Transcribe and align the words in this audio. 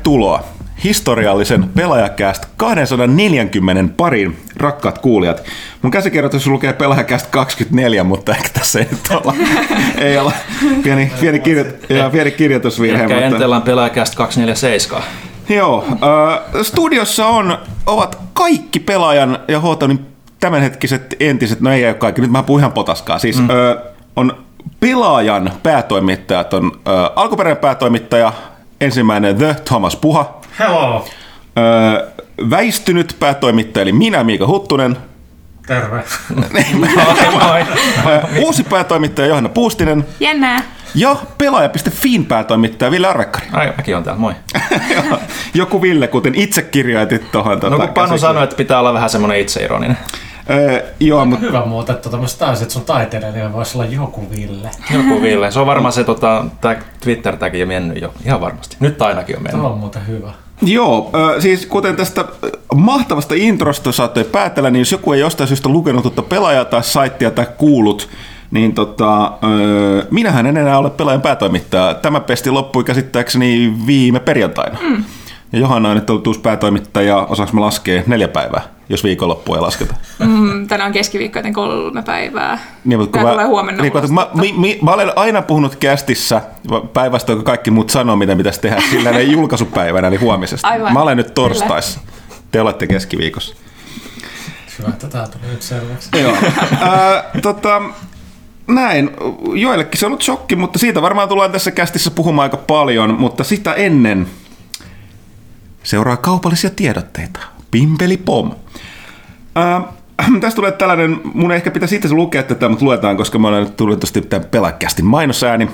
Tervetuloa 0.00 0.44
historiallisen 0.84 1.68
pelaajakäst 1.68 2.46
240 2.56 3.94
parin 3.96 4.38
rakkaat 4.56 4.98
kuulijat. 4.98 5.42
Mun 5.82 5.90
käsikirjoitus 5.90 6.46
lukee 6.46 6.72
pelaajakäst 6.72 7.26
24, 7.26 8.04
mutta 8.04 8.32
ehkä 8.32 8.48
tässä 8.48 8.78
ei 8.78 8.86
nyt 8.90 9.00
olla. 9.10 9.34
ei 9.98 10.18
olla. 10.18 10.32
Pieni, 10.82 11.12
pieni, 11.20 11.40
kirjo, 11.40 11.64
ja 11.88 12.10
pieni 12.10 12.30
kirjoitusvirhe. 12.30 13.02
Ehkä 13.02 13.14
mutta... 13.14 13.26
Entelän 13.26 13.62
pelaajakäst 13.62 14.14
247. 14.14 15.02
Joo, 15.48 15.84
äh, 15.88 16.62
studiossa 16.62 17.26
on, 17.26 17.58
ovat 17.86 18.18
kaikki 18.32 18.80
pelaajan 18.80 19.38
ja 19.48 19.60
Hotonin 19.60 20.06
tämänhetkiset 20.40 21.16
entiset, 21.20 21.60
no 21.60 21.72
ei 21.72 21.86
ole 21.86 21.94
kaikki, 21.94 22.20
nyt 22.20 22.30
mä 22.30 22.42
puhun 22.42 22.60
ihan 22.60 22.72
potaskaa. 22.72 23.18
Siis 23.18 23.38
mm. 23.38 23.50
äh, 23.50 23.76
on 24.16 24.36
pelaajan 24.80 25.52
päätoimittajat, 25.62 26.54
on 26.54 26.72
äh, 26.74 26.94
alkuperäinen 27.16 27.60
päätoimittaja, 27.60 28.32
ensimmäinen 28.80 29.36
The 29.36 29.56
Thomas 29.64 29.96
Puha, 29.96 30.40
Hello. 30.58 31.04
Öö, 31.58 32.08
väistynyt 32.50 33.16
päätoimittaja, 33.20 33.82
eli 33.82 33.92
minä, 33.92 34.24
Miika 34.24 34.46
Huttunen. 34.46 34.96
Terve. 35.66 36.04
Öö, 38.06 38.20
uusi 38.38 38.64
päätoimittaja 38.64 39.28
Johanna 39.28 39.48
Puustinen. 39.48 40.06
Jännää. 40.20 40.62
Ja 40.94 41.16
pelaaja.fiin 41.38 42.26
päätoimittaja 42.26 42.90
Ville 42.90 43.06
Arvekkari. 43.06 43.46
Ai, 43.52 43.72
mäkin 43.76 43.96
on 43.96 44.04
täällä, 44.04 44.20
moi. 44.20 44.34
Joku 45.54 45.82
Ville, 45.82 46.08
kuten 46.08 46.34
itse 46.34 46.62
kirjoitit 46.62 47.32
tuohon. 47.32 47.58
No 47.58 47.78
kun 47.78 47.88
Panu 47.88 48.18
sanoi, 48.18 48.44
että 48.44 48.56
pitää 48.56 48.80
olla 48.80 48.92
vähän 48.92 49.10
semmoinen 49.10 49.38
itseironinen. 49.40 49.98
Öö, 50.50 50.82
joo, 51.00 51.24
mutta 51.24 51.46
Hyvä 51.46 51.64
muuten, 51.64 51.94
että 51.94 52.10
tämmöistä 52.10 52.38
taas, 52.46 52.62
että 52.62 52.74
sun 52.74 52.84
taiteilija 52.84 53.52
voisi 53.52 53.78
olla 53.78 53.86
joku 53.86 54.30
Ville. 54.30 54.70
Joku 54.94 55.22
Ville. 55.22 55.50
Se 55.50 55.60
on 55.60 55.66
varmaan 55.66 55.92
se 55.92 56.04
tota, 56.04 56.44
tää 56.60 56.82
Twitter-täkin 57.00 57.60
jo 57.60 57.66
mennyt 57.66 58.02
jo. 58.02 58.14
Ihan 58.24 58.40
varmasti. 58.40 58.76
Nyt 58.80 59.02
ainakin 59.02 59.36
on 59.36 59.42
Tämä 59.42 59.52
mennyt. 59.52 59.72
on 59.72 59.78
muuten 59.78 60.06
hyvä. 60.06 60.32
Joo, 60.62 61.10
siis 61.38 61.66
kuten 61.66 61.96
tästä 61.96 62.24
mahtavasta 62.74 63.34
introsta 63.34 63.92
saattoi 63.92 64.24
päätellä, 64.24 64.70
niin 64.70 64.80
jos 64.80 64.92
joku 64.92 65.12
ei 65.12 65.20
jostain 65.20 65.48
syystä 65.48 65.68
lukenut 65.68 66.02
tuota 66.02 66.22
pelaajaa 66.22 66.64
tai 66.64 66.82
saittia 66.84 67.30
tai 67.30 67.46
kuullut, 67.58 68.08
niin 68.50 68.74
tota, 68.74 69.32
minähän 70.10 70.46
en 70.46 70.56
enää 70.56 70.78
ole 70.78 70.90
pelaajan 70.90 71.22
päätoimittaja. 71.22 71.94
Tämä 71.94 72.20
pesti 72.20 72.50
loppui 72.50 72.84
käsittääkseni 72.84 73.74
viime 73.86 74.20
perjantaina. 74.20 74.78
Mm. 74.82 75.04
Ja 75.52 75.58
Johanna 75.58 75.88
on 75.88 75.96
nyt 75.96 76.10
ollut 76.10 76.26
uusi 76.26 76.40
päätoimittaja, 76.40 77.16
osaanko 77.16 77.54
mä 77.54 77.60
laskea 77.60 78.02
neljä 78.06 78.28
päivää, 78.28 78.62
jos 78.88 79.04
viikonloppua 79.04 79.56
ei 79.56 79.62
lasketa. 79.62 79.94
Mm, 80.18 80.68
tänään 80.68 80.86
on 80.86 80.92
keskiviikko, 80.92 81.38
joten 81.38 81.52
kolme 81.52 82.02
päivää. 82.02 82.58
Niin, 82.84 82.98
mutta 83.00 83.18
kun 83.18 83.26
mä, 83.26 83.32
tulee 83.32 83.46
huomenna 83.46 83.82
niin, 83.82 83.96
ulos, 83.96 84.10
mä, 84.10 84.28
mi, 84.34 84.54
mi, 84.56 84.78
mä 84.82 84.90
olen 84.90 85.12
aina 85.16 85.42
puhunut 85.42 85.76
kästissä 85.76 86.42
päivästä, 86.92 87.34
kun 87.34 87.44
kaikki 87.44 87.70
muut 87.70 87.90
sanoo, 87.90 88.16
mitä 88.16 88.36
pitäisi 88.36 88.60
tehdä 88.60 88.82
sillä 88.90 89.10
ei 89.10 89.32
julkaisupäivänä, 89.32 90.08
eli 90.08 90.16
huomisesta. 90.16 90.68
Aivan, 90.68 90.92
Mä 90.92 91.02
olen 91.02 91.16
nyt 91.16 91.34
torstaissa. 91.34 92.00
Te 92.50 92.60
olette 92.60 92.86
keskiviikossa. 92.86 93.56
Hyvä, 94.78 94.88
että 94.88 95.08
tämä 95.08 95.26
tuli 95.26 95.52
nyt 95.52 95.62
selväksi. 95.62 96.10
Joo. 96.20 96.36
Ää, 96.80 97.24
tota, 97.42 97.82
näin. 98.66 99.10
Joillekin 99.54 100.00
se 100.00 100.06
on 100.06 100.10
ollut 100.10 100.22
shokki, 100.22 100.56
mutta 100.56 100.78
siitä 100.78 101.02
varmaan 101.02 101.28
tullaan 101.28 101.52
tässä 101.52 101.70
kästissä 101.70 102.10
puhumaan 102.10 102.46
aika 102.46 102.56
paljon, 102.56 103.14
mutta 103.18 103.44
sitä 103.44 103.74
ennen 103.74 104.26
seuraa 105.82 106.16
kaupallisia 106.16 106.70
tiedotteita. 106.70 107.40
Pimpeli 107.70 108.16
pom. 108.16 108.52
Ää, 109.54 109.82
tästä 110.40 110.56
tulee 110.56 110.72
tällainen, 110.72 111.20
mun 111.34 111.52
ehkä 111.52 111.70
pitäisi 111.70 111.96
itse 111.96 112.12
lukea 112.12 112.42
tätä, 112.42 112.68
mutta 112.68 112.84
luetaan, 112.84 113.16
koska 113.16 113.38
mä 113.38 113.48
olen 113.48 113.64
nyt 113.64 113.76
tullut 113.76 114.04
tämän 114.28 114.48
pelaajakästin 114.50 115.06
mainosääni. 115.06 115.68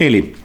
Eli 0.00 0.36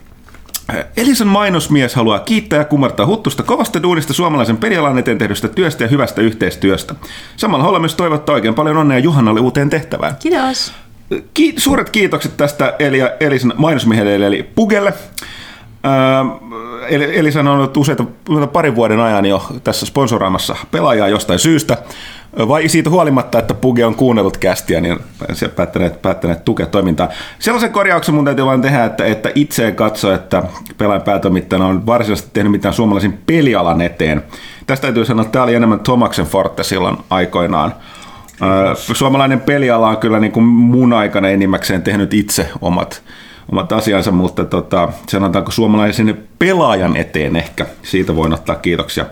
Elisan 0.97 1.27
mainosmies 1.27 1.95
haluaa 1.95 2.19
kiittää 2.19 2.59
ja 2.59 2.65
kumartaa 2.65 3.05
huttusta 3.05 3.43
kovasta 3.43 3.83
duunista 3.83 4.13
suomalaisen 4.13 4.57
pelialan 4.57 4.97
eteen 4.97 5.17
tehdystä 5.17 5.47
työstä 5.47 5.83
ja 5.83 5.87
hyvästä 5.87 6.21
yhteistyöstä. 6.21 6.95
Samalla 7.35 7.63
haluaa 7.63 7.79
myös 7.79 7.95
toivottaa 7.95 8.35
oikein 8.35 8.53
paljon 8.53 8.77
onnea 8.77 8.99
Juhannalle 8.99 9.39
uuteen 9.39 9.69
tehtävään. 9.69 10.15
Kiitos. 10.19 10.73
Ki- 11.33 11.53
suuret 11.57 11.89
kiitokset 11.89 12.37
tästä 12.37 12.73
Elia, 12.79 13.09
Elisan 13.19 13.53
mainosmiehelle 13.57 14.27
eli 14.27 14.43
Pugelle. 14.55 14.93
Eli 16.89 17.17
Elisa 17.17 17.39
on 17.39 17.47
ollut 17.47 17.77
useita 17.77 18.03
parin 18.53 18.75
vuoden 18.75 18.99
ajan 18.99 19.25
jo 19.25 19.45
tässä 19.63 19.85
sponsoroimassa 19.85 20.55
pelaajaa 20.71 21.07
jostain 21.07 21.39
syystä. 21.39 21.77
Vai 22.47 22.69
siitä 22.69 22.89
huolimatta, 22.89 23.39
että 23.39 23.53
Puge 23.53 23.85
on 23.85 23.95
kuunnellut 23.95 24.37
kästiä, 24.37 24.81
niin 24.81 24.99
se 25.33 25.47
päättäneet, 25.47 26.01
päättäneet 26.01 26.45
tukea 26.45 26.65
toimintaa. 26.65 27.09
Sellaisen 27.39 27.71
korjauksen 27.71 28.15
mun 28.15 28.25
täytyy 28.25 28.45
vain 28.45 28.61
tehdä, 28.61 28.85
että, 28.85 29.05
että 29.05 29.31
itse 29.35 29.67
en 29.67 29.75
katso, 29.75 30.13
että 30.13 30.43
pelaajan 30.77 31.01
päätoimittajana 31.01 31.67
on 31.67 31.85
varsinaisesti 31.85 32.29
tehnyt 32.33 32.51
mitään 32.51 32.73
suomalaisen 32.73 33.19
pelialan 33.25 33.81
eteen. 33.81 34.23
Tästä 34.67 34.81
täytyy 34.81 35.05
sanoa, 35.05 35.21
että 35.21 35.31
tämä 35.31 35.43
oli 35.43 35.55
enemmän 35.55 35.79
Tomaksen 35.79 36.25
forte 36.25 36.63
silloin 36.63 36.97
aikoinaan. 37.09 37.73
Suomalainen 38.73 39.39
peliala 39.39 39.89
on 39.89 39.97
kyllä 39.97 40.19
niin 40.19 40.31
kuin 40.31 40.45
mun 40.45 40.93
aikana 40.93 41.29
enimmäkseen 41.29 41.81
tehnyt 41.81 42.13
itse 42.13 42.49
omat, 42.61 43.01
omat 43.51 43.71
asiansa, 43.71 44.11
mutta 44.11 44.45
tota, 44.45 44.89
sanotaanko 45.07 45.51
suomalaisen 45.51 46.17
pelaajan 46.39 46.97
eteen 46.97 47.35
ehkä. 47.35 47.65
Siitä 47.83 48.15
voin 48.15 48.33
ottaa 48.33 48.55
kiitoksia. 48.55 49.05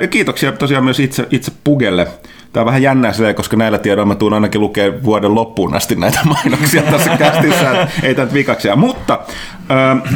Ja 0.00 0.08
kiitoksia 0.08 0.52
tosiaan 0.52 0.84
myös 0.84 1.00
itse, 1.00 1.26
itse 1.30 1.52
Pugelle. 1.64 2.06
Tämä 2.52 2.62
on 2.62 2.66
vähän 2.66 2.82
jännää 2.82 3.12
silleen, 3.12 3.34
koska 3.34 3.56
näillä 3.56 3.78
tiedoilla 3.78 4.08
mä 4.08 4.14
tuun 4.14 4.32
ainakin 4.32 4.60
lukea 4.60 4.92
vuoden 5.04 5.34
loppuun 5.34 5.74
asti 5.74 5.94
näitä 5.94 6.20
mainoksia 6.24 6.82
tässä 6.82 7.16
kästissä, 7.16 7.88
ei 8.02 8.14
tämä 8.14 8.32
vikaksia. 8.32 8.76
Mutta 8.76 9.18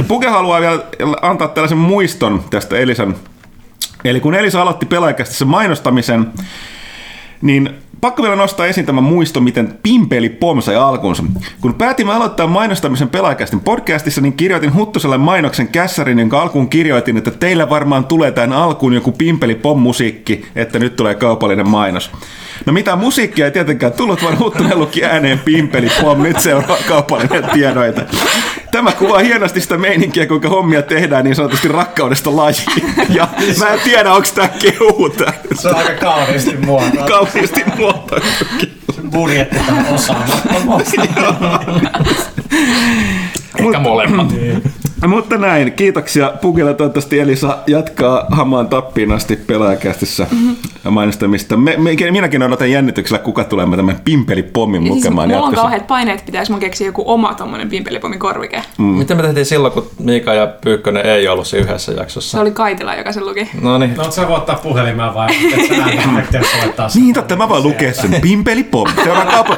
Puge 0.09 0.29
haluaa 0.29 0.61
vielä 0.61 0.79
antaa 1.23 1.49
tällaisen 1.49 1.79
muiston 1.79 2.45
tästä 2.51 2.77
Elisan 2.77 3.17
Eli 4.05 4.21
kun 4.21 4.35
Elisa 4.35 4.63
aloitti 4.63 4.87
pelaajakästissä 4.87 5.45
mainostamisen, 5.45 6.27
niin 7.43 7.71
pakko 8.03 8.23
vielä 8.23 8.37
nostaa 8.37 8.67
esiin 8.67 8.87
tämä 8.87 9.01
muisto, 9.01 9.41
miten 9.41 9.79
Pimpeli 9.83 10.29
Pom 10.29 10.63
sai 10.63 10.77
alkunsa. 10.77 11.23
Kun 11.61 11.75
päätimme 11.75 12.15
aloittaa 12.15 12.47
mainostamisen 12.47 13.09
pelaajakästin 13.09 13.61
podcastissa, 13.61 14.21
niin 14.21 14.33
kirjoitin 14.33 14.75
Huttuselle 14.75 15.19
mainoksen 15.19 15.69
kässärin, 15.69 16.19
jonka 16.19 16.43
alkuun 16.43 16.69
kirjoitin, 16.69 17.17
että 17.17 17.31
teillä 17.31 17.71
varmaan 17.71 18.05
tulee 18.05 18.33
tämän 18.33 18.53
alkuun 18.53 18.93
joku 18.93 19.13
Pimpeli 19.13 19.55
Pom 19.55 19.81
musiikki, 19.81 20.47
että 20.57 20.79
nyt 20.79 20.97
tulee 20.97 21.15
kaupallinen 21.15 21.69
mainos. 21.69 22.11
No 22.67 22.73
mitä 22.73 22.97
musiikkia 22.97 23.45
ei 23.45 23.51
tietenkään 23.51 23.93
tullut, 23.93 24.23
vaan 24.23 24.39
Huttunen 24.39 24.79
luki 24.79 25.05
ääneen 25.05 25.39
Pimpeli 25.39 25.89
Pom, 26.01 26.23
nyt 26.23 26.41
seuraa 26.41 26.77
kaupallinen 26.89 27.45
tiedoite. 27.53 28.07
Tämä 28.71 28.93
kuvaa 28.93 29.19
hienosti 29.19 29.61
sitä 29.61 29.79
meininkiä, 29.79 30.27
kuinka 30.27 30.49
hommia 30.49 30.83
tehdään 30.83 31.25
niin 31.25 31.35
sanotusti 31.35 31.69
rakkaudesta 31.69 32.37
lajiin. 32.37 32.95
Ja 33.09 33.29
mä 33.59 33.69
en 33.69 33.81
tiedä, 33.85 34.13
onko 34.13 34.29
tämä 34.35 34.49
kehuta. 34.49 35.33
Se 35.55 35.69
on 35.69 35.77
aika 35.77 35.95
kauniisti 35.95 36.57
muotoa. 36.57 37.07
Kauniisti 37.07 37.65
muotoiltu. 37.77 37.92
Budjetti 39.11 39.57
tämän 39.67 39.95
osaamaton. 39.95 40.63
Ehkä 43.59 43.79
molemmat. 43.79 44.27
Mutta 45.07 45.37
näin, 45.39 45.73
kiitoksia 45.73 46.33
Pugille. 46.43 46.75
Toivottavasti 46.75 47.21
Elisa 47.21 47.59
jatkaa 47.67 48.27
hamaan 48.31 48.69
tappiin 48.69 49.13
asti 49.13 49.37
pelaajakästissä 49.37 50.27
mm-hmm. 50.31 50.57
mainostamista. 50.91 51.57
Me, 51.57 51.75
me, 51.79 52.11
minäkin 52.11 52.43
odotan 52.43 52.71
jännityksellä, 52.71 53.19
kuka 53.19 53.45
tulee 53.45 53.67
tämän 53.77 54.01
pimpelipommin 54.05 54.83
Ja 54.87 54.93
siis 54.93 55.05
lukemaan 55.05 55.29
mulla 55.29 55.41
on 55.41 55.45
jatkossa. 55.45 55.63
kauheat 55.63 55.87
paineet, 55.87 56.19
että 56.19 56.27
pitäis 56.27 56.51
mun 56.51 56.61
keksiä 56.61 56.87
joku 56.87 57.03
oma 57.07 57.35
tommonen 57.35 57.69
pimpelipomin 57.69 58.19
korvike. 58.19 58.63
Mm. 58.79 58.85
Miten 58.85 59.17
me 59.17 59.23
tehtiin 59.23 59.47
silloin, 59.47 59.73
kun 59.73 59.87
Miika 59.99 60.35
ja 60.35 60.47
Pyykkönen 60.47 61.07
ei 61.07 61.29
ollut 61.29 61.47
siinä 61.47 61.67
yhdessä 61.67 61.93
Se 61.93 61.99
jaksossa? 61.99 62.41
oli 62.41 62.51
Kaitila, 62.51 62.95
joka 62.95 63.13
sen 63.13 63.27
luki. 63.27 63.49
No 63.61 63.79
niin. 63.79 63.95
No, 63.95 64.11
sä 64.11 64.29
voit 64.29 64.39
ottaa 64.39 64.57
puhelimeen 64.63 65.15
vai? 65.15 65.29
Niin 66.95 67.15
totta, 67.15 67.37
mä 67.37 67.49
voin 67.49 67.63
lukea 67.63 67.95
sen. 67.95 68.21
Pimpelipom. 68.21 68.89
Se 69.05 69.13
on. 69.13 69.27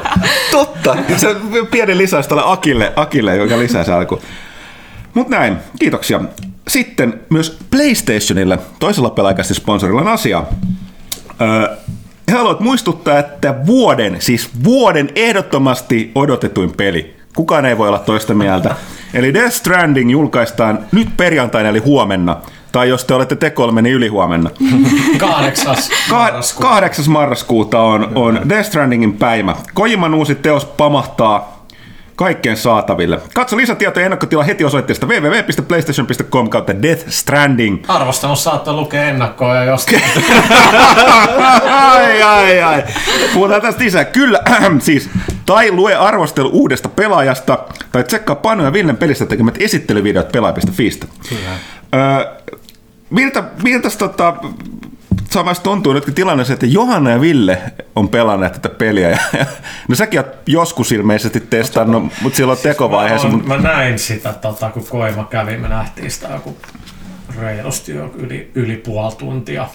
Totta. 0.51 0.97
Se 1.17 1.35
pieni 1.71 1.97
lisäys 1.97 2.27
tälle 2.27 2.43
Akille, 2.45 2.93
Akille 2.95 3.35
joka 3.35 3.59
lisää 3.59 3.83
se 3.85 3.93
alku. 3.93 4.21
Mutta 5.13 5.35
näin, 5.35 5.57
kiitoksia. 5.79 6.21
Sitten 6.67 7.21
myös 7.29 7.57
PlayStationille, 7.71 8.59
toisella 8.79 9.09
pelaajakästi 9.09 9.53
sponsorilla 9.53 10.01
on 10.01 10.07
asia. 10.07 10.43
Öö, 11.41 11.75
he 12.31 12.37
haluavat 12.37 12.59
muistuttaa, 12.59 13.19
että 13.19 13.55
vuoden, 13.65 14.15
siis 14.19 14.49
vuoden 14.63 15.09
ehdottomasti 15.15 16.11
odotetuin 16.15 16.71
peli. 16.71 17.15
Kukaan 17.35 17.65
ei 17.65 17.77
voi 17.77 17.87
olla 17.87 17.99
toista 17.99 18.33
mieltä. 18.33 18.75
Eli 19.13 19.33
Death 19.33 19.53
Stranding 19.55 20.11
julkaistaan 20.11 20.79
nyt 20.91 21.17
perjantaina 21.17 21.69
eli 21.69 21.79
huomenna. 21.79 22.37
Tai 22.71 22.89
jos 22.89 23.05
te 23.05 23.13
olette 23.13 23.35
te 23.35 23.49
kolme, 23.49 23.81
niin 23.81 23.95
ylihuomenna. 23.95 24.49
Kahdeksas 25.17 25.89
Ka- 26.09 26.15
marraskuuta. 26.15 26.69
8. 26.69 27.05
marraskuuta 27.09 27.81
on, 27.81 28.11
on 28.15 28.49
Death 28.49 28.67
Strandingin 28.67 29.13
päivä. 29.13 29.55
Kojiman 29.73 30.13
uusi 30.13 30.35
teos 30.35 30.65
pamahtaa 30.65 31.54
kaikkeen 32.15 32.57
saataville. 32.57 33.19
Katso 33.33 33.57
lisätietoja 33.57 34.01
ja 34.01 34.05
ennakkotila 34.05 34.43
heti 34.43 34.63
osoitteesta 34.63 35.07
www.playstation.com 35.07 36.49
kautta 36.49 36.81
Death 36.81 37.09
Stranding. 37.09 37.83
Arvostelus 37.87 38.43
saattoi 38.43 38.73
lukea 38.73 39.03
ennakkoa 39.03 39.55
ja 39.55 39.63
jostain. 39.63 40.03
ai, 41.91 42.21
ai, 42.21 42.61
ai. 42.61 42.83
Puhutaan 43.33 43.61
tästä 43.61 43.83
lisää. 43.83 44.05
Kyllä, 44.05 44.39
siis. 44.79 45.09
Tai 45.45 45.71
lue 45.71 45.95
arvostelu 45.95 46.49
uudesta 46.53 46.89
pelaajasta, 46.89 47.57
tai 47.91 48.03
tsekkaa 48.03 48.35
Panu 48.35 48.63
ja 48.63 48.73
Villen 48.73 48.97
pelistä 48.97 49.25
tekemät 49.25 49.55
esittelyvideot 49.59 50.31
pelaaja.fiistä. 50.31 51.07
Öö, 51.95 52.25
miltä, 53.09 53.43
miltä 53.63 53.89
tota, 53.97 54.35
samassa 55.35 55.63
tuntuu 55.63 55.93
nyt 55.93 56.11
tilanne 56.15 56.45
se, 56.45 56.53
että 56.53 56.65
Johanna 56.65 57.09
ja 57.09 57.21
Ville 57.21 57.61
on 57.95 58.09
pelanneet 58.09 58.53
tätä 58.53 58.69
peliä. 58.69 59.09
Ja, 59.09 59.17
ja, 59.39 59.45
no 59.87 59.95
säkin 59.95 60.19
oot 60.19 60.27
joskus 60.47 60.91
ilmeisesti 60.91 61.39
testannut, 61.39 62.13
mutta 62.21 62.37
silloin 62.37 62.59
tekovaiheessa. 62.59 63.27
Mä, 63.27 63.33
Mutta, 63.33 63.49
mä 63.49 63.57
näin 63.57 63.99
sitä, 63.99 64.33
tota, 64.33 64.69
kun 64.69 64.85
Koima 64.89 65.23
kävi, 65.23 65.57
me 65.57 65.67
nähtiin 65.67 66.11
sitä 66.11 66.27
joku 66.27 66.57
reilusti 67.39 67.91
jo 67.91 68.11
yli, 68.15 68.51
yli 68.55 68.77
puoli 68.77 69.15
tuntia. 69.15 69.67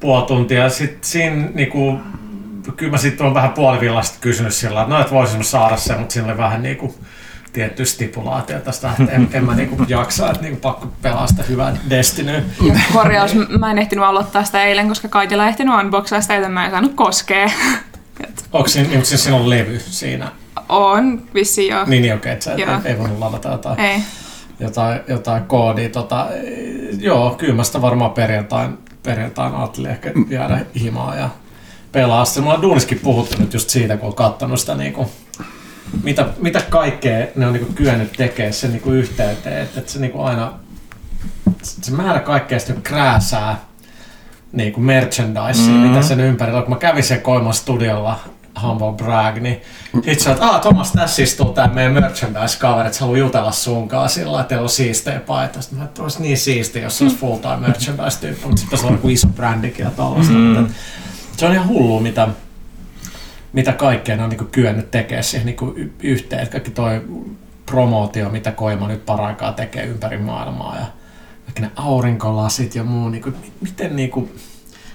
Puoli 0.00 0.26
tuntia. 0.26 0.62
Ja 0.62 0.70
sit 0.70 1.04
siinä 1.04 1.48
niinku, 1.54 1.98
kyllä 2.76 2.90
mä 2.90 2.98
sitten 2.98 3.26
on 3.26 3.34
vähän 3.34 3.52
puolivillasta 3.52 4.18
kysynyt 4.20 4.54
sillä 4.54 4.82
että 4.82 4.94
no, 4.94 5.00
et 5.00 5.10
voisimme 5.10 5.44
saada 5.44 5.76
sen, 5.76 5.98
mutta 5.98 6.12
siinä 6.12 6.28
oli 6.28 6.38
vähän 6.38 6.62
niinku 6.62 6.94
tietty 7.54 7.84
stipulaatio 7.84 8.58
tästä, 8.58 8.90
että 9.00 9.12
en, 9.12 9.28
en 9.32 9.44
mä 9.44 9.54
niinku 9.54 9.84
jaksa, 9.88 10.30
että 10.30 10.42
niinku 10.42 10.60
pakko 10.60 10.88
pelaa 11.02 11.26
sitä 11.26 11.42
hyvää 11.42 11.76
Destinyä. 11.90 12.42
Ja 12.62 12.74
korjaus, 12.92 13.34
mä 13.58 13.70
en 13.70 13.78
ehtinyt 13.78 14.04
aloittaa 14.04 14.44
sitä 14.44 14.64
eilen, 14.64 14.88
koska 14.88 15.08
Kaitila 15.08 15.44
ei 15.44 15.48
ehtinyt 15.48 15.74
unboxaa 15.74 16.20
sitä, 16.20 16.34
joten 16.34 16.52
mä 16.52 16.64
en 16.64 16.70
saanut 16.70 16.94
koskea. 16.94 17.50
Onko 18.52 18.68
siinä, 18.68 18.88
onko 18.92 19.04
siinä 19.04 19.18
silloin 19.18 19.50
levy 19.50 19.80
siinä? 19.80 20.28
on 20.68 21.22
vissiin 21.34 21.72
jo. 21.72 21.84
Niin, 21.84 22.02
niin 22.02 22.14
okei, 22.14 22.32
että 22.32 22.44
sä 22.44 22.52
et, 22.52 22.58
Joo. 22.58 22.80
ei 22.84 22.98
voinut 22.98 23.18
ladata 23.18 23.48
jotain. 23.48 23.80
Ei. 23.80 24.00
jotain, 24.60 25.00
jotain 25.08 25.44
koodia. 25.44 25.88
Tota, 25.88 26.26
joo, 26.98 27.34
kyllä 27.38 27.54
mä 27.54 27.64
sitä 27.64 27.82
varmaan 27.82 28.10
perjantain, 28.10 28.78
perjantain 29.02 29.54
ajattelin 29.54 29.90
ehkä 29.90 30.12
jäädä 30.28 30.60
himaan 30.80 31.18
ja 31.18 31.28
pelaa. 31.92 32.24
Sitten 32.24 32.42
mulla 32.42 32.56
on 32.56 32.62
duuniskin 32.62 32.98
puhuttu 32.98 33.36
nyt 33.38 33.54
just 33.54 33.70
siitä, 33.70 33.96
kun 33.96 34.08
on 34.08 34.14
kattonut 34.14 34.60
sitä 34.60 34.74
niinku, 34.74 35.10
mitä, 36.02 36.26
mitä 36.38 36.60
kaikkea 36.68 37.26
ne 37.36 37.46
on 37.46 37.52
niinku 37.52 37.72
kyennyt 37.72 38.12
tekemään 38.12 38.52
sen 38.52 38.72
niinku 38.72 38.90
yhteyteen. 38.90 39.62
Että 39.62 39.80
et 39.80 39.88
se 39.88 39.98
niinku 39.98 40.20
aina, 40.20 40.52
se 41.62 41.92
määrä 41.92 42.20
kaikkea 42.20 42.58
sitten 42.58 42.82
krääsää 42.82 43.60
niinku 44.52 44.80
merchandisea, 44.80 45.66
mm-hmm. 45.66 45.88
mitä 45.88 46.02
sen 46.02 46.20
ympärillä 46.20 46.58
on. 46.58 46.64
Kun 46.64 46.74
mä 46.74 46.78
kävin 46.78 47.04
sen 47.04 47.20
Koiman 47.20 47.54
studiolla 47.54 48.20
Humble 48.62 48.92
Brag, 48.92 49.36
niin 49.38 49.62
sit 50.04 50.20
sä 50.20 50.36
aah 50.40 50.60
Thomas, 50.60 50.92
tässä 50.92 51.22
istuu 51.22 51.52
tää 51.52 51.68
meidän 51.68 51.92
merchandise-kaveri, 51.92 52.86
että 52.86 53.00
haluaa 53.00 53.18
jutella 53.18 53.52
sunkaan 53.52 54.08
sillä 54.08 54.40
että 54.40 54.48
teillä 54.48 54.62
on 54.62 54.68
siistejä 54.68 55.20
paita. 55.20 55.62
Sitten 55.62 55.78
mä 55.78 55.84
että 55.84 56.02
olisi 56.02 56.22
niin 56.22 56.38
siisti, 56.38 56.80
jos 56.80 56.98
se 56.98 57.04
olisi 57.04 57.16
full-time 57.16 57.56
merchandise-tyyppi, 57.56 58.46
mutta 58.46 58.60
sitten 58.60 58.78
se 58.78 58.86
on 58.86 58.92
joku 58.92 59.08
iso 59.08 59.28
brändikin 59.28 59.84
ja 59.84 59.90
tollaista. 59.90 60.32
Mm. 60.32 60.68
Se 61.36 61.46
on 61.46 61.52
ihan 61.52 61.68
hullu, 61.68 62.00
mitä, 62.00 62.28
mitä 63.54 63.72
kaikkea 63.72 64.16
ne 64.16 64.22
on 64.22 64.28
niinku 64.30 64.44
kyennyt 64.52 64.90
tekemään 64.90 65.24
siihen 65.24 65.46
niinku 65.46 65.72
y- 65.76 65.90
yhteen. 66.02 66.42
Että 66.42 66.52
Kaikki 66.52 66.70
toi 66.70 67.00
promootio, 67.66 68.28
mitä 68.28 68.52
Koima 68.52 68.88
nyt 68.88 69.06
paraikaa 69.06 69.52
tekee 69.52 69.84
ympäri 69.84 70.18
maailmaa 70.18 70.76
ja 70.76 70.86
kaikki 71.44 71.62
ne 71.62 71.70
aurinkolasit 71.76 72.74
ja 72.74 72.84
muu, 72.84 73.08
niinku, 73.08 73.30
mi- 73.30 73.52
miten 73.60 73.96
niinku 73.96 74.28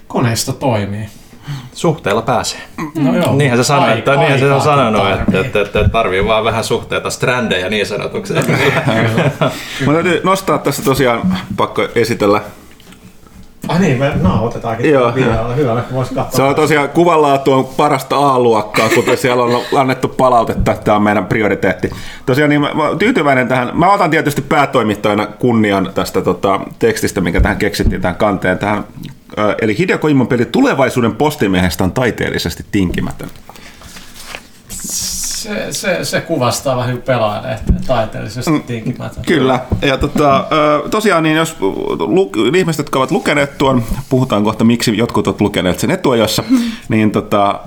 koneisto 0.07 0.53
toimii. 0.53 1.09
Suhteella 1.73 2.21
pääsee. 2.21 2.59
No 2.95 3.15
joo, 3.15 3.35
Niinhän 3.35 3.57
se 3.59 3.63
sanoi, 3.63 3.97
että, 3.97 4.15
niinhän 4.15 4.39
se 4.39 4.51
on 4.51 4.62
sanonut, 4.62 5.01
että, 5.09 5.17
tarvii. 5.25 5.39
että, 5.45 5.62
että, 5.62 5.79
että 5.79 5.91
tarvii 5.91 6.25
vaan 6.25 6.44
vähän 6.44 6.63
suhteita, 6.63 7.09
strändejä 7.09 7.69
niin 7.69 7.85
sanotuksi. 7.85 8.33
Mun 9.85 9.94
täytyy 9.94 10.21
nostaa 10.23 10.57
tässä 10.57 10.83
tosiaan, 10.83 11.38
pakko 11.57 11.88
esitellä. 11.95 12.41
Ai 13.67 13.79
niin, 13.79 14.00
me 14.00 14.11
nauhoitetaankin 14.21 14.91
Joo. 14.91 15.15
Videolla. 15.15 15.53
Hyvä, 15.53 15.75
me 15.75 15.83
voisi 15.94 16.13
katsoa. 16.13 16.38
Se 16.38 16.44
on 16.44 16.56
tosiaan 16.56 16.89
kuvanlaatu 16.89 17.53
on 17.53 17.65
parasta 17.65 18.17
A-luokkaa, 18.17 18.89
kuten 18.89 19.17
siellä 19.17 19.44
on 19.44 19.61
annettu 19.75 20.07
palautetta. 20.07 20.73
Tämä 20.73 20.95
on 20.95 21.03
meidän 21.03 21.25
prioriteetti. 21.25 21.89
Tosiaan 22.25 22.50
niin 22.50 22.61
mä, 22.61 22.73
mä 22.73 22.83
tyytyväinen 23.00 23.47
tähän. 23.47 23.71
Mä 23.73 23.94
otan 23.94 24.09
tietysti 24.09 24.41
päätoimittajana 24.41 25.27
kunnian 25.27 25.91
tästä 25.95 26.21
tota, 26.21 26.59
tekstistä, 26.79 27.21
mikä 27.21 27.41
tähän 27.41 27.57
keksittiin 27.57 28.01
tähän 28.01 28.17
kanteen. 28.17 28.57
Tähän, 28.57 28.83
ö, 29.38 29.56
eli 29.62 29.77
Hideo 29.77 29.97
Kojimon 29.97 30.27
peli 30.27 30.45
Tulevaisuuden 30.45 31.15
postimiehestä 31.15 31.83
on 31.83 31.91
taiteellisesti 31.91 32.65
tinkimätön. 32.71 33.29
Se, 35.39 35.68
se, 35.71 36.06
se 36.06 36.21
kuvastaa 36.21 36.77
vähän 36.77 36.89
niin 36.89 37.01
pelaajalehtiä 37.01 37.75
taiteellisesti 37.88 38.59
tinkimätön. 38.68 39.24
Kyllä. 39.25 39.59
Ja 39.81 39.97
tota, 39.97 40.47
tosiaan, 40.91 41.24
niin 41.24 41.36
jos 41.36 41.56
lu, 42.00 42.31
ihmiset, 42.56 42.77
jotka 42.77 43.00
ovat 43.00 43.12
lukeneet 43.12 43.57
tuon, 43.57 43.83
puhutaan 44.09 44.44
kohta 44.44 44.63
miksi 44.63 44.97
jotkut 44.97 45.27
ovat 45.27 45.41
lukeneet 45.41 45.80
sen 45.80 45.91
etuajossa, 45.91 46.44
niin 46.89 47.12
tota, 47.12 47.59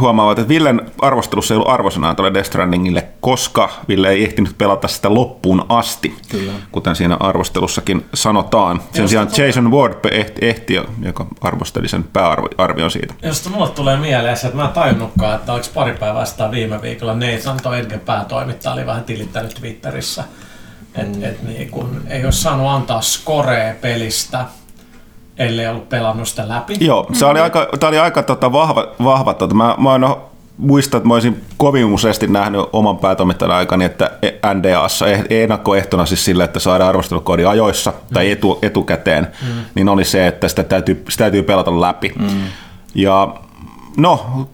huomaavat, 0.00 0.38
että 0.38 0.48
Villen 0.48 0.90
arvostelussa 1.00 1.54
ei 1.54 1.56
ollut 1.56 1.72
arvosanaa 1.72 2.14
tuolle 2.14 2.34
Death 2.34 2.48
Strandingille, 2.48 3.08
koska 3.20 3.70
Ville 3.88 4.08
ei 4.08 4.24
ehtinyt 4.24 4.58
pelata 4.58 4.88
sitä 4.88 5.14
loppuun 5.14 5.66
asti, 5.68 6.14
Kyllä. 6.28 6.52
kuten 6.72 6.96
siinä 6.96 7.16
arvostelussakin 7.20 8.06
sanotaan. 8.14 8.80
Sen 8.94 9.08
sijaan 9.08 9.28
Jason 9.38 9.70
Ward 9.70 9.94
ehti, 10.10 10.46
ehti 10.46 10.74
joka 11.02 11.26
arvosteli 11.40 11.88
sen 11.88 12.04
pääarvion 12.04 12.90
siitä. 12.90 13.14
Josta 13.22 13.50
mulle 13.50 13.68
tulee 13.68 13.96
mieleen 13.96 14.36
se, 14.36 14.46
että 14.46 14.56
mä 14.56 14.64
en 14.64 14.72
tajunnutkaan, 14.72 15.34
että 15.34 15.52
oliko 15.52 15.66
pari 15.74 15.92
päivää 15.92 16.24
sitä 16.24 16.50
viime 16.50 16.82
viikolla 16.82 17.14
Nathan 17.14 17.60
toi 17.62 17.78
Edgen 17.78 18.00
päätoimittaja 18.00 18.72
oli 18.72 18.86
vähän 18.86 19.04
tilittänyt 19.04 19.54
Twitterissä, 19.54 20.24
että 20.94 21.18
mm. 21.18 21.24
et 21.24 21.42
niin 21.42 21.70
kun, 21.70 22.02
ei 22.08 22.24
olisi 22.24 22.40
saanut 22.40 22.66
antaa 22.66 23.00
scorea 23.00 23.74
pelistä, 23.80 24.44
ellei 25.40 25.66
ollut 25.66 25.88
pelannut 25.88 26.28
sitä 26.28 26.48
läpi. 26.48 26.76
Joo, 26.80 27.06
se 27.12 27.26
oli 27.26 27.40
aika, 27.40 27.68
tämä 27.80 27.88
oli 27.88 27.98
aika 27.98 28.22
tota, 28.22 28.52
vahva. 28.52 28.88
vahva 29.04 29.34
tota. 29.34 29.54
Mä, 29.54 29.74
mä 29.78 29.94
en 29.94 30.04
muista, 30.58 30.96
että 30.96 31.08
mä 31.08 31.14
olisin 31.14 31.44
kovin 31.56 31.84
useasti 31.84 32.26
nähnyt 32.26 32.60
oman 32.72 32.98
päätoimittajan 32.98 33.56
aikani, 33.56 33.84
että 33.84 34.10
NDAssa 34.54 35.06
eh- 35.06 35.26
ennakkoehtona 35.30 36.06
siis 36.06 36.24
sille, 36.24 36.44
että 36.44 36.58
saadaan 36.58 36.88
arvostelukoodi 36.88 37.44
ajoissa 37.44 37.90
mm. 37.90 38.14
tai 38.14 38.30
etu, 38.30 38.58
etukäteen, 38.62 39.26
mm. 39.42 39.48
niin 39.74 39.88
oli 39.88 40.04
se, 40.04 40.26
että 40.26 40.48
sitä 40.48 40.62
täytyy, 40.62 41.04
sitä 41.08 41.24
täytyy 41.24 41.42
pelata 41.42 41.80
läpi. 41.80 42.12
Mm. 42.18 42.28
Ja 42.94 43.34
no, 43.96 44.46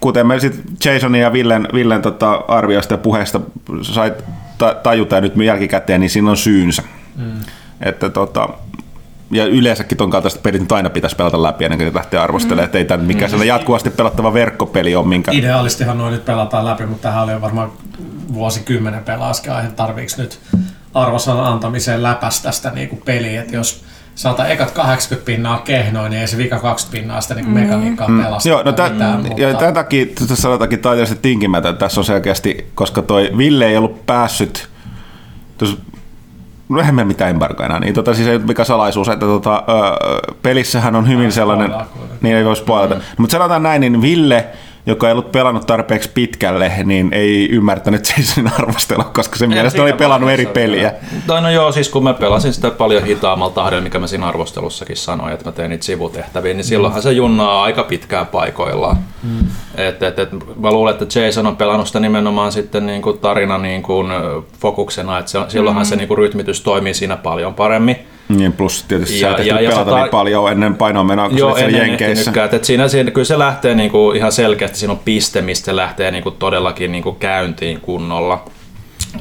kuten 0.00 0.26
me 0.26 0.40
sitten 0.40 0.64
Jasonin 0.84 1.20
ja 1.20 1.32
Villen, 1.32 1.68
Villen 1.74 2.02
tota 2.02 2.44
arvioista 2.48 2.94
ja 2.94 2.98
puheesta 2.98 3.40
sai 3.82 4.12
ta- 4.58 4.74
tajuta 4.74 5.20
nyt 5.20 5.32
jälkikäteen, 5.44 6.00
niin 6.00 6.10
siinä 6.10 6.30
on 6.30 6.36
syynsä. 6.36 6.82
Mm. 7.16 7.32
Että 7.80 8.10
tota, 8.10 8.48
ja 9.32 9.46
yleensäkin 9.46 9.98
ton 9.98 10.10
kaltaista 10.10 10.40
pelit 10.42 10.60
nyt 10.60 10.72
aina 10.72 10.90
pitäisi 10.90 11.16
pelata 11.16 11.42
läpi 11.42 11.64
ennen 11.64 11.78
kuin 11.78 11.84
niitä 11.84 11.98
lähtee 11.98 12.20
arvostelemaan, 12.20 12.62
mm. 12.62 12.64
että 12.64 12.78
ei 12.78 12.84
tämä 12.84 13.04
mikään 13.04 13.30
mm. 13.30 13.42
jatkuvasti 13.42 13.90
pelattava 13.90 14.34
verkkopeli 14.34 14.96
ole 14.96 15.06
minkä... 15.06 15.32
Ideaalistihan 15.32 15.98
noin 15.98 16.12
nyt 16.12 16.24
pelataan 16.24 16.64
läpi, 16.64 16.86
mutta 16.86 17.02
tähän 17.02 17.22
oli 17.22 17.32
jo 17.32 17.40
varmaan 17.40 17.72
vuosikymmenen 18.34 19.04
pelaaskin 19.04 19.52
aihe, 19.52 19.68
tarviiko 19.68 20.12
nyt 20.18 20.40
arvosanan 20.94 21.44
antamiseen 21.44 22.02
läpästä 22.02 22.52
sitä 22.52 22.70
niinku 22.70 22.96
peliä, 22.96 23.40
että 23.40 23.56
jos 23.56 23.84
sanotaan 24.14 24.50
ekat 24.50 24.70
80 24.70 25.26
pinnaa 25.26 25.58
kehnoin, 25.58 26.10
niin 26.10 26.20
ei 26.20 26.26
se 26.26 26.36
vika 26.36 26.58
20 26.58 27.00
pinnaa 27.00 27.20
sitä 27.20 27.34
niinku 27.34 27.50
mekaniikkaa 27.50 28.08
mm. 28.08 28.22
pelasta. 28.22 28.48
Joo, 28.48 28.62
no 28.62 28.72
tä, 28.72 28.88
mitään, 28.88 29.22
mutta... 29.22 29.42
ja 29.42 29.54
tätäkin 29.54 30.14
sanotaankin 30.34 30.78
taiteellisesti 30.78 31.22
tinkimätön 31.22 31.76
tässä 31.76 32.00
on 32.00 32.04
selkeästi, 32.04 32.70
koska 32.74 33.02
toi 33.02 33.30
Ville 33.38 33.66
ei 33.66 33.76
ollut 33.76 34.06
päässyt, 34.06 34.68
tuossa 35.58 35.76
no 36.72 36.80
eihän 36.80 36.94
me 36.94 37.04
mitään 37.04 37.30
embargoa 37.30 37.66
enää, 37.66 37.80
niin 37.80 37.94
tota, 37.94 38.14
siis 38.14 38.28
ei 38.28 38.38
mikä 38.38 38.64
salaisuus, 38.64 39.08
että 39.08 39.26
tota, 39.26 39.56
ö, 39.56 40.32
pelissähän 40.42 40.96
on 40.96 41.08
hyvin 41.08 41.32
sellainen, 41.32 41.74
niin 42.20 42.36
ei 42.36 42.44
voi 42.44 42.56
spoilata, 42.56 42.94
mm. 42.94 43.00
mutta 43.18 43.32
sanotaan 43.32 43.62
näin, 43.62 43.80
niin 43.80 44.02
Ville, 44.02 44.46
joka 44.86 45.06
ei 45.06 45.12
ollut 45.12 45.32
pelannut 45.32 45.66
tarpeeksi 45.66 46.10
pitkälle, 46.14 46.72
niin 46.84 47.08
ei 47.12 47.48
ymmärtänyt 47.50 48.12
Jasonin 48.18 48.52
arvostelua, 48.58 49.04
koska 49.04 49.36
se 49.36 49.46
mielestä 49.46 49.82
oli 49.82 49.92
pelannut 49.92 50.30
eri 50.30 50.46
peliä. 50.46 50.92
Tai 51.26 51.42
no 51.42 51.50
joo, 51.50 51.72
siis 51.72 51.88
kun 51.88 52.04
mä 52.04 52.14
pelasin 52.14 52.52
sitä 52.52 52.70
paljon 52.70 53.04
hitaammalla 53.04 53.54
tahdella, 53.54 53.82
mikä 53.82 53.98
mä 53.98 54.06
siinä 54.06 54.26
arvostelussakin 54.26 54.96
sanoin, 54.96 55.32
että 55.32 55.44
mä 55.44 55.52
tein 55.52 55.70
niitä 55.70 55.84
sivutehtäviä, 55.84 56.54
niin 56.54 56.64
silloinhan 56.64 57.02
se 57.02 57.12
junnaa 57.12 57.62
aika 57.62 57.82
pitkään 57.82 58.26
paikoillaan. 58.26 58.96
Mm. 59.22 59.46
Et, 59.74 60.02
et, 60.02 60.18
et, 60.18 60.30
mä 60.56 60.72
luulen, 60.72 60.94
että 60.94 61.20
Jason 61.20 61.46
on 61.46 61.56
pelannut 61.56 61.86
sitä 61.86 62.00
nimenomaan 62.00 62.52
sitten 62.52 62.86
niin 62.86 63.02
kuin 63.02 63.18
tarina 63.18 63.58
niin 63.58 63.82
kuin 63.82 64.06
fokuksena, 64.60 65.18
että 65.18 65.30
se, 65.30 65.38
silloinhan 65.48 65.84
mm. 65.84 65.88
se 65.88 65.96
niin 65.96 66.08
kuin 66.08 66.18
rytmitys 66.18 66.60
toimii 66.60 66.94
siinä 66.94 67.16
paljon 67.16 67.54
paremmin. 67.54 67.96
Niin, 68.36 68.52
plus 68.52 68.84
tietysti 68.88 69.20
Ja- 69.20 69.36
sä 69.36 69.42
ja- 69.42 69.54
ja, 69.54 69.60
ja 69.60 69.70
pelata 69.70 69.90
sata- 69.90 70.00
niin 70.00 70.08
paljon 70.10 70.52
ennen 70.52 70.74
painoa 70.74 71.04
kun 71.04 71.16
Joo, 71.16 71.48
Joo, 71.48 71.58
siellä 71.58 71.76
en, 71.78 71.82
en 71.82 71.88
Jenkeissä. 71.88 72.12
ehtinytkään. 72.20 72.48
Et 72.52 72.64
siinä, 72.64 72.88
siinä, 72.88 73.10
kyllä 73.10 73.24
se 73.24 73.38
lähtee 73.38 73.74
niinku 73.74 74.12
ihan 74.12 74.32
selkeästi, 74.32 74.78
siinä 74.78 74.92
on 74.92 75.00
piste, 75.04 75.40
mistä 75.42 75.64
se 75.64 75.76
lähtee 75.76 76.10
niinku 76.10 76.30
todellakin 76.30 76.92
niinku 76.92 77.12
käyntiin 77.12 77.80
kunnolla. 77.80 78.44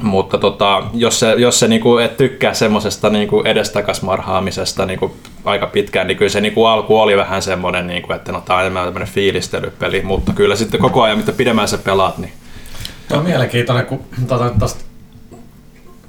Mutta 0.01 0.37
tota, 0.37 0.83
jos 0.93 1.19
se, 1.19 1.33
jos 1.37 1.59
se 1.59 1.67
niinku, 1.67 1.97
et 1.97 2.17
tykkää 2.17 2.53
semmoisesta 2.53 3.09
niinku 3.09 3.41
edestakas 3.45 4.01
marhaamisesta 4.01 4.85
niinku 4.85 5.15
aika 5.45 5.67
pitkään, 5.67 6.07
niin 6.07 6.17
kyllä 6.17 6.29
se 6.29 6.41
niinku 6.41 6.65
alku 6.65 6.97
oli 6.99 7.17
vähän 7.17 7.41
semmoinen, 7.41 7.87
niinku, 7.87 8.13
että 8.13 8.31
no, 8.31 8.41
tämä 8.41 8.57
on 8.57 8.61
enemmän 8.61 8.83
tämmöinen 8.85 9.07
fiilistelypeli, 9.13 10.01
mutta 10.01 10.33
kyllä 10.33 10.55
sitten 10.55 10.79
koko 10.79 11.01
ajan, 11.03 11.17
mitä 11.17 11.31
pidemmän 11.31 11.67
sä 11.67 11.77
pelaat, 11.77 12.17
niin 12.17 12.33
Tuo 13.07 13.17
on 13.17 13.23
mielenkiintoinen, 13.23 13.85
kun 13.85 13.99
tota, 14.27 14.43
nyt 14.43 14.59
tosta 14.59 14.83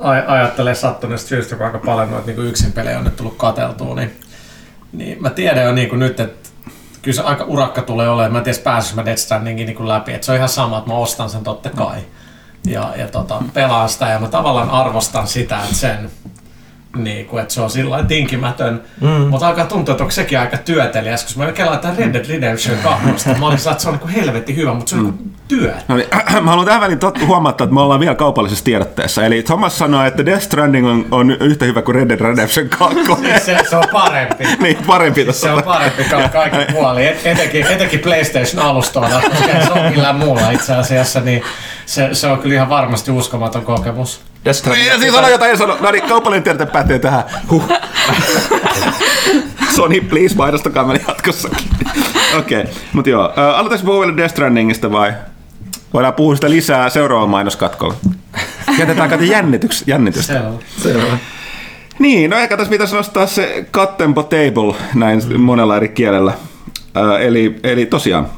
aj- 0.03 0.25
ajattelee 0.27 0.75
sattuneesta 0.75 1.29
syystä, 1.29 1.57
kun 1.57 1.67
aika 1.67 1.79
paljon 1.79 2.11
noita 2.11 2.27
niin 2.27 2.47
yksin 2.47 2.73
pelejä 2.73 2.99
on 2.99 3.05
nyt 3.05 3.17
tullut 3.17 3.37
katseltua, 3.37 3.95
niin, 3.95 4.21
niin 4.93 5.23
mä 5.23 5.31
tiedän 5.31 5.65
jo 5.65 5.73
niin 5.73 5.89
kuin 5.89 5.99
nyt, 5.99 6.21
että 6.21 6.51
kyllä 7.03 7.17
se 7.17 7.23
aika 7.23 7.45
urakka 7.45 7.83
tulee 7.83 8.09
olemaan. 8.09 8.33
Mä 8.33 8.39
en 8.39 8.45
tiedä, 8.45 8.59
pääsis 8.65 8.95
mä 8.95 9.05
Death 9.05 9.21
Strandingin 9.21 9.67
niin 9.67 9.89
läpi. 9.89 10.13
että 10.13 10.25
se 10.25 10.33
on 10.33 10.37
ihan 10.37 10.49
sama, 10.49 10.79
että 10.79 10.91
mä 10.91 10.97
ostan 10.97 11.31
sen 11.31 11.45
totta 11.45 11.71
kai. 11.71 12.01
Ja, 12.67 12.93
ja 12.97 13.09
tota, 13.09 13.43
pelaan 13.55 13.89
sitä 13.89 14.09
ja 14.09 14.19
mä 14.19 14.29
tavallaan 14.29 14.71
arvostan 14.71 15.27
sitä, 15.27 15.63
että 15.63 15.75
sen 15.75 16.11
niin 16.97 17.27
kuin, 17.27 17.43
että 17.43 17.55
se 17.55 17.61
on 17.61 17.71
sillä 17.71 18.05
tinkimätön. 18.05 18.83
Mm. 19.01 19.09
Mutta 19.09 19.49
alkaa 19.49 19.67
tuntua, 19.67 19.93
että 19.93 20.05
onko 20.05 20.11
sekin 20.11 20.39
aika 20.39 20.57
työtelijäs, 20.57 21.25
koska 21.25 21.41
mä 21.41 21.53
kelaan 21.53 21.79
tämän 21.79 21.97
Red 21.97 22.13
Dead 22.13 22.29
Redemption 22.29 22.79
2. 22.79 23.29
mä 23.41 23.47
olin 23.47 23.59
että 23.59 23.79
se 23.79 23.89
on 23.89 23.99
niin 24.05 24.09
helvetti 24.09 24.57
hyvä, 24.57 24.75
mutta 24.75 24.91
se 24.91 24.97
on 24.97 25.05
mm. 25.05 25.32
Työ. 25.57 25.75
No 25.89 25.97
niin, 25.97 26.09
mä 26.45 26.51
haluan 26.51 26.67
tähän 26.67 26.81
väliin 26.81 26.99
tot, 26.99 27.27
huomata, 27.27 27.65
että 27.65 27.75
me 27.75 27.81
ollaan 27.81 28.01
vielä 28.01 28.15
kaupallisessa 28.15 28.65
tiedotteessa. 28.65 29.25
Eli 29.25 29.43
Thomas 29.43 29.79
sanoi, 29.79 30.09
että 30.09 30.27
Death 30.27 30.43
Stranding 30.43 30.89
on, 30.89 31.07
on 31.11 31.31
yhtä 31.31 31.65
hyvä 31.65 31.83
kuin 31.83 31.95
Red 31.95 32.09
Dead 32.09 32.21
Redemption 32.21 32.69
2. 32.69 32.97
se, 33.45 33.59
se, 33.71 33.77
on 33.77 33.85
parempi. 33.93 34.45
niin, 34.63 34.79
parempi. 34.87 35.33
Se 35.33 35.51
on 35.51 35.63
parempi 35.63 36.05
ka- 36.05 36.29
kaikki 36.29 36.73
puoli. 36.73 37.07
Et, 37.07 37.27
etenkin, 37.27 37.67
etenkin 37.67 38.01
PlayStation-alustoilla, 38.01 39.23
koska 39.31 39.67
se 39.67 39.73
on 39.73 39.91
millään 39.91 40.17
muulla 40.17 40.51
itse 40.51 40.75
asiassa, 40.75 41.21
niin 41.21 41.43
se, 41.87 42.09
se 42.13 42.27
on 42.27 42.39
kyllä 42.39 42.55
ihan 42.55 42.69
varmasti 42.69 43.11
uskomaton 43.11 43.65
kokemus. 43.65 44.21
Desktop. 44.45 44.77
Ja 44.77 44.99
siis 44.99 45.15
sano 45.15 45.29
jotain, 45.29 45.51
ei 45.51 45.57
sano. 45.57 45.77
No 45.81 45.91
niin, 45.91 46.09
kaupallinen 46.09 46.43
tiedote 46.43 46.67
päättyy 46.67 46.99
tähän. 46.99 47.25
Huh. 47.51 47.69
Sony, 49.77 50.01
please, 50.01 50.37
mainostakaa 50.37 50.85
meille 50.85 51.05
jatkossakin. 51.09 51.69
Okei, 52.39 52.61
okay. 52.61 52.73
mutta 52.93 53.11
joo. 53.11 53.27
Uh, 53.27 53.39
aloitaanko 53.39 53.87
puhua 53.87 54.01
vielä 54.01 54.17
Death 54.17 54.31
Strandingista 54.31 54.93
vai? 54.93 55.13
Voidaan 55.93 56.15
puhua 56.15 56.35
sitä 56.35 56.51
lisää 56.51 56.91
seuraavalla 56.91 57.31
mainoskatkolla. 57.31 57.95
Jätetään 58.79 59.11
kato 59.11 59.25
jännityks, 59.25 59.85
jännitystä. 59.87 60.33
Selvä. 60.33 60.53
Selvä. 60.79 61.19
Niin, 61.99 62.31
no 62.31 62.37
ehkä 62.37 62.57
tässä 62.57 62.71
pitäisi 62.71 62.95
nostaa 62.95 63.27
se 63.27 63.67
cut 63.73 63.97
tempo 63.97 64.23
table 64.23 64.75
näin 64.95 65.23
mm. 65.29 65.41
monella 65.41 65.77
eri 65.77 65.89
kielellä. 65.89 66.33
Uh, 66.97 67.21
eli, 67.21 67.61
eli 67.63 67.87
tosiaan, 67.87 68.29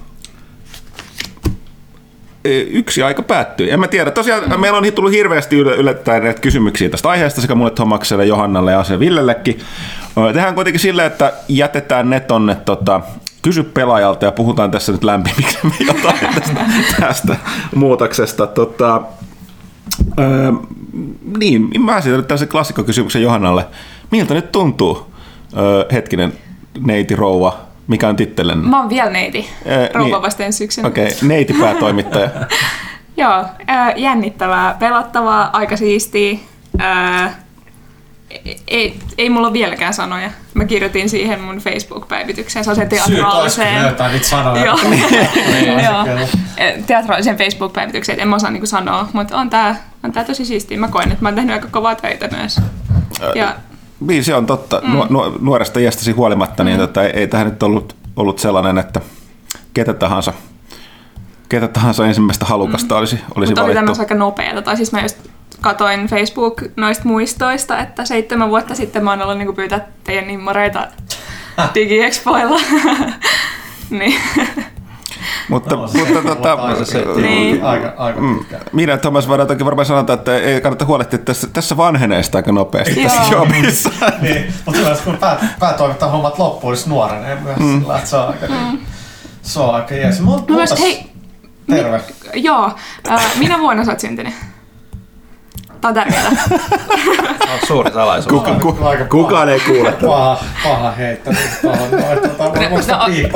yksi 2.70 3.02
aika 3.02 3.22
päättyi. 3.22 3.70
En 3.70 3.80
mä 3.80 3.88
tiedä. 3.88 4.10
Tosiaan 4.10 4.42
mm. 4.50 4.60
meillä 4.60 4.78
on 4.78 4.92
tullut 4.94 5.12
hirveästi 5.12 5.56
yllättäen 5.56 6.22
näitä 6.22 6.40
kysymyksiä 6.40 6.88
tästä 6.88 7.08
aiheesta 7.08 7.40
sekä 7.40 7.54
mulle 7.54 7.70
Tomakselle, 7.70 8.24
Johannalle 8.24 8.72
ja 8.72 8.80
Ase 8.80 8.98
Villellekin. 8.98 9.60
Tehdään 10.32 10.54
kuitenkin 10.54 10.80
silleen, 10.80 11.06
että 11.06 11.32
jätetään 11.48 12.10
ne 12.10 12.20
tonne 12.20 12.54
tota, 12.54 13.00
kysy 13.44 13.62
pelaajalta 13.62 14.24
ja 14.24 14.32
puhutaan 14.32 14.70
tässä 14.70 14.92
nyt 14.92 15.04
lämpimiksi 15.04 15.58
jotain 15.86 16.34
tästä, 16.34 16.64
tästä 17.00 17.36
muutoksesta. 17.74 18.46
Tota, 18.46 19.02
öö, 20.18 20.52
niin, 21.38 21.82
mä 21.82 21.98
esitän 21.98 22.24
tällaisen 22.24 22.48
klassikkokysymyksen 22.48 23.22
Johannalle. 23.22 23.66
Miltä 24.10 24.34
nyt 24.34 24.52
tuntuu, 24.52 25.06
öö, 25.56 25.84
hetkinen, 25.92 26.32
neiti 26.80 27.16
rouva, 27.16 27.58
mikä 27.86 28.08
on 28.08 28.16
tittelen? 28.16 28.58
Mä 28.58 28.80
oon 28.80 28.88
vielä 28.88 29.10
neiti. 29.10 29.48
Äh, 29.66 29.90
Rouva 29.94 30.16
niin. 30.16 30.22
vasta 30.22 30.44
ensi 30.44 30.58
syksynä. 30.58 30.88
Okei, 30.88 31.06
okay. 31.06 31.28
neiti 31.28 31.52
päätoimittaja. 31.52 32.28
Joo, 33.16 33.44
äh, 33.70 33.92
jännittävää, 33.96 34.76
pelattavaa, 34.78 35.50
aika 35.52 35.76
siistiä. 35.76 36.38
Äh, 36.80 37.36
ei, 38.68 38.98
ei 39.18 39.30
mulla 39.30 39.46
ole 39.46 39.52
vieläkään 39.52 39.94
sanoja. 39.94 40.30
Mä 40.54 40.64
kirjoitin 40.64 41.08
siihen 41.08 41.40
mun 41.40 41.58
Facebook-päivitykseen, 41.58 42.64
se 42.64 42.86
teatraaliseen... 42.86 43.82
Niitä 44.12 44.28
sanoja. 44.28 44.64
Joo. 44.64 44.78
Joo. 45.84 46.18
teatraaliseen 46.86 47.36
Facebook-päivitykseen, 47.36 48.20
en 48.20 48.28
mä 48.28 48.36
osaa 48.36 48.50
niinku 48.50 48.66
sanoa, 48.66 49.08
mutta 49.12 49.36
on 49.36 49.50
tää, 49.50 49.76
on 50.04 50.12
tää 50.12 50.24
tosi 50.24 50.44
siistiä. 50.44 50.78
Mä 50.78 50.88
koen, 50.88 51.12
että 51.12 51.22
mä 51.22 51.28
oon 51.28 51.34
tehnyt 51.34 51.54
aika 51.54 51.68
kovaa 51.70 51.94
töitä 51.94 52.28
myös. 52.28 52.60
Ja 53.34 53.54
niin, 54.00 54.24
se 54.24 54.34
on 54.34 54.46
totta. 54.46 54.80
Mm. 54.84 54.98
Nu- 55.10 55.38
nuoresta 55.40 55.80
iästäsi 55.80 56.12
huolimatta, 56.12 56.64
niin 56.64 56.76
mm. 56.76 56.86
tota, 56.86 57.02
ei, 57.02 57.10
ei 57.10 57.26
tähän 57.26 57.46
nyt 57.46 57.62
ollut, 57.62 57.96
ollut 58.16 58.38
sellainen, 58.38 58.78
että 58.78 59.00
ketä 59.74 59.94
tahansa, 59.94 60.32
ketä 61.48 61.68
tahansa 61.68 62.06
ensimmäistä 62.06 62.44
halukasta 62.44 62.94
mm. 62.94 62.98
olisi, 62.98 63.18
olisi 63.34 63.50
Mutta 63.50 63.62
valittu. 63.62 63.92
oli 63.92 63.98
aika 63.98 64.14
nopeata. 64.14 64.62
Tai 64.62 64.76
siis 64.76 64.92
mä 64.92 65.02
just 65.02 65.18
katoin 65.64 66.06
Facebook 66.06 66.62
noista 66.76 67.04
muistoista, 67.04 67.78
että 67.78 68.04
seitsemän 68.04 68.50
vuotta 68.50 68.74
sitten 68.74 69.04
mä 69.04 69.10
oon 69.10 69.22
ollut 69.22 69.38
niin 69.38 69.54
pyytää 69.54 69.88
teidän 70.04 70.26
nimmareita 70.26 70.88
digiexpoilla. 71.74 72.60
niin. 73.90 74.20
Mutta, 75.48 75.76
no, 75.76 75.82
mutta 75.82 76.22
tota, 76.22 76.58
niin. 77.16 77.64
aika, 77.64 77.92
aika 77.96 78.20
mm. 78.20 78.44
Minä 78.72 78.92
ja 78.92 78.98
Thomas 78.98 79.28
voidaan 79.28 79.48
toki 79.48 79.64
varmaan 79.64 79.86
sanota, 79.86 80.12
että 80.12 80.38
ei 80.38 80.60
kannata 80.60 80.84
huolehtia 80.84 81.18
tässä, 81.18 81.48
tässä 81.52 81.76
vanheneesta 81.76 82.38
aika 82.38 82.52
nopeasti 82.52 83.02
Joo. 83.02 83.08
tässä 83.08 83.34
jobissa. 83.34 83.90
niin, 84.22 84.54
mutta 84.66 84.80
kyllä 84.80 84.96
kun 85.04 85.16
pää, 85.16 85.54
päätoimittaa 85.58 86.10
hommat 86.10 86.38
loppuun, 86.38 86.74
niin 86.74 86.88
nuorenee 86.88 87.34
myös 87.34 87.58
mm. 87.58 87.80
sillä, 87.80 87.96
että 87.96 88.10
se 88.10 88.16
on 88.16 88.28
aika, 88.28 88.46
mm. 88.46 88.78
se 89.42 89.60
on 89.60 89.74
aika 89.74 89.94
jees. 89.94 90.20
Mut, 90.20 90.48
no, 90.48 90.58
mutta, 90.58 90.76
hei, 90.76 91.10
terve. 91.70 92.00
Mi- 92.34 92.42
joo, 92.42 92.72
äh, 93.10 93.38
minä 93.38 93.58
vuonna 93.58 93.84
sä 93.84 93.90
oot 93.92 94.00
syntynyt? 94.00 94.34
Tämä 95.84 95.90
on 95.90 95.94
tärkeää. 95.94 96.30
on 97.52 97.66
suuri 97.66 97.92
salaisuus. 97.92 98.32
Kuka, 98.32 98.54
ku, 98.60 98.78
kukaan 99.10 99.48
ei 99.48 99.60
kuule. 99.60 99.92
Paha, 99.92 100.44
paha 100.64 100.90
heitto. 100.90 101.30
Tuohon, 101.62 101.90
no, 101.90 101.98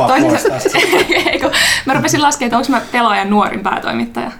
voiko 0.09 0.26
no, 0.26 0.33
tästä? 0.33 0.78
mä 1.87 1.95
rupesin 1.95 2.23
laskemaan, 2.23 2.47
että 2.47 2.57
onko 2.57 2.71
mä 2.71 2.93
pelaajan 2.93 3.31
nuorin 3.31 3.61
päätoimittaja. 3.61 4.31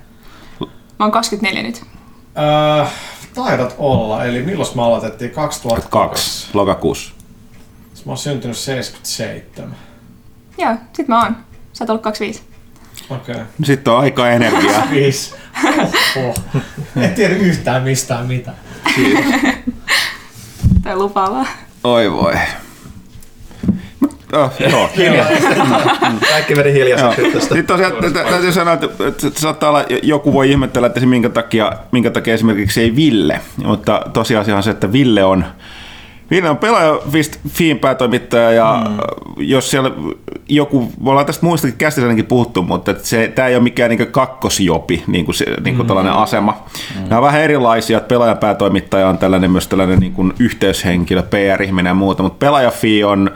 Mä 0.99 1.05
oon 1.05 1.11
24 1.11 1.63
nyt. 1.63 1.83
Öö, 2.39 2.87
taidat 3.35 3.75
olla. 3.79 4.25
Eli 4.25 4.43
milloin 4.43 4.69
me 4.75 4.83
aloitettiin? 4.83 5.31
2002. 5.31 6.49
Lokakuussa. 6.55 7.13
Mä 8.05 8.11
oon 8.13 8.19
syntynyt 8.19 8.57
77. 8.57 9.77
Joo, 10.59 10.75
sit 10.93 11.09
mä 11.09 11.23
oon. 11.23 11.37
Sä 11.73 11.85
oot 11.85 11.91
ollut 11.91 12.03
25. 12.03 12.43
Okay. 13.11 13.35
Sitten 13.65 13.93
on 13.93 14.01
aika 14.01 14.31
energiaa. 14.31 14.87
Viisi. 14.91 15.35
Oho. 16.17 16.35
En 16.97 17.15
tiedä 17.15 17.35
yhtään 17.35 17.83
mistään 17.83 18.27
mitä. 18.27 18.53
Tämä 20.83 20.97
lupaavaa. 20.97 21.47
Oi 21.85 22.13
voi. 22.13 22.35
Oh, 24.33 24.53
joo, 24.71 24.91
Kaikki 26.31 26.55
meni 26.55 26.73
hiljaiseksi 26.73 27.23
tästä. 27.23 27.41
Sitten 27.41 27.67
tosiaan 27.67 27.93
täytyy 28.13 28.53
sanoa, 28.53 28.75
että, 28.75 28.87
että 29.09 29.41
saattaa 29.41 29.71
olla, 29.71 29.85
joku 30.03 30.33
voi 30.33 30.51
ihmettellä, 30.51 30.87
että 30.87 31.01
minkä 31.01 31.29
takia, 31.29 31.73
minkä 31.93 32.11
takia 32.11 32.35
esimerkiksi 32.35 32.81
ei 32.81 32.97
Ville, 32.97 33.41
mutta 33.65 34.03
tosiasia 34.13 34.57
on 34.57 34.63
se, 34.63 34.71
että 34.71 34.93
Ville 34.93 35.25
on 35.25 35.45
Ville 36.31 36.51
on 36.51 36.57
pelaaja.fiin 36.57 37.79
päätoimittaja 37.79 38.53
ja 38.53 38.83
mm. 38.89 38.97
jos 39.39 39.71
siellä 39.71 39.91
joku, 40.49 40.93
me 41.01 41.11
ollaan 41.11 41.27
tästä 41.27 41.47
muistakin 41.47 41.77
käsitysenkin 41.77 42.27
puhuttu, 42.27 42.63
mutta 42.63 42.95
se, 43.03 43.33
tämä 43.35 43.49
ei 43.49 43.55
ole 43.55 43.63
mikään 43.63 43.91
niin 43.91 44.13
kakkosjopi, 44.13 45.05
niin 45.07 45.25
kuin, 45.25 45.35
se, 45.35 45.45
niin 45.65 45.77
kuin 45.77 45.87
mm. 45.87 45.89
tällainen 45.89 46.13
asema. 46.13 46.65
Mm. 46.95 47.03
Nämä 47.03 47.17
on 47.17 47.23
vähän 47.23 47.41
erilaisia, 47.41 47.99
että 47.99 48.09
pelaajan 48.09 48.39
päätoimittaja 48.39 49.09
on 49.09 49.19
tällainen 49.19 49.51
myös 49.51 49.67
tällainen 49.69 49.99
niin 49.99 50.13
kuin 50.13 50.33
yhteyshenkilö, 50.39 51.23
PR-ihminen 51.23 51.91
ja 51.91 51.95
muuta, 51.95 52.23
mutta 52.23 52.47
pelaajafi 52.47 53.05
on 53.05 53.31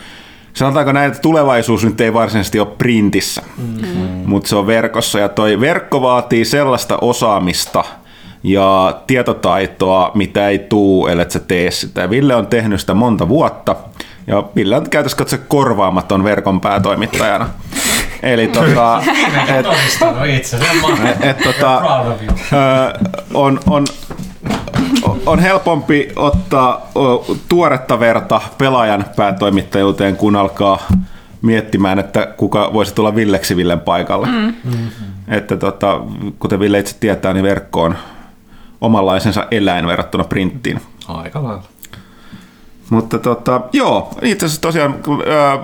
sanotaanko 0.52 0.92
näin, 0.92 1.08
että 1.08 1.22
tulevaisuus 1.22 1.84
nyt 1.84 2.00
ei 2.00 2.14
varsinaisesti 2.14 2.60
ole 2.60 2.68
printissä, 2.78 3.42
mm-hmm. 3.58 4.22
mutta 4.26 4.48
se 4.48 4.56
on 4.56 4.66
verkossa 4.66 5.18
ja 5.18 5.28
toi 5.28 5.60
verkko 5.60 6.02
vaatii 6.02 6.44
sellaista 6.44 6.98
osaamista– 7.00 7.84
ja 8.42 9.00
tietotaitoa, 9.06 10.10
mitä 10.14 10.48
ei 10.48 10.58
tuu, 10.58 11.06
ellei 11.06 11.30
sä 11.30 11.38
tee 11.38 11.70
sitä. 11.70 12.10
Ville 12.10 12.34
on 12.34 12.46
tehnyt 12.46 12.80
sitä 12.80 12.94
monta 12.94 13.28
vuotta, 13.28 13.76
ja 14.26 14.44
Ville 14.56 14.76
on 14.76 14.90
käytössä 14.90 15.18
katsoa 15.18 15.38
korvaamaton 15.48 16.24
verkon 16.24 16.60
päätoimittajana. 16.60 17.48
Eli 18.22 18.48
tota, 18.58 19.02
et, 19.48 19.66
et, 21.04 21.24
et, 21.24 21.38
tota, 21.38 21.82
on, 23.34 23.60
on, 23.70 23.84
on 25.26 25.38
helpompi 25.38 26.08
ottaa 26.16 26.90
tuoretta 27.48 28.00
verta 28.00 28.40
pelaajan 28.58 29.04
päätoimittajuuteen, 29.16 30.16
kun 30.16 30.36
alkaa 30.36 30.78
miettimään, 31.42 31.98
että 31.98 32.26
kuka 32.36 32.72
voisi 32.72 32.94
tulla 32.94 33.14
Villeksi 33.14 33.56
Villen 33.56 33.80
paikalle. 33.80 34.26
Mm. 34.26 34.54
Mm-hmm. 34.64 34.84
Että 35.28 35.56
tota, 35.56 36.00
kuten 36.38 36.60
Ville 36.60 36.78
itse 36.78 36.96
tietää, 37.00 37.32
niin 37.32 37.44
verkko 37.44 37.82
on 37.82 37.96
omanlaisensa 38.82 39.46
eläin 39.50 39.86
verrattuna 39.86 40.24
printtiin. 40.24 40.80
Aika 41.08 41.42
lailla. 41.42 41.62
Mutta 42.90 43.18
tota, 43.18 43.60
joo, 43.72 44.10
itse 44.22 44.46
asiassa 44.46 44.62
tosiaan 44.62 44.94
äh, 44.94 45.58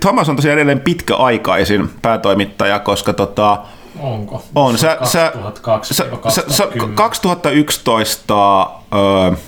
Thomas 0.00 0.28
on 0.28 0.36
tosiaan 0.36 0.54
edelleen 0.54 0.80
pitkäaikaisin 0.80 1.90
päätoimittaja, 2.02 2.78
koska 2.78 3.12
tota, 3.12 3.58
Onko? 4.00 4.44
On. 4.54 4.78
Sä, 4.78 4.96
2002 4.98 5.94
sä, 5.94 6.06
sä, 6.28 6.44
sä, 6.48 6.68
2011 6.94 8.62
äh, 8.62 9.38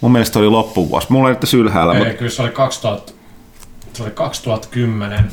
mun 0.00 0.12
mielestä 0.12 0.38
oli 0.38 0.48
loppuvuosi. 0.48 1.06
Mulla 1.10 1.28
ei 1.28 1.34
nyt 1.34 1.54
ylhäällä. 1.54 1.92
Ei, 1.92 1.98
mutta... 1.98 2.14
kyllä 2.14 2.30
se 2.30 2.42
oli 2.42 2.50
2000, 2.50 3.12
se 3.92 4.02
oli 4.02 4.10
2010 4.10 5.30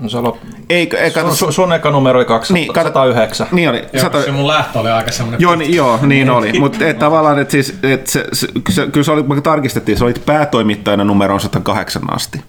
No 0.00 0.08
se 0.08 0.18
on, 0.18 0.38
ei, 0.70 0.90
ei, 0.96 1.10
kato, 1.10 1.34
sun, 1.34 1.52
sun 1.52 1.72
eka 1.72 1.90
numero 1.90 2.18
oli 2.18 2.24
200, 2.24 2.54
niin, 2.54 2.72
kato, 2.72 2.88
109. 2.88 3.46
Niin 3.52 3.70
oli. 3.70 3.84
Joo, 3.92 4.02
100... 4.02 4.22
se 4.22 4.30
mun 4.30 4.46
lähtö 4.46 4.80
oli 4.80 4.90
aika 4.90 5.12
semmoinen... 5.12 5.40
Joo, 5.40 5.54
niin, 5.54 5.74
joo 5.74 5.98
niin 6.02 6.30
oli. 6.30 6.52
Mutta 6.60 6.86
et, 6.86 6.98
tavallaan, 6.98 7.38
että 7.38 7.52
siis, 7.52 7.78
et 7.82 8.06
se, 8.06 8.24
se, 8.32 8.48
se, 8.70 8.86
kyllä 8.86 9.04
se 9.04 9.12
oli, 9.12 9.22
kun 9.22 9.42
tarkistettiin, 9.42 9.98
se 9.98 10.04
oli 10.04 10.14
päätoimittajana 10.26 11.04
numeroon 11.04 11.40
108 11.40 12.02
asti. 12.14 12.42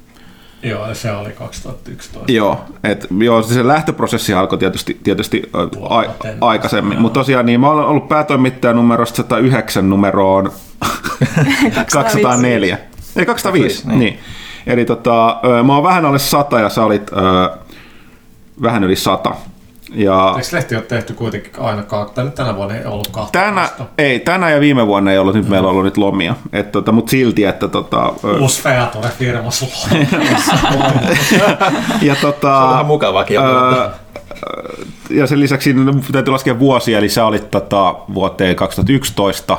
Joo, 0.64 0.94
se 0.94 1.12
oli 1.12 1.32
2011. 1.32 2.32
Joo, 2.32 2.66
et, 2.84 3.08
joo, 3.20 3.42
se 3.42 3.68
lähtöprosessi 3.68 4.34
alkoi 4.34 4.58
tietysti, 4.58 5.00
tietysti 5.04 5.50
a, 5.54 5.62
a, 6.00 6.04
aikaisemmin, 6.42 7.02
mutta 7.02 7.20
tosiaan 7.20 7.46
niin, 7.46 7.60
mä 7.60 7.70
olen 7.70 7.86
ollut 7.86 8.08
päätoimittaja 8.08 8.74
numerosta 8.74 9.16
109 9.16 9.90
numeroon 9.90 10.52
204. 11.94 12.78
Ei, 13.16 13.26
205, 13.26 13.88
niin. 13.88 14.00
niin. 14.00 14.20
Eli 14.68 14.86
tota, 14.86 15.40
mä 15.64 15.74
oon 15.74 15.84
vähän 15.84 16.06
alle 16.06 16.20
100 16.20 16.60
ja 16.60 16.70
sä 16.70 16.84
olit 16.84 17.12
ö, 17.12 17.58
vähän 18.62 18.84
yli 18.84 18.96
100. 18.96 19.36
Ja 19.96 20.36
Eikö 20.38 20.48
lehti 20.52 20.76
ole 20.76 20.84
tehty 20.84 21.14
kuitenkin 21.14 21.52
aina 21.58 21.84
kautta? 21.84 22.24
Nyt 22.24 22.36
tänä 22.36 22.56
vuonna 22.56 22.76
ei 22.76 22.86
ollut 22.86 23.08
kahta. 23.08 23.40
tänä, 23.40 23.70
ei, 23.98 24.20
tänä 24.20 24.50
ja 24.50 24.60
viime 24.60 24.88
vuonna 24.88 25.12
ei 25.12 25.18
ollut, 25.18 25.36
nyt 25.36 25.50
meillä 25.50 25.68
on 25.68 25.72
ollut 25.72 25.84
nyt 25.84 25.98
lomia. 25.98 26.36
Et, 26.54 26.72
tota, 26.72 26.92
mutta 26.92 27.10
silti, 27.10 27.44
että 27.44 27.68
tota, 27.68 28.14
Uusi 28.42 28.62
Feature 28.62 29.10
firmassa 29.10 29.66
ja 32.02 32.16
Se 32.16 32.28
on 32.28 32.34
tota, 32.34 32.68
vähän 32.72 32.86
mukavaakin. 32.86 33.38
Öö, 33.40 33.90
ja 35.10 35.28
sen 35.28 35.40
lisäksi 35.40 35.76
täytyy 36.12 36.32
laskea 36.32 36.60
vuosia, 36.60 36.98
eli 36.98 37.10
sä 37.10 37.26
olit 37.26 37.52
tota, 37.52 37.96
vuoteen 38.14 38.56
2011, 38.56 39.58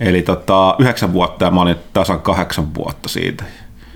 eli 0.00 0.22
tota, 0.22 0.74
yhdeksän 0.78 1.12
vuotta 1.12 1.44
ja 1.44 1.50
mä 1.50 1.60
olin 1.60 1.76
tasan 1.92 2.20
kahdeksan 2.20 2.74
vuotta 2.74 3.08
siitä. 3.08 3.44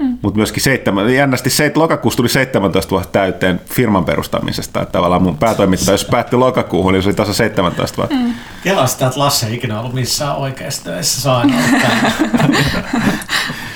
Mm. 0.01 0.19
Mutta 0.23 0.37
myöskin 0.37 0.63
seitsemän, 0.63 1.15
jännästi 1.15 1.51
seit, 1.51 1.77
lokakuussa 1.77 2.17
tuli 2.17 2.29
17 2.29 2.91
vuotta 2.91 3.13
täyteen 3.13 3.61
firman 3.65 4.05
perustamisesta, 4.05 4.83
että 4.83 4.93
tavallaan 4.93 5.23
mun 5.23 5.39
päätoimittaja, 5.39 5.95
jos 5.95 6.05
päätti 6.05 6.37
lokakuuhun, 6.37 6.93
niin 6.93 7.03
se 7.03 7.09
oli 7.09 7.15
tasa 7.15 7.35
17 7.35 7.97
vuotta. 7.97 8.17
Mm. 8.17 8.35
Kela 8.65 8.87
sitä, 8.87 9.07
että 9.07 9.21
Lasse 9.21 9.47
ei 9.47 9.55
ikinä 9.55 9.81
ollut 9.81 9.95
missään 9.95 10.37
oikeassa 10.37 10.85
töissä. 10.85 11.21
Saa 11.21 11.39
aina 11.39 11.55
olla 11.57 11.81
täällä. 11.83 12.13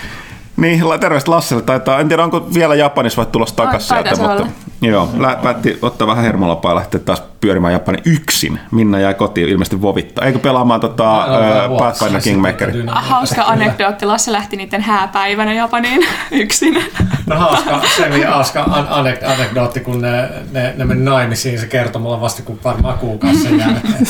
Niin, 0.57 0.89
la- 0.89 0.99
terveistä 0.99 1.31
Lasselle. 1.31 1.63
Taitaa, 1.63 2.01
en 2.01 2.09
tiedä, 2.09 2.25
onko 2.25 2.47
vielä 2.55 2.75
Japanissa 2.75 3.23
vai 3.23 3.33
tulossa 3.33 3.57
takaisin 3.57 3.89
sieltä, 3.89 4.11
mutta 4.11 4.33
olla. 4.33 4.47
joo, 4.83 5.11
lä- 5.19 5.39
päätti 5.43 5.79
ottaa 5.83 6.07
vähän 6.07 6.25
hermolapaa 6.25 6.71
ja 6.73 6.77
lähteä 6.77 7.01
taas 7.01 7.23
pyörimään 7.41 7.73
Japanin 7.73 8.03
yksin. 8.05 8.61
Minna 8.71 8.99
jäi 9.01 9.15
kotiin 9.15 9.49
ilmeisesti 9.49 9.83
vovittaa. 9.83 10.25
Eikö 10.25 10.39
pelaamaan 10.39 10.81
tota, 10.81 11.25
ö, 11.25 11.69
Pathfinder 11.79 12.21
Kingmaker? 12.23 12.71
Hauska 12.89 13.43
anekdootti. 13.43 14.07
Lasse 14.07 14.33
lähti 14.33 14.57
niiden 14.57 14.81
hääpäivänä 14.83 15.53
Japaniin 15.53 16.07
yksin. 16.31 16.85
No 17.27 17.37
hauska, 17.37 17.81
se 17.97 18.25
hauska 18.25 18.63
an- 18.63 18.89
anek- 19.07 19.33
anekdootti, 19.35 19.81
kun 19.81 20.01
ne, 20.03 20.29
ne, 20.53 20.75
ne 20.77 20.85
meni 20.85 21.01
naimisiin, 21.05 21.59
se 21.61 21.67
kertoi 21.67 22.03
mulle 22.03 22.21
vasta 22.21 22.43
kun 22.43 22.59
varmaan 22.65 22.99
kuukausi 22.99 23.43
sen 23.43 23.59
jälkeen. 23.59 24.07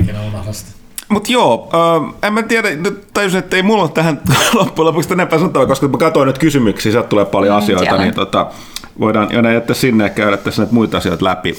Ikinä 0.00 0.22
unohda 0.22 0.52
sitä. 0.52 0.79
Mutta 1.10 1.32
joo, 1.32 1.68
ö, 1.74 2.26
en 2.26 2.32
mä 2.32 2.42
tiedä, 2.42 2.68
nyt 2.70 3.04
tajusin, 3.14 3.38
että 3.38 3.56
ei 3.56 3.62
mulla 3.62 3.82
ole 3.82 3.90
tähän 3.90 4.20
loppujen 4.54 4.86
lopuksi 4.86 5.12
enempää 5.12 5.38
sanottavaa, 5.38 5.66
koska 5.66 5.88
mä 5.88 5.98
katsoin 5.98 6.26
nyt 6.26 6.38
kysymyksiä, 6.38 6.92
sieltä 6.92 7.08
tulee 7.08 7.24
paljon 7.24 7.54
Mm, 7.54 7.58
asioita, 7.58 7.84
siellä. 7.84 8.02
niin 8.02 8.14
tota, 8.14 8.46
voidaan 9.00 9.28
jotain 9.30 9.54
jättää 9.54 9.74
sinne 9.74 10.04
ja 10.04 10.10
käydä 10.10 10.36
tässä 10.36 10.62
näitä 10.62 10.74
muita 10.74 10.96
asioita 10.98 11.24
läpi. 11.24 11.56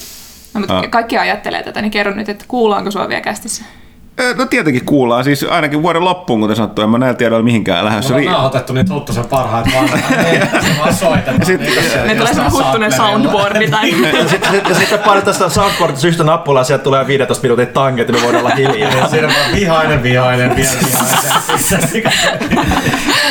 No, 0.53 0.60
mutta 0.60 0.84
kaikki 0.89 1.17
ajattelee 1.17 1.63
tätä, 1.63 1.81
niin 1.81 1.91
kerro 1.91 2.13
nyt, 2.15 2.29
että 2.29 2.46
kuullaanko 2.48 2.91
sua 2.91 3.08
vielä 3.08 3.22
kästissä? 3.22 3.63
No 4.37 4.45
tietenkin 4.45 4.85
kuullaan, 4.85 5.23
siis 5.23 5.46
ainakin 5.50 5.81
vuoden 5.83 6.03
loppuun, 6.05 6.39
kuten 6.39 6.55
sanottu, 6.55 6.81
en 6.81 6.89
mä 6.89 6.98
näillä 6.98 7.17
tiedoilla 7.17 7.43
mihinkään 7.43 7.85
lähdössä. 7.85 8.13
Me 8.13 8.19
ollaan 8.19 8.46
otettu 8.46 8.74
niitä 8.74 8.93
Huttusen 8.93 9.25
parhaita 9.25 9.69
vanhoja. 9.75 10.46
Se 10.61 10.79
vaan 10.79 10.93
soitetaan. 10.93 11.46
sit- 11.46 11.61
niitä 11.61 11.81
siellä 11.81 12.07
Ne 12.07 12.15
tulee 12.15 12.33
semmoinen 12.33 12.65
huttunen 12.65 12.91
soundboardi 12.91 13.67
tai... 13.69 13.91
Ja 14.22 14.27
sitten 14.29 14.51
sit, 14.51 14.69
ja 14.69 14.75
sitten 14.75 15.00
painetaan 15.00 15.33
sitä 15.33 15.50
soundboardista 15.50 16.07
yhtä 16.07 16.24
nappulaa, 16.24 16.63
sieltä 16.63 16.83
tulee 16.83 17.07
15 17.07 17.41
minuutin 17.43 17.67
tanget, 17.67 18.07
ja 18.07 18.13
me 18.13 18.22
voidaan 18.22 18.46
olla 18.46 18.55
hiljaa. 18.55 18.91
Ja 19.01 19.07
siinä 19.07 19.27
vaan 19.27 19.55
vihainen, 19.55 20.03
vihainen, 20.03 20.55
vielä 20.55 20.72
vihainen. 20.81 22.11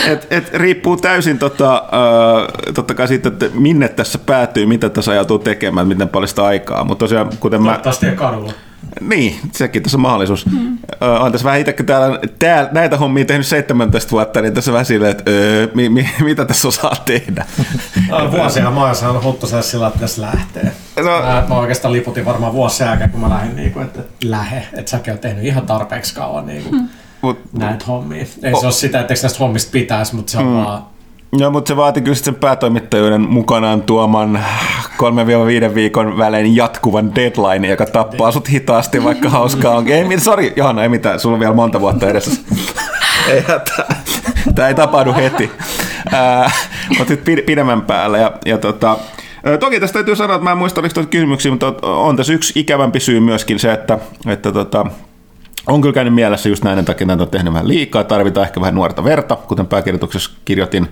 et, 0.06 0.26
et, 0.30 0.54
riippuu 0.54 0.96
täysin 0.96 1.38
tota, 1.38 1.84
ö, 2.66 2.72
totta 2.72 2.94
kai 2.94 3.08
siitä, 3.08 3.28
että 3.28 3.46
minne 3.54 3.88
tässä 3.88 4.18
päätyy, 4.18 4.66
mitä 4.66 4.88
tässä 4.88 5.12
ajatuu 5.12 5.38
tekemään, 5.38 5.88
miten 5.88 6.08
paljon 6.08 6.28
sitä 6.28 6.44
aikaa. 6.44 6.84
Mutta 6.84 7.04
tosiaan, 7.04 7.30
kuten 7.40 7.62
mä... 7.62 7.66
Toivottavasti 7.68 8.06
ei 8.06 8.16
kadulla. 8.16 8.52
Niin, 9.00 9.40
sekin 9.52 9.82
tässä 9.82 9.96
on 9.96 10.02
mahdollisuus. 10.02 10.46
Mm. 10.46 10.78
Olen 11.00 11.32
tässä 11.32 11.44
vähän 11.44 11.60
itsekin 11.60 11.86
täällä, 11.86 12.18
täällä, 12.38 12.70
näitä 12.72 12.96
hommia 12.96 13.24
tehnyt 13.24 13.46
17 13.46 14.10
vuotta, 14.10 14.40
niin 14.40 14.54
tässä 14.54 14.72
vähän 14.72 14.86
silleen, 14.86 15.10
että 15.10 15.30
öö, 15.30 15.68
mi, 15.74 15.88
mi, 15.88 16.08
mitä 16.24 16.44
tässä 16.44 16.68
osaa 16.68 16.96
tehdä. 17.04 17.46
Vuosia 18.30 18.70
mä 18.70 18.84
oon 18.84 18.94
saanut 18.94 19.24
Huttuselle 19.24 19.62
sillä, 19.62 19.86
että 19.86 20.00
tässä 20.00 20.22
lähtee. 20.22 20.72
No- 20.96 21.22
Mä, 21.22 21.44
mä 21.48 21.54
oikeastaan 21.54 21.92
liputin 21.92 22.24
varmaan 22.24 22.52
vuosi 22.52 22.76
sen 22.76 22.86
jälkeen, 22.86 23.10
kun 23.10 23.20
mä 23.20 23.30
lähdin, 23.30 23.56
niin 23.56 23.72
kuin, 23.72 23.84
että 23.84 24.00
lähe. 24.24 24.66
Että 24.72 24.90
säkin 24.90 25.12
oot 25.12 25.20
tehnyt 25.20 25.44
ihan 25.44 25.66
tarpeeksi 25.66 26.14
kauan 26.14 26.46
niin 26.46 26.62
kuin, 26.62 26.90
Mut, 27.22 27.40
näitä 27.52 27.84
hommia. 27.84 28.24
Ei 28.42 28.60
se 28.60 28.66
ole 28.66 28.72
sitä, 28.72 29.00
että 29.00 29.14
näistä 29.22 29.38
hommista 29.38 29.72
pitäisi, 29.72 30.16
mutta 30.16 30.32
se 30.32 30.38
on 30.38 30.46
mm. 30.46 30.52
vaan... 30.52 30.82
Joo, 31.38 31.50
mutta 31.50 31.68
se 31.68 31.76
vaati 31.76 32.00
kyllä 32.00 32.14
sen 32.14 32.34
päätoimittajuuden 32.34 33.20
mukanaan 33.20 33.82
tuoman 33.82 34.44
3-5 35.70 35.74
viikon 35.74 36.18
välein 36.18 36.56
jatkuvan 36.56 37.14
deadline, 37.14 37.68
joka 37.68 37.86
tappaa 37.86 38.32
sut 38.32 38.50
hitaasti, 38.50 39.04
vaikka 39.04 39.28
hauskaa 39.30 39.76
onkin. 39.76 39.94
Ei, 39.94 40.20
sori, 40.20 40.52
Johanna, 40.56 40.82
ei 40.82 40.88
mitään, 40.88 41.20
sulla 41.20 41.34
on 41.34 41.40
vielä 41.40 41.54
monta 41.54 41.80
vuotta 41.80 42.08
edessä. 42.08 42.40
ei 43.32 43.44
hätää. 43.48 44.02
Tämä 44.54 44.68
ei 44.68 44.74
tapahdu 44.74 45.14
heti. 45.14 45.50
Mutta 46.98 47.12
nyt 47.12 47.20
pid- 47.28 47.42
pidemmän 47.42 47.82
päällä. 47.82 48.18
Ja, 48.18 48.32
ja 48.46 48.58
tota, 48.58 48.98
toki 49.60 49.80
tästä 49.80 49.94
täytyy 49.94 50.16
sanoa, 50.16 50.36
että 50.36 50.44
mä 50.44 50.52
en 50.52 50.58
muista, 50.58 50.80
oliko 50.80 51.02
kysymyksiä, 51.10 51.50
mutta 51.50 51.74
on 51.82 52.16
tässä 52.16 52.32
yksi 52.32 52.60
ikävämpi 52.60 53.00
syy 53.00 53.20
myöskin 53.20 53.58
se, 53.58 53.72
että, 53.72 53.98
että 54.26 54.52
tota, 54.52 54.86
on 55.66 55.80
kyllä 55.80 55.94
käynyt 55.94 56.14
mielessä 56.14 56.48
just 56.48 56.64
näiden 56.64 56.84
takia, 56.84 57.06
että 57.12 57.24
on 57.24 57.30
tehnyt 57.30 57.52
vähän 57.52 57.68
liikaa, 57.68 58.04
tarvitaan 58.04 58.46
ehkä 58.46 58.60
vähän 58.60 58.74
nuorta 58.74 59.04
verta, 59.04 59.36
kuten 59.36 59.66
pääkirjoituksessa 59.66 60.30
kirjoitin, 60.44 60.88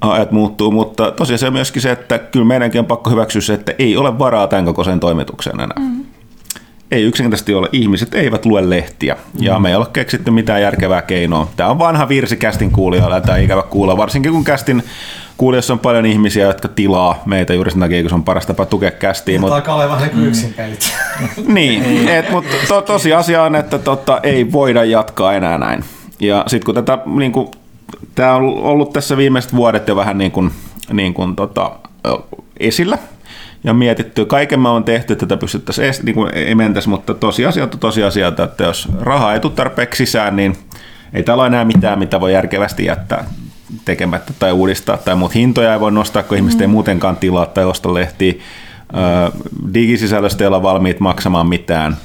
ajat 0.00 0.32
muuttuu, 0.32 0.70
mutta 0.70 1.10
tosiaan 1.10 1.38
se 1.38 1.46
on 1.46 1.52
myöskin 1.52 1.82
se, 1.82 1.90
että 1.90 2.18
kyllä 2.18 2.46
meidänkin 2.46 2.78
on 2.78 2.86
pakko 2.86 3.10
hyväksyä 3.10 3.40
se, 3.40 3.54
että 3.54 3.74
ei 3.78 3.96
ole 3.96 4.18
varaa 4.18 4.46
tämän 4.46 4.64
kokoiseen 4.64 5.00
toimitukseen 5.00 5.60
enää. 5.60 5.78
Mm. 5.78 6.04
Ei 6.90 7.02
yksinkertaisesti 7.02 7.54
ole. 7.54 7.68
Ihmiset 7.72 8.14
eivät 8.14 8.46
lue 8.46 8.70
lehtiä 8.70 9.16
ja 9.40 9.58
me 9.58 9.68
ei 9.68 9.74
ole 9.74 9.86
keksitty 9.92 10.30
mitään 10.30 10.62
järkevää 10.62 11.02
keinoa. 11.02 11.48
Tämä 11.56 11.70
on 11.70 11.78
vanha 11.78 12.08
virsi 12.08 12.36
kästin 12.36 12.70
kuulijoilla 12.70 13.20
tämä 13.20 13.38
ikävä 13.38 13.62
kuulla, 13.62 13.96
varsinkin 13.96 14.32
kun 14.32 14.44
kästin 14.44 14.82
kuulijoissa 15.38 15.72
on 15.72 15.78
paljon 15.78 16.06
ihmisiä, 16.06 16.46
jotka 16.46 16.68
tilaa 16.68 17.22
meitä 17.26 17.54
juuri 17.54 17.70
sen 17.70 17.80
takia, 17.80 18.02
kun 18.02 18.08
se 18.08 18.14
on 18.14 18.24
paras 18.24 18.46
tapa 18.46 18.66
tukea 18.66 18.90
kästiin. 18.90 19.40
Mutta 19.40 19.56
alkaa 19.56 19.74
olla 19.74 19.88
vähän 19.88 20.10
niin 20.14 20.28
yksin 20.28 20.54
pelit. 20.54 20.96
niin, 21.46 22.08
et, 22.08 22.30
mutta 22.30 22.56
to, 22.68 22.82
tosiasia 22.82 23.42
on, 23.42 23.56
että 23.56 23.78
tota, 23.78 24.20
ei 24.22 24.52
voida 24.52 24.84
jatkaa 24.84 25.32
enää 25.32 25.58
näin. 25.58 25.84
Ja 26.20 26.44
sitten 26.46 26.64
kun 26.66 26.74
tätä, 26.74 26.98
niin 27.06 27.32
kuin, 27.32 27.48
tämä 28.14 28.34
on 28.34 28.42
ollut 28.42 28.92
tässä 28.92 29.16
viimeiset 29.16 29.54
vuodet 29.54 29.88
jo 29.88 29.96
vähän 29.96 30.18
niin 30.18 30.30
kuin, 30.30 30.50
niin 30.92 31.14
kuin, 31.14 31.36
tota, 31.36 31.70
esillä, 32.60 32.98
ja 33.64 33.74
mietitty, 33.74 34.24
kaiken 34.24 34.60
mä 34.60 34.70
on 34.70 34.84
tehty, 34.84 35.12
että 35.12 35.26
tätä 35.26 35.40
pystyttäisiin, 35.40 35.94
niin 36.02 36.14
kuin 36.14 36.34
ei 36.34 36.54
mentäisi, 36.54 36.88
mutta 36.88 37.14
tosiasia 37.14 37.62
on 37.62 37.70
tosiasia, 37.70 38.28
että 38.28 38.64
jos 38.64 38.88
rahaa 39.00 39.34
ei 39.34 39.40
tule 39.40 39.52
tarpeeksi 39.52 40.06
sisään, 40.06 40.36
niin 40.36 40.56
ei 41.12 41.22
täällä 41.22 41.42
ole 41.42 41.46
enää 41.46 41.64
mitään, 41.64 41.98
mitä 41.98 42.20
voi 42.20 42.32
järkevästi 42.32 42.84
jättää 42.84 43.24
tekemättä 43.84 44.32
tai 44.38 44.52
uudistaa, 44.52 44.96
tai 44.96 45.16
muut 45.16 45.34
hintoja 45.34 45.72
ei 45.72 45.80
voi 45.80 45.92
nostaa, 45.92 46.22
kun 46.22 46.36
ihmiset 46.36 46.60
ei 46.60 46.66
muutenkaan 46.66 47.16
tilaa 47.16 47.46
tai 47.46 47.64
osta 47.64 47.94
lehtiä. 47.94 48.32
Ö, 48.32 49.32
digisisällöstä 49.74 50.44
ei 50.44 50.48
olla 50.48 50.62
valmiit 50.62 51.00
maksamaan 51.00 51.46
mitään. 51.46 51.96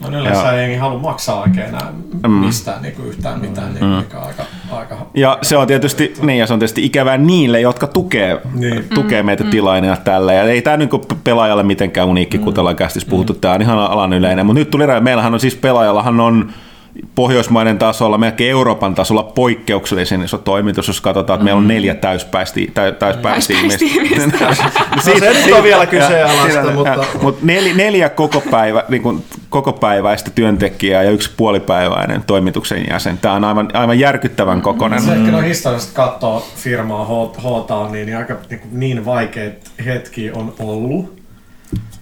No 0.00 0.10
niin, 0.10 0.20
yleensä 0.20 0.52
ei 0.52 0.76
halua 0.76 0.98
maksaa 0.98 1.40
oikein 1.40 1.66
enää 1.66 1.92
mistään 2.28 2.82
niin 2.82 2.94
kuin 2.94 3.08
yhtään 3.08 3.40
mitään, 3.40 3.74
niin 3.74 3.84
mikä 3.86 4.18
on 4.18 4.26
aika, 4.26 4.42
aika... 4.72 4.96
Ja 5.14 5.38
se 5.42 5.56
on 5.56 5.66
tietysti, 5.66 6.14
niin, 6.22 6.38
ja 6.38 6.46
se 6.46 6.52
on 6.52 6.58
tietysti 6.58 6.84
ikävää 6.84 7.18
niille, 7.18 7.60
jotka 7.60 7.86
tukee, 7.86 8.40
Niin. 8.54 8.84
tukee 8.94 9.22
meitä 9.22 9.44
tilaajina 9.44 9.96
tällä. 9.96 10.32
Ja 10.32 10.42
ei 10.42 10.62
tämä 10.62 10.76
niin 10.76 10.88
pelaajalle 11.24 11.62
mitenkään 11.62 12.08
uniikki, 12.08 12.38
kun 12.38 12.58
ollaan 12.58 12.76
kästissä 12.76 13.08
puhuttu. 13.10 13.34
Tämä 13.34 13.54
on 13.54 13.62
ihan 13.62 13.78
alan 13.78 14.12
yleinen. 14.12 14.46
Mutta 14.46 14.58
nyt 14.58 14.70
tuli. 14.70 14.84
Meillähän 15.00 15.34
on 15.34 15.40
siis 15.40 15.56
pelaajallahan 15.56 16.20
on 16.20 16.52
Pohjoismaiden 17.14 17.78
tasolla, 17.78 18.18
melkein 18.18 18.50
Euroopan 18.50 18.94
tasolla 18.94 19.22
poikkeuksellisen 19.22 20.22
iso 20.22 20.38
toimitus, 20.38 20.88
jos 20.88 21.00
katsotaan, 21.00 21.36
että 21.36 21.44
meillä 21.44 21.58
on 21.58 21.68
neljä 21.68 21.94
täyspäistä, 21.94 22.60
tä, 22.74 22.92
täyspäistä 22.92 23.52
Täyspäistä 23.52 23.84
ihmistä. 23.84 24.38
No 24.96 25.02
se 25.02 25.14
nyt 25.14 25.52
on 25.52 25.62
vielä 25.62 25.86
kyseenalaista, 25.86 26.72
mutta... 26.72 27.04
Mutta 27.22 27.40
neljä, 27.46 27.74
neljä 27.74 28.08
koko, 28.08 28.40
päivä, 28.40 28.84
niin 28.88 29.02
kuin 29.02 29.24
koko 29.48 29.72
päiväistä 29.72 30.30
työntekijää 30.34 31.02
ja 31.02 31.10
yksi 31.10 31.30
puolipäiväinen 31.36 32.22
toimituksen 32.26 32.84
jäsen. 32.90 33.18
Tämä 33.18 33.34
on 33.34 33.44
aivan, 33.44 33.70
aivan 33.72 33.98
järkyttävän 33.98 34.62
kokonen. 34.62 35.02
Se 35.02 35.12
ehkä 35.12 35.30
no 35.30 35.40
historiallisesti 35.40 35.96
katsoo 35.96 36.46
firmaa 36.56 37.04
H- 37.04 37.62
Htaan, 37.62 37.92
niin 37.92 38.16
aika 38.16 38.36
niin, 38.50 38.60
niin 38.72 39.04
vaikeat 39.04 39.54
hetki 39.84 40.30
on 40.30 40.54
ollut. 40.58 41.21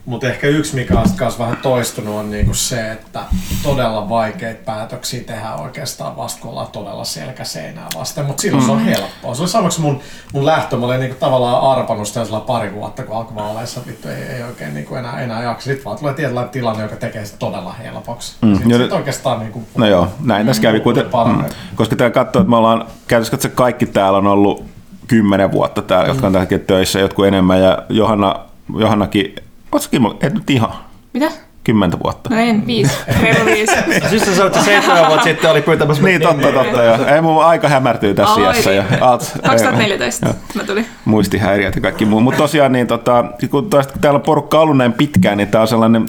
Mutta 0.04 0.26
ehkä 0.26 0.46
yksi, 0.46 0.74
mikä 0.74 0.98
on 0.98 1.06
myös 1.20 1.38
vähän 1.38 1.56
toistunut, 1.56 2.14
on 2.14 2.30
niinku 2.30 2.54
se, 2.54 2.92
että 2.92 3.20
todella 3.62 4.08
vaikeita 4.08 4.60
päätöksiä 4.64 5.24
tehdään 5.24 5.60
oikeastaan 5.60 6.16
vasta, 6.16 6.40
kun 6.40 6.50
ollaan 6.50 6.66
todella 6.66 7.04
selkäseinää 7.04 7.86
vasten. 7.98 8.24
Mutta 8.24 8.40
silloin 8.40 8.62
mm. 8.62 8.66
se 8.66 8.72
on 8.72 8.84
helppoa. 8.84 9.34
Se 9.34 9.42
oli 9.42 9.48
samaksi 9.48 9.80
mun, 9.80 10.00
mun 10.32 10.46
lähtö. 10.46 10.76
Mä 10.76 10.86
olin 10.86 11.00
niinku 11.00 11.16
tavallaan 11.20 11.78
arpannut 11.78 12.08
sitä 12.08 12.40
pari 12.46 12.74
vuotta, 12.74 13.02
kun 13.02 13.16
alkoi 13.16 13.34
vaaleissa. 13.34 13.80
Vittu, 13.86 14.08
ei, 14.08 14.22
ei 14.22 14.42
oikein 14.42 14.74
niinku 14.74 14.94
enää, 14.94 15.20
enää 15.20 15.42
jaksa. 15.42 15.64
Sitten 15.64 15.84
vaan 15.84 15.98
tulee 15.98 16.14
tietynlainen 16.14 16.52
tilanne, 16.52 16.82
joka 16.82 16.96
tekee 16.96 17.24
sitä 17.24 17.38
todella 17.38 17.72
helpoksi. 17.72 18.36
Mm. 18.42 18.54
Sitten 18.54 18.78
sit 18.78 18.92
oikeastaan 18.92 19.38
niinku, 19.38 19.62
No 19.76 19.86
joo, 19.86 20.08
näin 20.20 20.46
tässä 20.46 20.62
kävi. 20.62 20.80
Kuten, 20.80 21.06
mm, 21.06 21.44
koska 21.74 21.96
tämä 21.96 22.10
katsoo, 22.10 22.42
että 22.42 22.50
me 22.50 22.56
ollaan, 22.56 22.84
käytössä 23.08 23.48
kaikki 23.48 23.86
täällä 23.86 24.18
on 24.18 24.26
ollut 24.26 24.64
kymmenen 25.06 25.52
vuotta 25.52 25.82
täällä, 25.82 26.04
mm. 26.04 26.10
jotka 26.10 26.26
on 26.26 26.32
tällä 26.32 26.58
töissä, 26.66 27.00
jotkut 27.00 27.26
enemmän. 27.26 27.60
Ja 27.60 27.82
Johanna, 27.88 28.34
Johannakin 28.78 29.34
Oletko 29.72 30.18
et 30.26 30.34
nyt 30.34 30.50
ihan? 30.50 30.70
Mitä? 31.12 31.30
Kymmentä 31.64 31.96
vuotta. 32.04 32.30
No 32.30 32.40
en, 32.40 32.66
viisi. 32.66 32.92
Reilu 33.22 33.44
viisi. 33.44 33.72
Siis 34.10 34.22
sä 34.24 34.34
sanoit, 34.34 34.56
että 34.56 34.64
seitsemän 34.64 35.06
vuotta 35.06 35.24
sitten 35.24 35.50
oli 35.50 35.62
pyytämässä 35.62 36.02
Niin, 36.02 36.22
totta, 36.22 36.52
totta. 36.52 36.82
Jo. 36.82 36.98
Ei 37.14 37.20
mun 37.20 37.44
aika 37.44 37.68
hämärtyy 37.68 38.14
tässä 38.14 38.34
Oi, 38.34 38.42
iässä. 38.42 38.72
Ja, 38.72 38.84
alt, 39.00 39.32
2014 39.46 40.26
ei, 40.26 40.32
mä 40.54 40.64
tulin. 40.64 40.86
Muistihäiriöt 41.04 41.76
ja 41.76 41.82
kaikki 41.82 42.04
muu. 42.04 42.20
Mutta 42.20 42.38
tosiaan, 42.38 42.72
niin, 42.72 42.86
tota, 42.86 43.24
kun, 43.50 43.70
kun 43.70 43.70
täällä 44.00 44.16
on 44.18 44.22
porukka 44.22 44.60
ollut 44.60 44.76
näin 44.76 44.92
pitkään, 44.92 45.38
niin 45.38 45.48
tää 45.48 45.60
on 45.60 45.68
sellainen 45.68 46.06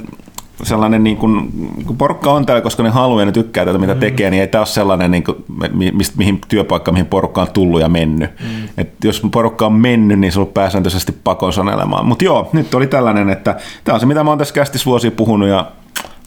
sellainen, 0.63 1.03
niin 1.03 1.17
kuin, 1.17 1.51
kun 1.85 1.97
porukka 1.97 2.31
on 2.31 2.45
täällä, 2.45 2.61
koska 2.61 2.83
ne 2.83 2.89
haluaa 2.89 3.21
ja 3.21 3.25
ne 3.25 3.31
tykkää 3.31 3.65
tätä, 3.65 3.77
mitä 3.77 3.93
mm. 3.93 3.99
tekee, 3.99 4.29
niin 4.29 4.41
ei 4.41 4.47
tämä 4.47 4.59
ole 4.59 4.67
sellainen, 4.67 5.11
niin 5.11 5.23
kuin, 5.23 5.37
mistä, 5.93 6.17
mihin 6.17 6.41
työpaikka, 6.47 6.91
mihin 6.91 7.05
porukka 7.05 7.41
on 7.41 7.47
tullut 7.53 7.81
ja 7.81 7.89
mennyt. 7.89 8.29
Mm. 8.39 8.69
Et 8.77 8.93
jos 9.03 9.21
porukka 9.31 9.65
on 9.65 9.73
mennyt, 9.73 10.19
niin 10.19 10.31
se 10.31 10.39
on 10.39 10.47
pääsääntöisesti 10.47 11.15
pakon 11.23 11.53
sanelemaan. 11.53 12.05
Mutta 12.05 12.25
joo, 12.25 12.49
nyt 12.53 12.73
oli 12.73 12.87
tällainen, 12.87 13.29
että 13.29 13.59
tämä 13.83 13.93
on 13.93 13.99
se, 13.99 14.05
mitä 14.05 14.23
mä 14.23 14.31
oon 14.31 14.37
tässä 14.37 14.53
kästissä 14.53 14.85
vuosia 14.85 15.11
puhunut, 15.11 15.49
ja 15.49 15.71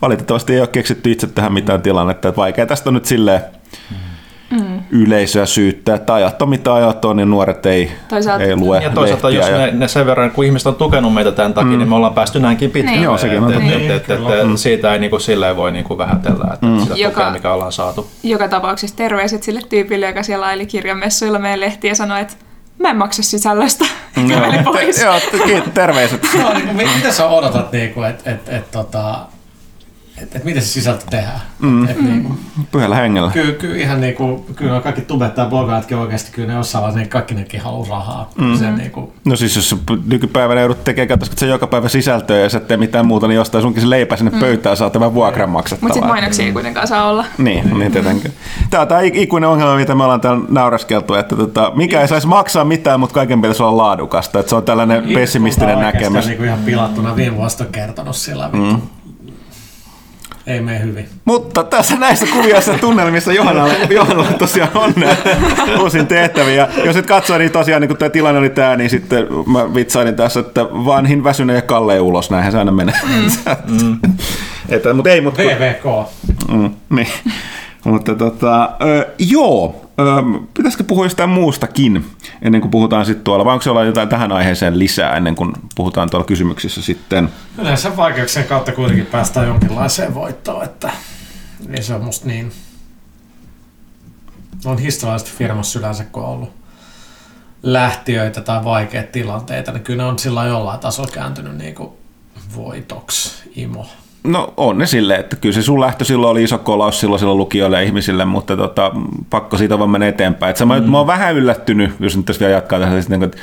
valitettavasti 0.02 0.52
ei 0.52 0.60
ole 0.60 0.68
keksitty 0.68 1.12
itse 1.12 1.26
tähän 1.26 1.52
mitään 1.52 1.82
tilannetta, 1.82 2.28
että 2.28 2.40
vaikea 2.40 2.66
tästä 2.66 2.90
on 2.90 2.94
nyt 2.94 3.04
silleen 3.04 3.40
mm 4.60 4.64
mm. 4.74 4.82
yleisöä 4.90 5.46
syyttää, 5.46 5.94
että 5.94 6.14
ajat 6.14 6.42
on 6.42 6.48
mitä 6.48 6.74
ajat 6.74 7.04
on, 7.04 7.16
niin 7.16 7.30
nuoret 7.30 7.66
ei, 7.66 7.92
toisaalta, 8.08 8.44
ei 8.44 8.56
lue 8.56 8.82
Ja 8.82 8.90
toisaalta 8.90 9.30
jos 9.30 9.48
ja... 9.48 9.58
ne, 9.58 9.70
ne, 9.70 9.88
sen 9.88 10.06
verran, 10.06 10.30
kun 10.30 10.44
ihmiset 10.44 10.66
on 10.66 10.74
tukenut 10.74 11.14
meitä 11.14 11.32
tämän 11.32 11.54
takia, 11.54 11.72
mm. 11.72 11.78
niin 11.78 11.88
me 11.88 11.94
ollaan 11.94 12.14
päästy 12.14 12.40
näinkin 12.40 12.70
pitkälle. 12.70 12.96
Niin. 12.96 13.04
Joo, 13.04 13.18
sekin 13.18 13.42
on. 13.42 13.52
Et, 13.52 13.62
et, 13.62 13.90
et, 13.90 14.10
et, 14.10 14.20
et, 14.20 14.58
siitä 14.58 14.92
ei 14.92 14.98
niinku 14.98 15.18
silleen 15.18 15.56
voi 15.56 15.72
niinku 15.72 15.98
vähätellä, 15.98 16.50
että 16.54 16.66
mm. 16.66 16.80
sitä 16.80 16.94
joka, 16.96 17.20
tukea, 17.20 17.30
mikä 17.30 17.52
ollaan 17.52 17.72
saatu. 17.72 18.06
Joka 18.22 18.48
tapauksessa 18.48 18.96
terveiset 18.96 19.42
sille 19.42 19.60
tyypille, 19.68 20.06
joka 20.06 20.22
siellä 20.22 20.46
aili 20.46 20.66
kirjamessuilla 20.66 21.38
meidän 21.38 21.60
lehtiä 21.60 21.90
ja 21.90 21.94
sanoi, 21.94 22.20
että 22.20 22.34
mä 22.78 22.90
en 22.90 22.96
maksa 22.96 23.22
sisällöstä. 23.22 23.84
Käveli 24.28 24.58
pois. 24.64 25.02
Joo, 25.02 25.14
terveiset. 25.74 26.22
no, 26.42 26.52
niin, 26.52 26.90
mitä 26.96 27.12
sä 27.12 27.26
odotat, 27.26 27.72
niin 27.72 28.04
että 28.10 28.30
et, 28.30 28.48
et, 28.48 28.70
tota, 28.70 29.26
että 30.22 30.38
et 30.38 30.44
miten 30.44 30.62
se 30.62 30.68
sisältö 30.68 31.04
tehdään. 31.10 31.40
Mm. 31.58 31.88
Et, 31.88 32.00
niin 32.00 32.24
kuin, 32.24 32.38
Pyhällä 32.72 32.96
hengellä. 32.96 33.30
Kyllä, 33.30 33.52
kyllä 33.52 33.76
ihan 33.76 34.00
niin 34.00 34.14
kuin, 34.14 34.44
kyllä 34.56 34.80
kaikki 34.80 35.00
tubettaa 35.00 35.46
blogaatkin 35.46 35.96
oikeasti, 35.96 36.32
kyllä 36.32 36.52
ne 36.52 36.58
osaa, 36.58 36.90
niin 36.90 37.08
kaikki 37.08 37.34
nekin 37.34 37.60
haluaa 37.60 37.88
rahaa. 37.88 38.30
Mm. 38.38 38.56
Se, 38.58 38.70
niin 38.70 38.90
kuin... 38.90 39.12
No 39.24 39.36
siis 39.36 39.56
jos 39.56 39.76
nykypäivänä 40.06 40.60
joudut 40.60 40.84
tekemään, 40.84 41.08
katsotaan 41.08 41.38
se 41.38 41.46
joka 41.46 41.66
päivä 41.66 41.88
sisältöä 41.88 42.38
ja 42.38 42.48
sä 42.48 42.60
tee 42.60 42.76
mitään 42.76 43.06
muuta, 43.06 43.28
niin 43.28 43.36
jostain 43.36 43.62
sunkin 43.62 43.82
se 43.82 43.90
leipä 43.90 44.16
sinne 44.16 44.30
mm. 44.30 44.40
pöytään 44.40 44.76
saa 44.76 44.90
tämän 44.90 45.14
vuokran 45.14 45.50
maksettavaa. 45.50 45.88
Mutta 45.88 45.94
sitten 45.94 46.08
mainoksia 46.08 46.46
ei 46.46 46.52
kuitenkaan 46.52 46.88
saa 46.88 47.08
olla. 47.10 47.24
Niin, 47.38 47.64
niin, 47.64 47.78
niin 47.78 47.92
tietenkin. 47.92 48.32
Tämä 48.70 48.80
on 48.80 48.88
tämä 48.88 49.00
ikuinen 49.00 49.50
ongelma, 49.50 49.76
mitä 49.76 49.94
me 49.94 50.04
ollaan 50.04 50.20
täällä 50.20 50.44
nauraskeltu, 50.48 51.14
että 51.14 51.36
tota, 51.36 51.72
mikä 51.74 52.00
ei 52.00 52.08
saisi 52.08 52.26
maksaa 52.26 52.64
mitään, 52.64 53.00
mutta 53.00 53.14
kaiken 53.14 53.40
pitäisi 53.40 53.62
olla 53.62 53.82
laadukasta. 53.82 54.38
Että 54.38 54.50
se 54.50 54.56
on 54.56 54.62
tällainen 54.62 55.04
pessimistinen 55.14 55.80
näkemys. 55.80 56.26
Niin 56.26 56.36
kuin 56.36 56.46
ihan 56.46 56.58
pilattuna 56.58 57.16
viime 57.16 57.36
vuosta 57.36 57.64
kertonut 57.64 58.16
sillä 58.16 58.50
mm 58.52 58.80
ei 60.46 60.60
mene 60.60 60.82
hyvin. 60.82 61.08
Mutta 61.24 61.64
tässä 61.64 61.96
näissä 61.96 62.26
kuvioissa 62.26 62.78
tunnelmissa 62.78 63.32
Johannalla, 63.32 63.74
Johannalla 63.90 64.32
tosiaan 64.32 64.70
on 64.74 64.94
uusin 65.80 66.06
tehtäviä. 66.06 66.68
Jos 66.84 66.96
et 66.96 67.06
katsoa, 67.06 67.38
niin 67.38 67.50
tosiaan 67.50 67.80
niin 67.80 67.88
kun 67.88 67.96
tämä 67.96 68.10
tilanne 68.10 68.38
oli 68.38 68.50
tämä, 68.50 68.76
niin 68.76 68.90
sitten 68.90 69.26
mä 69.46 69.74
vitsailin 69.74 70.16
tässä, 70.16 70.40
että 70.40 70.64
vanhin 70.64 71.24
väsyne 71.24 71.54
ja 71.54 71.62
kalleen 71.62 72.02
ulos, 72.02 72.30
näinhän 72.30 72.52
se 72.52 72.58
aina 72.58 72.72
menee. 72.72 72.94
Mm. 73.02 73.30
mm. 73.82 73.98
että, 74.68 74.94
mutta 74.94 75.10
ei, 75.10 75.20
mutta... 75.20 75.42
VVK. 75.42 75.84
Mm, 76.52 76.70
niin. 76.90 77.08
Mutta 77.84 78.14
tota, 78.14 78.70
ö, 78.82 79.06
joo, 79.18 79.90
pitäisikö 80.56 80.84
puhua 80.84 81.06
jostain 81.06 81.30
muustakin 81.30 82.04
ennen 82.44 82.60
kuin 82.60 82.70
puhutaan 82.70 83.06
sitten 83.06 83.24
tuolla, 83.24 83.44
vai 83.44 83.54
onko 83.54 83.70
olla 83.70 83.84
jotain 83.84 84.08
tähän 84.08 84.32
aiheeseen 84.32 84.78
lisää 84.78 85.16
ennen 85.16 85.34
kuin 85.34 85.52
puhutaan 85.74 86.10
tuolla 86.10 86.26
kysymyksissä 86.26 86.82
sitten? 86.82 87.28
Yleensä 87.58 87.96
vaikeuksien 87.96 88.46
kautta 88.46 88.72
kuitenkin 88.72 89.06
päästään 89.06 89.46
jonkinlaiseen 89.46 90.14
voittoon, 90.14 90.64
että 90.64 90.90
niin 91.68 91.84
se 91.84 91.94
on 91.94 92.04
musta 92.04 92.26
niin... 92.26 92.52
On 94.64 94.78
historiallisesti 94.78 95.36
firmassa 95.38 95.78
yleensä, 95.78 96.04
kun 96.04 96.22
on 96.22 96.28
ollut 96.28 96.52
lähtiöitä 97.62 98.40
tai 98.40 98.64
vaikeita 98.64 99.12
tilanteita, 99.12 99.72
niin 99.72 99.82
kyllä 99.82 100.02
ne 100.02 100.08
on 100.08 100.18
sillä 100.18 100.44
jollain 100.44 100.80
tasolla 100.80 101.10
kääntynyt 101.12 101.56
niin 101.56 101.74
kuin 101.74 101.90
voitoksi, 102.56 103.50
imo. 103.56 103.86
No 104.24 104.54
on 104.56 104.78
ne 104.78 104.86
silleen, 104.86 105.20
että 105.20 105.36
kyllä 105.36 105.54
se 105.54 105.62
sun 105.62 105.80
lähtö 105.80 106.04
silloin 106.04 106.30
oli 106.30 106.42
iso 106.42 106.58
kolaus 106.58 107.00
silloin, 107.00 107.18
silloin 107.18 107.38
lukijoille 107.38 107.76
ja 107.76 107.82
ihmisille, 107.82 108.24
mutta 108.24 108.56
tota, 108.56 108.92
pakko 109.30 109.56
siitä 109.56 109.78
vaan 109.78 109.90
mennä 109.90 110.08
eteenpäin. 110.08 110.50
Et 110.50 110.66
mä, 110.66 110.80
mm. 110.80 110.90
mä 110.90 110.98
oon 110.98 111.06
vähän 111.06 111.34
yllättynyt, 111.34 111.90
jos 112.00 112.16
nyt 112.16 112.26
tässä 112.26 112.40
vielä 112.40 112.52
jatkaa 112.52 112.80
tässä, 112.80 113.00
sitten, 113.00 113.22
että 113.22 113.38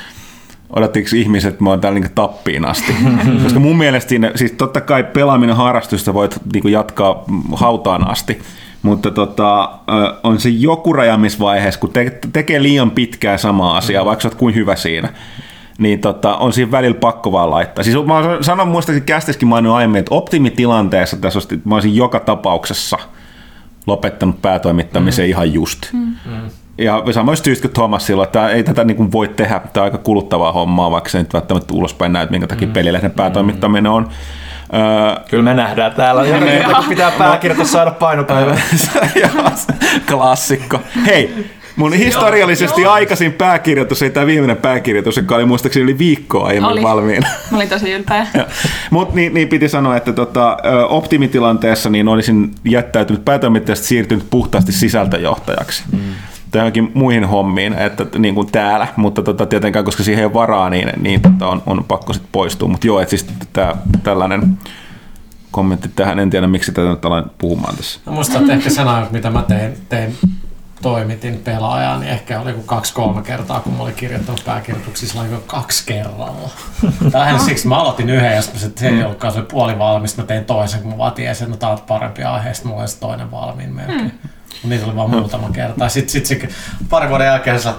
odottiko 0.76 1.08
ihmiset, 1.14 1.52
että 1.52 1.64
mä 1.64 1.70
oon 1.70 1.80
täällä 1.80 1.98
niin 1.98 2.10
tappiin 2.14 2.64
asti. 2.64 2.94
Koska 3.42 3.60
mun 3.60 3.78
mielestä 3.78 4.08
siinä, 4.08 4.32
siis 4.34 4.52
totta 4.52 4.80
kai 4.80 5.04
pelaaminen 5.04 5.56
harrastusta 5.56 6.14
voit 6.14 6.38
niin 6.52 6.72
jatkaa 6.72 7.24
hautaan 7.54 8.10
asti, 8.10 8.38
mutta 8.82 9.10
tota, 9.10 9.70
on 10.22 10.40
se 10.40 10.48
joku 10.48 10.92
rajamisvaiheessa, 10.92 11.80
kun 11.80 11.92
te- 11.92 12.18
tekee 12.32 12.62
liian 12.62 12.90
pitkää 12.90 13.38
samaa 13.38 13.76
asiaa, 13.76 14.04
mm. 14.04 14.06
vaikka 14.06 14.22
sä 14.22 14.28
oot 14.28 14.34
kuin 14.34 14.54
hyvä 14.54 14.76
siinä 14.76 15.08
niin 15.82 16.00
tota, 16.00 16.36
on 16.36 16.52
siinä 16.52 16.70
välillä 16.70 16.98
pakko 17.00 17.32
vaan 17.32 17.50
laittaa. 17.50 17.84
Siis 17.84 17.96
mä 17.96 18.14
sanon 18.40 18.68
muistaakseni 18.68 19.06
kästiskin 19.06 19.48
maininnut 19.48 19.76
aiemmin, 19.76 19.98
että 19.98 20.14
optimitilanteessa 20.14 21.16
tässä 21.16 21.38
olisi, 21.38 21.60
mä 21.64 21.74
olisin 21.74 21.96
joka 21.96 22.20
tapauksessa 22.20 22.98
lopettanut 23.86 24.42
päätoimittamisen 24.42 25.24
mm. 25.24 25.28
ihan 25.28 25.52
just. 25.52 25.92
Mm. 25.92 26.14
Ja 26.78 27.02
samoin 27.10 27.36
syystä 27.36 27.62
kuin 27.62 27.74
Thomas 27.74 28.06
silloin, 28.06 28.26
että 28.26 28.48
ei 28.48 28.64
tätä 28.64 28.84
niin 28.84 28.96
kuin 28.96 29.12
voi 29.12 29.28
tehdä, 29.28 29.60
tämä 29.72 29.82
on 29.82 29.84
aika 29.84 29.98
kuluttavaa 29.98 30.52
hommaa, 30.52 30.90
vaikka 30.90 31.10
se 31.10 31.18
nyt 31.18 31.32
välttämättä 31.34 31.74
ulospäin 31.74 32.12
näet, 32.12 32.30
minkä 32.30 32.46
takia 32.46 32.68
mm. 32.68 32.72
pelilehden 32.72 33.10
päätoimittaminen 33.10 33.92
on. 33.92 34.08
Öö, 34.74 35.24
Kyllä 35.30 35.42
me 35.42 35.54
nähdään 35.54 35.92
täällä. 35.92 36.26
Joka 36.26 36.84
pitää 36.88 37.10
pääkirjoitus 37.10 37.72
saada 37.72 37.90
painopäivä. 37.90 38.56
Klassikko. 40.10 40.80
Hei, 41.06 41.50
Mun 41.76 41.92
historiallisesti 41.92 42.82
joo, 42.82 42.92
aikaisin 42.92 43.32
pääkirjoitus, 43.32 44.02
ei 44.02 44.10
tämä 44.10 44.26
viimeinen 44.26 44.56
pääkirjoitus, 44.56 45.16
joka 45.16 45.34
oli 45.34 45.44
muistaakseni 45.44 45.84
yli 45.84 45.98
viikkoa 45.98 46.46
aiemmin 46.46 46.72
oli. 46.72 46.82
valmiina. 46.82 47.28
Mä 47.50 47.56
olin 47.56 47.68
tosi 47.68 47.92
ylpeä. 47.92 48.26
Mutta 48.90 49.14
niin, 49.14 49.34
niin, 49.34 49.48
piti 49.48 49.68
sanoa, 49.68 49.96
että 49.96 50.12
tota, 50.12 50.56
optimitilanteessa 50.88 51.90
niin 51.90 52.08
olisin 52.08 52.50
jättäytynyt 52.64 53.24
päätoimittajasta 53.24 53.86
siirtynyt 53.86 54.26
puhtaasti 54.30 54.72
sisältöjohtajaksi. 54.72 55.82
Mm 55.92 55.98
johonkin 56.58 56.90
muihin 56.94 57.24
hommiin, 57.24 57.72
että 57.72 58.06
niin 58.18 58.34
kuin 58.34 58.52
täällä, 58.52 58.86
mutta 58.96 59.22
tota, 59.22 59.46
tietenkään, 59.46 59.84
koska 59.84 60.02
siihen 60.02 60.20
ei 60.20 60.24
ole 60.24 60.34
varaa, 60.34 60.70
niin, 60.70 60.92
niin 61.00 61.20
tota, 61.20 61.48
on, 61.48 61.62
on 61.66 61.84
pakko 61.88 62.12
sitten 62.12 62.28
poistua. 62.32 62.68
Mutta 62.68 62.86
joo, 62.86 63.00
että 63.00 63.10
siis 63.10 63.26
tää, 63.52 63.76
tällainen 64.02 64.58
kommentti 65.50 65.88
tähän, 65.96 66.18
en 66.18 66.30
tiedä 66.30 66.46
miksi 66.46 66.72
tätä 66.72 66.90
nyt 66.90 67.04
aloin 67.04 67.24
puhumaan 67.38 67.76
tässä. 67.76 68.00
No 68.06 68.12
musta 68.12 68.40
ehkä 68.52 68.70
sanoa, 68.70 69.06
mitä 69.10 69.30
mä 69.30 69.42
tein, 69.42 69.72
tein 69.88 70.16
toimitin 70.82 71.38
pelaajaa, 71.38 71.98
niin 71.98 72.12
ehkä 72.12 72.40
oli 72.40 72.52
kuin 72.52 72.66
kaksi-kolme 72.66 73.22
kertaa, 73.22 73.60
kun 73.60 73.72
mä 73.72 73.82
olin 73.82 73.94
kirjoittanut 73.94 74.42
pääkirjoituksissa, 74.44 75.20
oli 75.20 75.28
kaksi 75.46 75.82
kerralla. 75.86 76.50
Tähän 77.12 77.40
siksi 77.40 77.68
mä 77.68 77.76
aloitin 77.80 78.10
yhden, 78.10 78.32
ja 78.32 78.42
se 78.42 78.88
ei 78.88 79.04
ollutkaan 79.04 79.32
se 79.32 79.42
puoli 79.42 79.78
valmis, 79.78 80.16
mä 80.16 80.24
tein 80.24 80.44
toisen, 80.44 80.80
kun 80.80 80.90
mä 80.90 80.98
vaan 80.98 81.12
tiesin, 81.12 81.44
että 81.44 81.56
no, 81.56 81.56
tää 81.56 81.70
on 81.70 81.86
parempi 81.88 82.22
aihe, 82.22 82.54
sitten 82.54 82.70
mulla 82.70 82.82
oli 82.82 82.90
toinen 83.00 83.30
valmiin 83.30 83.74
melkein. 83.74 84.20
Mm. 84.64 84.70
Niitä 84.70 84.86
oli 84.86 84.96
vaan 84.96 85.10
muutama 85.10 85.50
kerta. 85.50 85.88
Sitten 85.88 86.12
sit 86.12 86.26
se 86.26 86.48
pari 86.88 87.08
vuoden 87.08 87.26
jälkeen 87.26 87.60
sä 87.60 87.74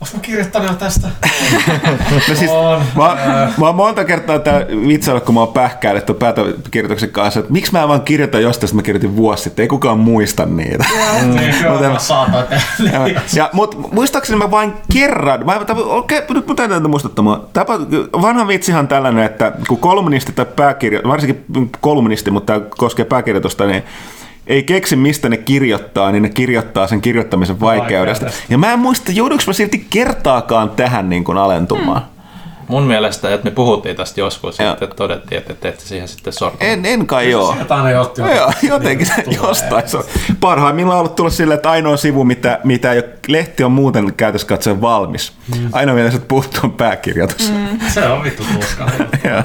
Onko 0.00 0.16
mä 0.16 0.22
kirjoittanut 0.22 0.78
tästä? 0.78 1.08
no 2.28 2.34
siis, 2.34 2.50
on. 2.50 2.82
Mä, 2.96 3.16
mä 3.58 3.66
oon 3.66 3.74
monta 3.74 4.04
kertaa 4.04 4.38
tää 4.38 4.66
vitsailla, 4.88 5.20
kun 5.20 5.34
mä 5.34 5.40
oon 5.40 5.52
pähkäillyt 5.52 6.06
tuon 6.06 6.18
päätökirjoituksen 6.18 7.10
kanssa, 7.10 7.40
että 7.40 7.52
miksi 7.52 7.72
mä 7.72 7.88
vaan 7.88 8.02
kirjoitan 8.02 8.42
jostain, 8.42 8.76
mä 8.76 8.82
kirjoitin 8.82 9.16
vuosi 9.16 9.42
sitten, 9.42 9.62
ei 9.62 9.68
kukaan 9.68 9.98
muista 9.98 10.46
niitä. 10.46 10.84
Mm, 11.22 11.36
niin, 11.36 11.54
saatoin 11.98 12.46
ja, 13.36 13.50
Mutta 13.52 13.76
muistaakseni 13.92 14.38
mä 14.38 14.50
vain 14.50 14.72
kerran, 14.92 15.46
mä, 15.46 15.60
okay, 15.76 16.22
nyt 16.34 16.46
mä 16.46 16.54
täytyy 16.54 16.88
muistuttamaan, 16.88 17.40
tapa, 17.52 17.78
vanha 18.22 18.48
vitsihan 18.48 18.88
tällainen, 18.88 19.24
että 19.24 19.52
kun 19.68 19.78
kolumnisti 19.78 20.32
tai 20.32 20.46
pääkirjo, 20.56 21.00
varsinkin 21.08 21.70
kolumnisti, 21.80 22.30
mutta 22.30 22.52
tämä 22.52 22.66
koskee 22.78 23.04
pääkirjoitusta, 23.04 23.66
niin 23.66 23.84
ei 24.48 24.62
keksi, 24.62 24.96
mistä 24.96 25.28
ne 25.28 25.36
kirjoittaa, 25.36 26.12
niin 26.12 26.22
ne 26.22 26.28
kirjoittaa 26.28 26.86
sen 26.86 27.00
kirjoittamisen 27.00 27.60
vaikeudesta. 27.60 28.26
Ja 28.48 28.58
mä 28.58 28.72
en 28.72 28.78
muista, 28.78 29.12
joudunko 29.12 29.44
mä 29.46 29.52
silti 29.52 29.86
kertaakaan 29.90 30.70
tähän 30.70 31.08
niin 31.08 31.24
kuin 31.24 31.38
alentumaan. 31.38 32.02
Hmm. 32.02 32.17
Mun 32.68 32.82
mielestä, 32.82 33.34
että 33.34 33.44
me 33.44 33.50
puhuttiin 33.50 33.96
tästä 33.96 34.20
joskus, 34.20 34.58
Joo. 34.58 34.70
sitten 34.70 34.88
todettiin, 34.96 35.38
että 35.38 35.54
te 35.54 35.68
ette 35.68 35.84
siihen 35.84 36.08
sitten 36.08 36.32
sortu. 36.32 36.56
En, 36.60 36.86
en 36.86 37.06
kai 37.06 37.30
joo. 37.30 37.52
Sieltä 37.52 37.74
aina 37.76 37.90
jotti. 37.90 38.20
Joo, 38.20 38.52
jotenkin 38.62 39.06
se 39.06 39.22
Tulee. 39.22 39.38
jostain. 39.42 39.88
Se 39.88 39.96
on 39.96 40.04
parhaimmillaan 40.40 40.96
on 40.96 41.00
ollut 41.00 41.16
tullut 41.16 41.32
silleen, 41.32 41.56
että 41.56 41.70
ainoa 41.70 41.96
sivu, 41.96 42.24
mitä, 42.24 42.60
mitä 42.64 42.90
ole, 42.90 43.04
lehti 43.28 43.64
on 43.64 43.72
muuten 43.72 44.14
käytössä 44.14 44.46
katsoen 44.46 44.80
valmis. 44.80 45.32
Ainoa 45.72 45.94
mitä 45.94 46.10
se 46.10 46.18
puuttuu 46.18 46.60
on 46.64 46.72
pääkirjoitus. 46.72 47.52
Mm. 47.52 47.78
Se 47.88 48.08
on 48.08 48.24
vittu 48.24 48.42
kyllä. 49.22 49.44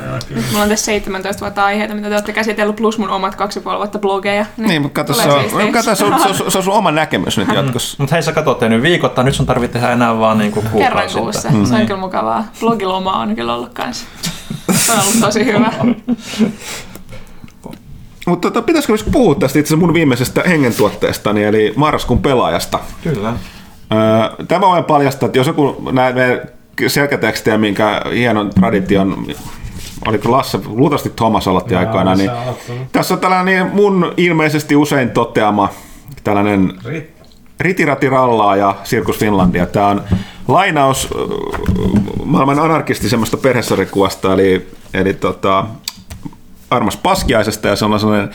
Mulla 0.51 0.63
on 0.63 0.69
tässä 0.69 0.85
17 0.85 1.41
vuotta 1.41 1.65
aiheita, 1.65 1.93
mitä 1.93 2.07
te 2.09 2.15
olette 2.15 2.33
käsitellyt, 2.33 2.75
plus 2.75 2.97
mun 2.97 3.09
omat 3.09 3.35
kaksi 3.35 3.59
ja 3.59 3.63
puoli 3.63 3.77
vuotta 3.77 3.99
blogeja. 3.99 4.45
Niin, 4.57 4.81
mutta 4.81 5.01
kato, 5.03 5.13
se 5.13 5.29
on, 5.29 5.41
siistiä. 5.41 5.71
kato, 5.71 5.95
se, 5.95 6.05
on, 6.05 6.19
se, 6.19 6.43
on, 6.43 6.51
se 6.51 6.57
on 6.57 6.63
sun 6.63 6.73
oma 6.73 6.91
näkemys 6.91 7.37
nyt 7.37 7.47
jatkossa. 7.55 7.95
Mutta 7.99 8.15
hei, 8.15 8.23
sä 8.23 8.31
katsot 8.31 8.59
tehnyt 8.59 8.81
viikoittain, 8.81 9.25
nyt 9.25 9.35
sun 9.35 9.45
tarvitsee 9.45 9.81
tehdä 9.81 9.93
enää 9.93 10.19
vaan 10.19 10.37
niinku 10.37 10.61
Kerran 10.61 10.71
kuukausittain. 11.09 11.23
kuussa. 11.23 11.75
Se 11.75 11.75
on 11.81 11.85
kyllä 11.87 11.99
mukavaa. 11.99 12.43
Blogiloma 12.59 13.12
on 13.13 13.35
kyllä 13.35 13.55
ollut 13.55 13.73
kanssa. 13.73 14.05
Se 14.71 14.91
on 14.91 14.99
ollut 14.99 15.19
tosi 15.19 15.45
hyvä. 15.45 15.71
Mutta 18.27 18.51
tota, 18.51 18.61
pitäisikö 18.65 18.93
myös 18.93 19.03
puhua 19.03 19.35
tästä 19.35 19.59
itse 19.59 19.75
mun 19.75 19.93
viimeisestä 19.93 20.43
hengentuotteestani, 20.47 21.43
eli 21.43 21.73
marraskuun 21.75 22.21
pelaajasta. 22.21 22.79
Kyllä. 23.03 23.29
Öö, 23.93 24.45
Tämä 24.47 24.67
voin 24.67 24.83
paljastaa, 24.83 25.27
että 25.27 25.39
jos 25.39 25.47
joku 25.47 25.89
näe 25.91 26.13
selkätekstiä, 26.87 27.57
minkä 27.57 28.01
hienon 28.13 28.49
tradition, 28.49 29.25
oliko 30.07 30.31
Lasse, 30.31 30.59
luultavasti 30.65 31.09
Thomas 31.15 31.47
aloitti 31.47 31.73
se 31.73 32.15
niin 32.15 32.31
tässä 32.91 33.13
on 33.13 33.19
tällainen 33.19 33.71
mun 33.73 34.13
ilmeisesti 34.17 34.75
usein 34.75 35.09
toteama 35.11 35.69
tällainen 36.23 36.73
Rit- 36.85 37.25
Ritirati 37.59 38.09
rallaa 38.09 38.55
ja 38.55 38.75
Sirkus 38.83 39.17
Finlandia. 39.17 39.65
Tämä 39.65 39.87
on 39.87 40.03
lainaus 40.47 41.09
äh, 41.15 42.03
maailman 42.25 42.59
anarkistisemmasta 42.59 43.37
perhesarikuvasta, 43.37 44.33
eli, 44.33 44.67
eli 44.93 45.13
tota, 45.13 45.65
Armas 46.69 46.97
Paskiaisesta, 46.97 47.67
ja 47.67 47.75
se 47.75 47.85
on 47.85 47.99
sellainen, 47.99 48.29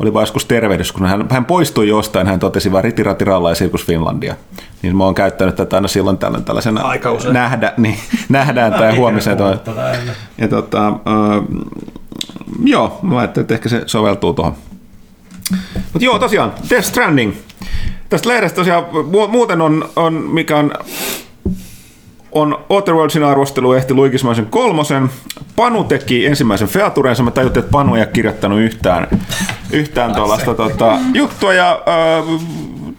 oli 0.00 0.14
vaan 0.14 0.22
joskus 0.22 0.44
tervehdys, 0.44 0.92
kun 0.92 1.06
hän, 1.06 1.26
hän 1.30 1.44
poistui 1.44 1.88
jostain, 1.88 2.26
hän 2.26 2.38
totesi 2.38 2.72
vaan 2.72 2.84
Ritirati 2.84 3.24
rallaa 3.24 3.50
ja 3.50 3.54
Sirkus 3.54 3.86
Finlandia. 3.86 4.34
Niin 4.82 4.96
mä 4.96 5.04
oon 5.04 5.14
käyttänyt 5.14 5.56
tätä 5.56 5.76
aina 5.76 5.88
silloin 5.88 6.18
tällöin 6.18 6.44
tällaisena 6.44 6.80
Aika 6.80 7.12
usein. 7.12 7.34
nähdä, 7.34 7.72
niin, 7.76 7.98
nähdään 8.28 8.72
tai 8.72 8.96
huomiseen. 8.96 9.38
Ennen. 9.38 10.16
Ja 10.38 10.48
tota, 10.48 10.88
äh, 10.88 10.94
joo, 12.64 12.98
mä 13.02 13.18
ajattelin, 13.18 13.44
että 13.44 13.54
ehkä 13.54 13.68
se 13.68 13.82
soveltuu 13.86 14.34
tuohon. 14.34 14.54
Mutta 15.92 16.04
joo, 16.04 16.18
tosiaan, 16.18 16.52
Death 16.70 16.86
Stranding. 16.86 17.34
Tästä 18.08 18.28
lehdestä 18.28 18.56
tosiaan 18.56 18.84
mu- 18.84 19.28
muuten 19.28 19.60
on, 19.60 19.88
on 19.96 20.14
mikä 20.14 20.56
on 20.56 20.72
on 22.36 22.64
Otherworldsin 22.68 23.24
arvostelu 23.24 23.72
ehti 23.72 23.94
Luikismaisen 23.94 24.46
kolmosen. 24.46 25.10
Panu 25.56 25.84
teki 25.84 26.26
ensimmäisen 26.26 26.68
featurensa. 26.68 27.22
Mä 27.22 27.30
tajuttiin, 27.30 27.64
että 27.64 27.72
Panu 27.72 27.94
ei 27.94 28.00
ole 28.00 28.06
kirjoittanut 28.06 28.60
yhtään, 28.60 29.08
yhtään 29.72 30.14
tuollaista 30.14 30.54
tota, 30.54 30.98
juttua. 31.14 31.54
Ja 31.54 31.72
äh, 31.72 32.40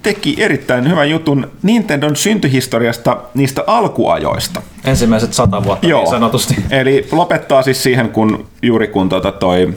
teki 0.04 0.36
erittäin 0.38 0.90
hyvän 0.90 1.10
jutun 1.10 1.52
Nintendon 1.64 2.16
syntyhistoriasta 2.16 3.18
niistä 3.34 3.64
alkuajoista. 3.68 4.62
Ensimmäiset 4.84 5.34
sata 5.34 5.64
vuotta 5.64 5.88
Joo. 5.88 6.02
niin 6.02 6.10
sanotusti. 6.10 6.56
Eli 6.70 7.08
lopettaa 7.12 7.62
siis 7.62 7.84
siihen, 7.84 8.10
kun 8.10 8.46
juuri 8.62 8.88
kun 8.88 9.10
tota 9.10 9.32
toi 9.32 9.74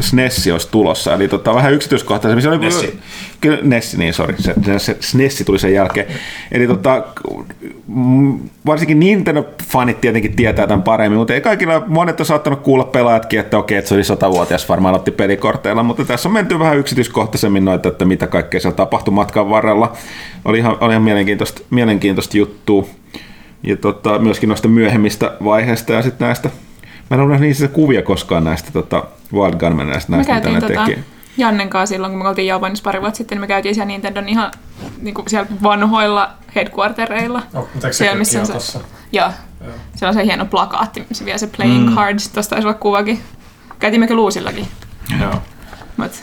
SNES 0.00 0.48
olisi 0.52 0.68
tulossa. 0.70 1.14
Eli 1.14 1.28
tota, 1.28 1.54
vähän 1.54 1.72
yksityiskohtaisemmin. 1.72 2.42
Se 2.42 2.48
oli, 2.48 2.58
Nessi. 2.58 2.98
Kyllä, 3.40 3.58
Nessi, 3.62 3.98
niin 3.98 4.14
sori. 4.14 4.34
Se, 4.38 4.54
se, 4.64 4.78
se 4.78 4.96
SNES 5.00 5.42
tuli 5.46 5.58
sen 5.58 5.72
jälkeen. 5.72 6.06
Eli 6.52 6.66
tota, 6.66 7.04
varsinkin 8.66 9.00
Nintendo-fanit 9.00 10.00
tietenkin 10.00 10.36
tietää 10.36 10.66
tämän 10.66 10.82
paremmin, 10.82 11.18
mutta 11.18 11.34
ei 11.34 11.40
kaikilla, 11.40 11.82
monet 11.86 12.20
on 12.20 12.26
saattanut 12.26 12.60
kuulla 12.60 12.84
pelaajatkin, 12.84 13.40
että 13.40 13.58
okei, 13.58 13.78
että 13.78 13.88
se 13.88 13.94
oli 13.94 14.04
satavuotias, 14.04 14.68
varmaan 14.68 14.94
otti 14.94 15.10
pelikorteilla, 15.10 15.82
mutta 15.82 16.04
tässä 16.04 16.28
on 16.28 16.32
menty 16.32 16.58
vähän 16.58 16.78
yksityiskohtaisemmin 16.78 17.64
noita, 17.64 17.88
että 17.88 18.04
mitä 18.04 18.26
kaikkea 18.26 18.60
siellä 18.60 18.76
tapahtui 18.76 19.14
matkan 19.14 19.50
varrella. 19.50 19.92
Oli 20.44 20.58
ihan, 20.58 20.76
oli 20.80 20.92
ihan 20.92 21.02
mielenkiintoista, 21.02 21.62
mielenkiintoista 21.70 22.36
juttua 22.36 22.86
ja 23.62 23.76
tota, 23.76 24.18
myöskin 24.18 24.48
noista 24.48 24.68
myöhemmistä 24.68 25.32
vaiheista 25.44 25.92
ja 25.92 26.02
sitten 26.02 26.26
näistä, 26.26 26.50
mä 27.12 27.16
en 27.16 27.20
ole 27.20 27.28
nähnyt 27.30 27.46
niissä 27.48 27.68
kuvia 27.68 28.02
koskaan 28.02 28.44
näistä 28.44 28.72
tota, 28.72 29.04
Wild 29.32 29.54
Gunman 29.54 29.88
näistä, 29.88 30.12
näistä 30.12 30.34
mitä 30.34 30.50
ne 30.50 30.60
tota, 30.60 30.86
teki. 30.86 31.00
Jannen 31.36 31.70
kanssa 31.70 31.94
silloin, 31.94 32.12
kun 32.12 32.22
me 32.22 32.28
oltiin 32.28 32.46
Japanissa 32.46 32.84
pari 32.84 33.00
vuotta 33.00 33.18
sitten, 33.18 33.36
niin 33.36 33.40
me 33.40 33.46
käytiin 33.46 33.74
siellä 33.74 33.86
Nintendon 33.86 34.28
ihan 34.28 34.50
niin 35.02 35.14
kuin 35.14 35.28
siellä 35.28 35.48
vanhoilla 35.62 36.30
headquartereilla. 36.54 37.42
No, 37.52 37.68
Siellä, 37.90 38.12
se 38.12 38.18
missä 38.18 38.40
on 38.40 38.46
se, 38.46 38.52
Kiotossa? 38.52 38.80
joo, 39.12 39.30
siellä 39.94 40.08
on 40.08 40.14
se 40.14 40.24
hieno 40.24 40.44
plakaatti, 40.46 41.06
missä 41.08 41.24
vielä 41.24 41.38
se 41.38 41.46
playing 41.56 41.88
mm. 41.88 41.96
cards, 41.96 42.28
tosta 42.28 42.50
taisi 42.50 42.68
olla 42.68 42.78
kuvakin. 42.78 43.20
Käytiin 43.78 44.08
kyllä 44.08 44.22
uusillakin, 44.22 44.68
Joo. 45.20 45.34
mutta 45.96 46.18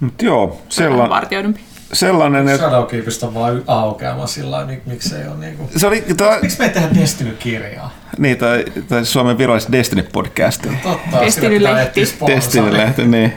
Mut 0.00 0.22
joo, 0.22 0.62
se 0.68 0.82
on 0.82 0.90
vähän 0.92 0.98
sella, 0.98 1.14
vartioidumpi. 1.14 1.60
Sellainen, 1.92 2.48
että 2.48 2.60
Shadowkeepista 2.60 3.26
on 3.26 3.34
vaan 3.34 3.62
aukeama 3.66 4.26
sillä 4.26 4.50
lailla, 4.50 4.72
mik- 4.72 4.80
miksei 4.86 5.28
ole 5.28 5.36
niinku... 5.36 5.70
se 5.76 5.86
oli, 5.86 6.04
ta, 6.16 6.38
Miksi 6.42 6.58
me 6.58 6.64
ei 6.64 6.70
tehdä 6.70 6.88
Destiny-kirjaa? 7.00 7.90
niin, 8.18 8.38
tai, 8.38 8.64
tai 8.88 9.04
Suomen 9.04 9.38
viralliset 9.38 9.72
Destiny-podcast. 9.72 10.68
Totta, 10.82 11.20
Destiny-lehti. 11.20 12.00
Destiny-lehti, 12.26 13.06
niin. 13.06 13.32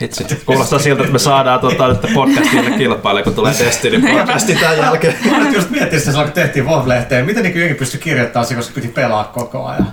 Hitsi. 0.00 0.24
Kuulostaa 0.46 0.78
siltä, 0.78 1.02
että 1.02 1.12
me 1.12 1.18
saadaan 1.18 1.60
tota, 1.60 1.88
nyt 1.88 2.00
podcastille 2.14 2.70
kilpailla, 2.70 3.22
kun 3.22 3.34
tulee 3.34 3.54
Destiny 3.58 4.00
podcasti 4.14 4.54
tämän 4.54 4.78
jälkeen. 4.78 5.14
Mä 5.30 5.50
just 5.54 5.70
mietin 5.70 6.00
sitä, 6.00 6.22
kun 6.22 6.32
tehtiin 6.32 6.66
WoW-lehteen, 6.66 7.24
miten 7.26 7.42
niin 7.42 7.58
jengi 7.58 7.74
pystyi 7.74 8.00
kirjoittamaan 8.00 8.46
se, 8.46 8.54
koska 8.54 8.74
piti 8.74 8.88
pelaa 8.88 9.24
koko 9.24 9.66
ajan. 9.66 9.92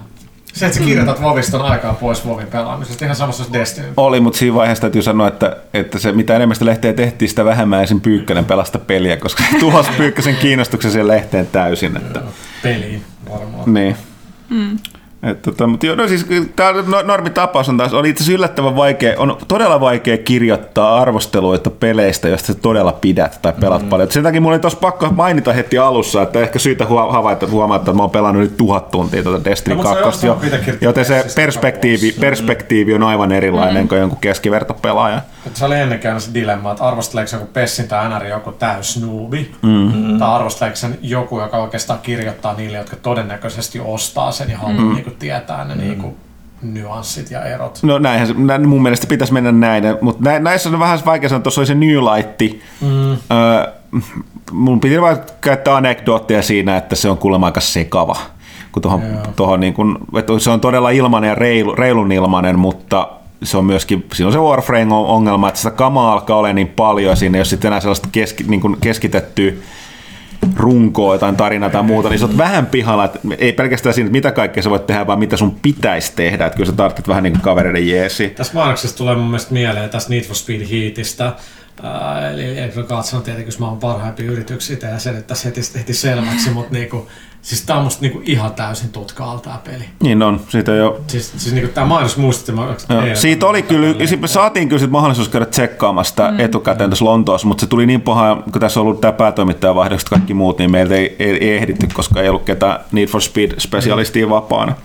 Se, 0.58 0.66
että 0.66 0.78
sä 0.78 0.84
kirjoitat 0.84 1.22
WoWista 1.22 1.60
on 1.60 1.66
aikaa 1.66 1.94
pois 1.94 2.26
WoWin 2.26 2.48
pelaamisesta, 2.48 3.06
ihan 3.06 3.16
samassa 3.16 3.44
kuin 3.44 3.54
Destiny. 3.54 3.88
Oli, 3.98 4.20
mutta 4.20 4.40
siinä 4.40 4.56
vaiheessa 4.56 4.82
täytyy 4.82 5.02
sanoa, 5.02 5.28
että, 5.28 5.58
että 5.74 6.00
se, 6.00 6.12
mitä 6.12 6.36
enemmän 6.36 6.56
sitä 6.56 6.66
lehteä 6.66 6.94
tehtiin, 6.94 7.30
sitä 7.30 7.46
vähemmän 7.46 7.84
esim. 7.84 8.02
Pyykkönen 8.02 8.46
pelasta 8.46 8.80
peliä, 8.80 9.18
koska 9.18 9.44
se 9.52 9.60
tuhosi 9.60 9.92
Pyykkösen 9.98 10.36
kiinnostuksen 10.36 10.92
siihen 10.92 11.08
lehteen 11.08 11.48
täysin. 11.48 11.98
Että, 11.98 12.22
Peliin 12.64 13.02
varmaan. 13.30 13.74
niin. 13.74 13.96
Mm. 14.50 14.78
Et, 15.28 15.42
tota, 15.42 15.68
mutta 15.68 15.86
joo, 15.86 15.96
no 15.96 16.08
siis 16.08 16.26
tämä 16.56 16.74
normitapaus 17.04 17.70
on 17.70 17.78
taas, 17.78 17.94
oli 17.94 18.10
itse 18.10 18.24
asiassa 18.24 18.38
yllättävän 18.38 18.76
vaikea, 18.76 19.14
on 19.18 19.38
todella 19.48 19.80
vaikea 19.80 20.18
kirjoittaa 20.18 21.02
arvosteluita 21.02 21.70
peleistä, 21.70 22.28
joista 22.28 22.48
sä 22.48 22.54
todella 22.54 22.92
pidät 22.92 23.40
tai 23.42 23.54
pelat 23.60 23.82
mm. 23.82 23.90
paljon. 23.90 24.04
Et 24.04 24.12
sen 24.12 24.24
takia 24.24 24.42
mulla 24.42 24.54
oli 24.54 24.62
tuossa 24.62 24.80
pakko 24.80 25.10
mainita 25.10 25.54
heti 25.54 25.78
alussa, 25.78 26.22
että 26.22 26.40
ehkä 26.40 26.60
syytä 26.60 26.86
havaita, 26.86 27.48
huomata, 27.48 27.82
että 27.82 27.94
mä 27.94 28.04
oon 28.04 28.12
pelannut 28.12 28.44
nyt 28.44 28.58
tuhat 28.58 28.92
tuntia 28.92 29.24
tuota 29.24 29.44
Destiny 29.46 29.76
No, 29.76 29.84
mutta 29.84 30.12
se 30.12 30.30
on 30.30 30.40
2, 30.40 30.68
jo, 30.68 30.76
joten 30.82 31.06
se 31.06 31.26
perspektiivi, 31.36 32.02
vuodessa. 32.02 32.22
perspektiivi 32.22 32.94
on 32.94 33.04
aivan 33.04 33.32
erilainen 33.32 33.84
mm. 33.84 33.88
kuin 33.88 34.00
jonkun 34.00 34.20
keskivertopelaaja. 34.20 35.22
Se 35.54 35.66
oli 35.66 35.76
ennen 35.76 36.00
käynyt 36.00 36.24
se 36.24 36.34
dilemma, 36.34 36.72
että 36.72 36.84
arvosteleeko 36.84 37.36
joku 37.36 37.46
Pessin 37.54 37.88
tai 37.88 38.10
NR 38.10 38.26
joku 38.26 38.52
täys 38.52 39.02
noobi, 39.02 39.52
mm. 39.62 40.20
tai 40.20 40.30
arvosteleeko 40.30 40.76
sen 40.76 40.98
joku, 41.02 41.42
joka 41.42 41.58
oikeastaan 41.58 42.00
kirjoittaa 42.04 42.54
niille, 42.54 42.78
jotka 42.78 42.96
todennäköisesti 42.96 43.80
ostaa 43.80 44.32
sen 44.32 44.50
ja 44.50 44.58
haluaa 44.58 44.82
mm. 44.82 44.94
niinku 44.94 45.12
tietää 45.20 45.66
ne 45.66 45.76
mm. 45.76 45.82
niinku 45.82 46.16
nyanssit 46.62 47.32
ja 47.32 47.44
erot. 47.44 47.80
No 47.84 48.00
näinhän 48.00 48.28
se, 48.28 48.34
nä, 48.38 48.60
mun 48.60 48.82
mielestä 48.82 49.08
pitäisi 49.08 49.34
mennä 49.34 49.52
näin, 49.52 49.84
mutta 50.02 50.30
nä, 50.30 50.40
näissä 50.40 50.70
on 50.70 50.80
vähän 50.80 51.00
vaikea 51.06 51.30
sanoa, 51.30 51.42
tuossa 51.42 51.62
oli 51.62 51.68
se 51.68 51.76
New 51.76 51.98
Light. 51.98 52.42
Mm. 52.82 53.12
Öö, 53.12 53.74
mun 54.52 54.80
piti 54.80 55.02
vaan 55.02 55.18
käyttää 55.42 55.76
anekdoottia 55.76 56.42
siinä, 56.42 56.78
että 56.78 56.96
se 56.96 57.10
on 57.10 57.18
kuulemma 57.18 57.46
aika 57.46 57.60
sekava. 57.60 58.16
Kun 58.72 58.82
tohon, 58.82 59.02
tohon 59.36 59.60
niin 59.60 59.74
kun, 59.74 59.98
että 60.18 60.40
se 60.40 60.50
on 60.50 60.62
todella 60.62 60.90
ilmanen 60.90 61.28
ja 61.28 61.36
reilu, 61.36 61.76
reilun 61.76 62.12
ilmanen, 62.12 62.60
mutta 62.60 63.10
se 63.44 63.58
on 63.58 63.66
myöskin, 63.66 64.06
siinä 64.14 64.28
on 64.28 64.34
se 64.34 64.40
Warframe-ongelma, 64.40 65.48
että 65.48 65.60
sitä 65.60 65.72
kamaa 65.72 66.14
alkaa 66.14 66.38
olla 66.38 66.54
niin 66.54 66.68
paljon, 66.68 67.10
ja 67.10 67.16
siinä 67.16 67.38
ei 67.38 67.40
ole 67.40 67.46
sitten 67.46 67.70
enää 67.70 67.80
sellaista 67.80 68.10
keski, 68.12 68.44
niin 68.44 68.62
kuin 68.62 68.78
keskitettyä 68.82 69.52
runkoa, 70.56 71.16
jotain 71.16 71.36
tarinaa 71.36 71.70
tai 71.70 71.84
muuta, 71.84 72.10
niin 72.10 72.20
sä 72.20 72.26
oot 72.26 72.38
vähän 72.38 72.66
pihalla, 72.66 73.06
että 73.06 73.20
ei 73.38 73.54
pelkästään 73.54 73.94
siinä, 73.94 74.06
että 74.06 74.12
mitä 74.12 74.32
kaikkea 74.32 74.64
sä 74.64 74.70
voit 74.70 74.88
tehdä, 74.88 75.08
vaan 75.08 75.20
mitä 75.20 75.38
sun 75.38 75.56
pitäisi 75.62 76.14
tehdä, 76.16 76.46
että 76.46 76.58
kyllä 76.58 76.72
sä 76.72 76.76
tarvitset 76.76 77.08
vähän 77.08 77.24
niin 77.24 77.34
kuin 77.34 77.42
kavereiden 77.42 77.88
jeesi. 77.88 78.30
Tässä 78.30 78.54
mainoksessa 78.54 78.98
tulee 78.98 79.16
mun 79.16 79.26
mielestä 79.26 79.54
mieleen 79.54 79.90
tästä 79.90 80.10
Need 80.10 80.24
for 80.24 80.36
Speed 80.36 80.62
Heatistä. 80.72 81.34
Ää, 81.84 82.32
eli 82.32 82.58
Electronic 82.58 82.92
Arts 82.92 83.14
on 83.14 83.22
tietenkin 83.22 83.48
yksi 83.48 83.60
maailman 83.60 83.80
parhaimpia 83.80 84.32
yrityksiä 84.32 84.78
ja 84.82 85.00
se 85.00 85.12
nyt 85.12 85.28
tässä 85.28 85.50
heti, 85.50 85.62
heti 85.76 85.94
selväksi, 85.94 86.50
mutta 86.50 86.74
niinku, 86.74 87.08
siis 87.42 87.66
tää 87.66 87.78
on 87.78 87.84
musta 87.84 88.02
niinku 88.02 88.22
ihan 88.26 88.54
täysin 88.54 88.90
tutkaalta 88.90 89.50
tää 89.50 89.60
peli. 89.64 89.84
Niin 90.04 90.24
on, 90.24 90.42
siitä 90.50 90.72
jo 90.72 91.02
Siis, 91.08 91.34
siis 91.38 91.54
niinku 91.54 91.72
tää 91.74 91.86
mainos 91.86 92.18
muistutti, 92.18 92.52
mä 92.52 92.76
Joo, 92.90 93.16
siitä 93.16 93.48
oli 93.48 93.62
kyllä, 93.62 94.06
sit 94.06 94.22
me 94.22 94.28
saatiin 94.28 94.70
kyllä 94.70 94.80
sit 94.80 94.92
mahdollisuus 94.92 95.30
käydä 95.30 95.46
tsekkaamassa 95.46 96.10
sitä 96.10 96.32
mm. 96.32 96.40
etukäteen 96.40 96.90
tässä 96.90 97.06
Lontoossa, 97.06 97.48
mutta 97.48 97.62
se 97.62 97.68
tuli 97.68 97.86
niin 97.86 98.02
paha, 98.02 98.44
kun 98.52 98.62
tässä 98.62 98.80
on 98.80 98.86
ollut 98.86 99.02
tämä 99.02 99.12
päätoimittajavaihdos 99.12 100.02
ja 100.04 100.10
kaikki 100.10 100.34
muut, 100.34 100.58
niin 100.58 100.72
meiltä 100.72 100.96
ei, 100.96 101.16
ei, 101.20 101.30
ei 101.30 101.58
ehditty, 101.58 101.88
koska 101.94 102.22
ei 102.22 102.30
ollut 102.30 102.44
ketään 102.44 102.80
Need 102.92 103.08
for 103.08 103.22
Speed-spesialistia 103.22 104.30
vapaana. 104.30 104.76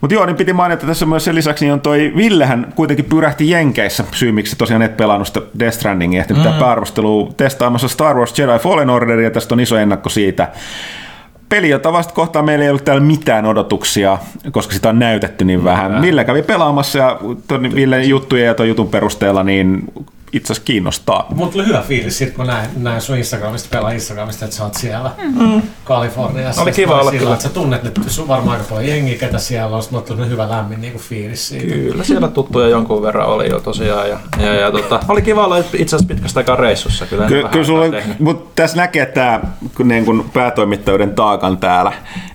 Mutta 0.00 0.14
joo, 0.14 0.26
niin 0.26 0.36
piti 0.36 0.52
mainita 0.52 0.86
tässä 0.86 1.06
myös 1.06 1.24
sen 1.24 1.34
lisäksi, 1.34 1.64
niin 1.64 1.72
on 1.72 1.80
toi 1.80 2.12
Villehän 2.16 2.72
kuitenkin 2.74 3.04
pyrähti 3.04 3.50
Jenkeissä, 3.50 4.04
syy 4.12 4.32
miksi 4.32 4.56
tosiaan 4.56 4.82
et 4.82 4.96
pelannut 4.96 5.26
sitä 5.26 5.40
Death 5.58 5.76
Strandingia, 5.76 6.20
ehti 6.20 6.34
pitää 6.34 6.52
mm. 6.52 6.58
pääarvostelua 6.58 7.32
testaamassa 7.36 7.88
Star 7.88 8.16
Wars 8.16 8.38
Jedi 8.38 8.58
Fallen 8.58 8.90
Orderia, 8.90 9.30
tästä 9.30 9.54
on 9.54 9.60
iso 9.60 9.76
ennakko 9.76 10.08
siitä. 10.08 10.48
Peli, 11.50 11.68
jota 11.68 11.92
vasta 11.92 12.14
kohtaan 12.14 12.44
meillä 12.44 12.64
ei 12.64 12.70
ollut 12.70 12.84
täällä 12.84 13.02
mitään 13.02 13.46
odotuksia, 13.46 14.18
koska 14.50 14.74
sitä 14.74 14.88
on 14.88 14.98
näytetty 14.98 15.44
niin 15.44 15.64
vähän. 15.64 16.02
Ville 16.02 16.24
kävi 16.24 16.42
pelaamassa 16.42 16.98
ja 16.98 17.18
Ville 17.74 18.02
juttuja 18.02 18.44
ja 18.44 18.54
ton 18.54 18.68
jutun 18.68 18.88
perusteella 18.88 19.42
niin 19.42 19.92
itse 20.32 20.52
asiassa 20.52 20.64
kiinnostaa. 20.66 21.26
Mulla 21.34 21.52
tuli 21.52 21.66
hyvä 21.66 21.80
fiilis 21.88 22.18
sit, 22.18 22.34
kun 22.34 22.46
näin, 22.46 22.70
näin 22.76 23.00
sun 23.00 23.16
Instagramista, 23.16 23.68
pelaa 23.70 23.90
Instagramista, 23.90 24.44
että 24.44 24.56
sä 24.56 24.64
oot 24.64 24.74
siellä 24.74 25.10
mm. 25.38 25.62
Kaliforniassa. 25.84 26.62
Oli 26.62 26.72
kiva 26.72 26.94
olla 26.94 27.10
sillä, 27.10 27.18
kyllä. 27.18 27.32
Että 27.34 27.42
sä 27.42 27.48
tunnet 27.54 27.82
nyt 27.82 28.00
sun 28.06 28.28
varmaan 28.28 28.58
aika 28.58 28.70
paljon 28.70 28.88
jengiä, 28.88 29.18
ketä 29.18 29.38
siellä 29.38 29.76
on. 29.76 29.82
Sitten 29.82 29.98
mulla 29.98 30.16
tuli 30.16 30.28
hyvä 30.28 30.48
lämmin 30.50 30.80
niin 30.80 30.92
kuin 30.92 31.02
fiilis 31.02 31.48
siitä. 31.48 31.74
Kyllä, 31.74 32.04
siellä 32.04 32.28
tuttuja 32.28 32.68
jonkun 32.68 33.02
verran 33.02 33.26
oli 33.26 33.48
jo 33.50 33.60
tosiaan. 33.60 34.08
Ja, 34.08 34.18
ja, 34.38 34.54
ja 34.54 34.70
tota, 34.70 35.00
oli 35.08 35.22
kiva 35.22 35.44
olla 35.44 35.58
itse 35.58 35.96
asiassa 35.96 36.14
pitkästä 36.14 36.40
aikaa 36.40 36.56
reissussa. 36.56 37.06
Kyllä, 37.06 37.26
Ky- 37.26 37.44
kyllä 37.50 37.64
sulla, 37.66 37.84
mutta 38.18 38.50
tässä 38.62 38.76
näkee 38.76 39.06
tämä 39.06 39.40
niin 39.84 40.04
kun 40.04 40.30
päätoimittajuuden 40.32 41.14
taakan 41.14 41.58
täällä. 41.58 41.92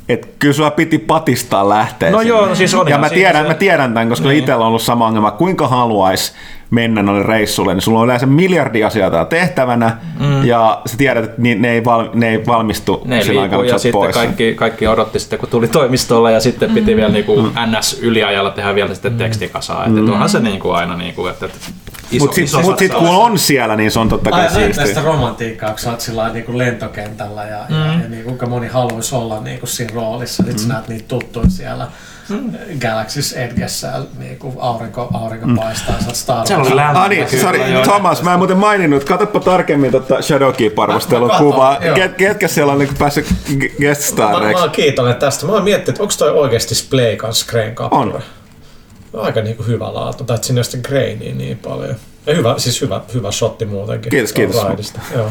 Et 0.09 0.29
kyllä 0.39 0.53
sulla 0.53 0.71
piti 0.71 0.97
patistaa 0.97 1.69
lähteä. 1.69 2.11
No 2.11 2.17
sinne. 2.17 2.29
joo, 2.29 2.45
no 2.45 2.55
siis 2.55 2.73
Ja 2.73 2.79
olihan 2.79 2.99
mä 3.01 3.09
tiedän, 3.09 3.43
se- 3.43 3.47
mä 3.47 3.53
tiedän 3.53 3.93
tämän, 3.93 4.09
koska 4.09 4.27
niin. 4.27 4.39
itsellä 4.39 4.61
on 4.61 4.67
ollut 4.67 4.81
sama 4.81 5.07
ongelma. 5.07 5.31
Kuinka 5.31 5.67
haluaisi 5.67 6.31
mennä 6.69 7.03
noille 7.03 7.23
reissulle, 7.23 7.73
niin 7.73 7.81
sulla 7.81 7.99
on 7.99 8.05
yleensä 8.05 8.25
miljardi 8.25 8.83
asiaa 8.83 9.25
tehtävänä, 9.25 9.97
mm. 10.19 10.45
ja 10.45 10.81
sä 10.85 10.97
tiedät, 10.97 11.23
että 11.23 11.41
ni- 11.41 11.55
ne 11.55 11.71
ei, 11.71 11.85
val, 11.85 12.09
ne 12.13 12.29
ei 12.29 12.45
valmistu 12.45 13.01
Ne 13.05 13.23
sillä 13.23 13.41
aikana, 13.41 13.61
liikkuu 13.61 13.63
kun 13.63 13.67
ja 13.67 13.79
sitten 13.79 13.91
pois. 13.91 14.15
kaikki, 14.15 14.53
kaikki 14.55 14.87
odotti 14.87 15.19
sitten, 15.19 15.39
kun 15.39 15.49
tuli 15.49 15.67
toimistolle 15.67 16.31
ja 16.31 16.39
sitten 16.39 16.71
piti 16.71 16.95
vielä 16.95 17.11
niinku 17.11 17.51
NS-yliajalla 17.65 18.51
tehdä 18.51 18.75
vielä 18.75 18.93
sitten 18.93 19.17
tekstikasaa. 19.17 19.87
Mm. 19.87 19.97
Että 19.97 20.11
onhan 20.11 20.29
se 20.29 20.39
niinku 20.39 20.71
aina, 20.71 20.97
niinku, 20.97 21.27
että, 21.27 21.45
että 21.45 21.57
iso, 22.11 22.25
Mutta 22.25 22.41
iso 22.41 22.57
sitten 22.57 22.71
mut 22.71 22.79
sit, 22.79 22.93
kun 22.93 23.09
on 23.09 23.39
siellä, 23.39 23.75
niin 23.75 23.91
se 23.91 23.99
on 23.99 24.09
totta 24.09 24.29
kai 24.29 24.41
Ai, 24.41 24.47
näet 24.47 24.63
siistiä. 24.63 24.85
tästä 24.85 25.01
romantiikkaa, 25.01 25.69
kun 25.69 25.79
sä 25.79 25.91
oot 25.91 26.01
sillä 26.01 26.17
lailla 26.17 26.33
niin 26.33 26.45
kuin 26.45 26.57
lentokentällä 26.57 27.43
ja, 27.43 27.59
mm. 27.69 27.75
ja, 27.75 27.85
ja 27.85 28.09
niin 28.09 28.23
kuinka 28.23 28.45
moni 28.45 28.67
haluaisi 28.67 29.15
olla 29.15 29.39
niin 29.39 29.59
kuin 29.59 29.69
siinä 29.69 29.93
roolissa. 29.95 30.43
Nyt 30.43 30.59
sä 30.59 30.67
näet 30.67 30.87
niitä 30.87 31.05
tuttuja 31.07 31.49
siellä 31.49 31.85
mm. 31.85 31.91
Galaxy's 32.79 33.37
Edgessä, 33.37 33.91
niin 34.17 34.39
kuin 34.39 34.55
aurinko, 34.59 35.07
aurinko 35.13 35.47
paistaa, 35.57 35.95
sä 35.99 36.05
oot 36.07 36.15
Star 36.15 36.47
Siellä 36.47 36.61
oli 36.61 36.69
Wars. 36.69 36.75
lämmin. 36.75 37.01
Ah 37.01 37.09
niin, 37.09 37.25
Kyllä, 37.27 37.43
sorry, 37.43 37.71
joo. 37.71 37.83
Thomas, 37.83 38.23
mä 38.23 38.33
en 38.33 38.37
muuten 38.39 38.57
maininnut, 38.57 39.03
katsoppa 39.03 39.39
tarkemmin 39.39 39.91
tota 39.91 40.21
Shadowkeep-arvostelun 40.21 41.27
Mä- 41.27 41.33
mä 41.33 41.39
kuvaa. 41.39 41.77
Ket, 41.95 42.13
ketkä 42.13 42.47
siellä 42.47 42.71
on 42.73 42.79
niinku 42.79 42.95
päässyt 42.99 43.25
g- 43.57 43.77
guest 43.81 44.17
Mä, 44.17 44.23
mä 44.23 44.29
starreiksi? 44.31 44.61
oon 44.61 44.71
kiitollinen 44.71 45.19
tästä. 45.19 45.45
Mä 45.45 45.51
oon 45.51 45.63
miettinyt, 45.63 45.89
että 45.89 46.03
onko 46.03 46.13
toi 46.17 46.29
oikeasti 46.29 46.75
Splay 46.75 47.15
kanssa 47.15 47.45
kappale. 47.73 48.01
On. 48.13 48.21
Aika 49.13 49.41
niinku 49.41 49.63
hyvä 49.63 49.93
laatu, 49.93 50.23
tai 50.23 50.35
että 50.35 50.47
siinä 50.47 50.59
on 50.59 50.65
sitten 50.65 50.81
Grainia 50.91 51.35
niin 51.35 51.57
paljon. 51.57 51.95
Ja 52.27 52.35
hyvä, 52.35 52.55
siis 52.57 52.81
hyvä, 52.81 53.01
hyvä 53.13 53.31
shotti 53.31 53.65
muutenkin. 53.65 54.09
Kiitos, 54.09 54.33
kiitos. 54.33 54.63
Raidista. 54.63 54.99
Joo. 55.15 55.29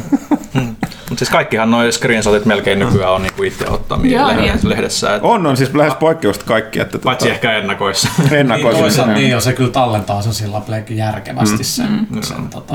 Mutta 1.08 1.18
siis 1.24 1.30
kaikkihan 1.30 1.70
noin 1.70 1.92
screenshotit 1.92 2.44
melkein 2.44 2.78
nykyään 2.78 3.12
on 3.12 3.22
niinku 3.22 3.42
itse 3.42 3.68
ottamia 3.68 4.20
Joo, 4.20 4.32
niin. 4.36 4.58
lehdessä. 4.62 5.14
Et, 5.14 5.22
On, 5.22 5.46
on 5.46 5.56
siis 5.56 5.74
lähes 5.74 5.94
poikkeusta 5.94 6.44
kaikki. 6.44 6.80
Että 6.80 6.98
paitsi 6.98 7.30
ehkä 7.30 7.52
ennakoissa. 7.58 8.08
Niin, 8.22 8.34
ennakoisin. 8.34 8.80
toisaalta 8.82 9.12
sen. 9.12 9.14
niin, 9.22 9.30
jo, 9.30 9.40
se 9.40 9.52
kyllä 9.52 9.70
tallentaa 9.70 10.22
sen 10.22 10.34
sillä 10.34 10.60
pleikin 10.60 10.96
järkevästi 10.96 11.64
sen, 11.64 12.06
sen 12.20 12.48
tota, 12.48 12.74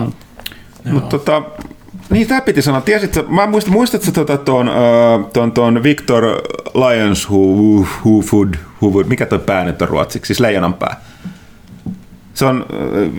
Mutta 0.92 1.10
tota, 1.10 1.42
niin 2.10 2.28
tää 2.28 2.42
piti 2.42 2.62
sanoa. 2.62 2.82
Tiesit, 2.82 3.14
sä- 3.14 3.24
mä 3.28 3.48
muistan, 3.48 3.74
muistatko 3.74 4.12
tota 4.12 4.38
ton, 4.38 4.70
ö, 4.70 4.72
ton, 5.34 5.52
ton 5.52 5.84
Victor 5.84 6.24
Lions 6.74 7.30
who, 7.30 7.38
who, 7.38 7.88
who, 8.06 8.22
food, 8.22 8.54
who 8.82 8.90
would, 8.90 9.08
mikä 9.08 9.26
toi 9.26 9.40
pää 9.40 9.64
nyt 9.64 9.82
on 9.82 9.88
ruotsiksi, 9.90 10.28
siis 10.28 10.40
leijonan 10.40 10.74
pää. 10.74 11.02
Se 12.40 12.46
on 12.46 12.66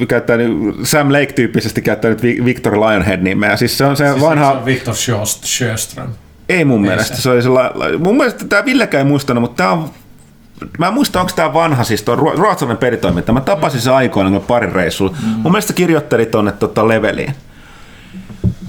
äh, 0.01 0.07
käyttänyt, 0.09 0.53
Sam 0.83 1.13
Lake-tyyppisesti 1.13 1.83
käyttänyt 1.83 2.23
Vi- 2.23 2.45
Victor 2.45 2.81
Lionhead-nimeä. 2.81 3.57
Siis 3.57 3.79
se 3.79 3.85
on 3.85 3.97
se 3.97 4.09
siis 4.11 4.21
vanha... 4.21 4.63
se 4.93 5.15
on 5.15 5.23
Sjöst- 5.23 5.45
Sjöström. 5.47 6.09
Ei 6.49 6.65
mun 6.65 6.85
Ei 6.85 6.89
mielestä. 6.91 7.17
se. 7.17 7.23
Se 7.23 7.31
oli 7.31 7.43
sella, 7.43 7.73
mun 7.99 8.17
mielestä 8.17 8.45
tämä 8.49 8.65
Villekään 8.65 8.99
ei 9.07 9.09
muistanut, 9.11 9.41
mutta 9.41 9.57
tämä 9.57 9.71
on 9.73 9.91
Mä 10.79 10.87
en 10.89 10.95
muista, 10.95 11.21
onko 11.21 11.33
tämä 11.37 11.53
vanha, 11.55 11.85
siis 11.85 12.03
tuo 12.03 12.17
ruo- 12.17 12.37
ruotsalainen 12.37 12.79
peritoimittaja. 12.81 13.35
Mä 13.35 13.41
tapasin 13.41 13.81
se 13.81 13.91
aikoina 13.91 14.41
parin 14.41 14.73
reissulla. 14.73 15.11
Mm. 15.23 15.29
Mun 15.29 15.53
mielestä 15.53 15.73
kirjoitteli 15.73 16.27
tuonne 16.27 16.53
tota, 16.53 16.89
leveliin. 16.89 17.35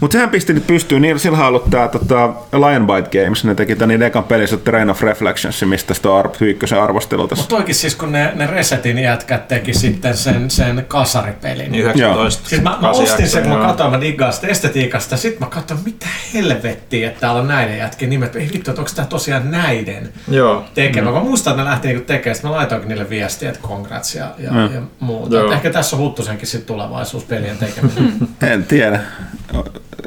Mutta 0.02 0.14
sehän 0.14 0.30
pisti 0.30 0.54
nyt 0.54 0.68
pystyyn, 0.68 1.02
niin 1.02 1.20
sillä 1.20 1.38
on 1.38 1.46
ollut 1.46 1.70
tämä 1.70 1.88
tota, 1.88 2.34
Lionbite 2.54 3.24
Games, 3.24 3.44
ne 3.44 3.56
teki 3.56 3.76
tämän 3.76 3.90
niiden 3.90 4.08
ekan 4.08 4.24
pelissä 4.24 4.58
Terrain 4.58 4.90
of 4.90 5.02
Reflections, 5.02 5.64
mistä 5.66 5.94
sitä 5.94 6.10
on 6.10 6.20
ar- 6.20 6.30
ykkösen 6.42 6.82
arvostelu 6.82 7.28
tässä. 7.28 7.42
Mutta 7.42 7.56
toikin 7.56 7.76
siis, 7.76 7.96
kun 7.96 8.12
ne, 8.12 8.32
ne 8.36 8.48
Resetin 8.48 8.98
jätkät 8.98 9.48
teki 9.48 9.74
sitten 9.74 10.18
sen, 10.18 10.50
sen 10.50 10.86
kasaripelin. 10.88 11.72
Niin 11.72 11.84
19. 11.84 12.50
Siis 12.50 12.62
mä, 12.62 12.78
mä 12.82 12.90
ostin 12.90 13.30
sen, 13.30 13.44
kun 13.44 13.52
mä 13.52 13.66
katsoin, 13.66 13.92
mä 13.92 14.02
diggaan 14.02 14.34
sitä 14.34 14.48
estetiikasta, 14.48 15.18
sit 15.18 15.40
mä 15.40 15.46
katsoin, 15.46 15.80
mitä 15.86 16.08
helvettiä, 16.34 17.08
että 17.08 17.20
täällä 17.20 17.42
on 17.42 17.48
näiden 17.48 17.78
jätkien 17.78 18.10
nimet. 18.10 18.36
Ei 18.36 18.50
vittu, 18.54 18.72
että 18.72 18.82
onko 18.82 18.92
tää 18.96 19.06
tosiaan 19.06 19.52
näiden 19.52 20.14
Joo. 20.28 20.66
tekemä. 20.74 21.12
Mm. 21.12 21.18
Mä 21.18 21.24
muistan, 21.24 21.52
että 21.52 21.64
ne 21.64 21.70
lähti 21.70 21.88
niinku 21.88 22.06
tekemään, 22.06 22.36
sit 22.36 22.44
mä 22.44 22.52
laitoinkin 22.52 22.90
niille 22.90 23.10
viestiä, 23.10 23.50
että 23.50 23.68
congrats 23.68 24.16
ja, 24.16 24.32
ja, 24.40 24.52
mm. 24.52 24.76
ja 24.76 24.82
muuta. 25.00 25.54
Ehkä 25.54 25.70
tässä 25.70 25.96
on 25.96 26.02
Huttusenkin 26.02 26.48
sit 26.48 26.66
tulevaisuuspelien 26.66 27.58
tekeminen. 27.58 28.14
En 28.52 28.64
tiedä. 28.64 29.00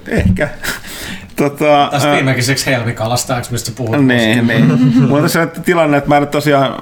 Ehkä. 0.09 0.49
Tota, 1.37 1.89
Tästä 1.91 2.13
viimekiseksi 2.13 2.67
helmikalastajaksi, 2.67 3.53
mistä 3.53 3.73
puhut. 3.77 4.07
Niin, 4.07 4.47
niin. 4.47 4.65
Mulla 5.01 5.17
on 5.17 5.23
tässä 5.23 5.47
tilanne, 5.47 5.97
että 5.97 6.09
mä 6.09 6.17
en 6.17 6.29
tosiaan 6.29 6.75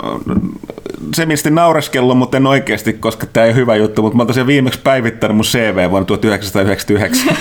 semisti 1.15 1.51
naureskellut, 1.51 2.19
mutta 2.19 2.37
en 2.37 2.47
oikeasti, 2.47 2.93
koska 2.93 3.27
tämä 3.27 3.45
ei 3.45 3.51
ole 3.51 3.57
hyvä 3.57 3.77
juttu, 3.77 4.03
mutta 4.03 4.17
mä 4.17 4.21
oon 4.21 4.27
tosiaan 4.27 4.47
viimeksi 4.47 4.81
päivittänyt 4.85 5.37
mun 5.37 5.45
CV 5.45 5.91
vuonna 5.91 6.07
1999. 6.07 7.37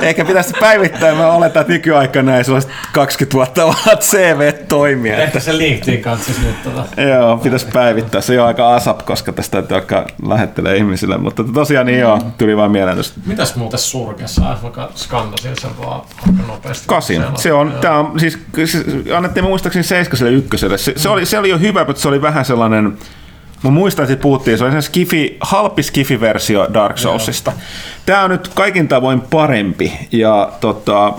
Ehkä 0.00 0.24
pitäisi 0.24 0.52
päivittää, 0.60 1.14
mä 1.14 1.30
oletan, 1.30 1.60
että 1.60 1.72
nykyaikana 1.72 2.36
ei 2.36 2.44
sellaiset 2.44 2.70
20 2.92 3.34
vuotta 3.34 3.66
vanhat 3.66 4.00
CV 4.00 4.52
toimia. 4.68 5.16
Ehkä 5.16 5.40
se 5.40 5.58
LinkedIn 5.58 6.02
kanssa 6.02 6.32
siis 6.32 6.46
nyt 6.46 6.62
tota. 6.62 7.02
Joo, 7.02 7.36
pitäisi 7.36 7.66
päivittää. 7.72 8.20
Se 8.20 8.40
on 8.40 8.46
aika 8.46 8.74
asap, 8.74 9.04
koska 9.04 9.32
tästä 9.32 9.52
täytyy 9.52 9.76
alkaa 9.76 10.06
lähettelee 10.28 10.76
ihmisille, 10.76 11.18
mutta 11.18 11.44
tosiaan 11.54 11.86
niin 11.86 11.98
joo, 11.98 12.20
tuli 12.38 12.56
vaan 12.56 12.70
mieleen 12.70 12.96
tästä. 12.96 13.20
Mitäs 13.26 13.56
muuten 13.56 13.78
surkessa? 13.78 14.42
Mä 14.42 14.88
skandasin 14.94 15.52
sen 15.60 15.70
vaan 15.78 16.00
aika 16.18 16.42
nopeasti. 16.46 16.84
Kasin. 16.86 17.24
Se 17.34 17.52
on, 17.52 17.74
tää 17.80 17.98
on 17.98 18.20
siis, 18.20 18.38
siis 18.54 18.84
annettiin 19.16 19.44
muistaakseni 19.44 19.82
seiskaselle 19.82 20.32
ykköselle. 20.32 20.78
Se, 20.78 20.92
se, 20.96 21.08
oli, 21.08 21.26
se 21.26 21.38
oli 21.38 21.48
jo 21.48 21.58
hyvä, 21.58 21.75
mutta 21.84 22.02
se 22.02 22.08
oli 22.08 22.22
vähän 22.22 22.44
sellainen, 22.44 22.98
Mä 23.64 23.70
muistan, 23.70 24.10
että 24.10 24.22
puhuttiin, 24.22 24.58
se 24.58 24.64
oli 24.64 24.72
se 24.72 24.80
skifi, 24.80 25.36
halpi 25.40 25.82
skifi-versio 25.82 26.68
Dark 26.74 26.98
Soulsista. 26.98 27.52
Tämä 28.06 28.22
on 28.22 28.30
nyt 28.30 28.48
kaikin 28.48 28.88
tavoin 28.88 29.20
parempi 29.20 29.92
ja 30.12 30.52
tota, 30.60 31.12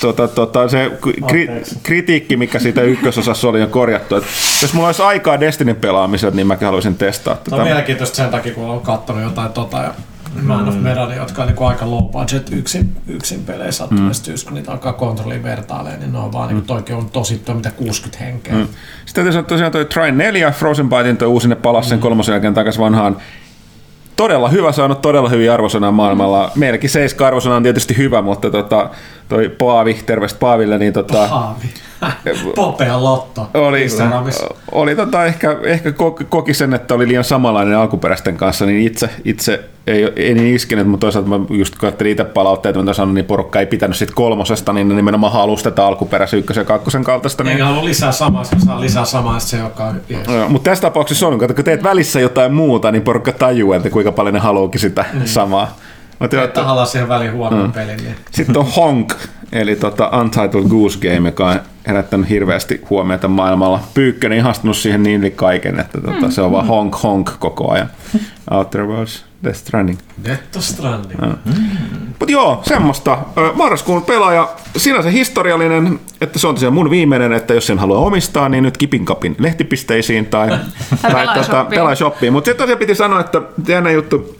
tota, 0.00 0.28
tota, 0.28 0.68
se 0.68 0.90
kri, 1.28 1.48
kritiikki, 1.82 2.36
mikä 2.36 2.58
siitä 2.58 2.82
ykkösosassa 2.82 3.48
oli, 3.48 3.62
on 3.62 3.70
korjattu. 3.70 4.16
Et 4.16 4.24
jos 4.62 4.74
mulla 4.74 4.88
olisi 4.88 5.02
aikaa 5.02 5.40
Destinin 5.40 5.76
pelaamiseen, 5.76 6.36
niin 6.36 6.46
mäkin 6.46 6.66
haluaisin 6.66 6.94
testaa 6.96 7.34
No 7.34 7.40
tätä. 7.44 7.56
on 7.56 7.62
mielenkiintoista 7.62 8.16
sen 8.16 8.30
takia, 8.30 8.54
kun 8.54 8.70
on 8.70 8.80
katsonut 8.80 9.22
jotain 9.22 9.52
tota 9.52 9.78
ja 9.78 9.94
Man 10.42 10.68
of 10.68 10.74
Medan, 10.80 11.16
jotka 11.16 11.42
on 11.42 11.48
niinku 11.48 11.64
aika 11.64 11.90
low 11.90 12.04
budget 12.04 12.52
yksin, 12.52 12.96
yksin 13.08 13.44
pelejä 13.44 13.72
sattuneesti, 13.72 14.30
mm. 14.30 14.36
kun 14.44 14.54
niitä 14.54 14.72
alkaa 14.72 14.92
kontrolliin 14.92 15.42
vertailemaan, 15.42 16.00
niin 16.00 16.12
ne 16.12 16.18
on 16.18 16.32
vaan 16.32 16.48
mm. 16.48 16.54
niinku 16.54 16.66
toikin 16.66 16.96
on 16.96 17.10
tosi 17.10 17.38
toi 17.38 17.54
mitä 17.54 17.70
60 17.70 18.24
henkeä. 18.24 18.54
Mm. 18.54 18.68
Sitten 19.06 19.14
täytyy 19.14 19.32
sanoa 19.32 19.48
tosiaan 19.48 19.72
toi 19.72 19.84
Trine 19.84 20.24
4, 20.24 20.50
Frozen 20.50 20.88
Bytein 20.88 21.16
toi 21.16 21.28
uusinne 21.28 21.56
palasi 21.56 21.88
sen 21.88 21.98
kolmosen 21.98 22.32
jälkeen 22.32 22.54
takaisin 22.54 22.82
vanhaan. 22.82 23.16
Todella 24.16 24.48
hyvä, 24.48 24.72
saanut 24.72 25.02
todella 25.02 25.28
hyviä 25.28 25.54
arvosanaa 25.54 25.92
maailmalla. 25.92 26.50
Meilläkin 26.54 26.90
7 26.90 27.26
arvosana 27.26 27.56
on 27.56 27.62
tietysti 27.62 27.96
hyvä, 27.96 28.22
mutta 28.22 28.50
tota, 28.50 28.90
toi 29.28 29.48
Paavi, 29.48 29.94
terveistä 30.06 30.38
Paaville, 30.38 30.78
niin 30.78 30.92
tota, 30.92 31.26
Haavi. 31.26 31.66
Popea 32.56 33.04
Lotto. 33.04 33.50
oli, 33.54 33.86
oli 34.72 34.96
tota, 34.96 35.24
ehkä, 35.24 35.56
ehkä 35.62 35.90
ko- 35.90 36.24
koki 36.28 36.54
sen, 36.54 36.74
että 36.74 36.94
oli 36.94 37.08
liian 37.08 37.24
samanlainen 37.24 37.76
alkuperäisten 37.78 38.36
kanssa, 38.36 38.66
niin 38.66 38.86
itse, 38.86 39.10
itse 39.24 39.64
ei, 39.90 40.12
ei 40.16 40.34
niin 40.34 40.54
iskenyt, 40.54 40.86
mutta 40.86 41.04
toisaalta 41.04 41.28
mä 41.28 41.40
just 41.50 41.74
katselin 41.74 42.12
itse 42.12 42.24
palautteita, 42.24 42.78
mitä 42.78 42.92
sanoin, 42.92 43.14
niin 43.14 43.24
porukka 43.24 43.60
ei 43.60 43.66
pitänyt 43.66 43.96
sit 43.96 44.10
kolmosesta, 44.10 44.72
niin 44.72 44.88
nimenomaan 44.88 45.32
halusi 45.32 45.64
tätä 45.64 45.86
alkuperäisen 45.86 46.38
ykkösen 46.38 46.60
ja 46.60 46.64
kakkosen 46.64 47.04
kaltaista. 47.04 47.44
Niin, 47.44 47.52
Eikä 47.52 47.64
halua 47.64 47.84
lisää 47.84 48.12
samaa, 48.12 48.44
se 48.44 48.56
saa 48.58 48.80
lisää 48.80 49.04
samaa, 49.04 49.38
se 49.40 49.56
joka 49.56 49.84
on. 49.84 50.00
Joo, 50.08 50.48
mutta 50.48 50.70
tässä 50.70 50.82
tapauksessa 50.82 51.28
on, 51.28 51.38
kun 51.38 51.64
teet 51.64 51.82
välissä 51.82 52.20
jotain 52.20 52.54
muuta, 52.54 52.92
niin 52.92 53.02
porukka 53.02 53.32
tajuu, 53.32 53.72
että 53.72 53.90
kuinka 53.90 54.12
paljon 54.12 54.34
ne 54.34 54.40
haluukin 54.40 54.80
sitä 54.80 55.04
mm. 55.12 55.20
samaa. 55.24 55.76
Mut 56.18 56.32
joo, 56.32 56.44
Että 56.44 56.84
siihen 56.84 57.08
väliin 57.08 57.32
huonon 57.32 57.66
mm. 57.66 57.72
pelin. 57.72 57.96
Niin. 57.96 58.16
Sitten 58.30 58.56
on 58.58 58.66
Honk, 58.76 59.14
eli 59.52 59.76
tota 59.76 60.10
Untitled 60.20 60.68
Goose 60.68 60.98
Game, 60.98 61.28
joka 61.28 61.48
on 61.48 61.60
herättänyt 61.86 62.28
hirveästi 62.28 62.80
huomiota 62.90 63.28
maailmalla. 63.28 63.80
Pyykkönen 63.94 64.38
ihastunut 64.38 64.76
siihen 64.76 65.02
niin 65.02 65.20
yli 65.20 65.30
kaiken, 65.30 65.80
että 65.80 66.00
tota, 66.00 66.26
mm. 66.26 66.30
se 66.30 66.42
on 66.42 66.52
vaan 66.52 66.66
honk 66.66 67.02
honk 67.02 67.30
koko 67.38 67.70
ajan. 67.72 67.90
Outer 68.50 68.86
Worlds, 68.86 69.24
Death 69.44 69.58
Stranding. 69.58 69.98
Death 70.24 70.58
Stranding. 70.58 71.20
Mutta 72.08 72.32
joo, 72.32 72.60
semmoista. 72.64 73.18
Marraskuun 73.54 74.02
pelaaja, 74.02 74.48
sinänsä 74.76 75.10
historiallinen, 75.10 76.00
että 76.20 76.38
se 76.38 76.46
on 76.46 76.54
tosiaan 76.54 76.74
mun 76.74 76.90
viimeinen, 76.90 77.32
että 77.32 77.54
jos 77.54 77.66
sen 77.66 77.78
haluaa 77.78 78.00
omistaa, 78.00 78.48
niin 78.48 78.64
nyt 78.64 78.76
kipin 78.76 79.04
kapin 79.04 79.36
lehtipisteisiin 79.38 80.26
tai, 80.26 80.48
tai 81.02 81.10
Pelaajashoppiin. 81.12 81.78
pelaajashoppiin. 81.78 82.32
Mutta 82.32 82.48
sitten 82.48 82.62
tosiaan 82.62 82.78
piti 82.78 82.94
sanoa, 82.94 83.20
että 83.20 83.42
jännä 83.68 83.90
juttu, 83.90 84.36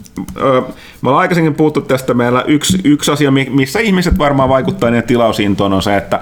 me 1.02 1.08
ollaan 1.08 1.20
aikaisemmin 1.20 1.54
puhuttu 1.54 1.80
tästä, 1.80 2.14
meillä 2.14 2.44
yksi, 2.46 2.78
yksi 2.84 3.10
asia, 3.10 3.30
mi- 3.30 3.50
missä 3.50 3.80
ihmiset 3.80 4.18
varmaan 4.18 4.48
vaikuttaa 4.48 4.90
niiden 4.90 5.08
tilausintoon, 5.08 5.72
on 5.72 5.82
se, 5.82 5.96
että 5.96 6.20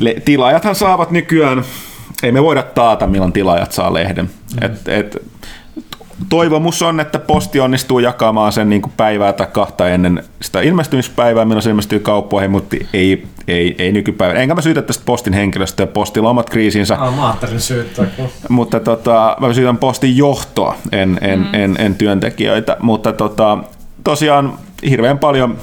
le- 0.00 0.22
tilaajathan 0.24 0.74
saavat 0.74 1.10
nykyään, 1.10 1.64
ei 2.22 2.32
me 2.32 2.42
voida 2.42 2.62
taata, 2.62 3.06
milloin 3.06 3.32
tilaajat 3.32 3.72
saa 3.72 3.94
lehden. 3.94 4.24
Mm. 4.24 4.66
Et, 4.66 4.88
et, 4.88 5.16
toivomus 6.28 6.82
on, 6.82 7.00
että 7.00 7.18
posti 7.18 7.60
onnistuu 7.60 7.98
jakamaan 7.98 8.52
sen 8.52 8.68
niin 8.68 8.82
kuin 8.82 8.92
päivää 8.96 9.32
tai 9.32 9.46
kahta 9.52 9.88
ennen 9.88 10.24
sitä 10.42 10.60
ilmestymispäivää, 10.60 11.44
milloin 11.44 11.62
se 11.62 11.70
ilmestyy 11.70 11.98
kauppoihin, 11.98 12.50
mutta 12.50 12.76
ei, 12.92 13.26
ei, 13.48 13.74
ei 13.78 13.92
nykypäivänä. 13.92 14.40
Enkä 14.40 14.54
mä 14.54 14.60
syytä 14.60 14.82
tästä 14.82 15.02
postin 15.06 15.32
henkilöstöä, 15.32 15.86
postilla 15.86 16.28
on 16.28 16.30
omat 16.30 16.50
kriisinsä, 16.50 16.96
Ah, 17.00 17.16
mä 17.16 17.26
ajattelin 17.26 17.60
syyttää, 17.60 18.06
mutta 18.48 18.80
tota, 18.80 19.36
mä 19.40 19.52
syytän 19.52 19.78
postin 19.78 20.16
johtoa, 20.16 20.76
en, 20.92 21.18
en, 21.20 21.38
mm. 21.38 21.54
en, 21.54 21.76
en 21.78 21.94
työntekijöitä, 21.94 22.76
mutta 22.80 23.12
tota, 23.12 23.58
tosiaan 24.04 24.58
hirveän 24.90 25.18
paljon 25.18 25.58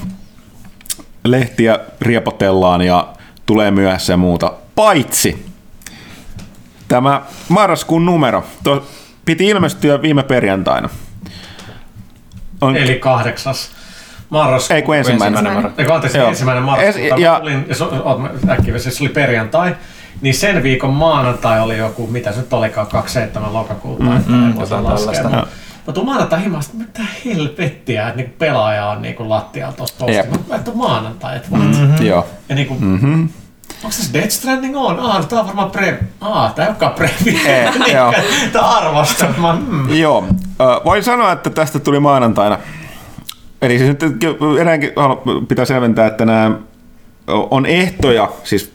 lehtiä 1.23 1.79
riepotellaan 2.01 2.81
ja 2.81 3.07
tulee 3.47 3.71
myöhässä 3.71 4.13
ja 4.13 4.17
muuta, 4.17 4.53
paitsi 4.75 5.45
tämä 6.87 7.21
marraskuun 7.49 8.05
numero, 8.05 8.43
to, 8.63 8.87
piti 9.25 9.47
ilmestyä 9.47 10.01
viime 10.01 10.23
perjantaina. 10.23 10.89
On, 12.61 12.75
Eli 12.77 12.95
kahdeksas 12.95 13.71
marraskuuta. 14.29 14.75
ei 14.75 14.81
kun 14.81 14.95
ensimmäinen. 14.95 15.37
Ensimmäinen 15.37 15.71
Eikö 15.77 15.93
anteeksi, 15.93 16.17
Joo. 16.17 16.29
ensimmäinen 16.29 16.63
marraskuuta. 16.63 17.15
Es- 17.15 17.19
Ja, 17.19 17.39
tulin, 17.39 17.65
äkkiä, 18.49 18.79
se 18.79 18.89
oli 19.03 19.09
perjantai. 19.09 19.75
Niin 20.21 20.33
sen 20.35 20.63
viikon 20.63 20.93
maanantai 20.93 21.59
oli 21.59 21.77
joku, 21.77 22.07
mitä 22.07 22.31
se 22.31 22.39
nyt 22.39 22.53
olikaan, 22.53 22.87
27 22.87 23.53
lokakuuta. 23.53 24.03
Mm, 24.03 24.17
että 24.17 24.31
en 24.31 24.55
jotain 24.59 24.85
tällaista. 24.85 25.47
Tuun 25.93 26.05
maanantai 26.05 26.43
himasta, 26.43 26.77
mitä 26.77 27.01
helvettiä, 27.25 28.07
että 28.07 28.17
niinku 28.17 28.35
pelaaja 28.39 28.85
on 28.85 29.01
niinku 29.01 29.29
lattialla 29.29 29.73
tuossa 29.73 30.11
Jep. 30.11 30.29
postilla. 30.29 30.49
Mä 30.49 30.55
et 30.55 30.67
oo 30.67 30.73
maanantai, 30.75 31.35
että 31.35 31.49
what? 31.51 31.63
Mm. 31.99 32.05
Joo. 32.05 32.27
Ja 32.49 32.55
niinku, 32.55 32.75
mm-hmm. 32.79 33.21
onko 33.83 33.95
tässä 33.97 34.13
Death 34.13 34.29
Stranding 34.29 34.77
on? 34.77 34.99
Ah, 34.99 35.27
tää 35.27 35.39
on 35.39 35.45
varmaan 35.47 35.71
pre... 35.71 35.99
Ah, 36.21 36.53
tää 36.55 36.65
ei 36.65 36.69
olekaan 36.69 36.93
previ. 36.93 37.41
Ei, 37.45 37.65
joo. 37.95 38.13
Tää 38.53 38.61
arvostaa. 38.61 39.33
Mä, 39.37 39.57
mm. 39.67 39.95
Joo, 39.95 40.27
Ö, 40.61 40.63
voin 40.85 41.03
sanoa, 41.03 41.31
että 41.31 41.49
tästä 41.49 41.79
tuli 41.79 41.99
maanantaina. 41.99 42.57
Eli 43.61 43.77
siis 43.77 43.89
nyt 43.89 44.03
enääkin 44.61 44.91
halu- 44.95 45.45
pitää 45.47 45.65
selventää, 45.65 46.07
että 46.07 46.25
nämä 46.25 46.51
on 47.27 47.65
ehtoja, 47.65 48.29
siis 48.43 48.73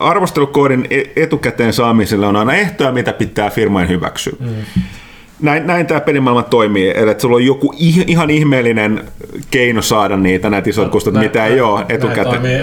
arvostelukoodin 0.00 0.86
e- 0.90 1.22
etukäteen 1.22 1.72
saamiselle 1.72 2.26
on 2.26 2.36
aina 2.36 2.54
ehtoja, 2.54 2.92
mitä 2.92 3.12
pitää 3.12 3.50
firmojen 3.50 3.88
hyväksyä. 3.88 4.32
Mm. 4.40 4.48
Näin, 5.44 5.66
näin 5.66 5.86
tämä 5.86 6.00
pelimaailma 6.00 6.42
toimii, 6.42 6.92
eli 6.96 7.10
että 7.10 7.22
sulla 7.22 7.36
on 7.36 7.44
joku 7.46 7.72
ih- 7.72 8.04
ihan 8.06 8.30
ihmeellinen 8.30 9.04
keino 9.50 9.82
saada 9.82 10.16
niitä 10.16 10.50
näitä 10.50 10.70
isoja 10.70 10.88
kustannuksia, 10.88 11.28
mitä 11.28 11.46
ei 11.46 11.60
ole 11.60 11.80
Näin 11.80 11.86
etukäteen. 11.88 12.60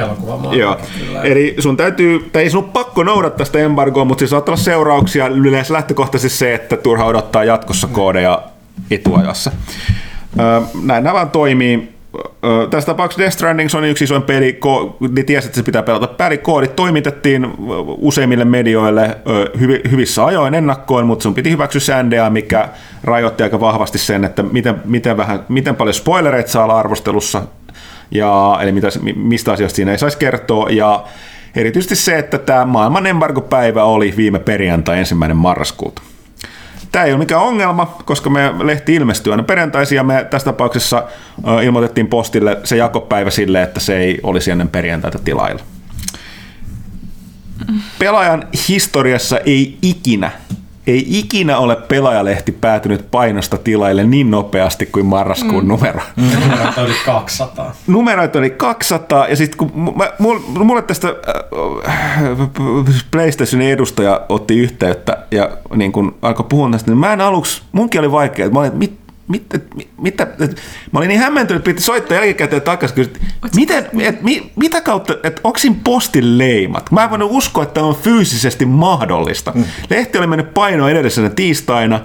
Joo. 0.51 0.77
Eli 1.23 1.55
sun 1.59 1.77
täytyy, 1.77 2.29
tai 2.31 2.43
ei 2.43 2.49
sun 2.49 2.63
ole 2.63 2.71
pakko 2.73 3.03
noudattaa 3.03 3.45
sitä 3.45 3.59
embargoa, 3.59 4.05
mutta 4.05 4.19
siis 4.19 4.31
saattaa 4.31 4.53
olla 4.53 4.63
seurauksia 4.63 5.27
yleensä 5.27 5.73
lähtökohtaisesti 5.73 6.37
se, 6.37 6.53
että 6.53 6.77
turha 6.77 7.05
odottaa 7.05 7.43
jatkossa 7.43 7.87
koodeja 7.87 8.41
etuajassa. 8.91 9.51
Näin 10.83 11.03
nämä 11.03 11.13
vaan 11.13 11.29
toimii. 11.29 11.89
Tässä 12.69 12.87
tapauksessa 12.87 13.21
Death 13.21 13.33
Stranding 13.33 13.69
on 13.75 13.83
yksi 13.83 14.03
isoin 14.03 14.21
peli, 14.21 14.59
ko- 14.65 15.07
ne 15.11 15.23
tiesi, 15.23 15.47
että 15.47 15.55
se 15.55 15.63
pitää 15.63 15.83
pelata 15.83 16.07
pääli. 16.07 16.37
Koodit 16.37 16.75
toimitettiin 16.75 17.47
useimmille 17.97 18.45
medioille 18.45 19.17
ö, 19.27 19.51
hyvi- 19.59 19.91
hyvissä 19.91 20.25
ajoin 20.25 20.53
ennakkoon, 20.53 21.07
mutta 21.07 21.23
sun 21.23 21.33
piti 21.33 21.51
hyväksyä 21.51 21.79
se 21.79 21.93
mikä 22.29 22.69
rajoitti 23.03 23.43
aika 23.43 23.59
vahvasti 23.59 23.97
sen, 23.97 24.23
että 24.25 24.43
miten, 24.43 24.75
miten, 24.85 25.17
vähän, 25.17 25.45
miten 25.49 25.75
paljon 25.75 25.93
spoilereita 25.93 26.49
saa 26.51 26.63
olla 26.63 26.79
arvostelussa, 26.79 27.41
ja, 28.11 28.59
eli 28.61 28.71
mitä, 28.71 28.87
mi- 29.01 29.13
mistä 29.13 29.51
asioista 29.51 29.75
siinä 29.75 29.91
ei 29.91 29.97
saisi 29.97 30.17
kertoa, 30.17 30.69
ja 30.69 31.03
erityisesti 31.55 31.95
se, 31.95 32.17
että 32.17 32.37
tämä 32.37 32.65
maailman 32.65 33.07
embargo-päivä 33.07 33.83
oli 33.83 34.13
viime 34.17 34.39
perjantai 34.39 34.99
ensimmäinen 34.99 35.37
marraskuuta. 35.37 36.01
Tämä 36.91 37.05
ei 37.05 37.11
ole 37.11 37.19
mikään 37.19 37.41
ongelma, 37.41 37.97
koska 38.05 38.29
me 38.29 38.53
lehti 38.63 38.95
ilmestyy 38.95 39.33
aina 39.33 39.43
perjantaisin 39.43 39.95
ja 39.95 40.03
me 40.03 40.27
tässä 40.29 40.45
tapauksessa 40.45 41.07
ilmoitettiin 41.63 42.07
postille 42.07 42.57
se 42.63 42.77
jakopäivä 42.77 43.29
sille, 43.29 43.63
että 43.63 43.79
se 43.79 43.97
ei 43.97 44.19
olisi 44.23 44.51
ennen 44.51 44.69
perjantaita 44.69 45.19
tilailla. 45.19 45.63
Pelaajan 47.99 48.47
historiassa 48.67 49.39
ei 49.39 49.77
ikinä, 49.81 50.31
ei 50.87 51.05
ikinä 51.09 51.57
ole 51.57 51.75
pelaajalehti 51.75 52.51
päätynyt 52.51 53.11
painosta 53.11 53.57
tilaille 53.57 54.03
niin 54.03 54.31
nopeasti 54.31 54.85
kuin 54.85 55.05
marraskuun 55.05 55.63
mm. 55.63 55.67
numero. 55.67 56.01
Numeroita 56.15 56.81
yli 56.81 56.93
200. 57.05 57.75
Numeroita 57.87 58.39
oli 58.39 58.49
200 58.49 59.27
ja 59.27 59.35
sitten 59.35 59.57
kun 59.57 59.93
mä, 59.95 60.11
mul- 60.19 60.63
mulle 60.63 60.81
tästä 60.81 61.07
äh, 61.07 62.49
PlayStationin 63.11 63.69
edustaja 63.69 64.21
otti 64.29 64.59
yhteyttä 64.59 65.17
ja 65.31 65.49
niin 65.75 65.91
kun 65.91 66.15
alkoi 66.21 66.45
puhua 66.49 66.69
tästä, 66.71 66.91
niin 66.91 66.97
mä 66.97 67.13
en 67.13 67.21
aluksi, 67.21 67.61
munkin 67.71 67.99
oli 67.99 68.11
vaikea, 68.11 68.45
että 68.45 68.53
mä 68.53 68.59
olin, 68.59 68.67
että 68.67 68.79
mit, 68.79 68.99
mit, 69.31 69.53
et, 69.53 69.75
mit, 69.75 69.89
mitä, 70.01 70.27
et, 70.39 70.61
mä 70.91 70.99
olin 70.99 71.07
niin 71.07 71.19
hämmentynyt, 71.19 71.59
että 71.59 71.71
piti 71.71 71.83
soittaa 71.83 72.17
jälkikäteen 72.17 72.61
takaisin, 72.61 72.95
kysyä, 72.95 73.13
että 73.45 73.55
miten, 73.55 73.87
et, 73.99 74.21
mi, 74.21 74.51
mitä 74.55 74.81
kautta, 74.81 75.13
että 75.23 75.41
onko 75.43 75.59
siinä 75.59 75.75
postin 75.83 76.37
leimat? 76.37 76.91
Mä 76.91 77.03
en 77.03 77.09
voinut 77.09 77.31
uskoa, 77.31 77.63
että 77.63 77.73
tämä 77.73 77.85
on 77.85 77.95
fyysisesti 77.95 78.65
mahdollista. 78.65 79.51
Mm. 79.55 79.63
Lehti 79.89 80.17
oli 80.17 80.27
mennyt 80.27 80.53
painoa 80.53 80.89
edellisenä 80.89 81.29
tiistaina, 81.29 81.99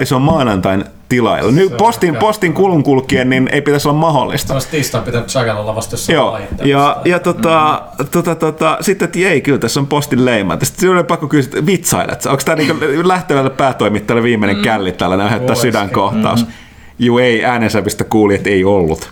ja 0.00 0.06
se 0.06 0.14
on 0.14 0.22
maanantain 0.22 0.84
tilailla. 1.08 1.52
Nyt 1.52 1.76
postin, 1.76 2.16
postin 2.16 2.52
kulun 2.54 2.82
kulkien, 2.82 3.30
niin 3.30 3.48
ei 3.52 3.62
pitäisi 3.62 3.88
olla 3.88 3.98
mahdollista. 3.98 4.60
Se 4.60 4.68
tiistain 4.68 5.04
pitänyt 5.04 5.28
Chagalla 5.28 5.74
vasta 5.74 5.94
jossain 5.94 6.16
Joo, 6.16 6.38
ja, 6.64 6.96
ja 7.04 7.18
tota, 7.18 7.82
tota, 8.10 8.34
tota, 8.34 8.78
sitten, 8.80 9.06
että 9.06 9.18
ei, 9.18 9.40
kyllä 9.40 9.58
tässä 9.58 9.80
on 9.80 9.86
postin 9.86 10.24
leima. 10.24 10.58
Sitten 10.62 10.90
oli 10.90 11.04
pakko 11.04 11.28
kysyä, 11.28 11.50
että 11.50 11.66
vitsailet. 11.66 12.26
Onko 12.26 12.42
tämä 12.44 12.56
niinku 12.56 12.74
lähtevälle 13.08 13.50
päätoimittajalle 13.50 14.22
viimeinen 14.22 14.56
mm. 14.56 14.62
källi 14.62 14.92
tällä 14.92 15.16
näyttää 15.16 15.38
Voisikin. 15.40 15.72
sydänkohtaus? 15.72 16.46
Mm. 16.46 16.52
Juu, 16.98 17.18
ei, 17.18 17.44
äänensävistä 17.44 18.04
kuuli, 18.04 18.34
että 18.34 18.50
ei 18.50 18.64
ollut. 18.64 19.10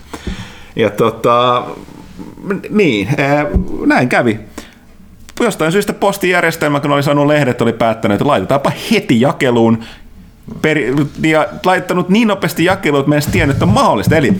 Ja 0.75 0.89
tota, 0.89 1.63
niin, 2.69 3.07
näin 3.85 4.09
kävi. 4.09 4.39
Jostain 5.39 5.71
syystä 5.71 5.93
postijärjestelmä, 5.93 6.79
kun 6.79 6.91
oli 6.91 7.03
saanut 7.03 7.27
lehdet, 7.27 7.61
oli 7.61 7.73
päättänyt, 7.73 8.15
että 8.15 8.27
laitetaanpa 8.27 8.71
heti 8.91 9.21
jakeluun 9.21 9.83
peri- 10.61 10.93
ja 11.21 11.47
laittanut 11.65 12.09
niin 12.09 12.27
nopeasti 12.27 12.65
jakeluun, 12.65 12.99
että 12.99 13.09
me 13.09 13.15
en 13.15 13.21
edes 13.21 13.31
tiennyt, 13.31 13.55
että 13.55 13.65
on 13.65 13.71
mahdollista. 13.71 14.15
Eli 14.17 14.33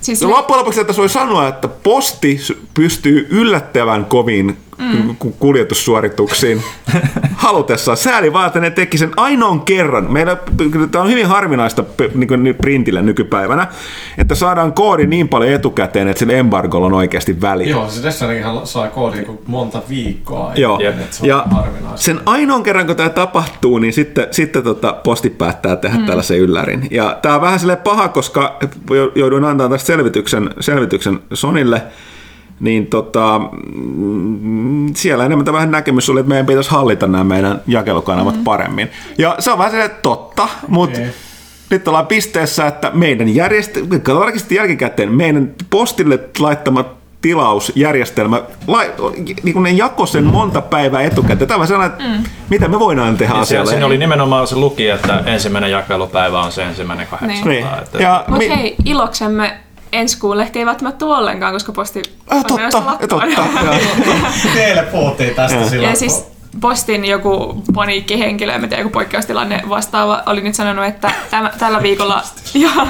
Siis 0.00 0.22
loppujen 0.22 0.58
lopuksi 0.58 0.80
että 0.80 0.96
voi 0.96 1.08
sanoa, 1.08 1.48
että 1.48 1.68
posti 1.68 2.40
pystyy 2.74 3.26
yllättävän 3.30 4.04
koviin 4.04 4.56
mm. 4.78 5.16
kuljetussuorituksiin 5.38 6.62
halutessaan. 7.34 7.96
Sääli 7.96 8.32
vaan, 8.32 8.46
että 8.46 8.60
ne 8.60 8.70
teki 8.70 8.98
sen 8.98 9.10
ainoan 9.16 9.60
kerran. 9.60 10.12
Meillä 10.12 10.36
tämä 10.90 11.04
on 11.04 11.10
hyvin 11.10 11.26
harvinaista 11.26 11.84
niin 12.16 12.54
printillä 12.54 13.02
nykypäivänä, 13.02 13.66
että 14.18 14.34
saadaan 14.34 14.72
koodi 14.72 15.06
niin 15.06 15.28
paljon 15.28 15.52
etukäteen, 15.52 16.08
että 16.08 16.18
sillä 16.18 16.32
embargolla 16.32 16.86
on 16.86 16.92
oikeasti 16.92 17.40
väliä. 17.40 17.68
Joo, 17.68 17.88
se 17.88 18.10
sai 18.64 18.88
koodin 18.88 19.24
kuin 19.24 19.38
monta 19.46 19.82
viikkoa. 19.88 20.52
Joo, 20.54 20.80
se 21.10 21.26
ja 21.26 21.46
sen 21.94 22.20
ainoan 22.26 22.62
kerran 22.62 22.86
kun 22.86 22.96
tämä 22.96 23.08
tapahtuu, 23.08 23.78
niin 23.78 23.92
sitten, 23.92 24.26
sitten 24.30 24.62
tota, 24.62 24.92
posti 24.92 25.30
päättää 25.30 25.76
tehdä 25.76 25.98
mm. 25.98 26.06
tällaisen 26.06 26.38
yllärin. 26.38 26.88
Ja 26.90 27.18
tämä 27.22 27.34
on 27.34 27.40
vähän 27.40 27.60
sille 27.60 27.76
paha, 27.76 28.08
koska 28.08 28.58
jouduin 29.14 29.44
antamaan 29.44 29.70
tästä 29.70 29.86
selvityksen, 29.86 30.50
selvityksen 30.60 31.20
Sonille, 31.34 31.82
niin 32.60 32.86
tota, 32.86 33.40
mm, 33.74 34.94
siellä 34.94 35.24
enemmän 35.24 35.44
tai 35.44 35.54
vähän 35.54 35.70
näkemys 35.70 36.10
oli, 36.10 36.20
että 36.20 36.28
meidän 36.28 36.46
pitäisi 36.46 36.70
hallita 36.70 37.06
nämä 37.06 37.24
meidän 37.24 37.60
jakelukanavat 37.66 38.36
mm. 38.36 38.44
paremmin. 38.44 38.90
Ja 39.18 39.36
se 39.38 39.50
on 39.52 39.58
vähän 39.58 39.80
että 39.80 40.02
totta, 40.02 40.48
mutta 40.68 40.98
Okei. 41.00 41.10
nyt 41.70 41.88
ollaan 41.88 42.06
pisteessä, 42.06 42.66
että 42.66 42.90
meidän 42.94 43.34
järjestelmä, 43.34 44.00
jälkikäteen, 44.50 45.12
meidän 45.12 45.54
postille 45.70 46.18
laittamat 46.38 46.98
tilausjärjestelmä, 47.20 48.42
lai, 48.66 48.92
niin 49.42 49.52
kuin 49.52 49.62
ne 49.62 49.70
jako 49.70 50.06
sen 50.06 50.24
monta 50.24 50.60
päivää 50.60 51.02
etukäteen. 51.02 51.48
Tämä 51.48 51.60
on 51.60 51.66
sellainen, 51.66 51.96
että 51.96 52.30
mitä 52.50 52.68
me 52.68 52.78
voidaan 52.78 53.16
tehdä 53.16 53.34
Niin 53.34 53.46
siellä, 53.46 53.62
asialle. 53.62 53.70
siinä 53.70 53.86
oli 53.86 53.98
nimenomaan 53.98 54.46
se 54.46 54.56
luki, 54.56 54.88
että 54.88 55.22
ensimmäinen 55.26 55.70
jakelupäivä 55.70 56.40
on 56.42 56.52
se 56.52 56.62
ensimmäinen 56.62 57.06
kahdeksatta. 57.06 57.48
Niin. 57.48 57.66
Että, 57.82 57.98
Ja 57.98 58.24
Mutta 58.28 58.38
mi- 58.38 58.56
hei, 58.56 58.76
iloksemme 58.84 59.58
ensi 59.92 60.18
kuun 60.18 60.38
lehti 60.38 60.58
ei 60.58 60.66
välttämättä 60.66 60.98
tule 60.98 61.16
ollenkaan, 61.16 61.52
koska 61.52 61.72
posti 61.72 62.02
on 62.30 62.42
menossa 62.56 62.80
totta, 62.80 63.16
lakkoon. 63.16 63.34
totta. 63.36 63.64
joo. 64.06 64.16
Teille 64.54 64.82
puhuttiin 64.82 65.34
tästä 65.34 65.68
silloin. 65.68 65.90
Ja 65.90 65.96
siis 65.96 66.24
postin 66.60 67.04
joku 67.04 67.62
paniikkihenkilö, 67.74 68.52
en 68.52 68.60
mä 68.60 68.66
tiedä, 68.66 68.82
joku 68.82 68.92
poikkeustilanne 68.92 69.62
vastaava, 69.68 70.22
oli 70.26 70.40
nyt 70.40 70.54
sanonut, 70.54 70.84
että 70.84 71.12
täm, 71.30 71.48
tällä 71.58 71.82
viikolla, 71.82 72.22
joo, 72.54 72.88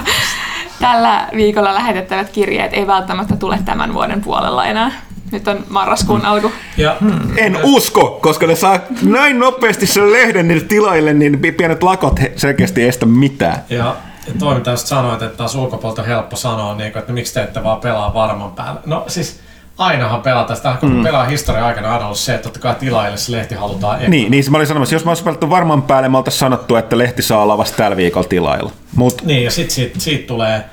tällä 0.80 1.28
viikolla 1.36 1.74
lähetettävät 1.74 2.30
kirjeet 2.30 2.72
ei 2.72 2.86
välttämättä 2.86 3.36
tule 3.36 3.59
tämän 3.64 3.94
vuoden 3.94 4.20
puolella 4.20 4.66
enää. 4.66 4.92
Nyt 5.32 5.49
on 5.49 5.64
marraskuun 5.68 6.24
alku. 6.24 6.53
Ja 6.76 6.96
En 7.36 7.59
usko, 7.62 8.18
koska 8.22 8.46
ne 8.46 8.55
saa 8.55 8.78
näin 9.03 9.38
nopeasti 9.38 9.86
sen 9.86 10.12
lehden 10.12 10.49
niille 10.49 10.64
tilaille, 10.64 11.14
niin 11.14 11.38
pienet 11.57 11.82
lakot 11.82 12.20
selkeästi 12.36 12.82
ei 12.82 12.88
estä 12.88 13.07
mitään. 13.07 13.57
Ja, 13.68 13.96
ja 14.29 14.35
toi, 14.39 14.55
mitä 14.55 14.70
just 14.70 14.87
sanoit, 14.87 15.22
että 15.22 15.37
taas 15.37 15.55
ulkopuolelta 15.55 16.03
on 16.03 16.09
helppo 16.09 16.37
sanoa, 16.37 16.74
niin 16.74 16.93
kuin, 16.93 17.01
että 17.01 17.12
miksi 17.12 17.35
te 17.35 17.43
ette 17.43 17.64
vaan 17.64 17.81
pelaa 17.81 18.14
varman 18.14 18.53
päälle. 18.53 18.81
No 18.87 19.05
siis 19.07 19.41
ainahan 19.79 20.22
pelata 20.22 20.55
sitä, 20.55 20.76
kun 20.81 20.93
mm. 20.93 21.03
pelaa 21.03 21.24
historian 21.24 21.66
aikana 21.66 21.93
aina 21.93 22.05
ollut 22.05 22.18
se, 22.18 22.35
että 22.35 22.45
totta 22.45 22.61
kai 22.61 22.74
tilaajille 22.74 23.16
se 23.16 23.33
lehti 23.33 23.55
halutaan 23.55 23.97
ekana. 23.97 24.11
Niin, 24.11 24.31
niin 24.31 24.45
se 24.45 24.51
mä 24.51 24.57
olin 24.57 24.66
sanomassa, 24.66 24.95
jos 24.95 25.05
mä 25.05 25.11
olisin 25.11 25.24
pelattu 25.24 25.51
varman 25.51 25.83
päälle, 25.83 26.09
me 26.09 26.16
oltaisiin 26.16 26.41
sanottu, 26.41 26.76
että 26.76 26.99
lehti 26.99 27.22
saa 27.22 27.43
olla 27.43 27.59
vasta 27.59 27.76
tällä 27.76 27.97
viikolla 27.97 28.29
tilailla. 28.29 28.70
Mut 28.97 29.22
Niin, 29.24 29.45
ja 29.45 29.51
sitten 29.51 29.74
siitä, 29.74 30.01
siitä 30.01 30.26
tulee, 30.26 30.64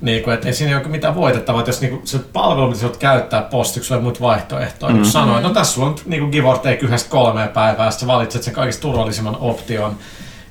niin 0.00 0.22
kuin, 0.22 0.34
että 0.34 0.48
ei 0.48 0.54
siinä 0.54 0.76
ole 0.76 0.88
mitään 0.88 1.14
voitettavaa, 1.14 1.60
että 1.60 1.68
jos 1.68 1.80
niin 1.80 1.90
kuin, 1.90 2.06
se 2.06 2.18
palvelu, 2.18 2.70
mitä 2.70 2.98
käyttää 2.98 3.42
postiksi, 3.42 3.94
ei 3.94 4.00
muita 4.00 4.20
vaihtoehtoja. 4.20 4.92
Mm. 4.92 5.00
Kun 5.00 5.10
sanoit, 5.10 5.42
no 5.42 5.50
tässä 5.50 5.72
sulla 5.72 5.88
on 5.88 5.96
niin 6.06 6.20
kuin 6.20 6.30
give 6.30 6.48
or 6.48 6.58
take 6.58 6.78
yhdestä 6.82 7.10
kolmeen 7.10 7.48
päivää, 7.48 7.90
sä 7.90 8.06
valitset 8.06 8.42
sen 8.42 8.54
kaikista 8.54 8.82
turvallisimman 8.82 9.36
option, 9.40 9.96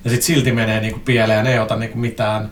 ja 0.07 0.11
sitten 0.11 0.27
silti 0.27 0.51
menee 0.51 0.79
niin 0.79 0.93
kuin 0.93 1.03
pieleen 1.03 1.47
ei 1.47 1.59
ota 1.59 1.75
niin 1.75 1.89
kuin 1.89 2.01
mitään, 2.01 2.51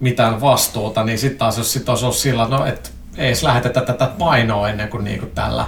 mitään 0.00 0.40
vastuuta, 0.40 1.04
niin 1.04 1.18
sitten 1.18 1.38
taas 1.38 1.58
jos 1.58 1.72
sit 1.72 1.88
olisi 1.88 2.04
ollut 2.04 2.16
sillä, 2.16 2.48
no 2.48 2.66
että 2.66 2.90
ei 3.16 3.26
edes 3.26 3.42
lähetetä 3.42 3.80
tätä 3.80 4.06
painoa 4.06 4.68
ennen 4.68 4.88
kuin, 4.88 5.04
niin 5.04 5.18
kuin 5.18 5.30
tällä 5.30 5.66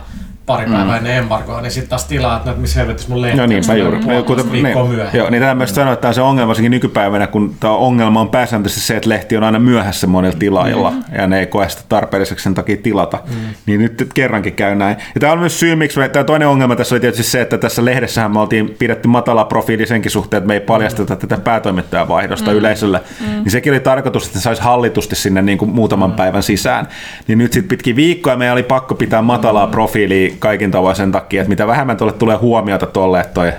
pari 0.49 0.66
päivää 0.66 0.96
ennen 0.96 1.16
embargoa, 1.16 1.61
niin 1.61 1.70
sitten 1.70 1.88
taas 1.88 2.05
tilaa, 2.05 2.36
että 2.36 2.46
no, 2.46 2.51
että 2.51 2.61
missä 2.61 2.80
helvetissä 2.80 3.09
mun 3.09 3.22
lehti 3.22 3.36
No 3.36 3.42
on, 3.42 3.49
niinpä 3.49 3.74
juuri. 3.74 3.96
on 3.96 4.24
Kuten, 4.24 4.46
myöhemmin. 4.46 4.99
Joo, 5.12 5.30
niin 5.30 5.42
tämä 5.42 5.55
myös 5.55 5.74
sanoa, 5.74 5.92
että 5.92 6.01
tämä 6.01 6.11
on 6.11 6.14
se 6.14 6.20
ongelma 6.20 6.49
varsinkin 6.49 6.70
nykypäivänä, 6.70 7.26
kun 7.26 7.55
tämä 7.61 7.72
ongelma 7.72 8.20
on 8.20 8.28
pääsääntöisesti 8.28 8.86
se, 8.86 8.96
että 8.96 9.09
lehti 9.09 9.36
on 9.36 9.44
aina 9.44 9.59
myöhässä 9.59 10.07
monilla 10.07 10.36
tilaajilla 10.38 10.90
mm. 10.90 11.03
ja 11.18 11.26
ne 11.26 11.40
ei 11.40 11.46
koe 11.46 11.68
sitä 11.68 11.82
tarpeelliseksi 11.88 12.42
sen 12.42 12.55
takia 12.55 12.76
tilata. 12.76 13.18
Mm. 13.26 13.34
Niin 13.66 13.80
nyt 13.80 14.09
kerrankin 14.14 14.53
käy 14.53 14.74
näin. 14.74 14.96
Ja 15.14 15.20
tämä 15.20 15.32
on 15.32 15.38
myös 15.38 15.61
syy, 15.61 15.74
miksi 15.76 15.99
me, 15.99 16.09
tämä 16.09 16.24
toinen 16.24 16.49
ongelma 16.49 16.76
tässä 16.76 16.94
oli 16.94 17.01
tietysti 17.01 17.22
se, 17.22 17.40
että 17.40 17.59
tässä 17.59 17.84
lehdessähän 17.84 18.32
me 18.32 18.40
oltiin 18.40 18.76
pidetty 18.78 19.09
matala 19.09 19.44
profiili 19.44 19.86
senkin 19.86 20.11
suhteen, 20.11 20.38
että 20.38 20.49
me 20.49 20.55
ei 20.55 20.61
paljasteta 20.61 21.14
mm. 21.14 21.20
tätä 21.20 21.36
päätoimittajavaihdosta 21.38 22.51
mm. 22.51 22.57
yleisölle. 22.57 23.01
Mm. 23.20 23.26
Niin 23.26 23.51
sekin 23.51 23.72
oli 23.72 23.80
tarkoitus, 23.80 24.26
että 24.26 24.38
se 24.38 24.42
saisi 24.42 24.62
hallitusti 24.62 25.16
sinne 25.16 25.42
niin 25.42 25.59
kuin 25.59 25.70
muutaman 25.70 26.11
mm. 26.11 26.16
päivän 26.16 26.42
sisään. 26.42 26.88
Niin 27.28 27.38
nyt 27.38 27.53
sitten 27.53 27.68
pitkin 27.68 27.96
viikkoja 27.96 28.36
meidän 28.36 28.53
oli 28.53 28.62
pakko 28.62 28.94
pitää 28.94 29.22
matalaa 29.22 29.66
profiilia 29.66 30.30
kaikin 30.39 30.70
tavoin 30.70 30.97
sen 30.97 31.12
takia, 31.12 31.41
että 31.41 31.49
mitä 31.49 31.66
vähemmän 31.66 31.97
tuolle 31.97 32.12
tulee 32.12 32.36
huomiota 32.36 32.86
tuolle, 32.86 33.20
että 33.20 33.34
toi 33.34 33.53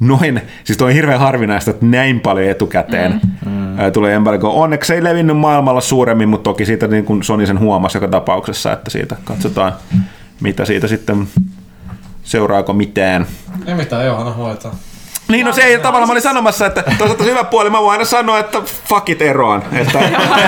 noin, 0.00 0.40
siis 0.64 0.78
toi 0.78 0.88
on 0.88 0.94
hirveän 0.94 1.20
harvinaista, 1.20 1.70
että 1.70 1.86
näin 1.86 2.20
paljon 2.20 2.50
etukäteen 2.50 3.20
mm. 3.46 3.50
Mm. 3.50 3.92
tulee 3.92 4.14
embargo. 4.14 4.62
Onneksi 4.62 4.88
se 4.88 4.94
ei 4.94 5.04
levinnyt 5.04 5.36
maailmalla 5.36 5.80
suuremmin, 5.80 6.28
mutta 6.28 6.44
toki 6.50 6.66
siitä 6.66 6.86
niin 6.86 7.04
kuin 7.04 7.22
Sony 7.22 7.46
sen 7.46 7.60
huomasi 7.60 7.96
joka 7.96 8.08
tapauksessa, 8.08 8.72
että 8.72 8.90
siitä 8.90 9.16
katsotaan, 9.24 9.72
mitä 10.40 10.64
siitä 10.64 10.88
sitten 10.88 11.28
seuraako 12.22 12.72
mitään. 12.72 13.26
Ei 13.66 13.74
mitään, 13.74 14.06
Johanna 14.06 14.32
hoitaa. 14.32 14.74
Niin, 15.28 15.46
no 15.46 15.52
se 15.52 15.62
ei 15.62 15.78
tavallaan, 15.78 16.08
mä 16.08 16.12
olin 16.12 16.22
sanomassa, 16.22 16.66
että 16.66 16.84
toisaalta 16.98 17.24
hyvä 17.24 17.44
puoli, 17.44 17.70
mä 17.70 17.80
voin 17.80 17.92
aina 17.92 18.04
sanoa, 18.04 18.38
että 18.38 18.58
fuck 18.88 19.08
it 19.08 19.22
eroan. 19.22 19.62
Että, 19.72 19.98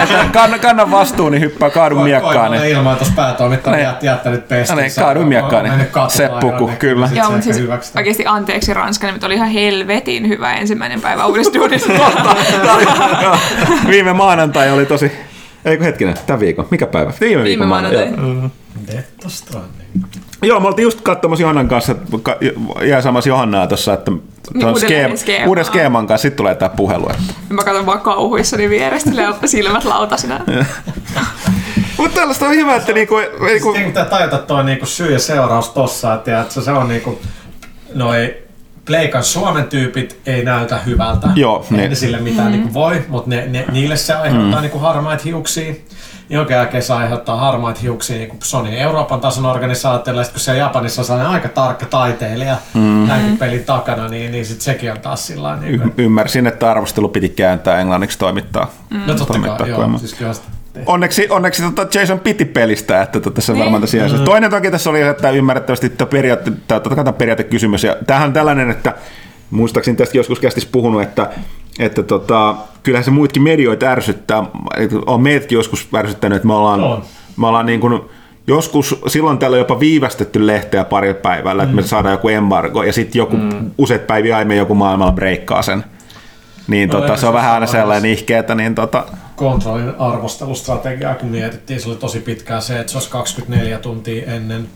että 0.02 0.24
kanna, 0.32 0.58
kanna 0.58 0.90
vastuun, 0.90 1.32
niin 1.32 1.40
hyppää 1.40 1.70
kaadun 1.70 2.02
miekkaan. 2.02 2.50
Niin. 2.50 2.62
Niin. 2.62 2.76
ilmoitus 2.76 3.10
päätoimittaja 3.10 3.78
jät, 3.78 4.02
jättänyt 4.02 4.48
pestin. 4.48 4.76
Niin, 4.76 4.90
kaadun 4.98 5.28
miekkaan, 5.28 5.64
niin 5.64 5.74
seppuku, 6.08 6.70
kyllä. 6.78 7.08
Joo, 7.14 7.30
mutta 7.30 7.44
siis 7.44 7.60
oikeasti 7.96 8.24
anteeksi 8.26 8.74
Ranska, 8.74 9.06
niin 9.06 9.24
oli 9.24 9.34
ihan 9.34 9.48
helvetin 9.48 10.28
hyvä 10.28 10.54
ensimmäinen 10.54 11.00
päivä 11.00 11.26
uudessa. 11.26 11.52
Viime 13.90 14.12
maanantai 14.12 14.70
oli 14.70 14.86
tosi... 14.86 15.12
Eikö 15.64 15.84
hetkinen, 15.84 16.14
tämän 16.26 16.40
viikon. 16.40 16.66
Mikä 16.70 16.86
päivä? 16.86 17.12
Viime, 17.20 17.44
viikon 17.44 17.68
maanantai. 17.68 18.08
Stranding. 19.26 20.04
Joo, 20.42 20.60
me 20.60 20.66
oltiin 20.66 20.82
just 20.82 21.00
katsomassa 21.00 21.42
Johannan 21.42 21.68
kanssa, 21.68 21.94
ka- 22.22 22.36
jää 22.84 23.02
samassa 23.02 23.28
Johannaa 23.28 23.66
tuossa, 23.66 23.92
että 23.92 24.12
tuon 24.60 24.72
uudelleen 24.74 25.10
skeem- 25.10 25.16
skeemaa. 25.16 25.48
uuden 25.48 25.64
skeeman 25.64 26.06
kanssa 26.06 26.22
sitten 26.22 26.36
tulee 26.36 26.54
tämä 26.54 26.68
puhelu. 26.68 27.08
Että. 27.10 27.34
Mä 27.48 27.64
katson 27.64 27.86
vaan 27.86 28.00
kauhuissani 28.00 28.70
vierestä, 28.70 29.10
silmät 29.44 29.84
lautasina. 29.84 30.40
Mutta 31.98 32.20
tällaista 32.20 32.46
on 32.46 32.54
hyvä, 32.54 32.76
että 32.76 32.92
niinku, 32.92 33.14
niinku, 33.16 33.68
Sitten 33.72 33.84
pitää 33.84 34.04
tajuta 34.04 34.38
toi 34.38 34.64
niinku 34.64 34.86
syy 34.86 35.12
ja 35.12 35.18
seuraus 35.18 35.68
tossa, 35.70 36.14
että 36.14 36.46
se 36.60 36.70
on 36.70 36.88
niinku 36.88 37.18
noi 37.94 38.36
Pleikan 38.84 39.24
Suomen 39.24 39.64
tyypit 39.64 40.18
ei 40.26 40.44
näytä 40.44 40.78
hyvältä. 40.78 41.28
Joo, 41.34 41.66
ei 41.72 41.76
ne- 41.76 41.88
ne 41.88 41.94
sille 41.94 42.18
mitään 42.18 42.52
niinku 42.52 42.74
voi, 42.74 43.04
mutta 43.08 43.30
ne, 43.30 43.46
ne, 43.46 43.64
niille 43.72 43.96
se 43.96 44.14
aiheuttaa 44.14 44.58
mm. 44.60 44.62
niinku 44.62 44.78
harmaita 44.78 45.22
hiuksia. 45.24 45.74
Jonka 46.30 46.52
jälkeen 46.52 46.82
se 46.82 46.92
aiheuttaa 46.92 47.36
harmaita 47.36 47.80
hiuksia 47.80 48.16
niin 48.16 48.38
Sony 48.42 48.78
Euroopan 48.78 49.20
tason 49.20 49.46
organisaatiolle. 49.46 50.24
Sitten 50.24 50.34
kun 50.34 50.40
se 50.40 50.56
Japanissa 50.56 51.00
on 51.02 51.06
sellainen 51.06 51.32
aika 51.32 51.48
tarkka 51.48 51.86
taiteilija 51.86 52.56
mm. 52.74 53.06
tämänkin 53.06 53.38
pelin 53.38 53.64
takana, 53.64 54.08
niin, 54.08 54.32
niin 54.32 54.46
sit 54.46 54.60
sekin 54.60 54.92
on 54.92 55.00
taas 55.00 55.26
sillä 55.26 55.56
niin 55.56 55.74
y- 55.74 55.92
ymmärsin, 55.98 56.46
että 56.46 56.70
arvostelu 56.70 57.08
piti 57.08 57.28
kääntää 57.28 57.80
englanniksi 57.80 58.18
toimittaa. 58.18 58.70
No 58.90 59.06
totta 59.06 59.24
toimittaa 59.24 59.58
kai, 59.58 59.68
joo. 59.68 59.98
Siis 59.98 60.14
kyllä 60.14 60.32
sitä 60.32 60.48
Onneksi, 60.86 61.26
onneksi 61.30 61.62
tota 61.62 61.98
Jason 61.98 62.20
piti 62.20 62.44
pelistä, 62.44 63.02
että 63.02 63.20
tota 63.20 63.40
se 63.40 63.52
Niin. 63.52 63.60
varmaan 63.60 63.80
tässä 63.80 63.98
mm. 63.98 64.24
Toinen 64.24 64.50
toki 64.50 64.70
tässä 64.70 64.90
oli, 64.90 65.00
että 65.02 65.30
ymmärrettävästi 65.30 65.88
tämä 65.88 66.08
periaate, 66.08 66.52
tämä, 66.68 66.80
totta 66.80 66.96
kai 66.96 67.04
tämä 67.04 67.12
periaatekysymys, 67.12 67.84
ja 67.84 67.96
tämähän 68.06 68.26
on 68.26 68.32
tällainen, 68.32 68.70
että 68.70 68.94
muistaakseni 69.50 69.96
tästä 69.96 70.18
joskus 70.18 70.40
kästis 70.40 70.66
puhunut, 70.66 71.02
että, 71.02 71.30
että 71.78 72.02
tota, 72.02 72.54
kyllähän 72.82 73.04
se 73.04 73.10
muitkin 73.10 73.42
medioita 73.42 73.86
ärsyttää, 73.86 74.44
on 75.06 75.22
meidätkin 75.22 75.56
joskus 75.56 75.88
ärsyttänyt, 75.96 76.36
että 76.36 76.46
me 76.46 76.54
ollaan, 76.54 76.84
On. 76.84 77.02
me 77.36 77.46
ollaan 77.46 77.66
niin 77.66 77.80
kuin, 77.80 78.00
joskus 78.46 79.00
silloin 79.06 79.38
täällä 79.38 79.56
jopa 79.56 79.80
viivästetty 79.80 80.46
lehteä 80.46 80.84
pari 80.84 81.14
päivällä, 81.14 81.62
että 81.62 81.74
me 81.76 81.82
saadaan 81.82 82.12
joku 82.12 82.28
embargo, 82.28 82.82
ja 82.82 82.92
sitten 82.92 83.18
joku 83.18 83.36
mm. 83.36 83.70
useat 83.78 84.06
päiviä 84.06 84.36
aiemmin 84.36 84.56
joku 84.56 84.74
maailmalla 84.74 85.12
breikkaa 85.12 85.62
sen. 85.62 85.84
Niin 86.68 86.88
No, 86.88 87.00
tota, 87.00 87.16
se 87.16 87.26
on 87.26 87.34
vähän 87.34 87.52
aina 87.52 87.66
sellainen 87.66 88.10
ihke, 88.10 88.38
että 88.38 88.54
niin 88.54 88.74
tota, 88.74 89.04
kontrollin 89.36 89.94
arvostelustrategiaa, 89.98 91.14
kun 91.14 91.28
mietittiin, 91.28 91.80
se 91.80 91.88
oli 91.88 91.96
tosi 91.96 92.20
pitkään 92.20 92.62
se, 92.62 92.80
että 92.80 92.92
se 92.92 92.98
olisi 92.98 93.10
24 93.10 93.78
tuntia 93.78 94.32
ennen 94.32 94.68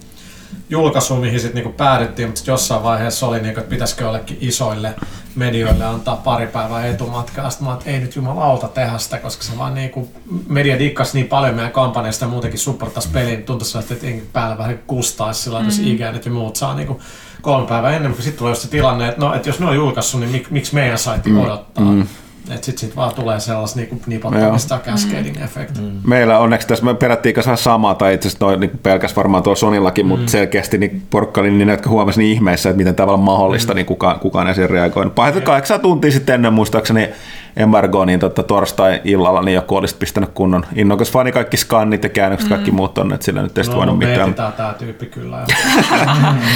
julkaisua, 0.70 1.20
mihin 1.20 1.40
sitten 1.40 1.54
niinku 1.54 1.76
päädyttiin, 1.76 2.28
mutta 2.28 2.38
sit 2.38 2.46
jossain 2.46 2.82
vaiheessa 2.82 3.26
oli, 3.26 3.40
niinku, 3.40 3.60
että 3.60 3.70
pitäisikö 3.70 4.04
jollekin 4.04 4.38
isoille 4.40 4.94
medioille 5.34 5.84
antaa 5.84 6.16
pari 6.16 6.46
päivää 6.46 6.86
etumatkaa. 6.86 7.50
Sitten 7.50 7.68
mä 7.68 7.74
että 7.74 7.90
ei 7.90 7.98
nyt 7.98 8.16
jumalauta 8.16 8.68
tehdä 8.68 8.98
sitä, 8.98 9.18
koska 9.18 9.42
se 9.42 9.58
vaan 9.58 9.74
niinku, 9.74 10.08
media 10.48 10.78
dikkasi 10.78 11.18
niin 11.18 11.28
paljon 11.28 11.54
meidän 11.54 11.72
kampanjasta 11.72 12.24
ja 12.24 12.28
muutenkin 12.28 12.60
supporttaisi 12.60 13.08
pelin. 13.08 13.42
Tuntuisi, 13.42 13.78
että 13.78 13.94
tietenkin 13.94 14.28
päällä 14.32 14.58
vähän 14.58 14.78
kustaisi 14.86 15.42
sillä, 15.42 15.58
että 15.58 15.68
jos 15.68 15.78
IGN 15.78 16.20
ja 16.24 16.30
muut 16.30 16.56
saa 16.56 16.74
niinku 16.74 17.00
kolme 17.42 17.68
päivää 17.68 17.96
ennen, 17.96 18.10
mutta 18.10 18.24
sitten 18.24 18.38
tulee 18.38 18.50
just 18.50 18.62
se 18.62 18.68
tilanne, 18.68 19.08
että, 19.08 19.20
no, 19.20 19.34
että 19.34 19.48
jos 19.48 19.60
ne 19.60 19.66
on 19.66 19.76
julkaissut, 19.76 20.20
niin 20.20 20.32
mik, 20.32 20.50
miksi 20.50 20.74
meidän 20.74 20.98
saitti 20.98 21.32
odottaa? 21.36 21.84
Mm. 21.84 22.06
Että 22.50 22.66
sitten 22.66 22.78
sit 22.78 22.96
vaan 22.96 23.14
tulee 23.14 23.40
sellaista 23.40 23.78
niinku 23.78 24.00
nipottamista 24.06 24.80
cascading 24.84 25.42
effect. 25.42 25.78
Mm. 25.78 25.90
Meillä 26.06 26.38
onneksi 26.38 26.68
tässä 26.68 26.84
me 26.84 26.94
perättiin 26.94 27.34
kanssa 27.34 27.56
samaa, 27.56 27.94
tai 27.94 28.14
itse 28.14 28.28
asiassa 28.28 28.46
noin 28.46 28.60
niin 28.60 28.80
pelkäs 28.82 29.16
varmaan 29.16 29.42
tuolla 29.42 29.56
Sonillakin, 29.56 30.06
mm. 30.06 30.08
mutta 30.08 30.30
selkeästi 30.30 30.78
niin 30.78 31.02
porukka 31.10 31.40
oli 31.40 31.50
niin, 31.50 31.66
ne, 31.66 31.72
jotka 31.72 31.90
huomasi 31.90 32.20
niin 32.20 32.32
ihmeessä, 32.32 32.70
että 32.70 32.76
miten 32.76 32.94
tavallaan 32.94 33.24
mahdollista, 33.24 33.72
mm. 33.72 33.76
niin 33.76 33.86
kukaan, 33.86 34.20
kukaan 34.20 34.48
ei 34.48 34.54
siihen 34.54 34.70
reagoinut. 34.70 35.14
Pahit 35.14 35.44
kahdeksan 35.44 35.80
tuntia 35.80 36.12
sitten 36.12 36.34
ennen 36.34 36.52
muistaakseni 36.52 37.08
embargo, 37.56 38.04
niin 38.04 38.20
totta, 38.20 38.42
torstai-illalla 38.42 39.42
niin 39.42 39.54
joku 39.54 39.76
olisi 39.76 39.96
pistänyt 39.96 40.30
kunnon 40.34 40.64
innokas 40.74 41.12
fani 41.12 41.32
kaikki 41.32 41.56
skannit 41.56 42.02
ja 42.02 42.08
käännökset, 42.08 42.48
kaikki 42.48 42.70
muut 42.70 42.98
on, 42.98 43.12
että 43.12 43.24
sillä 43.24 43.42
nyt 43.42 43.58
ei 43.58 43.64
no, 43.64 43.76
voinut 43.76 43.98
me 43.98 44.06
mitään. 44.06 44.34
tää 44.34 44.74
tyyppi 44.78 45.06
kyllä. 45.06 45.46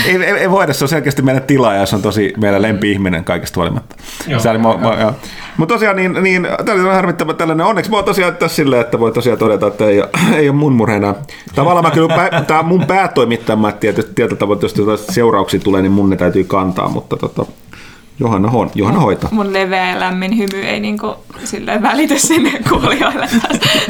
Ei, 0.06 0.16
ei, 0.16 0.32
ei, 0.32 0.50
voida, 0.50 0.72
se 0.72 0.84
on 0.84 0.88
selkeästi 0.88 1.22
meidän 1.22 1.42
tilaaja, 1.42 1.80
ja 1.80 1.86
se 1.86 1.96
on 1.96 2.02
tosi 2.02 2.32
meidän 2.36 2.62
lempi-ihminen 2.62 3.24
kaikesta 3.24 3.60
huolimatta. 3.60 3.96
Joo. 4.26 4.40
Mutta 5.56 5.74
tosiaan, 5.74 5.96
niin, 5.96 6.16
niin 6.22 6.48
tämä 6.64 6.82
oli 6.82 6.94
harmittava 6.94 7.34
tällainen. 7.34 7.66
Onneksi 7.66 7.90
mä 7.90 7.96
oon 7.96 8.04
tosiaan 8.04 8.36
tässä 8.36 8.56
silleen, 8.56 8.80
että 8.80 8.98
voi 8.98 9.12
tosiaan 9.12 9.38
todeta, 9.38 9.66
että 9.66 9.84
ei, 9.84 10.00
ole- 10.00 10.10
ei 10.38 10.48
ole 10.48 10.56
mun 10.56 10.72
murheena. 10.72 11.14
Tavallaan 11.54 11.84
mä 11.84 11.90
kyllä, 11.90 12.42
tämä 12.46 12.62
mun 12.62 12.86
päätoimittaja, 12.86 13.56
mä 13.56 13.72
tietysti 13.72 14.12
tietyllä 14.14 14.38
tavalla, 14.38 14.60
jos 14.62 15.06
seurauksia 15.06 15.60
tulee, 15.60 15.82
niin 15.82 15.92
mun 15.92 16.10
ne 16.10 16.16
täytyy 16.16 16.44
kantaa, 16.44 16.88
mutta 16.88 17.16
tota, 17.16 17.46
Johanna, 18.18 18.50
hon, 18.50 18.70
Johanna 18.74 19.00
hoitaa. 19.00 19.30
Mun 19.32 19.52
leveä 19.52 19.90
ja 19.90 20.00
lämmin 20.00 20.38
hymy 20.38 20.62
ei 20.62 20.80
niinku 20.80 21.16
silleen 21.44 21.82
välity 21.82 22.18
sinne 22.18 22.52
kuulijoille. 22.68 23.28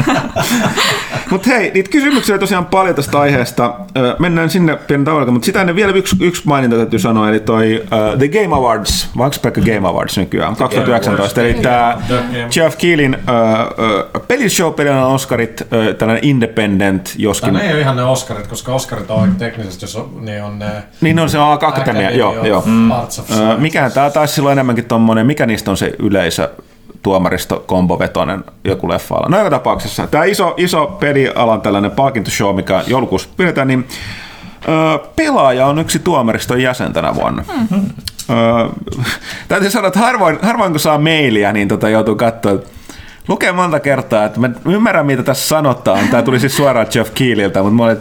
Mutta 1.30 1.48
hei, 1.48 1.70
niitä 1.74 1.90
kysymyksiä 1.90 2.38
tosiaan 2.38 2.66
paljon 2.66 2.94
tästä 2.94 3.20
aiheesta. 3.20 3.74
Mennään 4.18 4.50
sinne 4.50 4.76
pienen 4.76 5.04
tavalla, 5.04 5.32
mutta 5.32 5.46
sitä 5.46 5.60
ennen 5.60 5.76
vielä 5.76 5.92
yksi, 5.92 6.16
yksi 6.20 6.42
maininta 6.44 6.76
täytyy 6.76 6.98
sanoa, 6.98 7.28
eli 7.28 7.40
toi 7.40 7.82
uh, 7.82 8.18
The 8.18 8.28
Game 8.28 8.54
Awards, 8.56 9.10
vai 9.16 9.24
onko 9.24 9.36
pelkkä 9.42 9.60
Game 9.60 9.88
Awards 9.88 10.18
nykyään, 10.18 10.56
2019, 10.56 11.42
eli 11.42 11.54
tämä 11.54 11.98
Jeff 12.56 12.78
Keelin 12.78 13.14
uh, 13.14 14.20
uh, 14.20 14.26
pelishow 14.28 14.74
pelin 14.74 14.92
Oscarit, 14.92 15.60
uh, 15.60 15.94
tällainen 15.98 16.24
independent, 16.24 17.14
joskin... 17.18 17.54
Ne 17.54 17.60
ei 17.60 17.72
ole 17.72 17.80
ihan 17.80 17.96
ne 17.96 18.04
Oscarit, 18.04 18.46
koska 18.46 18.74
Oscarit 18.74 19.10
on 19.10 19.34
teknisesti, 19.36 19.84
jos 19.84 19.96
on, 19.96 20.10
niin 20.20 20.42
on 20.42 20.58
ne... 20.58 20.66
Niin 21.00 21.18
on 21.18 21.30
se 21.30 21.38
on 21.38 21.52
akatemia, 21.52 22.10
joo, 22.10 22.46
joo. 22.46 22.62
Mm. 22.66 22.90
Arts 22.90 23.18
of 23.18 23.30
Ö, 23.30 23.34
Science. 23.34 23.60
Mikä 23.60 23.90
tämä 23.90 24.10
taisi 24.14 24.34
silloin 24.34 24.52
enemmänkin 24.52 24.84
tommonen, 24.84 25.26
mikä 25.26 25.46
niistä 25.46 25.70
on 25.70 25.76
se 25.76 25.92
yleisö 25.98 26.50
tuomaristo 27.02 27.64
kombovetonen 27.66 28.44
joku 28.64 28.88
leffa 28.88 29.28
No 29.28 29.38
joka 29.38 29.50
tapauksessa. 29.50 30.06
Tämä 30.06 30.24
iso, 30.24 30.54
iso 30.56 30.86
pelialan 30.86 31.60
tällainen 31.60 31.90
palkintoshow, 31.90 32.56
mikä 32.56 32.84
joulukuussa 32.86 33.28
pidetään, 33.36 33.68
niin 33.68 33.88
ö, 34.68 34.98
pelaaja 35.16 35.66
on 35.66 35.78
yksi 35.78 35.98
tuomariston 35.98 36.62
jäsen 36.62 36.92
tänä 36.92 37.14
vuonna. 37.14 37.44
Mm-hmm. 37.56 37.90
Ö, 38.30 38.68
täytyy 39.48 39.70
sanoa, 39.70 39.88
että 39.88 40.00
harvoin, 40.00 40.38
harvoin 40.42 40.70
kun 40.70 40.80
saa 40.80 40.98
mailia, 40.98 41.52
niin 41.52 41.68
tota 41.68 41.88
joutuu 41.88 42.16
katsoa, 42.16 42.58
lukee 43.28 43.52
monta 43.52 43.80
kertaa, 43.80 44.24
että 44.24 44.40
mä 44.40 44.50
ymmärrän 44.68 45.06
mitä 45.06 45.22
tässä 45.22 45.48
sanotaan. 45.48 46.08
Tämä 46.08 46.22
tuli 46.22 46.40
siis 46.40 46.56
suoraan 46.56 46.86
Jeff 46.94 47.10
Keeliltä, 47.14 47.62
mutta 47.62 47.76
mä 47.76 47.84
olin, 47.84 47.98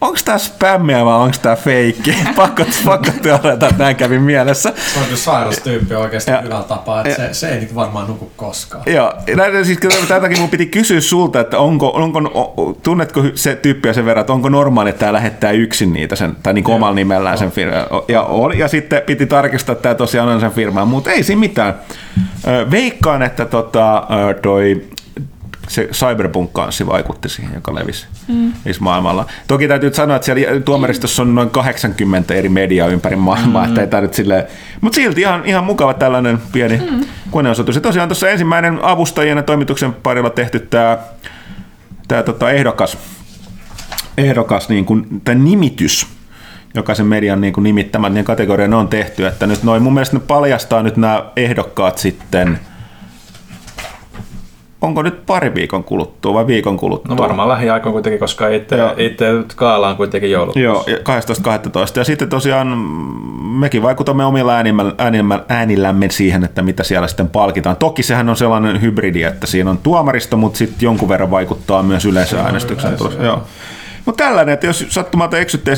onko 0.00 0.18
tämä 0.24 0.38
spämmiä 0.38 1.04
vai 1.04 1.14
onko 1.14 1.36
tämä 1.42 1.56
feikki? 1.56 2.14
pakko, 2.36 2.64
pakko 2.84 3.10
että 3.52 3.74
näin 3.78 3.96
kävi 3.96 4.18
mielessä. 4.18 4.72
Se 4.92 4.98
on 4.98 5.04
kyllä 5.04 5.16
sairas 5.16 5.58
tyyppi 5.58 5.94
oikeasti 5.94 6.30
Ja- 6.30 6.40
hyvällä 6.40 6.62
tapaa, 6.64 7.00
että 7.00 7.16
se, 7.16 7.34
se 7.34 7.48
ei 7.48 7.68
varmaan 7.74 8.06
nuku 8.08 8.32
koskaan. 8.36 8.82
Joo, 8.86 9.12
näin, 9.36 9.64
siis 9.64 9.78
tätäkin 10.08 10.40
mun 10.40 10.48
piti 10.48 10.66
kysyä 10.66 11.00
sulta, 11.00 11.40
että 11.40 11.58
onko, 11.58 11.88
onko, 11.88 12.20
tunnetko 12.82 13.22
se 13.34 13.56
tyyppiä 13.56 13.92
sen 13.92 14.04
verran, 14.04 14.20
että 14.20 14.32
onko 14.32 14.48
normaali, 14.48 14.90
että 14.90 15.00
tämä 15.00 15.12
lähettää 15.12 15.50
yksin 15.50 15.92
niitä, 15.92 16.16
sen, 16.16 16.36
tai 16.42 16.52
niin 16.52 16.70
omalla 16.70 16.94
nimellään 16.94 17.38
sen 17.38 17.50
firman. 17.50 17.86
Ja, 18.08 18.22
oli, 18.22 18.58
ja 18.58 18.68
sitten 18.68 19.02
piti 19.06 19.26
tarkistaa, 19.26 19.72
että 19.72 19.82
tämä 19.82 19.94
tosiaan 19.94 20.28
on 20.28 20.40
sen 20.40 20.50
firma, 20.52 20.84
mutta 20.84 21.10
ei 21.10 21.22
siinä 21.22 21.40
mitään. 21.40 21.74
Ö, 22.46 22.70
Veikkaan, 22.70 23.22
että 23.22 23.44
tota, 23.44 23.96
ö, 24.30 24.34
toi 24.34 24.82
se 25.68 25.88
cyberpunk-kanssi 25.92 26.86
vaikutti 26.86 27.28
siihen, 27.28 27.54
joka 27.54 27.74
levisi 27.74 28.06
mm. 28.28 28.52
maailmalla. 28.80 29.26
Toki 29.48 29.68
täytyy 29.68 29.94
sanoa, 29.94 30.16
että 30.16 30.26
siellä 30.26 30.60
tuomaristossa 30.60 31.22
on 31.22 31.34
noin 31.34 31.50
80 31.50 32.34
eri 32.34 32.48
mediaa 32.48 32.88
ympäri 32.88 33.16
maailmaa, 33.16 33.62
mm. 33.62 33.68
että 33.68 33.80
ei 33.80 33.86
tämä 33.86 34.00
nyt 34.00 34.14
silleen, 34.14 34.44
mutta 34.80 34.96
silti 34.96 35.20
ihan, 35.20 35.42
ihan 35.44 35.64
mukava 35.64 35.94
tällainen 35.94 36.38
pieni 36.52 36.82
mm. 36.90 37.04
koneosoitus. 37.30 37.74
Ja 37.74 37.80
tosiaan 37.80 38.08
tuossa 38.08 38.28
ensimmäinen 38.28 38.78
avustajien 38.82 39.36
ja 39.36 39.42
toimituksen 39.42 39.92
parilla 39.92 40.30
tehty 40.30 40.60
tämä, 40.60 40.98
tämä 42.08 42.22
tota 42.22 42.50
ehdokas, 42.50 42.98
ehdokas 44.18 44.68
niin 44.68 44.84
kuin, 44.84 45.20
tai 45.24 45.34
nimitys, 45.34 46.06
jokaisen 46.74 47.06
median 47.06 47.40
niin 47.40 47.52
kuin 47.52 47.64
nimittämät 47.64 48.12
niin 48.12 48.24
kategorian 48.24 48.74
on 48.74 48.88
tehty, 48.88 49.26
että 49.26 49.46
nyt 49.46 49.62
noin 49.62 49.82
mun 49.82 49.94
mielestä 49.94 50.16
ne 50.16 50.22
paljastaa 50.26 50.82
nyt 50.82 50.96
nämä 50.96 51.24
ehdokkaat 51.36 51.98
sitten 51.98 52.58
onko 54.86 55.02
nyt 55.02 55.26
pari 55.26 55.54
viikon 55.54 55.84
kuluttua 55.84 56.34
vai 56.34 56.46
viikon 56.46 56.76
kuluttua? 56.76 57.14
No 57.14 57.22
varmaan 57.22 57.48
lähiaikoin 57.48 57.92
kuitenkin, 57.92 58.20
koska 58.20 58.48
itse, 58.48 58.76
itse 58.96 59.26
kaala 59.56 59.88
on 59.88 59.96
kuitenkin 59.96 60.30
joulukuussa. 60.30 60.60
Joo, 60.60 60.84
ja 60.86 60.96
12.12. 60.96 61.02
Ja 61.96 62.04
sitten 62.04 62.28
tosiaan 62.28 62.68
mekin 63.42 63.82
vaikutamme 63.82 64.24
omilla 64.24 64.52
äänillämme 65.48 66.10
siihen, 66.10 66.44
että 66.44 66.62
mitä 66.62 66.84
siellä 66.84 67.08
sitten 67.08 67.28
palkitaan. 67.28 67.76
Toki 67.76 68.02
sehän 68.02 68.28
on 68.28 68.36
sellainen 68.36 68.80
hybridi, 68.80 69.22
että 69.22 69.46
siinä 69.46 69.70
on 69.70 69.78
tuomaristo, 69.78 70.36
mutta 70.36 70.58
sitten 70.58 70.78
jonkun 70.80 71.08
verran 71.08 71.30
vaikuttaa 71.30 71.82
myös 71.82 72.04
yleisöäänestyksen 72.04 72.88
yleisö, 72.88 73.04
tulossa. 73.04 73.22
joo. 73.22 73.42
Mutta 74.06 74.24
tällainen, 74.24 74.52
että 74.52 74.66
jos 74.66 74.86
sattumalta 74.88 75.38
eksytte 75.38 75.72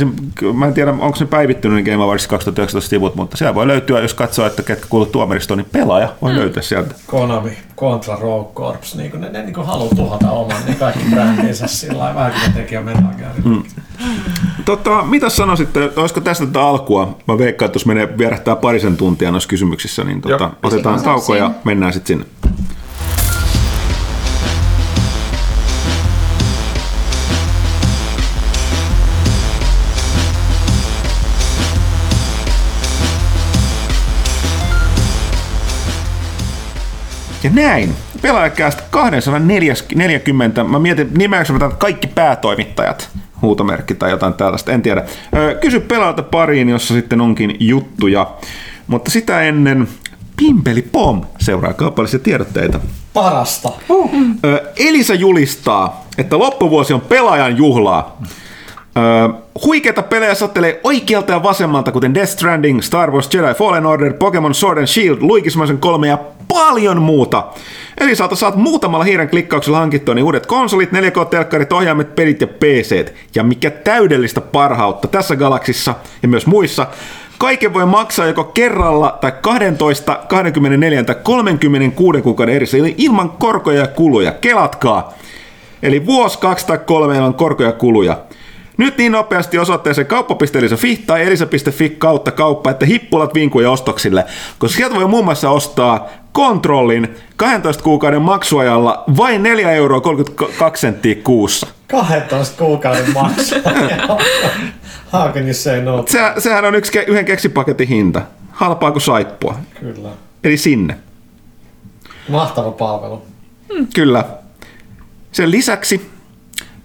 mä 0.55 0.66
en 0.66 0.74
tiedä, 0.74 0.91
onko 0.91 1.16
se 1.16 1.26
päivittynyt 1.26 1.85
ne 1.85 1.91
Game 1.91 2.05
Awards 2.05 2.26
2019 2.26 2.91
sivut, 2.91 3.14
mutta 3.14 3.37
siellä 3.37 3.55
voi 3.55 3.66
löytyä, 3.66 4.01
jos 4.01 4.14
katsoo, 4.14 4.47
että 4.47 4.62
ketkä 4.62 4.87
kuuluvat 4.89 5.12
tuomaristoon, 5.12 5.59
niin 5.59 5.68
pelaaja 5.72 6.14
voi 6.22 6.35
löytyä 6.35 6.62
sieltä. 6.62 6.95
Konami 7.07 7.59
kontra 7.76 8.16
Rogue 8.20 8.53
Corps, 8.55 8.95
niin 8.95 9.20
ne, 9.20 9.31
ne 9.31 9.43
niin 9.43 9.66
haluaa 9.66 9.95
tuhota 9.95 10.31
oman 10.31 10.62
niin 10.66 10.76
kaikki 10.76 11.05
brändinsä 11.11 11.66
sillä 11.66 11.99
lailla, 11.99 12.14
vähän 12.14 12.33
kuin 12.33 12.43
ne 12.43 12.61
teki 12.61 12.74
jo 12.74 12.83
Metal 12.83 13.14
Gearin. 13.18 13.45
Mm. 13.45 13.62
Tota, 14.64 15.03
mitä 15.03 15.29
sanoisitte, 15.29 15.91
olisiko 15.97 16.20
tästä 16.20 16.47
tätä 16.47 16.62
alkua? 16.62 17.18
Mä 17.29 17.39
veikkaan, 17.39 17.66
että 17.66 17.76
jos 17.76 17.87
menee 17.87 18.18
vierähtää 18.18 18.57
parisen 18.57 18.97
tuntia 18.97 19.31
noissa 19.31 19.49
kysymyksissä, 19.49 20.05
niin 20.05 20.20
tota, 20.20 20.45
Joo. 20.45 20.53
otetaan 20.62 21.03
tauko 21.03 21.35
ja 21.35 21.51
mennään 21.64 21.93
sitten 21.93 22.07
sinne. 22.07 22.51
Ja 37.49 37.55
näin. 37.55 37.94
Pelaajakästä 38.22 38.82
240. 38.90 40.64
Mä 40.64 40.78
mietin, 40.78 41.11
nimeäkö 41.18 41.53
mä 41.53 41.70
kaikki 41.78 42.07
päätoimittajat 42.07 43.09
huutomerkki 43.42 43.94
tai 43.94 44.11
jotain 44.11 44.34
tällaista, 44.34 44.72
en 44.72 44.82
tiedä. 44.82 45.05
Kysy 45.61 45.80
pelaajalta 45.80 46.22
pariin, 46.22 46.68
jossa 46.68 46.94
sitten 46.94 47.20
onkin 47.20 47.57
juttuja. 47.61 48.30
Mutta 48.86 49.11
sitä 49.11 49.42
ennen 49.42 49.88
Pimpeli 50.36 50.82
Pom 50.82 51.22
seuraa 51.40 51.72
kaupallisia 51.72 52.18
tiedotteita. 52.18 52.80
Parasta. 53.14 53.72
Ö, 54.44 54.72
Elisa 54.76 55.14
julistaa, 55.14 56.05
että 56.18 56.38
loppuvuosi 56.38 56.92
on 56.92 57.01
pelaajan 57.01 57.57
juhlaa. 57.57 58.20
Ö, 58.96 59.34
huikeita 59.64 60.03
pelejä 60.03 60.34
sattelee 60.34 60.80
oikealta 60.84 61.32
ja 61.32 61.42
vasemmalta, 61.42 61.92
kuten 61.92 62.14
Death 62.14 62.32
Stranding, 62.32 62.82
Star 62.82 63.11
Wars 63.11 63.34
Jedi 63.34 63.55
Fallen 63.55 63.86
Order, 63.86 64.12
Pokemon 64.12 64.55
Sword 64.55 64.78
and 64.78 64.86
Shield, 64.86 65.18
Luigismaisen 65.20 65.78
3 65.78 66.09
ja 66.09 66.18
paljon 66.49 67.03
muuta. 67.03 67.44
Elisalta 68.01 68.36
saat 68.36 68.57
muutamalla 68.57 69.05
hiiren 69.05 69.28
klikkauksella 69.28 69.78
hankittua 69.78 70.14
niin 70.14 70.24
uudet 70.24 70.46
konsolit, 70.46 70.92
4K-telkkarit, 70.92 71.72
ohjaimet, 71.72 72.14
pelit 72.14 72.40
ja 72.40 72.46
PC. 72.46 73.12
Ja 73.34 73.42
mikä 73.44 73.70
täydellistä 73.70 74.40
parhautta 74.40 75.09
tässä 75.09 75.36
galaksissa 75.36 75.94
ja 76.22 76.28
myös 76.28 76.46
muissa, 76.46 76.86
Kaiken 77.38 77.74
voi 77.74 77.86
maksaa 77.86 78.26
joko 78.26 78.44
kerralla 78.44 79.18
tai 79.20 79.32
12, 79.40 80.18
24 80.28 81.05
tai 81.05 81.16
36 81.22 82.22
kuukauden 82.22 82.55
erissä 82.55 82.76
eli 82.76 82.94
ilman 82.99 83.30
korkoja 83.30 83.80
ja 83.80 83.86
kuluja. 83.86 84.32
Kelatkaa! 84.32 85.12
Eli 85.82 86.07
vuosi, 86.07 86.38
kaksi 86.38 86.66
tai 86.66 86.78
kolme 86.78 87.22
on 87.22 87.34
korkoja 87.34 87.68
ja 87.68 87.72
kuluja. 87.72 88.18
Nyt 88.79 88.99
niin 88.99 89.12
nopeasti 89.12 89.59
osoitteeseen 89.59 90.07
kauppa.elisa.fi 90.07 90.97
tai 90.97 91.26
elisa.fi 91.26 91.91
kautta 91.91 92.31
kauppa, 92.31 92.70
että 92.70 92.87
hippulat 92.87 93.35
vinkuja 93.35 93.70
ostoksille, 93.70 94.24
koska 94.59 94.76
sieltä 94.76 94.95
voi 94.95 95.09
muun 95.09 95.24
muassa 95.24 95.51
ostaa 95.51 96.09
kontrollin 96.33 97.16
12 97.37 97.83
kuukauden 97.83 98.22
maksuajalla 98.22 99.05
vain 99.16 99.43
4 99.43 99.72
euroa 99.72 100.01
32 100.01 100.81
senttiä 100.81 101.14
kuussa. 101.14 101.66
12 101.91 102.64
kuukauden 102.64 103.12
maksu. 103.14 103.55
How 105.12 105.33
can 105.33 105.43
you 105.43 105.55
say 105.55 105.83
no? 105.83 106.05
Se, 106.09 106.18
sehän 106.39 106.64
on 106.64 106.74
yksi, 106.74 106.99
yhden 106.99 107.24
keksipaketin 107.24 107.89
hinta. 107.89 108.22
Halpaa 108.51 108.91
kuin 108.91 109.03
saippua. 109.03 109.59
Kyllä. 109.81 110.09
Eli 110.45 110.57
sinne. 110.57 110.97
Mahtava 112.29 112.70
palvelu. 112.70 113.22
Kyllä. 113.95 114.24
Sen 115.33 115.51
lisäksi 115.51 116.11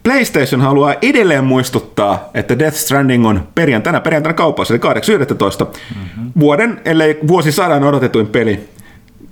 PlayStation 0.04 0.62
haluaa 0.62 0.96
edelleen 1.02 1.44
muistuttaa, 1.44 2.30
että 2.34 2.60
Death 2.60 2.78
Stranding 2.78 3.28
on 3.28 3.48
perjantaina, 3.56 4.00
perjantaina 4.00 4.34
kaupassa, 4.34 4.74
eli 4.74 4.82
8.11. 4.84 5.66
Mm-hmm. 5.66 6.32
Vuoden, 6.40 6.82
ellei 6.86 7.20
vuosisadan 7.28 7.84
odotetuin 7.84 8.28
peli. 8.28 8.70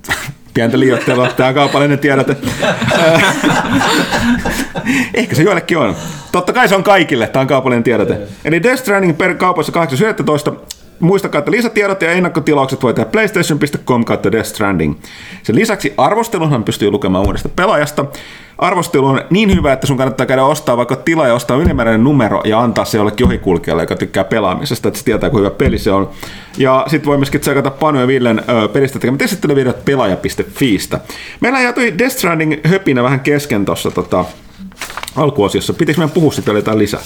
Pientä 0.54 0.80
liioittelua, 0.80 1.28
tämä 1.28 1.50
on 1.50 1.56
kaupallinen 1.56 2.00
tiedote. 2.00 2.36
Ehkä 5.14 5.36
se 5.36 5.44
joillekin 5.44 5.78
on. 5.78 5.96
Totta 6.32 6.54
kai 6.54 6.70
se 6.70 6.76
on 6.76 6.84
kaikille, 6.84 7.28
tämä 7.28 7.42
on 7.42 7.48
kaupallinen 7.48 7.84
tiedote. 7.84 8.18
Eli 8.46 8.64
Death 8.64 8.82
Stranding 8.82 9.18
per 9.18 9.36
kaupassa 9.36 9.72
8.11. 10.52 10.56
Muistakaa, 11.02 11.40
että 11.40 11.52
lisätiedot 11.52 12.02
ja 12.02 12.12
ennakkotilaukset 12.12 12.84
voi 12.84 12.94
tehdä 12.94 13.10
playstation.com 13.10 14.06
kautta 14.06 14.32
Death 14.32 14.50
Stranding. 14.50 14.96
Sen 15.44 15.56
lisäksi 15.56 15.94
arvostelunhan 15.98 16.64
pystyy 16.64 16.92
lukemaan 16.92 17.26
uudesta 17.26 17.50
pelaajasta. 17.50 18.06
Arvostelu 18.58 19.08
on 19.08 19.22
niin 19.30 19.56
hyvä, 19.56 19.74
että 19.74 19.88
sun 19.88 19.98
kannattaa 19.98 20.26
käydä 20.26 20.44
ostaa 20.44 20.78
vaikka 20.78 20.96
tila 20.96 21.28
ja 21.28 21.34
ostaa 21.34 21.58
ylimääräinen 21.58 22.04
numero 22.04 22.42
ja 22.46 22.60
antaa 22.60 22.86
se 22.86 22.98
jollekin 22.98 23.26
ohikulkijalle, 23.26 23.84
joka 23.84 23.96
tykkää 23.96 24.24
pelaamisesta, 24.24 24.88
että 24.88 24.98
se 24.98 25.06
tietää, 25.06 25.30
kuinka 25.30 25.48
hyvä 25.48 25.58
peli 25.58 25.78
se 25.78 25.92
on. 25.92 26.10
Ja 26.58 26.86
sitten 26.88 27.10
voi 27.10 27.18
myöskin 27.18 27.42
tsekata 27.42 27.72
Panu 27.72 28.00
ja 28.00 28.08
Villen 28.08 28.44
pelistä 28.74 29.00
tekemät 29.00 29.22
esittelyvideot 29.22 29.86
pelaaja.fiistä. 29.86 31.00
Meillä 31.40 31.62
jäi 31.62 31.74
toi 31.74 31.98
Death 31.98 32.16
Stranding 32.16 32.56
höpinä 32.66 33.04
vähän 33.04 33.20
kesken 33.20 33.66
tuossa 33.66 33.92
tota, 33.92 34.26
alkuosiossa. 35.16 35.74
Pitikö 35.74 35.98
meidän 35.98 36.14
puhua 36.14 36.32
sitten 36.32 36.56
jotain 36.56 36.80
lisää? 36.80 37.02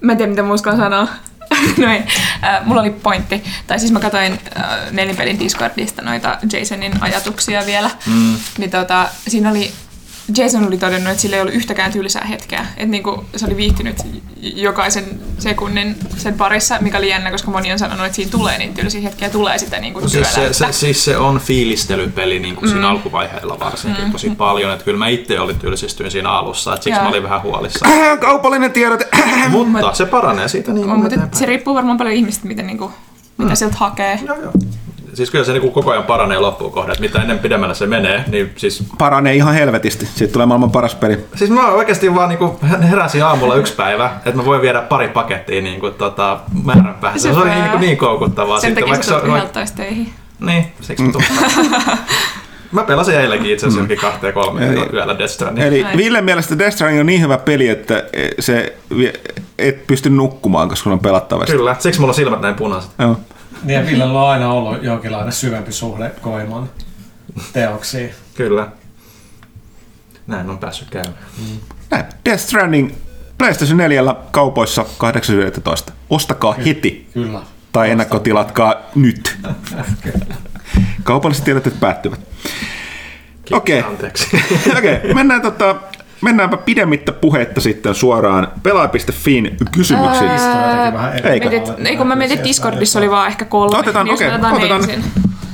Mä 0.00 0.12
en 0.12 0.18
tiedä, 0.18 0.30
mitä 0.30 0.42
mä 0.42 0.52
uskallan 0.52 0.80
sanoa. 0.80 1.08
no 1.78 1.92
ei. 1.92 2.02
Äh, 2.44 2.66
mulla 2.66 2.80
oli 2.80 2.90
pointti. 2.90 3.44
Tai 3.66 3.80
siis 3.80 3.92
mä 3.92 4.00
katsoin 4.00 4.32
äh, 4.32 4.64
nelinpelin 4.90 5.38
Discordista 5.38 6.02
noita 6.02 6.38
Jasonin 6.52 6.92
ajatuksia 7.00 7.66
vielä. 7.66 7.90
Mm. 8.06 8.36
Niin 8.58 8.70
tota, 8.70 9.08
siinä 9.28 9.50
oli 9.50 9.72
Jason 10.36 10.66
oli 10.66 10.78
todennut, 10.78 11.10
että 11.10 11.22
sillä 11.22 11.36
ei 11.36 11.42
ollut 11.42 11.54
yhtäkään 11.54 11.92
tylsää 11.92 12.24
hetkeä. 12.24 12.66
Että 12.76 12.86
niinku, 12.86 13.24
se 13.36 13.46
oli 13.46 13.56
viihtynyt 13.56 13.96
jokaisen 14.42 15.04
sekunnin 15.38 15.96
sen 16.16 16.34
parissa, 16.34 16.78
mikä 16.80 16.98
oli 16.98 17.08
jännä, 17.08 17.30
koska 17.30 17.50
moni 17.50 17.72
on 17.72 17.78
sanonut, 17.78 18.06
että 18.06 18.16
siinä 18.16 18.30
tulee 18.30 18.58
niin 18.58 18.74
tylsiä 18.74 19.00
hetkiä, 19.00 19.30
tulee 19.30 19.58
sitä 19.58 19.80
niinku 19.80 20.08
Siis 20.08 20.34
se, 20.34 20.52
se, 20.52 20.66
siis 20.72 21.04
se 21.04 21.16
on 21.16 21.40
fiilistelypeli 21.40 22.38
niin 22.38 22.56
kuin 22.56 22.68
siinä 22.70 22.88
alkuvaiheilla 22.88 23.60
varsinkin 23.60 24.04
Mm. 24.04 24.12
tosi 24.12 24.30
paljon. 24.30 24.72
Että 24.72 24.84
kyllä 24.84 24.98
mä 24.98 25.08
itse 25.08 25.40
olin 25.40 25.58
tylsistyin 25.58 26.10
siinä 26.10 26.30
alussa, 26.30 26.74
että 26.74 26.84
siksi 26.84 26.96
Joo. 26.98 27.02
mä 27.04 27.08
olin 27.08 27.22
vähän 27.22 27.42
huolissani. 27.42 27.92
Äh, 27.92 28.18
Kaupallinen 28.18 28.72
tiedote. 28.72 29.08
Mutta 29.48 29.94
se 29.94 30.06
paranee 30.06 30.48
siitä 30.48 30.72
niin 30.72 30.90
On, 30.90 31.00
kuin 31.00 31.18
mutta 31.20 31.38
se 31.38 31.46
riippuu 31.46 31.74
varmaan 31.74 31.98
paljon 31.98 32.14
ihmistä, 32.14 32.46
miten 32.46 32.66
niinku, 32.66 32.92
mitä 33.38 33.54
sieltä 33.54 33.76
hakee. 33.78 34.20
Joo, 34.26 34.36
joo. 34.40 34.52
Siis 35.20 35.30
kyllä 35.30 35.44
se 35.44 35.52
niin 35.52 35.60
kuin 35.60 35.72
koko 35.72 35.90
ajan 35.90 36.04
paranee 36.04 36.38
loppuun 36.38 36.72
kohden, 36.72 36.92
että 36.92 37.02
mitä 37.02 37.22
ennen 37.22 37.38
pidemmälle 37.38 37.74
se 37.74 37.86
menee, 37.86 38.24
niin 38.26 38.52
siis 38.56 38.84
Paranee 38.98 39.34
ihan 39.34 39.54
helvetisti. 39.54 40.06
Siitä 40.06 40.32
tulee 40.32 40.46
maailman 40.46 40.70
paras 40.70 40.94
peli. 40.94 41.24
Siis 41.34 41.50
mä 41.50 41.68
oikeasti 41.68 42.14
vaan 42.14 42.28
niinku 42.28 42.58
heräsin 42.90 43.24
aamulla 43.24 43.54
yksi 43.54 43.74
päivä, 43.74 44.10
että 44.16 44.36
mä 44.36 44.44
voin 44.44 44.62
viedä 44.62 44.80
pari 44.80 45.08
pakettia 45.08 45.62
niinku 45.62 45.90
tota 45.90 46.40
määränpäähän. 46.64 47.20
Se, 47.20 47.32
se 47.34 47.38
oli 47.38 47.50
niin, 47.50 47.80
niin 47.80 47.96
koukuttavaa. 47.96 48.60
Sen 48.60 48.74
takia 48.74 49.02
sä 49.02 49.20
töihin. 49.76 50.12
Niin, 50.40 50.66
siksi 50.80 51.04
mä 51.04 51.12
tulin. 51.12 51.26
Mä 52.72 52.82
pelasin 52.82 53.14
eilenkin 53.14 53.52
itse 53.52 53.66
asiassa 53.66 53.88
mm. 53.88 53.96
kahteen 53.96 54.34
kolme 54.34 54.68
Eli- 54.68 54.88
yöllä 54.92 55.18
Death 55.18 55.32
Stranding. 55.32 55.66
Eli. 55.66 55.86
Ville 55.96 56.20
mielestä 56.20 56.58
Death 56.58 56.74
Stranding 56.74 57.00
on 57.00 57.06
niin 57.06 57.22
hyvä 57.22 57.38
peli, 57.38 57.68
että 57.68 58.04
se 58.40 58.76
vie- 58.96 59.20
et 59.58 59.86
pysty 59.86 60.10
nukkumaan, 60.10 60.68
koska 60.68 60.90
on 60.90 61.00
pelattavasti. 61.00 61.52
Kyllä, 61.52 61.76
siksi 61.78 62.00
mulla 62.00 62.10
on 62.10 62.14
silmät 62.14 62.40
näin 62.40 62.54
punaiset. 62.54 62.90
Joo. 62.98 63.16
Niin 63.62 63.80
ja 63.80 63.86
Villellä 63.86 64.22
on 64.22 64.28
aina 64.28 64.52
ollut 64.52 64.82
jonkinlainen 64.82 65.32
syvempi 65.32 65.72
suhde 65.72 66.10
Koiman 66.20 66.70
teoksiin. 67.52 68.10
Kyllä. 68.34 68.68
Näin 70.26 70.50
on 70.50 70.58
päässyt 70.58 70.90
käymään. 70.90 71.18
Näin. 71.90 72.04
Death 72.24 72.42
Stranding 72.42 72.92
PlayStation 73.38 73.76
4 73.76 74.14
kaupoissa 74.30 74.82
8.11. 75.88 75.92
Ostakaa 76.10 76.52
heti 76.52 77.08
Kyllä. 77.14 77.40
tai 77.72 77.90
ennakkotilatkaa 77.90 78.74
nyt. 78.94 79.38
Kaupalliset 81.02 81.44
tiedot 81.44 81.80
päättyvät. 81.80 82.20
Okei. 83.50 83.80
Anteeksi. 83.82 84.26
Okei, 84.78 85.14
mennään 85.14 85.42
tota, 85.42 85.76
mennäänpä 86.20 86.56
pidemmittä 86.56 87.12
puhetta 87.12 87.60
sitten 87.60 87.94
suoraan 87.94 88.48
pelaaja.fiin 88.62 89.56
kysymyksiin. 89.72 90.30
Eri 91.14 91.30
Eikö? 91.30 91.48
Mietit, 91.50 91.86
ei 91.86 91.96
kun 91.96 92.06
mä 92.06 92.16
mietin, 92.16 92.34
että 92.36 92.48
Discordissa 92.48 92.98
oli 92.98 93.10
vaan 93.10 93.26
ehkä 93.28 93.44
kolme. 93.44 93.78
Otetaan, 93.78 94.06
niin 94.06 94.14
okei, 94.14 94.28
otetaan 94.28 94.52
ne 94.52 94.58
otetaan. 94.58 94.80
ensin. 94.90 95.04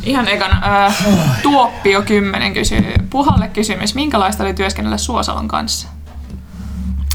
Ihan 0.02 0.28
ekana. 0.28 0.84
Äh, 0.86 1.06
Tuoppio 1.42 2.02
10 2.02 2.54
kysyy. 2.54 2.84
Puhalle 3.10 3.48
kysymys. 3.48 3.94
Minkälaista 3.94 4.42
oli 4.44 4.54
työskennellä 4.54 4.96
Suosalon 4.98 5.48
kanssa? 5.48 5.88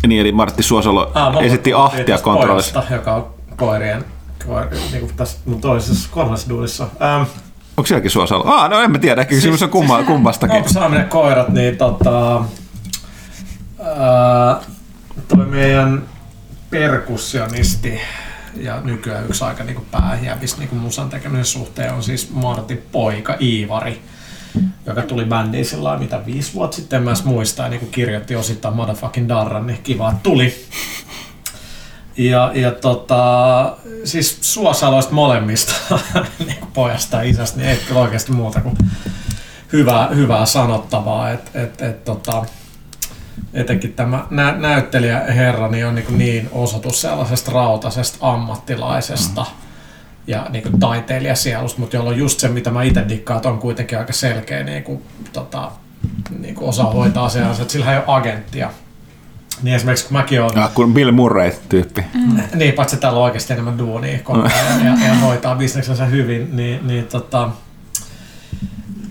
Niin, 0.08 0.22
eli 0.22 0.32
Martti 0.32 0.64
Suosalo 0.64 1.12
Ah, 1.16 1.44
esitti 1.44 1.74
ahtia 1.74 2.18
kontrollissa. 2.18 2.74
pojasta, 2.74 2.94
joka 2.96 3.16
on 3.16 3.28
koirien, 3.56 4.06
koir, 4.48 4.66
niin 4.92 5.00
kuin 5.00 5.14
tässä 5.16 5.38
mun 5.46 5.62
toisessa 5.62 6.10
kolmessa 6.12 6.50
duunissa. 6.50 6.84
Ähm, 6.84 7.22
Onko 7.78 7.88
sielläkin 7.88 8.12
Suosalo? 8.12 8.44
Ah, 8.48 8.70
no 8.70 8.80
en 8.82 8.92
mä 8.92 8.98
tiedä, 9.00 9.22
ehkä 9.22 9.36
kysymys 9.36 9.64
on 9.64 9.70
kumma, 9.70 10.04
kummastakin. 10.04 10.56
Onko 10.58 10.70
saaminen 10.70 11.06
koirat, 11.10 11.50
niin 11.50 11.78
tota, 11.78 12.42
ää, 13.82 14.62
toi 15.28 15.46
meidän 15.46 16.04
perkussionisti 16.70 18.02
ja 18.56 18.82
nykyään 18.82 19.26
yksi 19.26 19.44
aika 19.44 19.64
niin 19.64 19.88
pääjävis 19.92 20.58
niin 20.58 20.76
musan 20.76 21.10
tekemisen 21.10 21.46
suhteen 21.46 21.94
on 21.94 22.04
siis 22.04 22.30
Martin 22.34 22.84
poika 22.92 23.38
Iivari, 23.42 24.02
joka 24.86 25.02
tuli 25.02 25.26
bändiin 25.26 25.66
sillä 25.66 25.98
mitä 25.98 26.26
viisi 26.26 26.54
vuotta 26.54 26.76
sitten, 26.76 26.98
en 26.98 27.04
mä 27.04 27.10
edes 27.10 27.24
muista, 27.24 27.64
ja 27.64 27.70
niin 27.70 27.92
kirjoitti 27.92 28.36
osittain 28.36 28.76
Motherfucking 28.76 29.30
Darran, 29.30 29.68
niin 29.68 29.84
kiva, 29.84 30.14
tuli. 30.24 30.66
Ja, 32.18 32.52
ja 32.54 32.72
tota, 32.72 33.78
siis 34.04 34.38
Suosaloista 34.42 35.14
molemmista, 35.14 35.74
niin 36.48 36.68
pojasta 36.74 37.18
ja 37.18 37.24
isästä, 37.24 37.58
niin 37.58 37.70
ei 37.70 37.78
kyllä 37.88 38.02
oikeasti 38.02 38.32
muuta 38.32 38.62
kuin 38.62 38.78
hyvää, 39.74 40.08
hyvää 40.08 40.46
sanottavaa. 40.46 41.30
Et, 41.30 41.52
et, 41.56 41.82
et, 41.82 42.04
tota, 42.04 42.46
etenkin 43.54 43.94
tämä 43.94 44.26
nä- 44.30 44.56
näyttelijä 44.58 45.20
herra 45.20 45.68
niin 45.68 45.88
on 45.88 45.96
niin, 45.96 46.18
niin 46.18 46.50
osoitus 46.52 47.02
sellaisesta 47.02 47.52
rautasesta 47.52 48.18
ammattilaisesta 48.22 49.46
ja 50.28 50.48
niin 50.50 50.64
kuin 50.64 50.80
taiteilijasielusta, 50.80 51.80
mutta 51.80 51.96
jolla 51.96 52.10
on 52.10 52.18
just 52.18 52.40
se, 52.40 52.48
mitä 52.48 52.72
mä 52.72 52.84
itse 52.84 53.06
dikkaan, 53.10 53.42
on 53.48 53.60
kuitenkin 53.60 53.98
aika 54.00 54.14
selkeä 54.14 54.64
niin 54.64 54.84
kuin, 54.84 55.04
tota, 55.34 55.72
niin 56.40 56.56
kuin 56.56 56.70
osaa 56.70 56.92
hoitaa 56.92 57.26
asiansa, 57.26 57.62
että 57.62 57.72
sillä 57.72 57.92
ei 57.92 57.98
ole 57.98 58.04
agenttia. 58.08 58.70
Niin 59.64 59.76
esimerkiksi 59.76 60.06
kun 60.08 60.18
mäkin 60.18 60.42
olen 60.42 60.58
Ah, 60.58 60.74
kun 60.74 60.94
Bill 60.94 61.12
Murray-tyyppi. 61.12 62.06
niin, 62.56 62.74
paitsi 62.74 62.98
täällä 62.98 63.20
on 63.20 63.26
oikeasti 63.26 63.54
enemmän 63.54 63.78
duunia 63.78 64.20
koko 64.24 64.40
ajan 64.40 64.86
ja, 65.02 65.08
ja 65.08 65.14
hoitaa 65.16 65.56
bisneksensä 65.56 66.06
hyvin, 66.06 66.56
niin, 66.56 66.88
niin 66.88 67.06
tota, 67.08 67.50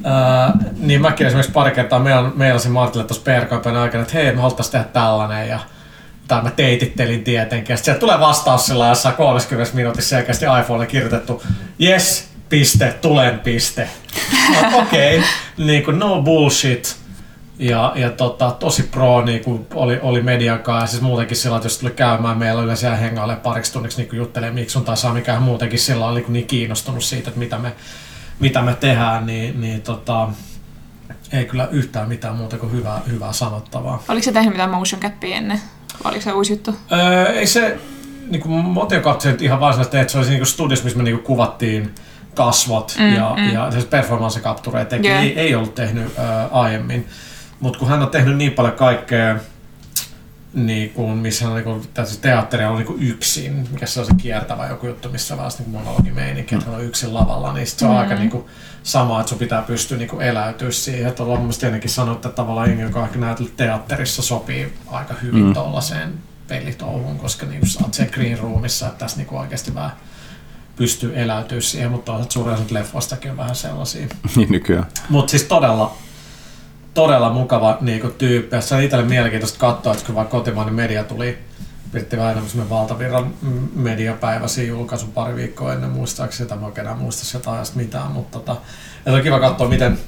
ää, 0.04 0.52
niin 0.76 1.00
mäkin 1.00 1.26
esimerkiksi 1.26 1.52
pari 1.52 1.70
kertaa 1.70 1.98
meillä, 1.98 2.30
meillä 2.34 2.68
Martille 2.68 3.04
tuossa 3.04 3.24
PR-kampanjan 3.24 3.82
aikana, 3.82 4.02
että 4.02 4.14
hei, 4.14 4.32
me 4.32 4.40
haluttaisiin 4.40 4.72
tehdä 4.72 4.84
tällainen 4.84 5.48
ja 5.48 5.58
tai 6.28 6.42
mä 6.42 6.50
teitittelin 6.50 7.24
tietenkin. 7.24 7.76
Sitten 7.76 7.96
tulee 7.96 8.20
vastaus 8.20 8.66
sillä 8.66 8.88
jossain 8.88 9.14
30 9.14 9.76
minuutissa 9.76 10.08
selkeästi 10.08 10.46
iPhonelle 10.60 10.86
kirjoitettu, 10.86 11.42
yes, 11.82 12.28
piste, 12.48 12.94
tulen 13.02 13.38
piste. 13.38 13.88
Okei, 14.82 15.18
okay. 15.18 15.28
niin 15.58 15.84
kuin 15.84 15.98
no 15.98 16.22
bullshit. 16.22 16.96
Ja, 17.58 17.92
ja 17.94 18.10
tota, 18.10 18.50
tosi 18.50 18.82
pro 18.82 19.24
niin 19.24 19.44
kuin 19.44 19.66
oli, 19.74 19.98
oli 20.02 20.22
median 20.22 20.58
kanssa. 20.58 20.82
Ja 20.82 20.86
siis 20.86 21.02
muutenkin 21.02 21.36
sillä, 21.36 21.56
että 21.56 21.66
jos 21.66 21.78
tuli 21.78 21.90
käymään, 21.90 22.38
meillä 22.38 22.62
yleensä 22.62 22.96
hengaille 22.96 23.36
pariksi 23.36 23.72
tunniksi 23.72 24.02
niin 24.02 24.16
juttelee 24.16 24.50
Miksun 24.50 24.84
tai 24.84 24.96
saa 24.96 25.14
mikään 25.14 25.42
muutenkin 25.42 25.78
sillä 25.78 26.06
oli 26.06 26.24
niin 26.28 26.46
kiinnostunut 26.46 27.04
siitä, 27.04 27.28
että 27.28 27.38
mitä 27.38 27.58
me, 27.58 27.72
mitä 28.40 28.62
me 28.62 28.74
tehdään, 28.74 29.26
niin, 29.26 29.60
niin 29.60 29.82
tota, 29.82 30.28
ei 31.32 31.44
kyllä 31.44 31.68
yhtään 31.70 32.08
mitään 32.08 32.36
muuta 32.36 32.58
kuin 32.58 32.72
hyvää, 32.72 33.00
hyvää 33.10 33.32
sanottavaa. 33.32 34.02
Oliko 34.08 34.24
se 34.24 34.32
tehnyt 34.32 34.52
mitään 34.52 34.70
motion 34.70 35.02
capia 35.02 35.36
ennen? 35.36 35.60
Vai 36.04 36.10
oliko 36.10 36.24
se 36.24 36.32
uusi 36.32 36.52
juttu? 36.52 36.74
Öö, 36.92 37.26
ei 37.26 37.46
se 37.46 37.78
niin 38.30 38.42
kuin 38.42 38.52
motiokapseli 38.52 39.36
ihan 39.40 39.60
varsinaisesti, 39.60 39.98
että 39.98 40.12
se 40.12 40.18
oli 40.18 40.28
niin 40.28 40.46
studios, 40.46 40.84
missä 40.84 40.98
me 40.98 41.04
niin 41.04 41.18
kuvattiin 41.18 41.94
kasvot 42.34 42.96
mm, 42.98 43.14
ja, 43.14 43.34
mm. 43.36 43.52
ja 43.52 43.70
siis 43.70 43.84
performance 43.84 44.40
capture 44.40 44.86
Joo. 45.02 45.18
ei, 45.18 45.38
ei 45.38 45.54
ollut 45.54 45.74
tehnyt 45.74 46.06
ö, 46.06 46.22
aiemmin. 46.50 47.06
Mutta 47.60 47.78
kun 47.78 47.88
hän 47.88 48.02
on 48.02 48.10
tehnyt 48.10 48.36
niin 48.36 48.52
paljon 48.52 48.74
kaikkea, 48.74 49.36
niin 50.54 50.90
kuin, 50.90 51.18
missä 51.18 51.48
on 51.48 51.54
niin 51.54 51.64
kuin, 51.64 51.82
siis 52.04 52.18
teatteri 52.18 52.64
on 52.64 52.76
niin 52.76 52.86
kuin 52.86 53.02
yksin, 53.02 53.68
mikä 53.72 53.86
se 53.86 54.00
on 54.00 54.06
se 54.06 54.12
kiertävä 54.16 54.68
joku 54.68 54.86
juttu, 54.86 55.08
missä 55.08 55.34
on 55.34 55.38
vaan 55.40 55.50
niin 55.58 55.70
monologimeininki, 55.70 56.54
että 56.54 56.66
hän 56.66 56.74
on 56.74 56.84
yksin 56.84 57.14
lavalla, 57.14 57.52
niin 57.52 57.66
sit 57.66 57.78
se 57.78 57.86
on 57.86 57.96
aika 57.96 58.14
niin 58.14 58.30
kuin, 58.30 58.44
sama, 58.82 59.20
että 59.20 59.30
sun 59.30 59.38
pitää 59.38 59.62
pystyä 59.62 59.98
niin 59.98 60.08
kuin 60.08 60.22
eläytyä 60.22 60.70
siihen. 60.70 61.08
Että 61.08 61.22
ollaan 61.22 61.38
mun 61.38 61.46
mielestä 61.46 61.66
ennenkin 61.66 61.90
sanonut, 61.90 62.26
että 62.26 62.36
tavallaan 62.36 62.68
jengi, 62.68 62.82
joka 62.82 62.98
on 62.98 63.06
ehkä 63.06 63.18
näytellyt 63.18 63.56
teatterissa, 63.56 64.22
sopii 64.22 64.72
aika 64.86 65.14
hyvin 65.22 65.44
mm. 65.44 65.54
tuollaiseen 65.54 66.14
pelitouhuun, 66.48 67.18
koska 67.18 67.46
niin 67.46 67.66
sä 67.66 67.80
oot 67.82 67.94
siellä 67.94 68.12
green 68.12 68.38
roomissa, 68.38 68.86
että 68.86 68.98
tässä 68.98 69.16
niin 69.16 69.34
oikeasti 69.34 69.74
vähän 69.74 69.92
pystyy 70.76 71.20
eläytyä 71.20 71.60
siihen, 71.60 71.90
mutta 71.90 72.12
toisaalta 72.12 72.32
suurin 72.32 72.54
osa 72.54 72.64
leffoistakin 72.70 73.30
on 73.30 73.36
vähän 73.36 73.54
sellaisia. 73.54 74.06
Niin 74.36 74.52
nykyään. 74.52 74.86
Mutta 75.08 75.30
siis 75.30 75.42
todella, 75.42 75.96
todella 77.00 77.32
mukava 77.32 77.78
niinku, 77.80 78.08
tyyppi. 78.08 78.56
Ja 78.56 78.60
se 78.60 78.74
on 78.74 78.82
itselle 78.82 79.04
mielenkiintoista 79.04 79.58
katsoa, 79.58 79.92
että 79.92 80.06
kun 80.06 80.14
vaan 80.14 80.26
kotimainen 80.26 80.74
media 80.74 81.04
tuli, 81.04 81.38
enemmän 81.94 82.50
semmoinen 82.50 82.70
valtavirran 82.70 83.34
mediapäivä 83.74 84.48
siinä 84.48 84.68
julkaisun 84.68 85.12
pari 85.12 85.36
viikkoa 85.36 85.72
ennen 85.72 85.90
muistaakseni, 85.90 86.44
sitä 86.44 86.60
mä 86.60 86.66
oikein 86.66 86.98
muista 86.98 87.24
sieltä 87.24 87.52
ajasta 87.52 87.76
mitään, 87.76 88.12
mutta 88.12 88.38
tota, 88.38 88.56
se 89.04 89.10
on 89.10 89.22
kiva 89.22 89.40
katsoa, 89.40 89.68
miten 89.68 89.98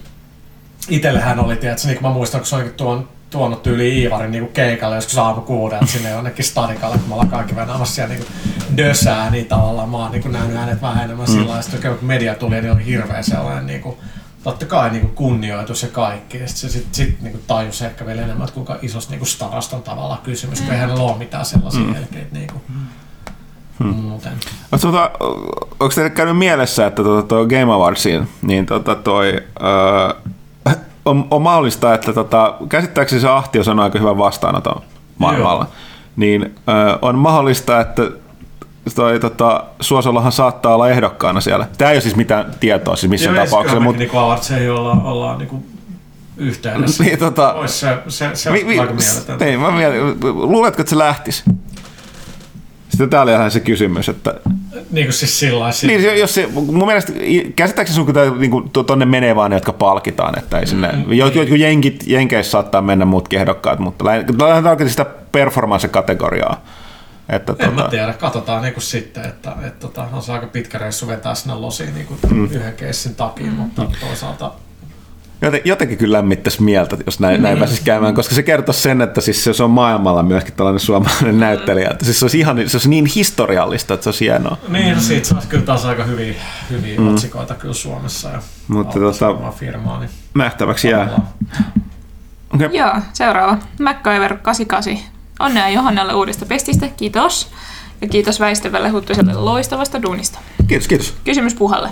itsellähän 0.88 1.40
oli, 1.40 1.56
tiedätkö, 1.56 1.86
niin 1.86 1.98
kuin 1.98 2.10
mä 2.10 2.14
muistan, 2.14 2.40
kun 2.40 2.46
se 2.46 2.56
olikin 2.56 2.74
tuon, 2.74 3.08
tuonut 3.30 3.62
tyyli 3.62 3.98
Iivarin 3.98 4.30
niin 4.30 4.48
keikalle 4.48 4.94
joskus 4.94 5.18
aamu 5.18 5.40
kuudelta 5.40 5.86
sinne 5.86 6.10
jonnekin 6.10 6.44
stadikalle, 6.44 6.98
kun 6.98 7.08
me 7.08 7.14
ollaan 7.14 7.30
kaikki 7.30 7.56
venaamassa 7.56 7.94
siellä 7.94 8.14
niin 8.14 8.26
dösää, 8.76 9.30
niin 9.30 9.46
tavallaan 9.46 9.88
mä 9.88 9.96
oon 9.96 10.12
niin 10.12 10.32
nähnyt 10.32 10.56
hänet 10.56 10.82
vähän 10.82 11.04
enemmän 11.04 11.26
mm. 11.26 11.32
sillä 11.32 11.48
lailla, 11.48 11.98
kun 11.98 12.08
media 12.08 12.34
tuli, 12.34 12.60
niin 12.60 12.72
oli 12.72 12.86
hirveä 12.86 13.22
sellainen 13.22 13.66
niin 13.66 13.80
kuin, 13.80 13.96
totta 14.44 14.66
kai 14.66 14.90
niin 14.90 15.00
kuin 15.00 15.14
kunnioitus 15.14 15.82
ja 15.82 15.88
kaikki. 15.88 16.38
Ja 16.38 16.48
sitten 16.48 16.70
se 16.70 16.78
sit, 16.78 16.94
sit, 16.94 17.20
niin 17.20 17.32
kuin 17.32 17.44
tajus 17.46 17.82
ehkä 17.82 18.06
vielä 18.06 18.22
enemmän, 18.22 18.44
että 18.44 18.54
kuinka 18.54 18.78
isosta 18.82 19.10
niin 19.10 19.18
kuin 19.18 19.28
starasta 19.28 19.76
on 19.76 19.82
tavallaan 19.82 20.20
kysymys, 20.22 20.60
kun 20.60 20.72
ei 20.72 20.78
hänellä 20.78 21.02
ole 21.02 21.18
mitään 21.18 21.44
sellaisia 21.44 21.80
mm. 21.80 21.94
jälkeitä 21.94 22.28
niin 22.32 22.46
kuin, 22.46 22.62
muuten. 23.78 24.32
Tota, 24.80 25.10
onko 25.80 25.88
teille 25.94 26.10
käynyt 26.10 26.38
mielessä, 26.38 26.86
että 26.86 27.02
tuo, 27.02 27.22
tuo 27.22 27.46
Game 27.46 27.72
Awardsiin, 27.72 28.28
niin 28.42 28.66
tota 28.66 28.94
toi, 28.94 29.42
öö, 29.62 30.74
on, 31.04 31.26
on, 31.30 31.42
mahdollista, 31.42 31.94
että 31.94 32.12
tota, 32.12 32.54
käsittääkseni 32.68 33.20
se 33.20 33.28
Ahti 33.28 33.58
on 33.70 33.80
aika 33.80 33.98
hyvän 33.98 34.18
vastaanoton 34.18 34.82
maailmalla. 35.18 35.66
Niin 36.16 36.54
öö, 36.68 36.98
on 37.02 37.18
mahdollista, 37.18 37.80
että 37.80 38.02
toi, 38.94 39.20
tota, 39.20 39.64
Suosollahan 39.80 40.32
saattaa 40.32 40.74
olla 40.74 40.90
ehdokkaana 40.90 41.40
siellä. 41.40 41.66
Tämä 41.78 41.90
ei 41.90 41.94
ole 41.94 42.00
siis 42.00 42.16
mitään 42.16 42.54
tietoa 42.60 42.96
siis 42.96 43.10
missään 43.10 43.36
Joo, 43.36 43.44
tapauksessa, 43.44 43.80
mutta... 43.80 43.98
Niin 43.98 44.10
kuin 44.10 44.34
että 44.34 44.46
se 44.46 44.56
ei 44.56 44.70
olla, 44.70 44.92
ollaan 45.04 45.38
niin 45.38 45.48
kuin 45.48 45.66
yhteydessä. 46.36 47.02
niin, 47.04 47.18
tota, 47.18 47.52
Ois 47.52 47.80
se, 47.80 47.98
se, 48.08 48.30
se 48.34 48.50
mi, 48.50 48.64
mi, 48.64 48.76
niin, 49.40 49.60
mä 49.60 49.70
mietin, 49.70 50.00
luuletko, 50.22 50.82
että 50.82 50.90
se 50.90 50.98
lähtisi? 50.98 51.42
Sitten 52.88 53.10
täällä 53.10 53.32
ihan 53.32 53.50
se 53.50 53.60
kysymys, 53.60 54.08
että 54.08 54.34
Niin 54.90 55.06
kuin 55.06 55.12
siis 55.12 55.38
sillä 55.38 55.60
lailla. 55.60 55.86
niin, 55.86 56.18
jos 56.20 56.34
se, 56.34 56.46
mun 56.52 56.86
mielestä 56.86 57.12
käsittääkseni 57.56 57.94
sun 57.94 58.06
pitää 58.06 58.30
niin 58.30 58.70
tuonne 58.86 59.06
menee 59.06 59.36
vaan 59.36 59.50
ne, 59.50 59.56
jotka 59.56 59.72
palkitaan, 59.72 60.38
että 60.38 60.58
ei 60.58 60.66
sinne, 60.66 60.92
mm, 60.92 61.12
jotkut 61.12 61.58
jenkit, 61.58 62.04
jenkeissä 62.06 62.50
saattaa 62.50 62.82
mennä 62.82 63.04
muutkin 63.04 63.40
ehdokkaat, 63.40 63.78
mutta 63.78 64.04
lähdetään 64.04 64.90
sitä 64.90 65.06
performance-kategoriaa. 65.32 66.56
Että, 67.28 67.54
En 67.58 67.70
mä 67.70 67.76
tota, 67.76 67.90
tiedä, 67.90 68.12
katsotaan 68.12 68.62
niin 68.62 68.74
kuin 68.74 68.84
sitten, 68.84 69.24
että, 69.24 69.52
että 69.66 69.80
tota, 69.80 70.08
on 70.12 70.22
se 70.22 70.32
aika 70.32 70.46
pitkä 70.46 70.78
reissu 70.78 71.06
vetää 71.06 71.34
sinne 71.34 71.54
losiin 71.54 71.94
niin 71.94 72.06
kuin 72.06 72.20
mm. 72.30 72.44
yhden 72.44 72.72
keissin 72.72 73.14
takia, 73.14 73.50
mutta 73.50 73.86
toisaalta 74.00 74.52
Joten, 75.42 75.60
jotenkin 75.64 75.98
kyllä 75.98 76.16
lämmittäisi 76.16 76.62
mieltä, 76.62 76.96
jos 77.06 77.20
näin, 77.20 77.42
näin 77.42 77.58
pääsisi 77.58 77.82
käymään, 77.84 78.14
koska 78.14 78.34
se 78.34 78.42
kertoo 78.42 78.72
sen, 78.72 79.02
että 79.02 79.20
siis 79.20 79.44
se 79.52 79.62
on 79.62 79.70
maailmalla 79.70 80.22
myöskin 80.22 80.54
tällainen 80.54 80.80
suomalainen 80.80 81.40
näyttelijä. 81.40 81.88
Että 81.90 82.04
siis 82.04 82.18
se 82.18 82.24
olisi, 82.24 82.38
ihan, 82.38 82.56
se 82.56 82.76
olisi 82.76 82.88
niin 82.88 83.06
historiallista, 83.06 83.94
että 83.94 84.04
se 84.04 84.08
olisi 84.08 84.24
hienoa. 84.24 84.56
Niin, 84.68 84.94
no 84.94 85.00
siitä 85.00 85.28
saisi 85.28 85.48
kyllä 85.48 85.64
taas 85.64 85.84
aika 85.84 86.04
hyviä, 86.04 86.34
hyviä 86.70 87.00
mm. 87.00 87.08
otsikoita 87.08 87.54
kyllä 87.54 87.74
Suomessa 87.74 88.28
ja 88.28 88.42
Mutta 88.68 88.98
tota- 88.98 89.26
varmaan 89.26 89.54
firmaa. 89.54 90.00
Niin 90.00 90.10
Nähtäväksi 90.34 90.88
jää. 90.88 91.20
Okay. 92.54 92.68
Joo, 92.72 92.94
seuraava. 93.12 93.58
MacGyver 93.80 94.36
88. 94.36 95.21
Onnea 95.42 95.68
Johannelle 95.68 96.14
uudesta 96.14 96.46
pestistä, 96.46 96.88
kiitos. 96.96 97.50
Ja 98.00 98.08
kiitos 98.08 98.40
väistävälle 98.40 98.88
Huttuselle 98.88 99.34
loistavasta 99.34 100.02
duunista. 100.02 100.38
Kiitos, 100.68 100.88
kiitos. 100.88 101.14
Kysymys 101.24 101.54
Puhalle. 101.54 101.88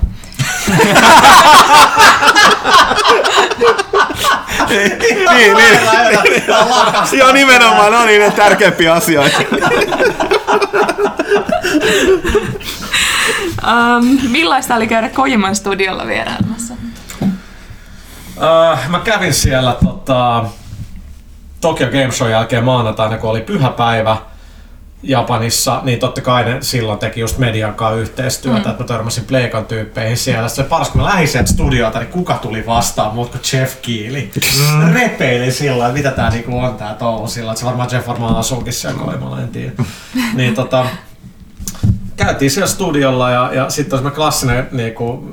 niin, 4.69 5.57
niin. 5.57 5.79
Joo, 7.19 7.33
nimenomaan, 7.33 7.93
no 7.93 8.05
niin, 8.05 8.21
ne 8.21 8.31
tärkeimpiä 8.31 8.95
asioita. 8.95 9.39
Um, 13.63 14.31
millaista 14.31 14.75
oli 14.75 14.87
käydä 14.87 15.09
Kojiman 15.09 15.57
studiolla 15.57 16.07
vierailemassa? 16.07 16.75
Uh, 17.23 18.89
mä 18.89 18.99
kävin 19.05 19.35
siellä 19.35 19.77
tota, 19.85 20.45
Tokyo 21.61 21.87
Game 21.87 22.11
Show 22.11 22.31
jälkeen 22.31 22.65
maanantaina, 22.65 23.19
kun 23.19 23.31
oli 23.31 23.41
pyhäpäivä 23.41 24.17
Japanissa, 25.03 25.81
niin 25.85 25.99
totta 25.99 26.21
kai 26.21 26.45
ne 26.45 26.57
silloin 26.61 26.99
teki 26.99 27.21
just 27.21 27.39
median 27.39 27.75
kanssa 27.75 28.01
yhteistyötä, 28.01 28.65
mm. 28.65 28.71
että 28.71 28.83
mä 28.83 28.89
törmäsin 28.89 29.25
Pleikan 29.25 29.65
tyyppeihin 29.65 30.17
siellä. 30.17 30.49
Sitten 30.49 30.65
se 30.65 30.69
paras, 30.69 30.89
kun 30.89 31.01
mä 31.01 31.07
lähdin 31.07 31.29
sieltä 31.29 31.53
studiota, 31.53 31.99
niin 31.99 32.09
kuka 32.09 32.35
tuli 32.35 32.67
vastaan 32.67 33.15
muut 33.15 33.31
kuin 33.31 33.41
Jeff 33.53 33.77
Keely. 33.83 34.31
Mm. 34.77 34.93
Repeili 34.93 35.53
silloin, 35.53 35.89
että 35.91 35.99
mitä 35.99 36.11
tää 36.11 36.31
niinku 36.31 36.59
on 36.59 36.75
tää 36.75 36.95
touhu 36.95 37.29
sillä, 37.29 37.51
että 37.51 37.61
se 37.61 37.67
varmaan 37.67 37.89
Jeff 37.93 38.09
varmaan 38.09 38.37
asuukin 38.37 38.73
siellä 38.73 38.99
koimalla, 38.99 39.41
en 39.41 39.49
tiedä. 39.49 39.73
niin 40.35 40.55
tota, 40.55 40.87
käytiin 42.17 42.51
siellä 42.51 42.69
studiolla 42.69 43.31
ja, 43.31 43.51
ja 43.55 43.71
sitten 43.71 43.99
olisi 43.99 44.15
klassinen, 44.15 44.69
niinku, 44.73 45.31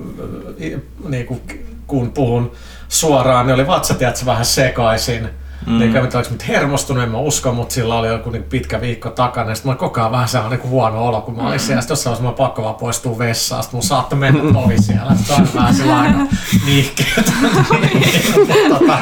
niinku, 1.08 1.42
kun 1.88 2.12
puhun 2.12 2.52
suoraan, 2.90 3.48
niin 3.48 3.56
oli 3.56 3.68
vatsa, 3.68 3.94
tiedätkö, 3.94 4.26
vähän 4.26 4.46
sekaisin. 4.46 5.30
Mm. 5.68 5.80
Niin 5.80 5.94
kävin, 5.94 6.16
oliko 6.16 6.30
nyt 6.32 6.48
hermostunut, 6.48 7.04
en 7.04 7.10
mä 7.12 7.18
usko, 7.18 7.52
mutta 7.52 7.74
sillä 7.74 7.96
oli 7.96 8.08
joku 8.08 8.30
niin 8.30 8.44
pitkä 8.44 8.82
viikko 8.82 9.10
takana. 9.10 9.56
Sitten 9.56 9.70
mä 9.70 9.72
olin 9.72 9.80
koko 9.80 10.02
ajan 10.02 10.12
vähän 10.12 10.28
sellainen 10.28 10.60
niin 10.60 10.70
huono 10.70 11.06
olo, 11.06 11.22
kun 11.22 11.36
mä 11.36 11.48
olin 11.48 11.60
siellä. 11.60 11.82
Sitten 11.82 11.92
jossain 11.94 12.12
vaiheessa 12.12 12.32
mä 12.32 12.46
pakko 12.46 12.64
vaan 12.64 12.76
poistua 12.76 13.18
vessaan. 13.18 13.64
Sitten 13.64 13.78
mun 13.78 13.84
saattoi 13.84 14.20
mennä 14.20 14.60
ovi 14.60 14.82
siellä. 14.82 15.16
Sitten 15.16 15.36
on 15.36 15.48
vähän 15.56 15.76
sillä 15.76 16.00
aika 16.00 16.20
niihkeetä. 16.66 17.32
mutta 18.38 18.54
tota, 18.80 18.98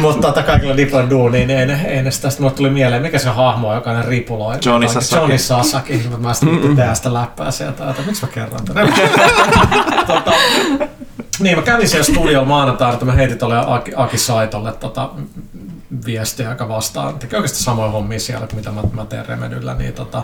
mutta 0.00 0.26
tota, 0.26 0.42
kaikilla 0.42 0.76
Diplan 0.76 1.10
duuniin, 1.10 1.48
niin 1.48 1.60
ei, 1.60 1.66
ne- 1.66 1.84
ei 1.88 2.02
ne 2.02 2.10
sitä. 2.10 2.30
Sitten 2.30 2.44
mulle 2.44 2.56
tuli 2.56 2.70
mieleen, 2.70 3.02
mikä 3.02 3.18
se 3.18 3.28
hahmo 3.28 3.68
on, 3.68 3.74
joka 3.74 3.92
ne 3.92 4.02
ripuloi. 4.08 4.56
Johnny 4.64 4.88
Sasaki. 4.88 5.20
Johnny 5.20 5.38
Sasaki. 5.38 6.06
Mutta 6.10 6.18
mä 6.18 6.34
sitten 6.34 6.76
tehdä 6.76 6.94
sitä 6.94 7.14
läppää 7.14 7.50
sieltä. 7.50 7.90
Että 7.90 8.02
miksi 8.06 8.26
mä 8.26 8.32
kerron 8.32 8.64
tänne? 8.64 8.92
tota, 10.06 10.32
niin, 11.40 11.58
mä 11.58 11.62
kävin 11.62 11.88
siellä 11.88 12.04
studiolla 12.04 12.48
maanantaina, 12.48 12.92
että 12.92 13.04
mä 13.04 13.12
heitin 13.12 13.38
tuolle 13.38 13.64
Aki, 13.66 13.92
Aki 13.96 14.18
Saitolle 14.18 14.72
tota, 14.72 15.10
viestiä, 16.06 16.50
joka 16.50 16.68
vastaa. 16.68 17.12
Teki 17.12 17.36
oikeasti 17.36 17.62
samoja 17.62 17.90
hommia 17.90 18.20
siellä 18.20 18.46
kuin 18.46 18.56
mitä 18.56 18.70
mä, 18.70 18.82
mä 18.92 19.04
teen 19.04 19.26
Remedyllä. 19.26 19.74
Niin, 19.74 19.92
tota, 19.92 20.22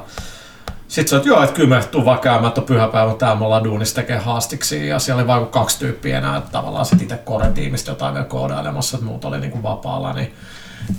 sitten 0.88 1.08
se, 1.08 1.16
että 1.16 1.28
joo, 1.28 1.42
että 1.42 1.56
kyllä 1.56 1.76
me 1.76 1.84
tuu 1.90 2.04
vaan 2.04 2.18
käymään, 2.18 2.46
että 2.46 2.60
on 2.60 2.66
pyhäpäivä, 2.66 3.14
täällä 3.14 3.38
me 3.38 3.44
ollaan 3.44 3.64
duunissa 3.64 3.94
tekee 3.94 4.18
haastiksi. 4.18 4.88
Ja 4.88 4.98
siellä 4.98 5.20
oli 5.20 5.26
vain 5.26 5.46
kaksi 5.46 5.78
tyyppiä 5.78 6.18
enää, 6.18 6.36
että 6.36 6.50
tavallaan 6.50 6.86
sit 6.86 7.02
itse 7.02 7.18
Core-tiimistä 7.26 7.90
jotain 7.90 8.14
vielä 8.14 8.26
koodailemassa, 8.26 8.96
että 8.96 9.06
muut 9.06 9.24
oli 9.24 9.40
niinku 9.40 9.62
vapaalla. 9.62 10.12
Niin 10.12 10.34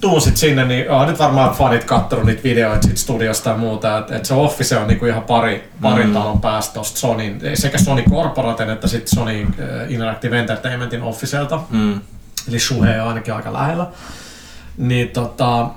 tuun 0.02 0.22
sit 0.22 0.38
sinne, 0.38 0.66
niin 0.66 0.92
oh, 0.92 1.08
nyt 1.08 1.20
varmaan 1.20 1.56
fanit 1.56 1.84
kattonut 1.84 2.26
niitä 2.26 2.44
videoita 2.44 2.82
siitä 2.82 3.00
studiosta 3.00 3.50
ja 3.50 3.58
muuta, 3.58 3.98
että 3.98 4.16
et 4.16 4.26
se 4.26 4.34
Office 4.34 4.78
on 4.78 4.88
niinku 4.88 5.06
ihan 5.06 5.24
pari, 5.24 5.70
parin 5.82 6.14
talon 6.14 6.42
päästä 6.42 6.74
tosta 6.74 7.00
Sonyn, 7.00 7.42
sekä 7.54 7.78
Sony 7.78 8.04
Corporaten 8.04 8.70
että 8.70 8.88
sitten 8.88 9.16
Sony 9.16 9.42
äh, 9.42 9.92
Interactive 9.92 10.40
Entertainmentin 10.40 11.02
Officelta. 11.02 11.60
Mm. 11.70 12.02
Eli 12.48 12.60
Shuhei 12.60 13.00
on 13.00 13.08
ainakin 13.08 13.34
aika 13.34 13.54
lähellä. 13.54 13.88
Niin 14.78 15.10
tota, 15.10 15.68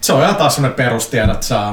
se 0.00 0.12
on 0.12 0.22
ihan 0.22 0.36
taas 0.36 0.54
semmonen 0.54 0.76
perustiedät, 0.76 1.42
sä 1.42 1.72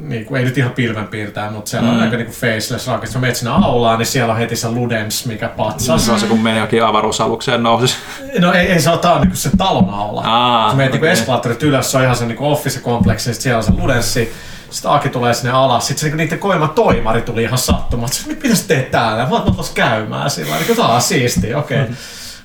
niin 0.00 0.24
kuin, 0.24 0.38
ei 0.38 0.44
nyt 0.44 0.58
ihan 0.58 0.72
pilven 0.72 1.06
piirtää, 1.08 1.50
mutta 1.50 1.70
siellä 1.70 1.88
on 1.88 1.96
Mm. 1.96 2.02
aika 2.02 2.16
niin 2.16 2.26
kuin 2.26 2.36
faceless 2.36 2.86
rakennus. 2.86 3.14
Mä 3.14 3.20
menet 3.20 3.36
sinne 3.36 3.52
aulaan, 3.64 3.98
niin 3.98 4.06
siellä 4.06 4.32
on 4.32 4.38
heti 4.38 4.56
se 4.56 4.68
Ludens, 4.70 5.26
mikä 5.26 5.48
patsas. 5.48 6.06
Se 6.06 6.12
on 6.12 6.20
se, 6.20 6.26
kun 6.26 6.40
meni 6.40 6.58
jokin 6.58 6.84
avaruusalukseen 6.84 7.62
nousi. 7.62 7.94
No 8.38 8.52
ei, 8.52 8.66
ei 8.66 8.80
se 8.80 8.90
ole, 8.90 8.98
tää 8.98 9.12
on 9.12 9.20
niinku 9.20 9.36
se 9.36 9.50
talon 9.56 9.90
aula. 9.90 10.22
Aa, 10.24 10.70
Sä 10.70 10.76
menet 10.76 10.92
niinku 10.92 11.04
okei. 11.04 11.12
eskalaattorit 11.12 11.62
ylös, 11.62 11.90
se 11.90 11.96
on 11.96 12.02
ihan 12.04 12.16
se 12.16 12.26
niinku 12.26 12.52
office-kompleksi, 12.52 13.34
sit 13.34 13.42
siellä 13.42 13.56
on 13.58 13.64
se 13.64 13.72
ludenssi. 13.72 14.32
Sitten 14.70 14.90
Aki 14.90 15.08
tulee 15.08 15.34
sinne 15.34 15.50
alas, 15.52 15.86
sitten 15.86 16.00
se 16.00 16.06
niinku 16.06 16.16
niiden 16.16 16.38
koima 16.38 16.68
toimari 16.68 17.22
tuli 17.22 17.42
ihan 17.42 17.58
sattumalta. 17.58 18.14
Mitä 18.26 18.54
sä 18.54 18.68
teet 18.68 18.90
täällä? 18.90 19.26
Mä 19.26 19.30
oon 19.34 19.54
tuossa 19.54 19.72
käymään 19.74 20.30
sillä 20.30 20.56
niin 20.56 20.76
tää 20.76 20.86
on 20.86 21.02
siistiä, 21.02 21.58
okei. 21.58 21.82
Okay. 21.82 21.94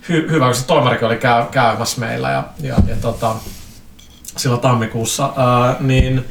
Hy- 0.09 0.31
hyvä, 0.31 0.45
kun 0.45 0.55
se 0.55 0.65
toimarikin 0.65 1.07
oli 1.07 1.17
käy- 1.17 1.45
käymässä 1.51 1.99
meillä 2.01 2.31
ja, 2.31 2.43
ja, 2.61 2.75
ja 2.87 2.95
tota, 3.01 3.35
silloin 4.37 4.61
tammikuussa. 4.61 5.23
Ää, 5.35 5.75
niin 5.79 6.25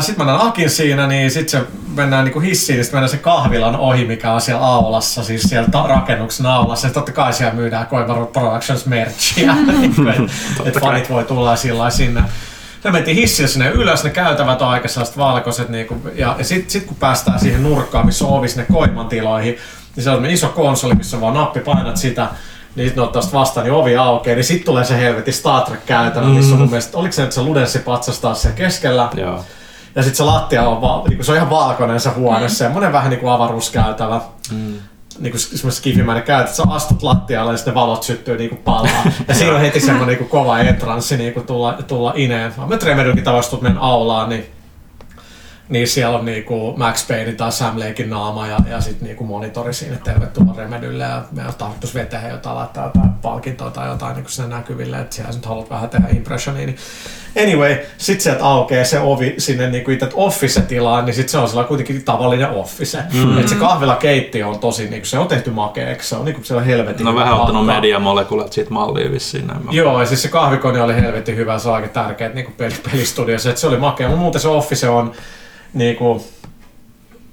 sitten 0.00 0.26
mä 0.26 0.32
näen 0.32 0.46
Akin 0.46 0.70
siinä, 0.70 1.06
niin 1.06 1.30
sitten 1.30 1.60
se 1.60 1.66
mennään 1.94 2.24
niinku 2.24 2.40
hissiin, 2.40 2.76
niin 2.76 2.84
sitten 2.84 2.96
mennään 2.96 3.10
se 3.10 3.16
kahvilan 3.16 3.76
ohi, 3.76 4.04
mikä 4.04 4.32
on 4.32 4.40
siellä 4.40 4.66
aulassa, 4.66 5.24
siis 5.24 5.42
siellä 5.42 5.68
ta- 5.68 5.86
rakennuksen 5.86 6.46
aulassa. 6.46 6.86
Ja 6.86 6.92
totta 6.92 7.12
kai 7.12 7.32
siellä 7.32 7.54
myydään 7.54 7.86
Koivaru 7.86 8.26
Productions 8.26 8.86
merchia, 8.86 9.54
niin 9.66 9.94
että 10.08 10.68
et 10.68 10.80
fanit 10.80 11.10
voi 11.10 11.24
tulla 11.24 11.56
sillä 11.56 11.90
sinne. 11.90 12.22
Me 12.84 12.90
mentiin 12.90 13.16
hissillä 13.16 13.48
sinne 13.48 13.70
ylös, 13.70 14.04
ne 14.04 14.10
käytävät 14.10 14.62
on 14.62 14.68
aika 14.68 14.88
sellaiset 14.88 15.16
valkoiset, 15.18 15.68
niinku, 15.68 15.96
ja, 16.14 16.34
ja 16.38 16.44
sitten 16.44 16.70
sit 16.70 16.84
kun 16.84 16.96
päästään 16.96 17.40
siihen 17.40 17.62
nurkkaan, 17.62 18.06
missä 18.06 18.24
on 18.24 18.38
ovi 18.38 18.48
sinne 18.48 18.66
Koiman 18.72 19.08
tiloihin, 19.08 19.56
niin 19.96 20.04
se 20.04 20.10
on 20.10 20.26
iso 20.26 20.48
konsoli, 20.48 20.94
missä 20.94 21.16
on 21.16 21.20
vaan 21.20 21.34
nappi, 21.34 21.60
painat 21.60 21.96
sitä, 21.96 22.28
niin 22.76 22.88
sitten 22.88 23.04
ottaa 23.04 23.22
sitä 23.22 23.38
vastaan, 23.38 23.64
niin 23.66 23.74
ovi 23.74 23.96
aukeaa, 23.96 24.34
niin 24.34 24.44
sitten 24.44 24.66
tulee 24.66 24.84
se 24.84 24.98
helvetin 24.98 25.34
Star 25.34 25.64
Trek 25.64 25.86
käytävä, 25.86 26.26
missä 26.26 26.52
on 26.52 26.60
mun 26.60 26.70
mielestä, 26.70 26.98
oliko 26.98 27.12
se 27.12 27.22
nyt 27.22 27.32
se 27.32 27.42
Ludenssi 27.42 27.78
patsas 27.78 28.20
taas 28.20 28.42
siellä 28.42 28.56
keskellä, 28.56 29.08
Joo. 29.16 29.44
ja 29.94 30.02
sitten 30.02 30.16
se 30.16 30.22
lattia 30.22 30.68
on, 30.68 30.80
va- 30.80 31.02
niinku, 31.08 31.24
se 31.24 31.32
on 31.32 31.36
ihan 31.36 31.50
valkoinen 31.50 32.00
se 32.00 32.10
huone, 32.10 32.46
mm. 32.46 32.50
semmoinen 32.50 32.92
vähän 32.92 33.10
niinku 33.10 33.28
avaruuskäytävä. 33.28 34.20
Mm. 34.50 34.74
Niinku 35.18 35.38
semmoinen 35.38 35.72
skifimäinen 35.72 36.24
käytä, 36.24 36.44
että 36.44 36.56
sä 36.56 36.62
astut 36.68 37.02
lattialle 37.02 37.52
ja 37.52 37.56
sitten 37.56 37.74
ne 37.74 37.80
valot 37.80 38.02
syttyy 38.02 38.36
niinku 38.36 38.56
palaa. 38.56 39.04
ja 39.28 39.34
siinä 39.34 39.54
on 39.54 39.60
heti 39.60 39.80
semmoinen 39.80 40.08
niinku 40.08 40.24
kova 40.24 40.58
entranssi 40.58 41.16
niinku 41.16 41.40
tulla, 41.40 41.78
tulla 41.86 42.12
ineen. 42.16 42.52
Mä 42.68 42.76
Tremedykin 42.76 43.24
tavastut 43.24 43.62
mennä 43.62 43.80
aulaan, 43.80 44.28
niin 44.28 44.46
niin 45.72 45.88
siellä 45.88 46.18
on 46.18 46.24
niinku 46.24 46.74
Max 46.76 47.08
Payne 47.08 47.32
tai 47.32 47.52
Sam 47.52 47.78
Lakein 47.78 48.10
naama 48.10 48.46
ja, 48.46 48.58
ja 48.70 48.80
sitten 48.80 49.06
niinku 49.06 49.24
monitori 49.24 49.74
siinä, 49.74 49.94
että 49.94 50.10
tervetuloa 50.10 50.54
Remedylle 50.56 51.04
ja 51.04 51.24
me 51.30 51.46
on 51.46 51.54
tarkoitus 51.58 51.94
vetää 51.94 52.28
jotain, 52.28 52.56
laittaa 52.56 52.84
jotain 52.84 53.10
palkintoa 53.22 53.70
tai 53.70 53.88
jotain 53.88 54.14
niinku 54.14 54.30
sinne 54.30 54.56
näkyville, 54.56 54.98
että 54.98 55.16
siellä 55.16 55.32
nyt 55.32 55.46
haluat 55.46 55.70
vähän 55.70 55.88
tehdä 55.88 56.08
impressionia. 56.16 56.66
Niin 56.66 56.76
anyway, 57.42 57.76
sitten 57.98 58.22
sieltä 58.22 58.44
aukeaa 58.44 58.84
se 58.84 59.00
ovi 59.00 59.34
sinne 59.38 59.70
niinku 59.70 59.90
itse 59.90 60.08
office-tilaan, 60.14 61.04
niin 61.04 61.14
sitten 61.14 61.30
se 61.30 61.38
on 61.38 61.48
sellainen 61.48 61.68
kuitenkin 61.68 62.04
tavallinen 62.04 62.50
office. 62.50 62.98
Mm. 63.12 63.38
Että 63.38 63.50
se 63.52 63.58
kahvilakeittiö 63.58 64.46
on 64.46 64.58
tosi, 64.58 64.88
niinku, 64.88 65.06
se 65.06 65.18
on 65.18 65.28
tehty 65.28 65.50
makeeksi, 65.50 66.08
se 66.08 66.16
on 66.16 66.24
niinku 66.24 66.44
siellä 66.44 66.64
helvetin 66.64 67.06
No 67.06 67.14
vähän 67.14 67.34
ottanut 67.34 67.66
mediamolekulat 67.66 68.52
siitä 68.52 68.70
malliin 68.70 69.12
vissiin. 69.12 69.46
näin 69.46 69.60
Joo, 69.70 70.00
ja 70.00 70.06
siis 70.06 70.22
se 70.22 70.28
kahvikone 70.28 70.82
oli 70.82 70.94
helvetin 70.94 71.36
hyvä, 71.36 71.58
se 71.58 71.68
on 71.68 71.74
aika 71.74 71.88
tärkeä 71.88 72.28
niin 72.28 72.54
peli, 72.56 72.74
pelistudiossa, 72.90 73.48
että 73.48 73.60
se 73.60 73.66
oli 73.66 73.76
makea. 73.76 74.08
Mutta 74.08 74.20
muuten 74.20 74.40
se 74.40 74.48
Office 74.48 74.88
on 74.88 75.12
niinku, 75.74 76.26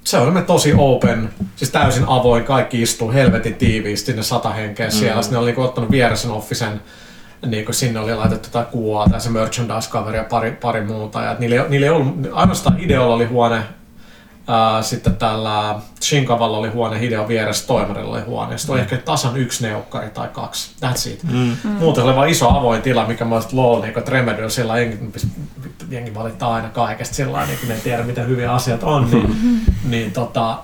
se 0.04 0.18
on 0.18 0.32
me 0.32 0.42
tosi 0.42 0.74
open, 0.76 1.30
siis 1.56 1.70
täysin 1.70 2.04
avoin, 2.06 2.44
kaikki 2.44 2.82
istuu 2.82 3.12
helvetin 3.12 3.54
tiiviisti, 3.54 4.12
ne 4.12 4.22
sata 4.22 4.50
henkeä 4.50 4.90
siellä. 4.90 5.16
Mm. 5.16 5.22
Sitten 5.22 5.36
ne 5.36 5.38
oli 5.38 5.46
niinku 5.46 5.62
ottanut 5.62 5.90
vieressä 5.90 6.22
sen 6.22 6.36
Officen 6.36 6.80
niin 7.46 7.64
kuin 7.64 7.74
sinne 7.74 8.00
oli 8.00 8.14
laitettu 8.14 8.48
tätä 8.50 8.64
kuvaa 8.70 9.08
tai 9.08 9.20
se 9.20 9.30
merchandise-kaveri 9.30 10.16
ja 10.16 10.24
pari, 10.24 10.52
pari 10.52 10.80
muuta. 10.80 11.22
Ja 11.22 11.36
niillä, 11.38 11.64
niillä 11.68 11.86
ei 11.86 11.90
ollut, 11.90 12.28
ainoastaan 12.32 12.80
Ideolla 12.80 13.14
oli 13.14 13.24
huone, 13.24 13.62
ää, 14.50 14.82
sitten 14.82 15.16
tällä 15.16 15.74
Shinkavalla 16.02 16.58
oli 16.58 16.68
huone, 16.68 17.00
Hideon 17.00 17.28
vieressä 17.28 17.66
Toimarilla 17.66 18.14
oli 18.14 18.20
huone. 18.20 18.58
Sitten 18.58 18.72
oli 18.72 18.80
ehkä 18.80 18.96
tasan 18.96 19.36
yksi 19.36 19.66
neukkari 19.66 20.10
tai 20.10 20.28
kaksi. 20.28 20.70
That's 20.86 21.08
it. 21.10 21.22
Mm. 21.22 21.56
Muuten 21.64 22.04
oli 22.04 22.16
vaan 22.16 22.28
iso 22.28 22.58
avoin 22.58 22.82
tila, 22.82 23.06
mikä 23.06 23.24
mä 23.24 23.34
olisin 23.34 23.56
lol, 23.56 23.80
niin 23.80 23.98
että 23.98 24.10
Remedy 24.10 24.42
on 24.42 24.50
sillä 24.50 24.78
jengi, 24.78 24.98
jengi 25.88 26.14
valittaa 26.14 26.54
aina 26.54 26.68
kaikesta 26.68 27.14
sillä 27.14 27.32
lailla, 27.32 27.48
niin 27.48 27.60
kun 27.60 27.70
ei 27.70 27.80
tiedä, 27.80 28.02
miten 28.02 28.28
hyviä 28.28 28.52
asiat 28.52 28.82
on. 28.82 29.10
Niin, 29.10 29.64
niin 29.84 30.12
tota, 30.12 30.58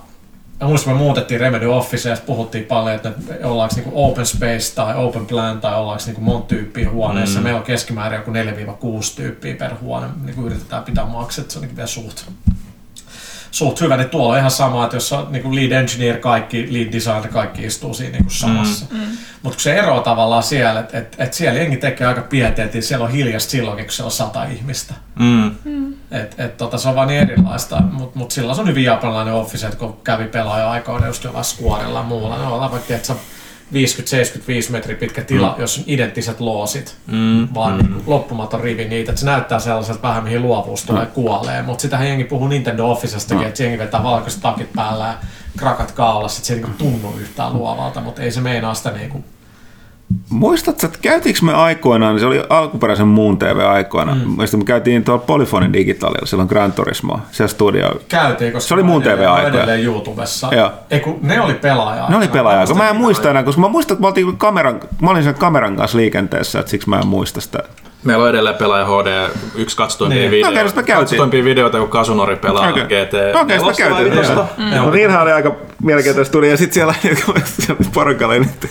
Mä 0.61 0.69
muistan, 0.69 0.95
me 0.95 0.99
muutettiin 0.99 1.41
Remedy 1.41 1.67
Office 1.67 2.09
ja 2.09 2.17
puhuttiin 2.27 2.65
paljon, 2.65 2.97
että 2.97 3.13
ollaanko 3.45 3.75
niinku 3.75 3.91
open 3.95 4.27
space 4.27 4.75
tai 4.75 4.95
open 4.97 5.27
plan 5.27 5.61
tai 5.61 5.75
ollaanko 5.75 6.03
niinku 6.07 6.21
monta 6.21 6.49
tyyppiä 6.49 6.91
huoneessa. 6.91 7.39
Mm. 7.39 7.43
Meillä 7.43 7.59
on 7.59 7.65
keskimäärin 7.65 8.17
joku 8.17 8.31
4-6 8.31 9.17
tyyppiä 9.17 9.55
per 9.55 9.75
huone, 9.81 10.07
niin 10.25 10.35
kuin 10.35 10.47
yritetään 10.47 10.85
pitää 10.85 11.05
makset, 11.05 11.51
se 11.51 11.59
on 11.59 11.63
niinku 11.63 11.77
vielä 11.77 11.87
suht, 11.87 12.25
suht 13.57 13.81
hyvä. 13.81 13.97
Niin 13.97 14.09
tuolla 14.09 14.33
on 14.33 14.39
ihan 14.39 14.51
sama, 14.51 14.85
että 14.85 14.97
jos 14.97 15.13
on 15.13 15.27
niinku 15.31 15.55
lead 15.55 15.73
engineer, 15.73 16.19
kaikki, 16.19 16.69
lead 16.73 16.93
designer, 16.93 17.29
kaikki 17.29 17.65
istuu 17.65 17.95
siinä 17.95 18.13
niinku 18.13 18.31
samassa. 18.31 18.87
Mm. 18.91 18.99
Mutta 19.43 19.57
kun 19.57 19.63
se 19.63 19.75
ero 19.75 20.01
tavallaan 20.01 20.43
siellä, 20.43 20.81
että 20.81 20.99
et, 20.99 21.17
et 21.19 21.35
siellä 21.35 21.61
jengi 21.61 21.77
tekee 21.77 22.07
aika 22.07 22.21
pieteetin, 22.21 22.83
siellä 22.83 23.05
on 23.05 23.11
hiljasta 23.11 23.51
silloinkin, 23.51 23.85
kun 23.85 23.93
siellä 23.93 24.07
on 24.07 24.13
sata 24.13 24.45
ihmistä. 24.45 24.95
Mm. 25.19 25.47
Et, 26.11 26.35
et, 26.39 26.57
tota, 26.57 26.79
se 26.79 26.89
on 26.89 26.95
vaan 26.95 27.09
niin 27.09 27.21
erilaista, 27.21 27.81
mutta 27.81 28.19
mut 28.19 28.31
sillä 28.31 28.55
se 28.55 28.61
on 28.61 28.69
hyvin 28.69 28.85
japanilainen 28.85 29.35
office, 29.35 29.67
että 29.67 29.79
kun 29.79 29.97
kävi 30.05 30.25
pelaaja 30.25 30.71
aikoina 30.71 31.07
just 31.07 31.25
jollain 31.25 31.45
squadilla 31.45 31.99
ja 31.99 32.05
muulla, 32.05 32.39
ne 32.39 32.47
on 32.47 32.71
vaikka, 32.71 32.95
että 32.95 33.15
50-75 33.73 33.77
metriä 34.73 34.97
pitkä 34.97 35.23
tila, 35.23 35.55
mm. 35.57 35.61
jos 35.61 35.79
on 35.79 35.85
identtiset 35.87 36.41
loosit, 36.41 36.97
Mm. 37.07 37.49
vaan 37.55 37.87
mm. 37.87 38.03
loppumaton 38.07 38.61
rivi 38.61 38.85
niitä, 38.85 39.11
että 39.13 39.21
se 39.21 39.27
näyttää 39.27 39.59
sellaiselta 39.59 40.03
vähän 40.03 40.25
mihin 40.25 40.43
luovuus 40.43 40.83
tulee 40.85 41.05
mm. 41.05 41.11
kuolee, 41.11 41.63
mutta 41.63 41.83
sitähän 41.83 42.09
jengi 42.09 42.25
puhuu 42.25 42.49
Nintendo 42.49 42.91
Officestakin, 42.91 43.43
mm. 43.45 43.49
että 43.49 43.63
jengi 43.63 43.79
vetää 43.79 44.03
valkoiset 44.03 44.43
takit 44.43 44.73
päällä 44.73 45.05
ja 45.07 45.15
krakat 45.57 45.93
kaulassa, 45.93 46.39
että 46.39 46.47
se 46.47 46.55
ei 46.55 46.61
niinku 46.61 46.79
tunnu 46.79 47.15
yhtään 47.21 47.53
luovalta, 47.55 48.01
mutta 48.01 48.23
ei 48.23 48.31
se 48.31 48.41
meinaa 48.41 48.75
sitä 48.75 48.91
niinku 48.91 49.25
Muistatko, 50.31 50.87
että 50.87 50.99
käytiinkö 51.03 51.41
me 51.45 51.55
aikoinaan, 51.55 52.15
niin 52.15 52.21
se 52.21 52.27
oli 52.27 52.43
alkuperäisen 52.49 53.09
muun 53.09 53.39
TV-aikoina, 53.39 54.15
mm. 54.15 54.21
Muistan, 54.31 54.61
me 54.61 54.65
käytiin 54.65 55.05
tuolla 55.05 55.25
Polyfonin 55.27 55.73
digitaalilla 55.73 56.27
silloin 56.27 56.49
Gran 56.49 56.73
Turismo, 56.73 57.21
siellä 57.31 57.49
studio. 57.49 58.01
käytiin, 58.09 58.53
koska 58.53 58.69
Se 58.69 58.75
oli 58.75 58.83
muun 58.83 59.03
mä 59.03 59.43
edelleen 59.43 59.85
YouTubessa. 59.85 60.49
Joo. 60.53 60.73
Ei, 60.91 61.01
kun 61.01 61.19
ne 61.23 61.41
oli 61.41 61.55
pelaaja 61.55 62.09
Ne 62.09 62.17
oli 62.17 62.29
pelaaja, 62.29 62.67
kun 62.67 62.77
mä 62.77 62.89
en 62.89 62.97
muista 62.97 63.31
enää, 63.31 63.43
koska 63.43 63.61
mä 63.61 63.69
muistan, 63.69 63.95
että 63.95 64.03
mä, 64.03 64.09
oltiin 64.09 64.37
kameran, 64.37 64.81
mä 65.03 65.11
olin 65.11 65.23
sen 65.23 65.35
kameran 65.35 65.77
kanssa 65.77 65.99
liikenteessä, 65.99 66.61
että 66.61 66.71
siksi 66.71 66.89
mä 66.89 66.99
en 66.99 67.07
muista 67.07 67.41
sitä. 67.41 67.59
Meillä 68.07 68.25
on 68.25 68.31
edelleen 68.31 68.57
pelaaja 68.57 68.87
HD, 68.87 69.31
yksi 69.55 69.77
katsotuimpia 69.77 70.21
Niin. 70.21 70.31
videoita. 70.31 70.61
Okei, 70.81 70.95
no 70.95 71.01
katsotuimpia 71.01 71.45
videoita, 71.45 71.79
kun 71.79 71.89
Kasunori 71.89 72.37
pelaa 72.37 72.69
Okei. 72.71 72.83
GT. 72.85 73.37
Okei, 73.43 73.59
sitä 73.61 73.73
käytiin. 73.77 74.15
Joo. 74.75 74.85
No 74.85 74.91
niinhän 74.91 75.23
oli 75.23 75.33
aika 75.33 75.57
mielenkiintoista 75.83 76.33
tuli, 76.33 76.51
ja 76.51 76.57
sitten 76.57 76.75
siellä, 76.75 76.95
siellä 77.61 77.85
porukalla 77.95 78.35
nyt 78.35 78.69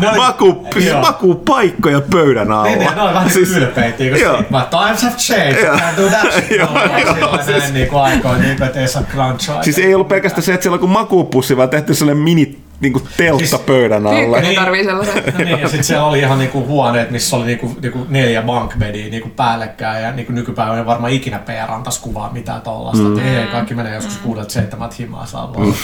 Ne 0.00 0.08
oli- 0.08 0.16
maku, 0.16 0.66
siis 0.72 0.84
joo. 0.86 1.00
makupaikkoja 1.00 2.00
pöydän 2.00 2.52
alla. 2.52 2.64
Niin, 2.64 2.78
niin, 2.78 2.94
ne 2.94 3.02
oli 3.02 3.14
vähän 3.14 3.30
siis, 3.30 3.56
ylpeitä, 3.56 3.96
kun 3.98 4.20
joo. 4.20 4.42
mä, 4.50 4.66
times 4.70 5.02
have 5.02 5.14
changed, 5.16 5.64
Joo. 5.64 5.74
can't 5.76 5.96
do 6.02 6.08
that 6.08 6.32
shit. 6.32 6.50
Joo, 6.58 6.68
no, 6.74 6.98
joo, 6.98 7.16
joo, 7.20 7.36
siis- 7.42 7.58
näin 7.58 7.74
niin 7.74 7.88
kuin 7.88 8.02
aikoin, 8.02 8.40
niin 8.40 8.56
kuin, 8.56 8.66
että 8.66 8.80
ei 8.80 8.88
saa 8.88 9.02
crunchaa. 9.12 9.62
Siis 9.62 9.78
ei 9.78 9.94
ollut 9.94 10.08
pelkästään 10.08 10.42
se, 10.42 10.54
että 10.54 10.62
siellä 10.62 10.74
on 10.74 10.80
kuin 10.80 10.90
makupussi, 10.90 11.56
vaan 11.56 11.68
tehty 11.70 11.94
sellainen 11.94 12.24
mini 12.24 12.58
niinku 12.80 13.00
teltta 13.16 13.38
Siis- 13.46 13.60
pöydän 13.60 14.06
alla. 14.06 14.16
Pyykkönen 14.18 14.42
Niin. 14.42 14.60
tarvii 14.60 14.84
sellaisen. 14.84 15.24
No 15.38 15.44
niin, 15.44 15.48
ja 15.60 15.68
sitten 15.68 15.84
siellä 15.84 16.04
oli 16.06 16.18
ihan 16.18 16.38
niinku 16.38 16.66
huoneet, 16.66 17.10
missä 17.10 17.36
oli 17.36 17.44
niinku, 17.46 17.76
niinku 17.82 18.06
neljä 18.08 18.42
bankbedia 18.42 19.10
niinku 19.10 19.28
päällekkäin, 19.28 20.02
ja 20.04 20.12
niinku 20.12 20.32
nykypäivänä 20.32 20.78
ei 20.78 20.86
varmaan 20.86 21.12
ikinä 21.12 21.38
PR 21.38 21.70
antaisi 21.72 22.00
kuvaa 22.00 22.32
mitään 22.32 22.60
tollasta. 22.62 23.02
Mm. 23.04 23.18
Ei, 23.18 23.46
kaikki 23.46 23.74
menee 23.74 23.94
joskus 23.94 24.16
kuudelta 24.18 24.50
seitsemät 24.52 24.98
himaa 24.98 25.26
saa 25.26 25.52
mm. 25.58 25.74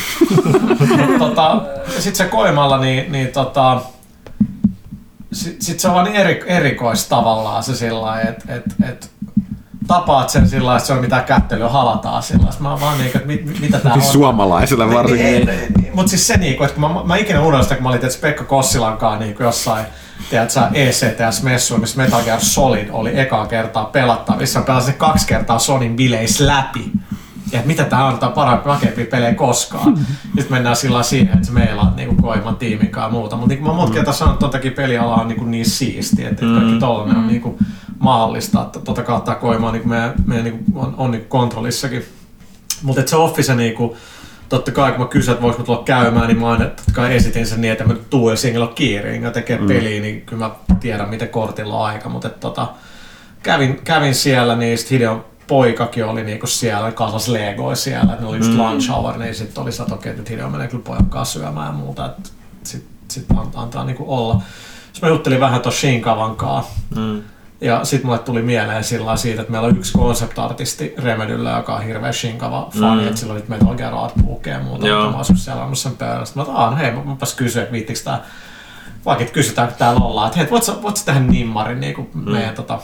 tota, 1.18 1.62
Sitten 1.88 2.14
se 2.14 2.24
koimalla, 2.24 2.78
niin, 2.78 3.12
niin 3.12 3.28
tota, 3.28 3.80
sitten 5.32 5.62
sit 5.62 5.80
se 5.80 5.88
on 5.88 5.94
vaan 5.94 6.06
eri, 6.06 6.42
erikoista 6.46 7.16
tavallaan 7.16 7.62
se 7.62 7.76
sillä 7.76 8.00
lailla, 8.00 8.30
että 8.30 8.54
et, 8.54 8.62
et, 8.88 9.10
tapaat 9.90 10.28
sen 10.28 10.48
sillä 10.48 10.76
että 10.76 10.86
se 10.86 10.92
on 10.92 11.00
mitään 11.00 11.24
kättelyä, 11.24 11.68
halataan 11.68 12.22
sillä. 12.22 12.50
Mä 12.60 12.80
vaan 12.80 12.98
niinku, 12.98 13.18
että 13.18 13.26
mit, 13.26 13.46
mit, 13.46 13.60
mitä 13.60 13.78
tää 13.78 13.92
on. 13.92 14.02
Suomalaisille 14.02 14.94
varsinkin. 14.94 15.26
Niin, 15.26 15.46
niin, 15.80 15.90
mutta 15.94 16.10
siis 16.10 16.26
se 16.26 16.36
niinku, 16.36 16.64
että 16.64 16.80
kun 16.80 16.92
mä, 16.92 17.04
mä 17.04 17.16
ikinä 17.16 17.42
unohdin 17.42 17.62
sitä, 17.62 17.74
kun 17.74 17.82
mä 17.82 17.88
olin 17.88 18.00
tietysti 18.00 18.20
Pekka 18.20 18.44
Kossilankaan 18.44 19.18
niinku 19.18 19.42
jossain 19.42 19.86
tiedätkö, 20.30 20.60
ECTS-messuilla, 20.74 21.80
missä 21.80 22.02
Metal 22.02 22.22
Gear 22.22 22.40
Solid 22.40 22.88
oli 22.92 23.20
ekaa 23.20 23.46
kertaa 23.46 23.84
pelattavissa. 23.84 24.58
Mä 24.58 24.66
pelasin 24.66 24.94
kaksi 24.94 25.26
kertaa 25.26 25.58
Sonin 25.58 25.96
bileissä 25.96 26.46
läpi. 26.46 26.90
Ja 27.52 27.58
että 27.58 27.66
mitä 27.66 27.84
tää 27.84 28.04
on, 28.04 28.18
tää 28.18 28.28
on 28.28 28.34
parempi, 28.34 28.68
makeimpia 28.68 29.06
pelejä 29.06 29.34
koskaan. 29.34 29.98
Sitten 30.24 30.46
mennään 30.50 30.76
sillä 30.76 31.02
siihen, 31.02 31.38
että 31.38 31.52
meillä 31.52 31.82
on 31.82 31.96
niinku 31.96 32.22
Koiman 32.22 32.56
tiimin 32.56 32.90
kanssa 32.90 33.08
ja 33.08 33.12
muuta. 33.12 33.36
Mutta 33.36 33.48
niin 33.48 33.58
kuin 33.58 33.70
mä 33.70 33.76
monta 33.76 33.94
kertaa 33.94 34.14
sanonut, 34.14 34.54
että 34.54 34.70
peliala 34.76 35.14
on 35.14 35.28
niinku 35.28 35.44
niin 35.44 35.66
siistiä, 35.66 36.28
että 36.28 36.44
mm. 36.44 36.54
kaikki 36.54 36.78
tollanen 36.78 37.16
on 37.16 37.26
niinku 37.26 37.58
mahdollista. 38.00 38.62
Että 38.62 38.80
tota 38.80 39.02
kautta 39.02 39.34
Koima 39.34 39.66
on, 39.66 39.72
niinku 39.72 39.88
meidän, 39.88 40.14
meidän 40.26 40.44
niinku, 40.44 40.80
on, 40.80 40.94
on 40.96 41.10
niinku 41.10 41.28
kontrollissakin. 41.28 42.04
Mutta 42.82 43.02
se 43.06 43.16
Office 43.16 43.54
niinku, 43.54 43.96
totta 44.48 44.72
kai 44.72 44.92
kun 44.92 45.00
mä 45.00 45.06
kysyin, 45.06 45.32
että 45.32 45.42
voisiko 45.42 45.62
tulla 45.62 45.82
käymään, 45.84 46.26
niin 46.26 46.38
mä 46.38 46.50
aina 46.50 46.64
totta 46.64 46.92
kai 46.92 47.14
esitin 47.16 47.46
sen 47.46 47.60
niin, 47.60 47.72
että 47.72 47.84
mä 47.84 47.94
tuun, 48.10 48.32
on 48.62 48.74
kiire, 48.74 49.16
ja 49.16 49.30
tekee 49.30 49.58
mm. 49.58 49.66
peliä, 49.66 50.00
niin 50.00 50.20
kyllä 50.20 50.46
mä 50.46 50.76
tiedän, 50.80 51.08
miten 51.08 51.28
kortilla 51.28 51.74
on 51.74 51.86
aika. 51.86 52.08
Mutta 52.08 52.28
tota, 52.28 52.68
kävin, 53.42 53.80
kävin 53.84 54.14
siellä, 54.14 54.56
niin 54.56 54.78
sit 54.78 54.90
Hideon 54.90 55.24
poikakin 55.46 56.04
oli 56.04 56.24
niinku 56.24 56.46
siellä, 56.46 56.92
kasas 56.92 57.28
Legoi 57.28 57.76
siellä, 57.76 58.16
ne 58.20 58.26
oli 58.26 58.36
just 58.36 58.50
mm. 58.50 58.58
lunch 58.58 58.90
hour, 58.90 59.18
niin 59.18 59.34
sitten 59.34 59.62
oli 59.62 59.72
sitä, 59.72 59.94
okei, 59.94 60.12
että 60.12 60.30
Hideo 60.30 60.50
menee 60.50 60.68
kyllä 60.68 60.84
pojan 60.86 61.06
kanssa 61.06 61.38
syömään 61.38 61.66
ja 61.66 61.72
muuta, 61.72 62.06
että 62.06 62.30
sitten 62.62 62.90
sit 63.10 63.26
antaa, 63.36 63.62
antaa 63.62 63.84
niinku 63.84 64.04
olla. 64.08 64.42
Sitten 64.92 65.08
mä 65.10 65.14
juttelin 65.14 65.40
vähän 65.40 65.60
tuossa 65.60 65.80
Shinkavan 65.80 66.36
kanssa, 66.36 66.72
Mm. 66.96 67.22
Ja 67.60 67.84
sitten 67.84 68.06
mulle 68.06 68.18
tuli 68.18 68.42
mieleen 68.42 68.84
sillä 68.84 69.16
siitä, 69.16 69.40
että 69.40 69.52
meillä 69.52 69.68
on 69.68 69.76
yksi 69.76 69.92
konceptartisti 69.92 70.94
Remedyllä, 70.98 71.50
joka 71.50 71.74
on 71.74 71.82
hirveä 71.82 72.12
shinkava 72.12 72.70
fani, 72.80 73.02
Mm. 73.02 73.08
että 73.08 73.20
sillä 73.20 73.32
oli 73.32 73.44
Metal 73.48 73.74
Gear 73.74 73.94
Artbookia 73.94 74.52
ja 74.52 74.60
muuta, 74.60 74.88
Joo. 74.88 74.98
mutta 74.98 75.10
mä 75.10 75.16
olisin 75.16 75.36
siellä 75.36 75.74
sen 75.74 75.96
pöydällä. 75.96 76.24
Sitten 76.24 76.46
mä 76.46 76.52
oon, 76.52 76.76
hei, 76.76 76.90
mä, 76.90 77.04
mäpäs 77.04 77.34
kysyä, 77.34 77.62
että 77.62 77.72
viittikö 77.72 78.00
tää, 78.04 78.20
vaikka 79.06 79.24
kysytään, 79.24 79.68
kun 79.68 79.76
täällä 79.76 80.00
ollaan, 80.00 80.26
että 80.26 80.38
hei, 80.38 80.50
voit 80.50 80.62
sä, 80.62 80.82
voit 80.82 80.96
sä 80.96 81.04
tehdä 81.04 81.20
nimmarin 81.20 81.80
niin 81.80 81.94
kuin 81.94 82.10
mm. 82.14 82.30
meidän 82.30 82.54
tota, 82.54 82.78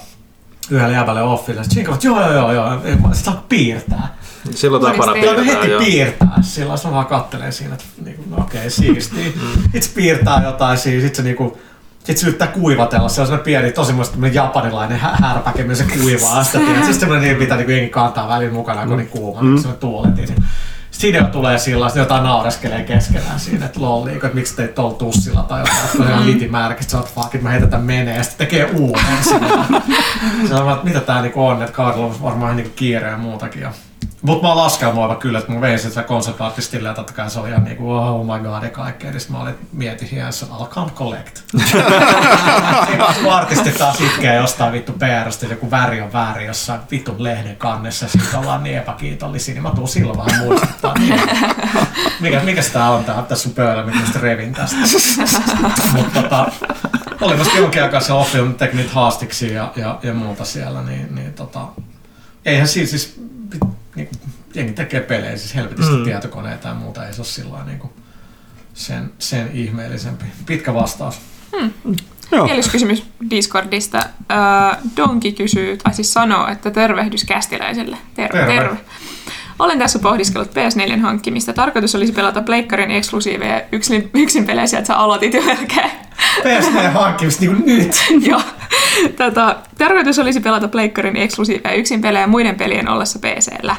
yhdelle 0.71 0.95
jäbälle 0.95 1.23
offille. 1.23 1.63
Sitten 1.63 1.75
Shinkavat, 1.75 2.05
joo, 2.05 2.33
joo, 2.33 2.53
joo, 2.53 2.53
joo, 2.53 2.81
sitten 3.15 3.33
alkoi 3.33 3.47
piirtää. 3.49 4.17
Silloin 4.55 4.83
tapana 4.83 5.13
piirtää, 5.13 5.45
heti 5.45 5.71
joo. 5.71 5.81
piirtää. 5.81 6.39
Silloin 6.41 6.79
se 6.79 6.91
vaan 6.91 7.07
kattelee 7.07 7.53
siinä, 7.53 7.75
että 7.75 7.87
niinku, 8.05 8.23
no 8.31 8.37
okei, 8.37 8.59
okay, 8.61 8.71
siistiä. 8.71 9.25
Sitten 9.63 9.83
se 9.83 9.91
piirtää 9.95 10.43
jotain 10.45 10.79
siinä, 10.79 11.01
sitten 11.01 11.17
se 11.17 11.23
niinku, 11.23 11.59
sitten 12.07 12.17
se 12.17 12.27
yrittää 12.27 12.49
kuivatella. 12.49 13.09
Se 13.09 13.21
on 13.21 13.27
semmoinen 13.27 13.45
pieni, 13.45 13.73
tosi 13.73 13.93
tämmöinen 14.11 14.35
japanilainen 14.35 14.99
hä- 14.99 15.17
härpäke, 15.23 15.63
millä 15.63 15.75
se 15.75 15.85
kuivaa 15.85 16.45
sitä. 16.45 16.59
tiedät. 16.59 16.77
Sitten 16.77 17.01
semmoinen, 17.01 17.29
niin, 17.29 17.39
mitä 17.39 17.57
niinku 17.57 17.71
jengi 17.71 17.89
kantaa 17.89 18.29
välillä 18.29 18.53
mukana, 18.53 18.83
kun 18.83 18.93
on 18.93 18.99
niin 18.99 19.09
kuuma, 19.09 19.43
mm. 19.43 19.57
semmoinen 19.57 19.81
tuuletin. 19.81 20.25
Niin. 20.25 20.45
Sitten 20.91 21.09
Hideo 21.09 21.25
tulee 21.25 21.59
sillä 21.59 21.89
sitten 21.89 22.01
jotain 22.01 22.23
naureskelee 22.23 22.85
keskenään 22.85 23.41
siinä, 23.41 23.67
että 23.67 23.81
lol, 23.81 24.05
niin, 24.05 24.15
että 24.15 24.29
miksi 24.35 24.57
teit 24.57 24.75
tuolla 24.75 24.95
tussilla 24.95 25.43
tai 25.43 25.61
jotain, 25.61 25.79
että 25.85 26.03
on 26.03 26.09
ihan 26.09 26.71
että 26.71 26.85
sä 26.89 26.99
oot 26.99 27.15
fuck, 27.15 27.35
että 27.35 27.45
mä 27.45 27.51
heitän 27.51 27.71
tän 27.71 27.83
menee, 27.83 28.17
ja 28.17 28.23
sitten 28.23 28.47
tekee 28.47 28.65
uuden 28.65 29.05
sillä. 29.23 29.65
Se 30.49 30.55
on, 30.55 30.73
että 30.73 30.85
mitä 30.85 31.01
tää 31.01 31.23
niinku 31.23 31.47
on, 31.47 31.63
että 31.63 31.73
kaudella 31.73 32.07
on 32.07 32.23
varmaan 32.23 32.57
niinku 32.57 32.73
kiire 32.77 33.09
ja 33.09 33.17
muutakin. 33.17 33.63
Ja 33.63 33.73
mutta 34.27 34.43
mä 34.43 34.49
oon 34.49 34.57
laskelmoiva 34.57 35.17
kyllä, 35.17 35.39
että 35.39 35.53
mä 35.53 35.61
vein 35.61 35.79
sitä 35.79 36.03
konservaatistille 36.03 36.89
ja 36.89 36.95
totta 36.95 37.13
kai 37.13 37.31
se 37.31 37.41
oli 37.41 37.49
ihan 37.49 37.65
niinku 37.65 37.93
oh 37.93 38.27
my 38.27 38.45
god 38.45 38.63
ja 38.63 38.71
kaikkea. 38.71 39.21
Sit 39.21 39.31
mä 39.31 39.41
olin, 39.41 39.55
mietin 39.73 40.09
hieno, 40.09 40.31
I'll 40.31 40.69
come 40.69 40.91
collect. 40.91 41.41
Kun 43.23 43.33
artisti 43.33 43.71
taas 43.71 44.01
itkee 44.01 44.37
jostain 44.37 44.73
vittu 44.73 44.93
PRstä, 44.93 45.47
joku 45.47 45.71
väri 45.71 46.01
on 46.01 46.13
väärin 46.13 46.47
jossain 46.47 46.81
vitun 46.91 47.23
lehden 47.23 47.57
kannessa 47.57 48.05
ja 48.05 48.09
siitä 48.09 48.39
ollaan 48.39 48.65
niin 48.65 48.79
epäkiitollisia, 48.79 49.55
niin 49.55 49.63
mä 49.63 49.71
tuun 49.71 49.89
silloin 49.89 50.19
vaan 50.19 50.39
muistuttaa. 50.39 50.95
Niin. 50.99 51.21
Mikä, 52.21 52.41
mikä 52.41 52.63
tää 52.73 52.91
on 52.91 53.05
tää 53.05 53.23
tässä 53.23 53.43
sun 53.43 53.53
pöydällä, 53.53 53.87
mitä 53.87 53.99
sitten 54.05 54.23
revin 54.23 54.53
tästä. 54.53 54.77
Mutta 55.93 56.23
tota, 56.23 56.47
oli 57.21 57.39
vasta 57.39 57.59
jonkin 57.59 57.83
aikaa 57.83 58.01
se 58.01 58.13
teki 58.59 58.77
niitä 58.77 58.93
haastiksi 58.93 59.55
ja, 59.55 59.73
ja, 59.77 59.99
ja 60.03 60.15
muuta 60.15 60.45
siellä, 60.45 60.83
niin, 60.83 61.15
niin 61.15 61.33
tota, 61.33 61.61
eihän 62.45 62.69
siinä 62.69 62.89
siis, 62.89 63.21
niin 63.97 64.09
kuin, 64.09 64.19
jengi 64.55 64.73
tekee 64.73 65.01
pelejä, 65.01 65.37
siis 65.37 65.55
helvetisti 65.55 65.97
mm. 65.97 66.05
tietokoneita 66.05 66.69
ja 66.69 66.75
muuta, 66.75 67.07
ei 67.07 67.13
se 67.13 67.21
ole 67.21 67.27
sillä 67.27 67.65
niin 67.65 67.79
kuin 67.79 67.93
sen, 68.75 69.13
sen 69.19 69.51
ihmeellisempi. 69.53 70.25
Pitkä 70.47 70.75
vastaus. 70.75 71.21
Joo. 72.33 72.47
Kieliskysymys 72.47 73.05
Discordista. 73.31 73.99
Äh, 73.99 74.79
Donki 74.97 75.33
kysyy, 75.33 75.77
tai 75.77 75.95
siis 75.95 76.13
sanoo, 76.13 76.49
että 76.49 76.71
tervehdys 76.71 77.25
kästiläiselle. 77.25 77.97
Terve, 78.15 78.39
Terve. 78.39 78.55
terve. 78.55 78.77
Olen 79.59 79.79
tässä 79.79 79.99
pohdiskellut 79.99 80.51
PS4 80.51 81.01
hankkimista. 81.01 81.53
Tarkoitus 81.53 81.95
olisi 81.95 82.13
pelata 82.13 82.43
Pleikkarin 82.43 82.91
eksklusiiveja 82.91 83.63
yksin, 83.73 84.11
yksin 84.15 84.47
pelejä, 84.47 84.67
sieltä 84.67 84.87
sä 84.87 84.97
aloitit 84.97 85.35
jo 85.35 85.43
melkein. 85.43 85.91
PS4 86.39 86.91
hankkimista 86.91 87.45
niin 87.45 87.63
nyt. 87.67 87.93
Joo. 88.29 88.41
Tota, 89.17 89.57
tarkoitus 89.79 90.19
olisi 90.19 90.41
pelata 90.41 90.69
Pleikkarin 90.69 91.17
eksklusiivia 91.17 91.73
yksin 91.73 92.01
pelejä 92.01 92.27
muiden 92.27 92.55
pelien 92.55 92.89
ollessa 92.89 93.19
PCllä. 93.19 93.77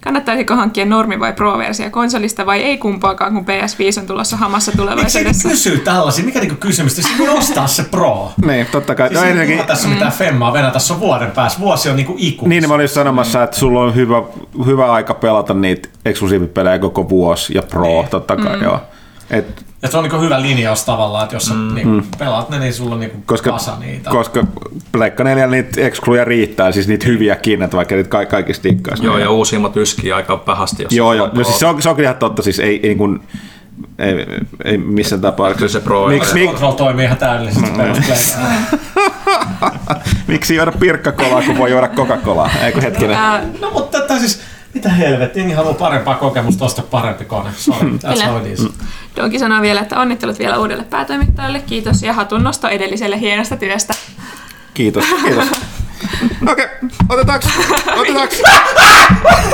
Kannattaisiko 0.00 0.56
hankkia 0.56 0.84
normi- 0.84 1.20
vai 1.20 1.32
pro-versio 1.32 1.90
konsolista 1.90 2.46
vai 2.46 2.62
ei 2.62 2.78
kumpaakaan, 2.78 3.32
kun 3.34 3.44
PS5 3.44 4.00
on 4.00 4.06
tulossa 4.06 4.36
hamassa 4.36 4.70
Miksi 4.70 4.82
tulevaisuudessa? 4.82 5.48
kysyy 5.48 5.78
tällaisia? 5.78 6.24
Mikä 6.24 6.40
niinku 6.40 6.54
kysymys? 6.56 6.94
Siis 6.96 7.18
voi 7.18 7.28
ostaa 7.28 7.66
se 7.66 7.82
pro. 7.82 8.32
Niin, 8.46 8.66
totta 8.72 8.94
kai. 8.94 9.08
Siis 9.08 9.20
No, 9.20 9.26
ei 9.26 9.32
ensinnäkin, 9.32 9.66
tässä 9.66 9.88
mitään 9.88 10.12
femmaa 10.12 10.52
venä, 10.52 10.70
tässä 10.70 10.94
on 10.94 11.00
vuoden 11.00 11.30
päässä. 11.30 11.60
Vuosi 11.60 11.88
on 11.90 11.96
niinku 11.96 12.14
ikuisuus. 12.18 12.48
niin 12.48 12.68
mä 12.68 12.74
olin 12.74 12.88
sanomassa, 12.88 13.42
että 13.42 13.56
sulla 13.56 13.80
on 13.80 13.94
hyvä, 13.94 14.22
hyvä 14.66 14.92
aika 14.92 15.14
pelata 15.14 15.54
niitä 15.54 15.88
eksklusiivipelejä 16.04 16.78
koko 16.78 17.08
vuosi 17.08 17.54
ja 17.54 17.62
pro, 17.62 17.82
Niin. 17.84 18.08
totta 18.08 18.36
kai, 18.36 18.62
joo. 18.62 18.80
Et, 19.30 19.64
Ja 19.82 19.88
se 19.88 19.96
on 19.96 20.02
niinku 20.04 20.20
hyvä 20.20 20.42
linjaus 20.42 20.84
tavallaan, 20.84 21.24
että 21.24 21.36
jos 21.36 21.44
sä 21.46 21.54
niinku 21.74 22.02
pelaat 22.18 22.50
ne, 22.50 22.58
niin 22.58 22.74
sulla 22.74 22.94
on 22.94 23.00
niinku 23.00 23.18
koska, 23.26 23.50
kasa 23.52 23.76
niitä. 23.80 24.10
koska 24.10 24.44
Pleikka 24.92 25.24
4 25.24 25.46
niitä 25.46 25.80
ekskluja 25.80 26.24
riittää, 26.24 26.72
siis 26.72 26.88
niitä 26.88 27.06
hyviäkin, 27.06 27.62
että 27.62 27.76
vaikka 27.76 27.94
niitä 27.94 28.08
ka- 28.10 28.26
kaikista 28.26 28.62
tikkaisi. 28.62 29.04
Joo, 29.04 29.18
ja 29.18 29.30
uusimmat 29.30 29.76
yskii 29.76 30.12
aika 30.12 30.42
vähästi. 30.46 30.82
Jos 30.82 30.92
Joo, 30.92 31.12
joo. 31.12 31.30
No 31.32 31.44
siis 31.44 31.58
se 31.58 31.66
on, 31.66 31.82
se 31.82 31.88
on 31.88 31.96
kyllä 31.96 32.06
ihan 32.06 32.18
totta, 32.18 32.42
siis 32.42 32.58
ei, 32.60 32.80
ei, 32.82 32.94
kun, 32.94 33.22
ei, 33.98 34.26
ei 34.64 34.78
missään 34.78 35.20
tapauksessa. 35.22 35.58
Kyllä 35.58 35.72
se 35.72 35.80
pro 35.80 36.08
Miksi, 36.08 36.30
on. 36.30 36.38
mik, 36.38 36.50
Control 36.50 36.72
toimii 36.72 37.04
ihan 37.04 37.18
täydellisesti 37.18 37.70
peruspelejä. 37.76 38.56
miksi 40.28 40.54
juoda 40.54 40.72
pirkkakolaa, 40.72 41.42
kun 41.42 41.58
voi 41.58 41.70
juoda 41.70 41.88
Coca-Colaa? 41.88 42.50
Eikö 42.64 42.80
hetkinen? 42.80 43.16
Ää, 43.16 43.42
No 43.60 43.70
mutta 43.70 44.00
tätä 44.00 44.18
siis, 44.18 44.40
mitä 44.74 44.88
helvettiä, 44.88 45.40
jengi 45.40 45.54
haluaa 45.54 45.74
parempaa 45.74 46.14
kokemusta, 46.14 46.64
osta 46.64 46.82
parempi 46.82 47.24
kone. 47.24 47.50
Sorry, 47.56 47.88
that's 47.88 48.12
Kyllä. 48.12 48.26
how 48.26 48.46
it 48.46 48.52
is. 48.52 48.68
Donki 49.16 49.38
sanoo 49.38 49.62
vielä, 49.62 49.80
että 49.80 50.00
onnittelut 50.00 50.38
vielä 50.38 50.58
uudelle 50.58 50.84
päätoimittajalle, 50.84 51.60
kiitos 51.60 52.02
ja 52.02 52.12
hatunnosto 52.12 52.68
edelliselle 52.68 53.20
hienosta 53.20 53.56
työstä. 53.56 53.94
Kiitos, 54.74 55.04
kiitos. 55.24 55.48
Okei, 56.50 56.64
okay, 56.64 56.88
otetaanko? 57.08 57.46
Otetaanko? 57.96 58.34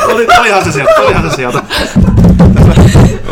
Oli, 0.13 0.27
olihan 0.41 0.65
se 0.65 0.73
sieltä, 0.73 0.93
olihan 1.01 1.31
se 1.31 1.37
sieltä. 1.37 1.63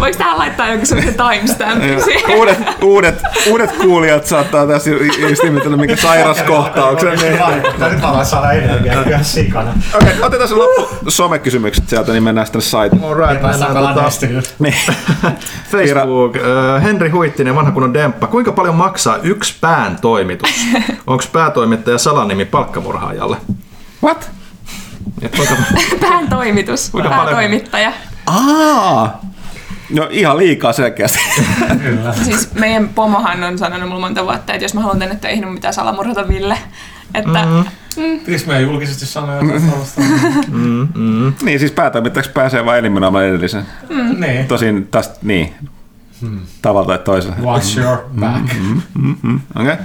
Voiko 0.00 0.18
tähän 0.18 0.38
laittaa 0.38 0.68
jonkun 0.68 0.86
sellaisen 0.86 1.14
timestampin 1.14 2.36
uudet, 2.36 2.58
uudet, 2.82 3.22
uudet 3.50 3.72
kuulijat 3.72 4.26
saattaa 4.26 4.66
tässä 4.66 4.90
just 5.28 5.44
ihmetellä, 5.44 5.76
mikä 5.76 5.96
sairaskohtauksen. 5.96 7.18
Niin. 7.18 7.90
Nyt 7.90 8.00
haluan 8.00 8.26
saada 8.26 8.52
energiaa 8.52 9.02
ihan 9.02 9.24
sikana. 9.24 9.70
Okei, 9.94 10.08
okay, 10.08 10.22
otetaan 10.22 10.48
se 10.48 10.54
loppu 10.54 11.10
somekysymykset 11.10 11.88
sieltä, 11.88 12.12
niin 12.12 12.22
mennään 12.22 12.46
sitten 12.46 12.62
saitille. 12.62 13.06
Alright, 13.06 13.42
Päästään 13.42 13.74
mennään 13.74 13.94
tota. 13.94 14.10
Niin. 14.58 14.74
Facebook. 15.72 16.36
Äh, 16.36 16.82
Henri 16.82 17.10
Huittinen, 17.10 17.54
vanha 17.54 17.72
kunnon 17.72 17.94
demppa. 17.94 18.26
Kuinka 18.26 18.52
paljon 18.52 18.74
maksaa 18.74 19.16
yksi 19.22 19.54
pään 19.60 19.98
toimitus? 20.00 20.50
Onko 21.06 21.24
päätoimittaja 21.32 21.98
salanimi 21.98 22.44
palkkamurhaajalle? 22.44 23.36
What? 24.04 24.30
Kuinka, 25.36 25.54
Pään 26.08 26.28
toimitus, 26.28 26.90
Kuinka 26.90 27.08
paljon? 27.08 27.26
päätoimittaja. 27.26 27.92
Aa! 28.26 29.20
No 29.94 30.08
ihan 30.10 30.38
liikaa 30.38 30.72
selkeästi. 30.72 31.18
Kyllä. 31.84 32.12
Siis 32.12 32.54
meidän 32.54 32.88
pomohan 32.88 33.44
on 33.44 33.58
sanonut 33.58 33.88
mulle 33.88 34.00
monta 34.00 34.24
vuotta, 34.24 34.52
että 34.52 34.64
jos 34.64 34.74
mä 34.74 34.80
haluan 34.80 34.98
tänne 34.98 35.16
töihin, 35.16 35.46
mun 35.46 35.54
pitää 35.54 35.72
salamurhata 35.72 36.28
Ville. 36.28 36.58
Että 37.14 37.46
mm. 37.46 37.64
Pitäisikö 38.18 38.52
meidän 38.52 38.70
julkisesti 38.70 39.06
sanoa 39.06 39.34
jotain 39.34 39.60
sellaista? 39.60 40.00
niin 41.42 41.58
siis 41.58 41.72
päätoimittajaksi 41.72 42.30
pääsee 42.30 42.64
vain 42.64 42.78
eliminoimaan 42.78 43.24
edellisen. 43.24 43.66
Niin. 44.18 44.46
Tosin 44.46 44.88
tästä, 44.90 45.18
niin, 45.22 45.54
tavalla 46.62 46.86
tai 46.86 46.98
toisella. 46.98 47.36
Watch 47.42 47.78
your 47.78 47.98
back. 48.20 48.44
Okei. 49.56 49.72
Okay. 49.72 49.76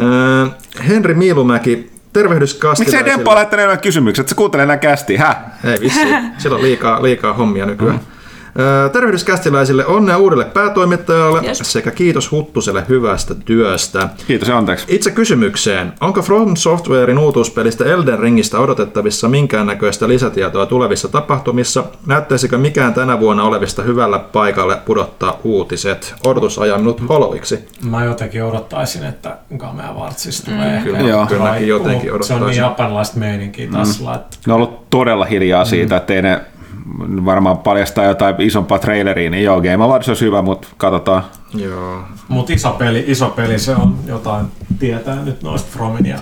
Äh, 0.00 0.52
Henri 0.88 1.14
Miilumäki, 1.14 1.92
tervehdys 2.12 2.54
Miksei 2.54 2.70
kastilaisille. 2.70 3.10
Demppa 3.10 3.34
laittanut 3.34 3.60
enemmän 3.62 3.80
kysymyksiä? 3.80 4.22
Et 4.22 4.28
sä 4.28 4.34
kuuntelee 4.34 4.64
enää 4.64 4.76
kästiä, 4.76 5.18
häh? 5.18 5.36
Ei 5.64 5.80
vissi, 5.80 6.00
sillä 6.38 6.56
on 6.56 6.62
liikaa, 6.62 7.02
liikaa 7.02 7.32
hommia 7.32 7.66
nykyään. 7.66 8.00
Ö, 8.00 8.11
Tervehdys 8.92 9.24
kästiläisille, 9.24 9.86
onnea 9.86 10.18
uudelle 10.18 10.44
päätoimittajalle 10.44 11.40
Yes. 11.46 11.58
sekä 11.62 11.90
kiitos 11.90 12.30
Huttuselle 12.30 12.84
hyvästä 12.88 13.34
työstä. 13.34 14.08
Kiitos 14.26 14.48
ja 14.48 14.58
anteeksi. 14.58 14.86
Itse 14.88 15.10
kysymykseen, 15.10 15.92
onko 16.00 16.22
From 16.22 16.56
Softwarein 16.56 17.18
uutuuspelistä 17.18 17.84
Elden 17.84 18.18
Ringistä 18.18 18.58
odotettavissa 18.58 19.28
minkäännäköistä 19.28 20.08
lisätietoa 20.08 20.66
tulevissa 20.66 21.08
tapahtumissa? 21.08 21.84
Näyttäisikö 22.06 22.58
mikään 22.58 22.94
tänä 22.94 23.20
vuonna 23.20 23.42
olevista 23.44 23.82
hyvällä 23.82 24.18
paikalle 24.18 24.76
pudottaa 24.84 25.38
uutiset? 25.44 26.14
Odotus 26.26 26.58
ajanut 26.58 27.08
holoviksi. 27.08 27.58
Mä 27.90 28.04
jotenkin 28.04 28.44
odottaisin, 28.44 29.04
että 29.04 29.36
Gamea 29.58 29.94
Vartsis 29.96 30.42
tulee 30.44 30.76
ehkä. 30.76 30.84
Kyllä, 30.84 30.98
Joo. 31.00 31.26
kyllä 31.26 31.42
mäkin 31.42 31.68
jotenkin 31.68 32.00
Se 32.02 32.10
on 32.10 32.14
odottaisin. 32.14 32.46
niin 32.46 32.56
japanilaista 32.56 33.18
meininkiä 33.18 33.68
taas. 33.72 34.00
Mm. 34.00 34.06
Ne 34.46 34.52
on 34.52 34.56
ollut 34.60 34.90
todella 34.90 35.24
hiljaa 35.24 35.64
siitä, 35.64 35.96
että 35.96 36.14
ei 36.14 36.22
ne 36.22 36.40
varmaan 37.24 37.58
paljastaa 37.58 38.04
jotain 38.04 38.34
isompaa 38.38 38.78
traileria, 38.78 39.30
niin 39.30 39.44
joo, 39.44 39.60
Game 39.60 39.84
Awards 39.84 40.08
olisi 40.08 40.24
hyvä, 40.24 40.42
mutta 40.42 40.68
katsotaan. 40.76 41.24
Joo. 41.54 42.02
Mutta 42.28 42.52
iso 42.52 42.70
peli, 42.70 43.04
iso 43.06 43.30
peli, 43.30 43.58
se 43.58 43.74
on 43.76 43.98
jotain 44.06 44.46
tietää 44.78 45.16
nyt 45.16 45.42
noista 45.42 45.70
Fromin 45.72 46.06
ja 46.06 46.18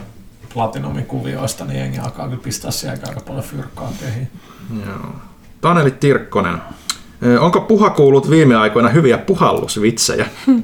Platinumin 0.54 1.06
kuvioista, 1.06 1.64
niin 1.64 1.78
jengi 1.80 1.98
alkaa 1.98 2.28
kyllä 2.28 2.40
pistää 2.42 2.70
siellä 2.70 2.98
aika 3.08 3.20
paljon 3.26 3.44
fyrkkaa 3.44 3.92
kehiin. 4.00 4.30
Joo. 4.86 5.12
Taneli 5.60 5.90
Tirkkonen. 5.90 6.58
Ö, 7.26 7.40
Onko 7.40 7.60
puha 7.60 7.90
kuullut 7.90 8.30
viime 8.30 8.56
aikoina 8.56 8.88
hyviä 8.88 9.18
puhallusvitsejä? 9.18 10.26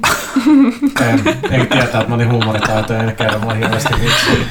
En, 1.01 1.23
en 1.51 1.67
tietää, 1.67 1.83
että 1.83 2.05
mä 2.07 2.15
olin 2.15 2.31
huumoritaitoja, 2.31 3.03
en 3.03 3.15
kerro 3.15 3.39
mulle 3.39 3.57
hirveästi 3.59 3.93
vitsiä. 3.93 4.45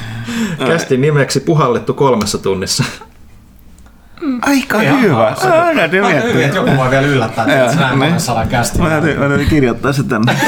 Kästi 0.67 0.97
nimeksi 0.97 1.39
puhallettu 1.39 1.93
kolmessa 1.93 2.37
tunnissa. 2.37 2.83
Aika 4.41 4.81
Ihan 4.81 5.01
hyvä. 5.01 5.35
hyvin, 5.87 6.05
miettiä. 6.05 6.45
että 6.45 6.57
joku 6.57 6.71
voi 6.77 6.89
vielä 6.89 7.07
yllättää, 7.07 7.45
että 7.45 7.73
se 7.73 7.79
näin 7.79 7.99
Niin. 7.99 8.19
sadan 8.19 8.47
kästi. 8.47 8.79
Mä 8.79 8.89
täytyy, 8.89 9.17
mä 9.17 9.27
täytyy 9.27 9.45
kirjoittaa 9.45 9.93
se 9.93 10.03
tänne. 10.03 10.35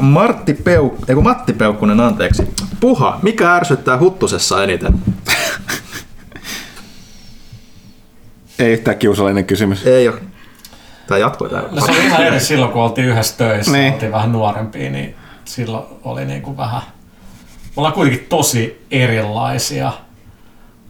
Martti 0.00 0.52
Peuk- 0.52 1.04
ei 1.08 1.14
kun 1.14 1.24
Matti 1.24 1.52
Peukkunen, 1.52 2.00
anteeksi. 2.00 2.54
Puha, 2.80 3.18
mikä 3.22 3.54
ärsyttää 3.54 3.98
Huttusessa 3.98 4.64
eniten? 4.64 4.98
Ei 8.58 8.72
yhtään 8.72 8.98
kiusallinen 8.98 9.44
kysymys. 9.44 9.86
Ei 9.86 10.08
ole. 10.08 10.16
Tai 11.06 11.20
jatkoi 11.20 11.50
tää. 11.50 11.62
No 11.70 11.86
se 11.86 11.92
oli 11.92 12.06
ihan 12.06 12.26
eri 12.26 12.40
silloin, 12.40 12.72
kun 12.72 12.82
oltiin 12.82 13.08
yhdessä 13.08 13.34
töissä, 13.38 13.72
Niin. 13.72 13.82
niin. 13.82 13.92
oltiin 13.94 14.12
vähän 14.12 14.32
nuorempia, 14.32 14.90
niin 14.90 15.14
silloin 15.44 15.84
oli 16.04 16.24
niinku 16.24 16.56
vähän... 16.56 16.82
Me 17.76 17.80
ollaan 17.80 17.94
kuitenkin 17.94 18.26
tosi 18.28 18.86
erilaisia. 18.90 19.92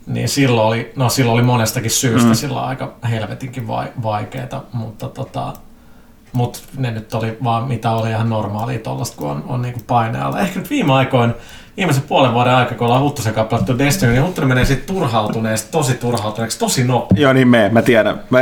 Niin 0.07 0.29
silloin 0.29 0.67
oli, 0.67 0.93
no 0.97 1.09
silloin 1.09 1.35
oli 1.35 1.43
monestakin 1.43 1.91
syystä 1.91 2.29
mm. 2.29 2.35
silloin 2.35 2.65
aika 2.65 2.95
helvetinkin 3.11 3.69
vai, 3.69 3.93
vaikeeta, 4.03 4.63
mutta 4.73 5.09
tota, 5.09 5.53
mut 6.33 6.63
ne 6.77 6.91
nyt 6.91 7.15
oli 7.15 7.39
vaan 7.45 7.69
mitä 7.69 7.91
oli 7.91 8.11
ihan 8.11 8.31
normaalia 8.31 8.79
tollasta, 8.79 9.17
kun 9.17 9.31
on, 9.31 9.45
on 9.47 9.63
niinku 9.63 9.81
painealla. 9.87 10.41
Ehkä 10.41 10.59
nyt 10.59 10.71
viime 10.71 10.93
aikoina, 10.93 11.35
viimeisen 11.77 12.03
puolen 12.09 12.33
vuoden 12.33 12.55
aikaa, 12.55 12.79
kun 12.79 12.87
ollaan 12.87 13.03
Huttusen 13.03 13.35
kanssa 13.35 13.51
pelattu 13.51 13.79
Destiny, 13.79 14.13
niin 14.13 14.23
Huttunen 14.25 14.49
menee 14.49 14.65
siitä 14.65 14.87
turhautuneesta, 14.87 15.69
tosi 15.73 15.95
turhautuneeksi, 15.95 16.59
tosi 16.59 16.85
nopeasti. 16.85 17.23
Joo, 17.23 17.33
niin 17.33 17.49
me, 17.49 17.69
mä 17.73 17.83
tiedän. 17.83 18.21
Mä 18.31 18.39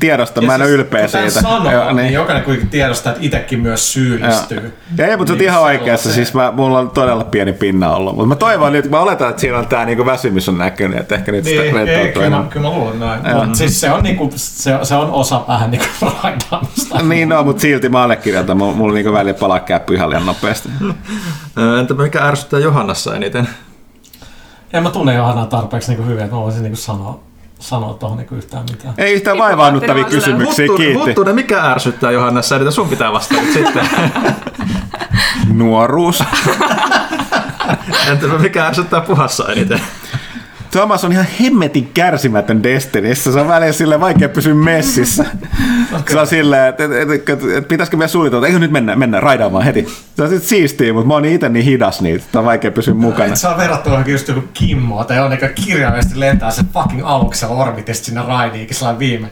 tiedostan, 0.00 0.44
mä 0.44 0.54
en 0.54 0.62
ole 0.62 0.70
ylpeä 0.70 1.08
siitä. 1.08 1.30
Sanoo, 1.30 1.72
Joo, 1.72 1.92
niin. 1.92 2.12
jokainen 2.12 2.44
kuitenkin 2.44 2.70
tiedostaa, 2.70 3.12
että 3.12 3.24
itsekin 3.24 3.60
myös 3.60 3.92
syyllistyy. 3.92 4.76
Ja 4.98 5.06
ei, 5.06 5.16
mutta 5.16 5.32
Niin 5.32 5.42
ihan 5.42 5.62
oikeassa. 5.62 6.12
Siis 6.12 6.34
mä, 6.34 6.52
mulla 6.56 6.78
on 6.78 6.90
todella 6.90 7.24
pieni 7.24 7.52
pinna 7.52 7.90
ollut. 7.96 8.14
Mutta 8.16 8.28
mä 8.28 8.34
toivon 8.34 8.72
nyt, 8.72 8.90
mä 8.90 9.00
oletan, 9.00 9.30
että 9.30 9.40
siinä 9.40 9.58
on 9.58 9.66
tää 9.66 9.84
niinku 9.84 10.06
väsymys 10.06 10.48
on 10.48 10.58
näkynyt, 10.58 10.98
että 10.98 11.14
ehkä 11.14 11.32
nyt 11.32 11.44
sitä 11.44 11.62
Niin, 11.62 11.74
rentoutuu 11.74 12.12
kyllä, 12.12 12.26
enemmän. 12.26 12.48
kyllä 12.48 12.68
mä 12.68 12.74
luulen 12.74 13.00
näin. 13.00 13.20
Mutta 13.36 13.54
siis 13.58 13.80
se 13.80 13.90
on, 13.92 14.02
niinku, 14.02 14.30
se, 14.36 14.78
se 14.82 14.94
on 14.94 15.10
osa 15.10 15.40
vähän 15.48 15.70
niinku 15.70 15.86
raidaamista. 16.22 17.02
Niin 17.02 17.28
no, 17.28 17.42
mutta 17.42 17.60
silti 17.62 17.88
mä 17.88 18.02
allekirjoitan. 18.02 18.56
Mulla, 18.56 18.74
mulla 18.74 18.94
niinku 18.94 19.12
välillä 19.12 19.38
palaa 19.38 19.60
käppy 19.60 19.94
ihan 19.94 20.10
liian 20.10 20.26
nopeasti. 20.26 20.68
Entä 21.80 21.94
mikä 21.94 22.26
ärsyttää 22.26 22.60
Johannassa 22.60 23.14
eniten? 23.14 23.48
En 24.72 24.82
mä 24.82 24.90
tunne 24.90 25.14
Johannaa 25.14 25.46
tarpeeksi 25.46 25.90
niinku 25.90 26.04
hyvin, 26.04 26.24
että 26.24 26.36
mä 26.36 26.42
voisin 26.42 26.62
niinku 26.62 26.76
sanoa, 26.76 27.20
sanoa 27.58 27.94
tuohon 27.94 28.18
niinku 28.18 28.34
yhtään 28.34 28.64
mitään. 28.70 28.94
Ei 28.98 29.12
yhtään 29.12 29.38
vaivaannuttavia 29.38 30.04
kysymyksiä, 30.04 30.66
Huttunen, 30.66 30.92
kiitti. 30.92 31.08
Huttunen, 31.08 31.34
mikä 31.34 31.64
ärsyttää 31.64 32.10
Johannassa 32.10 32.56
eniten? 32.56 32.72
Sun 32.72 32.88
pitää 32.88 33.12
vastata 33.12 33.40
nyt 33.42 33.52
sitten. 33.52 33.88
Nuoruus. 35.58 36.24
Entä 38.08 38.26
mikä 38.26 38.66
ärsyttää 38.66 39.00
puhassa 39.00 39.48
eniten? 39.48 39.80
Thomas 40.76 41.04
on 41.04 41.12
ihan 41.12 41.26
hemmetin 41.40 41.90
kärsimätön 41.94 42.62
Destinissä. 42.62 43.32
Se 43.32 43.40
on 43.40 43.48
välillä 43.48 43.72
sille 43.72 44.00
vaikea 44.00 44.28
pysyä 44.28 44.54
messissä. 44.54 45.24
Se 46.08 46.20
on 46.20 46.26
silleen, 46.26 46.68
että 46.68 46.84
et, 46.84 46.92
et, 46.92 47.10
et, 47.10 47.42
et, 47.56 47.68
pitäisikö 47.68 47.96
meidän 47.96 48.08
suunnitella, 48.08 48.46
eikö 48.46 48.58
nyt 48.58 48.70
mennä, 48.70 48.96
mennä 48.96 49.20
raidaamaan 49.20 49.64
heti. 49.64 49.88
Se 50.16 50.22
on 50.22 50.28
sitten 50.28 50.48
siistiä, 50.48 50.92
mutta 50.92 51.08
mä 51.08 51.14
oon 51.14 51.24
itse 51.24 51.48
niin 51.48 51.64
hidas 51.64 52.00
niitä, 52.00 52.24
että 52.24 52.38
on 52.38 52.44
vaikea 52.44 52.70
pysyä 52.70 52.94
mukana. 52.94 53.24
Et 53.24 53.36
saa 53.36 53.56
verrattuna 53.56 54.04
just 54.06 54.28
joku 54.28 54.44
Kimmoa, 54.54 55.04
tai 55.04 55.20
on 55.20 55.30
niinku 55.30 55.46
kirjaimellisesti 55.64 56.20
lentää 56.20 56.50
se 56.50 56.62
fucking 56.74 57.02
aluksella 57.04 57.54
orbitin 57.54 57.94
sinne 57.94 58.22
raidiinkin 58.22 58.76
sellainen 58.76 58.98
viime, 58.98 59.30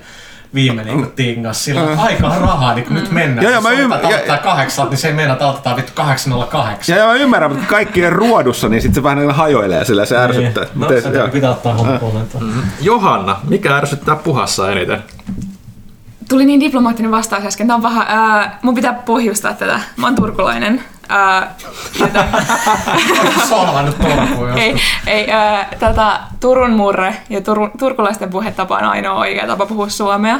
viime 0.55 0.85
niinku 0.85 1.06
tingas 1.16 1.64
sillä 1.64 1.81
mm. 1.82 1.98
aikaa 1.98 2.39
rahaa, 2.39 2.74
niin 2.74 2.85
kun 2.86 2.94
nyt 2.97 3.10
mennään. 3.10 3.43
Joo, 3.44 3.52
joo, 3.52 3.60
mä 3.62 3.70
Jos 3.72 3.78
ymmär- 3.81 4.06
aloitetaan 4.06 4.36
ja- 4.36 4.43
kahdeksan, 4.43 4.90
niin 4.90 4.98
se 4.98 5.09
ei 5.09 5.14
mennä, 5.14 5.32
että 5.32 5.44
aloitetaan 5.44 5.76
vittu 5.76 5.93
808. 5.94 6.97
Ja, 6.97 7.02
ja 7.02 7.06
mä 7.09 7.14
ymmärrän, 7.14 7.51
mutta 7.51 7.66
kaikkien 7.66 8.12
ruodussa, 8.12 8.68
niin 8.68 8.82
sitten 8.82 8.94
se 8.94 9.02
vähän 9.02 9.18
niin 9.18 9.31
hajoilee 9.31 9.85
sillä 9.85 10.05
se 10.06 10.16
ärsyttää. 10.18 10.64
No, 10.74 10.86
Miten- 10.89 11.02
se 11.02 11.28
pitää 11.32 11.51
ottaa 11.51 11.74
hompuun. 11.74 12.28
Johanna, 12.81 13.36
mikä 13.48 13.76
ärsyttää 13.76 14.16
puhassa 14.16 14.70
eniten? 14.72 15.05
Tuli 16.28 16.44
niin 16.44 16.60
diplomaattinen 16.60 17.10
vastaus 17.10 17.44
äsken. 17.44 17.66
Tämä 17.66 17.74
on 17.74 17.82
paha. 17.82 18.05
Ää, 18.09 18.59
mun 18.62 18.74
pitää 18.74 18.93
pohjustaa 18.93 19.52
tätä. 19.52 19.81
Mä 19.97 20.06
oon 20.06 20.14
turkulainen. 20.14 20.82
Ää, 21.09 21.55
joten, 22.01 22.26
Solvannut 23.48 23.97
Turkuun 23.98 24.59
ei, 24.59 24.76
ei 25.06 25.31
ää, 25.31 25.68
tätä 25.78 26.20
Turun 26.40 26.70
murre 26.72 27.16
ja 27.31 27.40
Turun, 27.40 27.70
turkulaisten 27.78 28.31
puhetapa 28.31 28.76
on 28.76 28.85
ainoa 28.85 29.18
oikea 29.18 29.47
tapa 29.47 29.66
puhua 29.66 29.89
suomea. 29.89 30.39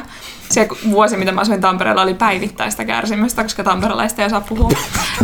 Se 0.51 0.69
vuosi, 0.91 1.17
mitä 1.17 1.33
mä 1.33 1.41
asuin 1.41 1.61
Tampereella, 1.61 2.03
oli 2.03 2.15
päivittäistä 2.15 2.85
kärsimystä, 2.85 3.43
koska 3.43 3.65
tamperelaista 3.65 4.23
ei 4.23 4.27
osaa 4.27 4.41
puhua. 4.41 4.71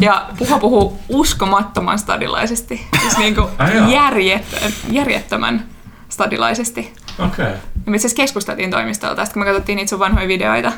Ja 0.00 0.26
puha 0.38 0.58
puhuu 0.58 1.00
uskomattoman 1.08 1.98
stadilaisesti. 1.98 2.86
Siis 3.00 3.18
niinku 3.18 3.50
Ai 3.58 3.76
joo. 3.76 3.88
järjet, 3.88 4.44
järjettömän 4.90 5.64
stadilaisesti. 6.08 6.94
Okei. 7.18 7.44
Ja 7.86 7.90
me 7.90 7.96
asiassa 7.96 8.16
keskusteltiin 8.16 8.70
toimistolla 8.70 9.14
tästä, 9.14 9.32
kun 9.32 9.42
me 9.42 9.46
katsottiin 9.46 9.76
niitä 9.76 9.90
sun 9.90 9.98
vanhoja 9.98 10.28
videoita. 10.28 10.72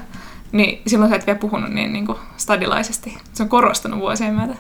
Niin 0.52 0.82
silloin 0.86 1.10
sä 1.10 1.16
et 1.16 1.26
vielä 1.26 1.38
puhunut 1.38 1.70
niin, 1.70 1.92
niin 1.92 2.06
kuin 2.06 2.18
stadilaisesti. 2.36 3.18
Se 3.32 3.42
on 3.42 3.48
korostunut 3.48 4.00
vuosien 4.00 4.34
myötä. 4.34 4.54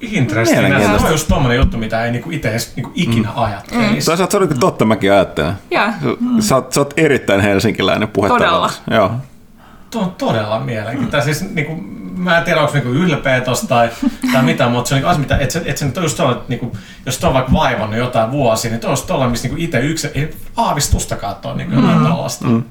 Interesting. 0.00 0.78
Se 0.78 1.06
on 1.06 1.12
just 1.12 1.28
tommonen 1.28 1.56
juttu, 1.56 1.78
mitä 1.78 2.04
ei 2.04 2.12
niinku 2.12 2.30
itse 2.30 2.50
edes 2.50 2.76
niinku 2.76 2.92
ikinä 2.94 3.28
ajattelisi. 3.34 4.06
Toisaalta 4.06 4.30
se 4.30 4.36
on 4.36 4.48
kyllä 4.48 4.60
totta, 4.60 4.84
mäkin 4.84 5.12
ajattelen. 5.12 5.52
Joo. 5.70 5.88
Sä, 6.40 6.54
oot, 6.54 6.72
sä 6.72 6.80
oot 6.80 6.94
erittäin 6.96 7.40
helsinkiläinen 7.40 8.08
puhetavalla. 8.08 8.70
Todella. 8.86 9.00
Joo. 9.00 9.12
Tuo 9.90 10.02
on 10.02 10.12
todella 10.18 10.60
mielenkiintoista. 10.60 11.24
Siis, 11.24 11.50
niinku, 11.54 11.74
mä 12.16 12.38
en 12.38 12.44
tiedä, 12.44 12.60
onko 12.60 12.72
niinku 12.72 12.90
ylpeä 12.90 13.40
tosta 13.40 13.66
tai, 13.66 13.90
tai 14.32 14.42
mitä, 14.42 14.68
mutta 14.68 14.88
se 14.88 14.94
on 14.94 14.96
niinku 14.96 15.10
asia, 15.10 15.20
mitä, 15.20 15.38
et 15.38 15.50
se, 15.50 15.62
et 15.64 15.76
se 15.76 15.84
nyt 15.86 15.96
on 15.96 16.02
just 16.02 16.16
tuolla, 16.16 16.32
että 16.32 16.44
niinku, 16.48 16.76
jos 17.06 17.18
tuo 17.18 17.28
on 17.28 17.34
vaikka 17.34 17.52
vaivannut 17.52 17.98
jotain 17.98 18.30
vuosia, 18.30 18.70
niin 18.70 18.80
tuo 18.80 18.90
on 18.90 18.92
just 18.92 19.06
tuolla, 19.06 19.28
missä 19.28 19.48
niinku 19.48 19.62
itse 19.64 19.80
yksin, 19.80 20.10
ei 20.14 20.36
aavistustakaan 20.56 21.36
tuo 21.36 21.54
niinku 21.54 21.74
jotain 21.74 22.02
tällaista. 22.02 22.46
Mm. 22.46 22.62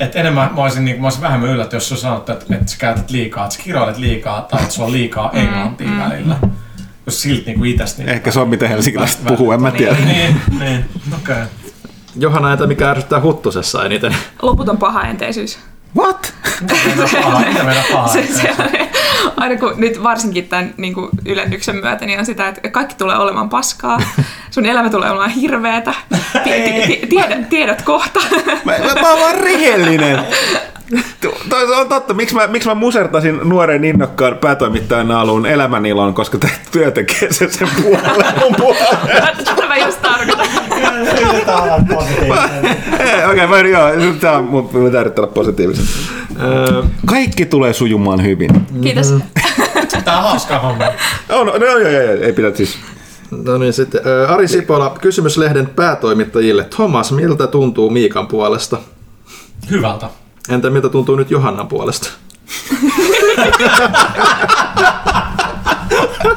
Et 0.00 0.16
enemmän 0.16 0.50
mä 0.54 0.62
olisin, 0.62 0.84
niinku, 0.84 1.00
mä 1.00 1.06
olisin 1.06 1.22
vähemmän 1.22 1.50
yllätty, 1.50 1.76
jos 1.76 1.88
sä 1.88 1.96
sanot, 1.96 2.30
että, 2.30 2.54
että 2.54 2.70
sä 2.72 2.78
käytät 2.78 3.10
liikaa, 3.10 3.44
että 3.44 3.56
sä 3.56 3.62
kiroilet 3.62 3.98
liikaa 3.98 4.42
tai 4.42 4.60
että 4.60 4.74
sulla 4.74 4.86
on 4.86 4.92
liikaa 4.92 5.30
englantia 5.32 5.88
välillä. 5.98 6.36
Jos 7.06 7.22
silti 7.22 7.44
niinku 7.46 7.64
itästä 7.64 8.02
niin 8.02 8.08
Ehkä 8.08 8.30
se 8.30 8.40
on 8.40 8.48
miten 8.48 8.68
helsinkiläiset 8.68 9.24
puhuu, 9.24 9.52
en 9.52 9.62
mä 9.62 9.70
tiedä. 9.70 9.96
Niin, 10.04 10.40
niin, 10.58 10.84
okei. 11.14 11.34
Okay. 11.34 11.46
Johanna, 12.16 12.52
entä 12.52 12.66
mikä 12.66 12.90
ärsyttää 12.90 13.20
huttusessa 13.20 13.84
eniten? 13.84 14.16
Loputon 14.42 14.78
pahaenteisyys. 14.78 15.58
What? 15.96 16.34
Mitä 16.60 17.64
meidän 17.64 17.84
paha? 17.92 18.08
Se, 18.08 18.26
se, 18.26 18.54
aina 19.36 19.56
kun 19.56 19.74
nyt 19.76 20.02
varsinkin 20.02 20.48
tämän 20.48 20.74
niin 20.76 20.94
kuin 20.94 21.08
ylennyksen 21.26 21.76
myötä, 21.76 22.06
niin 22.06 22.18
on 22.18 22.26
sitä, 22.26 22.48
että 22.48 22.70
kaikki 22.70 22.94
tulee 22.98 23.16
olemaan 23.16 23.48
paskaa. 23.48 23.98
Sun 24.50 24.66
elämä 24.66 24.90
tulee 24.90 25.10
olemaan 25.10 25.30
hirveetä. 25.30 25.94
Ti- 26.44 26.50
ti- 26.50 26.86
ti- 26.86 27.06
tiedät, 27.06 27.48
tiedät 27.48 27.82
kohta. 27.82 28.20
Mä, 28.64 28.72
mä, 28.78 29.00
mä 29.00 29.10
oon 29.10 29.20
vaan 29.20 29.34
rehellinen. 29.34 30.20
Toi 31.48 31.74
on 31.74 31.88
totta. 31.88 32.14
Miksi 32.14 32.34
mä, 32.34 32.46
miksi 32.46 32.68
mä 32.68 32.74
musertasin 32.74 33.40
nuoren 33.42 33.84
innokkaan 33.84 34.38
päätoimittajan 34.38 35.08
naaluun 35.08 35.46
elämänilon, 35.46 36.14
koska 36.14 36.38
tämä 36.38 36.52
työ 36.70 36.90
tekee 36.90 37.32
sen 37.32 37.52
sen 37.52 37.68
puolelle. 37.82 38.24
Tätä 39.44 39.66
mä 39.68 39.76
just 39.76 40.02
tarkoitan. 40.02 40.46
Yritetään 41.22 41.62
olla 41.62 41.74
Okei, 41.74 43.44
okay, 43.44 43.46
mä 43.46 43.58
joo, 43.58 43.90
tää 44.20 44.32
on 44.32 44.44
mun 44.44 44.70
mun 44.72 44.92
täytyy 44.92 45.12
olla 45.16 45.32
positiivisen. 45.32 45.84
Öö, 46.42 46.82
Kaikki 47.06 47.46
tulee 47.46 47.72
sujumaan 47.72 48.22
hyvin. 48.22 48.66
Kiitos. 48.82 49.14
Tää 50.04 50.18
on 50.18 50.24
hauska 50.24 50.58
homma. 50.58 50.84
On, 51.28 51.46
no, 51.46 51.56
joo, 51.56 51.78
joo, 51.78 51.90
joo, 51.90 52.14
ei 52.22 52.32
pidä 52.32 52.54
siis. 52.54 52.78
no 53.30 53.58
niin, 53.58 53.72
sitten 53.72 54.00
öö, 54.06 54.28
Ari 54.28 54.48
Sipola, 54.48 54.96
kysymys 55.00 55.38
lehden 55.38 55.66
päätoimittajille. 55.66 56.64
Thomas, 56.64 57.12
miltä 57.12 57.46
tuntuu 57.46 57.90
Miikan 57.90 58.26
puolesta? 58.26 58.78
Hyvältä. 59.70 60.08
Entä 60.48 60.70
miltä 60.70 60.88
tuntuu 60.88 61.16
nyt 61.16 61.30
Johannan 61.30 61.68
puolesta? 61.68 62.10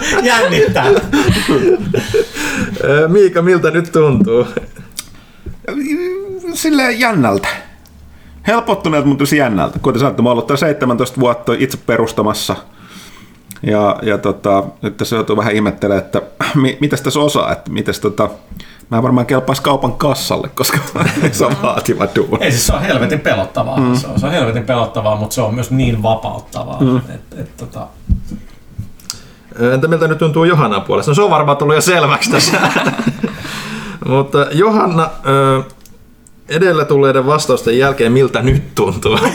Jännittää. 0.24 0.86
Miika, 3.08 3.42
miltä 3.42 3.72
nyt 3.72 3.92
tuntuu? 3.92 4.48
Silleen 6.54 7.00
jännältä. 7.00 7.48
Helpottuneet, 8.48 9.06
mutta 9.06 9.22
tosi 9.22 9.38
jännältä. 9.38 9.80
Kuten 9.80 10.00
sanoit, 10.00 10.18
mä 10.18 10.30
oon 10.30 10.32
ollut 10.32 10.48
täällä 10.48 10.60
17 10.60 11.20
vuotta 11.20 11.54
itse 11.60 11.78
perustamassa. 11.86 12.56
Ja, 13.64 14.00
ja 14.02 14.18
tota, 14.18 14.64
nyt 14.82 14.98
tässä 14.98 15.16
joutuu 15.16 15.38
vähän 15.38 15.56
ihmettelemään, 15.56 16.06
että 16.06 16.22
mi, 16.56 16.78
mitäs 16.82 17.02
tässä 17.02 17.20
osaa, 17.20 17.52
että 17.52 17.72
mitäs 17.72 18.00
tota, 18.00 18.30
mä 18.90 19.04
varmaan 19.04 19.26
kelpaisi 19.26 19.62
kaupan 19.62 19.94
kassalle, 19.94 20.50
koska 20.50 20.78
se 21.32 21.46
on 21.46 21.56
vaativa 21.62 22.08
duuni. 22.16 22.46
Ei 22.46 22.52
siis 22.52 22.68
se 22.68 22.74
on 22.74 22.82
helvetin 22.82 23.20
pelottavaa. 23.20 23.80
Mm. 23.80 23.96
Se, 23.96 24.08
on, 24.08 24.20
se 24.20 24.26
on 24.26 24.32
helvetin 24.32 24.64
pelottavaa, 24.64 25.16
mutta 25.16 25.34
se 25.34 25.42
on 25.42 25.56
myös 25.56 25.72
niin 25.72 26.04
vapauttavaa. 26.04 26.80
Mm. 26.82 26.98
Et, 26.98 27.40
et, 27.40 27.58
tota, 27.58 27.88
Entä 29.74 29.88
miltä 29.88 30.08
nyt 30.08 30.18
tuntuu 30.18 30.44
Johannan 30.44 30.82
puolesta? 30.82 31.12
No 31.12 31.16
se 31.16 31.22
on 31.22 31.30
varmaan 31.30 31.58
tullut 31.58 31.76
jo 31.76 31.82
selväksi 31.82 32.32
tässä. 32.32 32.58
Mutta 34.08 34.48
Johanna, 34.52 35.10
edellä 36.50 36.86
tulleiden 36.86 37.26
vastausten 37.26 37.78
jälkeen 37.78 38.12
miltä 38.12 38.42
nyt 38.42 38.76
tuntuu? 38.76 39.20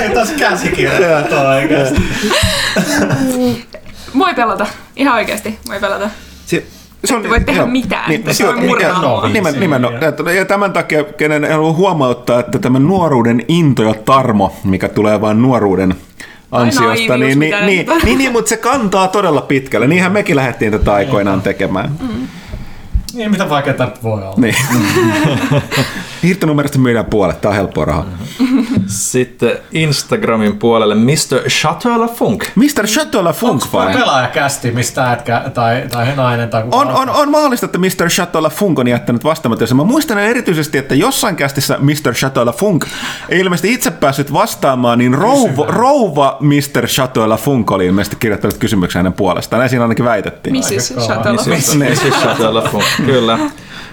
Ei 0.00 0.10
taas 0.10 0.30
käsikirjoittaa 0.30 1.48
oikeasti. 1.48 2.02
Voi 4.18 4.34
pelata. 4.34 4.66
Ihan 4.96 5.14
oikeasti. 5.14 5.58
Voi 5.68 5.80
pelata. 5.80 6.10
Se, 6.46 6.66
se 7.06 7.14
on, 7.16 7.28
voi 7.28 7.40
tehdä 7.40 7.66
mitään, 7.66 8.12
että 8.12 8.32
se 8.32 8.48
on 8.48 8.60
murhaa 8.64 9.00
mua. 9.00 9.28
Nimen, 9.28 9.60
nimen, 9.60 9.82
ja 10.36 10.44
tämän 10.44 10.72
takia, 10.72 11.04
kenen 11.04 11.52
haluan 11.52 11.76
huomauttaa, 11.76 12.40
että 12.40 12.58
tämä 12.58 12.78
nuoruuden 12.78 13.42
into 13.48 13.82
ja 13.82 13.94
tarmo, 13.94 14.52
mikä 14.64 14.88
tulee 14.88 15.20
vain 15.20 15.42
nuoruuden 15.42 15.94
ansiosta, 16.52 16.88
naiivius, 16.88 17.18
niin, 17.20 17.20
niin, 17.20 17.38
mitä 17.38 17.66
niin, 17.66 17.86
nyt- 17.86 18.04
niin, 18.04 18.18
niin, 18.18 18.32
mutta 18.32 18.48
se 18.48 18.56
kantaa 18.56 19.08
todella 19.08 19.40
pitkälle. 19.40 19.86
Niinhän 19.86 20.12
mekin 20.12 20.36
lähdettiin 20.36 20.72
tätä 20.72 20.94
aikoinaan 20.94 21.42
tekemään. 21.42 21.90
Niin, 23.14 23.30
mitä 23.30 23.48
vaikeaa 23.48 23.90
voi 24.02 24.22
olla. 24.22 24.34
Niin. 24.36 24.56
Hirttonumerosta 26.26 26.78
myydään 26.78 27.04
puolet, 27.04 27.40
tää 27.40 27.48
on 27.48 27.56
helppoa 27.56 27.84
rahaa. 27.84 28.06
Sitten 28.86 29.58
Instagramin 29.72 30.58
puolelle 30.58 30.94
Mr. 30.94 31.48
Chateau 31.48 32.08
Funk. 32.08 32.44
Mr. 32.54 32.86
Chateau 32.86 33.32
Funk 33.32 33.62
vai? 33.72 33.92
pelaajakästi, 33.92 34.70
mistä 34.70 35.10
ätkä 35.12 35.42
tai, 35.54 35.82
tai 35.92 36.16
nainen 36.16 36.48
tai 36.48 36.62
kuka 36.62 36.76
On, 36.76 36.90
on, 36.90 37.10
on 37.10 37.30
mahdollista, 37.30 37.66
että 37.66 37.78
Mr. 37.78 38.08
Chateau 38.08 38.50
Funk 38.50 38.78
on 38.78 38.88
jättänyt 38.88 39.24
vastaamatta. 39.24 39.64
Ja 39.64 39.74
Mä 39.74 39.84
muistan 39.84 40.18
erityisesti, 40.18 40.78
että 40.78 40.94
jossain 40.94 41.36
kästissä 41.36 41.78
Mr. 41.80 42.14
Chateau 42.14 42.52
Funk 42.52 42.84
ei 43.28 43.40
ilmeisesti 43.40 43.72
itse 43.72 43.90
päässyt 43.90 44.32
vastaamaan, 44.32 44.98
niin 44.98 45.14
rouva, 45.14 45.66
rouva 45.66 46.36
Mr. 46.40 46.86
Chateau 46.86 47.36
Funk 47.36 47.70
oli 47.70 47.86
ilmeisesti 47.86 48.16
kirjoittanut 48.16 48.58
kysymyksen 48.58 48.98
hänen 48.98 49.12
puolestaan. 49.12 49.58
Näin 49.58 49.70
siinä 49.70 49.84
ainakin 49.84 50.04
väitettiin. 50.04 50.56
Mrs. 50.56 50.94
Mrs. 51.46 51.74
Mrs. 51.74 52.20
Chateau 52.22 52.62
Funk, 52.70 52.84
kyllä. 53.06 53.38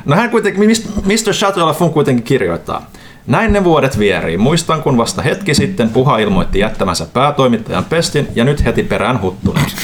No 0.05 0.15
hän 0.15 0.29
kuitenkin, 0.29 0.69
Mr. 1.05 1.33
Chateau 1.33 1.73
Funk 1.73 1.93
kuitenkin 1.93 2.23
kirjoittaa. 2.23 2.85
Näin 3.27 3.53
ne 3.53 3.63
vuodet 3.63 3.99
vierii. 3.99 4.37
Muistan, 4.37 4.83
kun 4.83 4.97
vasta 4.97 5.21
hetki 5.21 5.53
sitten 5.53 5.89
Puha 5.89 6.17
ilmoitti 6.17 6.59
jättämänsä 6.59 7.05
päätoimittajan 7.13 7.85
pestin 7.85 8.27
ja 8.35 8.43
nyt 8.43 8.65
heti 8.65 8.83
perään 8.83 9.21
huttunut. 9.21 9.75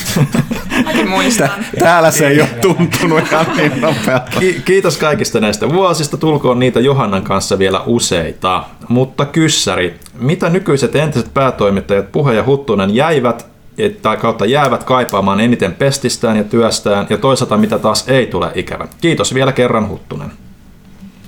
Mäkin 0.86 1.10
muistan. 1.10 1.50
Täällä 1.80 2.12
se 2.12 2.28
ei 2.28 2.42
ole 2.42 2.50
tuntunut 2.62 3.32
ihan 3.32 3.46
niin 3.58 3.82
nopealta. 3.82 4.40
Ki- 4.40 4.62
kiitos 4.66 4.98
kaikista 4.98 5.40
näistä 5.40 5.70
vuosista, 5.70 6.18
tulkoon 6.18 6.60
niitä 6.60 6.80
Johannan 6.80 7.24
kanssa 7.24 7.60
vielä 7.60 7.82
useita. 7.86 8.64
Mutta 8.88 9.26
kyssäri, 9.26 10.00
mitä 10.20 10.50
nykyiset 10.50 10.96
entiset 10.96 11.34
päätoimittajat 11.34 12.12
Puhe 12.12 12.34
ja 12.34 12.44
Huttunen 12.46 12.96
jäivät 12.96 13.46
tai 14.02 14.18
kautta 14.18 14.46
jäävät 14.46 14.84
kaipaamaan 14.84 15.40
eniten 15.40 15.74
pestistään 15.74 16.38
ja 16.38 16.44
työstään 16.44 17.08
ja 17.10 17.18
toisaalta 17.18 17.58
mitä 17.58 17.80
taas 17.80 18.10
ei 18.10 18.28
tule 18.28 18.52
ikävä. 18.56 18.88
Kiitos 19.02 19.34
vielä 19.34 19.52
kerran 19.52 19.90
Huttunen. 19.90 20.32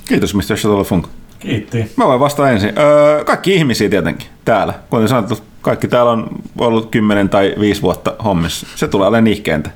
Kiitos 0.05 0.35
Mr. 0.35 0.41
Chateau 0.41 0.83
Funk. 0.83 1.07
Kiitti. 1.39 1.91
Mä 1.97 2.07
voin 2.07 2.19
vastata 2.19 2.49
ensin. 2.49 2.73
Öö, 2.77 3.23
kaikki 3.23 3.55
ihmisiä 3.55 3.89
tietenkin 3.89 4.27
täällä. 4.45 4.73
Kuten 4.89 5.07
sanottu, 5.07 5.39
kaikki 5.61 5.87
täällä 5.87 6.11
on 6.11 6.27
ollut 6.57 6.91
10 6.91 7.29
tai 7.29 7.55
5 7.59 7.81
vuotta 7.81 8.15
hommissa. 8.23 8.67
Se 8.75 8.87
tulee 8.87 9.07
olemaan 9.07 9.23
nihkeintä. 9.23 9.69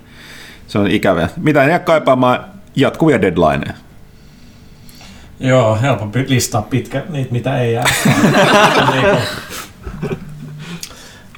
Se 0.67 0.79
on 0.79 0.87
ikävää. 0.87 1.29
Mitä 1.37 1.63
ei 1.63 1.69
jää 1.69 1.79
kaipaamaan 1.79 2.45
jatkuvia 2.75 3.21
deadlineja. 3.21 3.73
Joo, 5.39 5.77
helpompi 5.81 6.25
listaa 6.27 6.61
pitkä 6.61 7.03
niitä, 7.09 7.31
mitä 7.31 7.59
ei 7.59 7.73
jää. 7.73 7.85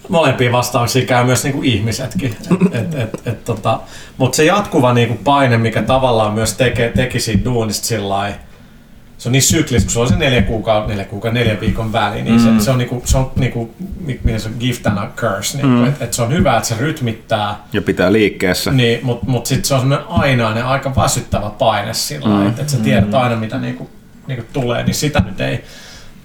Molempia 0.09 0.51
vastauksia 0.51 1.05
käy 1.05 1.23
myös 1.25 1.43
niinku 1.43 1.61
ihmisetkin. 1.63 2.35
Et, 2.71 2.75
et, 2.75 2.95
et, 2.95 3.21
et, 3.25 3.45
tota, 3.45 3.79
Mutta 4.17 4.35
se 4.35 4.45
jatkuva 4.45 4.93
niinku 4.93 5.19
paine, 5.23 5.57
mikä 5.57 5.81
tavallaan 5.81 6.33
myös 6.33 6.53
teke, 6.53 6.91
teki 6.95 7.19
siitä 7.19 7.45
duunista 7.45 7.87
sillä 7.87 8.33
se 9.17 9.29
on 9.29 9.31
niin 9.31 9.41
syklis, 9.41 9.83
kun 9.83 9.91
se 9.91 9.99
on 9.99 10.07
se 10.07 10.15
neljä 10.15 10.41
kuukautta, 10.41 10.89
neljä 10.89 11.05
kuukautta, 11.05 11.39
neljä 11.39 11.59
viikon 11.59 11.93
väli, 11.93 12.21
niin 12.21 12.41
mm. 12.41 12.59
se, 12.59 12.65
se, 12.65 12.71
on 12.71 12.77
niinku, 12.77 13.01
se 13.05 13.17
on 13.17 13.31
niinku, 13.35 13.73
mi- 14.05 14.19
miten 14.23 14.39
se 14.39 14.49
on 14.49 14.55
gift 14.59 14.87
and 14.87 14.97
a 14.97 15.07
curse, 15.15 15.57
niinku, 15.57 15.77
mm. 15.77 15.87
että 15.87 16.05
et 16.05 16.13
se 16.13 16.21
on 16.21 16.33
hyvä, 16.33 16.57
että 16.57 16.69
se 16.69 16.75
rytmittää, 16.79 17.55
Ja 17.73 17.81
pitää 17.81 18.13
liikkeessä. 18.13 18.71
niin, 18.71 18.99
mutta 19.03 19.25
mut 19.25 19.45
sitten 19.45 19.65
se 19.65 19.73
on 19.73 19.79
semmoinen 19.79 20.07
ainainen, 20.07 20.65
aika 20.65 20.95
väsyttävä 20.95 21.49
paine 21.49 21.93
sillä 21.93 22.27
mm. 22.29 22.47
että 22.47 22.61
et 22.61 22.69
sä 22.69 22.77
tiedät 22.77 23.13
aina, 23.13 23.35
mitä 23.35 23.57
niinku, 23.57 23.89
niinku 24.27 24.45
tulee, 24.53 24.83
niin 24.83 24.95
sitä 24.95 25.19
nyt 25.25 25.41
ei 25.41 25.63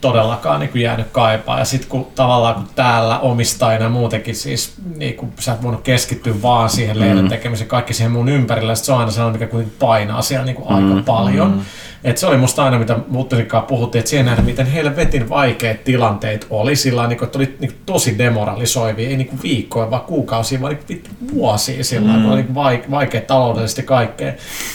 todellakaan 0.03 0.61
niinku 0.61 0.79
jäänyt 0.79 1.07
kaipaa. 1.13 1.59
Ja 1.59 1.65
sitten 1.65 1.89
kun 1.89 2.07
tavallaan 2.15 2.55
kun 2.55 2.69
täällä 2.75 3.19
omistajana 3.19 3.89
muutenkin 3.89 4.37
siis, 4.37 4.75
niinku, 4.97 5.29
sä 5.39 5.53
et 5.53 5.63
voinut 5.63 5.83
keskittyä 5.83 6.43
vaan 6.43 6.71
siihen 6.71 7.01
lehden 7.01 7.29
tekemiseen, 7.29 7.69
kaikki 7.69 7.95
siihen 7.95 8.13
mun 8.13 8.29
ympärillä, 8.29 8.75
sit 8.75 8.85
se 8.85 8.93
on 8.93 8.99
aina 8.99 9.11
sellainen, 9.11 9.41
mikä 9.41 9.51
kuitenkin 9.51 9.79
painaa 9.79 10.23
siellä 10.23 10.45
niinku 10.45 10.63
aika 10.67 11.03
paljon. 11.07 11.63
Et 12.05 12.19
se 12.19 12.27
oli 12.27 12.37
musta 12.37 12.65
aina, 12.65 12.79
mitä 12.79 12.97
Muttisinkaan 13.09 13.63
puhuttiin, 13.63 14.01
että 14.01 14.11
siihen 14.11 14.27
nähdä, 14.27 14.43
miten 14.43 14.67
helvetin 14.67 15.29
vaikeat 15.29 15.85
tilanteet 15.85 16.47
oli 16.51 16.77
sillä 16.77 17.07
niin 17.07 17.25
että 17.25 17.39
oli 17.39 17.57
niin 17.59 17.73
tosi 17.87 18.19
demoralisoivia, 18.19 19.09
ei 19.09 19.17
niin 19.17 19.43
viikkoja, 19.43 19.91
vaan 19.91 20.03
kuukausia, 20.03 20.61
vaan 20.61 20.73
niin 20.73 20.85
vittu 20.89 21.11
vuosia 21.35 21.85
sillä 21.85 22.13
mm. 22.13 22.33
oli 22.33 22.43
niin 22.43 22.55
vaike- 22.55 22.91
vaikea 22.91 23.21
taloudellisesti 23.21 23.83
kaikkea. 23.83 24.33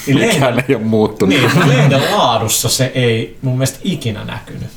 Niin 0.07 0.19
Mikään 0.19 0.63
ei 0.67 0.75
ole 0.75 0.83
muuttunut. 0.83 1.35
niin, 1.35 1.69
lehden 1.69 2.01
laadussa 2.11 2.69
se 2.69 2.91
ei 2.95 3.37
mun 3.41 3.53
mielestä 3.53 3.79
ikinä 3.83 4.23
näkynyt. 4.23 4.69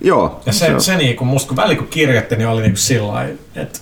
Joo. 0.00 0.42
Ja 0.46 0.52
se, 0.52 0.74
se 0.78 0.96
niinku, 0.96 1.24
musta 1.24 1.48
kun 1.48 1.56
väli 1.56 1.76
kun 1.76 1.88
kirjoitti, 1.88 2.36
niin 2.36 2.48
oli 2.48 2.62
niinku 2.62 2.78
sillä 2.78 3.08
lailla, 3.08 3.38
että 3.54 3.78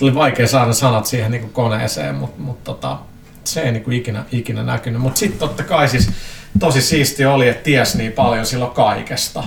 oli 0.00 0.14
vaikea 0.14 0.46
saada 0.46 0.72
sanat 0.72 1.06
siihen 1.06 1.30
niinku 1.30 1.48
koneeseen, 1.48 2.14
mutta 2.14 2.42
mut 2.42 2.64
tota, 2.64 2.98
se 3.44 3.60
ei 3.60 3.72
niinku 3.72 3.90
ikinä, 3.90 4.24
ikinä 4.32 4.62
näkynyt. 4.62 5.00
Mutta 5.00 5.18
sitten 5.18 5.38
totta 5.38 5.62
kai 5.62 5.88
siis 5.88 6.10
tosi 6.58 6.82
siisti 6.82 7.24
oli, 7.24 7.48
että 7.48 7.62
ties 7.62 7.94
niin 7.94 8.12
paljon 8.12 8.46
silloin 8.46 8.70
kaikesta. 8.70 9.44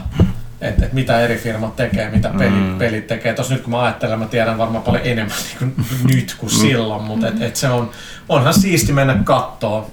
Että 0.62 0.86
et 0.86 0.94
mitä 0.94 1.22
eri 1.22 1.38
firmat 1.38 1.76
tekee, 1.76 2.10
mitä 2.10 2.30
pelit, 2.38 2.70
mm. 2.70 2.78
pelit 2.78 3.08
tekee. 3.08 3.34
Tuossa 3.34 3.54
nyt 3.54 3.64
kun 3.64 3.72
mä 3.72 3.84
ajattelen, 3.84 4.20
mä 4.20 4.26
tiedän 4.26 4.58
varmaan 4.58 4.84
paljon 4.84 5.06
enemmän 5.06 5.38
niin 5.38 5.58
kuin 5.76 5.86
nyt 6.16 6.36
kuin 6.38 6.50
silloin, 6.50 7.04
mutta 7.04 7.28
et, 7.28 7.42
et 7.42 7.56
se 7.56 7.70
on, 7.70 7.92
onhan 8.30 8.54
siisti 8.54 8.94
mennä 8.94 9.20
kattoo 9.24 9.92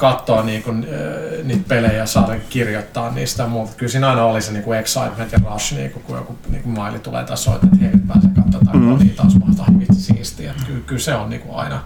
katsoa 0.00 0.42
niin 0.42 0.62
kuin, 0.62 0.86
äh, 0.92 1.44
niitä 1.44 1.64
pelejä 1.68 1.92
ja 1.92 2.06
saada 2.06 2.32
kirjoittaa 2.50 3.10
niistä 3.10 3.42
ja 3.42 3.48
muuta. 3.48 3.72
Kyllä 3.76 3.92
siinä 3.92 4.08
aina 4.10 4.24
oli 4.24 4.42
se 4.42 4.52
niin 4.52 4.62
kuin 4.62 4.78
excitement 4.78 5.32
ja 5.32 5.38
rush, 5.52 5.74
niin 5.74 5.90
kuin, 5.90 6.02
kun 6.02 6.16
joku 6.16 6.36
niin 6.48 6.62
kuin 6.62 6.74
maili 6.74 6.98
tulee 6.98 7.24
tai 7.24 7.36
soittaa, 7.36 7.70
että 7.72 7.84
hei 7.84 7.92
nyt 7.94 8.08
pääsee 8.08 8.30
katsomaan 8.36 8.78
mm. 8.78 8.92
kotiin 8.92 9.14
taas 9.14 9.34
mahtaa 9.46 9.66
vitsi 9.78 10.02
siistiä. 10.02 10.50
Että 10.50 10.62
Kyllä, 10.66 10.80
kyllä, 10.86 11.00
se 11.00 11.14
on 11.14 11.30
niin 11.30 11.42
kuin 11.42 11.56
aina, 11.56 11.80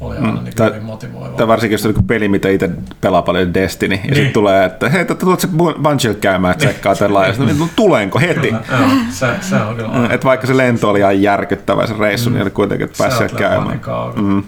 oli 0.00 0.16
aina 0.16 0.42
niin 0.42 0.54
kuin 0.56 0.68
hyvin 0.68 0.82
motivoivaa. 0.82 1.36
Tai 1.36 1.48
varsinkin 1.48 1.74
jos 1.74 1.84
on 1.84 1.90
joku 1.90 2.02
peli, 2.02 2.28
mitä 2.28 2.48
itse 2.48 2.70
pelaa 3.00 3.22
paljon 3.22 3.54
Destiny, 3.54 3.94
ja 3.94 4.00
Niin. 4.02 4.14
sitten 4.14 4.32
tulee, 4.32 4.64
että 4.64 4.88
hei, 4.88 5.04
tulet 5.04 5.40
se 5.40 5.48
Bungie 5.82 6.14
käymään, 6.20 6.52
että 6.52 6.66
tsekkaa 6.66 6.94
tämän 6.94 7.14
laajasta. 7.14 7.44
No, 7.44 7.68
tulenko 7.76 8.18
heti? 8.20 8.48
Joo, 8.48 8.88
se, 9.10 9.26
se 9.40 9.56
on 9.56 9.76
kyllä 9.76 9.88
aina. 9.88 10.14
Et 10.14 10.24
vaikka 10.24 10.46
se 10.46 10.56
lento 10.56 10.90
oli 10.90 10.98
ihan 10.98 11.22
järkyttävä 11.22 11.86
se 11.86 11.94
reissu, 11.98 12.30
niin 12.30 12.42
oli 12.42 12.50
kuitenkin, 12.50 12.84
että 12.84 13.04
pääsi 13.04 13.34
käymään. 13.34 13.80
Mm. 14.16 14.42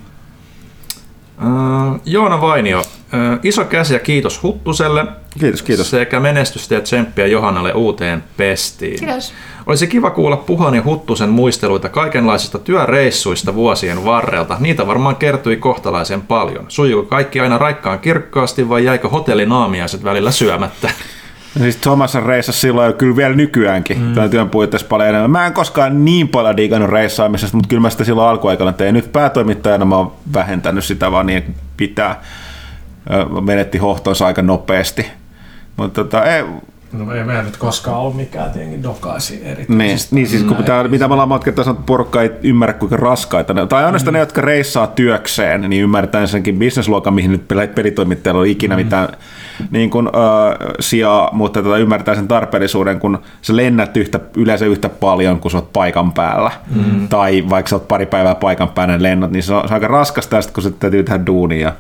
Äh, 1.43 2.01
Joona 2.05 2.41
Vainio, 2.41 2.79
äh, 2.79 3.39
iso 3.43 3.65
käsi 3.65 3.95
ja 3.95 4.01
kiitos 4.01 4.43
Huttuselle. 4.43 5.07
Kiitos, 5.41 5.63
kiitos. 5.63 5.91
Sekä 5.91 6.21
menestystä 6.21 6.75
ja 6.75 6.81
tsemppiä 6.81 7.27
Johannalle 7.27 7.73
uuteen 7.73 8.25
pestiin. 8.37 8.99
Kiitos. 8.99 9.33
Olisi 9.67 9.87
kiva 9.87 10.11
kuulla 10.11 10.37
Puhan 10.37 10.75
ja 10.75 10.85
Huttusen 10.85 11.29
muisteluita 11.29 11.89
kaikenlaisista 11.89 12.59
työreissuista 12.59 13.55
vuosien 13.55 14.05
varrelta. 14.05 14.57
Niitä 14.61 14.87
varmaan 14.87 15.17
kertyi 15.17 15.57
kohtalaisen 15.57 16.21
paljon. 16.21 16.65
Sujuuko 16.69 17.09
kaikki 17.09 17.41
aina 17.41 17.59
raikkaan 17.59 17.99
kirkkaasti 17.99 18.69
vai 18.69 18.85
jäikö 18.85 19.09
hotellinaamiaiset 19.09 20.05
välillä 20.05 20.31
syömättä? 20.31 20.91
Ja 21.57 21.63
Siis 21.63 21.77
Thomasen 21.77 22.23
reissasi 22.23 22.61
silloin 22.61 22.95
kyllä 22.95 23.17
vielä 23.17 23.35
nykyäänkin 23.35 24.01
mm. 24.01 24.15
tämän 24.15 24.31
työn 24.31 24.51
puitteissa 24.51 24.89
paljon 24.89 25.09
enemmän. 25.09 25.31
Mä 25.31 25.47
en 25.47 25.53
koskaan 25.53 26.05
niin 26.05 26.29
paljon 26.29 26.57
digannut 26.57 26.91
reissaamisesta, 26.91 27.57
mutta 27.57 27.69
kyllä 27.69 27.83
mä 27.83 27.91
sitä 27.91 28.05
silloin 28.05 28.29
alkuaikana 28.29 28.73
tein. 28.73 28.95
Nyt 28.95 29.13
päätoimittajana 29.13 29.85
mä 29.85 29.97
oon 29.97 30.13
vähentänyt 30.35 30.85
sitä 30.85 31.13
vaan 31.13 31.27
niin 31.27 31.55
pitää. 31.77 32.23
Menetti 33.41 33.79
hohtonsa 33.79 34.27
aika 34.27 34.43
nopeasti. 34.43 35.07
Mutta 35.77 36.05
tota, 36.05 36.25
ei, 36.25 36.45
No 36.93 37.15
ei 37.15 37.25
meidän 37.25 37.45
nyt 37.45 37.57
koskaan 37.57 37.97
ollut 37.97 38.17
mikään 38.17 38.51
tietenkin 38.51 38.83
dokaisi 38.83 39.35
niin, 39.35 39.47
erityisesti. 39.47 40.15
niin 40.15 40.27
siis 40.27 40.43
kun 40.43 40.57
pitää, 40.57 40.89
mitä 40.89 41.09
me 41.09 41.15
ollaan 41.15 41.29
sanottu, 41.29 41.51
että 41.51 41.87
porukka 41.87 42.23
ei 42.23 42.31
ymmärrä 42.43 42.73
kuinka 42.73 42.97
raskaita 42.97 43.55
ne. 43.55 43.67
Tai 43.67 43.85
ainoastaan 43.85 44.13
ne, 44.13 44.19
jotka 44.19 44.41
reissaa 44.41 44.87
työkseen, 44.87 45.61
niin 45.61 45.83
ymmärtää 45.83 46.21
ensinnäkin 46.21 46.59
bisnesluokan, 46.59 47.15
mihin 47.15 47.33
nyt 47.33 47.45
pel- 47.53 47.75
pelitoimittajalla 47.75 48.41
on 48.41 48.47
ikinä 48.47 48.77
mitään 48.77 49.09
niin 49.71 49.91
kuin, 49.91 50.07
ö, 50.07 50.11
sijaa, 50.81 51.31
mutta 51.33 51.63
tota, 51.63 51.79
ymmärtää 51.79 52.15
sen 52.15 52.29
tarpeellisuuden, 52.29 53.01
kun 53.01 53.19
sä 53.43 53.57
lennät 53.57 53.97
yhtä, 53.97 54.21
yleensä 54.37 54.67
yhtä 54.67 54.89
paljon, 54.89 55.41
kun 55.41 55.51
sä 55.51 55.59
oot 55.59 55.73
paikan 55.73 56.13
päällä. 56.13 56.51
Mm. 56.75 57.09
Tai 57.09 57.45
vaikka 57.51 57.69
sä 57.69 57.77
oot 57.77 57.89
pari 57.89 58.07
päivää 58.07 58.35
paikan 58.35 58.69
päällä 58.69 58.97
ne 58.97 59.03
lennot, 59.03 59.31
niin 59.31 59.43
se 59.43 59.55
on, 59.55 59.61
se 59.61 59.67
on 59.67 59.75
aika 59.75 59.89
raskasta, 59.89 60.41
kun 60.55 60.63
sä 60.63 60.71
täytyy 60.71 61.03
tehdä 61.03 61.27
duunia 61.27 61.73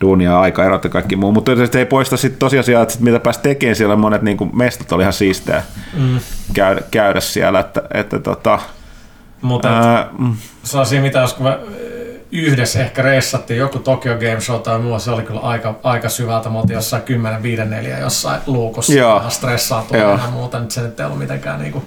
duunia, 0.00 0.40
aikaerot 0.40 0.84
ja 0.84 0.90
kaikki 0.90 1.16
muu. 1.16 1.32
Mutta 1.32 1.52
se 1.72 1.78
ei 1.78 1.86
poista 1.86 2.16
sitten 2.16 2.38
tosiasiaa, 2.38 2.82
että 2.82 2.94
sit 2.94 3.02
mitä 3.02 3.20
pääsi 3.20 3.40
tekemään 3.40 3.76
siellä, 3.76 3.96
monet 3.96 4.22
niin 4.22 4.36
kuin 4.36 4.56
mestat 4.56 4.92
oli 4.92 5.02
ihan 5.02 5.12
siistejä 5.12 5.62
mm. 5.98 6.20
käydä, 6.52 6.80
käydä, 6.90 7.20
siellä. 7.20 7.60
Että, 7.60 7.82
että 7.94 8.18
tota, 8.18 8.58
Mutta 9.42 9.68
ää, 9.68 10.08
mm, 10.18 10.36
sellaisia, 10.62 11.00
mitä 11.00 11.18
jos 11.18 11.34
kun 11.34 11.46
me 11.46 11.58
yhdessä 12.32 12.80
ehkä 12.80 13.02
reissattiin 13.02 13.58
joku 13.58 13.78
Tokyo 13.78 14.14
Game 14.14 14.40
Show 14.40 14.60
tai 14.60 14.78
muu, 14.78 14.98
se 14.98 15.10
oli 15.10 15.22
kyllä 15.22 15.40
aika, 15.40 15.74
aika 15.82 16.08
syvältä. 16.08 16.48
Me 16.48 16.58
oltiin 16.58 16.74
jossain 16.74 17.02
10 17.02 17.42
5 17.42 17.64
4 17.64 17.98
jossain 17.98 18.40
luukussa 18.46 18.94
Joo. 18.94 19.16
vähän 19.16 19.30
stressaantunut 19.30 20.02
Joo. 20.02 20.12
ja 20.12 20.30
muuta. 20.32 20.60
Nyt 20.60 20.70
se 20.70 20.80
nyt 20.80 21.00
ei 21.00 21.06
ollut 21.06 21.18
mitenkään 21.18 21.60
niinku 21.60 21.82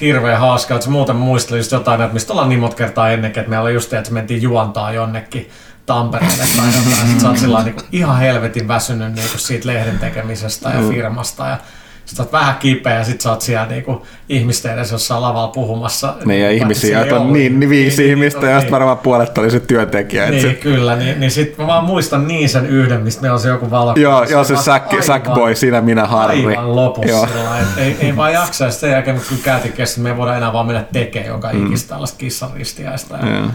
hirveän 0.00 0.40
hauskaa. 0.40 0.76
Että 0.76 0.90
muuten 0.90 1.16
muisteli 1.16 1.58
just 1.58 1.72
jotain, 1.72 2.00
että 2.00 2.14
mistä 2.14 2.32
ollaan 2.32 2.48
niin 2.48 2.60
monta 2.60 2.76
kertaa 2.76 3.10
ennenkin, 3.10 3.40
että 3.40 3.50
meillä 3.50 3.64
oli 3.64 3.74
just, 3.74 3.92
että 3.92 4.12
mentiin 4.12 4.42
juontaa 4.42 4.92
jonnekin 4.92 5.50
Tampereelle 5.86 6.44
tai 6.56 6.66
jotain. 6.66 6.96
Sitten 6.96 7.20
sä 7.20 7.28
oot 7.28 7.38
sillä 7.38 7.62
niinku 7.62 7.82
ihan 7.92 8.18
helvetin 8.18 8.68
väsynyt 8.68 9.14
niinku 9.14 9.38
siitä 9.38 9.68
lehden 9.68 9.98
tekemisestä 9.98 10.70
ja 10.70 10.88
firmasta. 10.88 11.46
Ja 11.46 11.58
sä 12.04 12.22
oot 12.22 12.32
vähän 12.32 12.54
kipeä 12.54 12.94
ja 12.94 13.04
sit 13.04 13.20
sä 13.20 13.30
oot 13.30 13.40
siellä 13.40 13.66
niinku 13.66 14.06
ihmisten 14.28 14.72
edessä 14.72 14.94
jossain 14.94 15.22
lavalla 15.22 15.48
puhumassa. 15.48 16.14
niin, 16.24 16.42
ja 16.42 16.50
ihmisiä, 16.50 17.00
että 17.02 17.16
on 17.16 17.32
niin, 17.32 17.60
niin 17.60 17.70
viisi 17.70 18.02
Niin, 18.02 18.10
ihmistä, 18.10 18.40
niin, 18.40 18.50
ja 18.50 18.56
sitten 18.56 18.64
niin. 18.64 18.72
varmaan 18.72 18.98
puolet 18.98 19.38
oli 19.38 19.50
se 19.50 19.60
työntekijä. 19.60 20.30
Niin, 20.30 20.42
se, 20.42 20.54
kyllä. 20.54 20.96
Niin, 20.96 21.20
niin 21.20 21.30
sit 21.30 21.58
mä 21.58 21.66
vaan 21.66 21.84
muistan 21.84 22.28
niin 22.28 22.48
sen 22.48 22.66
yhden, 22.66 23.00
mistä 23.00 23.22
meillä 23.22 23.34
on 23.34 23.40
se 23.40 23.48
joku 23.48 23.70
valo. 23.70 23.94
joo, 23.96 24.24
joo, 24.24 24.44
se 24.44 24.56
Sack, 24.56 25.02
Sackboy, 25.02 25.54
siinä 25.54 25.80
minä 25.80 26.06
Harri. 26.06 26.46
Aivan 26.46 26.76
lopussa. 26.76 27.10
Joo. 27.10 27.26
Sillä, 27.26 27.58
et 27.58 27.78
ei, 27.78 27.96
ei, 28.00 28.16
vaan 28.16 28.32
jaksa. 28.32 28.64
Ja 28.64 28.70
sen 28.70 28.90
jälkeen, 28.90 29.16
kun 29.16 29.24
kyllä 29.28 29.42
käytiin 29.44 29.74
kesken, 29.74 30.02
me 30.02 30.10
ei 30.10 30.16
voida 30.16 30.36
enää 30.36 30.52
vaan 30.52 30.66
mennä 30.66 30.84
tekemään 30.92 31.28
joka 31.28 31.52
mm. 31.52 31.66
ikistä 31.66 31.88
tällaista 31.88 32.18
kissan 32.18 32.50
ristiäistä 32.54 33.18
ja, 33.22 33.28
Joo. 33.28 33.50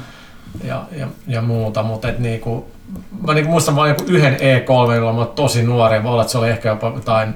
ja, 0.64 0.84
ja, 1.00 1.08
ja, 1.28 1.42
muuta. 1.42 1.84
Mutta 1.84 2.10
et 2.10 2.20
niinku, 2.20 2.72
mä 3.28 3.34
niinku 3.34 3.52
muistan 3.52 3.76
vain 3.76 3.90
joku 3.90 4.04
yhden 4.08 4.36
E3, 4.36 4.94
jolloin 4.96 5.16
mä 5.16 5.26
tosi 5.26 5.64
nuori. 5.64 6.04
Voi 6.04 6.12
olla, 6.12 6.22
että 6.22 6.32
se 6.32 6.38
oli 6.38 6.50
ehkä 6.50 6.70
jopa 6.70 6.92
jotain 6.96 7.34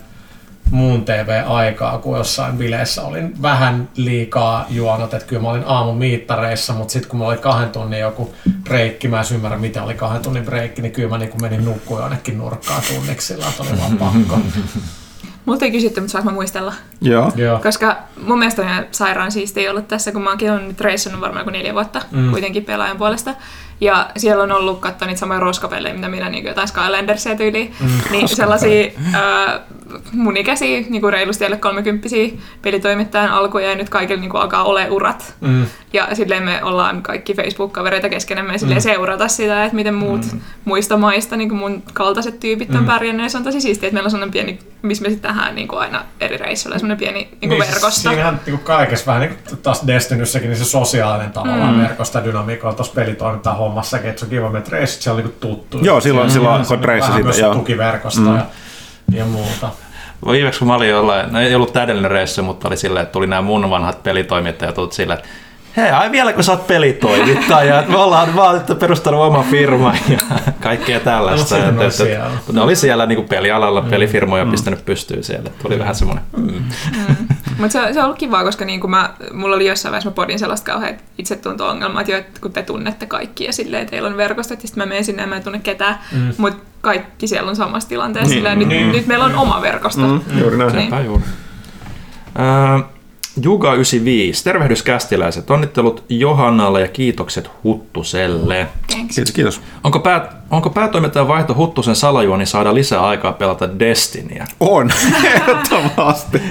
muun 0.71 1.05
TV-aikaa, 1.05 1.97
kun 1.97 2.17
jossain 2.17 2.57
bileissä 2.57 3.01
olin 3.01 3.41
vähän 3.41 3.89
liikaa 3.95 4.65
juonut, 4.69 5.13
että 5.13 5.27
kyllä 5.27 5.41
mä 5.41 5.49
olin 5.49 5.63
aamun 5.65 5.97
miittareissa, 5.97 6.73
mutta 6.73 6.91
sitten 6.91 7.09
kun 7.09 7.19
mä 7.19 7.25
oli 7.25 7.37
kahden 7.37 7.69
tunnin 7.69 7.99
joku 7.99 8.33
breikki, 8.63 9.07
mä 9.07 9.15
en 9.15 9.19
edes 9.19 9.31
ymmärrä 9.31 9.57
mitä 9.57 9.83
oli 9.83 9.93
kahden 9.93 10.21
tunnin 10.21 10.45
breikki, 10.45 10.81
niin 10.81 10.91
kyllä 10.91 11.09
mä 11.09 11.17
niin 11.17 11.41
menin 11.41 11.65
nukkuun 11.65 12.01
jonnekin 12.01 12.37
nurkkaan 12.37 12.81
tunniksi, 12.87 13.27
sillä 13.27 13.45
että 13.49 13.63
oli 13.63 13.79
vaan 13.79 13.97
pakko. 13.97 14.39
Multa 15.45 15.65
ei 15.65 15.71
kysytty, 15.71 16.01
mutta 16.01 16.11
saanko 16.11 16.29
mä 16.29 16.33
muistella? 16.33 16.73
Joo. 17.01 17.31
Joo. 17.35 17.59
Koska 17.59 17.97
mun 18.21 18.39
mielestä 18.39 18.61
on 18.61 18.67
ihan 18.67 18.85
sairaan 18.91 19.31
siistiä 19.31 19.71
ollut 19.71 19.87
tässä, 19.87 20.11
kun 20.11 20.21
mä 20.21 20.29
oonkin 20.29 20.51
on 20.51 20.67
nyt 20.67 20.81
reissannut 20.81 21.21
varmaan 21.21 21.45
kuin 21.45 21.53
neljä 21.53 21.73
vuotta 21.73 22.01
mm. 22.11 22.31
kuitenkin 22.31 22.65
pelaajan 22.65 22.97
puolesta. 22.97 23.35
Ja 23.81 24.09
siellä 24.17 24.43
on 24.43 24.51
ollut 24.51 24.79
katsoa 24.79 25.07
niitä 25.07 25.19
samoja 25.19 25.39
roskapelejä, 25.39 25.93
mitä 25.95 26.07
minä 26.07 26.29
niin 26.29 26.45
jotain 26.45 26.67
Skylandersia 26.67 27.35
tyyliin. 27.35 27.73
Mm. 27.79 27.87
Niin 28.11 28.27
sellaisia 28.27 28.91
äh, 29.15 29.59
mun 30.13 30.37
ikäisiä, 30.37 30.83
niin 30.89 31.01
kuin 31.01 31.13
reilusti 31.13 31.45
alle 31.45 31.57
kolmekymppisiä 31.57 32.29
pelitoimittajan 32.61 33.31
alkuja 33.31 33.69
ja 33.69 33.75
nyt 33.75 33.89
kaikilla 33.89 34.21
niin 34.21 34.29
kuin 34.31 34.41
alkaa 34.41 34.63
ole 34.63 34.89
urat. 34.89 35.35
Mm. 35.41 35.65
Ja 35.93 36.07
silleen 36.13 36.43
me 36.43 36.63
ollaan 36.63 37.01
kaikki 37.01 37.33
Facebook-kavereita 37.33 38.09
keskenämme 38.09 38.53
ja 38.53 38.59
silleen 38.59 38.81
seurata 38.81 39.27
sitä, 39.27 39.63
että 39.63 39.75
miten 39.75 39.93
muut 39.93 40.25
mm. 40.33 40.39
muista 40.65 40.97
maista, 40.97 41.37
niin 41.37 41.49
kuin 41.49 41.59
mun 41.59 41.83
kaltaiset 41.93 42.39
tyypit 42.39 42.75
on 42.75 42.81
mm. 42.81 42.85
pärjännyt. 42.87 43.23
Ja 43.23 43.29
se 43.29 43.37
on 43.37 43.43
tosi 43.43 43.61
siistiä, 43.61 43.87
että 43.87 43.93
meillä 43.93 44.07
on 44.07 44.11
sellainen 44.11 44.31
pieni, 44.31 44.59
missä 44.81 45.03
me 45.03 45.09
sitten 45.09 45.31
tehdään 45.31 45.55
niin 45.55 45.67
kuin 45.67 45.79
aina 45.79 46.05
eri 46.19 46.37
reissuilla, 46.37 46.79
sellainen 46.79 46.97
pieni 46.97 47.19
niin 47.19 47.29
kuin 47.39 47.49
Niin, 47.49 47.59
verkosto. 47.59 48.09
Siinähän 48.09 48.39
niin 48.45 48.57
kuin 48.57 48.65
kaikessa 48.65 49.05
vähän 49.05 49.21
niin 49.21 49.37
kuin 49.49 49.57
taas 49.57 49.87
Destinyssäkin, 49.87 50.49
niin 50.49 50.57
se 50.57 50.65
sosiaalinen 50.65 51.31
tavallaan 51.31 51.75
Mm. 51.75 51.81
verkosto 51.81 52.17
ja 52.17 52.25
dynamiikka 52.25 52.69
on 52.69 52.75
tuossa 52.75 52.93
pelitoimintaa 52.93 53.55
hommassakin, 53.69 54.09
että 54.09 54.19
se 54.19 54.25
on 54.25 54.29
kiva 54.29 54.49
mennä 54.49 54.67
reissit, 54.69 55.01
se 55.01 55.11
on 55.11 55.17
niin 55.17 55.35
tuttu. 55.39 55.79
Joo, 55.81 56.01
silloin- 56.01 56.37
on 56.37 56.65
kun 56.67 56.81
vähän 56.87 57.23
myös 57.23 57.35
se 57.35 57.41
joo. 57.41 57.53
tukiverkosto 57.53 58.35
ja, 58.35 58.45
ja 59.11 59.25
muuta. 59.25 59.69
Viimeksi 60.31 60.59
kun 60.59 60.67
mä 60.67 60.75
olin 60.75 60.89
jollain, 60.89 61.33
no 61.33 61.39
ei 61.39 61.55
ollut 61.55 61.73
täydellinen 61.73 62.11
reissu, 62.11 62.43
mutta 62.43 62.67
oli 62.67 62.77
silleen, 62.77 63.03
että 63.03 63.13
tuli 63.13 63.27
nämä 63.27 63.41
mun 63.41 63.69
vanhat 63.69 64.03
pelitoimittajat, 64.03 64.75
tullut 64.75 64.93
silleen, 64.93 65.19
että 65.19 65.29
hei, 65.77 65.91
ai 65.91 66.11
vielä 66.11 66.33
kun 66.33 66.43
sä 66.43 66.51
oot 66.51 66.67
pelitoimittaja, 66.67 67.79
että 67.79 67.91
me 67.91 67.97
ollaan 67.97 68.35
vaan 68.35 68.57
että 68.57 68.75
perustanut 68.75 69.21
oma 69.21 69.43
firma 69.43 69.93
ja 70.09 70.17
kaikkea 70.61 70.99
tällaista. 70.99 71.57
No, 71.57 71.65
mutta 71.71 71.85
Et- 71.85 71.93
sitten 71.93 72.21
et- 72.21 72.53
ne 72.53 72.61
oli 72.61 72.75
siellä 72.75 73.05
niin 73.05 73.23
pelialalla, 73.29 73.81
pelifirmoja 73.81 74.45
pistänyt 74.45 74.85
pystyyn 74.85 75.23
siellä. 75.23 75.49
Tuli 75.61 75.79
vähän 75.79 75.95
semmoinen, 75.95 76.23
mm. 76.37 76.63
Mutta 77.57 77.69
se, 77.69 77.93
se 77.93 77.99
on 77.99 78.05
ollut 78.05 78.17
kivaa, 78.17 78.43
koska 78.43 78.65
niin 78.65 78.79
kuin 78.81 78.91
mä, 78.91 79.09
mulla 79.33 79.55
oli 79.55 79.67
jossain 79.67 79.91
vaiheessa, 79.91 80.09
mä 80.09 80.13
podin 80.13 80.39
sellaista 80.39 80.71
kauhean 80.71 80.95
itsetunto-ongelmaa, 81.17 82.01
että 82.01 82.11
jo, 82.11 82.17
että 82.17 82.41
kun 82.41 82.51
te 82.51 82.61
tunnette 82.63 83.05
kaikki 83.05 83.43
ja 83.45 83.53
silleen, 83.53 83.87
teillä 83.87 84.07
on 84.09 84.17
verkostot, 84.17 84.61
ja 84.63 84.67
sitten 84.67 84.81
mä 84.83 84.89
menen 84.89 85.05
sinne 85.05 85.21
ja 85.21 85.27
mä 85.27 85.35
en 85.35 85.43
tunne 85.43 85.59
ketään, 85.59 85.99
mm. 86.11 86.33
mutta 86.37 86.63
kaikki 86.81 87.27
siellä 87.27 87.49
on 87.49 87.55
samassa 87.55 87.89
tilanteessa. 87.89 88.29
Niin. 88.29 88.37
Silleen, 88.37 88.59
nyt, 88.59 88.67
Niin. 88.67 88.91
nyt 88.91 89.07
meillä 89.07 89.25
on 89.25 89.35
oma 89.35 89.61
verkosto. 89.61 90.01
Mm, 90.01 90.21
juuri 90.39 90.57
näin. 90.57 90.75
Niin. 90.75 90.83
sepä 90.89 91.01
juuri. 91.01 91.23
Öö, 92.39 92.79
Juga95, 93.39 94.43
tervehdys 94.43 94.83
kästiläiset, 94.83 95.51
onnittelut 95.51 96.03
Johannalle 96.09 96.81
ja 96.81 96.87
kiitokset 96.87 97.49
Huttuselle. 97.63 98.67
Thanks. 98.91 99.15
Kiitos, 99.15 99.33
kiitos. 99.33 99.61
Onko, 99.83 99.99
pää, 99.99 100.41
onko 100.51 100.69
päätoimittajan 100.69 101.27
vaihto 101.27 101.55
Huttusen 101.55 101.95
salajuoni 101.95 102.45
saada 102.45 102.73
lisää 102.73 103.07
aikaa 103.07 103.33
pelata 103.33 103.79
Destinyä? 103.79 104.47
On, 104.59 104.89
ehdottomasti. 105.35 106.41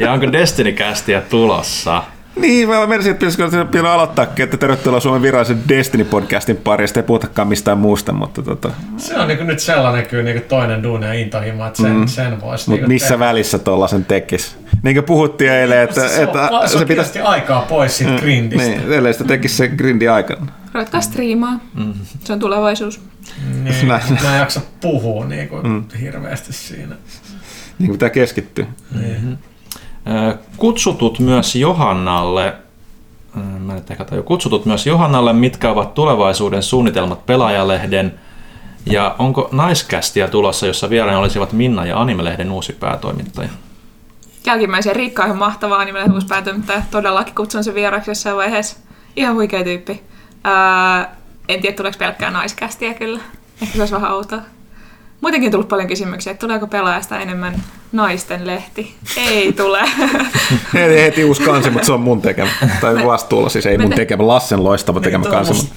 ja 0.00 0.12
onko 0.12 0.32
Destiny-kästiä 0.32 1.20
tulossa? 1.20 2.02
Niin, 2.36 2.68
mä 2.68 2.86
menisin, 2.86 3.10
että 3.10 3.26
pitäisikö 3.26 3.64
pian 3.64 3.86
aloittaa, 3.86 4.26
että 4.38 4.56
tervetuloa 4.56 5.00
Suomen 5.00 5.22
virallisen 5.22 5.62
Destiny-podcastin 5.68 6.56
pariin, 6.64 6.88
sitten 6.88 7.02
ei 7.02 7.06
puhutakaan 7.06 7.48
mistään 7.48 7.78
muusta, 7.78 8.12
mutta 8.12 8.42
tota, 8.42 8.70
Se 8.96 9.18
on 9.18 9.28
niinku 9.28 9.44
nyt 9.44 9.60
sellainen 9.60 10.06
kyllä 10.06 10.22
niinku 10.22 10.48
toinen 10.48 10.82
duuni 10.82 11.06
ja 11.06 11.12
intohimo, 11.12 11.66
että 11.66 11.82
sen, 11.82 11.92
mm. 11.92 12.06
sen 12.06 12.40
voisi 12.40 12.70
mut 12.70 12.78
niinku 12.78 12.88
missä 12.88 13.08
tehdä. 13.08 13.18
välissä 13.18 13.58
tuollaisen 13.58 14.04
tekis? 14.04 14.56
Niin 14.82 14.96
kuin 14.96 15.04
puhuttiin 15.04 15.50
eilen, 15.50 15.82
että, 15.82 16.08
se, 16.08 16.22
että 16.22 16.48
on, 16.50 16.68
se, 16.68 16.78
se 16.78 16.84
pitäisi... 16.84 17.12
pitäisi 17.12 17.20
aikaa 17.20 17.62
pois 17.62 17.98
siitä 17.98 18.12
grindistä. 18.20 18.68
Niin, 18.68 18.92
ellei 18.92 19.12
sitä 19.12 19.24
tekisi 19.24 19.54
se 19.54 19.68
grindi 19.68 20.08
aikana. 20.08 20.46
Ruvetkaa 20.74 21.00
striimaa. 21.00 21.60
Se 22.24 22.32
on 22.32 22.38
tulevaisuus. 22.38 23.00
Niin, 23.62 23.88
Näin. 23.88 24.02
mä 24.22 24.34
en 24.34 24.38
jaksa 24.38 24.60
puhua 24.80 25.24
niinku 25.24 25.56
mm. 25.56 25.84
hirveästi 26.00 26.52
siinä. 26.52 26.96
Niin 27.78 27.86
kuin 27.86 27.92
pitää 27.92 28.10
keskittyä. 28.10 28.66
Niin. 29.00 29.38
Kutsutut 30.56 31.18
myös 31.18 31.56
Johannalle, 31.56 32.54
mä 33.58 33.74
nyt 33.74 33.90
ehkä 33.90 34.04
tajua, 34.04 34.22
kutsutut 34.22 34.66
myös 34.66 34.86
Johannalle, 34.86 35.32
mitkä 35.32 35.70
ovat 35.70 35.94
tulevaisuuden 35.94 36.62
suunnitelmat 36.62 37.26
pelaajalehden 37.26 38.20
ja 38.86 39.14
onko 39.18 39.48
naiskästiä 39.52 40.28
tulossa, 40.28 40.66
jossa 40.66 40.90
vieraina 40.90 41.18
olisivat 41.18 41.52
Minna 41.52 41.86
ja 41.86 42.00
Animelehden 42.00 42.52
uusi 42.52 42.72
päätoimittaja? 42.72 43.48
Jälkimmäisen 44.46 44.96
Riikka 44.96 45.22
on 45.22 45.26
ihan 45.26 45.38
mahtavaa 45.38 45.84
nimellä 45.84 46.14
uusi 46.14 46.26
päätoimittaja. 46.26 46.82
Todellakin 46.90 47.34
kutsun 47.34 47.64
sen 47.64 47.74
vieraksi 47.74 48.10
jossain 48.10 48.36
vaiheessa. 48.36 48.76
Ihan 49.16 49.34
huikea 49.34 49.64
tyyppi. 49.64 50.02
Ää, 50.44 51.16
en 51.48 51.60
tiedä, 51.60 51.76
tuleeko 51.76 51.98
pelkkää 51.98 52.30
naiskästiä 52.30 52.94
kyllä. 52.94 53.20
Ehkä 53.62 53.74
se 53.74 53.82
olisi 53.82 53.94
vähän 53.94 54.12
outoa. 54.12 54.40
Muutenkin 55.20 55.46
on 55.48 55.50
tullut 55.52 55.68
paljon 55.68 55.88
kysymyksiä, 55.88 56.30
että 56.30 56.40
tuleeko 56.46 56.66
pelaajasta 56.66 57.18
enemmän 57.18 57.62
naisten 57.92 58.46
lehti. 58.46 58.94
Ei 59.16 59.52
tule. 59.52 59.80
Heti, 60.74 61.00
heti 61.02 61.24
uusi 61.24 61.42
kansi, 61.42 61.70
mutta 61.70 61.86
se 61.86 61.92
on 61.92 62.00
mun 62.00 62.22
tekemä. 62.22 62.50
Tai 62.80 63.06
vastuulla, 63.06 63.48
siis 63.48 63.66
ei 63.66 63.78
mun 63.78 63.90
tekemä. 63.90 64.26
Lassen 64.26 64.64
loistava 64.64 65.00
tekemä 65.00 65.22
Niin, 65.24 65.30
toi 65.32 65.40
on 65.40 65.46
kansi. 65.46 65.62
musta- 65.62 65.76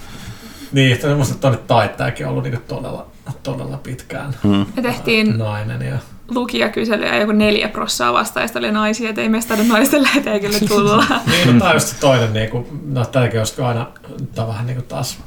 Niin, 0.72 0.98
musta 1.18 1.36
tuonne 1.36 1.60
taittajakin 1.68 2.26
on 2.26 2.30
ollut 2.32 2.44
niinku 2.44 2.61
todella, 2.68 3.06
todella 3.44 3.78
pitkään 3.78 4.34
Mm. 4.44 4.66
Me 4.76 4.82
tehtiin 4.82 5.38
nainen. 5.38 5.82
Ja... 5.82 5.98
lukijakyselyä 6.30 7.07
ja 7.07 7.20
joku 7.20 7.32
neljä 7.32 7.70
prossaa 7.70 8.14
vastaajista 8.14 8.60
oli 8.60 8.72
naisia, 8.72 9.10
että 9.10 9.22
ei 9.22 9.30
meistä 9.30 9.56
taida 9.56 9.74
naisten 9.74 10.03
lehteen 10.03 10.41
kyllä 10.41 10.60
tulla. 10.68 11.06
Niin, 11.28 11.48
no, 11.53 11.60
tämä 11.60 11.70
on 11.70 11.76
just 11.76 11.95
toinen, 11.99 12.34
niinku, 12.34 12.68
no 12.86 13.06
tämäkin 13.06 13.40
olisi 13.40 13.61
aina 13.61 13.88
tää 14.36 14.45
on 14.45 14.52
vähän 14.52 14.66
niinku 14.68 14.82
taas 14.82 15.18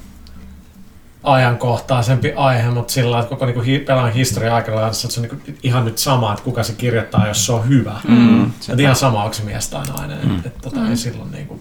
ajankohtaisempi 1.23 2.33
aihe, 2.33 2.71
mutta 2.71 2.93
sillä 2.93 3.11
lailla, 3.11 3.23
että 3.23 3.35
koko 3.35 3.47
niinku, 3.47 3.61
hi, 3.61 3.79
pelaajan 3.79 4.13
historia 4.13 4.55
aikana 4.55 4.87
että 4.87 4.99
se 4.99 5.21
on 5.21 5.29
niinku 5.29 5.53
ihan 5.63 5.85
nyt 5.85 5.99
sama, 5.99 6.33
että 6.33 6.45
kuka 6.45 6.63
se 6.63 6.73
kirjoittaa, 6.73 7.29
jos 7.29 7.47
se 7.47 7.53
on 7.53 7.69
hyvä. 7.69 7.95
Mm. 8.09 8.45
Et 8.45 8.81
ihan 8.81 8.97
sama, 8.97 9.23
onko 9.23 9.35
se 9.35 9.43
mies 9.43 9.69
tai 9.69 9.85
nainen. 9.87 10.29
Mm. 10.29 10.39
Et, 10.39 10.47
et, 10.47 10.61
tota, 10.61 10.81
mm. 10.81 10.91
ei 10.91 10.97
silloin 10.97 11.31
niinku, 11.31 11.61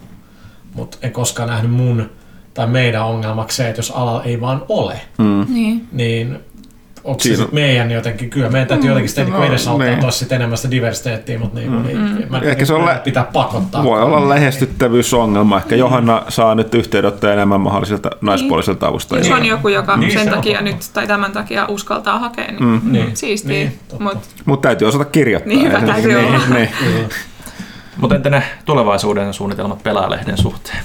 mutta 0.73 0.97
en 1.01 1.11
koskaan 1.11 1.49
nähnyt 1.49 1.71
mun 1.71 2.09
tai 2.53 2.67
meidän 2.67 3.05
ongelmaksi 3.05 3.57
se, 3.57 3.69
että 3.69 3.79
jos 3.79 3.91
ala 3.91 4.23
ei 4.23 4.41
vaan 4.41 4.65
ole, 4.69 5.01
niin. 5.49 5.87
niin 5.91 6.39
onko 7.03 7.19
se 7.19 7.23
Siinä- 7.23 7.43
sit 7.43 7.51
meidän 7.51 7.91
jotenkin, 7.91 8.29
kyllä 8.29 8.49
meidän 8.49 8.67
täytyy 8.67 8.89
jotenkin 8.89 9.09
sitä 9.09 9.23
niinku 9.23 9.39
no, 9.39 9.45
edesauttaa 9.45 9.87
niin. 9.87 9.99
tuossa 9.99 10.19
sit 10.19 10.31
enemmän 10.31 10.57
sitä 10.57 10.71
diversiteettiä, 10.71 11.39
mutta 11.39 11.59
niinku, 11.59 11.79
niin, 11.79 12.25
mä, 12.29 12.39
Ehkä 12.39 12.65
se 12.65 12.73
on 12.73 12.85
lä- 12.85 13.01
pitää 13.03 13.23
pakottaa. 13.33 13.83
Voi 13.83 14.01
olla 14.01 14.29
lähestyttävyysongelma. 14.29 15.57
Ehkä 15.57 15.75
Johanna 15.75 16.23
saa 16.29 16.55
nyt 16.55 16.75
yhteydenottoja 16.75 17.33
enemmän 17.33 17.61
mahdollisilta 17.61 18.09
naispuolisilta 18.21 18.87
avustajilta. 18.87 19.29
Jos 19.29 19.39
on 19.39 19.45
joku, 19.45 19.67
joka 19.67 19.97
Niin, 19.97 20.11
sen 20.11 20.23
se 20.23 20.29
on 20.29 20.35
takia 20.35 20.57
totta. 20.59 20.71
nyt 20.71 20.89
tai 20.93 21.07
tämän 21.07 21.31
takia 21.31 21.65
uskaltaa 21.67 22.19
hakea, 22.19 22.47
niin, 22.47 22.63
mm. 22.63 22.81
Niin. 22.83 23.17
siistiä. 23.17 23.51
Niin, 23.51 23.67
Niin. 23.91 24.03
Mutta 24.03 24.27
Mutta 24.45 24.67
täytyy 24.67 24.87
osata 24.87 25.05
kirjoittaa. 25.05 25.53
Niin, 25.53 25.67
hyvä 25.67 25.79
se- 25.79 25.85
täytyy 25.85 26.15
olla. 26.15 26.39
niin, 26.53 26.69
niin. 26.93 27.09
Mutta 27.97 28.15
entä 28.15 28.29
ne 28.29 28.43
tulevaisuuden 28.65 29.33
suunnitelmat 29.33 29.83
pelaajalehden 29.83 30.37
suhteen? 30.37 30.77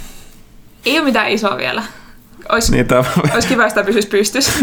ei 0.86 0.98
ole 0.98 1.04
mitään 1.04 1.28
isoa 1.30 1.56
vielä. 1.56 1.82
Olisi, 2.48 2.70
niin. 2.72 2.78
Niitä 2.78 3.04
olisi 3.34 3.48
kiva, 3.48 3.70
tämä 3.70 3.84
pysyisi 3.84 4.08
pystyssä. 4.08 4.52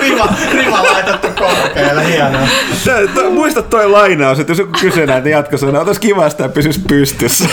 Riva, 0.00 0.28
riva 0.52 0.82
laitettu 0.82 1.28
korkealle, 1.28 2.06
hienoa. 2.08 2.48
Tää- 2.84 3.06
tää- 3.14 3.30
Muista 3.30 3.62
toi 3.62 3.88
lainaus, 3.90 4.38
että 4.40 4.50
jos 4.50 4.58
joku 4.58 4.72
kysyy 4.80 5.06
näitä 5.06 5.28
jatkossa, 5.28 5.66
niin 5.66 5.76
otais 5.76 5.98
kiva, 5.98 6.24
jos 6.24 6.34
tämä 6.34 6.48
pysyisi 6.48 6.80
pystyssä. 6.88 7.44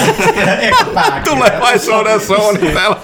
Pääkirja. 0.93 1.21
Tulevaisuuden 1.23 2.21
suunnitelma. 2.21 2.97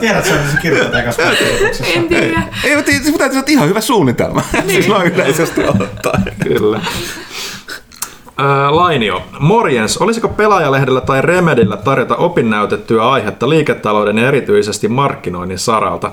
Tiedätkö, 0.00 0.34
että 0.34 0.50
se 0.52 0.56
kirjoittaa 0.62 1.00
ekassa 1.00 1.22
pääkirjoituksessa? 1.22 1.84
en 1.94 2.04
tiedä. 2.08 2.42
Ei, 2.64 2.76
mutta 2.76 2.90
täytyy 3.18 3.36
olla 3.38 3.44
ihan 3.48 3.68
hyvä 3.68 3.80
suunnitelma. 3.80 4.42
Siis 4.66 4.88
noin 4.88 5.12
yleisesti 5.12 5.60
ottaen. 5.64 6.22
Kyllä. 6.42 6.80
Ää, 8.38 8.76
Lainio. 8.76 9.22
Morjens. 9.38 9.98
Olisiko 9.98 10.28
pelaajalehdellä 10.28 11.00
tai 11.00 11.22
Remedillä 11.22 11.76
tarjota 11.76 12.16
opinnäytettyä 12.16 13.10
aihetta 13.10 13.48
liiketalouden 13.48 14.18
ja 14.18 14.28
erityisesti 14.28 14.88
markkinoinnin 14.88 15.58
saralta? 15.58 16.12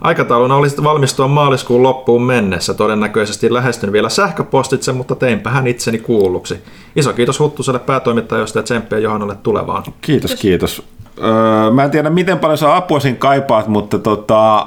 Aikatauluna 0.00 0.56
olisi 0.56 0.84
valmistua 0.84 1.28
maaliskuun 1.28 1.82
loppuun 1.82 2.22
mennessä. 2.22 2.74
Todennäköisesti 2.74 3.52
lähestyn 3.52 3.92
vielä 3.92 4.08
sähköpostitse, 4.08 4.92
mutta 4.92 5.14
teinpähän 5.14 5.66
itseni 5.66 5.98
kuulluksi. 5.98 6.62
Iso 6.96 7.12
kiitos 7.12 7.38
Huttuselle 7.38 7.78
päätoimittajosta 7.78 8.58
ja 8.58 8.62
tsemppiä 8.62 8.98
Johannalle 8.98 9.36
tulevaan. 9.42 9.82
Kiitos, 10.00 10.34
kiitos. 10.34 10.82
Öö, 11.18 11.70
mä 11.70 11.84
en 11.84 11.90
tiedä, 11.90 12.10
miten 12.10 12.38
paljon 12.38 12.58
sä 12.58 12.76
apua 12.76 13.00
siinä 13.00 13.18
kaipaat, 13.18 13.68
mutta 13.68 13.98
tota, 13.98 14.66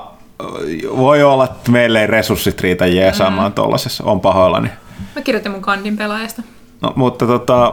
voi 0.98 1.24
olla, 1.24 1.44
että 1.44 1.72
meille 1.72 2.02
ei 2.02 2.08
resurssit 2.08 2.62
riitä 2.62 2.86
jeesaamaan 2.86 3.52
mm. 3.52 3.56
tuollaisessa. 3.56 4.04
On 4.04 4.20
pahoillani. 4.20 4.70
Mä 5.16 5.22
kirjoitin 5.22 5.52
mun 5.52 5.62
kandin 5.62 5.98
pelaajasta. 5.98 6.42
No, 6.82 6.94
mutta 6.96 7.28
tota, 7.28 7.66
ö, 7.66 7.70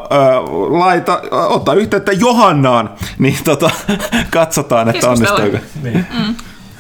laita, 0.79 1.21
ota 1.31 1.75
yhteyttä 1.75 2.13
Johannaan, 2.13 2.91
niin 3.19 3.37
tota, 3.45 3.71
katsotaan, 4.31 4.89
että 4.89 5.11
onnistuuko. 5.11 5.59
Niin. 5.83 6.07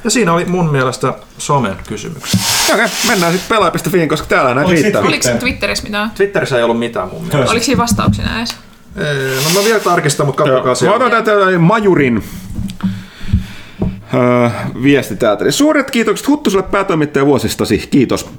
Ja 0.04 0.10
siinä 0.10 0.32
oli 0.32 0.44
mun 0.44 0.72
mielestä 0.72 1.14
somen 1.38 1.76
kysymykset. 1.88 2.40
Okei, 2.74 2.86
mennään 3.08 3.32
sitten 3.32 3.56
pelaaja.fiin, 3.56 4.08
koska 4.08 4.26
täällä 4.26 4.54
näitä 4.54 4.68
Oliko 4.68 4.82
riittää. 4.82 5.02
Oliko 5.02 5.28
Twitterissä 5.40 5.84
mitään? 5.84 6.10
Twitterissä 6.10 6.56
ei 6.56 6.62
ollut 6.62 6.78
mitään 6.78 7.08
mun 7.08 7.22
mielestä. 7.24 7.50
Oliko 7.50 7.64
siinä 7.64 7.82
vastauksena 7.82 8.36
edes? 8.38 8.56
Ei, 8.96 9.44
No 9.44 9.60
mä 9.60 9.64
vielä 9.64 9.80
tarkistan, 9.80 10.26
mutta 10.26 10.42
katsokaa 10.42 10.68
Mä 10.70 10.74
siellä. 10.74 10.96
otan 10.96 11.24
täältä 11.24 11.58
Majurin 11.58 12.24
öö, 14.14 14.50
viesti 14.82 15.16
täältä. 15.16 15.50
Suuret 15.50 15.90
kiitokset 15.90 16.28
Huttuselle 16.28 16.62
päätoimittaja 16.62 17.26
vuosistasi. 17.26 17.78
Kiitos. 17.90 18.30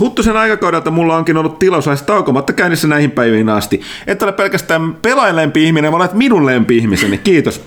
Huttusen 0.00 0.36
aikakaudelta 0.36 0.90
mulla 0.90 1.16
onkin 1.16 1.36
ollut 1.36 1.58
tilaisuus 1.58 2.02
taukomatta 2.02 2.52
käynnissä 2.52 2.88
näihin 2.88 3.10
päiviin 3.10 3.48
asti. 3.48 3.80
Et 4.06 4.22
ole 4.22 4.32
pelkästään 4.32 4.94
pelaajan 4.94 5.36
lempi-ihminen, 5.36 5.92
vaan 5.92 6.02
olet 6.02 6.12
minun 6.12 6.46
lempi-ihmiseni. 6.46 7.18
Kiitos. 7.18 7.62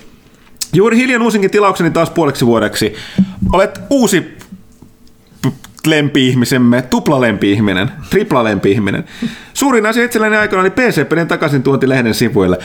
Juuri 0.72 0.96
hiljan 0.96 1.22
uusinkin 1.22 1.50
tilaukseni 1.50 1.90
taas 1.90 2.10
puoleksi 2.10 2.46
vuodeksi. 2.46 2.94
Olet 3.52 3.80
uusi 3.90 4.38
lempi-ihmisemme, 5.86 6.82
tupla 6.82 7.20
lempi-ihminen, 7.20 7.90
tripla 8.10 8.44
lempi-ihminen. 8.44 9.04
Suurin 9.54 9.86
asia 9.86 10.04
itselleni 10.04 10.36
aikana 10.36 10.62
oli 10.62 10.70
PC-pelien 10.70 11.28
takaisin 11.28 11.62
tuonti 11.62 11.88
lehden 11.88 12.14
sivuille. 12.14 12.58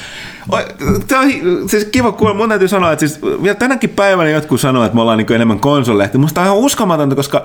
Tämä 1.08 1.22
on 1.22 1.30
siis 1.70 1.86
kiva 1.86 2.12
kuulla, 2.12 2.34
mun 2.34 2.50
täytyy 2.50 2.68
sanoa, 2.68 2.92
että 2.92 3.08
siis 3.08 3.22
vielä 3.44 3.56
tänäkin 3.56 3.90
päivänä 3.90 4.30
jotkut 4.30 4.62
sanoo, 4.62 4.84
että 4.84 4.96
me 4.96 5.02
ollaan 5.02 5.18
niin 5.18 5.34
enemmän 5.34 5.60
konsolehti. 5.60 6.18
Musta 6.18 6.42
on 6.42 6.48
ihan 6.48 6.58
uskomatonta, 6.58 7.16
koska 7.16 7.44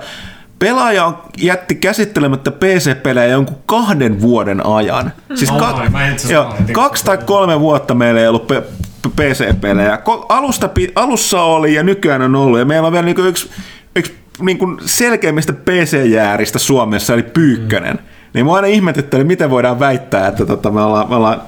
pelaaja 0.59 1.05
on, 1.05 1.17
jätti 1.37 1.75
käsittelemättä 1.75 2.51
PC-pelejä 2.51 3.27
jonkun 3.27 3.57
kahden 3.65 4.21
vuoden 4.21 4.65
ajan. 4.65 5.11
Siis 5.35 5.51
mä 5.91 6.07
itse 6.07 6.27
asiassa 6.27 6.33
joo, 6.33 6.53
kaksi 6.71 7.05
tai 7.05 7.17
kolme 7.17 7.59
vuotta 7.59 7.95
meillä 7.95 8.21
ei 8.21 8.27
ollut 8.27 8.47
pe- 8.47 8.63
pe- 9.01 9.09
PC-pelejä. 9.09 9.95
Ko- 9.95 10.25
Alusta, 10.29 10.69
alussa 10.95 11.41
oli 11.41 11.73
ja 11.73 11.83
nykyään 11.83 12.21
on 12.21 12.35
ollut. 12.35 12.59
Ja 12.59 12.65
meillä 12.65 12.85
on 12.87 12.91
vielä 12.93 13.05
niin 13.05 13.27
yksi, 13.27 13.49
yksi 13.95 14.15
niin 14.39 14.57
kuin 14.57 14.77
selkeimmistä 14.85 15.53
PC-jääristä 15.53 16.59
Suomessa, 16.59 17.13
eli 17.13 17.23
Pyykkönen. 17.23 17.99
Niin 18.33 18.45
mua 18.45 18.55
aina 18.55 18.67
ihmetyttää, 18.67 19.23
miten 19.23 19.49
voidaan 19.49 19.79
väittää, 19.79 20.27
että 20.27 20.45
tota, 20.45 20.71
me 20.71 20.81
ollaan, 20.81 21.09
me 21.09 21.15
ollaan 21.15 21.41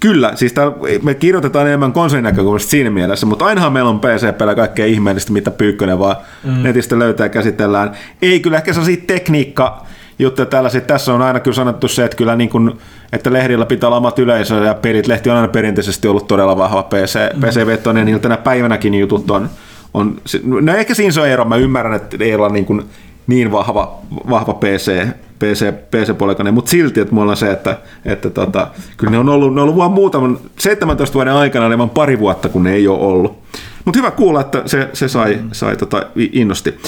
Kyllä, 0.00 0.32
siis 0.34 0.52
tää, 0.52 0.72
me 1.02 1.14
kirjoitetaan 1.14 1.66
enemmän 1.66 1.92
konsolin 1.92 2.24
näkökulmasta 2.24 2.70
siinä 2.70 2.90
mielessä, 2.90 3.26
mutta 3.26 3.44
ainahan 3.44 3.72
meillä 3.72 3.90
on 3.90 4.00
PC-pelä 4.00 4.54
kaikkea 4.54 4.86
ihmeellistä, 4.86 5.32
mitä 5.32 5.50
Pyykkönen 5.50 5.98
vaan 5.98 6.16
mm. 6.44 6.62
netistä 6.62 6.98
löytää 6.98 7.24
ja 7.24 7.28
käsitellään. 7.28 7.92
Ei 8.22 8.40
kyllä 8.40 8.56
ehkä 8.56 8.72
sellaisia 8.72 9.04
tekniikka 9.06 9.86
juttuja 10.18 10.46
tällaisia. 10.46 10.80
Tässä 10.80 11.14
on 11.14 11.22
aina 11.22 11.40
kyllä 11.40 11.54
sanottu 11.54 11.88
se, 11.88 12.04
että 12.04 12.16
kyllä 12.16 12.36
niin 12.36 12.50
kuin, 12.50 12.72
että 13.12 13.32
lehdillä 13.32 13.66
pitää 13.66 13.88
olla 13.88 13.96
omat 13.96 14.18
yleisö 14.18 14.54
ja 14.54 14.74
pelit. 14.74 15.06
Lehti 15.06 15.30
on 15.30 15.36
aina 15.36 15.48
perinteisesti 15.48 16.08
ollut 16.08 16.28
todella 16.28 16.56
vahva 16.56 16.82
PC, 16.82 17.34
mm. 17.34 17.40
PC-vetoinen, 17.40 18.06
niin 18.06 18.20
tänä 18.20 18.36
päivänäkin 18.36 18.94
jutut 18.94 19.30
on, 19.30 19.50
on 19.94 20.20
no 20.44 20.74
ehkä 20.74 20.94
siinä 20.94 21.12
se 21.12 21.20
on 21.20 21.28
ero. 21.28 21.44
Mä 21.44 21.56
ymmärrän, 21.56 21.94
että 21.94 22.16
ei 22.20 22.34
olla 22.34 22.48
niin, 22.48 22.64
kuin 22.64 22.84
niin 23.26 23.52
vahva, 23.52 23.98
vahva 24.30 24.54
PC, 24.54 25.06
PC, 25.40 25.72
PC-polikainen, 25.90 26.54
mutta 26.54 26.70
silti, 26.70 27.00
että 27.00 27.14
mulla 27.14 27.30
on 27.30 27.36
se, 27.36 27.50
että, 27.50 27.78
että 28.04 28.30
tota, 28.30 28.68
kyllä 28.96 29.10
ne 29.10 29.18
on 29.18 29.28
ollut, 29.28 29.54
ne 29.54 29.60
on 29.60 29.64
ollut 29.64 29.76
vaan 29.76 29.92
muutaman, 29.92 30.38
17 30.58 31.14
vuoden 31.14 31.32
aikana, 31.32 31.68
ne 31.68 31.78
vaan 31.78 31.90
pari 31.90 32.18
vuotta, 32.18 32.48
kun 32.48 32.62
ne 32.62 32.72
ei 32.72 32.88
ole 32.88 32.98
ollut. 32.98 33.38
Mutta 33.84 33.98
hyvä 33.98 34.10
kuulla, 34.10 34.40
että 34.40 34.62
se, 34.66 34.88
se 34.92 35.08
sai, 35.08 35.38
mm. 35.42 35.48
sai 35.52 35.76
tota, 35.76 36.06
innosti. 36.32 36.78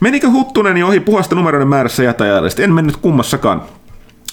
Menikö 0.00 0.30
Huttunen 0.30 0.84
ohi 0.84 1.00
puhasta 1.00 1.34
numeroiden 1.34 1.68
määrässä 1.68 2.02
jätäjällisesti? 2.02 2.62
En 2.62 2.74
mennyt 2.74 2.96
kummassakaan. 2.96 3.62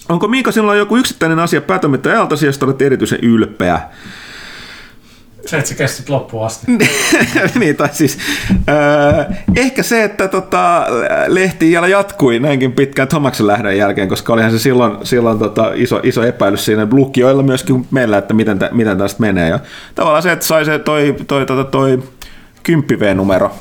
Onko 0.10 0.28
Miika 0.28 0.52
sinulla 0.52 0.76
joku 0.76 0.98
yksittäinen 0.98 1.40
asia 1.40 1.62
päätoimittajaltasi, 1.62 2.45
josta 2.45 2.66
olet 2.66 2.82
erityisen 2.82 3.20
ylpeä? 3.22 3.82
Se, 5.48 5.57
että 5.57 5.69
sä 5.69 5.76
kestit 5.76 6.10
loppuun 6.10 6.45
asti. 6.45 6.68
niin, 7.60 7.76
tai 7.76 7.90
siis 7.91 8.18
äh, 8.52 9.38
ehkä 9.56 9.84
se, 9.84 10.03
että 10.03 10.28
tota, 10.28 10.86
lehti 11.28 11.69
vielä 11.69 11.88
jatkui 11.88 12.40
näinkin 12.40 12.72
pitkään 12.72 13.07
Tomaksen 13.07 13.48
lähdön 13.48 13.78
jälkeen, 13.78 14.10
koska 14.10 14.34
olihan 14.34 14.52
se 14.52 14.60
silloin, 14.60 14.98
silloin 15.03 15.40
tota, 15.40 15.72
iso, 15.76 15.99
iso 16.03 16.24
epäilys 16.24 16.65
siinä 16.65 16.88
lukijoilla 16.91 17.44
myöskin 17.44 17.88
meillä, 17.91 18.18
että 18.18 18.34
miten, 18.34 18.60
miten 18.72 18.98
tästä 18.98 19.22
menee. 19.22 19.49
Ja 19.49 19.60
tavallaan 19.95 20.24
se, 20.24 20.32
että 20.32 20.45
sai 20.45 20.65
se 20.65 20.80
toi, 20.80 21.15
toi, 21.28 21.45
toi, 21.45 21.65
toi 21.65 22.03
10 22.64 22.99
V-numero 22.99 23.52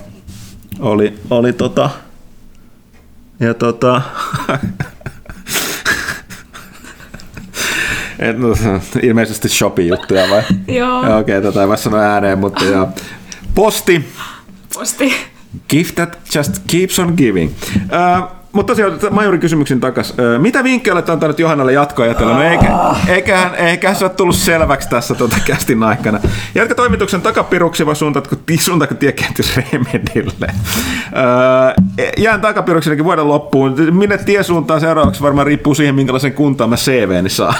oli, 0.81 1.19
oli 1.31 1.53
tota, 1.53 1.91
ja 3.41 3.55
tota, 3.55 4.03
Et, 8.19 8.39
no, 8.39 8.49
ilmeisesti 9.03 9.49
Shopee-juttuja 9.49 10.31
vai? 10.31 10.43
Joo. 10.79 10.99
Okei, 10.99 11.19
okay, 11.19 11.43
tota 11.43 11.63
ei 11.63 11.69
voi 11.69 11.79
sanoa 11.79 12.01
ääneen, 12.01 12.39
mutta 12.39 12.65
joo. 12.65 12.89
Posti. 13.55 14.05
Posti. 14.75 15.15
Gift 15.69 15.95
that 15.95 16.19
just 16.35 16.59
keeps 16.67 16.99
on 16.99 17.15
giving. 17.17 17.53
Uh, 17.77 18.37
mutta 18.57 18.71
tosiaan 18.71 18.99
majorin 19.11 19.41
kysymyksen 19.41 19.81
takas. 19.81 20.15
Mitä 20.39 20.65
vinkkejä 20.65 20.95
olet 20.95 21.09
antanut 21.09 21.39
Johannalle 21.39 21.73
jatkoajatella? 21.73 22.35
No 22.35 22.43
eikä, 22.43 22.67
eiköhän, 23.09 23.55
eiköhän 23.55 23.97
se 23.97 24.05
ole 24.05 24.13
tullut 24.13 24.37
selväksi 24.37 24.89
tässä 24.89 25.15
tuota 25.15 25.37
kästin 25.45 25.83
aikana. 25.83 26.21
Jatka 26.55 26.75
toimituksen 26.75 27.23
takapiruksi 27.23 27.87
vai 27.87 27.97
suuntaatko, 27.97 28.37
suuntaatko 28.61 28.95
tiekentys 28.95 29.57
Remedille? 29.57 30.49
jään 32.17 32.41
takapiruksillekin 32.41 33.05
vuoden 33.05 33.29
loppuun. 33.29 33.75
Minne 33.91 34.19
tie 34.19 34.43
suuntaan 34.43 34.81
seuraavaksi 34.81 35.23
varmaan 35.23 35.47
riippuu 35.47 35.75
siihen, 35.75 35.95
minkälaisen 35.95 36.33
kuntaan 36.33 36.71
mä 36.71 36.77
CVni 36.77 37.31
saa. 37.31 37.55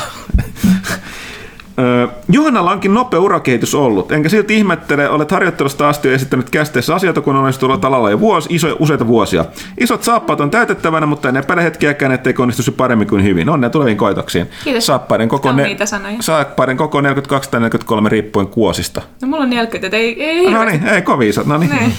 Johannalla 2.29 2.73
onkin 2.73 2.95
nopea 2.95 3.21
urakehitys 3.21 3.75
ollut, 3.75 4.13
enkä 4.13 4.29
silti 4.29 4.57
ihmettele, 4.57 5.09
olet 5.11 5.31
harjoittelusta 5.31 5.89
asti 5.89 6.13
esittänyt 6.13 6.51
kästeessä 6.51 6.95
asioita, 6.95 7.21
kun 7.21 7.37
olet 7.37 7.59
tullut 7.59 7.85
alalla 7.85 8.11
jo 8.11 8.21
vuosi, 8.21 8.49
iso, 8.53 8.77
useita 8.79 9.07
vuosia. 9.07 9.45
Isot 9.81 10.03
saappaat 10.03 10.41
on 10.41 10.51
täytettävänä, 10.51 11.07
mutta 11.07 11.29
en 11.29 11.37
epäile 11.37 11.65
hetkiäkään, 11.65 12.13
ettei 12.13 12.35
onnistuisi 12.39 12.71
paremmin 12.71 13.09
kuin 13.09 13.25
hyvin. 13.25 13.49
Onnea 13.49 13.71
tuleviin 13.71 13.97
koitoksiin. 13.97 14.47
Kiitos. 14.65 14.87
Saappaiden 14.87 15.29
koko, 15.29 15.53
ne, 15.53 15.77
saappaiden 16.21 16.77
koko 16.77 17.01
42 17.01 17.51
tai 17.51 17.61
43 17.61 18.09
riippuen 18.09 18.47
kuosista. 18.47 19.03
No 19.23 19.29
mulla 19.29 19.43
on 19.43 19.51
40, 19.51 19.87
että 19.87 19.97
ei, 19.97 20.23
ei 20.23 20.51
No 20.51 20.65
niin, 20.65 20.87
ei 20.87 21.03
kovin 21.03 21.29
isot. 21.29 21.47
No 21.47 21.59
niin. 21.59 21.93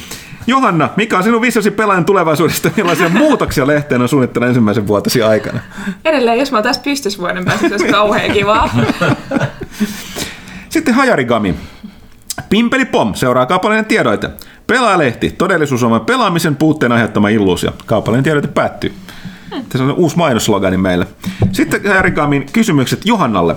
Johanna, 0.47 0.89
mikä 0.95 1.17
on 1.17 1.23
sinun 1.23 1.41
visiosi 1.41 1.71
pelaajan 1.71 2.05
tulevaisuudesta? 2.05 2.71
Millaisia 2.75 3.09
muutoksia 3.09 3.67
lehteen 3.67 4.01
on 4.01 4.09
suunnitteilla 4.09 4.47
ensimmäisen 4.47 4.87
vuotesi 4.87 5.23
aikana? 5.23 5.59
Edelleen, 6.05 6.39
jos 6.39 6.51
mä 6.51 6.61
tässä 6.61 6.81
pystyisi 6.81 7.17
vuoden 7.17 7.45
päästä, 7.45 7.67
se 7.67 7.73
olisi 7.73 7.87
kauhean 7.87 8.31
kivaa. 8.31 8.69
Sitten 10.69 10.93
Hajarigami. 10.93 11.55
Pimpeli 12.49 12.85
Pom 12.85 13.13
seuraa 13.13 13.45
kaupallinen 13.45 13.85
tiedoite. 13.85 14.29
Pelaajalehti. 14.67 15.35
Todellisuus 15.37 15.83
on 15.83 16.01
pelaamisen 16.01 16.55
puutteen 16.55 16.91
aiheuttama 16.91 17.29
illuusio. 17.29 17.71
Kaupallinen 17.85 18.23
tiedoite 18.23 18.47
päättyy. 18.47 18.93
Tässä 19.49 19.83
on 19.83 19.91
uusi 19.91 20.17
mainoslogani 20.17 20.77
meille. 20.77 21.07
Sitten 21.51 21.87
Hajarigamin 21.87 22.45
kysymykset 22.53 23.05
Johannalle. 23.05 23.55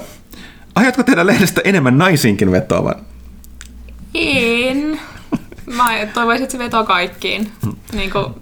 Aiotko 0.75 1.03
tehdä 1.03 1.27
lehdestä 1.27 1.61
enemmän 1.65 1.99
naisiinkin 1.99 2.53
vetoavan? 2.53 2.95
En. 4.15 5.01
Mä 5.77 6.07
toivoisin, 6.15 6.43
että 6.43 6.53
se 6.53 6.59
vetoo 6.59 6.85
kaikkiin. 6.85 7.53
Niin 7.93 8.11
kuin, 8.11 8.35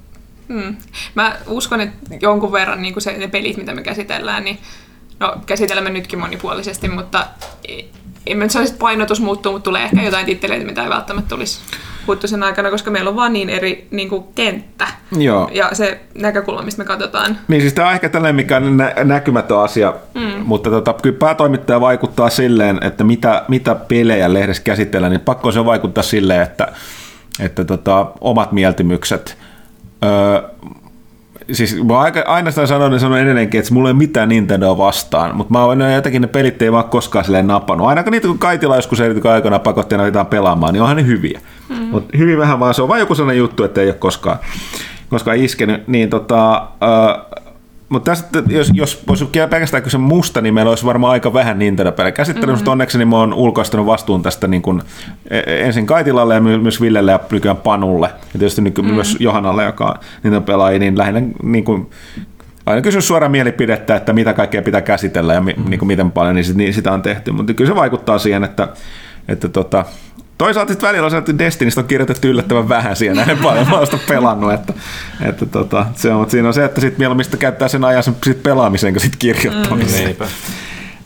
mm. 0.48 0.76
Mä 1.14 1.36
uskon, 1.46 1.80
että 1.80 1.96
jonkun 2.20 2.52
verran 2.52 2.82
niin 2.82 2.94
kuin 2.94 3.02
se, 3.02 3.18
ne 3.18 3.28
pelit, 3.28 3.56
mitä 3.56 3.74
me 3.74 3.82
käsitellään, 3.82 4.44
niin 4.44 4.58
no, 5.20 5.36
käsitellään 5.46 5.94
nytkin 5.94 6.18
monipuolisesti, 6.18 6.88
mutta 6.88 7.26
en 8.26 8.36
mä 8.38 8.44
nyt 8.44 8.50
sanoisi, 8.50 8.72
että 8.72 8.80
painotus 8.80 9.20
muuttuu, 9.20 9.52
mutta 9.52 9.64
tulee 9.64 9.82
ehkä 9.84 10.02
jotain 10.02 10.26
titteleitä, 10.26 10.66
mitä 10.66 10.82
ei 10.82 10.90
välttämättä 10.90 11.28
tulisi 11.28 11.60
sen 12.24 12.42
aikana, 12.42 12.70
koska 12.70 12.90
meillä 12.90 13.10
on 13.10 13.16
vaan 13.16 13.32
niin 13.32 13.50
eri 13.50 13.88
niin 13.90 14.08
kuin 14.08 14.24
kenttä. 14.34 14.88
Joo. 15.18 15.50
Ja 15.52 15.70
se 15.72 16.00
näkökulma, 16.14 16.62
mistä 16.62 16.82
me 16.82 16.86
katsotaan. 16.86 17.38
Niin 17.48 17.60
siis 17.60 17.72
tämä 17.72 17.88
on 17.88 17.94
ehkä 17.94 18.08
tällainen, 18.08 18.36
mikä 18.36 18.56
on 18.56 18.76
nä- 18.76 18.94
näkymätön 19.04 19.58
asia, 19.58 19.94
mm. 20.14 20.42
mutta 20.44 20.70
tota, 20.70 20.94
kyllä 21.02 21.18
päätoimittaja 21.18 21.80
vaikuttaa 21.80 22.30
silleen, 22.30 22.78
että 22.82 23.04
mitä, 23.04 23.44
mitä 23.48 23.74
pelejä 23.74 24.32
lehdessä 24.32 24.62
käsitellään, 24.62 25.12
niin 25.12 25.20
pakko 25.20 25.52
se 25.52 25.64
vaikuttaa 25.64 26.02
silleen, 26.02 26.42
että 26.42 26.72
että 27.40 27.64
tota, 27.64 28.06
omat 28.20 28.52
mieltymykset. 28.52 29.38
Öö, 30.04 30.42
siis 31.52 31.84
mä 31.84 31.98
aika, 31.98 32.20
aina 32.26 32.50
sitä 32.50 32.66
sanon, 32.66 32.90
niin 32.90 33.00
sanon 33.00 33.18
edelleenkin, 33.18 33.58
että 33.58 33.74
mulla 33.74 33.88
ei 33.88 33.92
ole 33.92 33.98
mitään 33.98 34.28
Nintendoa 34.28 34.78
vastaan, 34.78 35.36
mutta 35.36 35.52
mä 35.52 35.64
oon 35.64 35.92
jotenkin 35.94 36.22
ne 36.22 36.28
pelit 36.28 36.62
ei 36.62 36.72
vaan 36.72 36.84
koskaan 36.84 37.24
silleen 37.24 37.46
napannut. 37.46 37.88
Ainakaan 37.88 38.12
niitä, 38.12 38.28
kun 38.28 38.38
Kaitila 38.38 38.76
joskus 38.76 39.00
erityisesti 39.00 39.28
aikana 39.28 39.58
pakotteena 39.58 40.04
aletaan 40.04 40.26
pelaamaan, 40.26 40.72
niin 40.72 40.82
onhan 40.82 40.96
ne 40.96 41.06
hyviä. 41.06 41.40
Mm. 41.68 41.76
Mutta 41.76 42.18
hyvin 42.18 42.38
vähän 42.38 42.60
vaan 42.60 42.74
se 42.74 42.82
on 42.82 42.88
vain 42.88 43.00
joku 43.00 43.14
sellainen 43.14 43.38
juttu, 43.38 43.64
että 43.64 43.80
ei 43.80 43.86
ole 43.86 43.94
koskaan, 43.94 44.38
koskaan 45.10 45.36
iskenyt. 45.36 45.88
Niin 45.88 46.10
tota, 46.10 46.68
öö, 46.82 47.42
mutta 47.88 48.10
tästä, 48.10 48.42
jos, 48.48 48.70
jos 48.74 49.04
olisi 49.08 49.28
pelkästään 49.50 49.82
kyse 49.82 49.98
musta, 49.98 50.40
niin 50.40 50.54
meillä 50.54 50.70
olisi 50.70 50.84
varmaan 50.84 51.12
aika 51.12 51.32
vähän 51.32 51.58
Nintendo-pelejä 51.58 52.12
käsittelyä, 52.12 52.54
mm-hmm. 52.54 52.68
onneksi 52.68 52.98
niin 52.98 53.08
mä 53.08 53.16
oon 53.16 53.34
ulkoistanut 53.34 53.86
vastuun 53.86 54.22
tästä 54.22 54.48
niin 54.48 54.62
kuin, 54.62 54.82
e, 55.30 55.40
ensin 55.46 55.86
Kaitilalle 55.86 56.34
ja 56.34 56.40
myös 56.40 56.80
Villelle 56.80 57.10
ja 57.10 57.20
nykyään 57.30 57.56
Panulle. 57.56 58.06
Ja 58.06 58.38
tietysti 58.38 58.62
nyky, 58.62 58.82
mm-hmm. 58.82 58.94
myös 58.94 59.16
Johannalle, 59.20 59.64
joka 59.64 59.84
on 59.84 59.94
Nintendo-pelaaja, 60.22 60.78
niin 60.78 60.98
lähinnä 60.98 61.22
niin 61.42 61.64
kuin, 61.64 61.90
aina 62.66 62.82
kysyn 62.82 63.02
suoraan 63.02 63.32
mielipidettä, 63.32 63.96
että 63.96 64.12
mitä 64.12 64.32
kaikkea 64.32 64.62
pitää 64.62 64.80
käsitellä 64.80 65.34
ja 65.34 65.40
mi, 65.40 65.52
mm-hmm. 65.52 65.70
niin 65.70 65.78
kuin 65.78 65.86
miten 65.86 66.10
paljon, 66.10 66.34
niin, 66.34 66.44
sit, 66.44 66.56
niin 66.56 66.74
sitä 66.74 66.92
on 66.92 67.02
tehty. 67.02 67.32
Mutta 67.32 67.54
kyllä 67.54 67.70
se 67.70 67.76
vaikuttaa 67.76 68.18
siihen, 68.18 68.44
että, 68.44 68.68
että 69.28 69.48
tota, 69.48 69.84
Toisaalta 70.38 70.72
sitten 70.72 70.88
välillä 70.88 71.04
on 71.04 71.10
se, 71.10 71.16
että 71.16 71.38
Destinistä 71.38 71.80
on 71.80 71.86
kirjoitettu 71.86 72.28
yllättävän 72.28 72.68
vähän 72.68 72.96
siihen 72.96 73.16
näin 73.16 73.38
paljon. 73.44 73.68
Mä 73.68 73.78
oon 73.78 73.86
pelannut, 74.08 74.52
että, 74.52 74.72
että 75.24 75.46
tota, 75.46 75.86
se 75.94 76.12
on, 76.12 76.18
mutta 76.18 76.32
siinä 76.32 76.48
on 76.48 76.54
se, 76.54 76.64
että 76.64 76.80
sitten 76.80 77.00
mieluummin 77.00 77.26
käyttää 77.38 77.68
sen 77.68 77.84
ajan 77.84 78.02
sen 78.02 78.16
sit 78.24 78.42
pelaamiseen 78.42 78.94
kuin 78.94 79.00
sitten 79.00 79.18
kirjoittamiseen. 79.18 80.02
Mm. 80.02 80.06
Niinpä. 80.06 80.24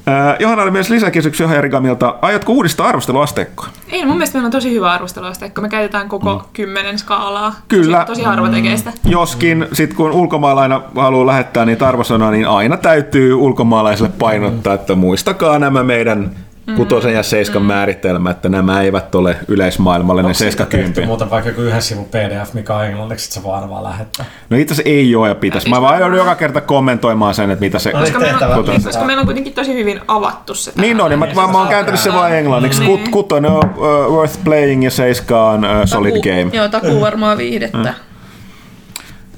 Äh, 0.08 0.36
Johanna 0.38 0.62
oli 0.62 0.70
myös 0.70 0.90
lisäkysymys 0.90 1.40
Johan 1.40 1.62
Rikamilta. 1.62 2.14
Aiotko 2.22 2.52
uudistaa 2.52 2.88
arvosteluasteikkoa? 2.88 3.68
Ei, 3.88 4.04
mun 4.04 4.16
mielestä 4.16 4.36
meillä 4.36 4.46
on 4.46 4.52
tosi 4.52 4.74
hyvä 4.74 4.92
arvosteluasteikko. 4.92 5.60
Me 5.60 5.68
käytetään 5.68 6.08
koko 6.08 6.34
mm. 6.34 6.44
kymmenen 6.52 6.98
skaalaa. 6.98 7.54
Kyllä. 7.68 7.96
Tosi, 7.96 8.06
tosi 8.06 8.22
harva 8.22 8.48
tekee 8.48 8.76
sitä. 8.76 8.90
Mm. 8.90 9.10
Joskin 9.10 9.66
sit 9.72 9.94
kun 9.94 10.10
ulkomaalaina 10.10 10.82
haluaa 10.96 11.26
lähettää 11.26 11.64
niitä 11.64 11.88
arvosanoja, 11.88 12.30
niin 12.30 12.46
aina 12.48 12.76
täytyy 12.76 13.34
ulkomaalaisille 13.34 14.10
painottaa, 14.18 14.74
että 14.74 14.94
muistakaa 14.94 15.58
nämä 15.58 15.82
meidän 15.82 16.30
kutosen 16.76 17.14
ja 17.14 17.22
seiskan 17.22 17.62
mm. 17.62 17.66
määritelmä, 17.66 18.30
että 18.30 18.48
nämä 18.48 18.82
eivät 18.82 19.14
ole 19.14 19.36
yleismaailmallinen 19.48 20.34
seiska 20.34 20.66
tehty 20.66 21.06
muuten 21.06 21.30
vaikka 21.30 21.50
joku 21.50 21.60
yhden 21.60 21.82
sivun 21.82 22.04
pdf, 22.04 22.54
mikä 22.54 22.76
on 22.76 22.84
englanniksi, 22.84 23.26
että 23.26 23.34
se 23.34 23.42
vaan 23.42 23.62
arvaa 23.62 23.82
lähettää? 23.82 24.24
No 24.50 24.56
itse 24.56 24.74
asiassa 24.74 24.90
ei 24.90 25.16
ole 25.16 25.28
ja 25.28 25.34
pitäisi. 25.34 25.68
Mä 25.68 25.80
vaan 25.80 26.00
joudun 26.00 26.18
joka 26.18 26.34
kerta 26.34 26.60
kommentoimaan 26.60 27.34
sen, 27.34 27.50
että 27.50 27.64
mitä 27.64 27.78
se... 27.78 27.92
No, 27.92 28.00
koska, 28.00 28.18
niin, 28.18 28.38
meillä 28.38 28.56
on, 28.56 28.64
niin, 28.64 28.84
koska 28.84 29.04
meillä 29.04 29.20
on 29.20 29.26
kuitenkin 29.26 29.52
tosi 29.52 29.74
hyvin 29.74 30.00
avattu 30.08 30.54
se. 30.54 30.72
Niin 30.76 31.00
on, 31.00 31.10
niin 31.10 31.18
mä, 31.18 31.26
mä, 31.26 31.46
mä 31.46 31.58
oon 31.58 31.68
kääntänyt 31.68 32.00
se 32.00 32.12
vaan 32.12 32.36
englanniksi. 32.36 32.80
Niin. 32.80 32.98
Kut, 32.98 33.08
kutonen 33.08 33.50
on 33.50 33.74
uh, 33.76 34.16
worth 34.16 34.38
playing 34.44 34.84
ja 34.84 34.90
seiska 34.90 35.50
on 35.50 35.64
uh, 35.64 35.70
solid 35.84 36.12
taku, 36.12 36.22
game. 36.22 36.50
Joo, 36.52 36.68
takuu 36.68 37.00
varmaan 37.00 37.38
viihdettä. 37.38 37.78
Mm. 37.78 38.11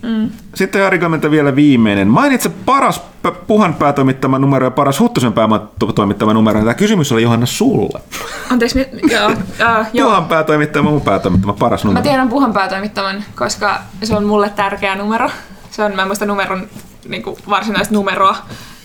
Mm. 0.04 0.30
Sitten 0.54 0.82
Harikomelta 0.82 1.30
vielä 1.30 1.56
viimeinen. 1.56 2.08
Mainitse 2.08 2.48
paras 2.48 3.02
Puhan 3.46 3.74
päätoimittama 3.74 4.38
numero 4.38 4.66
ja 4.66 4.70
paras 4.70 5.00
Huttusen 5.00 5.32
päätoimittama 5.32 6.34
numero. 6.34 6.60
Tämä 6.60 6.74
kysymys 6.74 7.12
oli 7.12 7.22
Johanna 7.22 7.46
sulle. 7.46 8.00
Anteeksi, 8.50 8.78
mi- 8.78 9.12
joo, 9.12 9.30
äh, 9.60 9.88
joo. 9.92 10.08
Puhan 10.08 10.24
päätoimittama, 10.24 10.90
mun 10.90 11.00
päätoimittama, 11.00 11.52
paras 11.52 11.84
numero. 11.84 12.00
Mä 12.04 12.08
tiedän 12.10 12.28
Puhan 12.28 12.52
päätoimittaman, 12.52 13.24
koska 13.34 13.80
se 14.02 14.16
on 14.16 14.24
mulle 14.24 14.50
tärkeä 14.50 14.94
numero. 14.94 15.30
Se 15.70 15.84
on, 15.84 15.94
mä 15.96 16.02
en 16.02 16.08
muista 16.08 16.26
numeron 16.26 16.66
niin 17.08 17.22
kuin 17.22 17.36
varsinaista 17.48 17.94
numeroa. 17.94 18.36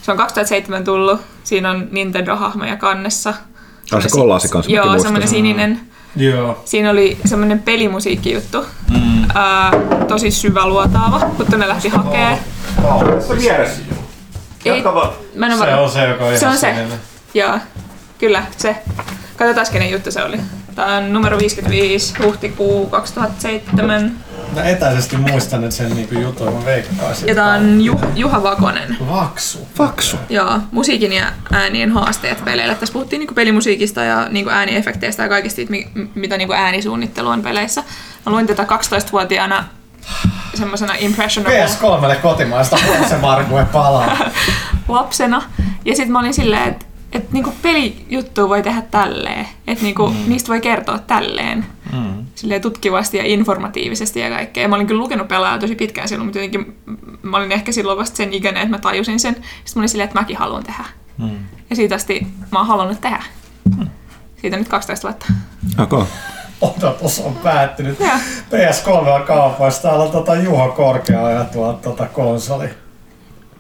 Se 0.01 0.11
on 0.11 0.17
2007 0.17 0.83
tullut. 0.83 1.21
Siinä 1.43 1.71
on 1.71 1.87
Nintendo-hahmoja 1.91 2.77
kannessa. 2.77 3.33
Ah, 3.91 4.01
se 4.01 4.09
kollaasi 4.09 4.49
kanssa, 4.49 4.71
Joo, 4.71 4.99
semmoinen 4.99 5.29
sininen. 5.29 5.79
Joo. 6.15 6.61
Siinä 6.65 6.91
oli 6.91 7.17
semmoinen 7.25 7.59
pelimusiikkijuttu. 7.59 8.65
Mm. 8.89 9.23
Ää, 9.35 9.71
tosi 10.07 10.31
syväluotaava, 10.31 11.21
mutta 11.37 11.57
ne 11.57 11.67
lähti 11.67 11.89
hakee. 11.89 12.39
Tässä 13.15 13.37
vieressä. 13.37 13.81
Ei, 14.65 14.83
mä 15.35 15.47
en 15.47 15.57
Se 15.57 15.75
on 15.75 15.89
se, 15.89 16.07
joka 16.07 16.25
on 16.25 16.39
Se 16.39 16.47
on 16.47 16.57
se. 16.57 16.75
Joo, 17.33 17.59
kyllä 18.17 18.43
se. 18.57 18.75
Katsotaan 19.37 19.67
kenen 19.71 19.91
juttu 19.91 20.11
se 20.11 20.23
oli. 20.23 20.39
Tämä 20.75 20.97
on 20.97 21.13
numero 21.13 21.37
55, 21.37 22.13
huhtikuu 22.23 22.85
2007. 22.85 24.13
Mä 24.55 24.63
etäisesti 24.63 25.17
muistan 25.17 25.71
sen 25.71 25.95
niinku 25.95 26.15
jutun, 26.15 26.53
mä 26.53 26.65
veikkaisin. 26.65 27.27
Ja 27.27 27.35
tämä 27.35 27.53
on 27.53 27.81
Ju- 27.81 28.01
Juha 28.15 28.43
Vakonen. 28.43 28.97
Vaksu. 29.09 29.67
Faksu. 29.75 30.17
Joo, 30.29 30.59
musiikin 30.71 31.13
ja 31.13 31.25
äänien 31.51 31.91
haasteet 31.91 32.45
peleillä. 32.45 32.75
Tässä 32.75 32.93
puhuttiin 32.93 33.19
niinku 33.19 33.33
pelimusiikista 33.33 34.03
ja 34.03 34.27
niinku 34.29 34.49
ääniefekteistä 34.49 35.23
ja 35.23 35.29
kaikista 35.29 35.55
siitä, 35.55 35.71
mi- 35.71 35.89
mitä 36.15 36.37
niinku 36.37 36.53
äänisuunnittelu 36.53 37.27
on 37.29 37.41
peleissä. 37.41 37.83
Mä 38.25 38.31
luin 38.31 38.47
tätä 38.47 38.63
12-vuotiaana 38.63 39.63
semmoisena 40.53 40.93
impressionable 40.99 41.65
PS3 41.65 42.15
kotimaista 42.21 42.77
Markue 43.21 43.65
palaa. 43.65 44.17
lapsena. 44.87 45.41
Ja 45.85 45.95
sitten 45.95 46.11
mä 46.11 46.19
olin 46.19 46.33
silleen, 46.33 46.67
että 46.67 46.85
et 47.11 47.31
niinku 47.31 47.53
pelijuttu 47.61 48.49
voi 48.49 48.63
tehdä 48.63 48.81
tälleen. 48.91 49.47
Että 49.67 49.83
niinku, 49.83 50.07
mm. 50.07 50.15
niistä 50.27 50.47
voi 50.47 50.61
kertoa 50.61 50.99
tälleen. 50.99 51.65
Mm. 51.93 52.25
Silleen 52.35 52.61
tutkivasti 52.61 53.17
ja 53.17 53.23
informatiivisesti 53.25 54.19
ja 54.19 54.29
kaikkea. 54.29 54.63
Ja 54.63 54.67
mä 54.67 54.75
olin 54.75 54.87
kyllä 54.87 55.01
lukenut 55.03 55.27
pelaajaa 55.27 55.59
tosi 55.59 55.75
pitkään 55.75 56.07
silloin, 56.07 56.25
mutta 56.25 56.39
jotenkin 56.39 56.77
mä 57.21 57.37
olin 57.37 57.51
ehkä 57.51 57.71
silloin 57.71 57.97
vasta 57.97 58.17
sen 58.17 58.33
ikäinen, 58.33 58.61
että 58.61 58.75
mä 58.75 58.79
tajusin 58.79 59.19
sen. 59.19 59.33
Sitten 59.35 59.73
mä 59.75 59.79
olin 59.79 59.89
silleen, 59.89 60.05
että 60.05 60.19
mäkin 60.19 60.37
haluan 60.37 60.63
tehdä. 60.63 60.85
Mm. 61.17 61.39
Ja 61.69 61.75
siitä 61.75 61.95
asti 61.95 62.27
mä 62.51 62.59
oon 62.59 62.67
halunnut 62.67 63.01
tehdä. 63.01 63.23
Siitä 64.41 64.55
on 64.55 64.61
nyt 64.61 64.69
12 64.69 65.07
vuotta. 65.07 65.25
Okay. 65.79 66.03
Odotus 66.61 67.19
on 67.19 67.35
päättynyt. 67.35 67.99
Joo. 67.99 68.09
PS3 68.51 69.09
on 69.09 69.23
kaupoissa. 69.23 69.81
Täällä 69.81 70.03
on 70.03 70.11
tota 70.11 70.35
Juho 70.35 70.69
Korkea 70.69 71.31
ja 71.31 71.43
tuolta 71.43 71.79
tota 71.81 72.05
konsoli 72.05 72.69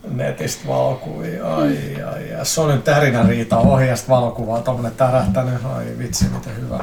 netistä 0.07 0.67
valokuvia. 0.67 1.55
Ai, 1.55 1.77
ai, 2.13 2.33
ai. 2.35 2.45
Sony 2.45 2.77
tärinä 2.77 3.23
riita 3.23 3.57
ohjasta 3.57 4.09
valokuvaa, 4.09 4.61
tommonen 4.61 4.91
tärähtänyt. 4.91 5.65
Ai 5.75 5.85
vitsi, 5.97 6.25
miten 6.25 6.55
hyvä. 6.57 6.79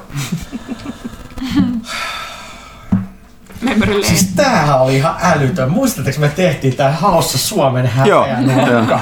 Memory. 3.60 4.04
Siis 4.04 4.32
tämähän 4.36 4.80
oli 4.80 4.96
ihan 4.96 5.16
älytön. 5.22 5.70
Muistatteko 5.70 6.20
me 6.20 6.28
tehtiin 6.28 6.76
tää 6.76 6.92
haussa 6.92 7.38
Suomen 7.38 7.90
Joo, 8.04 8.26
häpeä 8.26 8.40
nurkka? 8.40 9.00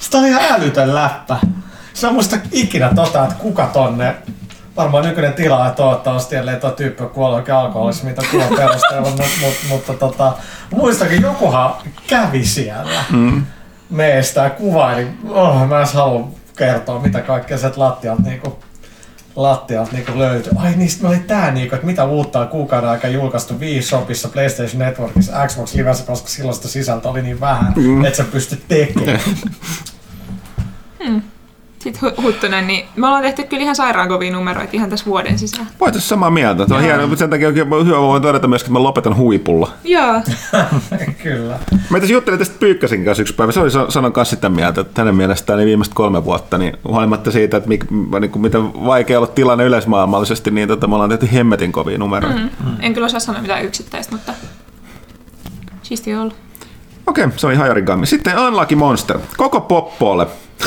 Sitä 0.00 0.18
oli 0.18 0.28
ihan 0.28 0.42
älytön 0.50 0.94
läppä. 0.94 1.36
Sä 1.94 2.12
muista 2.12 2.36
ikinä 2.52 2.90
tota, 2.94 3.24
että 3.24 3.34
kuka 3.34 3.66
tonne 3.66 4.14
varmaan 4.76 5.04
nykyinen 5.04 5.32
tilaaja 5.32 5.72
toivottavasti, 5.72 6.36
ellei 6.36 6.56
tuo 6.56 6.70
tyyppi 6.70 7.02
ole 7.02 7.10
kuollut 7.10 7.36
oikein 7.38 7.58
alkoholissa, 7.58 8.04
mitä 8.04 8.22
tuon 8.30 8.56
perusteella, 8.56 9.10
mut, 9.10 9.20
mut, 9.40 9.54
mutta 9.68 9.94
tota, 9.94 10.32
muistakin 10.70 11.22
jokuhan 11.22 11.74
kävi 12.06 12.44
siellä 12.44 13.04
mm. 13.10 13.46
meistä 13.90 14.40
ja 14.40 14.50
kuvaili. 14.50 15.08
Oh, 15.28 15.68
mä 15.68 15.80
en 15.80 15.86
halua 15.94 16.28
kertoa, 16.56 17.00
mitä 17.00 17.20
kaikkea 17.20 17.58
sieltä 17.58 17.80
lattialta 17.80 18.22
niinku 18.22 18.58
lattialta 19.36 19.92
niinku 19.92 20.18
löytyi. 20.18 20.52
Ai 20.56 20.72
niin, 20.76 20.90
sit 20.90 21.04
oli 21.04 21.18
tää 21.18 21.50
niinku, 21.50 21.74
että 21.74 21.86
mitä 21.86 22.04
uutta 22.04 22.40
on 22.40 22.48
kuukauden 22.48 22.90
aikaa 22.90 23.10
julkaistu 23.10 23.60
Wii 23.60 23.82
Shopissa, 23.82 24.28
PlayStation 24.28 24.78
Networkissa, 24.78 25.46
Xbox 25.46 25.74
Livessä, 25.74 26.04
koska 26.04 26.28
silloin 26.28 26.54
sitä 26.54 26.68
sisältöä 26.68 27.10
oli 27.10 27.22
niin 27.22 27.40
vähän, 27.40 27.72
mm. 27.76 28.04
että 28.04 28.16
sä 28.16 28.24
pystyt 28.24 28.68
tekemään. 28.68 29.20
Sitten 31.84 32.10
Hu- 32.10 32.22
Huttunen, 32.22 32.66
niin 32.66 32.86
me 32.96 33.06
ollaan 33.06 33.22
tehty 33.22 33.42
kyllä 33.44 33.62
ihan 33.62 33.76
sairaan 33.76 34.08
kovia 34.08 34.32
numeroita 34.32 34.70
ihan 34.72 34.90
tässä 34.90 35.06
vuoden 35.06 35.38
sisällä. 35.38 35.66
Voitaisiin 35.80 36.08
samaa 36.08 36.30
mieltä. 36.30 36.66
Se 36.68 36.74
on 36.74 36.82
hieno, 36.82 37.06
mutta 37.06 37.18
sen 37.18 37.30
takia 37.30 37.48
on 37.48 37.54
hyvä 37.86 37.98
voin 37.98 38.22
todeta 38.22 38.48
myös, 38.48 38.62
että 38.62 38.72
mä 38.72 38.82
lopetan 38.82 39.16
huipulla. 39.16 39.70
Joo. 39.84 40.14
Kyllä. 41.22 41.58
Mä 41.90 42.00
tässä 42.00 42.12
juttelin 42.12 42.38
tästä 42.38 42.56
Pyykkäsin 42.60 43.04
kanssa 43.04 43.22
yksi 43.22 43.34
päivä. 43.34 43.52
Se 43.52 43.60
oli 43.60 43.70
sa- 43.70 43.90
sanon 43.90 44.12
kanssa 44.12 44.34
sitä 44.36 44.48
mieltä, 44.48 44.80
että 44.80 45.00
hänen 45.00 45.14
mielestään 45.14 45.56
niin 45.56 45.66
viimeiset 45.66 45.94
kolme 45.94 46.24
vuotta, 46.24 46.58
niin 46.58 46.76
huolimatta 46.88 47.30
siitä, 47.30 47.56
että 47.56 47.68
mik, 47.68 47.84
niin 48.20 48.30
kuin 48.30 48.42
miten 48.42 48.84
vaikea 48.84 49.18
ollut 49.18 49.34
tilanne 49.34 49.64
yleismaailmallisesti, 49.64 50.50
niin 50.50 50.68
tota, 50.68 50.86
me 50.86 50.94
ollaan 50.94 51.10
tehty 51.10 51.28
hemmetin 51.32 51.72
kovia 51.72 51.98
numeroita. 51.98 52.38
Mm. 52.38 52.50
Mm. 52.64 52.76
En 52.80 52.94
kyllä 52.94 53.06
osaa 53.06 53.20
sanoa 53.20 53.42
mitään 53.42 53.64
yksittäistä, 53.64 54.12
mutta 54.12 54.32
siisti 55.82 56.14
ollut. 56.14 56.36
Okei, 57.06 57.26
se 57.36 57.46
oli 57.46 57.54
Hajarigammi. 57.54 58.06
Sitten 58.06 58.38
Unlucky 58.38 58.74
Monster. 58.76 59.18
Koko 59.36 59.60
poppoolle. 59.60 60.26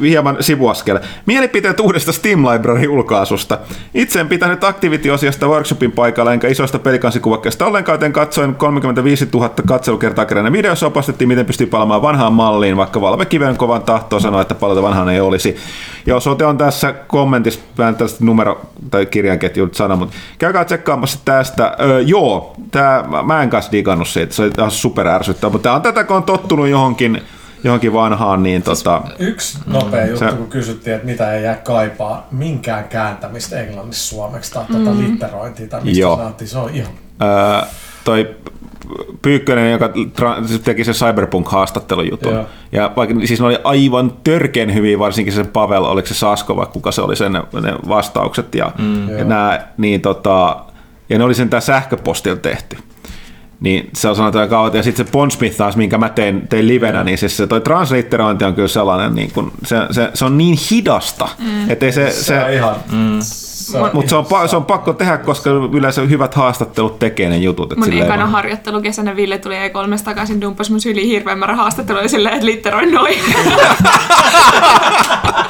hieman 0.00 0.36
sivuaskel. 0.40 0.98
Mielipiteet 1.26 1.80
uudesta 1.80 2.12
Steam 2.12 2.44
Library-ulkaasusta. 2.46 3.58
Itse 3.94 4.20
en 4.20 4.28
pitänyt 4.28 4.64
Activity-osiosta 4.64 5.48
workshopin 5.48 5.92
paikalla, 5.92 6.32
enkä 6.32 6.48
isoista 6.48 6.78
pelikanssikuvakkeista 6.78 7.66
ollenkaan, 7.66 7.94
joten 7.94 8.12
katsoin 8.12 8.54
35 8.54 9.28
000 9.34 9.50
katselukertaa 9.66 10.26
kerran 10.26 10.52
videossa 10.52 10.86
opastettiin, 10.86 11.28
miten 11.28 11.46
pystyy 11.46 11.66
palaamaan 11.66 12.02
vanhaan 12.02 12.32
malliin, 12.32 12.76
vaikka 12.76 13.00
Valve 13.00 13.26
kiven 13.26 13.56
kovan 13.56 13.82
tahtoa 13.82 14.20
sanoa, 14.20 14.40
että 14.40 14.54
palata 14.54 14.82
vanhaan 14.82 15.08
ei 15.08 15.20
olisi. 15.20 15.56
Ja 16.06 16.16
osoite 16.16 16.44
on 16.44 16.58
tässä 16.58 16.92
kommentissa, 16.92 17.60
vähän 17.78 17.96
tällaista 17.96 18.24
numero- 18.24 18.60
tai 18.90 19.06
kirjanketjun 19.06 19.70
sana, 19.72 19.96
mutta 19.96 20.16
käykää 20.38 20.64
tsekkaamassa 20.64 21.18
tästä. 21.24 21.76
Öö, 21.80 22.00
joo, 22.00 22.54
tää, 22.70 23.04
mä 23.22 23.42
en 23.42 23.50
kanssa 23.50 23.72
digannut 23.72 24.08
siitä, 24.08 24.34
se 24.34 24.42
oli 24.42 24.50
ihan 24.58 24.70
super 24.70 25.08
ärsyttävää, 25.08 25.52
mutta 25.52 25.68
tää 25.68 25.76
on 25.76 25.82
tätä, 25.82 26.04
kun 26.04 26.16
on 26.16 26.22
tottunut 26.22 26.68
johonkin, 26.68 27.22
johonkin 27.64 27.92
vanhaan, 27.92 28.42
niin 28.42 28.62
tota, 28.62 29.02
Yksi 29.18 29.58
nopea 29.66 30.06
juttu, 30.06 30.18
Se- 30.18 30.36
kun 30.36 30.50
kysyttiin, 30.50 30.96
että 30.96 31.06
mitä 31.06 31.32
ei 31.32 31.44
jää 31.44 31.54
kaipaa, 31.54 32.26
minkään 32.30 32.84
kääntämistä 32.84 33.60
englanniksi 33.60 34.08
suomeksi 34.08 34.52
tai 34.52 34.64
mm. 34.68 34.74
tuota 34.74 34.98
litterointia 34.98 35.68
tai 35.68 35.80
mistä 35.84 36.00
Joo. 36.00 36.16
sanottiin, 36.16 36.48
se 36.48 36.58
on 36.58 36.70
ihan... 36.70 36.92
Öö, 37.22 37.68
toi 38.04 38.36
Pyykkönen, 39.22 39.72
joka 39.72 39.86
tra- 39.86 40.46
siis 40.46 40.60
teki 40.60 40.84
sen 40.84 40.94
Cyberpunk-haastattelujutun. 40.94 42.32
Joo. 42.32 42.44
Ja 42.72 42.92
vaikka, 42.96 43.14
siis 43.24 43.40
ne 43.40 43.46
oli 43.46 43.58
aivan 43.64 44.12
törkeän 44.24 44.74
hyviä, 44.74 44.98
varsinkin 44.98 45.34
se 45.34 45.44
Pavel, 45.44 45.84
oliko 45.84 46.08
se 46.08 46.14
Sasko 46.14 46.56
vai 46.56 46.66
kuka 46.66 46.92
se 46.92 47.02
oli 47.02 47.16
sen 47.16 47.32
ne, 47.32 47.42
ne 47.62 47.74
vastaukset. 47.88 48.54
Ja, 48.54 48.72
mm. 48.78 49.08
ja, 49.08 49.24
nää, 49.24 49.72
niin 49.76 50.00
tota, 50.00 50.56
ja 51.08 51.18
ne 51.18 51.24
oli 51.24 51.34
sen 51.34 51.50
tää 51.50 51.60
sähköpostilla 51.60 52.36
tehty. 52.36 52.76
Niin 53.60 53.90
se 53.94 54.08
on 54.08 54.16
sanotaan 54.16 54.48
kauan. 54.48 54.74
Ja 54.74 54.82
sitten 54.82 55.06
se 55.06 55.12
Pondsmith 55.12 55.56
taas, 55.56 55.76
minkä 55.76 55.98
mä 55.98 56.08
tein, 56.08 56.48
tein 56.48 56.68
livenä, 56.68 57.04
niin 57.04 57.18
siis 57.18 57.36
se 57.36 57.46
toi 57.46 57.60
translitterointi 57.60 58.44
on 58.44 58.54
kyllä 58.54 58.68
sellainen, 58.68 59.14
niin 59.14 59.30
kun, 59.32 59.52
se, 59.64 59.76
se, 59.90 60.10
se, 60.14 60.24
on 60.24 60.38
niin 60.38 60.58
hidasta, 60.70 61.28
mm. 61.38 61.70
että 61.70 61.90
se, 61.90 62.10
Se, 62.10 62.24
se, 62.24 62.44
on 62.44 62.52
ihan... 62.52 62.76
Mm. 62.92 63.18
Mutta 63.92 64.10
se 64.10 64.16
on, 64.16 64.24
pa- 64.24 64.48
se 64.48 64.56
on 64.56 64.64
pakko 64.64 64.92
tehdä, 64.92 65.16
koska 65.18 65.50
yleensä 65.72 66.02
hyvät 66.02 66.34
haastattelut 66.34 66.98
tekee 66.98 67.28
ne 67.28 67.36
jutut. 67.36 67.76
Mun 67.76 67.92
ekana 67.92 68.16
vaan- 68.18 68.30
harjoittelukesänä 68.30 69.16
Ville 69.16 69.38
tuli 69.38 69.54
E3 69.54 70.04
takaisin, 70.04 70.40
dumppasi 70.40 70.70
mun 70.70 70.80
syliin 70.80 71.08
hirveän 71.08 71.38
määrä 71.38 71.56
haastatteluja 71.56 72.08
silleen, 72.08 72.34
että 72.34 72.46
litteroi 72.46 72.90
noin. 72.92 73.18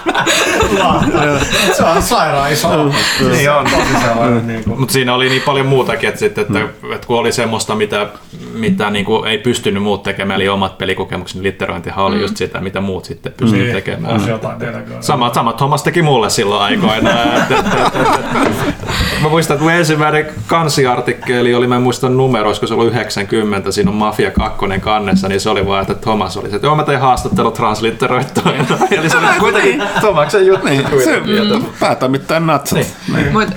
Se 1.77 1.85
on 1.85 2.03
sairaan 2.03 2.53
iso. 2.53 2.69
niin 3.31 3.51
on 3.51 3.65
tosi 3.65 4.05
sellainen 4.05 4.47
niin. 4.47 4.63
Mutta 4.67 4.93
siinä 4.93 5.15
oli 5.15 5.29
niin 5.29 5.43
paljon 5.43 5.67
muutakin, 5.67 6.09
että, 6.09 6.19
sitten, 6.19 6.43
että, 6.43 6.59
mm. 6.59 6.93
että 6.93 7.07
kun 7.07 7.19
oli 7.19 7.33
semmoista, 7.33 7.75
mitä, 7.75 8.07
mitä 8.53 8.91
niin 8.91 9.05
kuin 9.05 9.29
ei 9.29 9.39
pystynyt 9.39 9.83
muut 9.83 10.03
tekemään, 10.03 10.41
eli 10.41 10.49
omat 10.49 10.79
pelikokemukset, 10.79 11.35
niin 11.37 11.45
litterointihan 11.45 12.05
oli 12.05 12.17
mm. 12.17 12.23
just 12.23 12.37
sitä, 12.37 12.61
mitä 12.61 12.81
muut 12.81 13.05
sitten 13.05 13.33
pystyivät 13.33 13.65
Niin, 13.65 13.75
tekemään. 13.75 14.21
Samat, 15.01 15.35
samat 15.35 15.61
hommas 15.61 15.83
teki 15.83 16.03
mulle 16.03 16.31
silloin 16.31 16.63
aikoinaan. 16.63 17.47
Mä 19.23 19.29
muistan, 19.29 19.55
että 19.55 19.65
mun 19.65 19.73
ensimmäinen 19.73 20.27
kansiartikkeli 20.47 21.55
oli, 21.55 21.67
mä 21.67 21.77
en 21.77 21.83
muista 21.83 22.09
numero, 22.09 22.47
olisiko 22.47 22.67
se 22.67 22.75
ollut 22.75 22.87
90, 22.87 23.73
siinä 23.73 23.91
on 23.91 23.97
Mafia 23.97 24.31
2 24.31 24.81
kannessa, 24.81 25.29
niin 25.29 25.41
se 25.41 25.51
oli 25.51 25.67
vaan, 25.67 25.83
että 25.83 25.95
Thomas 25.95 26.37
oli 26.37 26.51
se, 26.51 26.57
että 26.57 26.67
joo 26.67 26.77
mä 26.77 26.83
tein 26.83 27.01
haastattelu 27.01 27.51
translitteroittuina. 27.51 28.67
Eli 28.91 29.11
se 29.11 29.17
oli 29.17 29.27
kuitenkin 29.39 29.83
Thomaksen 30.01 30.47
juttu. 30.47 30.67
Niin, 30.67 30.87
se 31.05 31.21
mm. 31.21 31.65
päätoimittajan 31.81 32.47
natsat. 32.47 32.79
Niin. 33.15 33.33
Mut 33.33 33.49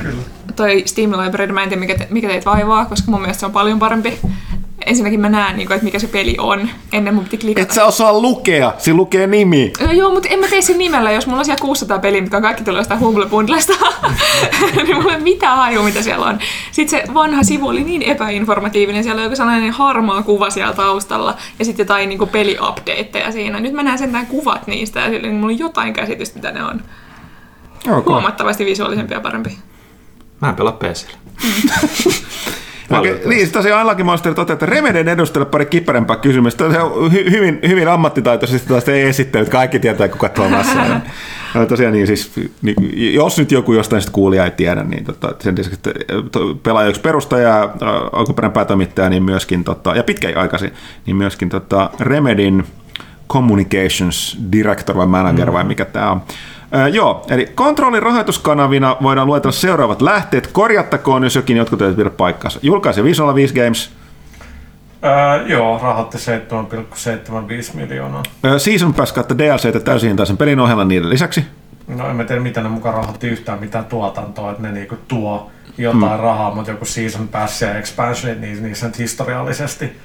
toi 0.56 0.84
Steam 0.86 1.12
Library, 1.12 1.54
mä 1.54 1.64
en 1.64 1.70
tiedä 1.70 1.80
mikä, 1.80 1.96
te, 1.96 2.08
mikä 2.10 2.28
teitä 2.28 2.52
vaivaa, 2.52 2.86
koska 2.86 3.12
mun 3.12 3.22
mielestä 3.22 3.40
se 3.40 3.46
on 3.46 3.52
paljon 3.52 3.80
parempi. 3.80 4.20
Ensinnäkin 4.88 5.20
mä 5.20 5.30
näen, 5.30 5.58
niinku, 5.58 5.74
että 5.74 5.86
mikä 5.86 6.00
se 6.00 6.08
peli 6.08 6.36
on. 6.40 6.70
Ennen 6.94 7.16
mun 7.16 7.24
piti 7.24 7.38
klikata. 7.38 7.64
Et 7.64 7.72
sä 7.72 7.86
osaa 7.86 8.22
lukea, 8.22 8.74
siinä 8.78 8.98
lukee 8.98 9.28
nimi. 9.28 9.74
Joo, 9.82 9.92
Joo, 9.92 10.12
mutta 10.12 10.30
en 10.30 10.40
mä 10.40 10.48
tee 10.48 10.62
sen 10.62 10.78
nimellä, 10.78 11.12
jos 11.12 11.28
mulla 11.28 11.40
on 11.40 11.46
siellä 11.46 11.62
600 11.62 12.00
peliä, 12.00 12.22
mitkä 12.22 12.42
kaikki 12.42 12.64
tulee 12.64 12.80
jostain 12.80 13.00
Humble 13.00 13.26
Bundlesta, 13.26 13.74
niin 14.84 14.96
mulla 14.96 15.14
ei 15.14 15.22
mitään 15.22 15.58
hajua, 15.58 15.84
mitä 15.84 16.02
siellä 16.02 16.26
on. 16.26 16.40
Sitten 16.72 17.02
se 17.08 17.14
vanha 17.14 17.44
sivu 17.44 17.68
oli 17.68 17.84
niin 17.84 18.02
epäinformatiivinen, 18.02 19.04
siellä 19.04 19.20
oli 19.20 19.26
joku 19.26 19.36
sellainen 19.36 19.72
harmaa 19.72 20.24
kuva 20.24 20.50
siellä 20.50 20.74
taustalla, 20.74 21.38
ja 21.60 21.66
sitten 21.66 21.84
jotain 21.84 22.10
niin 22.10 22.30
peliupdateja 22.32 23.32
siinä. 23.32 23.60
Nyt 23.60 23.74
mä 23.74 23.84
näen 23.84 23.98
sentään 23.98 24.28
kuvat 24.28 24.68
niistä, 24.68 25.00
ja 25.00 25.10
sillä, 25.10 25.28
niin 25.28 25.36
mulla 25.36 25.54
on 25.54 25.60
jotain 25.60 25.94
käsitystä, 25.94 26.36
mitä 26.36 26.52
ne 26.52 26.64
on. 26.64 26.82
Okay. 27.88 28.14
Huomattavasti 28.14 28.66
visuaalisempi 28.66 29.14
ja 29.14 29.20
parempi. 29.20 29.58
Mä 30.42 30.50
en 30.50 30.56
pelaa 30.56 30.72
PCllä. 30.72 31.18
Okay, 32.92 33.20
niin, 33.26 33.52
tosiaan 33.52 33.88
Lucky 33.88 34.04
Monster 34.04 34.34
toteaa, 34.34 34.54
että 34.54 34.66
Remeden 34.66 35.08
edustajalle 35.08 35.52
pari 35.52 35.66
kiperempää 35.66 36.16
kysymystä. 36.16 36.64
Hy- 36.68 37.32
hyvin, 37.32 37.60
hyvin 37.68 37.88
ammattitaitoisesti 37.88 38.68
taas 38.68 38.90
ei 38.90 39.02
esittänyt, 39.02 39.48
että 39.48 39.58
kaikki 39.58 39.80
tietää, 39.80 40.08
kuka 40.08 40.30
Tuomassa 40.30 40.82
on. 40.82 41.02
No, 41.54 41.66
tosiaan 41.66 41.94
niin, 41.94 42.08
siis, 42.08 42.32
niin, 42.62 43.14
jos 43.14 43.38
nyt 43.38 43.52
joku 43.52 43.74
jostain 43.74 44.02
sitten 44.02 44.14
kuulija 44.14 44.46
ei 44.46 44.52
tiedä, 44.52 44.84
niin 44.84 45.06
tota, 45.06 45.36
sen 45.40 45.58
lisäksi, 45.58 45.80
että 45.80 46.40
pelaaja 46.64 46.90
yksi 46.90 47.02
perustaja, 47.02 47.70
alkuperäinen 48.12 48.54
päätoimittaja, 48.54 49.10
niin 49.10 49.24
myöskin, 49.24 49.64
tota, 49.64 49.96
ja 49.96 50.04
pitkäaikaisin, 50.04 50.72
niin 51.06 51.16
myöskin 51.16 51.50
tota, 51.50 51.90
Remedin 52.00 52.64
Communications 53.30 54.38
Director 54.52 54.98
vai 54.98 55.08
Manager 55.08 55.54
vai 55.54 55.64
mikä 55.64 55.86
tämä 55.86 56.12
on. 56.12 56.22
Öö, 56.76 56.88
joo, 56.88 57.26
eli 57.30 57.46
kontrollin 57.56 58.04
rahoituskanavina 58.04 58.98
voidaan 59.02 59.28
luetella 59.28 59.52
seuraavat 59.52 60.02
lähteet. 60.02 60.48
Korjattakoon, 60.48 61.24
jos 61.24 61.36
jokin 61.36 61.58
jotkut 61.58 61.82
eivät 61.82 61.96
pidä 61.96 62.10
paikkaansa. 62.10 62.60
Julkaisi 62.64 63.04
Visual 63.04 63.36
5 63.36 63.54
Games, 63.54 63.92
Öö, 65.06 65.48
joo, 65.48 65.80
rahoitti 65.84 66.18
7,75 66.18 67.76
miljoonaa. 67.76 68.24
öö, 68.46 68.60
Season 68.60 68.94
Pass 68.94 69.12
kautta 69.12 69.38
DLC 69.38 69.84
täysinhintaisen 69.84 70.38
pelin 70.38 70.60
ohella 70.60 70.86
niiden 70.86 71.10
lisäksi. 71.10 71.46
No 71.88 72.10
en 72.10 72.16
mä 72.16 72.24
tiedä, 72.24 72.42
mitä 72.42 72.64
ne 72.64 72.70
mukaan 72.70 72.96
rahoitti 72.96 73.28
yhtään 73.28 73.60
mitään 73.60 73.86
tuotantoa, 73.86 74.52
että 74.52 74.64
ne 74.64 74.72
niinku 74.72 74.98
tuo 75.08 75.52
jotain 75.78 76.12
hmm. 76.12 76.20
rahaa, 76.20 76.56
mutta 76.56 76.72
joku 76.72 76.86
season 76.86 77.28
pass 77.28 77.62
ja 77.62 77.78
expansion, 77.78 78.42
niin 78.42 78.64
niissä 78.64 78.88
nyt 78.88 79.00
historiallisesti 79.00 79.98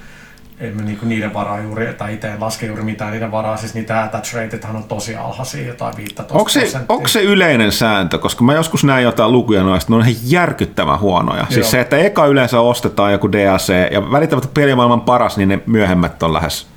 ei 0.59 0.71
me 0.71 0.83
niinku 0.83 1.05
niiden 1.05 1.33
varaa 1.33 1.59
juuri, 1.61 1.93
tai 1.93 2.13
itse 2.13 2.27
en 2.27 2.39
laske 2.39 2.65
juuri 2.65 2.83
mitään 2.83 3.11
niiden 3.11 3.31
varaa, 3.31 3.57
siis 3.57 3.73
niitä 3.73 4.03
attach 4.03 4.35
rateethan 4.35 4.75
on 4.75 4.83
tosi 4.83 5.15
alhaisia, 5.15 5.67
jotain 5.67 5.97
15 5.97 6.33
Onko 6.33 6.49
se, 6.49 6.71
onko 6.89 7.07
se 7.07 7.21
yleinen 7.21 7.71
sääntö? 7.71 8.17
Koska 8.17 8.43
mä 8.43 8.53
joskus 8.53 8.83
näin 8.83 9.03
jotain 9.03 9.31
lukuja 9.31 9.63
noista, 9.63 9.91
ne 9.91 9.95
on 9.95 10.07
ihan 10.07 10.21
järkyttävän 10.25 10.99
huonoja. 10.99 11.39
Joo. 11.39 11.51
Siis 11.51 11.71
se, 11.71 11.79
että 11.79 11.97
eka 11.97 12.25
yleensä 12.25 12.59
ostetaan 12.59 13.11
joku 13.11 13.31
DLC 13.31 13.91
ja 13.91 14.11
välittävät 14.11 14.53
pelimaailman 14.53 15.01
paras, 15.01 15.37
niin 15.37 15.49
ne 15.49 15.59
myöhemmät 15.65 16.23
on 16.23 16.33
lähes. 16.33 16.67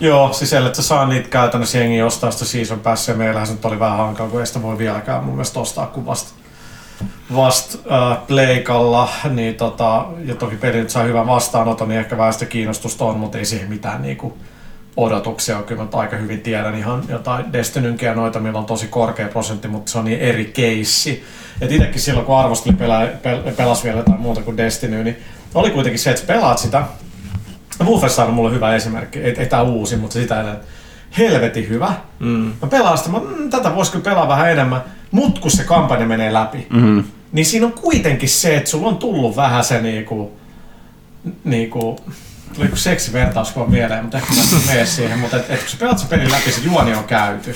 Joo, 0.00 0.32
siis 0.32 0.52
ellei 0.52 0.74
sä 0.74 0.82
saa 0.82 1.06
niitä 1.06 1.28
käytännössä 1.28 1.78
jengi 1.78 2.02
ostaa 2.02 2.30
sitä 2.30 2.44
season 2.44 2.80
passia, 2.80 3.14
meillähän 3.14 3.46
se 3.46 3.52
nyt 3.52 3.64
oli 3.64 3.78
vähän 3.78 3.98
hankala, 3.98 4.30
kun 4.30 4.40
ei 4.40 4.46
sitä 4.46 4.62
voi 4.62 4.78
vieläkään 4.78 5.24
mun 5.24 5.34
mielestä 5.34 5.60
ostaa 5.60 5.86
kuin 5.86 6.06
vasta 6.06 6.41
vast 7.34 7.74
äh, 7.74 8.26
pleikalla, 8.26 9.08
niin 9.30 9.54
tota, 9.54 10.06
ja 10.24 10.34
toki 10.34 10.56
peli 10.56 10.78
nyt 10.78 10.90
saa 10.90 11.02
hyvän 11.02 11.26
vastaanoton, 11.26 11.88
niin 11.88 12.00
ehkä 12.00 12.18
vähän 12.18 12.32
sitä 12.32 12.46
kiinnostusta 12.46 13.04
on, 13.04 13.18
mutta 13.18 13.38
ei 13.38 13.44
siihen 13.44 13.68
mitään 13.68 14.02
niinku 14.02 14.38
odotuksia 14.96 15.56
ole. 15.56 15.64
Kyllä 15.64 15.82
mä 15.82 15.88
aika 15.92 16.16
hyvin 16.16 16.40
tiedän 16.40 16.74
ihan 16.74 17.02
jotain 17.08 17.52
Destinynkin 17.52 18.06
ja 18.06 18.14
noita, 18.14 18.40
millä 18.40 18.58
on 18.58 18.64
tosi 18.64 18.86
korkea 18.86 19.28
prosentti, 19.28 19.68
mutta 19.68 19.92
se 19.92 19.98
on 19.98 20.04
niin 20.04 20.20
eri 20.20 20.44
keissi. 20.44 21.24
Et 21.60 21.72
itsekin 21.72 22.00
silloin, 22.00 22.26
kun 22.26 22.38
arvosteli 22.38 22.76
pelaa, 22.76 23.06
pel, 23.22 23.38
pelas 23.56 23.84
vielä 23.84 23.96
jotain 23.96 24.20
muuta 24.20 24.42
kuin 24.42 24.56
Destiny, 24.56 25.04
niin 25.04 25.16
oli 25.54 25.70
kuitenkin 25.70 25.98
se, 25.98 26.10
että 26.10 26.26
pelaat 26.26 26.58
sitä. 26.58 26.84
Wolfenstein 27.84 28.28
on 28.28 28.34
mulle 28.34 28.54
hyvä 28.54 28.74
esimerkki, 28.74 29.18
ei, 29.18 29.34
ei 29.38 29.46
tää 29.46 29.62
uusi, 29.62 29.96
mutta 29.96 30.14
sitä 30.14 30.40
ennen 30.40 30.56
helvetin 31.18 31.68
hyvä. 31.68 31.92
Mm. 32.18 32.52
Mä 32.62 32.68
pelaan 32.70 32.98
sitä, 32.98 33.10
mä, 33.10 33.18
mm, 33.18 33.50
tätä 33.50 33.74
voisi 33.74 33.92
kyllä 33.92 34.04
pelaa 34.04 34.28
vähän 34.28 34.50
enemmän, 34.50 34.82
mut 35.10 35.38
kun 35.38 35.50
se 35.50 35.64
kampanja 35.64 36.06
menee 36.06 36.32
läpi, 36.32 36.66
Mm. 36.70 37.04
Niin 37.32 37.46
siinä 37.46 37.66
on 37.66 37.72
kuitenkin 37.72 38.28
se, 38.28 38.56
että 38.56 38.70
sulla 38.70 38.88
on 38.88 38.96
tullut 38.96 39.36
vähän 39.36 39.64
se 39.64 39.80
niinku, 39.80 40.38
niinku 41.44 42.00
tuli 42.54 42.66
joku 42.66 42.76
seksivertauskuva 42.76 43.66
mieleen, 43.66 44.02
mutta 44.02 44.18
ehkä 44.18 44.34
mä 44.34 44.42
en 44.42 44.66
mene 44.66 44.86
siihen, 44.86 45.18
mutta 45.18 45.36
et, 45.36 45.50
et 45.50 45.60
kun 45.60 45.68
sä 45.68 45.76
pelaat 45.76 45.98
sen 45.98 46.08
pelin 46.08 46.32
läpi, 46.32 46.52
se 46.52 46.60
juoni 46.60 46.94
on 46.94 47.04
käyty. 47.04 47.54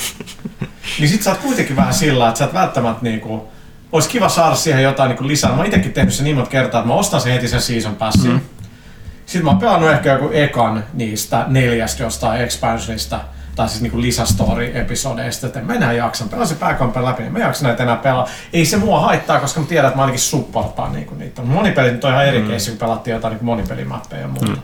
Niin 0.99 1.09
sit 1.09 1.23
sä 1.23 1.31
oot 1.31 1.39
kuitenkin 1.39 1.77
vähän 1.77 1.95
sillä, 1.95 2.29
että 2.29 2.39
sä 2.39 2.45
et 2.45 2.55
välttämättä 2.55 3.03
niinku, 3.03 3.49
olisi 3.93 4.09
kiva 4.09 4.29
saada 4.29 4.55
siihen 4.55 4.83
jotain 4.83 5.09
niinku 5.09 5.27
lisää. 5.27 5.51
Mä 5.51 5.57
oon 5.57 5.67
itekin 5.67 5.93
tehnyt 5.93 6.15
sen 6.15 6.25
niin 6.25 6.37
monta 6.37 6.51
kertaa, 6.51 6.81
että 6.81 6.89
mä 6.89 6.95
ostan 6.95 7.21
sen 7.21 7.33
heti 7.33 7.49
sen 7.49 7.63
season 7.63 7.97
passin. 7.97 8.31
Mm. 8.31 8.41
Sitten 9.27 9.45
mä 9.45 9.51
oon 9.51 9.61
pelannut 9.61 9.91
ehkä 9.91 10.13
joku 10.13 10.31
ekan 10.33 10.85
niistä 10.95 11.45
neljästä 11.49 12.03
jostain 12.03 12.41
expansionista, 12.41 13.21
tai 13.57 13.69
siis 13.69 13.83
niinku 13.83 14.01
lisästory-episodeista, 14.01 15.47
että 15.47 15.61
mä 15.61 15.75
enää 15.75 15.93
jaksan. 15.93 16.29
Pelaan 16.29 16.49
se 16.49 16.55
pääkampan 16.55 17.05
läpi, 17.05 17.23
niin 17.23 17.33
mä 17.33 17.39
jaksan 17.39 17.67
näitä 17.67 17.83
enää 17.83 17.97
pelaa. 17.97 18.29
Ei 18.53 18.65
se 18.65 18.77
mua 18.77 19.01
haittaa, 19.01 19.41
koska 19.41 19.61
mä 19.61 19.67
tiedän, 19.67 19.87
että 19.87 19.97
mä 19.97 20.03
ainakin 20.03 20.21
supportaan 20.21 20.93
niinku 20.93 21.15
niitä. 21.15 21.43
Monipelit 21.43 21.93
nyt 21.93 22.05
on 22.05 22.13
ihan 22.13 22.27
eri 22.27 22.39
mm. 22.39 22.49
keissi, 22.49 22.71
kun 22.71 22.79
pelattiin 22.79 23.15
jotain 23.15 23.33
niinku 23.33 23.45
monipelimäppejä 23.45 24.23
ja 24.23 24.29
muuta. 24.29 24.51
Mm. 24.51 24.57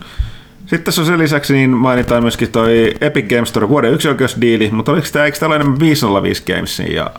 Sitten 0.59 0.83
tässä 0.83 1.01
on 1.01 1.07
sen 1.07 1.19
lisäksi 1.19 1.53
niin 1.53 1.69
mainitaan 1.69 2.23
myöskin 2.23 2.51
toi 2.51 2.93
Epic 3.01 3.29
Games 3.29 3.49
Store 3.49 3.69
vuoden 3.69 3.93
yksioikeusdiili, 3.93 4.71
mutta 4.71 4.91
oliko 4.91 5.07
tämä, 5.11 5.25
eikö 5.25 5.37
tämä 5.39 5.47
ole 5.47 5.55
enemmän 5.55 5.79
505 5.79 6.43
Gamesin 6.53 6.95
ja 6.95 7.11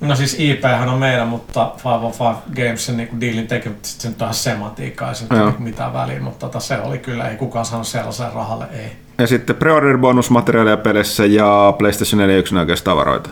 No 0.00 0.16
siis 0.16 0.36
IP 0.38 0.64
on 0.86 0.98
meidän, 0.98 1.28
mutta 1.28 1.72
505 1.84 2.40
Gamesin 2.56 2.96
niinku 2.96 3.20
dealin 3.20 3.46
teki, 3.46 3.68
mutta 3.68 3.88
sit 3.88 4.00
se 4.00 4.08
nyt 4.08 4.22
on 4.22 4.26
ihan 4.26 4.34
semantiikkaa, 4.34 5.08
ei 5.08 5.14
se 5.14 5.24
mitään 5.58 5.92
väliä, 5.92 6.20
mutta 6.20 6.38
tota, 6.38 6.60
se 6.60 6.78
oli 6.78 6.98
kyllä, 6.98 7.28
ei 7.28 7.36
kukaan 7.36 7.64
sanonut 7.64 7.86
sellaiselle 7.86 8.30
rahalle, 8.34 8.66
ei. 8.72 9.05
Ja 9.18 9.26
sitten 9.26 9.56
pre-order 9.56 9.98
bonusmateriaalia 9.98 10.76
pelissä 10.76 11.26
ja 11.26 11.74
PlayStation 11.78 12.18
4 12.18 12.36
yksinäköistavaroita. 12.36 13.30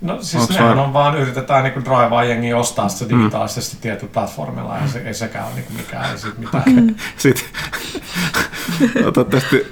No 0.00 0.18
siis 0.20 0.42
Onks 0.42 0.54
nehän 0.54 0.76
vaan- 0.76 0.86
on 0.86 0.92
vaan 0.92 1.18
yritetään 1.18 1.64
niinku 1.64 1.80
draivaa 1.84 2.24
jengi 2.24 2.54
ostaa 2.54 2.88
sitä 2.88 3.14
digitaalisesti 3.14 3.76
mm. 3.76 3.80
tietyllä 3.80 4.12
platformilla, 4.12 4.76
ja 4.76 4.88
se, 4.88 4.98
ei 4.98 5.14
sekään 5.14 5.44
ole 5.44 5.54
niinku 5.54 5.72
mikään, 5.72 6.10
ei 6.10 6.18
siitä 6.18 6.40
mitään. 6.40 6.96
Sitten 7.16 7.44
toivottavasti 9.14 9.66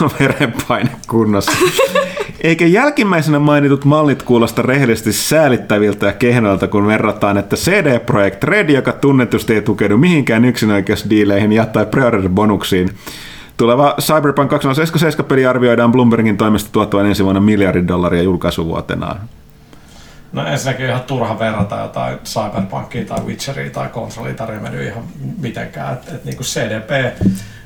on 0.00 0.10
verenpaine 0.20 0.90
kunnossa. 1.08 1.52
Eikä 2.40 2.66
jälkimmäisenä 2.66 3.38
mainitut 3.38 3.84
mallit 3.84 4.22
kuulosta 4.22 4.62
rehellisesti 4.62 5.12
säälittäviltä 5.12 6.06
ja 6.06 6.12
kehnoilta, 6.12 6.68
kun 6.68 6.86
verrataan, 6.86 7.38
että 7.38 7.56
CD 7.56 7.98
Projekt 7.98 8.44
Red, 8.44 8.70
joka 8.70 8.92
tunnetusti 8.92 9.54
ei 9.54 9.62
tukeudu 9.62 9.98
mihinkään 9.98 10.44
yksinoikeusdiileihin 10.44 11.52
ja 11.52 11.66
tai 11.66 11.86
pre 11.86 12.28
bonuksiin, 12.28 12.90
Tuleva 13.56 13.94
Cyberpunk 14.00 14.50
2077 14.50 15.26
peli 15.28 15.46
arvioidaan 15.46 15.92
Bloombergin 15.92 16.36
toimesta 16.36 16.70
tuottavan 16.72 17.06
ensi 17.06 17.24
vuonna 17.24 17.40
miljardin 17.40 17.88
dollaria 17.88 18.22
julkaisuvuotenaan. 18.22 19.20
No 20.32 20.46
ensinnäkin 20.46 20.86
ihan 20.86 21.02
turha 21.02 21.38
verrata 21.38 21.80
jotain 21.80 22.18
Cyberpunkia 22.24 23.04
tai 23.04 23.20
Witcheria 23.26 23.70
tai 23.70 23.88
Controlia 23.88 24.46
Remedyä 24.46 24.82
ihan 24.82 25.04
mitenkään. 25.40 25.92
Et, 25.92 26.08
et 26.14 26.24
niinku 26.24 26.42
CDP, 26.42 26.90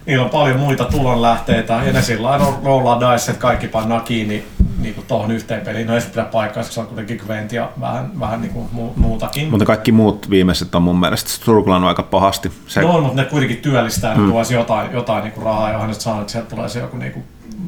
niillä 0.09 0.24
on 0.24 0.30
paljon 0.30 0.59
muita 0.60 0.85
tulonlähteitä 0.85 1.80
ja 1.86 1.93
ne 1.93 2.02
sillä 2.02 2.28
lailla 2.28 2.59
rollaa 2.64 3.01
dice, 3.01 3.30
että 3.30 3.40
kaikki 3.43 3.68
pannaan 3.68 4.01
kiinni 4.01 4.44
niinku 4.78 5.02
tohon 5.09 5.30
yhteen 5.30 5.60
peliin. 5.60 5.86
No 5.86 5.94
ei 5.94 6.01
se 6.01 6.09
pidä 6.09 6.24
paikkaa, 6.24 6.62
se 6.62 6.80
on 6.80 6.86
kuitenkin 6.86 7.20
Gwent 7.26 7.52
ja 7.52 7.70
vähän, 7.80 8.20
vähän 8.20 8.40
niinku 8.40 8.68
mu- 8.76 9.01
muutakin. 9.01 9.51
Mutta 9.51 9.64
kaikki 9.64 9.93
muut 9.93 10.30
viimeiset 10.30 10.74
on 10.74 10.82
mun 10.82 11.01
mielestä 11.01 11.30
struglannut 11.30 11.89
aika 11.89 12.02
pahasti. 12.02 12.52
Se, 12.66 12.80
No 12.80 12.90
on, 12.90 13.02
mutta 13.02 13.22
ne 13.22 13.28
kuitenkin 13.28 13.56
työllistää, 13.56 14.14
mm. 14.16 14.30
tuoisi 14.30 14.55
jotain, 14.55 14.93
jotain 14.93 15.24
niinku 15.24 15.40
rahaa, 15.40 15.72
johon 15.72 15.89
nyt 15.89 16.01
sanoo, 16.01 16.20
että 16.20 16.32
sieltä 16.32 16.48
tulee 16.51 16.68
se 16.68 16.78
joku 16.78 16.97
niinku 16.97 17.22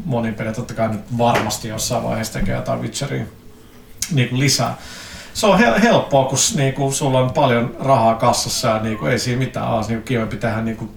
monin 0.05 0.35
peli. 0.35 0.53
Totta 0.53 0.75
kai 0.75 0.89
nyt 0.89 1.19
varmasti 1.19 1.69
jossain 1.69 2.05
vaiheessa 2.05 2.39
tekee 2.39 2.55
jotain 2.57 2.83
Witcheria 2.83 3.25
niinku 4.13 4.39
lisää. 4.39 4.77
Se 5.35 5.47
on 5.47 5.59
hel- 5.59 5.81
helppoa, 5.81 6.25
kun 6.25 6.39
niinku, 6.57 6.93
sulla 6.93 7.19
on 7.19 7.31
paljon 7.33 7.77
rahaa 7.81 8.15
kassassa 8.15 8.69
ja 8.69 8.79
niinku, 8.83 9.07
ei 9.07 9.19
siinä 9.19 9.39
mitään 9.39 9.69
olisi 9.69 9.89
niinku, 9.91 10.07
kivempi 10.07 10.37
tehdä 10.37 10.61
niinku, 10.61 10.89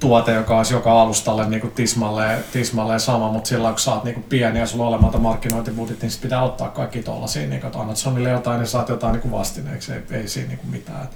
tuote, 0.00 0.32
joka 0.32 0.56
olisi 0.56 0.74
joka 0.74 1.02
alustalle 1.02 1.48
niinku, 1.48 1.66
tismalleen, 1.66 2.44
tismalleen 2.52 3.00
sama, 3.00 3.32
mutta 3.32 3.48
silloin 3.48 3.74
kun 3.74 3.80
sä 3.80 3.92
oot 3.92 4.04
niinku, 4.04 4.24
pieni 4.28 4.58
ja 4.58 4.66
sulla 4.66 4.84
on 4.84 4.88
olematon 4.88 5.22
markkinointibudjetti, 5.22 6.06
niin 6.06 6.10
sit 6.10 6.22
pitää 6.22 6.42
ottaa 6.42 6.68
kaikki 6.68 7.02
tollasia, 7.02 7.46
niinku, 7.46 7.66
että 7.66 7.78
annat 7.78 7.96
Sonille 7.96 8.30
jotain, 8.30 8.58
niin 8.58 8.68
saat 8.68 8.88
jotain 8.88 9.12
niinku, 9.12 9.30
vastineeksi, 9.30 9.92
ei, 9.92 10.02
ei 10.10 10.28
siinä 10.28 10.48
niinku, 10.48 10.66
mitään. 10.66 11.08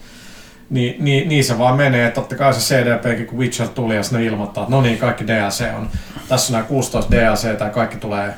Niin, 0.71 1.05
niin, 1.05 1.29
niin, 1.29 1.45
se 1.45 1.59
vaan 1.59 1.77
menee, 1.77 2.07
että 2.07 2.21
totta 2.21 2.37
kai 2.37 2.55
se 2.55 2.75
CDPkin, 2.75 3.27
kun 3.27 3.39
Witcher 3.39 3.69
tuli 3.69 3.97
ja 3.97 4.03
sinne 4.03 4.25
ilmoittaa, 4.25 4.63
että 4.63 4.77
no 4.77 4.83
niin, 4.83 4.99
kaikki 4.99 5.27
DLC 5.27 5.65
on, 5.77 5.91
tässä 6.29 6.53
on 6.53 6.59
nämä 6.59 6.69
16 6.69 7.11
DLC 7.11 7.61
ja 7.61 7.71
kaikki 7.71 7.97
tulee 7.97 8.35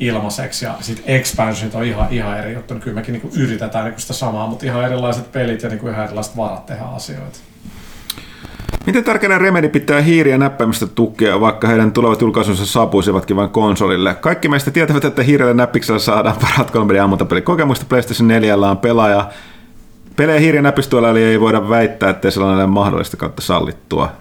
ilmaiseksi 0.00 0.64
ja 0.64 0.74
sitten 0.80 1.14
expansionit 1.14 1.74
on 1.74 1.84
ihan, 1.84 2.06
ihan 2.10 2.38
eri 2.38 2.54
juttu, 2.54 2.74
niin 2.74 2.82
kyllä 2.82 2.94
mekin 2.94 3.12
niinku 3.12 3.30
yritetään 3.36 3.84
niinku 3.84 4.00
sitä 4.00 4.12
samaa, 4.12 4.46
mutta 4.46 4.66
ihan 4.66 4.84
erilaiset 4.84 5.32
pelit 5.32 5.62
ja 5.62 5.68
niinku 5.68 5.88
ihan 5.88 6.04
erilaiset 6.04 6.36
varat 6.36 6.66
tehdä 6.66 6.84
asioita. 6.84 7.38
Miten 8.86 9.04
tärkeänä 9.04 9.38
Remedy 9.38 9.68
pitää 9.68 10.00
hiiri- 10.00 10.30
ja 10.30 10.38
näppäimistä 10.38 10.86
tukea, 10.86 11.40
vaikka 11.40 11.68
heidän 11.68 11.92
tulevat 11.92 12.20
julkaisunsa 12.20 12.66
saapuisivatkin 12.66 13.36
vain 13.36 13.50
konsolille? 13.50 14.14
Kaikki 14.14 14.48
meistä 14.48 14.70
tietävät, 14.70 15.04
että 15.04 15.22
hiirellä 15.22 15.54
näppiksellä 15.54 15.98
saadaan 15.98 16.36
parat 16.40 16.70
3D 16.70 16.98
ammuntapelikokemusta. 16.98 17.86
PlayStation 17.88 18.28
4 18.28 18.56
on 18.56 18.78
pelaaja. 18.78 19.30
Pelejä 20.16 20.40
hiiri- 20.40 20.58
ja 20.58 20.62
näppistuolla 20.62 21.10
eli 21.10 21.22
ei 21.22 21.40
voida 21.40 21.68
väittää, 21.68 22.10
että 22.10 22.30
sellainen 22.30 22.64
ole 22.64 22.72
mahdollista 22.72 23.16
kautta 23.16 23.42
sallittua. 23.42 24.12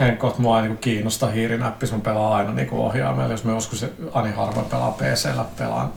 Henkot 0.00 0.38
mua 0.38 0.56
ei 0.56 0.62
niinku 0.62 0.80
kiinnosta 0.80 1.26
hiirinäppis, 1.26 1.92
mä 1.92 1.98
pelaan 1.98 2.32
aina 2.32 2.52
niinku 2.52 2.82
ohjaimella, 2.82 3.30
jos 3.30 3.44
mä 3.44 3.52
joskus 3.52 3.86
ani 4.14 4.30
harvoin 4.30 4.66
pelaa 4.66 4.90
PCllä, 4.90 5.44
pelaan 5.58 5.88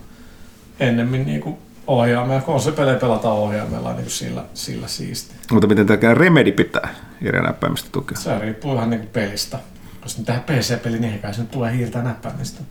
ennemmin 0.80 1.26
niinku 1.26 1.58
ohjaimella. 1.88 2.42
Konsolipelejä 2.42 3.00
pelataan 3.00 3.36
ohjaimella 3.36 3.94
niinku 3.94 4.10
sillä, 4.10 4.44
sillä 4.54 4.88
siisti. 4.88 5.36
Mutta 5.52 5.68
miten 5.68 5.88
tärkeänä 5.88 6.14
Remedy 6.14 6.52
pitää 6.52 6.96
hiiri- 7.22 7.38
ja 7.38 7.44
näppäimistä 7.44 7.90
tukea? 7.92 8.18
Se 8.18 8.40
riippuu 8.40 8.76
ihan 8.76 8.90
niinku 8.90 9.08
pelistä. 9.14 9.60
Jos 10.04 10.18
nyt 10.18 10.26
tehdään 10.26 10.46
PC-peli, 10.46 11.00
niin 11.00 11.14
eikä 11.14 11.34
se 11.34 11.42
nyt 11.42 11.52
tule 11.52 11.78
hiirtä 11.78 11.98
ja 12.00 12.04
näppäimistä. 12.04 12.62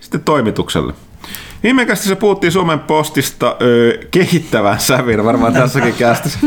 Sitten 0.00 0.20
toimitukselle. 0.20 0.92
Viimekästi 1.62 2.08
se 2.08 2.16
puhuttiin 2.16 2.52
Suomen 2.52 2.78
postista 2.80 3.56
ö, 3.62 3.98
kehittävään 4.10 4.80
sävyyn, 4.80 5.24
varmaan 5.24 5.52
tässäkin 5.62 5.94
kästissä. 5.94 6.38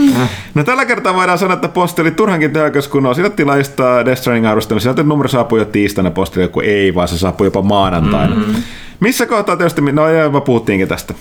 No 0.54 0.64
tällä 0.64 0.86
kertaa 0.86 1.14
voidaan 1.14 1.38
sanoa, 1.38 1.54
että 1.54 1.68
posti 1.68 2.02
oli 2.02 2.12
turhankin 2.12 2.54
tehokas, 2.54 2.88
kun 2.88 3.06
osidatti 3.06 3.46
laista 3.46 4.06
Death 4.06 4.22
Stranding 4.22 4.48
arvostelun. 4.48 4.82
Sieltä 4.82 5.04
numero 5.04 5.30
saapui 5.30 5.60
jo 5.60 5.66
tiistaina 5.66 6.12
postille, 6.12 6.44
joku 6.44 6.60
ei, 6.60 6.96
vaan 6.96 7.08
se 7.08 7.18
saapui 7.18 7.48
jopa 7.48 7.62
maanantaina. 7.62 8.36
Mm-hmm. 8.36 8.64
Missä 9.00 9.26
kohtaa 9.26 9.58
tietysti, 9.58 9.82
no 9.82 10.10
joo, 10.10 10.42
puhuttiinkin 10.42 10.88
tästä. 10.88 11.14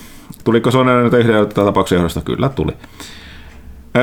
Tuliko 0.43 0.71
Sonella 0.71 1.03
nyt 1.03 1.13
yhden 1.13 1.47
tapauksen 1.47 1.95
johdosta? 1.95 2.21
Kyllä 2.21 2.49
tuli. 2.49 2.71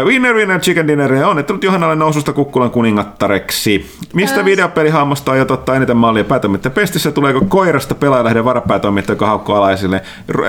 Winner 0.02 0.34
Winner 0.34 0.60
Chicken 0.60 0.88
Dinner 0.88 1.14
ja 1.14 1.28
onnittelut 1.28 1.64
Johannalle 1.64 1.96
noususta 1.96 2.32
Kukkulan 2.32 2.70
kuningattareksi. 2.70 3.90
Mistä 4.14 4.38
Ää. 4.38 4.44
videopelihahmosta 4.44 5.32
aiot 5.32 5.50
ottaa 5.50 5.74
eniten 5.74 5.96
mallia 5.96 6.24
päätoimittaja 6.24 6.70
pestissä? 6.70 7.12
Tuleeko 7.12 7.40
koirasta 7.48 7.94
pelaajalehden 7.94 8.44
varapäätoimittaja, 8.44 9.14
joka 9.14 9.26
haukkuu 9.26 9.54
alaisille? 9.54 10.02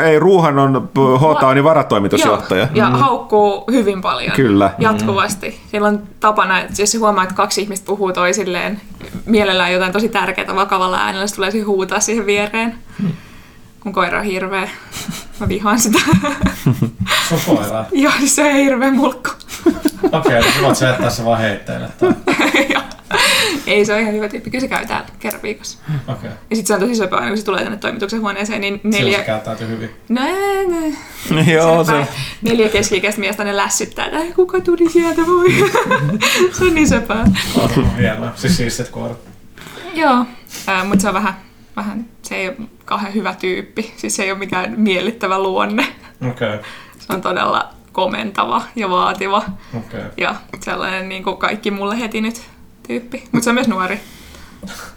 Ei, 0.05 0.19
Ruuhan 0.19 0.59
on 0.59 0.89
Hota 1.21 1.47
on 1.47 1.63
varatoimitusjohtaja. 1.63 2.67
Joo, 2.73 2.89
ja 2.89 2.97
haukkuu 2.97 3.63
hyvin 3.71 4.01
paljon. 4.01 4.31
Kyllä. 4.31 4.71
Jatkuvasti. 4.79 5.59
Sillä 5.71 5.87
on 5.87 6.03
tapana, 6.19 6.59
että 6.59 6.81
jos 6.81 6.97
huomaa, 6.99 7.23
että 7.23 7.35
kaksi 7.35 7.61
ihmistä 7.61 7.85
puhuu 7.85 8.13
toisilleen 8.13 8.81
mielellään 9.25 9.73
jotain 9.73 9.93
tosi 9.93 10.09
tärkeää 10.09 10.55
vakavalla 10.55 10.97
äänellä, 10.97 11.27
se 11.27 11.35
tulee 11.35 11.51
huutaa 11.65 11.99
siihen 11.99 12.25
viereen. 12.25 12.75
Mun 13.85 13.93
koira 13.93 14.19
on 14.19 14.25
hirveä. 14.25 14.69
Mä 15.39 15.47
vihaan 15.47 15.79
sitä. 15.79 15.99
Se 17.29 17.35
on 17.35 17.41
koiraa. 17.45 17.85
Joo, 17.91 18.13
siis 18.19 18.35
se 18.35 18.43
on 18.43 18.53
hirveä 18.53 18.91
mulkku. 18.91 19.29
Okei, 20.11 20.39
okay, 20.39 20.51
voit 20.61 20.77
sä 20.77 20.85
jättää 20.85 21.09
se 21.09 21.25
vaan 21.25 21.39
heitteille. 21.39 21.87
Ei, 23.67 23.85
se 23.85 23.93
on 23.93 23.99
ihan 23.99 24.13
hyvä 24.13 24.29
tyyppi. 24.29 24.49
Kyllä 24.49 24.61
se 24.61 24.67
käy 24.67 24.85
täällä 24.85 25.07
kerran 25.19 25.41
viikossa. 25.41 25.77
Okei. 26.07 26.13
Okay. 26.13 26.29
Ja 26.49 26.55
sitten 26.55 26.67
se 26.67 26.73
on 26.73 26.79
tosi 26.79 26.95
söpö 26.95 27.15
aina, 27.15 27.27
kun 27.27 27.37
se 27.37 27.45
tulee 27.45 27.63
tänne 27.63 27.77
toimituksen 27.77 28.21
huoneeseen, 28.21 28.61
niin 28.61 28.81
Neljä. 28.83 28.99
neljä... 28.99 29.17
Se 29.17 29.23
käyttäytyy 29.23 29.67
hyvin. 29.67 29.89
No, 30.09 30.21
no. 31.29 31.41
Joo, 31.53 31.83
Se 31.83 31.91
päin. 31.91 32.07
Neljä 32.41 32.69
keski-ikäistä 32.69 33.21
miestä 33.21 33.43
ne 33.43 33.57
lässyttää, 33.57 34.05
että 34.05 34.17
"Ai, 34.17 34.31
kuka 34.33 34.61
tuli 34.61 34.89
sieltä 34.89 35.21
voi. 35.27 35.71
se 36.51 36.63
on 36.63 36.75
niin 36.75 36.87
söpöä. 36.87 37.25
Hienoa. 37.99 38.31
Siis 38.35 38.57
siistit 38.57 38.89
koirat. 38.89 39.17
Joo, 39.93 40.25
äh, 40.69 40.87
mutta 40.87 41.01
se 41.01 41.07
on 41.07 41.13
vähän, 41.13 41.33
vähän, 41.75 42.05
se 42.25 42.35
ei 42.35 42.47
ole 42.47 42.57
kauhean 42.85 43.13
hyvä 43.13 43.35
tyyppi. 43.39 43.93
Siis 43.97 44.15
se 44.15 44.23
ei 44.23 44.31
ole 44.31 44.39
mikään 44.39 44.73
miellyttävä 44.77 45.39
luonne. 45.39 45.87
Okei. 46.29 46.55
Okay. 46.55 46.69
Se 46.99 47.13
on 47.13 47.21
todella 47.21 47.69
komentava 47.91 48.61
ja 48.75 48.89
vaativa 48.89 49.37
Okei. 49.37 49.99
Okay. 49.99 50.11
ja 50.17 50.35
sellainen 50.59 51.09
niin 51.09 51.23
kuin 51.23 51.37
kaikki 51.37 51.71
mulle 51.71 51.99
heti 51.99 52.21
nyt 52.21 52.41
tyyppi. 52.87 53.23
Mutta 53.31 53.43
se 53.43 53.49
on 53.49 53.53
myös 53.53 53.67
nuori. 53.67 53.99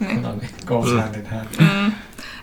Niin. 0.00 0.22
No 0.22 0.32
niin, 0.32 0.50
goes 0.66 0.92
hand 0.92 1.14
in 1.14 1.26
hand. 1.26 1.46
Mm. 1.58 1.92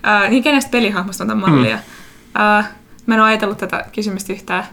Äh, 0.08 0.30
niin 0.30 0.44
kenestä 0.44 0.72
pelihahmosta 0.72 1.24
on 1.24 1.28
tämän 1.28 1.50
mallia? 1.50 1.76
Mm. 1.76 2.42
Äh, 2.42 2.70
mä 3.06 3.16
en 3.16 3.22
ole 3.22 3.30
ajatellut 3.30 3.58
tätä 3.58 3.86
kysymystä 3.92 4.34
yhtään. 4.34 4.64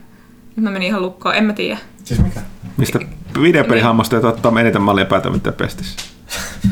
Nyt 0.57 0.65
mä 0.65 0.71
menin 0.71 0.89
ihan 0.89 1.03
lukkoon, 1.03 1.35
en 1.35 1.45
mä 1.45 1.53
tiedä. 1.53 1.79
Siis 2.05 2.21
mikä? 2.21 2.41
Mistä 2.77 2.99
videopelihahmosta 3.43 4.17
aiot 4.17 4.35
ottaa 4.35 4.61
eniten 4.61 4.83
mallia 4.83 5.05
päätoimittaja 5.05 5.53
pestissä? 5.53 5.97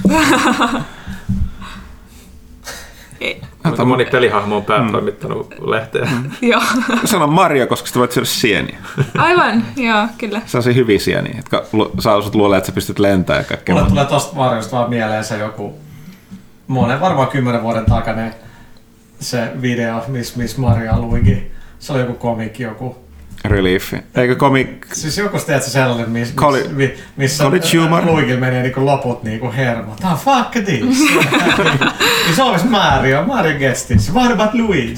Ei. 3.20 3.40
Kuinka 3.62 3.84
moni 3.84 4.04
pelihahmo 4.04 4.56
on 4.56 4.64
päätoimittanut 4.64 5.54
lehteä? 5.66 6.10
Joo, 6.42 6.62
Sano 7.04 7.26
Mario, 7.26 7.66
koska 7.66 7.88
sä 7.88 7.98
voit 7.98 8.12
syödä 8.12 8.26
sieniä. 8.26 8.78
aivan, 9.18 9.64
joo, 9.76 10.06
kyllä. 10.18 10.40
Sellaisia 10.46 10.72
hyviä 10.72 10.98
sieniä, 10.98 11.34
jotka 11.36 11.64
lu- 11.72 11.90
saa 11.98 12.22
sut 12.22 12.34
luulee, 12.34 12.58
että 12.58 12.66
sä 12.66 12.72
pystyt 12.74 12.98
lentämään 12.98 13.40
ja 13.44 13.48
kaikkea 13.48 13.74
Mulle 13.74 13.88
tulee 13.88 14.04
tosta 14.04 14.36
Marjosta 14.36 14.76
vaan 14.76 14.90
mieleen 14.90 15.24
se 15.24 15.38
joku 15.38 15.78
monen 16.66 17.00
varmaan 17.00 17.28
kymmenen 17.28 17.62
vuoden 17.62 17.84
takainen 17.84 18.34
se 19.20 19.52
video, 19.62 20.04
missä 20.08 20.38
miss 20.38 20.58
Mario 20.58 20.98
Luigi, 21.00 21.52
se 21.78 21.92
oli 21.92 22.00
joku 22.00 22.14
komikki, 22.14 22.62
joku 22.62 22.96
Reliefi. 23.44 23.96
Eikö 24.14 24.36
komik... 24.36 24.86
Siis 24.92 25.18
joku 25.18 25.38
tiedätkö 25.38 25.70
sellainen, 25.70 26.10
miss, 26.10 26.30
miss, 26.30 26.34
Colli- 26.36 26.68
mi, 26.68 26.94
missä. 27.16 27.44
Luigil 28.04 28.36
menee 28.40 28.62
niinku 28.62 28.86
loput 28.86 29.22
niinku 29.22 29.52
hermot. 29.56 29.98
Ah, 30.04 30.18
fuck 30.20 30.64
this. 30.64 31.10
It's 32.30 32.40
always 32.42 32.64
Mario. 32.64 33.24
Mario 33.24 33.58
gets 33.58 33.86
this. 33.86 34.14
What 34.14 34.32
about 34.32 34.54
Luigi? 34.54 34.96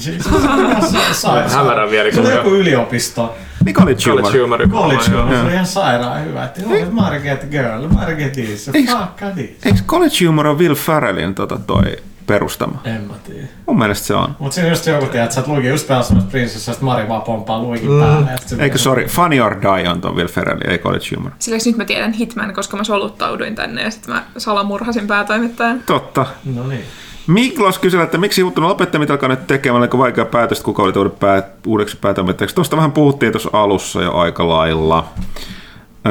Se 1.11 1.27
on 1.27 1.49
Hämärän 1.49 1.89
vielä, 1.91 2.11
Se 2.11 2.21
jo- 2.21 2.29
joku 2.35 2.49
yliopisto. 2.49 3.35
Niin 3.65 3.75
college 3.75 4.09
humor. 4.11 4.21
College 4.23 4.39
humor. 4.41 4.67
College 4.69 5.11
humor. 5.11 5.35
Se 5.35 5.41
oli 5.41 5.53
ihan 5.53 5.65
sairaan 5.65 6.25
hyvä. 6.25 6.43
Että 6.45 6.61
Mario 6.91 7.21
girl. 7.51 7.87
Mario 7.87 8.15
get 8.17 8.33
this. 8.33 8.67
Eiks- 8.69 8.97
Fuck 8.97 9.33
this. 9.35 9.49
Eikö 9.65 9.79
college 9.85 10.25
humor 10.25 10.47
on 10.47 10.59
Will 10.59 10.75
Ferrellin 10.75 11.35
tota, 11.35 11.57
toi 11.67 11.97
perustama? 12.27 12.81
En 12.83 13.01
mä 13.01 13.13
tiedä. 13.23 13.47
Mun 13.67 13.77
mielestä 13.77 14.07
se 14.07 14.15
on. 14.15 14.35
Mut 14.39 14.53
siinä 14.53 14.69
just 14.69 14.85
joku 14.85 15.05
tiedät, 15.05 15.23
että 15.23 15.35
sä 15.35 15.41
oot 15.41 15.47
Luigi 15.47 15.67
just 15.67 15.87
pelaa 15.87 16.03
semmoista 16.03 16.31
prinsessasta, 16.31 16.71
että 16.71 16.85
Mari 16.85 17.09
vaan 17.09 17.21
pomppaa 17.21 17.61
Luigin 17.61 17.91
mm. 17.91 17.99
päälle. 17.99 18.31
Eikö 18.59 18.77
sorry, 18.77 19.05
Funny 19.05 19.39
or 19.39 19.55
Die 19.61 19.89
on 19.89 20.01
tuon 20.01 20.15
Will 20.15 20.27
Ferrellin, 20.27 20.69
ei 20.69 20.77
college 20.77 21.05
humor. 21.15 21.31
Sillä 21.39 21.57
nyt 21.65 21.77
mä 21.77 21.85
tiedän 21.85 22.13
Hitman, 22.13 22.53
koska 22.53 22.77
mä 22.77 22.83
soluttauduin 22.83 23.55
tänne 23.55 23.83
ja 23.83 23.91
sitten 23.91 24.13
mä 24.13 24.23
salamurhasin 24.37 25.07
päätoimittajan. 25.07 25.83
Totta. 25.85 26.25
No 26.55 26.67
niin. 26.67 26.83
Miklos 27.27 27.79
kysyy, 27.79 28.01
että 28.01 28.17
miksi 28.17 28.41
huuttunut 28.41 28.71
opettajat 28.71 29.11
alkaa 29.11 29.29
nyt 29.29 29.47
tekemään, 29.47 29.79
oliko 29.79 29.97
vaikea 29.97 30.25
päätös, 30.25 30.57
että 30.57 30.65
kuka 30.65 30.83
oli 30.83 30.93
tullut 30.93 31.19
pää, 31.19 31.43
uudeksi 31.67 31.97
päätoimittajaksi. 31.97 32.55
Tuosta 32.55 32.77
vähän 32.77 32.91
puhuttiin 32.91 33.31
tuossa 33.31 33.49
alussa 33.53 34.01
jo 34.01 34.13
aika 34.13 34.47
lailla. 34.47 35.07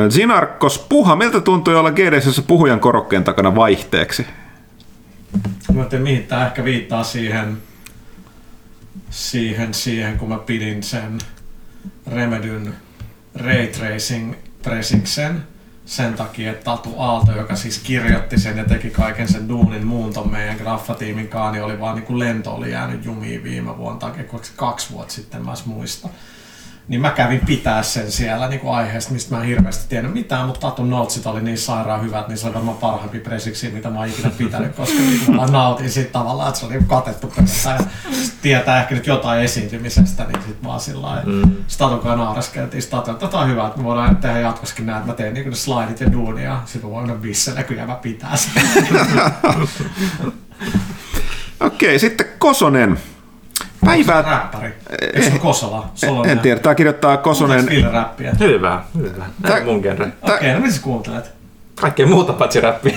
Zinarkos 0.09 0.87
Puha, 0.89 1.17
miltä 1.17 1.41
tuntui 1.41 1.77
olla 1.77 1.91
GDSssä 1.91 2.43
puhujan 2.43 2.81
korokkeen 2.81 3.25
takana 3.25 3.55
vaihteeksi? 3.55 4.27
Mä 5.73 5.99
mihin 5.99 6.27
tää 6.27 6.47
ehkä 6.47 6.65
viittaa 6.65 7.05
siihen, 7.05 7.59
siihen, 9.11 9.75
siihen, 9.75 10.19
kun 10.19 10.29
mä 10.29 10.39
pidin 10.39 10.83
sen 10.83 11.19
Remedyn 12.07 12.75
Ray 13.35 13.67
Tracing 13.67 14.35
Presiksen 14.63 15.43
sen 15.87 16.15
takia, 16.15 16.51
että 16.51 16.65
Tatu 16.65 16.95
Aalto, 16.99 17.33
joka 17.33 17.57
siis 17.57 17.79
kirjoitti 17.79 18.41
sen 18.41 18.59
ja 18.59 18.65
teki 18.65 18.91
kaiken 18.91 19.29
sen 19.29 19.49
duunin 19.49 19.87
muun 19.87 20.13
ton 20.13 20.31
meidän 20.31 20.57
graffatiimin 20.57 21.29
kanssa, 21.29 21.53
niin 21.53 21.65
oli 21.65 21.81
vaan 21.81 21.97
niin 21.97 22.07
kuin 22.07 22.19
lento 22.19 22.55
oli 22.55 22.71
jäänyt 22.71 23.05
jumiin 23.05 23.45
viime 23.45 23.77
vuonna, 23.77 23.99
tai 23.99 24.25
kaksi 24.57 24.93
vuotta 24.93 25.15
sitten 25.15 25.45
mä 25.45 25.53
muista. 25.65 26.09
Niin 26.89 27.01
mä 27.01 27.11
kävin 27.11 27.41
pitää 27.47 27.83
sen 27.83 28.13
siellä 28.13 28.49
niin 28.49 28.61
kuin 28.61 28.75
aiheesta, 28.75 29.13
mistä 29.13 29.35
mä 29.35 29.41
en 29.41 29.49
hirveästi 29.49 29.89
tiennyt 29.89 30.13
mitään, 30.13 30.47
mutta 30.47 30.61
Tatun 30.61 30.91
notsit 30.91 31.27
oli 31.27 31.43
niin 31.43 31.59
sairaan 31.59 32.03
hyvät, 32.03 32.29
niin 32.29 32.39
se 32.39 32.47
oli 32.47 32.55
varmaan 32.55 32.77
parhaimpi 32.77 33.21
presiksi, 33.21 33.71
mitä 33.71 33.91
mä 33.91 33.99
oon 33.99 34.09
ikinä 34.09 34.31
pitänyt, 34.39 34.77
koska 34.77 34.99
niin 34.99 35.37
mä 35.37 35.47
nautin 35.47 35.91
siitä 35.91 36.13
tavallaan, 36.13 36.49
että 36.49 36.61
se 36.61 36.67
oli 36.67 36.79
katettu 36.87 37.27
pelkästään. 37.27 37.79
Ja 37.79 37.87
tietää 38.43 38.83
ehkä 38.83 38.95
nyt 38.95 39.07
jotain 39.07 39.43
esiintymisestä, 39.43 40.25
niin 40.25 40.43
sit 40.47 40.65
vaan 40.65 40.81
sillä 40.81 41.03
lailla. 41.03 41.47
Mm. 41.47 41.57
Statun 41.67 41.99
kanssa 41.99 42.25
nauraskeltiin 42.25 42.83
Statun, 42.83 43.15
että 43.15 43.39
on 43.39 43.49
hyvä, 43.49 43.67
että 43.67 43.79
me 43.79 43.85
voidaan 43.85 44.17
tehdä 44.17 44.39
jatkossakin 44.39 44.87
näin, 44.87 44.99
että 44.99 45.11
mä 45.11 45.17
teen 45.17 45.35
niin 45.35 45.51
ne 45.51 45.57
slidit 45.57 46.01
ja 46.01 46.13
duunia, 46.13 46.45
ja 46.45 46.63
sit 46.65 46.83
mä 46.83 46.91
voin 46.91 47.07
mennä 47.07 47.23
bissellä, 47.23 47.63
kyllä 47.63 47.87
mä 47.87 47.95
pitää 47.95 48.37
sen. 48.37 48.63
Okei, 51.61 51.99
sitten 51.99 52.27
Kosonen. 52.39 52.99
Päivää... 53.85 54.23
Räppäri. 54.23 54.75
Eikö 55.01 55.23
se 55.23 55.39
Kosola? 55.39 55.89
On 56.09 56.29
En 56.29 56.41
tiedä, 56.41 56.61
tää 56.61 56.75
kirjoittaa 56.75 57.17
Kosonen... 57.17 57.67
Ville-räppiä. 57.67 58.33
Hyvä, 58.41 58.83
hyvä. 58.99 59.25
Tämä 59.43 59.57
on 59.57 59.65
mun 59.65 59.81
genre. 59.81 60.13
Okei, 60.23 60.53
no 60.53 60.61
mitä 60.61 60.75
sä 60.75 60.83
kuuntelet? 60.83 61.31
Kaikkea 61.81 62.07
muuta 62.07 62.33
paitsi 62.33 62.61
räppiä. 62.61 62.97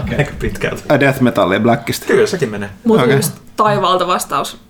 Okei. 0.00 0.18
Aika 0.18 0.32
pitkälti. 0.38 0.82
Death 1.00 1.20
Metallia 1.20 1.60
Blackista. 1.60 2.06
Kyllä 2.06 2.26
sekin 2.26 2.50
menee. 2.50 2.70
Mutta 2.84 3.02
okay. 3.02 3.16
just 3.16 3.32
taivaalta 3.56 4.06
vastaus 4.06 4.60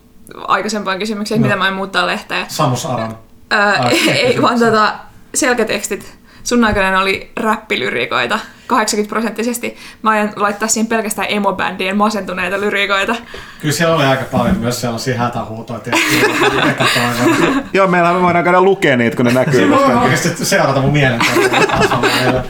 aikaisempaan 0.47 0.99
kysymykseen, 0.99 1.41
no. 1.41 1.47
mitä 1.47 1.57
mä 1.57 1.67
en 1.67 1.73
muuttaa 1.73 2.07
lehteä. 2.07 2.45
Samus 2.47 2.85
Aran. 2.85 3.17
Ää, 3.51 3.73
Ai, 3.79 4.09
ei, 4.09 4.41
vaan 4.41 4.59
tota, 4.59 4.93
selkätekstit. 5.35 6.14
Sun 6.45 6.63
aikana 6.65 7.01
oli 7.01 7.31
räppilyrikoita 7.39 8.39
80 8.67 9.09
prosenttisesti. 9.09 9.77
Mä 10.01 10.09
aion 10.09 10.33
laittaa 10.35 10.67
siihen 10.67 10.87
pelkästään 10.87 11.27
emobändien 11.29 11.97
masentuneita 11.97 12.59
lyrikoita. 12.59 13.15
Kyllä 13.59 13.73
siellä 13.73 13.95
oli 13.95 14.03
aika 14.03 14.23
paljon 14.31 14.57
myös 14.57 14.81
sellaisia 14.81 15.17
hätähuutoja. 15.17 15.79
Joo, 17.73 17.87
meillä 17.87 18.13
me 18.13 18.21
voidaan 18.21 18.43
käydä 18.43 18.61
lukea 18.61 18.97
niitä, 18.97 19.17
kun 19.17 19.25
ne 19.25 19.33
näkyy. 19.33 19.53
Siinä 19.53 19.75
voi 19.77 19.95
oikeasti 19.95 20.45
seurata 20.45 20.81
mun 20.81 20.93
mielenterveyttä. 20.93 21.59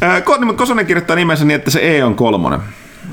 Ää, 0.00 0.20
Ko- 0.20 0.38
niin, 0.38 0.46
mutta 0.46 0.58
Kosonen 0.58 0.86
kirjoittaa 0.86 1.16
nimensä 1.16 1.44
niin, 1.44 1.56
että 1.56 1.70
se 1.70 1.96
E 1.96 2.04
on 2.04 2.14
kolmonen. 2.14 2.60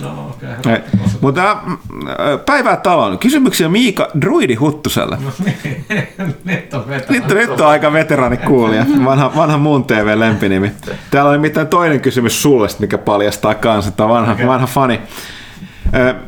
No. 0.02 0.38
Ei. 0.72 0.78
Mutta 1.22 1.42
ää, 1.44 2.38
päivää 2.46 2.76
talon. 2.78 3.20
Kysymyksiä 3.20 3.70
Miika 3.70 4.08
Druidi 4.22 4.56
Huttuselle. 4.56 5.18
Nyt 6.44 6.74
on 6.74 6.88
vetä. 6.90 7.14
Nyt, 7.14 7.28
nyt 7.28 7.62
on 7.62 7.68
aika 7.68 7.94
veteraani 7.94 8.38
kuulija. 8.38 8.86
Vanha, 9.06 9.32
vanha 9.36 9.58
muun 9.58 9.84
TV-lempinimi. 9.86 10.72
Täällä 11.12 11.30
on 11.30 11.36
nimittäin 11.36 11.68
toinen 11.68 12.02
kysymys 12.02 12.42
sulle, 12.42 12.68
mikä 12.80 12.98
paljastaa 12.98 13.56
kanssa. 13.56 13.92
Tämä 13.92 14.10
vanha, 14.10 14.34
Okei. 14.34 14.48
vanha 14.48 14.68
fani. 14.68 15.02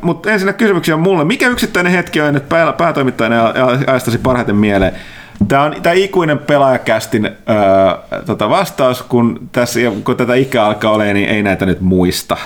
Mutta 0.02 0.30
ensinnä 0.30 0.52
kysymyksiä 0.52 0.94
on 0.94 1.00
mulle. 1.00 1.24
Mikä 1.24 1.48
yksittäinen 1.48 1.92
hetki 1.92 2.20
on 2.20 2.34
nyt 2.34 2.48
pää, 2.48 2.72
päätoimittajana 2.72 3.36
ja- 3.36 3.52
ja 3.56 3.66
ajastasi 3.86 4.18
parhaiten 4.18 4.56
mieleen? 4.56 4.92
Tämä 5.48 5.62
on 5.62 5.76
tämä 5.82 5.92
ikuinen 5.92 6.38
pelaajakästin 6.38 7.24
öö, 7.26 8.22
tota 8.26 8.48
vastaus, 8.50 9.02
kun, 9.02 9.48
tässä, 9.52 9.80
kun 10.04 10.16
tätä 10.16 10.34
ikää 10.34 10.66
alkaa 10.66 10.90
olemaan, 10.92 11.14
niin 11.14 11.28
ei 11.28 11.42
näitä 11.42 11.66
nyt 11.66 11.80
muista. 11.80 12.36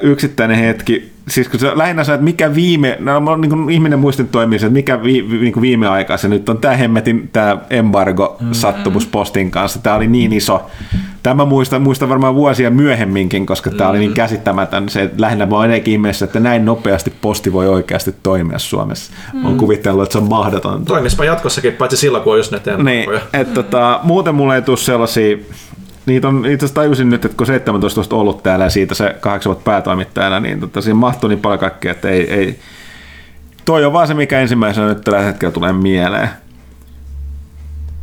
Yksittäinen 0.00 0.56
hetki, 0.56 1.12
siis 1.28 1.48
kun 1.48 1.60
se 1.60 1.78
lähinnä 1.78 2.04
se, 2.04 2.14
että 2.14 2.24
mikä 2.24 2.54
viime, 2.54 2.96
no, 3.00 3.36
niin 3.36 3.50
kuin 3.50 3.70
ihminen 3.70 3.98
muistin 3.98 4.28
toimii 4.28 4.58
se, 4.58 4.66
että 4.66 4.74
mikä 4.74 5.02
vi, 5.02 5.30
vi, 5.30 5.38
niin 5.38 5.52
kuin 5.52 5.62
viime 5.62 5.88
aikaisen 5.88 6.30
nyt 6.30 6.48
on 6.48 6.58
tämä 6.58 6.76
hemmetin 6.76 7.28
tämä 7.32 7.58
embargo 7.70 8.36
sattumus 8.52 9.06
postin 9.06 9.50
kanssa, 9.50 9.78
tämä 9.78 9.96
oli 9.96 10.06
niin 10.06 10.32
iso, 10.32 10.70
Tämä 11.24 11.44
muistan, 11.44 11.82
muistan 11.82 12.08
varmaan 12.08 12.34
vuosia 12.34 12.70
myöhemminkin, 12.70 13.46
koska 13.46 13.70
tämä 13.70 13.90
oli 13.90 13.98
niin 13.98 14.14
käsittämätön. 14.14 14.88
Se 14.88 15.02
että 15.02 15.22
lähinnä 15.22 15.46
mä 15.46 15.56
oon 15.56 15.70
ihmeessä, 15.84 16.24
että 16.24 16.40
näin 16.40 16.64
nopeasti 16.64 17.12
posti 17.20 17.52
voi 17.52 17.68
oikeasti 17.68 18.14
toimia 18.22 18.58
Suomessa. 18.58 19.12
Mm. 19.32 19.44
Olen 19.44 19.56
kuvitellut, 19.56 20.02
että 20.02 20.12
se 20.12 20.18
on 20.18 20.28
mahdotonta. 20.28 20.86
Toimispa 20.86 21.24
jatkossakin, 21.24 21.72
paitsi 21.72 21.96
silloin, 21.96 22.24
kun 22.24 22.32
on 22.32 22.38
just 22.38 22.52
ne 22.52 22.60
Niin, 22.82 23.10
et, 23.32 23.54
tota, 23.54 24.00
muuten 24.02 24.34
mulle 24.34 24.54
ei 24.54 24.62
tule 24.62 24.76
sellaisia 24.76 25.36
Niitä 26.06 26.28
on, 26.28 26.46
itse 26.46 26.66
asiassa 26.66 26.74
tajusin 26.74 27.10
nyt, 27.10 27.24
että 27.24 27.36
kun 27.36 27.46
17 27.46 28.14
on 28.14 28.20
ollut 28.20 28.42
täällä 28.42 28.64
ja 28.64 28.70
siitä 28.70 28.94
se 28.94 29.16
kahdeksan 29.20 29.50
vuotta 29.50 29.70
päätoimittajana, 29.70 30.40
niin 30.40 30.60
tota, 30.60 30.80
siinä 30.80 30.94
mahtuu 30.94 31.28
niin 31.28 31.40
paljon 31.40 31.60
kaikkea, 31.60 31.92
että 31.92 32.08
ei, 32.08 32.30
ei, 32.30 32.58
toi 33.64 33.84
on 33.84 33.92
vaan 33.92 34.08
se, 34.08 34.14
mikä 34.14 34.40
ensimmäisenä 34.40 34.88
nyt 34.88 35.00
tällä 35.00 35.20
hetkellä 35.20 35.52
tulee 35.52 35.72
mieleen. 35.72 36.28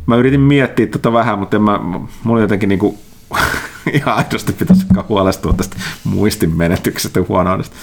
Mä 0.06 0.16
yritin 0.16 0.40
miettiä 0.40 0.86
tota 0.86 1.12
vähän, 1.12 1.38
mutta 1.38 1.56
en 1.56 1.62
mä, 1.62 1.80
mulla 2.24 2.40
jotenkin 2.40 2.68
niinku, 2.68 2.98
ihan 3.92 4.16
aidosti 4.16 4.52
pitäisi 4.52 4.86
huolestua 5.08 5.52
tästä 5.52 5.76
muistin 6.04 6.56
menetyksestä 6.56 7.20
huonoudesta. 7.28 7.76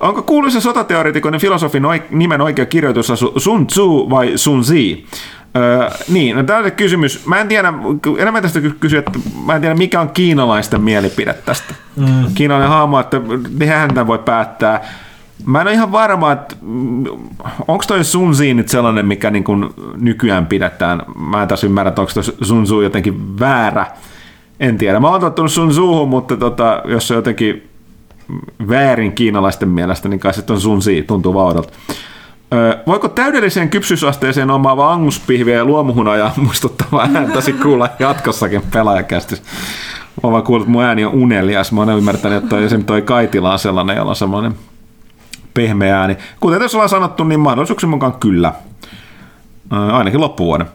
Onko 0.00 0.22
kuuluisa 0.22 0.60
sotateoreetikoinen 0.60 1.40
filosofin 1.40 1.84
oik- 1.84 2.10
nimen 2.10 2.40
oikea 2.40 2.66
kirjoitus 2.66 3.12
Sun 3.36 3.66
Tzu 3.66 4.10
vai 4.10 4.32
Sun 4.36 4.64
Zi? 4.64 5.06
Öö, 5.56 5.90
niin, 6.08 6.36
no 6.36 6.42
tämä 6.42 6.58
on 6.58 6.72
kysymys. 6.72 7.26
Mä 7.26 7.40
en 7.40 7.48
tiedä, 7.48 7.72
enemmän 8.18 8.42
tästä 8.42 8.60
kysyä, 8.80 8.98
että 8.98 9.18
mä 9.46 9.54
en 9.54 9.60
tiedä 9.60 9.74
mikä 9.74 10.00
on 10.00 10.10
kiinalaisten 10.10 10.80
mielipide 10.80 11.34
tästä. 11.34 11.74
Mm. 11.96 12.06
Kiinalainen 12.34 12.70
haamu, 12.70 12.98
että 12.98 13.20
tehän 13.58 13.88
tämän 13.88 14.06
voi 14.06 14.18
päättää. 14.18 14.80
Mä 15.46 15.60
en 15.60 15.66
ole 15.66 15.74
ihan 15.74 15.92
varma, 15.92 16.32
että 16.32 16.56
onko 17.68 17.84
toi 17.86 18.04
Sun 18.04 18.32
nyt 18.54 18.68
sellainen, 18.68 19.06
mikä 19.06 19.30
niin 19.30 19.44
kuin 19.44 19.70
nykyään 19.96 20.46
pidetään. 20.46 21.02
Mä 21.30 21.42
en 21.42 21.48
taas 21.48 21.64
ymmärrä, 21.64 21.88
että 21.88 22.00
onko 22.00 22.12
toi 22.14 22.22
Sun 22.42 22.64
Tzu 22.64 22.80
jotenkin 22.80 23.40
väärä. 23.40 23.86
En 24.60 24.78
tiedä. 24.78 25.00
Mä 25.00 25.08
oon 25.08 25.20
tottunut 25.20 25.52
Sun 25.52 25.68
Tzuhun, 25.68 26.08
mutta 26.08 26.36
tota, 26.36 26.82
jos 26.84 27.08
se 27.08 27.14
jotenkin 27.14 27.68
väärin 28.68 29.12
kiinalaisten 29.12 29.68
mielestä, 29.68 30.08
niin 30.08 30.20
kai 30.20 30.34
sitten 30.34 30.54
on 30.54 30.60
Sun 30.60 30.80
tuntuu 31.06 31.34
vaudalta. 31.34 31.72
Voiko 32.86 33.08
täydelliseen 33.08 33.70
kypsyysasteeseen 33.70 34.50
omaava 34.50 34.92
anguspihviä 34.92 35.56
ja 35.56 35.64
luomuhunaja 35.64 36.30
muistuttava 36.44 37.08
ääntäsi 37.14 37.52
kuulla 37.52 37.88
jatkossakin 37.98 38.62
pelaajakästi? 38.72 39.36
Mä 40.22 40.30
vaan 40.30 40.42
kuullut, 40.42 40.66
että 40.66 40.72
mun 40.72 40.84
ääni 40.84 41.04
on 41.04 41.12
unelias. 41.12 41.72
Mä 41.72 41.80
oon 41.80 41.98
ymmärtänyt, 41.98 42.38
että 42.38 42.48
toi, 42.48 42.64
esimerkiksi 42.64 42.86
toi 42.86 43.02
Kaitila 43.02 43.52
on 43.52 43.58
sellainen, 43.58 43.96
jolla 43.96 44.10
on 44.10 44.16
semmoinen 44.16 44.54
pehmeä 45.54 46.00
ääni. 46.00 46.16
Kuten 46.40 46.60
tässä 46.60 46.76
ollaan 46.76 46.88
sanottu, 46.88 47.24
niin 47.24 47.40
mahdollisuuksien 47.40 47.90
mukaan 47.90 48.12
kyllä. 48.12 48.52
Ainakin 49.70 50.20
loppuvuoden. 50.20 50.66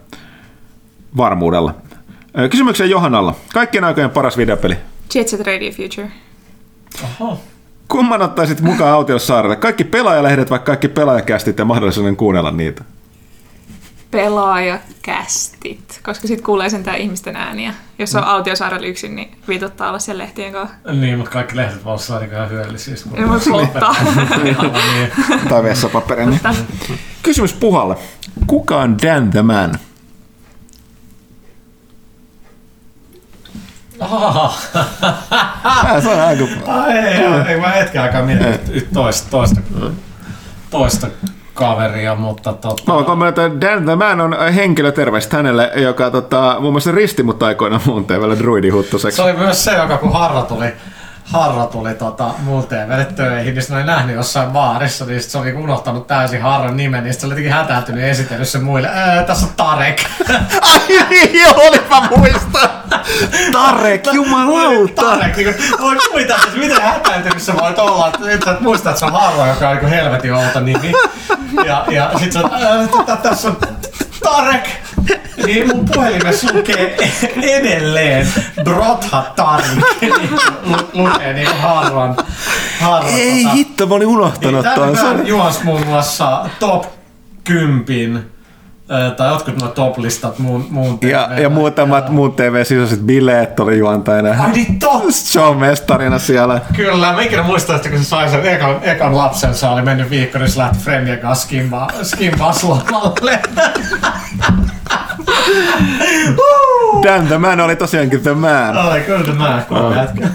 Varmuudella. 1.18 1.76
Kysymyksiä 2.50 2.86
Johannalla. 2.86 3.36
Kaikkien 3.54 3.84
aikojen 3.84 4.10
paras 4.10 4.38
videopeli? 4.38 4.78
Jet 5.16 5.28
Set 5.28 5.48
Radio 5.48 5.72
Future. 5.72 6.12
Oho. 7.04 7.40
Kumman 7.91 8.22
ottaisit 8.22 8.61
mukaan 8.61 8.94
Autiosaarelle? 8.94 9.56
Kaikki 9.56 9.84
pelaajalehdet 9.84 10.49
vai 10.49 10.60
kaikki 10.60 10.88
pelaajakästit 10.88 11.60
ja 11.60 11.66
mahdollisuuden 11.66 12.16
kuunnella 12.16 12.52
niitä? 12.52 12.84
Pelaajakästit, 14.11 15.99
koska 16.03 16.28
sitten 16.28 16.45
kuulee 16.45 16.70
sen 16.70 16.84
ihmisten 16.98 17.36
ääniä. 17.36 17.74
Jos 17.99 18.16
on 18.16 18.24
Autiosaarella 18.24 18.88
yksin, 18.88 19.16
niin 19.16 19.32
vituttaa 19.48 19.90
olla 19.90 19.99
siellä 19.99 20.24
lehtien 20.24 20.53
kanssa. 20.53 20.76
Niin, 20.91 21.18
mutta 21.18 21.32
kaikki 21.32 21.56
lehdet 21.56 21.86
voisivat 21.86 22.22
olla 22.22 22.32
ihan 22.32 22.49
hyödyllisiä. 22.49 22.95
Ne 23.18 23.30
voi 23.30 23.40
polttaa. 23.49 23.95
niin. 24.44 25.11
Tai 25.49 25.64
vessapaperin. 25.64 26.30
Mutta 26.30 26.56
Kysymys 27.24 27.53
Puhalle. 27.53 27.95
Kuka 28.48 28.82
on 28.82 28.98
Dan 29.02 29.30
the 29.30 29.41
Man? 29.41 29.80
Ah, 33.99 34.57
se 36.01 36.09
on 36.09 36.21
aika... 36.21 36.43
Ai, 36.67 36.97
ei, 36.97 37.13
ei, 37.13 37.23
ei, 37.47 37.59
mä 37.59 37.67
hetken 37.67 38.01
aikaa 38.01 38.21
mietin 38.21 38.73
nyt 38.73 38.88
toista, 38.93 39.30
toista, 39.30 39.61
toista 40.69 41.07
kaveria, 41.53 42.15
mutta 42.15 42.53
tota... 42.53 42.84
Mä 42.88 42.93
voin 42.93 43.05
kommentoida, 43.05 43.61
Dan 43.61 43.85
the 43.85 43.95
Man 43.95 44.21
on 44.21 44.35
henkilö 44.55 44.91
terveistä 44.91 45.38
hänelle, 45.38 45.71
joka 45.76 46.11
tota, 46.11 46.55
muun 46.59 46.73
muassa 46.73 46.91
risti 46.91 47.23
mut 47.23 47.43
aikoinaan 47.43 47.81
muun 47.85 48.05
TVlle 48.05 48.39
druidihuttuseksi. 48.39 49.15
Se 49.15 49.21
oli 49.21 49.34
myös 49.34 49.63
se, 49.63 49.71
joka 49.71 49.97
kun 49.97 50.13
Harra 50.13 50.41
tuli, 50.41 50.73
Harra 51.31 51.65
tuli 51.65 51.95
tota, 51.95 52.34
muun 52.43 52.68
TVlle 52.68 53.06
töihin, 53.06 53.53
niin 53.53 53.64
se 53.64 53.73
oli 53.73 53.84
nähnyt 53.84 54.15
jossain 54.15 54.51
baarissa, 54.51 55.06
niin 55.06 55.22
sit 55.22 55.31
se 55.31 55.38
oli 55.38 55.53
unohtanut 55.53 56.07
täysin 56.07 56.41
Harran 56.41 56.77
nimen, 56.77 57.03
niin 57.03 57.14
se 57.14 57.26
oli 57.26 57.34
jotenkin 57.34 57.53
hätääntynyt 57.53 58.01
ja 58.01 58.10
esitellyt 58.10 58.49
sen 58.49 58.64
muille. 58.64 58.89
Ää, 58.93 59.23
tässä 59.23 59.45
on 59.45 59.53
Tarek. 59.57 60.03
Ai 60.61 60.80
niin, 61.10 61.41
joo, 61.41 61.53
olipa 61.68 62.01
muista! 62.18 62.69
Tarek, 63.51 64.14
jumalauta! 64.14 65.01
Tarek, 65.01 65.38
niin 65.38 65.53
kuin, 65.53 65.80
voi 65.81 65.97
kuvitella, 66.11 66.43
että 66.47 66.60
miten 66.60 66.81
hätääntynyt 66.81 67.41
sä 67.41 67.53
voit 67.56 67.80
olla, 67.80 68.07
että 68.07 68.26
nyt 68.26 68.43
sä 68.43 68.51
et 68.51 68.61
muista, 68.61 68.89
että 68.89 68.99
se 68.99 69.06
on 69.06 69.11
Harra, 69.11 69.47
joka 69.47 69.69
on 69.69 69.77
niin 69.77 69.89
helvetin 69.89 70.34
outo 70.34 70.60
nimi. 70.60 70.91
Ja, 71.65 71.85
ja 71.89 72.11
sit 72.19 72.31
sä 72.31 72.39
ää, 72.39 72.88
tota, 72.88 73.15
tässä 73.15 73.47
on 73.47 73.57
Tarek. 74.23 74.69
Niin 75.45 75.67
mun 75.67 75.85
puhelimessa 75.93 76.47
lukee 76.53 76.97
edelleen 77.41 78.27
Brotha 78.63 79.23
Tarik. 79.35 79.69
Niin 80.01 80.13
lu- 80.63 80.89
lukee 80.93 81.34
niin 81.34 81.55
Harran. 81.61 82.17
Harran 82.80 83.13
Ei 83.13 83.43
tota, 83.43 83.53
hitto, 83.55 83.88
mä 83.88 83.95
olin 83.95 84.07
unohtanut 84.07 84.63
Tämä 84.63 84.76
ton. 84.76 84.95
Se 84.97 85.05
on 85.05 85.27
juons 85.27 85.63
muun 85.63 85.85
muassa 85.88 86.45
top 86.59 86.85
10 87.43 88.15
ö, 88.17 88.21
tai 89.18 89.30
jotkut 89.30 89.60
nuo 89.61 89.70
top-listat 89.70 90.40
muun, 90.40 90.66
muun 90.70 90.98
Ja, 91.02 91.24
TV-llä. 91.24 91.41
ja 91.41 91.49
muutamat 91.49 92.10
muut 92.10 92.36
TV-sisäiset 92.36 92.99
bileet 93.02 93.60
oli 93.60 93.78
juontajana. 93.78 94.44
Ai 94.44 94.52
niin 94.52 94.80
totta! 94.80 94.99
Show-mestarina 95.11 96.20
siellä. 96.20 96.61
Kyllä, 96.76 97.14
mä 97.14 97.22
ikinä 97.22 97.44
muistan, 97.44 97.76
että 97.76 97.90
kun 97.90 97.98
se 97.99 98.03
sai 98.03 98.30
sen 98.30 98.45
ekan, 98.45 98.76
ekan 98.82 99.18
lapsensa, 99.18 99.70
oli 99.70 99.82
mennyt 99.82 100.10
viikko, 100.10 100.38
niin 100.38 100.49
se 100.49 100.60
lähti 100.60 100.78
Friendien 100.80 101.20
kanssa 101.20 101.45
skimba, 101.45 101.88
skimbaslomalle. 102.03 103.40
Dan 107.03 107.28
the 107.28 107.38
Man 107.38 107.60
oli 107.60 107.76
tosiaankin 107.76 108.22
the 108.22 108.34
man. 108.34 108.78
Oli 108.78 109.02
kyllä 109.02 109.24
tämä 109.24 109.64
kova 109.70 109.95
jätkä. 109.95 110.28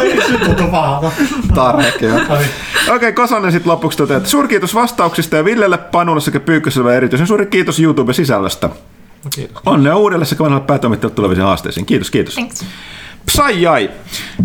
Ei 0.00 0.16
se. 0.22 0.38
Okei, 2.92 3.12
Kosonen 3.12 3.52
sitten 3.52 3.72
lopuksi 3.72 3.98
toteaa, 3.98 4.16
että 4.18 4.28
suuri 4.28 4.48
kiitos 4.48 4.74
vastauksista 4.74 5.36
ja 5.36 5.44
Villelle, 5.44 5.78
Panulle 5.78 6.20
sekä 6.20 6.40
Pyykköselle 6.40 6.96
erityisen 6.96 7.26
suuri 7.26 7.46
kiitos 7.46 7.80
YouTube-sisällöstä. 7.80 8.70
Kiitos. 9.34 9.62
Onnea 9.66 9.96
uudelle 9.96 10.24
sekä 10.24 10.44
vanhalle 10.44 10.66
päätoimittajalle 10.66 11.14
tuleviin 11.14 11.40
haasteisiin. 11.40 11.86
Kiitos, 11.86 12.10
kiitos. 12.10 12.34
thanks. 12.34 12.64
Psai 13.26 13.88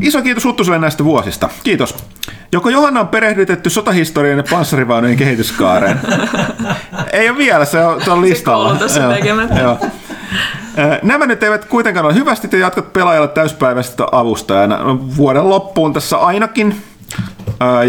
Iso 0.01 0.21
kiitos 0.21 0.45
Huttuselle 0.45 0.79
näistä 0.79 1.03
vuosista. 1.03 1.49
Kiitos. 1.63 1.95
Joko 2.51 2.69
Johanna 2.69 2.99
on 2.99 3.07
perehdytetty 3.07 3.69
sotahistorian 3.69 4.37
ja 4.37 4.43
panssarivaunujen 4.49 5.17
kehityskaareen? 5.17 5.99
Ei 7.13 7.29
ole 7.29 7.37
vielä, 7.37 7.65
se 7.65 7.85
on, 7.85 8.01
se 8.03 8.11
on 8.11 8.21
listalla. 8.21 8.75
tekemättä. 9.15 9.59
joo. 9.59 9.79
Nämä 11.03 11.25
nyt 11.25 11.43
eivät 11.43 11.65
kuitenkaan 11.65 12.05
ole 12.05 12.13
hyvästi, 12.13 12.47
te 12.47 12.57
jatkat 12.57 12.93
pelaajalle 12.93 13.27
täyspäiväistä 13.27 14.07
avustajana 14.11 14.83
No, 14.83 14.99
vuoden 15.17 15.49
loppuun 15.49 15.93
tässä 15.93 16.17
ainakin. 16.17 16.81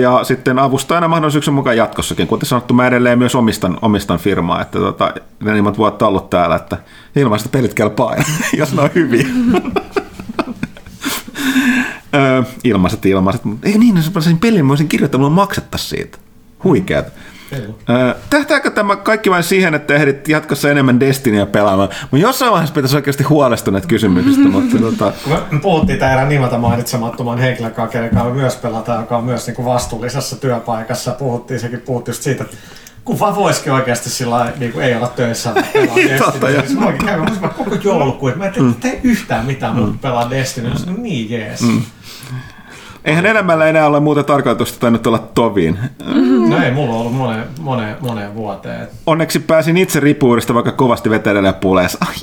Ja 0.01 0.25
sitten 0.25 0.59
avustajana 0.59 1.09
mahdollisuuksien 1.09 1.55
mukaan 1.55 1.77
jatkossakin. 1.77 2.27
Kuten 2.27 2.49
sanottu, 2.49 2.75
mä 2.75 2.87
edelleen 2.87 3.19
myös 3.19 3.35
omistan, 3.35 3.79
omistan 3.83 4.19
firmaa, 4.19 4.63
että 4.63 4.79
tota, 4.79 5.15
ne 5.41 5.53
niin 5.53 5.77
vuotta 5.77 6.07
ollut 6.07 6.31
täällä, 6.31 6.57
että 6.57 6.79
ilmaista 7.17 7.49
pelit 7.49 7.75
kelpaa, 7.75 8.17
jos 8.59 8.75
ne 8.75 8.83
on 8.83 8.91
hyviä. 8.95 9.27
Ilmaiset 12.65 13.07
ilmaiset, 13.07 13.43
ei 13.63 13.79
niin, 13.79 13.97
jos 13.97 14.15
mä 14.15 14.21
pelin, 14.41 14.65
mä 14.65 14.69
voisin 14.69 14.89
kirjoittaa, 14.89 15.19
mulla 15.19 15.31
maksettaisiin 15.31 15.89
siitä. 15.89 16.19
Huikeat. 16.65 17.07
Öö, 17.91 18.15
tähtääkö 18.31 18.71
tämä 18.71 18.97
kaikki 18.97 19.31
vain 19.31 19.43
siihen, 19.45 19.75
että 19.75 19.95
ehdit 19.95 20.29
jatkossa 20.29 20.71
enemmän 20.71 21.01
Destinyä 21.01 21.47
pelaamaan? 21.47 21.89
Mutta 22.11 22.27
jossain 22.27 22.53
vaiheessa 22.53 22.75
pitäisi 22.75 22.97
oikeasti 22.97 23.25
huolestua 23.25 23.73
näitä 23.73 23.89
kysymyksistä, 23.89 24.49
mutta 24.59 24.79
tota, 24.79 25.13
Kun 25.25 25.33
me 25.51 25.61
puhuttiin 25.61 25.99
tämän 25.99 26.13
erään 26.13 26.29
nimeltä 26.29 26.59
mainitsemattoman 26.59 27.39
henkilön 27.39 27.73
kanssa, 27.73 27.93
kenen 27.93 28.11
kanssa 28.11 28.35
myös 28.35 28.57
pelataan, 28.57 29.01
joka 29.01 29.17
on 29.17 29.25
myös 29.25 29.47
niin 29.47 29.57
kuin 29.57 29.67
vastuullisessa 29.67 30.37
työpaikassa. 30.37 31.11
Puhuttiin 31.13 31.61
sekin 31.61 31.81
puhuttiin 31.81 32.13
just 32.13 32.23
siitä, 32.23 32.45
että 32.45 32.57
kun 33.05 33.19
vaan 33.19 33.37
voisikin 33.37 33.73
oikeasti 33.73 34.11
sillä 34.11 34.31
lailla, 34.37 34.53
niin 34.59 34.73
kuin 34.73 34.85
ei 34.85 34.95
olla 34.97 35.09
töissä 35.09 35.53
Niin, 35.53 36.19
totta, 36.19 36.47
Destiny. 36.47 36.53
joo. 36.53 36.63
Siis 36.67 36.79
Mäkin 36.79 37.07
käyn 37.07 37.41
mä 37.41 37.49
koko 37.49 37.75
joulukuun, 37.85 38.33
että 38.33 38.39
mä 38.45 38.47
en 38.47 38.53
tee, 38.81 38.91
tee 38.93 39.01
yhtään 39.03 39.47
mitään 39.47 39.75
muuta 39.75 39.89
kuin 39.91 39.99
pelaa 39.99 40.31
Destiny. 40.31 40.69
Mä 40.69 40.79
sanoin, 40.79 41.03
niin 41.03 41.31
jees. 41.31 41.65
eihän 43.05 43.27
elämällä 43.27 43.67
enää 43.67 43.87
ole 43.87 44.01
muuta 44.01 44.23
tarkoitusta 44.25 44.81
tainnut 44.81 45.07
olla 45.07 45.19
toviin. 45.19 45.79
Niin, 46.15 46.22
No 46.53 46.65
ei 46.65 46.71
mulla 46.71 46.95
ollut 46.95 47.15
moneen, 47.15 47.45
moneen, 47.61 47.97
moneen 48.01 48.35
vuoteen. 48.35 48.89
Onneksi 49.07 49.39
pääsin 49.39 49.77
itse 49.77 50.01
ripuurista 50.01 50.55
vaikka 50.55 50.73
kovasti 50.73 51.11
vetelellä 51.11 51.53
puleessa. 51.53 51.99
Ai, 52.01 52.15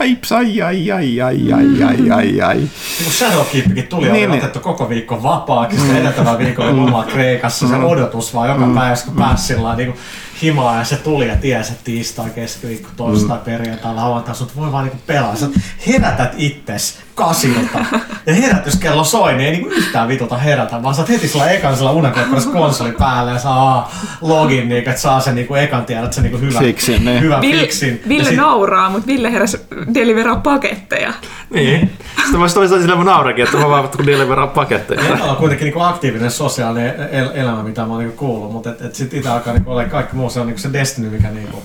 ai, 0.00 0.16
ai, 0.30 0.62
ai, 0.62 0.90
ai, 0.90 1.20
ai, 1.20 1.52
ai, 1.52 1.82
ai, 1.82 2.10
ai, 2.10 2.40
ai. 2.40 2.56
Niin 2.56 2.70
kun 3.04 3.12
Shadow 3.12 3.46
Keepikin 3.52 3.86
tuli, 3.86 4.02
niin, 4.02 4.12
oli 4.12 4.26
niin. 4.26 4.38
otettu 4.38 4.60
koko 4.60 4.88
viikko 4.88 5.22
vapaaksi, 5.22 5.78
sitten 5.78 5.96
edeltävä 5.96 6.38
viikko 6.38 6.62
oli 6.62 6.72
loma 6.72 7.04
Kreikassa, 7.04 7.68
se 7.68 7.76
odotus 7.76 8.34
vaan 8.34 8.48
joka 8.48 8.66
päivä, 8.74 8.94
kun 9.04 9.14
pääsi 9.14 9.46
sillä 9.46 9.76
niin 9.76 9.94
himaa 10.42 10.78
ja 10.78 10.84
se 10.84 10.96
tuli 10.96 11.28
ja 11.28 11.36
tiesi, 11.36 11.72
että 11.72 11.84
tiistai, 11.84 12.30
keskiviikko, 12.30 12.88
torstai, 12.96 13.38
perjantai, 13.44 13.94
lauantai, 13.94 14.34
sut 14.34 14.56
voi 14.56 14.72
vaan 14.72 14.84
niin 14.84 15.00
pelaa. 15.06 15.36
Sä 15.36 15.46
herätät 15.86 16.34
itses 16.36 16.98
kasilta 17.14 17.78
ja 18.26 18.34
herätyskello 18.34 19.04
soi, 19.04 19.32
niin 19.34 19.40
ei 19.40 19.50
niin 19.52 19.66
yhtään 19.72 20.08
vituta 20.08 20.36
herätä, 20.36 20.82
vaan 20.82 20.94
sä 20.94 21.02
oot 21.02 21.08
heti 21.08 21.28
sillä 21.28 21.50
ekan 21.50 21.76
sillä 21.76 21.90
unenkopparissa 21.90 22.50
konsoli 22.50 22.92
päälle 22.92 23.30
ja 23.32 23.38
saa 23.38 23.92
login, 24.20 24.68
niin, 24.68 24.78
että 24.88 25.00
saa 25.00 25.20
sen 25.20 25.34
niin 25.34 25.56
ekan 25.56 25.84
tiedät, 25.84 26.12
se 26.12 26.20
niin 26.20 26.40
hyvä, 26.40 26.58
Fiksin, 26.58 27.04
niin. 27.04 27.20
hyvä 27.20 27.40
Ville, 27.40 27.62
fiksin. 27.62 28.02
Ville 28.08 28.28
sit- 28.28 28.36
nauraa, 28.36 28.90
mutta 28.90 29.06
Ville 29.06 29.32
heräsi 29.32 29.60
deliveraa 29.94 30.36
paketteja. 30.36 31.12
Niin. 31.50 31.92
Sitten 32.22 32.40
mä 32.40 32.48
toisaalta 32.48 32.82
sille 32.82 32.96
mun 32.96 33.06
naurakin, 33.06 33.44
että 33.44 33.56
mä 33.56 33.68
vaan 33.68 33.88
kun 33.88 34.06
niille 34.06 34.28
verran 34.28 34.50
paketteja. 34.50 35.02
Meillä 35.02 35.24
on 35.24 35.36
kuitenkin 35.36 35.64
niinku 35.64 35.80
aktiivinen 35.80 36.30
sosiaalinen 36.30 36.94
el- 37.10 37.30
elämä, 37.34 37.62
mitä 37.62 37.80
mä 37.80 37.92
oon 37.92 37.98
niinku 37.98 38.16
kuullut, 38.16 38.52
mutta 38.52 38.70
et, 38.70 38.82
et 38.82 38.94
sit 38.94 39.14
itse 39.14 39.28
alkaa 39.28 39.52
niinku 39.52 39.70
olla 39.70 39.84
kaikki 39.84 40.16
muu, 40.16 40.30
se 40.32 40.40
on 40.40 40.46
niinku 40.46 40.62
se 40.62 40.72
Destiny, 40.72 41.10
mikä 41.10 41.30
niinku... 41.30 41.62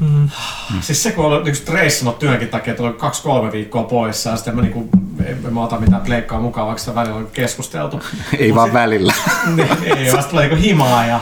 Mm. 0.00 0.28
Siis 0.80 1.02
se, 1.02 1.12
kun 1.12 1.24
on 1.24 1.44
niinku 1.44 1.72
reissannut 1.72 2.18
työnkin 2.18 2.48
takia, 2.48 2.70
että 2.70 2.82
on 2.82 2.94
kaksi-kolme 2.94 3.52
viikkoa 3.52 3.84
poissa 3.84 4.30
ja 4.30 4.36
sitten 4.36 4.56
mä, 4.56 4.62
niinku, 4.62 4.88
en, 5.24 5.38
en 5.46 5.54
mä 5.54 5.62
ota 5.62 5.80
mitään 5.80 6.02
pleikkaa 6.02 6.40
mukaan, 6.40 6.66
vaikka 6.66 6.80
sitä 6.80 6.94
välillä 6.94 7.16
on 7.16 7.28
keskusteltu. 7.32 8.00
Ei 8.38 8.48
Mut 8.48 8.56
vaan 8.56 8.68
sit- 8.68 8.74
välillä. 8.74 9.14
niin, 9.56 9.68
ei, 9.96 10.12
vasta 10.12 10.30
tulee 10.30 10.48
niinku 10.48 10.64
himaa 10.64 11.06
ja 11.06 11.20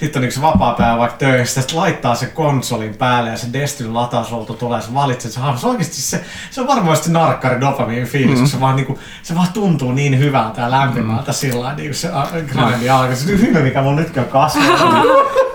sitten 0.00 0.24
on 0.24 0.32
se 0.32 0.42
vapaa 0.42 0.74
päivä 0.74 0.98
vaikka 0.98 1.16
töissä, 1.18 1.60
sitten 1.60 1.78
laittaa 1.78 2.14
sen 2.14 2.30
konsolin 2.30 2.96
päälle 2.96 3.30
ja 3.30 3.36
se 3.36 3.46
Destiny 3.52 3.92
latausroutu 3.92 4.54
tulee, 4.54 4.80
sä 4.80 4.94
valitset 4.94 5.32
se 5.32 5.40
Se 5.56 5.66
on 5.66 5.70
oikeasti 5.70 5.96
se, 5.96 6.24
se 6.50 6.60
on 6.60 6.66
varmasti 6.66 7.10
narkkari 7.10 7.60
dopamiin 7.60 8.06
fiilis, 8.06 8.40
mm. 8.40 8.46
se, 8.46 8.60
vaan 8.60 8.76
niinku, 8.76 8.98
se 9.22 9.34
vaan 9.34 9.48
tuntuu 9.52 9.92
niin 9.92 10.18
hyvältä 10.18 10.60
ja 10.60 10.70
lämpimältä 10.70 11.30
mm. 11.30 11.34
sillä 11.34 11.60
lailla, 11.60 11.76
niinku 11.76 11.94
se 11.94 12.08
a- 12.08 12.26
grindi 12.46 12.90
alkaa. 12.90 13.16
Se 13.16 13.32
on 13.32 13.40
hyvä, 13.40 13.58
mikä 13.60 13.82
mun 13.82 13.96
nytkin 13.96 14.22
on 14.22 14.28
kasvanut. 14.28 14.78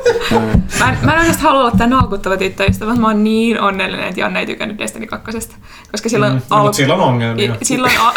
Mä 0.80 0.90
en, 0.90 0.98
mä 1.02 1.14
en 1.14 1.20
oikeastaan 1.20 1.48
halua 1.49 1.61
olla 1.61 1.72
tää 1.78 1.88
naukuttava 1.88 2.38
tyttöystävä, 2.38 2.90
mutta 2.91 3.02
mä 3.02 3.07
oon 3.07 3.24
niin 3.24 3.61
onnellinen, 3.61 4.07
että 4.07 4.20
Janne 4.20 4.40
ei 4.40 4.45
tykännyt 4.45 4.78
Destiny 4.78 5.07
2. 5.07 5.32
Koska 5.91 6.10
silloin, 6.10 6.34
Mm, 6.34 6.41
no, 6.49 6.64
mut 6.64 6.74
silloin 6.74 6.99
on 7.02 7.07
ongelmia. 7.07 7.56
Silloin, 7.61 7.94
a- 8.02 8.14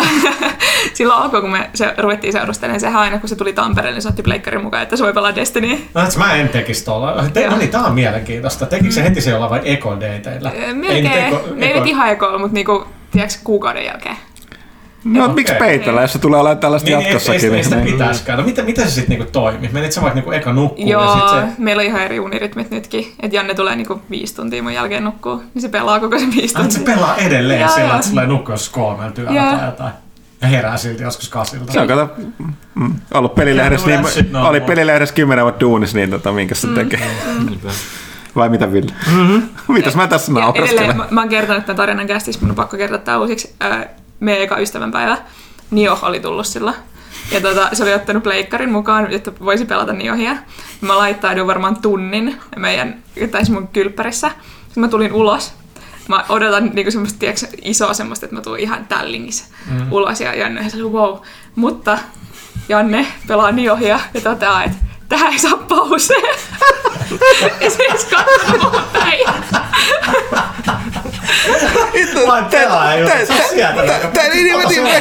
silloin 0.94 1.22
alkoi, 1.22 1.40
kun 1.40 1.50
me 1.50 1.70
se, 1.74 1.94
ruvettiin 1.98 2.32
seurustelemaan, 2.32 2.80
sehän 2.80 3.02
aina 3.02 3.18
kun 3.18 3.28
se 3.28 3.36
tuli 3.36 3.52
Tampereelle, 3.52 3.94
niin 3.96 4.02
se 4.02 4.08
otti 4.08 4.22
pleikkarin 4.22 4.62
mukaan, 4.64 4.82
että 4.82 4.96
se 4.96 5.04
voi 5.04 5.12
pelaa 5.12 5.34
Destinyä. 5.34 5.76
No, 5.94 6.00
et 6.16 6.26
mä 6.26 6.34
en 6.34 6.48
tekisi 6.48 6.84
tuolla. 6.84 7.24
Te, 7.32 7.46
no 7.48 7.56
niin, 7.56 7.70
tää 7.70 7.80
on 7.84 7.94
mielenkiintoista. 7.94 8.66
Tekikö 8.66 8.92
se 8.94 9.02
heti 9.04 9.20
siellä 9.20 9.50
vai 9.50 9.60
ekodateilla? 9.64 10.50
Ö, 10.68 10.74
Melkein, 10.74 11.34
ei 11.58 11.74
nyt 11.74 11.86
ihan 11.86 12.08
ekoilla, 12.10 12.38
mutta 12.38 12.54
niinku, 12.54 12.84
tiedätkö, 13.10 13.38
kuukauden 13.44 13.84
jälkeen. 13.84 14.16
No, 15.04 15.24
Okei. 15.24 15.34
miksi 15.34 15.54
peitellä, 15.54 16.00
jos 16.02 16.12
se 16.12 16.18
tulee 16.18 16.40
olemaan 16.40 16.58
tällaista 16.58 16.86
Niin, 16.88 16.98
ei, 16.98 17.04
ei, 17.04 17.12
jatkossakin? 17.12 17.54
ei, 17.54 17.64
sitä 17.64 17.76
niin- 17.76 17.92
pitäisikään. 17.92 18.38
No, 18.38 18.44
miten, 18.44 18.64
miten 18.64 18.84
se 18.84 18.90
sitten 18.90 19.18
niinku 19.18 19.32
toimi? 19.32 19.68
Menit 19.72 19.92
sä 19.92 20.00
vaikka 20.02 20.14
niinku 20.14 20.30
eka 20.30 20.52
nukkuu 20.52 20.86
ja 20.86 20.92
Joo, 20.92 21.12
sit 21.18 21.28
se... 21.28 21.46
meillä 21.62 21.80
on 21.80 21.86
ihan 21.86 22.02
eri 22.02 22.20
unirytmit 22.20 22.70
nytkin. 22.70 23.12
Että 23.22 23.36
Janne 23.36 23.54
tulee 23.54 23.76
niinku 23.76 24.02
viisi 24.10 24.34
tuntia 24.36 24.62
mun 24.62 24.74
jälkeen 24.74 25.04
nukkuu, 25.04 25.42
niin 25.54 25.62
se 25.62 25.68
pelaa 25.68 26.00
koko 26.00 26.18
sen 26.18 26.30
viisi 26.36 26.54
Ah, 26.58 26.68
se 26.68 26.78
tuntia. 26.78 26.94
pelaa 26.94 27.16
edelleen 27.16 27.60
Joo, 27.60 27.68
sillä, 27.70 27.90
että 27.94 28.02
se 28.02 28.10
tulee 28.10 28.26
nukkua 28.26 28.54
joskus 28.54 28.68
kolmelta 28.68 29.20
yöllä 29.22 29.40
tai 29.58 29.66
jotain. 29.66 29.92
Ja 30.40 30.48
herää 30.48 30.76
silti 30.76 31.02
joskus 31.02 31.28
kasilta. 31.28 31.72
Se 31.72 31.80
on 31.80 31.88
kato, 31.88 32.14
mm, 32.74 32.94
ollut 33.14 33.34
pelilehdessä, 33.34 33.86
niin, 33.86 34.32
no 34.32 34.48
oli 34.48 34.60
more. 34.60 34.74
pelilehdessä 34.74 35.14
kymmenen 35.14 35.44
vuotta 35.44 35.60
duunissa, 35.60 35.96
niin 35.96 36.10
tota, 36.10 36.32
minkä 36.32 36.54
se 36.54 36.68
tekee? 36.68 37.10
Vai 38.36 38.48
mitä 38.48 38.72
Ville? 38.72 38.92
Mitäs 39.68 39.96
mä 39.96 40.08
tässä 40.08 40.32
edelleen, 40.54 40.96
mä, 40.96 41.06
mä 41.10 41.20
oon 41.20 41.28
kertonut 41.28 41.66
tämän 41.66 41.76
tarinan 41.76 42.06
kästissä, 42.06 42.40
mun 42.40 42.50
on 42.50 42.56
pakko 42.56 42.76
kertoa 42.76 42.98
tää 42.98 43.18
uusiksi. 43.18 43.54
Ää, 43.60 43.88
meidän 44.20 44.42
eka 44.42 44.58
ystävänpäivä, 44.58 45.18
Nio 45.70 45.98
oli 46.02 46.20
tullut 46.20 46.46
sillä. 46.46 46.74
Ja 47.30 47.40
tota, 47.40 47.68
se 47.72 47.82
oli 47.82 47.94
ottanut 47.94 48.22
pleikkarin 48.22 48.70
mukaan, 48.70 49.12
että 49.12 49.32
voisi 49.40 49.64
pelata 49.64 49.92
Niohia. 49.92 50.36
Mä 50.80 50.98
laittauduin 50.98 51.46
varmaan 51.46 51.76
tunnin 51.76 52.40
meidän, 52.56 53.02
tai 53.30 53.44
siis 53.44 53.50
mun 53.50 53.68
kylppärissä. 53.68 54.30
Sitten 54.64 54.80
mä 54.80 54.88
tulin 54.88 55.12
ulos. 55.12 55.54
Mä 56.08 56.24
odotan 56.28 56.70
niinku 56.74 56.90
semmoista, 56.90 57.18
tiedätkö, 57.18 57.46
isoa 57.62 57.94
semmoista, 57.94 58.26
että 58.26 58.36
mä 58.36 58.42
tuun 58.42 58.58
ihan 58.58 58.86
tällingissä 58.86 59.44
mm. 59.70 59.92
ulos 59.92 60.20
ja 60.20 60.34
Janne 60.34 60.70
sanoi, 60.70 60.90
wow. 60.90 61.18
Mutta 61.54 61.98
Janne 62.68 63.06
pelaa 63.28 63.52
Niohia 63.52 64.00
ja 64.14 64.20
toteaa, 64.20 64.64
että 64.64 64.76
tähän 65.08 65.32
ei 65.32 65.38
saa 65.38 65.56
pausea. 65.56 66.16
ja 67.60 67.70
se 67.70 67.82
edes 67.82 68.04
katsoo 68.04 68.70
mua 68.70 68.82
päin. 68.92 69.26
Vai 72.26 72.44
pelaa, 72.50 72.94
ei 72.94 73.02
ole. 73.02 73.10
Se 73.26 73.32
on 73.32 73.38
tää- 73.38 73.48
sieltä. 73.48 73.82
tää- 73.86 74.10
tää- 74.10 74.28
niin, 74.28 74.46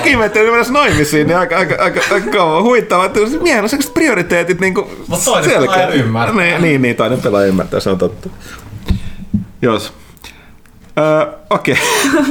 niin, 0.03 0.19
mennä 0.51 0.65
naimisiin, 0.69 1.27
niin 1.27 1.37
aika, 1.37 1.57
aika, 1.57 1.75
aika, 1.83 2.01
aika 2.11 2.31
kauan 2.31 2.63
huittavaa. 2.63 3.05
että 3.05 3.19
Miehen 3.41 3.63
on 3.63 3.69
sellaiset 3.69 3.93
prioriteetit 3.93 4.59
niinku 4.59 4.91
Mut 5.07 5.23
toinen 5.25 5.49
pelaaja 5.49 5.87
ymmärtää. 5.87 6.35
Niin, 6.35 6.61
niin, 6.61 6.81
niin, 6.81 6.95
toinen 6.95 7.21
pelaaja 7.21 7.47
ymmärtää, 7.47 7.79
se 7.79 7.89
on 7.89 7.97
totta. 7.97 8.29
Jos. 9.61 9.93
Öö, 10.97 11.25
Okei. 11.49 11.75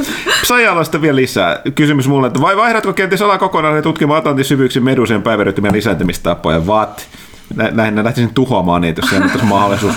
Sitten 0.83 1.01
vielä 1.01 1.15
lisää. 1.15 1.61
Kysymys 1.75 2.07
mulle, 2.07 2.27
että 2.27 2.41
vai 2.41 2.57
vaihdatko 2.57 2.93
kenties 2.93 3.21
alaa 3.21 3.37
kokonaan 3.37 3.75
ja 3.75 3.81
tutkimaan 3.81 4.19
Atlantin 4.19 4.45
syvyyksiin 4.45 4.83
medusien 4.83 5.21
päivärytmien 5.21 5.73
lisääntymistapoja? 5.73 6.59
What? 6.59 7.07
Nä- 7.55 7.71
Näin 7.71 8.03
lähtisin 8.03 8.33
tuhoamaan 8.33 8.81
niitä, 8.81 9.01
jos 9.01 9.09
siellä 9.09 9.25
olisi 9.31 9.45
mahdollisuus. 9.45 9.95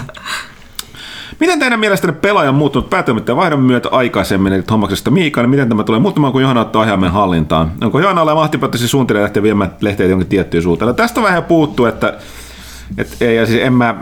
Miten 1.40 1.58
teidän 1.58 1.80
mielestänne 1.80 2.16
pelaaja 2.20 2.48
on 2.48 2.54
muuttunut 2.54 2.90
päätelmittäin 2.90 3.36
vaihdon 3.36 3.60
myötä 3.60 3.88
aikaisemmin, 3.92 4.52
eli 4.52 4.62
Thomaksesta 4.62 5.10
Miikalle? 5.10 5.48
Miten 5.48 5.68
tämä 5.68 5.84
tulee 5.84 6.00
muuttumaan, 6.00 6.32
kun 6.32 6.42
Johanna 6.42 6.60
ottaa 6.60 6.82
ohjaimen 6.82 7.10
hallintaan? 7.12 7.72
Onko 7.84 8.00
Johanna 8.00 8.22
olla 8.22 8.34
mahtipäättäisi 8.34 8.88
suunnitella 8.88 9.22
lähteä 9.22 9.42
viemään 9.42 9.72
lehteä 9.80 10.06
jonkin 10.06 10.28
tiettyyn 10.28 10.62
suuntaan? 10.62 10.86
No 10.86 10.92
tästä 10.92 11.22
vähän 11.22 11.44
puuttuu, 11.44 11.86
että, 11.86 12.14
että 12.98 13.16
ei, 13.20 13.36
ja 13.36 13.46
siis 13.46 13.62
en 13.62 13.72
mä, 13.72 13.94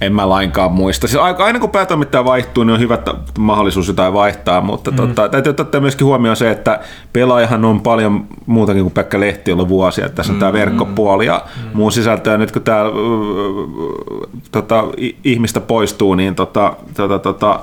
en 0.00 0.14
mä 0.14 0.28
lainkaan 0.28 0.72
muista. 0.72 1.08
Siis 1.08 1.22
aika- 1.22 1.44
aina 1.44 1.58
kun 1.58 1.70
päätoimittaja 1.70 2.24
vaihtuu, 2.24 2.64
niin 2.64 2.74
on 2.74 2.80
hyvä 2.80 2.98
mahdollisuus 3.38 3.88
jotain 3.88 4.12
vaihtaa, 4.12 4.60
mutta 4.60 4.90
mm. 4.90 4.96
tota, 4.96 5.28
täytyy 5.28 5.54
ottaa 5.58 5.80
myöskin 5.80 6.06
huomioon 6.06 6.36
se, 6.36 6.50
että 6.50 6.80
pelaajahan 7.12 7.64
on 7.64 7.80
paljon 7.80 8.26
muutakin 8.46 8.82
kuin 8.82 8.94
Pekka 8.94 9.20
Lehti 9.20 9.52
ollut 9.52 9.68
vuosia. 9.68 10.06
Että 10.06 10.16
Tässä 10.16 10.32
on 10.32 10.38
tämä 10.38 10.52
verkkopuoli 10.52 11.26
ja 11.26 11.42
mm. 11.56 11.70
muu 11.74 11.90
sisältö. 11.90 12.30
Ja 12.30 12.38
nyt 12.38 12.52
kun 12.52 12.62
tämä 12.62 12.84
tota, 14.52 14.84
ihmistä 15.24 15.60
poistuu, 15.60 16.14
niin 16.14 16.34
tota, 16.34 16.72
tota, 16.94 17.18
tota, 17.18 17.60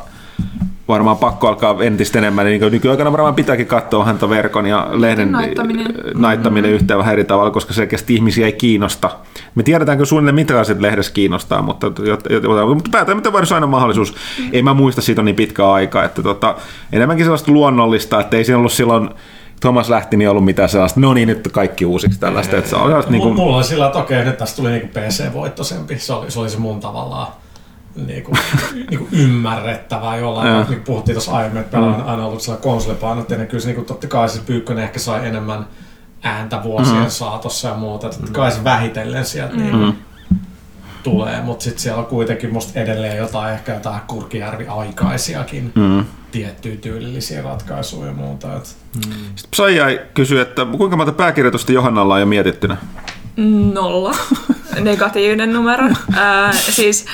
varmaan 0.87 1.17
pakko 1.17 1.47
alkaa 1.47 1.75
entistä 1.81 2.19
enemmän. 2.19 2.45
Niin 2.45 2.59
kuin 2.59 2.71
nykyaikana 2.71 3.11
varmaan 3.11 3.35
pitääkin 3.35 3.67
katsoa 3.67 4.05
häntä 4.05 4.29
verkon 4.29 4.65
ja 4.65 4.87
lehden 4.91 5.31
Naittaminen. 5.31 5.93
naittaminen 6.13 6.71
yhteen 6.71 6.99
vähän 6.99 7.13
eri 7.13 7.23
tavalla, 7.23 7.51
koska 7.51 7.73
selkeästi 7.73 8.15
ihmisiä 8.15 8.45
ei 8.45 8.53
kiinnosta. 8.53 9.09
Me 9.55 9.63
tiedetäänkö 9.63 10.05
suunnilleen, 10.05 10.35
mitä 10.35 10.59
asiat 10.59 10.79
lehdessä 10.79 11.13
kiinnostaa, 11.13 11.61
mutta, 11.61 11.87
mutta 12.75 12.89
päätämme 12.91 13.33
varsin 13.33 13.55
aina 13.55 13.67
mahdollisuus. 13.67 14.15
Ei 14.51 14.61
mä 14.61 14.73
muista, 14.73 15.01
siitä 15.01 15.21
on 15.21 15.25
niin 15.25 15.35
pitkä 15.35 15.71
aika, 15.71 16.03
että 16.03 16.23
tota, 16.23 16.55
enemmänkin 16.91 17.25
sellaista 17.25 17.51
luonnollista, 17.51 18.19
että 18.19 18.37
ei 18.37 18.43
siinä 18.43 18.57
ollut 18.57 18.71
silloin 18.71 19.09
Thomas 19.59 19.89
lähti, 19.89 20.17
niin 20.17 20.29
ollut 20.29 20.45
mitään 20.45 20.69
sellaista, 20.69 20.99
no 20.99 21.13
niin, 21.13 21.27
nyt 21.27 21.47
kaikki 21.51 21.85
uusiksi 21.85 22.19
tällaista. 22.19 22.57
Että 22.57 22.69
se 22.69 22.75
on 22.75 22.87
sellaista, 22.87 23.11
niin 23.11 23.21
Mulla, 23.21 23.35
kuin, 23.35 23.45
mulla 23.45 23.57
oli 23.57 23.63
sillä, 23.63 23.85
että 23.85 23.99
okei, 23.99 24.25
nyt 24.25 24.37
tästä 24.37 24.55
tuli 24.55 24.69
niinku 24.69 24.87
PC-voittoisempi. 24.87 25.99
Se 25.99 26.13
oli, 26.13 26.31
se 26.31 26.39
oli 26.39 26.49
se 26.49 26.57
mun 26.57 26.79
tavallaan 26.79 27.27
niinku, 27.97 28.37
niinku 28.89 29.07
ymmärrettävää 29.11 30.17
jollain. 30.17 30.47
Joo. 30.47 30.65
Niin 30.69 30.81
puhuttiin 30.81 31.15
tuossa 31.15 31.31
aiemmin, 31.31 31.61
että 31.61 31.77
pelaa 31.77 31.95
on 31.95 32.01
aina 32.01 32.25
ollut 32.25 32.41
sellainen 32.41 32.63
konsolipainotteinen. 32.63 33.47
Kyllä 33.47 33.61
se 33.61 33.67
niinku, 33.67 33.83
totta 33.83 34.07
kai 34.07 34.29
se 34.29 34.41
Pyykkönen 34.45 34.83
ehkä 34.83 34.99
sai 34.99 35.27
enemmän 35.27 35.67
ääntä 36.23 36.63
vuosien 36.63 37.03
mm. 37.03 37.09
saatossa 37.09 37.67
ja 37.67 37.75
muuta. 37.75 38.09
Totta 38.09 38.31
kai 38.31 38.51
se 38.51 38.63
vähitellen 38.63 39.25
sieltä 39.25 39.55
mm. 39.55 39.61
niinku, 39.61 39.93
tulee, 41.03 41.41
mutta 41.41 41.63
sitten 41.63 41.79
siellä 41.81 41.99
on 41.99 42.05
kuitenkin 42.05 42.53
musta 42.53 42.79
edelleen 42.79 43.17
jotain, 43.17 43.53
ehkä 43.53 43.73
jotain 43.73 44.01
Kurkijärvi-aikaisiakin 44.07 45.71
mm. 45.75 46.05
tiettyjä 46.31 46.75
tyylillisiä 46.75 47.41
ratkaisuja 47.41 48.07
ja 48.07 48.13
muuta. 48.13 48.55
Et. 48.55 48.75
Psaijai 49.51 50.01
kysyy, 50.13 50.39
että 50.39 50.65
kuinka 50.77 50.97
monta 50.97 51.11
pääkirjoitusta 51.11 51.71
Johannalla 51.71 52.13
on 52.13 52.19
jo 52.19 52.25
mietittynä? 52.25 52.77
Nolla. 53.73 54.15
Negatiivinen 54.79 55.53
numero. 55.53 55.89
Ää, 56.15 56.53
siis 56.53 57.05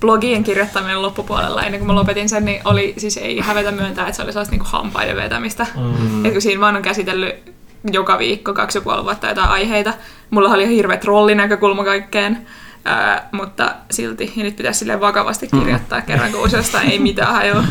blogien 0.00 0.44
kirjoittaminen 0.44 1.02
loppupuolella, 1.02 1.62
ennen 1.62 1.80
kuin 1.80 1.86
mä 1.86 1.94
lopetin 1.94 2.28
sen, 2.28 2.44
niin 2.44 2.60
oli, 2.64 2.94
siis 2.96 3.16
ei 3.16 3.40
hävetä 3.40 3.70
myöntää, 3.70 4.06
että 4.06 4.16
se 4.16 4.22
oli 4.22 4.32
sellaista 4.32 4.56
niin 4.56 4.66
hampaiden 4.66 5.16
vetämistä. 5.16 5.66
Mm. 5.76 6.24
Et 6.24 6.32
kun 6.32 6.42
siinä 6.42 6.60
vaan 6.60 6.76
on 6.76 6.82
käsitellyt 6.82 7.52
joka 7.92 8.18
viikko 8.18 8.54
kaksi 8.54 8.78
ja 8.78 8.82
puoli 8.82 9.04
vuotta 9.04 9.28
jotain 9.28 9.50
aiheita. 9.50 9.92
Mulla 10.30 10.48
oli 10.48 10.62
ihan 10.62 10.74
hirveä 10.74 10.96
trollinäkökulma 10.96 11.84
kaikkeen, 11.84 12.46
ää, 12.84 13.28
mutta 13.32 13.74
silti. 13.90 14.32
Ja 14.36 14.42
nyt 14.42 14.56
pitäisi 14.56 14.78
silleen 14.78 15.00
vakavasti 15.00 15.48
kirjoittaa 15.48 16.00
kerran, 16.00 16.32
kun 16.32 16.44
useasta 16.44 16.80
ei 16.80 16.98
mitään 16.98 17.34
hajua. 17.34 17.64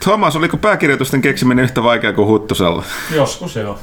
Thomas, 0.00 0.36
oliko 0.36 0.56
pääkirjoitusten 0.56 1.22
keksiminen 1.22 1.64
yhtä 1.64 1.82
vaikeaa 1.82 2.12
kuin 2.12 2.28
Huttusella? 2.28 2.84
Joskus 3.14 3.56
joo. 3.56 3.78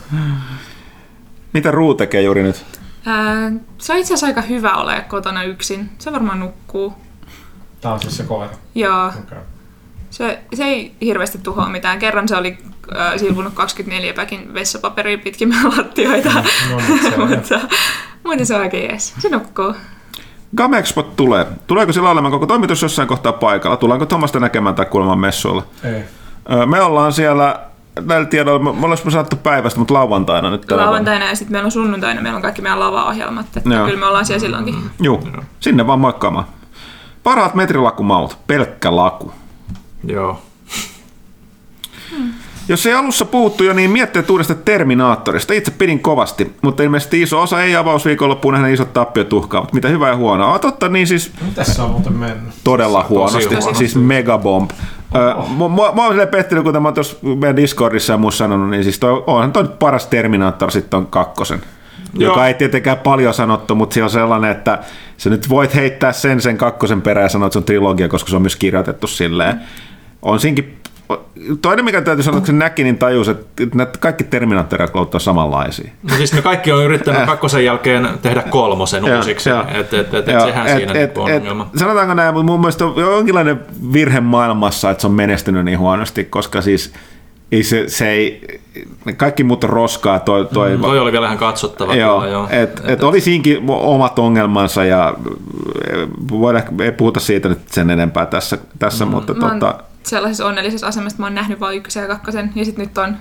Mitä 1.53 1.71
Ruu 1.71 1.93
tekee 1.93 2.21
juuri 2.21 2.43
nyt? 2.43 2.65
Ää, 3.05 3.51
se 3.77 3.93
on 3.93 3.99
itse 3.99 4.13
asiassa 4.13 4.27
aika 4.27 4.41
hyvä 4.41 4.73
ole 4.73 5.05
kotona 5.07 5.43
yksin. 5.43 5.89
Se 5.99 6.11
varmaan 6.11 6.39
nukkuu. 6.39 6.93
Tää 7.81 7.93
on 7.93 7.99
siis 7.99 8.17
se 8.17 8.23
koira. 8.23 8.53
Joo. 8.75 9.07
Okay. 9.07 9.37
Se, 10.09 10.39
se 10.53 10.63
ei 10.63 10.95
hirveästi 11.01 11.37
tuhoa 11.37 11.69
mitään. 11.69 11.99
Kerran 11.99 12.27
se 12.27 12.35
oli 12.35 12.57
äh, 12.97 13.13
silpunut 13.17 13.53
24 13.53 14.13
päkin 14.13 14.53
vessapaperia 14.53 15.17
pitkin 15.17 15.49
lattioita. 15.77 16.29
No, 16.69 16.79
mutta 16.89 17.09
se 17.09 17.15
on 17.15 17.29
Mutta 17.29 17.59
muuten 18.23 18.45
se 18.45 18.55
on 18.55 18.61
oikein 18.61 18.89
jees. 18.89 19.13
Se 19.19 19.29
nukkuu. 19.29 19.73
Gamexpot 20.57 21.15
tulee. 21.15 21.45
Tuleeko 21.67 21.93
sillä 21.93 22.09
olemaan 22.09 22.31
koko 22.31 22.45
toimitus 22.45 22.81
jossain 22.81 23.07
kohtaa 23.07 23.33
paikalla? 23.33 23.77
Tullaanko 23.77 24.05
Tuomasta 24.05 24.39
näkemään 24.39 24.75
tai 24.75 24.85
kuulemaan 24.85 25.19
messuilla? 25.19 25.63
Ei. 25.83 26.03
Me 26.65 26.81
ollaan 26.81 27.13
siellä, 27.13 27.59
näillä 28.05 28.25
tiedoilla, 28.25 28.73
me 28.73 28.85
ollaan 28.85 29.11
sanottu 29.11 29.35
päivästä, 29.35 29.79
mutta 29.79 29.93
lauantaina 29.93 30.49
nyt. 30.49 30.71
Lauantaina 30.71 31.25
ja 31.25 31.35
sitten 31.35 31.51
meillä 31.51 31.65
on 31.65 31.71
sunnuntaina, 31.71 32.21
meillä 32.21 32.35
on 32.35 32.41
kaikki 32.41 32.61
meidän 32.61 32.79
lavaohjelmat. 32.79 33.57
Että 33.57 33.69
Joo. 33.69 33.85
kyllä 33.85 33.99
me 33.99 34.05
ollaan 34.05 34.25
siellä 34.25 34.39
silloinkin. 34.39 34.75
Juu, 35.01 35.27
sinne 35.59 35.87
vaan 35.87 35.99
moikkaamaan. 35.99 36.45
Parhaat 37.23 37.55
metrilakumaut, 37.55 38.37
pelkkä 38.47 38.95
laku. 38.95 39.31
Joo. 40.03 40.41
Jos 42.67 42.85
ei 42.85 42.93
alussa 42.93 43.25
puhuttu 43.25 43.63
jo, 43.63 43.73
niin 43.73 43.91
miettii 43.91 44.23
uudesta 44.29 44.55
Terminaattorista. 44.55 45.53
Itse 45.53 45.71
pidin 45.71 45.99
kovasti, 45.99 46.55
mutta 46.61 46.83
ilmeisesti 46.83 47.21
iso 47.21 47.41
osa 47.41 47.63
ei 47.63 47.75
avausviikonloppuun 47.75 48.53
nähden 48.53 48.73
isot 48.73 48.93
tappiot 48.93 49.33
uhkaavat. 49.33 49.73
Mitä 49.73 49.87
hyvää 49.87 50.09
ja 50.09 50.15
huonoa. 50.15 50.53
Ah, 50.53 50.59
totta, 50.59 50.89
niin 50.89 51.07
siis 51.07 51.31
Mitäs 51.45 51.75
se 51.75 51.81
on 51.81 51.89
muuten 51.89 52.13
mennyt? 52.13 52.53
todella 52.63 53.05
huonosti, 53.09 53.45
huonosti. 53.55 53.75
siis 53.75 53.95
megabomb. 53.95 54.71
Ö, 55.15 55.19
Mä, 55.35 55.93
mä, 55.95 56.01
oon 56.03 56.11
silleen 56.11 56.27
pettynyt, 56.27 56.63
kuten 56.63 56.81
mä 56.81 56.91
tuossa 56.91 57.17
meidän 57.23 57.55
Discordissa 57.55 58.13
ja 58.13 58.17
muussa 58.17 58.37
sanonut, 58.37 58.69
niin 58.69 58.83
siis 58.83 58.99
toi, 58.99 59.23
onhan 59.27 59.51
toi 59.51 59.69
paras 59.79 60.05
Terminaattor 60.05 60.71
sitten 60.71 60.97
on 60.97 61.07
kakkosen. 61.07 61.61
Joo. 62.13 62.31
Joka 62.31 62.47
ei 62.47 62.53
tietenkään 62.53 62.97
paljon 62.97 63.33
sanottu, 63.33 63.75
mutta 63.75 63.93
se 63.93 64.03
on 64.03 64.09
sellainen, 64.09 64.51
että 64.51 64.79
sä 65.21 65.29
nyt 65.29 65.49
voit 65.49 65.75
heittää 65.75 66.11
sen 66.11 66.41
sen 66.41 66.57
kakkosen 66.57 67.01
perään 67.01 67.25
ja 67.25 67.29
sanoa, 67.29 67.47
että 67.47 67.53
se 67.53 67.59
on 67.59 67.63
trilogia, 67.63 68.07
koska 68.07 68.29
se 68.29 68.35
on 68.35 68.41
myös 68.41 68.55
kirjoitettu 68.55 69.07
silleen. 69.07 69.59
On 70.21 70.39
siinkin 70.39 70.77
Toinen, 71.61 71.85
mikä 71.85 72.01
täytyy 72.01 72.23
sanoa, 72.23 72.37
että 72.37 72.47
se 72.47 72.53
näki, 72.53 72.83
niin 72.83 72.97
tajus, 72.97 73.27
että 73.27 73.63
näitä 73.75 73.99
kaikki 73.99 74.23
Terminaattorit 74.23 74.95
on 74.95 75.21
samanlaisia. 75.21 75.91
No 76.09 76.15
siis 76.15 76.33
me 76.33 76.41
kaikki 76.41 76.71
on 76.71 76.83
yrittänyt 76.83 77.25
kakkosen 77.25 77.65
jälkeen 77.65 78.09
tehdä 78.21 78.41
kolmosen 78.41 79.15
uusiksi. 79.17 79.49
Että 79.49 79.79
et, 79.79 79.93
et, 79.93 80.13
et 80.13 80.25
sehän 80.25 80.67
et- 80.67 80.77
siinä 80.77 80.91
et- 80.93 80.99
et, 81.11 81.17
on 81.17 81.29
et- 81.29 81.35
ongelma. 81.41 81.69
Sanotaanko 81.75 82.13
näin, 82.13 82.33
mutta 82.33 82.51
mun 82.51 82.59
mielestä 82.59 82.85
on 82.85 82.93
jonkinlainen 82.97 83.59
virhe 83.93 84.19
maailmassa, 84.19 84.89
että 84.89 85.01
se 85.01 85.07
on 85.07 85.13
menestynyt 85.13 85.65
niin 85.65 85.79
huonosti, 85.79 86.23
koska 86.23 86.61
siis 86.61 86.93
ei 87.51 87.63
se, 87.63 87.83
se 87.87 88.09
ei, 88.09 88.61
kaikki 89.17 89.43
muut 89.43 89.63
on 89.63 89.69
roskaa, 89.69 90.19
toi, 90.19 90.47
toi, 90.53 90.77
Toi 90.81 90.99
oli 90.99 91.11
vielä 91.11 91.25
ihan 91.25 91.37
katsottava. 91.37 91.95
Joo, 91.95 92.19
kyllä, 92.19 92.31
joo. 92.31 92.47
et, 92.49 92.81
et, 92.85 93.03
oli 93.03 93.21
siinkin 93.21 93.63
omat 93.69 94.19
ongelmansa 94.19 94.83
ja 94.83 95.13
eh, 95.91 96.07
voidaan, 96.29 96.81
ei 96.81 96.91
puhuta 96.91 97.19
siitä 97.19 97.49
nyt 97.49 97.59
sen 97.69 97.89
enempää 97.89 98.25
tässä, 98.25 98.57
tässä 98.79 99.05
mm. 99.05 99.11
mutta 99.11 99.33
Mä 99.33 99.45
oon 99.45 99.59
tota, 99.59 99.83
sellaisessa 100.03 100.45
onnellisessa 100.45 100.87
asemassa, 100.87 101.13
että 101.15 101.21
mä 101.21 101.25
oon 101.25 101.35
nähnyt 101.35 101.59
vain 101.59 101.77
ykkösen 101.77 102.01
ja 102.01 102.07
kakkosen, 102.07 102.51
ja 102.55 102.65
sitten 102.65 102.85
nyt 102.85 102.97
on. 102.97 103.17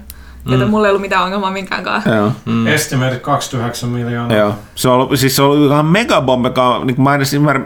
Joten 0.47 0.70
mulla 0.70 0.86
ei 0.86 0.90
ollut 0.90 1.01
mitään 1.01 1.24
ongelmaa 1.24 1.51
minkään 1.51 1.85
kanssa. 1.85 2.11
joo, 2.11 2.32
Mm. 2.44 2.66
Estimated 2.66 3.19
29 3.19 3.89
miljoonaa. 3.89 4.36
joo. 4.36 4.55
Se 4.74 4.89
on 4.89 4.94
ollut, 4.94 5.19
siis 5.19 5.36
se 5.36 5.43
on 5.43 5.51
ollut 5.51 5.70
ihan 5.70 5.86
megabomb, 5.86 6.44
joka 6.44 6.77
on, 6.77 6.86
niin 6.86 6.94
kuin 6.94 7.05
mä 7.05 7.15
en 7.15 7.16
edes 7.16 7.35
ymmärrä, 7.35 7.62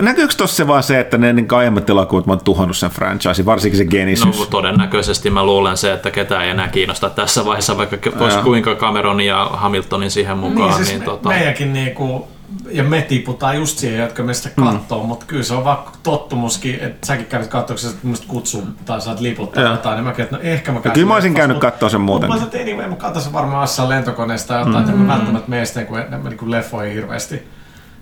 Näkyykö 0.00 0.34
tuossa 0.36 0.56
se 0.56 0.66
vaan 0.66 0.82
se, 0.82 1.00
että 1.00 1.18
ne 1.18 1.32
niin 1.32 1.48
aiemmat 1.56 1.90
elokuvat 1.90 2.26
mä 2.26 2.32
oon 2.32 2.44
tuhannut 2.44 2.76
sen 2.76 2.90
franchise, 2.90 3.44
varsinkin 3.44 3.78
se 3.78 3.84
Genesis? 3.84 4.38
No 4.38 4.46
todennäköisesti 4.50 5.30
mä 5.30 5.44
luulen 5.44 5.76
se, 5.76 5.92
että 5.92 6.10
ketään 6.10 6.44
ei 6.44 6.50
enää 6.50 6.68
kiinnosta 6.68 7.10
tässä 7.10 7.44
vaiheessa, 7.44 7.76
vaikka 7.76 7.96
olisi 8.20 8.38
kuinka 8.38 8.74
Cameronin 8.74 9.26
ja 9.26 9.50
Hamiltonin 9.52 10.10
siihen 10.10 10.38
mukaan. 10.38 10.68
Niin, 10.68 10.76
siis 10.76 10.88
niin, 10.88 10.98
me, 10.98 11.04
tota, 11.04 11.28
meidänkin 11.28 11.72
niinku, 11.72 12.28
ja 12.70 12.84
me 12.84 13.02
tiputaan 13.02 13.56
just 13.56 13.78
siihen, 13.78 14.00
jotka 14.00 14.22
meistä 14.22 14.50
kattoo, 14.64 15.02
mm. 15.02 15.06
mutta 15.06 15.26
kyllä 15.26 15.42
se 15.42 15.54
on 15.54 15.64
vaan 15.64 15.78
tottumuskin, 16.02 16.78
että 16.80 17.06
säkin 17.06 17.26
kävit 17.26 17.48
katsoa, 17.48 17.76
että 17.90 18.06
musta 18.06 18.26
kutsun 18.28 18.76
tai 18.84 19.00
saat 19.00 19.20
liput 19.20 19.52
tai 19.52 19.64
jotain, 19.64 19.96
niin 19.96 20.04
mäkin, 20.04 20.22
että 20.22 20.36
no 20.36 20.42
ehkä 20.42 20.72
mä 20.72 20.80
käyn 20.80 20.92
kyllä 20.92 21.06
mä 21.06 21.14
olisin 21.14 21.34
käynyt 21.34 21.56
mut- 21.56 21.60
kattoo 21.60 21.88
sen 21.88 22.00
muuten. 22.00 22.28
Mä 22.28 22.34
sanoin, 22.34 22.56
että 22.56 22.72
anyway, 22.72 22.88
mä 22.88 22.96
katsoin 22.96 23.32
varmaan 23.32 23.62
jossain 23.62 23.88
lentokoneesta 23.88 24.48
tai 24.48 24.58
jotain, 24.58 24.84
mm. 24.84 24.90
että 24.90 24.96
mä 24.96 25.12
välttämättä 25.12 25.50
meistä 25.50 25.84
kun 25.84 25.98
en 25.98 26.22
mä 26.22 26.28
niinku 26.28 26.50
leffoihin 26.50 26.94
hirveästi 26.94 27.57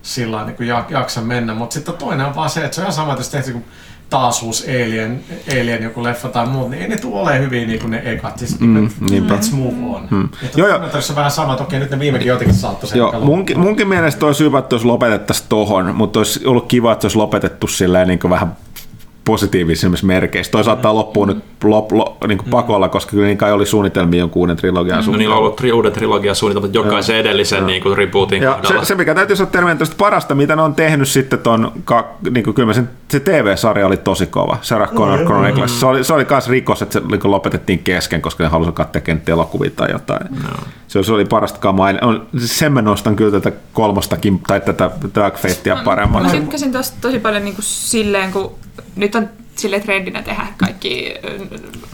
sillä 0.07 0.45
niin 0.45 0.69
jaksa 0.89 1.21
mennä, 1.21 1.55
mutta 1.55 1.75
sitten 1.75 1.95
toinen 1.95 2.27
on 2.27 2.35
vaan 2.35 2.51
se, 2.51 2.65
että 2.65 2.75
se 2.75 2.81
on 2.81 2.85
ihan 2.85 2.93
sama, 2.93 3.13
että 3.13 3.21
jos 3.21 3.29
tehty 3.29 3.53
kuin 3.53 3.65
taas 4.11 4.43
uusi 4.43 4.71
Alien, 4.71 5.25
Alien 5.51 5.83
joku 5.83 6.03
leffa 6.05 6.29
tai 6.29 6.47
muu, 6.47 6.69
niin 6.69 6.83
ei 6.83 6.89
ne 6.89 6.97
tule 6.97 7.21
olemaan 7.21 7.41
hyviä 7.41 7.67
niin 7.67 7.81
kuin 7.81 7.91
ne 7.91 8.03
ekat. 8.05 8.39
Siis 8.39 8.61
mm, 8.61 8.91
niinpä. 9.11 9.35
let's 9.35 9.55
move 9.55 9.97
on. 9.97 10.09
Mm. 10.11 10.29
Ja 10.43 10.49
Joo, 10.57 10.69
joo. 10.69 10.81
on 11.11 11.17
vähän 11.17 11.31
sama, 11.31 11.53
että 11.53 11.65
okei, 11.65 11.79
nyt 11.79 11.91
ne 11.91 11.99
viimekin 11.99 12.29
jotenkin 12.29 12.57
saattoi 12.57 12.89
sen 12.89 12.99
Joo, 12.99 13.21
munkin, 13.21 13.59
munkin 13.59 13.89
mielestä 13.89 14.27
olisi 14.27 14.45
hyvä, 14.45 14.59
että 14.59 14.75
olisi 14.75 14.87
lopetettaisiin 14.87 15.47
tohon, 15.49 15.95
mutta 15.95 16.19
olisi 16.19 16.47
ollut 16.47 16.67
kiva, 16.69 16.93
että 16.93 17.03
se 17.03 17.07
olisi 17.07 17.19
lopetettu 17.19 17.67
silleen 17.67 18.09
niin 18.09 18.31
vähän 18.31 18.57
positiivisemmissa 19.27 20.07
merkeissä. 20.07 20.51
Toi 20.51 20.65
saattaa 20.65 20.95
loppua 20.95 21.27
nyt 21.27 21.39
lop, 21.65 21.93
lo, 21.93 22.17
niin 22.27 22.39
kuin 22.39 22.51
pakolla, 22.51 22.89
koska 22.89 23.11
kyllä 23.11 23.27
niin 23.27 23.39
kai 23.39 23.53
oli 23.53 23.67
suunnitelmia 23.67 24.19
jonkun 24.21 24.41
uuden 24.41 24.57
trilogian 24.57 24.97
no, 24.97 25.03
suhteen. 25.03 25.19
niillä 25.19 25.35
on 25.35 25.41
ollut 25.41 25.61
tri- 25.61 25.73
uuden 25.73 25.93
trilogian 25.93 26.37
suunnitelmat 26.37 26.75
jokaisen 26.75 27.17
edellisen 27.17 27.67
niin 27.67 27.83
kuin, 27.83 27.97
rebootin 27.97 28.43
Ja 28.43 28.53
kohdalla. 28.53 28.81
se, 28.85 28.87
se, 28.87 28.95
mikä 28.95 29.15
täytyy 29.15 29.37
sanoa 29.37 29.51
Terminatorista 29.51 29.97
parasta, 29.99 30.35
mitä 30.35 30.57
ne 30.57 30.63
on 30.63 30.75
tehnyt 30.75 31.09
sitten 31.09 31.39
ton, 31.39 31.73
ka, 31.85 32.09
niin 32.31 32.45
kuin, 32.45 32.55
kyllä 32.55 32.67
mä 32.67 32.73
sen, 32.73 32.91
se 33.09 33.21
TV-sarja 33.21 33.87
oli 33.87 33.97
tosi 33.97 34.27
kova, 34.27 34.59
Sarah 34.63 34.93
Connor 34.93 35.25
Chronicles. 35.25 35.81
Se 35.81 35.87
oli, 35.87 36.05
se 36.05 36.13
oli 36.13 36.25
kans 36.25 36.49
rikos, 36.49 36.83
että 36.83 36.93
se 36.93 37.07
niin 37.11 37.21
kuin 37.21 37.31
lopetettiin 37.31 37.79
kesken, 37.79 38.23
koska 38.23 38.45
ne 38.45 38.51
halusivat 38.51 38.75
katsoa 38.75 39.01
kenties 39.03 39.33
elokuvia 39.33 39.71
tai 39.77 39.89
jotain. 39.93 40.27
No. 40.43 40.49
Se, 40.89 41.03
se, 41.03 41.13
oli 41.13 41.25
parasta 41.25 41.59
kamaa. 41.61 41.93
On, 42.03 42.27
sen 42.39 42.73
mä 42.73 42.83
nostan 42.83 43.17
kyllä 43.17 43.41
tätä 43.41 43.57
kolmostakin, 43.73 44.41
tai 44.47 44.61
tätä 44.61 44.91
Dark 45.15 45.37
Fatea 45.37 45.75
Mä 45.77 45.83
paremmaksi. 45.85 46.37
tykkäsin 46.37 46.73
tosta 46.73 46.97
tosi 47.01 47.19
paljon 47.19 47.45
niin 47.45 47.55
kuin 47.55 47.65
silleen, 47.65 48.33
kun 48.33 48.53
nyt 48.97 49.16
on 49.19 49.29
sille 49.57 49.81
trendinä 49.81 50.23
tehdä 50.23 50.47
kaikki 50.57 51.15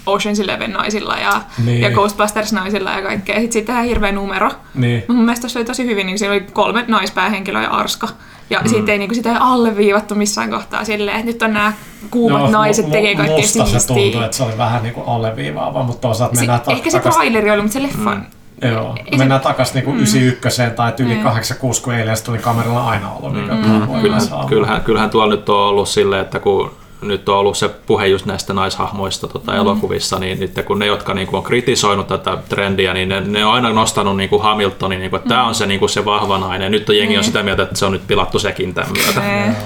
Ocean's 0.07 0.43
Eleven 0.45 0.73
naisilla 0.73 1.17
ja, 1.17 1.41
Niin. 1.65 1.81
ja 1.81 1.91
Ghostbusters 1.91 2.53
naisilla 2.53 2.91
ja 2.91 3.03
kaikkea. 3.03 3.35
Sitten 3.35 3.53
siitä 3.53 3.67
tehdään 3.67 3.87
hirveä 3.87 4.13
numero. 4.13 4.51
Niin. 4.75 5.05
Mun 5.09 5.25
mielestä 5.25 5.49
se 5.49 5.59
oli 5.59 5.65
tosi 5.67 5.87
hyvin, 5.87 6.07
niin 6.07 6.19
siellä 6.19 6.35
oli 6.35 6.47
kolme 6.53 6.85
naispäähenkilöä 6.89 7.63
ja 7.63 7.71
Arska. 7.71 8.09
Ja 8.51 8.61
mm. 8.61 8.69
siitä 8.69 8.93
ei, 8.93 8.99
niin 8.99 9.09
kuin, 9.09 9.17
sitä 9.17 9.31
ei 9.31 9.37
alleviivattu 9.41 10.15
missään 10.15 10.51
kohtaa 10.51 10.85
silleen, 10.85 11.17
että 11.17 11.27
nyt 11.27 11.43
on 11.43 11.53
nämä 11.53 11.73
kuumat 12.11 12.41
Joo, 12.41 12.51
naiset 12.51 12.87
mu- 12.87 12.91
tekee 12.91 13.15
kaikkea 13.15 13.37
musta 13.37 13.67
se 13.67 13.87
tuntui, 13.87 14.25
että 14.25 14.37
se 14.37 14.43
oli 14.43 14.59
vähän 14.59 14.83
niin 14.83 14.95
kuin 14.95 15.09
alleviivaava, 15.09 15.83
mutta 15.83 16.01
toisaalta 16.01 16.35
mennään 16.37 16.61
ta- 16.61 16.73
ehkä 16.73 16.91
se 16.91 16.99
takas- 16.99 17.15
traileri 17.15 17.51
oli, 17.51 17.63
mutta 17.63 17.73
se 17.73 17.83
leffa... 17.83 18.15
Mm. 18.15 18.25
Joo, 18.69 18.97
Ei 19.13 19.19
mennään 19.19 19.41
se- 19.41 19.49
takaisin 19.49 19.75
niinku 19.75 19.91
91 19.95 20.63
tai 20.77 20.93
yli 20.99 21.17
86, 21.17 21.83
kun 21.83 21.95
eilen 21.95 22.17
tuli 22.25 22.39
kameralla 22.39 22.89
aina 22.89 23.11
ollut. 23.13 23.35
Mikä 23.43 23.55
mm. 23.55 24.01
Kyllähän, 24.01 24.47
kyllähän, 24.49 24.81
kyllähän 24.83 25.11
tuolla 25.11 25.35
nyt 25.35 25.49
on 25.49 25.57
ollut 25.69 25.89
silleen, 25.89 26.23
että 26.23 26.39
kun 26.39 26.71
nyt 27.03 27.29
on 27.29 27.37
ollut 27.37 27.57
se 27.57 27.69
puhe 27.69 28.07
just 28.07 28.27
näistä 28.27 28.53
naishahmoista 28.53 29.29
tota, 29.29 29.57
elokuvissa, 29.57 30.19
niin 30.19 30.41
nyt 30.41 30.53
kun 30.67 30.79
ne, 30.79 30.87
jotka 30.87 31.15
niinku 31.15 31.37
on 31.37 31.43
kritisoinut 31.43 32.07
tätä 32.07 32.39
trendiä, 32.49 32.95
niin 32.95 33.09
ne, 33.09 33.21
ne 33.21 33.45
on 33.45 33.53
aina 33.53 33.73
nostanut 33.73 34.17
niinku 34.17 34.39
Hamiltonin, 34.39 35.01
niinku, 35.01 35.17
että 35.17 35.29
tämä 35.29 35.47
on 35.47 35.55
se, 35.55 35.67
niinku, 35.67 35.89
se 35.89 36.05
vahva 36.05 36.39
nainen. 36.39 36.73
Nyt 36.73 36.89
on 36.89 36.97
jengi 36.97 37.19
on 37.19 37.25
sitä 37.25 37.43
mieltä, 37.43 37.63
että 37.63 37.79
se 37.79 37.87
on 37.87 37.93
nyt 37.93 38.07
pilattu 38.07 38.39
sekin 38.39 38.75
tämän 38.75 38.93
myötä. 38.93 39.45
Eh, 39.45 39.57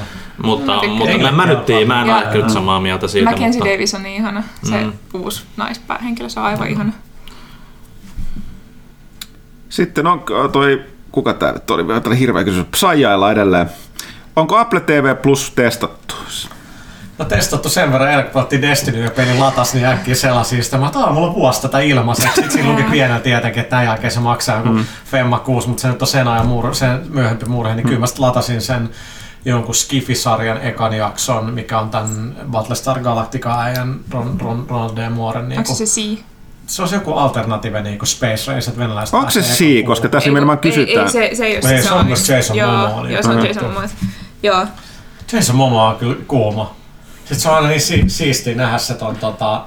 Mutta, 0.43 0.73
tykkään. 0.73 0.99
mutta 0.99 1.19
mä, 1.19 1.33
mä 1.33 1.47
nyt 1.47 1.87
mä 1.87 2.03
en 2.03 2.11
ole 2.11 2.33
kyllä 2.33 2.49
samaa 2.49 2.81
mieltä 2.81 3.09
siitä. 3.09 3.31
Mackenzie 3.31 3.61
mutta, 3.61 3.73
Davis 3.73 3.95
on 3.95 4.03
niin 4.03 4.17
ihana. 4.17 4.43
Se 4.63 4.85
mm. 4.85 4.93
uusi 5.15 5.45
naispäähenkilö, 5.57 6.29
se 6.29 6.41
on 6.41 6.47
aivan 6.47 6.69
ihana. 6.69 6.93
Sitten 9.69 10.07
on 10.07 10.23
toi, 10.53 10.83
kuka 11.13 11.35
tää 11.35 11.53
nyt 11.53 11.71
oli, 11.71 12.19
hirveä 12.19 12.45
kysymys, 12.45 12.67
Psajailla 12.71 13.33
edelleen. 13.33 13.71
Onko 14.37 14.57
Apple 14.57 14.81
TV 14.81 15.17
Plus 15.17 15.51
testattu? 15.51 16.15
No 17.19 17.25
testattu 17.25 17.69
sen 17.69 17.93
verran, 17.93 18.13
Erik 18.13 18.37
otti 18.37 18.63
Destiny 18.63 19.05
ja 19.05 19.11
peli 19.11 19.39
latas, 19.39 19.75
niin 19.75 19.87
äkkiä 19.87 20.15
selasi 20.15 20.63
sitä. 20.63 20.79
Mä 20.79 20.91
oon 20.95 21.15
mulla 21.15 21.27
on 21.27 21.35
vuosi 21.35 21.63
tätä 21.63 21.81
ilmaiseksi. 21.81 22.35
Sitten 22.35 22.51
siinä 22.51 22.71
luki 22.71 22.83
pienellä 22.83 23.21
tietenkin, 23.21 23.61
että 23.61 23.71
tämän 23.71 23.85
jälkeen 23.85 24.11
se 24.11 24.21
maksaa 24.21 24.57
joku 24.57 24.69
mm. 24.69 24.85
Femma 25.05 25.39
6, 25.39 25.69
mutta 25.69 25.81
se 25.81 25.89
nyt 25.89 26.03
on 26.03 26.09
sen 26.09 26.29
ajan 26.29 26.47
muur, 26.47 26.75
sen 26.75 27.01
myöhempi 27.09 27.47
murhe, 27.47 27.75
niin 27.75 27.87
mm. 27.87 27.89
kyllä 27.89 28.01
mä 28.01 28.07
sit 28.07 28.19
latasin 28.19 28.61
sen 28.61 28.91
jonkun 29.45 29.75
Skifi-sarjan 29.75 30.63
ekan 30.63 30.93
jakson, 30.93 31.55
mikä 31.55 31.79
on 31.79 31.91
tämän 31.91 32.37
Battlestar 32.51 33.01
Galactica-äijän 33.01 34.01
Ron, 34.11 34.41
Ron, 34.41 34.67
Ronald 34.69 34.97
D. 34.97 35.11
Mooren. 35.11 35.49
Niin 35.49 35.59
Onko 35.59 35.75
se 35.75 35.87
se 35.87 36.01
C? 36.01 36.19
se 36.67 36.83
on 36.83 36.89
joku 36.93 37.13
alternative 37.13 37.83
niin 37.83 37.99
kuin 37.99 38.09
Space 38.09 38.53
Race, 38.53 38.71
että 38.71 38.79
venäläiset 38.81 39.15
Onko 39.15 39.31
se 39.31 39.43
si, 39.43 39.83
koska 39.83 40.09
tässä 40.09 40.29
nimenomaan 40.29 40.59
kysytään. 40.59 41.09
Ei, 41.15 41.21
ei, 41.21 41.29
se, 41.29 41.37
se 41.37 41.45
ei 41.45 41.59
ole 41.63 41.73
Ei, 41.73 41.83
se, 41.83 41.89
se 41.89 41.95
on 41.95 42.07
myös 42.07 42.29
Jason 42.29 42.57
joo, 42.57 42.73
Momoa, 42.73 43.03
niin- 43.03 43.13
Joo, 43.13 43.23
se 43.23 43.29
on. 43.29 43.47
Jason 43.47 43.65
Momoa. 43.65 43.89
Joo. 44.43 44.67
Jason 45.33 45.57
Momoa 45.57 45.89
on 45.89 45.97
kyllä 45.97 46.17
kuuma. 46.29 46.75
Sitten 47.27 47.41
se 47.41 47.49
on 47.49 47.57
aina 47.57 47.69
niin 47.69 47.81
si- 47.81 48.05
siistiä 48.07 48.55
nähdä 48.55 48.79
se 48.79 48.95
ton, 48.95 49.17
tota, 49.17 49.63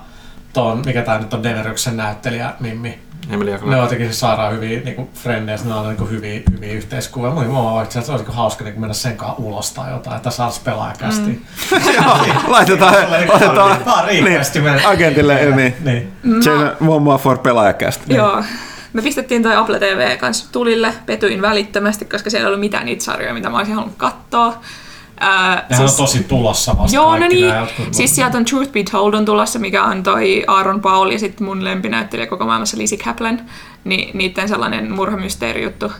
ton, 0.53 0.81
mikä 0.85 1.01
tää 1.01 1.19
nyt 1.19 1.33
on 1.33 1.43
Deneryksen 1.43 1.97
näyttelijä, 1.97 2.53
Mimmi. 2.59 2.99
Emilia 3.29 3.57
Ne 3.57 3.75
on 3.75 3.81
jotenkin 3.81 4.13
sairaan 4.13 4.53
hyviä 4.53 4.79
niin 4.79 5.09
frendejä, 5.13 5.57
ne 5.65 5.73
on 5.73 5.89
niin 5.89 6.09
hyviä, 6.09 6.41
hyviä 6.51 6.73
yhteiskuvia. 6.73 7.31
Mun 7.31 7.45
mua 7.45 7.73
vaikka 7.73 8.01
se 8.01 8.11
olisi 8.11 8.25
hauska 8.27 8.63
niin 8.63 8.79
mennä 8.79 8.93
sen 8.93 9.17
kanssa 9.17 9.35
ulos 9.37 9.71
tai 9.71 9.91
jotain, 9.91 10.17
että 10.17 10.31
saataisiin 10.31 10.65
pelaajakästi. 10.65 11.29
Mm. 11.29 11.41
Joo, 11.95 12.17
laitetaan, 12.47 12.95
laitetaan 13.11 14.07
riittävästi 14.07 14.59
niin, 14.59 14.71
mennä. 14.71 14.89
agentille 14.89 15.45
niin. 15.55 15.75
Niin. 15.83 16.13
Jason 16.35 16.71
Momoa 16.79 17.17
for 17.17 17.37
pelaajakästä. 17.37 18.13
Joo. 18.13 18.43
Me 18.93 19.01
pistettiin 19.01 19.43
toi 19.43 19.55
Apple 19.55 19.79
TV 19.79 20.17
kanssa 20.17 20.51
tulille, 20.51 20.93
petyin 21.05 21.41
välittömästi, 21.41 22.05
koska 22.05 22.29
siellä 22.29 22.45
ei 22.45 22.47
ollut 22.47 22.59
mitään 22.59 22.85
niitä 22.85 23.03
sarjoja, 23.03 23.33
mitä 23.33 23.49
mä 23.49 23.57
olisin 23.57 23.75
halunnut 23.75 23.97
katsoa. 23.97 24.61
Ää, 25.19 25.65
Nehän 25.69 25.85
on 25.85 25.95
tosi 25.97 26.23
tulossa 26.23 26.77
vasta 26.77 26.95
Joo, 26.95 27.17
no 27.17 27.27
niin. 27.27 27.53
Siis 27.91 28.15
sieltä 28.15 28.37
on 28.37 28.45
Truth 28.45 28.71
Be 28.71 28.83
Told 28.91 29.13
on 29.13 29.25
tulossa, 29.25 29.59
mikä 29.59 29.83
on 29.83 30.03
toi 30.03 30.43
Aaron 30.47 30.81
Paul 30.81 31.09
ja 31.09 31.19
sitten 31.19 31.47
mun 31.47 31.63
lempinäyttelijä 31.63 32.27
koko 32.27 32.45
maailmassa 32.45 32.77
Lizzie 32.77 32.97
Kaplan. 32.97 33.41
Niin 33.83 34.17
niiden 34.17 34.49
sellainen 34.49 34.91
murhamysteerijuttu. 34.91 35.91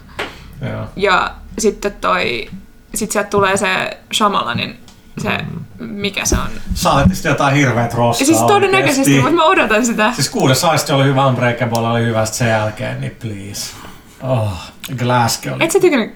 Joo. 0.72 0.86
Ja 0.96 1.32
sitten 1.60 1.94
toi, 2.02 2.50
sit 2.96 3.12
sieltä 3.12 3.30
tulee 3.30 3.58
se 3.58 3.98
Shamalanin, 4.14 4.80
se, 5.18 5.38
mikä 5.80 6.26
se 6.26 6.36
on. 6.36 6.50
Saatte 6.74 7.16
sitten 7.16 7.30
jotain 7.30 7.56
hirveät 7.56 7.94
roskaa 7.94 8.26
siis 8.26 8.42
todennäköisesti, 8.42 9.22
mutta 9.22 9.36
mä 9.36 9.46
odotan 9.46 9.86
sitä. 9.86 10.14
Siis 10.14 10.30
kuudes 10.30 10.64
aisti 10.64 10.92
oli 10.92 11.04
hyvä, 11.04 11.28
Unbreakable 11.28 11.88
oli 11.88 12.06
hyvä, 12.06 12.26
sen 12.26 12.50
jälkeen, 12.50 13.02
niin 13.02 13.18
please. 13.22 13.76
Oh, 14.22 14.54
Glasgow 14.98 15.54
oli 15.54 15.64
Et 15.64 15.72
sä 15.72 15.80
tykännyt, 15.80 16.14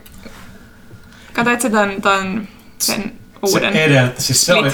katsoit 1.33 1.61
sä 1.61 1.69
ton, 1.69 2.01
ton 2.01 2.47
sen 2.79 3.13
uuden? 3.41 3.73
Se 3.73 3.83
edeltä, 3.83 4.21
siis 4.21 4.45
se 4.45 4.53
Split. 4.53 4.73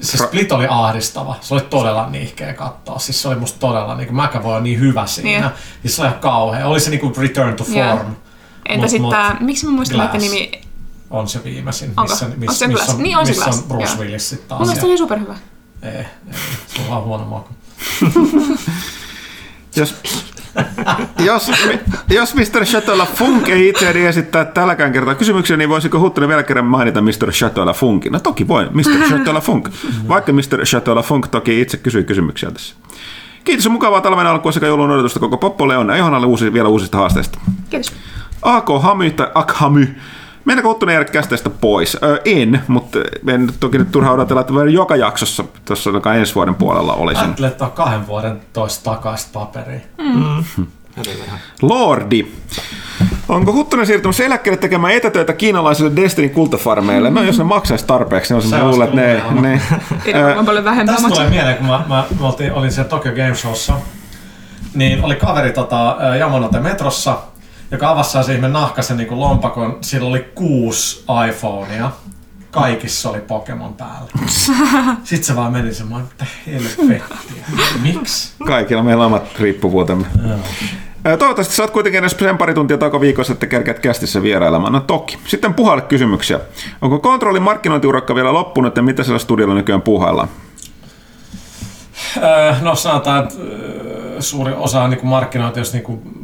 Se 0.00 0.16
Split 0.16 0.52
oli 0.52 0.66
ahdistava. 0.70 1.36
Se 1.40 1.54
oli 1.54 1.60
todella 1.62 2.10
niihkeä 2.10 2.54
katsoa. 2.54 2.98
Siis 2.98 3.22
se 3.22 3.28
oli 3.28 3.36
musta 3.36 3.58
todella, 3.58 3.94
niin 3.94 4.14
McAvoy 4.14 4.56
on 4.56 4.62
niin 4.64 4.80
hyvä 4.80 5.06
siinä. 5.06 5.40
Niin. 5.40 5.50
Siis 5.82 5.96
se 5.96 6.02
oli 6.02 6.08
ihan 6.08 6.20
kauhea. 6.20 6.66
Oli 6.66 6.80
se 6.80 6.90
niinku 6.90 7.12
Return 7.18 7.56
to. 7.56 7.64
Form. 7.64 8.14
Entä 8.68 8.82
Mut- 8.86 8.90
sitten 8.90 9.02
mut 9.02 9.10
tää, 9.10 9.36
miksi 9.40 9.66
mä 9.66 9.72
muistan 9.72 9.96
Glass. 10.10 10.24
nimi? 10.24 10.50
On 11.10 11.28
se 11.28 11.44
viimeisin. 11.44 11.88
Onko? 11.96 12.02
Missä, 12.12 12.26
On 12.26 12.32
missä, 12.36 12.58
se 12.58 12.66
missä, 12.66 12.92
on, 12.92 13.02
Niin 13.02 13.16
on 13.16 13.26
se 13.26 13.32
missä 13.32 13.50
on 13.50 13.62
Bruce 13.68 13.84
joo. 13.84 13.96
Willis 13.98 14.28
sitten 14.28 14.48
taas. 14.48 14.58
Mun 14.58 14.68
mielestä 14.68 14.86
oli 14.86 14.98
superhyvä. 14.98 15.36
Ei, 15.82 15.90
ei. 15.90 16.04
Sulla 16.76 16.96
on 16.96 17.04
huono 17.04 17.24
maku. 17.24 17.48
Jos, 19.76 19.94
jos, 21.18 21.50
jos 22.10 22.34
Mr. 22.34 22.64
Chateau 22.64 23.06
Funk 23.14 23.48
ei 23.48 23.68
itse 23.68 24.08
esittää 24.08 24.44
tälläkään 24.44 24.92
kertaa 24.92 25.14
kysymyksiä, 25.14 25.56
niin 25.56 25.68
voisiko 25.68 26.00
Huttunen 26.00 26.28
vielä 26.28 26.42
kerran 26.42 26.64
mainita 26.64 27.00
Mr. 27.00 27.30
Chateau 27.30 27.72
Funkin? 27.72 28.12
No 28.12 28.20
toki 28.20 28.48
voi, 28.48 28.68
Mr. 28.70 29.08
Chateau 29.08 29.40
Funk. 29.40 29.68
Vaikka 30.08 30.32
Mr. 30.32 30.64
Chateau 30.64 31.02
Funk 31.02 31.28
toki 31.28 31.60
itse 31.60 31.76
kysyi 31.76 32.04
kysymyksiä 32.04 32.50
tässä. 32.50 32.74
Kiitos 33.44 33.64
ja 33.64 33.70
mukavaa 33.70 34.00
talven 34.00 34.26
alkua 34.26 34.52
sekä 34.52 34.66
joulun 34.66 34.90
odotusta 34.90 35.20
koko 35.20 35.36
Poppolle 35.36 35.76
Onna 35.76 35.92
ja 35.92 35.98
Johannalle 35.98 36.26
uusi, 36.26 36.52
vielä 36.52 36.68
uusista 36.68 36.98
haasteista. 36.98 37.38
Kiitos. 37.70 37.92
AK 38.42 38.68
Hamy 38.80 39.10
tai 39.10 39.28
Akhamy. 39.34 39.88
Mennäänkö 40.44 40.68
Huttunen 40.68 40.92
jäädä 40.92 41.10
kästeestä 41.10 41.50
pois? 41.50 41.96
Ö, 42.02 42.20
en, 42.24 42.62
mutta 42.68 42.98
en 43.28 43.46
nyt 43.46 43.54
toki 43.60 43.78
nyt 43.78 43.90
turha 43.92 44.12
odotella, 44.12 44.40
että 44.40 44.52
joka 44.72 44.96
jaksossa 44.96 45.44
tuossa 45.64 45.90
joka 45.90 46.14
ensi 46.14 46.34
vuoden 46.34 46.54
puolella 46.54 46.94
olisin. 46.94 47.24
Ajattelin, 47.24 47.50
että 47.50 47.64
on 47.64 47.72
kahden 47.72 48.06
vuoden 48.06 48.40
toista 48.52 48.90
takaista 48.90 49.30
paperia. 49.32 49.80
Lordi. 51.62 52.26
Onko 53.28 53.52
Huttunen 53.52 53.86
siirtymässä 53.86 54.24
eläkkeelle 54.24 54.56
tekemään 54.60 54.94
etätöitä 54.94 55.32
kiinalaisille 55.32 55.96
Destiny 55.96 56.28
kultafarmeille? 56.28 57.10
No 57.10 57.22
jos 57.22 57.38
ne 57.38 57.44
maksaisi 57.44 57.86
tarpeeksi, 57.86 58.34
niin 58.34 58.42
Se 58.42 58.56
mä 58.56 58.62
olisi 58.64 58.78
luulen, 58.78 58.88
että 58.88 59.30
ne, 59.34 59.40
ne 59.40 59.60
Ei 60.04 60.24
varmaan 60.24 60.46
paljon 60.46 60.64
vähemmän 60.64 60.86
Tästä 60.86 61.02
maksaa. 61.08 61.24
tulee 61.24 61.30
mieleen, 61.38 61.56
kun 61.56 61.66
mä, 61.66 61.84
mä, 61.88 62.04
mä 62.20 62.32
olin 62.52 62.72
siellä 62.72 62.88
Tokyo 62.88 63.12
Game 63.12 63.34
Showssa, 63.34 63.74
niin 64.74 65.04
oli 65.04 65.16
kaveri 65.16 65.52
tota, 65.52 65.96
Yamanote 66.18 66.60
metrossa, 66.60 67.18
joka 67.70 67.90
avasi 67.90 68.22
se 68.22 68.34
ihme 68.34 68.48
nahkasen 68.48 68.96
niin 68.96 69.20
lompakon. 69.20 69.78
Sillä 69.80 70.08
oli 70.08 70.20
kuusi 70.34 71.04
iPhonea. 71.28 71.90
Kaikissa 72.50 73.10
oli 73.10 73.20
Pokemon 73.20 73.74
päällä. 73.74 74.10
Sitten 75.04 75.24
se 75.24 75.36
vaan 75.36 75.52
meni 75.52 75.74
semmoinen, 75.74 76.08
mitä 76.08 76.26
helvettiä. 76.46 77.04
Miksi? 77.82 78.32
kaikilla 78.46 78.82
meillä 78.82 79.04
on 79.04 79.06
omat 79.06 79.38
riippuvuutemme. 79.38 80.06
Ö, 81.06 81.16
Toivottavasti 81.16 81.54
saat 81.54 81.70
kuitenkin 81.70 81.98
edes 81.98 82.16
sen 82.18 82.38
pari 82.38 82.54
tuntia 82.54 82.78
tauko 82.78 83.00
viikossa, 83.00 83.32
että 83.32 83.46
kerkeät 83.46 83.78
kästissä 83.78 84.22
vierailemaan. 84.22 84.72
No 84.72 84.80
toki. 84.80 85.18
Sitten 85.26 85.54
puhalle 85.54 85.82
kysymyksiä. 85.82 86.40
Onko 86.82 86.98
kontrollin 86.98 87.42
markkinointiurakka 87.42 88.14
vielä 88.14 88.32
loppunut 88.32 88.76
ja 88.76 88.82
mitä 88.82 89.02
siellä 89.02 89.18
studiolla 89.18 89.54
nykyään 89.54 89.82
puhaillaan? 89.82 90.28
No 92.60 92.74
sanotaan, 92.74 93.22
että 93.24 93.34
suuri 94.20 94.52
osa 94.52 94.88
niin 94.88 95.06
markkinoita, 95.06 95.58
jos 95.58 95.72
niin 95.72 96.19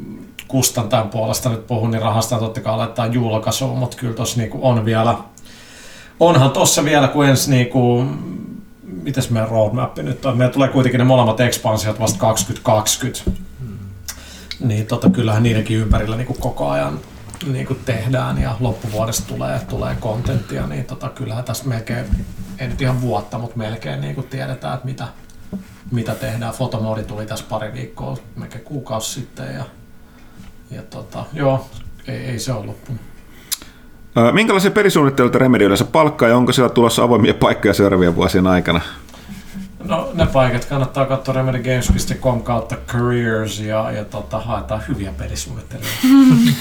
kustantajan 0.48 1.08
puolesta 1.08 1.48
nyt 1.48 1.66
puhun, 1.66 1.90
niin 1.90 2.02
rahasta 2.02 2.38
totta 2.38 2.60
kai 2.60 2.76
laittaa 2.76 3.06
julkaisuun, 3.06 3.78
mutta 3.78 3.96
kyllä 3.96 4.14
tuossa 4.14 4.40
niin 4.40 4.50
on 4.54 4.84
vielä, 4.84 5.16
onhan 6.20 6.50
tuossa 6.50 6.84
vielä, 6.84 7.08
kun 7.08 7.26
ensi 7.26 7.50
niin 7.50 7.66
kuin, 7.66 8.18
mitäs 9.02 9.30
meidän 9.30 9.50
roadmap 9.50 9.98
nyt 9.98 10.26
on, 10.26 10.36
meillä 10.36 10.52
tulee 10.52 10.68
kuitenkin 10.68 10.98
ne 10.98 11.04
molemmat 11.04 11.40
expansiot 11.40 12.00
vasta 12.00 12.18
2020, 12.18 13.30
niin 14.60 14.86
tota, 14.86 15.10
kyllähän 15.10 15.42
niidenkin 15.42 15.76
ympärillä 15.76 16.16
niin 16.16 16.26
kuin 16.26 16.40
koko 16.40 16.68
ajan 16.68 17.00
niin 17.46 17.66
kuin 17.66 17.78
tehdään 17.84 18.42
ja 18.42 18.56
loppuvuodesta 18.60 19.28
tulee, 19.28 19.60
tulee 19.68 19.96
kontenttia, 20.00 20.66
niin 20.66 20.84
tota, 20.84 21.08
kyllähän 21.08 21.44
tässä 21.44 21.68
melkein, 21.68 22.06
ei 22.58 22.68
nyt 22.68 22.82
ihan 22.82 23.00
vuotta, 23.00 23.38
mutta 23.38 23.56
melkein 23.56 24.00
niin 24.00 24.14
kuin 24.14 24.26
tiedetään, 24.26 24.74
että 24.74 24.86
mitä, 24.86 25.08
mitä 25.90 26.14
tehdään. 26.14 26.54
Fotomoodi 26.54 27.04
tuli 27.04 27.26
tässä 27.26 27.44
pari 27.48 27.72
viikkoa, 27.72 28.16
melkein 28.36 28.64
kuukausi 28.64 29.20
sitten 29.20 29.54
ja, 29.54 29.64
ja 30.70 30.82
tota, 30.82 31.24
joo, 31.32 31.66
ei, 32.08 32.16
ei 32.16 32.38
se 32.38 32.52
ole 32.52 32.66
loppunut. 32.66 33.00
Minkälaisia 34.32 34.70
perisuunnitteluita 34.70 35.38
Remedy 35.38 35.64
yleensä 35.64 35.84
palkkaa 35.84 36.28
ja 36.28 36.36
onko 36.36 36.52
siellä 36.52 36.74
tulossa 36.74 37.02
avoimia 37.02 37.34
paikkoja 37.34 37.74
seuraavien 37.74 38.16
vuosien 38.16 38.46
aikana? 38.46 38.80
No 39.84 40.10
ne 40.14 40.26
paikat 40.26 40.64
kannattaa 40.64 41.06
katsoa 41.06 41.34
remedygames.com 41.34 42.42
kautta 42.42 42.76
careers 42.86 43.60
ja, 43.60 43.90
ja 43.90 44.04
tota, 44.04 44.40
haetaan 44.40 44.82
hyviä 44.88 45.12
pelisuunnittelijoita. 45.18 45.98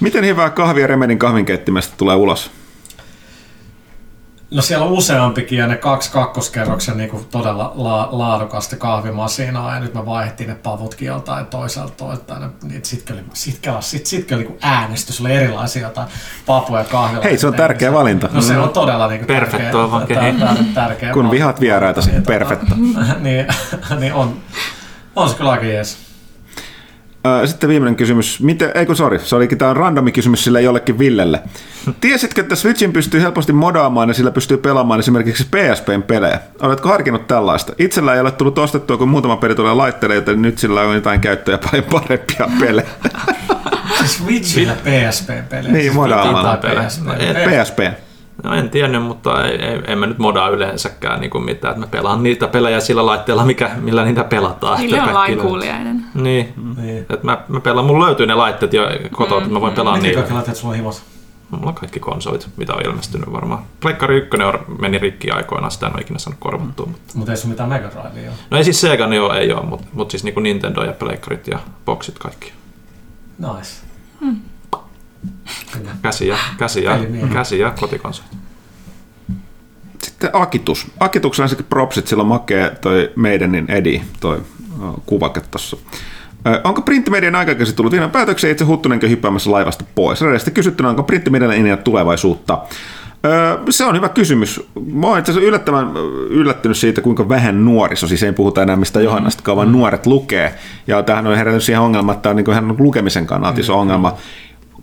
Miten 0.00 0.24
hyvää 0.24 0.50
kahvia 0.50 0.86
Remedin 0.86 1.18
kahvinkeittimestä 1.18 1.94
tulee 1.96 2.16
ulos? 2.16 2.50
No 4.50 4.62
siellä 4.62 4.86
on 4.86 4.92
useampikin 4.92 5.58
ja 5.58 5.66
ne 5.66 5.76
kaksi 5.76 6.12
kakkoskerroksen 6.12 6.96
niin 6.96 7.26
todella 7.30 7.72
la- 7.74 8.08
laadukasta 8.12 8.76
kahvimasiinaa 8.76 9.74
ja 9.74 9.80
nyt 9.80 9.94
me 9.94 10.06
vaihdettiin 10.06 10.48
ne 10.48 10.54
pavutkin 10.54 11.06
joltain 11.06 11.46
toiselta 11.46 12.04
niitä 12.62 12.88
sitken 12.88 13.16
oli, 13.16 13.24
sit, 13.80 14.06
sitken 14.06 14.38
oli 14.38 14.44
niin 14.44 14.58
äänestys, 14.62 15.20
oli 15.20 15.32
erilaisia 15.34 15.82
jotain 15.82 16.08
papuja 16.46 16.84
kahvilla. 16.84 17.24
Hei, 17.24 17.38
se 17.38 17.46
on 17.46 17.54
tärkeä 17.54 17.92
valinta. 17.92 18.28
No 18.32 18.40
se 18.40 18.58
on 18.58 18.68
todella 18.68 19.08
niin 19.08 19.26
Perfetto 19.26 19.88
tärkeä, 20.08 20.34
tär, 20.38 20.56
tärkeä 20.74 21.12
Kun 21.12 21.30
vihaat 21.30 21.60
vieraita, 21.60 22.00
Niin, 22.00 22.14
tota, 22.14 22.26
perfetto. 22.26 22.74
niin, 23.20 23.46
niin 23.98 24.14
on, 24.14 24.36
on 25.16 25.28
se 25.28 25.36
kyllä 25.36 25.50
aika 25.50 25.66
jees. 25.66 26.05
Sitten 27.44 27.70
viimeinen 27.70 27.96
kysymys. 27.96 28.40
Miten, 28.40 28.70
ei 28.74 28.86
kun 28.86 28.96
sori, 28.96 29.18
se 29.18 29.36
olikin 29.36 29.58
tämä 29.58 29.74
randomi 29.74 30.12
kysymys 30.12 30.44
sille 30.44 30.62
jollekin 30.62 30.98
Villelle. 30.98 31.40
Tiesitkö, 32.00 32.40
että 32.40 32.56
Switchin 32.56 32.92
pystyy 32.92 33.22
helposti 33.22 33.52
modaamaan 33.52 34.08
ja 34.08 34.14
sillä 34.14 34.30
pystyy 34.30 34.56
pelaamaan 34.56 35.00
esimerkiksi 35.00 35.44
PSPn 35.44 36.02
pelejä? 36.02 36.40
Oletko 36.62 36.88
harkinnut 36.88 37.26
tällaista? 37.26 37.72
Itsellä 37.78 38.14
ei 38.14 38.20
ole 38.20 38.30
tullut 38.30 38.58
ostettua, 38.58 38.96
kun 38.96 39.08
muutama 39.08 39.36
peli 39.36 39.54
tulee 39.54 39.74
laitteelle, 39.74 40.14
joten 40.14 40.42
nyt 40.42 40.58
sillä 40.58 40.80
on 40.80 40.94
jotain 40.94 41.20
käyttöä 41.20 41.58
paljon 41.58 41.84
parempia 41.90 42.48
pelejä. 42.60 42.88
Switchillä 44.04 44.74
PSP-pelejä. 44.74 45.72
Niin, 45.72 45.94
modaamaan. 45.94 46.58
PSP. 46.58 47.06
PSP. 47.46 48.05
No 48.42 48.54
en 48.54 48.70
tiennyt, 48.70 49.02
mutta 49.02 49.44
ei, 49.44 49.56
ei, 49.62 49.82
en 49.86 49.98
mä 49.98 50.06
nyt 50.06 50.18
modaa 50.18 50.48
yleensäkään 50.48 51.20
niin 51.20 51.30
kuin 51.30 51.44
mitään. 51.44 51.72
Että 51.72 51.80
mä 51.86 51.90
pelaan 51.90 52.22
niitä 52.22 52.48
pelejä 52.48 52.80
sillä 52.80 53.06
laitteella, 53.06 53.44
mikä, 53.44 53.70
millä 53.80 54.04
niitä 54.04 54.24
pelataan. 54.24 54.84
Että 54.84 54.96
on 55.02 55.14
löytyy. 55.14 55.36
Niin. 56.14 56.54
Niin. 56.76 57.06
Et 57.10 57.22
mä, 57.22 57.38
mä 57.48 57.60
pelaan, 57.60 57.86
mulla 57.86 58.06
löytyy 58.06 58.26
ne 58.26 58.34
laitteet 58.34 58.72
jo 58.72 58.82
kotoa, 59.12 59.38
että 59.38 59.50
mä 59.52 59.60
voin 59.60 59.74
pelaa 59.74 59.92
Miten 59.94 60.02
niillä. 60.08 60.18
kaikki 60.20 60.34
laitteet 60.34 60.56
sulla 60.56 60.70
on 60.72 60.76
himossa? 60.76 61.02
Mulla 61.50 61.66
on 61.68 61.74
kaikki 61.74 62.00
konsolit, 62.00 62.48
mitä 62.56 62.74
on 62.74 62.86
ilmestynyt 62.86 63.32
varmaan. 63.32 63.62
Pleikkari 63.80 64.16
1 64.16 64.30
on- 64.42 64.78
meni 64.80 64.98
rikki 64.98 65.30
aikoinaan, 65.30 65.70
sitä 65.70 65.86
en 65.86 65.92
ole 65.92 66.00
ikinä 66.02 66.18
saanut 66.18 66.40
korvattua. 66.40 66.86
Mutta... 66.86 67.12
Mutta 67.14 67.32
ei 67.32 67.36
sun 67.36 67.50
mitään 67.50 67.68
Mega 67.68 67.88
Drivea 67.88 68.30
ole. 68.30 68.38
No 68.50 68.56
ei 68.58 68.64
siis 68.64 68.80
Sega, 68.80 69.06
niin 69.06 69.16
joo, 69.16 69.32
ei 69.32 69.52
ole, 69.52 69.62
mutta, 69.66 69.86
mutta 69.92 70.10
siis 70.12 70.24
niin 70.24 70.42
Nintendo 70.42 70.84
ja 70.84 70.92
pleikkarit 70.92 71.48
ja 71.48 71.58
boxit 71.84 72.18
kaikki. 72.18 72.52
Nice. 73.38 73.70
Kyllä. 74.20 74.32
Käsi 76.02 76.26
ja, 76.28 76.36
käsi 76.58 76.84
ja, 76.84 76.90
Pelimiehiä. 76.94 77.28
käsi 77.32 77.58
ja 77.58 77.70
kotikonsolit. 77.80 78.30
Sitten 80.02 80.30
Akitus. 80.32 80.86
Akituksella 81.00 81.44
ensinnäkin 81.44 81.66
propsit, 81.70 82.06
sillä 82.06 82.20
on 82.20 82.26
makea 82.26 82.70
toi 82.80 83.12
meidänin 83.16 83.70
Edi, 83.70 84.02
toi 84.20 84.42
kuvake 85.06 85.40
tossa. 85.50 85.76
Ö, 86.46 86.60
Onko 86.64 86.82
printtimedian 86.82 87.34
aikakausi 87.34 87.72
tullut 87.76 87.94
ihan 87.94 88.10
päätökseen 88.10 88.52
itse 88.52 88.64
Huttunenkin 88.64 89.10
hyppäämässä 89.10 89.50
laivasta 89.50 89.84
pois? 89.94 90.20
Rehellisesti 90.20 90.50
kysyttynä, 90.50 90.88
onko 90.88 91.02
printtimedian 91.02 91.50
linjat 91.50 91.84
tulevaisuutta? 91.84 92.58
Ö, 93.24 93.72
Se 93.72 93.84
on 93.84 93.96
hyvä 93.96 94.08
kysymys. 94.08 94.68
Mä 94.92 95.06
oon 95.06 95.18
itse 95.18 95.32
asiassa 95.32 95.48
yllättävän 95.48 95.96
yllättynyt 96.30 96.76
siitä, 96.76 97.00
kuinka 97.00 97.28
vähän 97.28 97.64
nuoriso, 97.64 98.06
siis 98.08 98.22
ei 98.22 98.32
puhuta 98.32 98.62
enää 98.62 98.76
mistä 98.76 99.00
Johannasta, 99.00 99.56
vaan 99.56 99.72
nuoret 99.72 100.06
lukee. 100.06 100.54
Ja 100.86 101.02
tämähän 101.02 101.26
on 101.26 101.36
herännyt 101.36 101.62
siihen 101.62 101.80
ongelmaan, 101.82 102.16
että 102.16 102.22
tämä 102.22 102.30
on 102.30 102.36
niin 102.36 102.50
ihan 102.50 102.74
lukemisen 102.78 103.26
kannalta 103.26 103.60
iso 103.60 103.78
ongelma. 103.78 104.14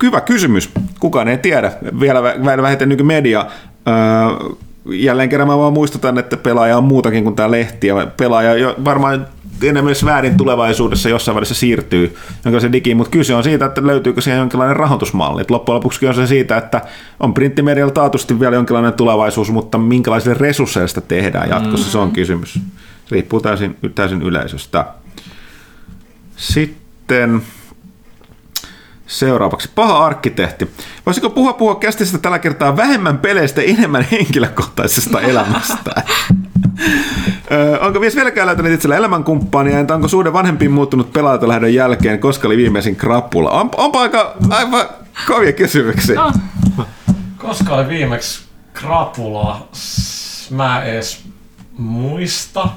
Hyvä 0.04 0.22
kysymys. 0.22 0.70
Kukaan 1.00 1.28
ei 1.28 1.38
tiedä. 1.38 1.72
Vielä 2.00 2.20
vä- 2.20 2.46
vielä 2.46 2.62
vähiten 2.62 2.90
nykymedia. 2.90 3.46
Öö, 3.88 4.56
jälleen 4.86 5.30
kerran 5.30 5.48
mä 5.48 5.58
vaan 5.58 5.74
muistutan, 5.74 6.18
että 6.18 6.38
pelaaja 6.38 6.78
on 6.78 6.84
muutakin 6.84 7.24
kuin 7.24 7.36
tämä 7.36 7.52
lehti. 7.52 7.88
Ja 7.88 8.08
pelaaja 8.18 8.56
jo 8.56 8.76
varmaan 8.86 9.28
enemmän 9.64 9.96
väärin 10.06 10.38
tulevaisuudessa 10.38 11.10
jossain 11.10 11.36
välissä 11.36 11.56
siirtyy 11.56 12.16
jonkinlaisen 12.46 12.72
digiin, 12.72 12.98
mutta 12.98 13.12
kyse 13.12 13.36
on 13.36 13.44
siitä, 13.44 13.66
että 13.66 13.88
löytyykö 13.88 14.22
siihen 14.22 14.40
jonkinlainen 14.40 14.76
rahoitusmalli. 14.76 15.42
Et 15.42 15.52
loppujen 15.52 15.76
lopuksi 15.76 16.08
on 16.08 16.16
se 16.16 16.28
siitä, 16.28 16.58
että 16.58 16.82
on 17.20 17.34
printtimedialla 17.34 17.94
taatusti 17.94 18.40
vielä 18.40 18.56
jonkinlainen 18.56 18.94
tulevaisuus, 18.94 19.52
mutta 19.52 19.78
minkälaisille 19.78 20.38
resursseille 20.40 20.88
sitä 20.88 21.02
tehdään 21.02 21.50
jatkossa, 21.50 21.88
mm. 21.88 21.92
se 21.92 21.98
on 21.98 22.12
kysymys. 22.12 22.54
Se 22.54 22.60
riippuu 23.12 23.40
täysin, 23.40 23.78
täysin 23.96 24.22
yleisöstä. 24.22 24.86
Sitten 26.38 27.42
Seuraavaksi 29.14 29.70
paha 29.76 30.06
arkkitehti. 30.06 30.72
Voisiko 31.06 31.30
puhua 31.30 31.54
puhua 31.54 31.76
kästistä 31.76 32.18
tällä 32.18 32.40
kertaa 32.40 32.78
vähemmän 32.78 33.18
peleistä 33.18 33.62
enemmän 33.62 34.08
henkilökohtaisesta 34.12 35.22
elämästä? 35.32 36.04
onko 37.82 38.00
mies 38.00 38.16
vieläkään 38.16 38.48
löytänyt 38.48 38.74
itsellä 38.74 38.96
elämänkumppania, 38.96 39.80
entä 39.80 39.96
onko 39.96 40.08
suhde 40.08 40.34
vanhempiin 40.34 40.72
muuttunut 40.72 41.14
pelaajalta 41.14 41.48
lähdön 41.48 41.74
jälkeen, 41.74 42.20
koska 42.20 42.48
oli 42.48 42.58
viimeisin 42.58 42.96
krapula? 42.96 43.52
On, 43.52 43.70
onpa 43.78 44.02
aika 44.02 44.36
aivan 44.50 44.86
kovia 45.28 45.52
kysymyksiä. 45.52 46.24
Oh. 46.24 46.34
Koska 47.38 47.76
oli 47.76 47.88
viimeksi 47.90 48.44
krapula? 48.74 49.68
Mä 50.50 50.84
edes 50.84 51.24
muista. 51.78 52.70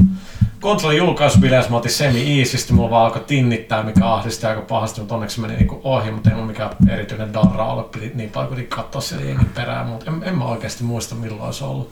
Kontrollin 0.61 0.99
julkaisubileissä 0.99 1.71
mä 1.71 1.77
otin 1.77 1.93
semi-iisisti, 1.93 2.73
mulla 2.73 2.91
vaan 2.91 3.05
alkoi 3.05 3.25
tinnittää, 3.27 3.83
mikä 3.83 4.13
ahdisti 4.13 4.47
aika 4.47 4.61
pahasti, 4.61 5.01
mutta 5.01 5.15
onneksi 5.15 5.41
meni 5.41 5.57
niinku 5.57 5.81
ohi, 5.85 6.11
mutta 6.11 6.31
ei 6.31 6.35
mulla 6.35 6.49
mikään 6.49 6.71
erityinen 6.89 7.33
darra 7.33 7.73
ole, 7.73 7.83
piti 7.83 8.13
niin 8.15 8.31
paljon 8.31 8.49
kuitenkin 8.49 8.77
katsoa 8.77 9.01
siellä 9.01 9.25
jengin 9.25 9.51
perään, 9.55 9.87
mutta 9.87 10.11
en, 10.11 10.23
en 10.25 10.39
mä 10.39 10.45
oikeasti 10.45 10.85
muista 10.85 11.15
milloin 11.15 11.55
se 11.55 11.65
on 11.65 11.71
ollut. 11.71 11.91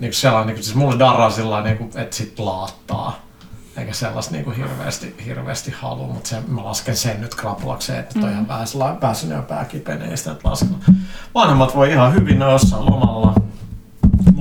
Niin 0.00 0.12
sellainen, 0.12 0.46
niin 0.46 0.54
kuin, 0.54 0.64
siis 0.64 0.76
mulla 0.76 0.98
darraa 0.98 1.30
sillä 1.30 1.62
niin 1.62 1.78
kuin, 1.78 1.90
että 1.94 2.16
sit 2.16 2.38
laattaa. 2.38 3.20
Eikä 3.76 3.92
sellaista 3.92 4.32
niin 4.32 4.44
kuin 4.44 4.56
hirveästi, 4.56 5.14
hirveästi 5.24 5.70
halua, 5.70 6.06
mutta 6.06 6.28
se, 6.28 6.36
mä 6.48 6.64
lasken 6.64 6.96
sen 6.96 7.20
nyt 7.20 7.34
krapulakseen, 7.34 8.00
että 8.00 8.20
toi 8.20 8.28
mm. 8.28 8.32
ihan 8.32 8.48
vähän 8.48 8.66
sellainen 8.66 9.00
päässyt 9.00 9.30
ja 9.30 9.42
pääkipenee 9.42 10.16
sitä, 10.16 10.32
että 10.32 10.48
lasken. 10.48 10.76
Vanhemmat 11.34 11.76
voi 11.76 11.90
ihan 11.90 12.14
hyvin, 12.14 12.38
ne 12.38 12.50
jossain 12.50 12.86
lomalla 12.86 13.34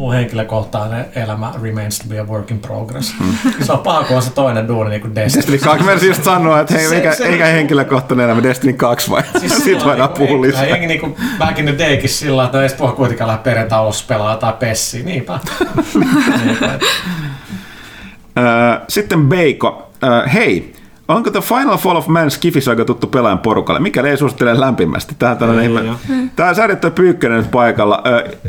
muu 0.01 0.11
henkilökohtainen 0.11 1.05
elämä 1.15 1.53
remains 1.61 1.99
to 1.99 2.05
be 2.09 2.19
a 2.19 2.23
work 2.23 2.51
in 2.51 2.59
progress. 2.59 3.15
Mm. 3.19 3.33
Se 3.65 3.71
on 3.71 3.79
paha, 3.79 4.03
kun 4.03 4.15
on 4.15 4.21
se 4.21 4.31
toinen 4.31 4.67
duuni 4.67 4.89
niin 4.89 5.01
kuin 5.01 5.15
Destiny. 5.15 5.41
Destiny 5.41 5.57
2, 5.57 5.83
mä 5.85 5.91
just 6.07 6.23
sanoa, 6.23 6.59
että 6.59 6.73
hei, 6.73 6.87
se, 6.87 6.95
eikä, 6.95 7.15
se, 7.15 7.25
eikä 7.25 7.45
henkilökohtainen 7.45 8.25
elämä 8.25 8.43
Destiny 8.43 8.73
2 8.73 9.11
vai? 9.11 9.23
Siis 9.39 9.55
Sitten 9.57 9.85
voidaan 9.85 10.09
niin 10.09 10.27
puhua 10.27 10.41
lisää. 10.41 10.65
Jengi 10.65 10.87
niin 10.87 10.99
kuin 10.99 11.15
back 11.39 11.59
in 11.59 11.65
the 11.65 11.77
daykin 11.77 12.09
sillä, 12.09 12.45
että 12.45 12.63
ei 12.63 12.69
puhua 12.77 12.91
kuitenkaan 12.91 13.27
lähde 13.27 13.43
perjantai 13.43 13.81
pelaa 14.07 14.37
tai 14.37 14.53
pessiä, 14.59 15.03
niinpä. 15.03 15.39
niinpä. 16.45 16.79
Sitten 18.87 19.27
Beiko. 19.27 19.91
Hei, 20.33 20.73
Onko 21.15 21.31
The 21.31 21.41
Final 21.41 21.77
Fall 21.77 21.97
of 21.97 22.07
Man 22.07 22.31
Skifisaga 22.31 22.85
tuttu 22.85 23.07
pelaajan 23.07 23.39
porukalle? 23.39 23.79
Mikäli 23.79 24.09
ei 24.09 24.17
suosittele 24.17 24.59
lämpimästi. 24.59 25.15
Tämä, 25.19 25.35
tällainen 25.35 25.65
ihme. 25.65 25.83
Tämä 26.35 26.49
on 26.49 26.55
säädetty 26.55 26.91
Pyykkönen 26.91 27.37
nyt 27.37 27.51
paikalla. 27.51 28.03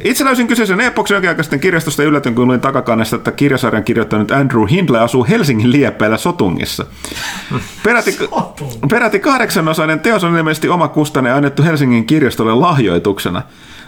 Itse 0.05 0.25
löysin 0.25 0.47
kyseisen 0.47 0.81
epoksen 0.81 1.23
jokin 1.23 1.61
kirjastosta 1.61 2.03
yllätyn, 2.03 2.35
kun 2.35 2.49
luin 2.49 2.61
takakannesta, 2.61 3.17
että 3.17 3.33
kirjasarjan 3.33 3.85
kirjoittanut 3.85 4.31
Andrew 4.31 4.65
Hindle 4.71 4.99
asuu 4.99 5.27
Helsingin 5.29 5.73
liepeillä 5.73 6.17
Sotungissa. 6.17 6.87
Peräti, 7.83 8.19
peräti 8.91 9.19
kahdeksanosainen 9.19 10.01
teos 10.01 10.25
on 10.25 10.37
ilmeisesti 10.37 10.69
oma 10.69 10.89
kustanne 10.89 11.33
annettu 11.33 11.63
Helsingin 11.63 12.07
kirjastolle 12.07 12.55
lahjoituksena. 12.55 13.43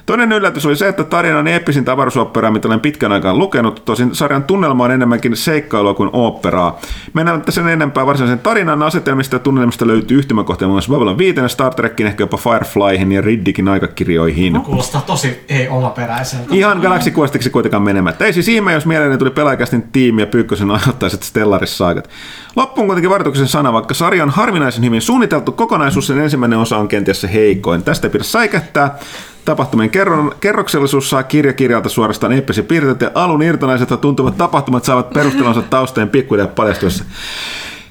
Toinen 0.06 0.32
yllätys 0.32 0.66
oli 0.66 0.76
se, 0.76 0.88
että 0.88 1.04
tarina 1.04 1.38
on 1.38 1.48
eeppisin 1.48 1.90
avaruusoperaa, 1.90 2.50
mitä 2.50 2.68
olen 2.68 2.80
pitkän 2.80 3.12
aikaan 3.12 3.38
lukenut. 3.38 3.82
Tosin 3.84 4.14
sarjan 4.14 4.44
tunnelma 4.44 4.84
on 4.84 4.90
enemmänkin 4.90 5.36
seikkailua 5.36 5.94
kuin 5.94 6.10
oopperaa. 6.12 6.78
Menemättä 7.12 7.52
sen 7.52 7.68
enempää 7.68 8.06
varsinaisen 8.06 8.38
tarinan 8.38 8.82
asetelmista 8.82 9.34
ja 9.34 9.40
tunnelmista 9.40 9.86
löytyy 9.86 10.18
yhtymäkohtia 10.18 10.68
muun 10.68 10.74
muassa 10.74 10.92
Babylon 10.92 11.18
5, 11.18 11.40
Star 11.48 11.74
Trekin, 11.74 12.06
ehkä 12.06 12.22
jopa 12.22 12.36
Fireflyhin 12.36 13.12
ja 13.12 13.20
Riddickin 13.20 13.68
aikakirjoihin. 13.68 14.52
No, 14.52 14.60
kuulostaa 14.60 15.00
tosi 15.00 15.44
ei 15.48 15.68
omaperäiseltä. 15.68 16.44
Ihan 16.50 16.78
Galaxy 16.78 17.12
Questiksi 17.18 17.50
kuitenkaan 17.50 17.82
menemättä. 17.82 18.24
Ei 18.24 18.32
siis 18.32 18.48
ihme, 18.48 18.72
jos 18.72 18.86
mieleeni 18.86 19.18
tuli 19.18 19.30
pelaajakästin 19.30 19.82
tiimi 19.82 20.22
ja 20.22 20.26
Pyykkösen 20.26 20.70
ajoittaiset 20.70 21.22
Stellaris-saagat. 21.22 22.08
Loppuun 22.56 22.86
kuitenkin 22.86 23.10
varoituksen 23.10 23.48
sana, 23.48 23.72
vaikka 23.72 23.94
sarja 23.94 24.22
on 24.22 24.30
harvinaisen 24.30 24.84
hyvin 24.84 25.02
suunniteltu 25.02 25.52
kokonaisuus, 25.52 26.06
sen 26.06 26.18
ensimmäinen 26.18 26.58
osa 26.58 26.78
on 26.78 26.88
kenties 26.88 27.20
se 27.20 27.32
heikoin. 27.32 27.82
Tästä 27.82 28.06
ei 28.06 28.10
pidä 28.10 28.24
säikähtää. 28.24 28.98
Tapahtumien 29.44 29.90
kerron, 29.90 30.32
kerroksellisuus 30.40 31.10
saa 31.10 31.22
kirjakirjalta 31.22 31.88
suorastaan 31.88 32.32
eeppisiä 32.32 32.64
piirteitä 32.64 33.04
ja 33.04 33.10
alun 33.14 33.42
irtonaiset 33.42 33.88
tuntuvat 34.00 34.36
tapahtumat 34.36 34.84
saavat 34.84 35.10
perustelunsa 35.10 35.62
taustojen 35.62 36.08
pikkuhiljaa 36.08 36.48
paljastuessa. 36.48 37.04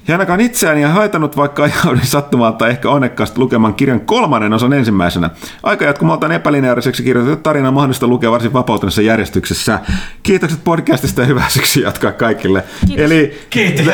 Ja 0.08 0.14
ainakaan 0.14 0.40
itseäni 0.40 0.82
ja 0.82 0.88
haitannut, 0.88 1.36
vaikka 1.36 1.62
ajaudin 1.84 2.06
sattumaan 2.06 2.54
tai 2.56 2.70
ehkä 2.70 2.90
onnekkaasti 2.90 3.38
lukemaan 3.38 3.74
kirjan 3.74 4.00
kolmannen 4.00 4.52
osan 4.52 4.72
ensimmäisenä. 4.72 5.30
Aika 5.62 5.84
jatkumaltaan 5.84 6.32
epälineaariseksi 6.32 7.02
kirjoitettu 7.02 7.42
tarina 7.42 7.68
on 7.68 7.74
mahdollista 7.74 8.06
lukea 8.06 8.30
varsin 8.30 8.52
vapautuneessa 8.52 9.02
järjestyksessä. 9.02 9.80
Kiitokset 10.22 10.64
podcastista 10.64 11.20
ja 11.20 11.26
hyvää 11.26 11.48
syksy 11.48 11.80
jatkaa 11.80 12.12
kaikille. 12.12 12.64
Kiitos. 12.86 13.04
Eli 13.04 13.40
Kiitos 13.50 13.86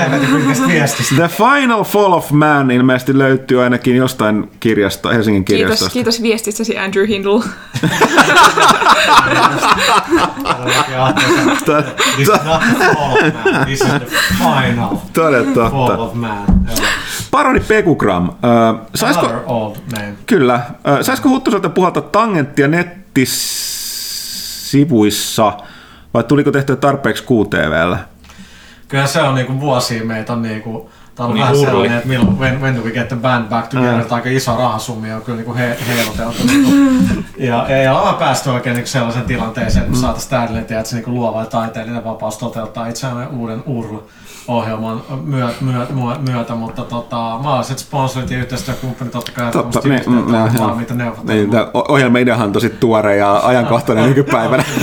viestistä. 0.69 1.15
The 1.20 1.28
Final 1.28 1.85
Fall 1.85 2.12
of 2.12 2.31
Man 2.31 2.70
ilmeisesti 2.70 3.19
löytyy 3.19 3.62
ainakin 3.62 3.97
jostain 3.97 4.51
kirjasta, 4.61 5.11
Helsingin 5.11 5.45
kirjastosta. 5.45 5.93
Kiitos, 5.93 6.15
kiitos 6.15 6.23
viestistäsi 6.23 6.78
Andrew 6.78 7.07
Hindle. 7.07 7.43
This 12.16 12.28
is 12.28 12.45
not 12.45 12.61
the 12.61 12.85
fall 12.85 13.12
of 13.16 13.35
man. 13.35 13.66
This 13.66 13.81
is 13.81 13.87
the 13.87 14.07
final. 14.39 14.97
Totta. 15.12 15.99
Of 16.01 16.14
Man. 16.14 16.47
Paroni 17.31 17.60
Pekugram. 17.60 18.28
Äh, 18.28 18.32
saisiko, 18.94 19.31
old 19.47 19.77
name. 19.93 20.14
Kyllä. 20.27 20.55
Äh, 20.55 20.64
saisiko 21.02 21.28
Huttuselta 21.28 21.68
puhalta 21.68 22.01
tangenttia 22.01 22.68
nettisivuissa 22.68 25.52
vai 26.14 26.24
tuliko 26.24 26.51
tehtyä 26.51 26.77
tarpeeksi 26.77 27.24
QTVllä? 27.24 27.98
Kyllä 28.89 29.06
se 29.06 29.22
on 29.22 29.35
niinku 29.35 29.60
vuosia 29.60 30.05
meitä 30.05 30.32
on 30.32 30.43
niinku 30.43 30.90
Tämä 31.20 31.28
on 31.28 31.35
niin 31.35 31.43
vähän 31.43 31.56
sellainen, 31.56 31.97
että 31.97 32.09
milloin 32.09 32.39
when, 32.39 32.60
when 32.60 32.77
do 32.77 32.81
we 32.81 32.90
get 32.90 33.09
the 33.09 33.16
band 33.16 33.48
back 33.48 33.68
together, 33.68 34.05
mm. 34.05 34.12
aika 34.12 34.28
iso 34.28 34.56
rahasummi 34.56 35.12
on 35.12 35.22
kyllä 35.22 35.43
niin 35.43 35.55
he, 35.55 35.77
heiluteltu. 35.89 36.47
Niin 36.47 37.27
ja 37.48 37.66
ei 37.66 37.89
ole 37.89 38.14
päästy 38.18 38.51
oikein 38.51 38.77
niin 38.77 38.86
sellaisen 38.86 39.22
tilanteeseen, 39.22 39.85
että 39.85 39.97
mm. 39.97 40.01
saataisiin 40.01 40.31
täydellinen 40.31 40.78
että 40.78 40.90
se 40.90 40.97
niin 40.97 41.14
luova 41.14 41.40
ja 41.40 41.47
taiteellinen 41.47 42.05
vapaus 42.05 42.39
toteuttaa 42.39 42.86
itseään 42.86 43.28
uuden 43.28 43.62
urlu 43.66 44.10
ohjelman 44.49 45.03
myötä, 45.25 45.55
myötä, 45.61 45.93
myötä 46.31 46.55
mutta 46.55 46.83
tota, 46.83 47.39
mahdolliset 47.43 47.79
sponsorit 47.79 48.31
ja 48.31 48.39
yhteistyökumppanit 48.39 49.12
totta 49.12 49.33
kai 49.33 49.53
totta, 49.53 49.81
niin, 49.85 50.03
mm, 50.07 50.33
valmiita 50.61 50.95
neuvottelemaan. 50.95 51.51
Niin, 51.51 51.71
ohjelman 51.89 52.21
ideahan 52.21 52.47
on 52.47 52.53
tosi 52.53 52.71
tuore 52.71 53.17
ja 53.17 53.41
ajankohtainen 53.45 54.09
nykypäivänä. 54.09 54.65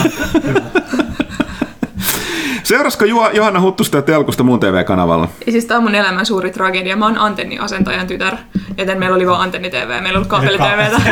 Seurasko 2.67 3.05
Johanna 3.33 3.61
Huttusta 3.61 3.97
ja 3.97 4.01
Telkusta 4.01 4.43
muun 4.43 4.59
TV-kanavalla? 4.59 5.27
Ja 5.45 5.51
siis 5.51 5.65
tämä 5.65 5.77
on 5.77 5.83
mun 5.83 5.95
elämän 5.95 6.25
suuri 6.25 6.51
tragedia. 6.51 6.95
Mä 6.95 7.05
oon 7.05 7.17
antenniasentajan 7.17 8.07
tytär, 8.07 8.37
joten 8.77 8.99
meillä 8.99 9.15
oli 9.15 9.27
vaan 9.27 9.41
antenni 9.41 9.69
TV, 9.69 9.87
meillä 9.87 10.09
ei 10.09 10.15
ollut 10.15 10.27
kaapeli 10.27 10.57
TVtä. 10.57 11.01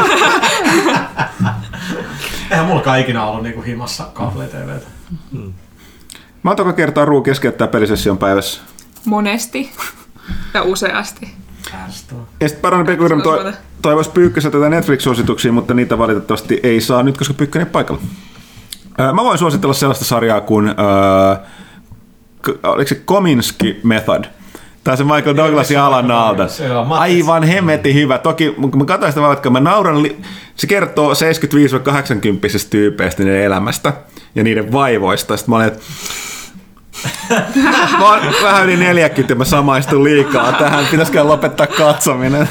Eihän 2.52 2.66
mullakaan 2.66 3.00
ikinä 3.00 3.26
ollut 3.26 3.44
niinku 3.44 3.62
himassa 3.62 4.04
kaapeli 4.14 4.48
TVtä. 4.48 4.88
Hmm. 5.32 5.54
Montako 6.46 6.74
kertaa 6.74 7.06
Ruu 7.06 7.22
keskeyttää 7.22 7.68
pelisession 7.68 8.18
päivässä? 8.18 8.62
Monesti 9.06 9.72
ja 10.54 10.64
useasti. 10.64 11.34
Ja 12.40 12.50
sitten 12.50 12.62
Parani 12.62 12.86
Pekurin 12.86 13.22
to, 13.22 13.52
toivoisi 13.82 14.10
Pyykkössä 14.10 14.52
tätä 14.52 14.70
Netflix-suosituksia, 14.70 15.52
mutta 15.52 15.74
niitä 15.74 15.98
valitettavasti 15.98 16.60
ei 16.64 16.82
saa 16.82 17.04
nyt, 17.04 17.18
koska 17.18 17.34
Pyykkönen 17.34 17.68
paikalla. 17.68 18.02
Mä 19.14 19.24
voin 19.24 19.38
suositella 19.38 19.74
sellaista 19.74 20.06
sarjaa 20.06 20.42
kuin, 20.42 20.68
äh, 20.68 21.40
oliko 22.64 22.88
se 22.88 22.96
Kominski 22.96 23.80
Method? 23.84 24.26
Tai 24.84 24.98
se 24.98 25.04
Michael 25.04 25.38
Douglas 25.38 25.72
ja 25.72 25.86
Alan 25.86 26.12
Alda. 26.12 26.48
Aivan 26.90 27.44
hemmetti 27.44 27.94
hyvä. 27.94 28.18
Toki 28.18 28.56
kun 28.62 28.78
mä 28.78 28.86
katsoin 28.86 29.12
sitä 29.12 29.22
vaikka 29.22 29.50
mä 29.50 29.60
nauran, 29.60 30.08
se 30.56 30.68
kertoo 30.68 31.14
75-80 31.14 31.16
tyypeistä 32.70 33.24
niiden 33.24 33.44
elämästä 33.44 33.94
ja 34.36 34.44
niiden 34.44 34.72
vaivoista. 34.72 35.38
Sitten 35.38 35.52
mä 35.52 35.56
olin, 35.56 35.68
että 35.68 35.80
mä 38.00 38.06
oon 38.10 38.20
vähän 38.44 38.64
yli 38.64 38.78
40 38.78 39.32
ja 39.32 39.36
mä 39.36 39.46
samaistun 39.46 40.04
liikaa 40.04 40.52
tähän. 40.52 40.86
Pitäisikö 40.86 41.24
lopettaa 41.24 41.68
katsominen? 41.68 42.50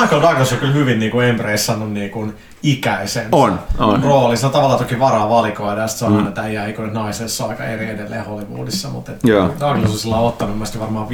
Michael 0.00 0.22
Douglas 0.22 0.52
on 0.52 0.58
kyllä 0.58 0.72
hyvin 0.72 0.98
niin 0.98 1.10
kuin 1.10 1.26
embraceannut 1.26 1.92
niin 1.92 2.10
kuin 2.10 2.34
ikäisen 2.62 3.28
on, 3.32 3.60
on. 3.78 4.02
roolinsa. 4.02 4.48
Tavallaan 4.48 4.78
toki 4.78 4.98
varaa 4.98 5.30
valikoida, 5.30 5.86
se 5.86 6.04
on 6.04 6.12
mm. 6.12 6.18
aina 6.18 6.30
tämä 6.30 6.48
jääikoinen 6.48 6.94
naisessa 6.94 7.46
aika 7.46 7.64
eri 7.64 7.90
edelleen 7.90 8.24
Hollywoodissa, 8.24 8.88
mutta 8.88 9.12
Douglas 9.60 9.90
on 9.90 9.98
sillä 9.98 10.16
ottanut 10.16 10.54
mielestäni 10.54 10.80
varmaan 10.82 11.08
10-15 11.08 11.10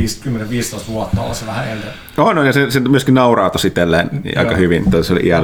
vuotta 0.88 1.22
olla 1.22 1.34
se 1.34 1.46
vähän 1.46 1.68
edelleen. 1.68 1.92
On, 2.16 2.36
no, 2.36 2.42
ja 2.42 2.52
se, 2.52 2.70
se 2.70 2.80
myöskin 2.80 3.14
nauraa 3.14 3.50
tosi 3.50 3.68
itselleen 3.68 4.10
aika 4.36 4.56
hyvin 4.56 4.84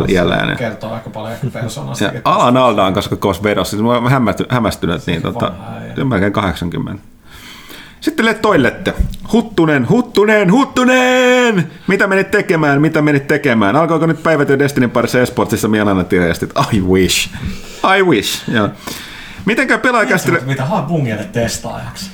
iällä, 0.09 0.47
Se 0.49 0.57
kertoo 0.59 0.93
aika 0.93 1.11
paljon 1.11 1.37
persoonasta. 1.53 2.13
Alan 2.25 2.57
Alda 2.57 2.85
on 2.85 2.95
kanssa 2.95 3.17
koko 3.17 3.37
vedossa. 3.43 3.77
Mä 3.77 3.93
oon 3.93 4.11
hämmästynyt, 4.51 5.07
niin 5.07 5.23
tota, 5.23 5.53
melkein 6.05 6.33
80. 6.33 7.14
Sitten 8.05 8.27
Le 8.27 8.35
Toilette. 8.35 8.95
Huttunen, 9.33 9.89
Huttunen, 9.89 10.53
Huttunen! 10.53 11.71
Mitä 11.87 12.07
menit 12.07 12.31
tekemään, 12.31 12.81
mitä 12.81 13.03
menit 13.03 13.27
tekemään? 13.27 13.77
Alkoiko 13.77 14.07
nyt 14.07 14.23
päivätyö 14.23 14.59
Destinin 14.59 14.91
parissa 14.91 15.21
esportsissa 15.21 15.69
mielana 15.69 16.05
tiedästi? 16.05 16.49
I 16.75 16.81
wish. 16.81 17.31
I 17.99 18.03
wish, 18.03 18.51
joo. 18.51 18.69
Mitenkään 19.45 19.81
pelaajakästille... 19.81 20.41
Mitä 20.47 20.65
haa 20.65 20.83
bungille 20.83 21.25
testaajaksi? 21.25 22.11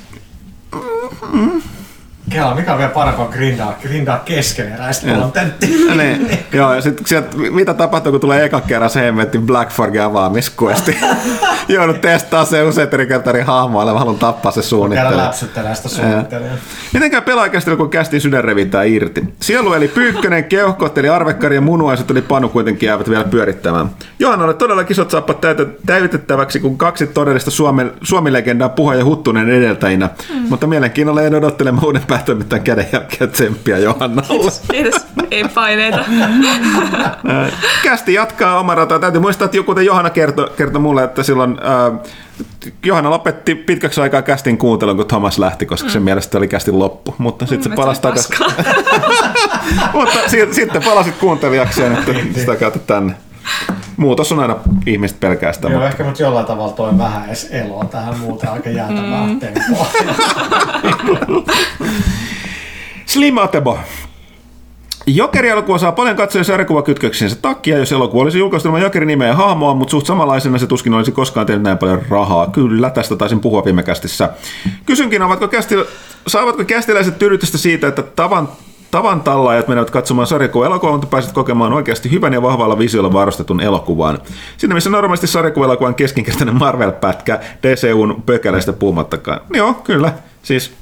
Kela, 2.31 2.55
mikä 2.55 2.73
on 2.73 2.79
vielä 2.79 2.91
parempaa 2.91 3.27
grindaa, 3.29 3.75
grindaa 3.83 4.19
keskeneräistä 4.25 5.15
kontenttia. 5.15 5.95
niin, 5.97 6.39
joo, 6.53 6.75
ja 6.75 6.81
sitten 6.81 7.07
sieltä, 7.07 7.37
mitä 7.37 7.75
tapahtuu, 7.75 8.13
kun 8.13 8.21
tulee 8.21 8.45
eka 8.45 8.61
kerran 8.61 8.91
se 8.91 9.01
hemmetti 9.01 9.39
Black 9.39 9.71
Forgin 9.73 10.03
avaamisquesti. 10.03 10.99
Joudut 11.69 12.01
testaa 12.01 12.45
se 12.45 12.63
useita 12.63 12.97
eri 12.97 13.07
kertaa 13.07 13.33
eri 13.33 13.43
hahmoille, 13.43 13.93
mä 13.93 13.99
haluan 13.99 14.19
tappaa 14.19 14.53
se 14.53 14.55
Käydä 14.61 14.69
suunnittelu. 14.69 15.17
läpsyttelee 15.17 15.75
sitä 15.75 15.89
suunnittelijaa. 15.89 16.57
Mitenkään 16.93 17.23
pelaajakästillä, 17.23 17.77
kun 17.77 17.91
kästi 17.91 18.21
sydän 18.21 18.45
revitään 18.45 18.89
irti. 18.89 19.25
Sielu 19.41 19.73
eli 19.73 19.89
pyykkönen, 19.89 20.45
keuhkot 20.45 20.99
eli 20.99 21.09
arvekkari 21.09 21.55
ja 21.55 21.61
munuaiset 21.61 22.11
eli 22.11 22.23
panu 22.23 22.49
kuitenkin 22.49 22.87
jäävät 22.87 23.11
vielä 23.11 23.25
pyörittämään. 23.25 23.91
Johannalle 24.19 24.55
todella 24.55 24.85
kisot 24.85 25.11
saappat 25.11 25.41
täytä- 25.41 25.67
täytettäväksi, 25.87 26.61
kun 26.61 26.79
kaksi 26.79 27.07
todellista 27.07 27.51
Suomen, 27.51 27.93
Suomi-legendaa 28.03 28.69
Puha 28.69 28.95
ja 28.95 29.05
Huttunen 29.05 29.51
edeltäjinä. 29.51 30.09
Mm. 30.35 30.41
Mutta 30.49 30.67
mielenkiinnolla 30.67 31.23
en 31.23 31.35
odottelemaan 31.35 31.85
uuden 31.87 32.03
päätoimittajan 32.21 32.65
kädenjälkeä 32.65 33.27
tsemppiä 33.27 33.79
Johannalle. 33.79 34.53
Kiitos. 34.71 35.07
Ei 35.31 35.45
paineita. 35.55 35.99
Kästi 37.83 38.15
jatkaa 38.15 38.59
oma 38.59 38.75
rataa. 38.75 38.99
Täytyy 38.99 39.21
muistaa, 39.21 39.45
että 39.45 39.57
joku 39.57 39.73
Johanna 39.81 40.11
kertoi, 40.11 40.51
kertoi 40.57 40.81
mulle, 40.81 41.05
että 41.05 41.23
silloin 41.23 41.51
äh, 41.51 42.01
Johanna 42.85 43.11
lopetti 43.11 43.55
pitkäksi 43.55 44.01
aikaa 44.01 44.23
kästin 44.23 44.59
kuuntelun, 44.59 44.97
kun 44.97 45.07
Thomas 45.07 45.39
lähti, 45.39 45.67
koska 45.67 45.89
mm. 45.89 45.93
sen 45.93 46.03
mielestä 46.03 46.39
oli 46.39 46.49
kästin 46.49 46.79
loppu. 46.79 47.15
Mutta 47.19 47.47
sitten 47.47 47.63
se 47.63 47.69
Mm, 47.69 47.75
palasi 47.75 48.01
että 48.09 48.23
takaisin. 48.37 48.67
Mutta 49.95 50.19
si- 50.27 50.55
sitten 50.55 50.83
palasit 50.83 51.17
kuuntelijakseen, 51.17 51.93
että 51.93 52.13
sitä 52.35 52.57
kautta 52.57 52.79
tänne. 52.79 53.15
Muutos 53.97 54.33
on 54.33 54.41
aina 54.41 54.57
ihmiset 54.87 55.21
pelkää 55.21 55.53
sitä. 55.53 55.69
Joo, 55.69 55.73
Mutta 55.73 55.89
ehkä 55.89 56.05
mut 56.05 56.19
jollain 56.19 56.47
tavalla 56.47 56.73
toi 56.73 56.99
vähän 56.99 57.27
edes 57.27 57.49
eloa 57.51 57.85
tähän 57.85 58.19
muuten 58.19 58.51
aika 58.51 58.71
jäätävää 58.71 59.27
mm. 59.27 59.41
tempoa. 59.41 59.87
Slim 63.07 63.39
Atebo. 63.39 63.79
Jokeri-elokuva 65.07 65.79
saa 65.79 65.93
paljon 65.93 66.17
katsojia 66.17 66.45
sarjakuvakytköksiensä 66.45 67.37
takia, 67.43 67.79
jos 67.79 67.93
elokuva 67.93 68.23
olisi 68.23 68.39
julkaistu 68.39 68.69
ilman 68.69 68.83
Jokerin 68.83 69.07
nimeä 69.07 69.29
ja 69.29 69.35
hahmoa, 69.35 69.75
mutta 69.75 69.91
suht 69.91 70.07
samanlaisena 70.07 70.59
se 70.59 70.67
tuskin 70.67 70.95
olisi 70.95 71.13
koskaan 71.13 71.47
tehnyt 71.47 71.63
näin 71.63 71.79
paljon 71.79 72.03
rahaa. 72.11 72.47
Kyllä, 72.47 72.91
tästä 72.91 73.17
taisin 73.17 73.41
puhua 73.41 73.65
viime 73.65 73.83
kästissä. 73.83 74.31
Kysynkin, 74.87 75.23
ovatko 75.23 75.49
kästil, 75.49 75.85
saavatko 76.27 76.65
kästiläiset 76.65 77.19
tyydytystä 77.19 77.59
siitä, 77.59 77.89
että 77.89 78.03
tavan, 78.03 78.49
tavan 78.91 79.21
tallaajat 79.21 79.69
menevät 79.69 79.91
katsomaan 79.91 80.27
sarjakuva 80.27 80.67
elokuvaa, 80.67 80.93
mutta 80.93 81.09
pääset 81.09 81.33
kokemaan 81.33 81.73
oikeasti 81.73 82.11
hyvän 82.11 82.33
ja 82.33 82.43
vahvalla 82.43 82.79
visiolla 82.79 83.13
varustetun 83.13 83.61
elokuvan. 83.61 84.19
Siinä 84.57 84.75
missä 84.75 84.91
normaalisti 84.91 85.27
sarjakuva-elokuvan 85.27 85.95
keskinkertainen 85.95 86.59
Marvel-pätkä 86.59 87.41
DCUn 87.63 88.23
pökäläistä 88.27 88.73
puhumattakaan. 88.73 89.41
Joo, 89.55 89.75
kyllä. 89.75 90.13
Siis 90.43 90.73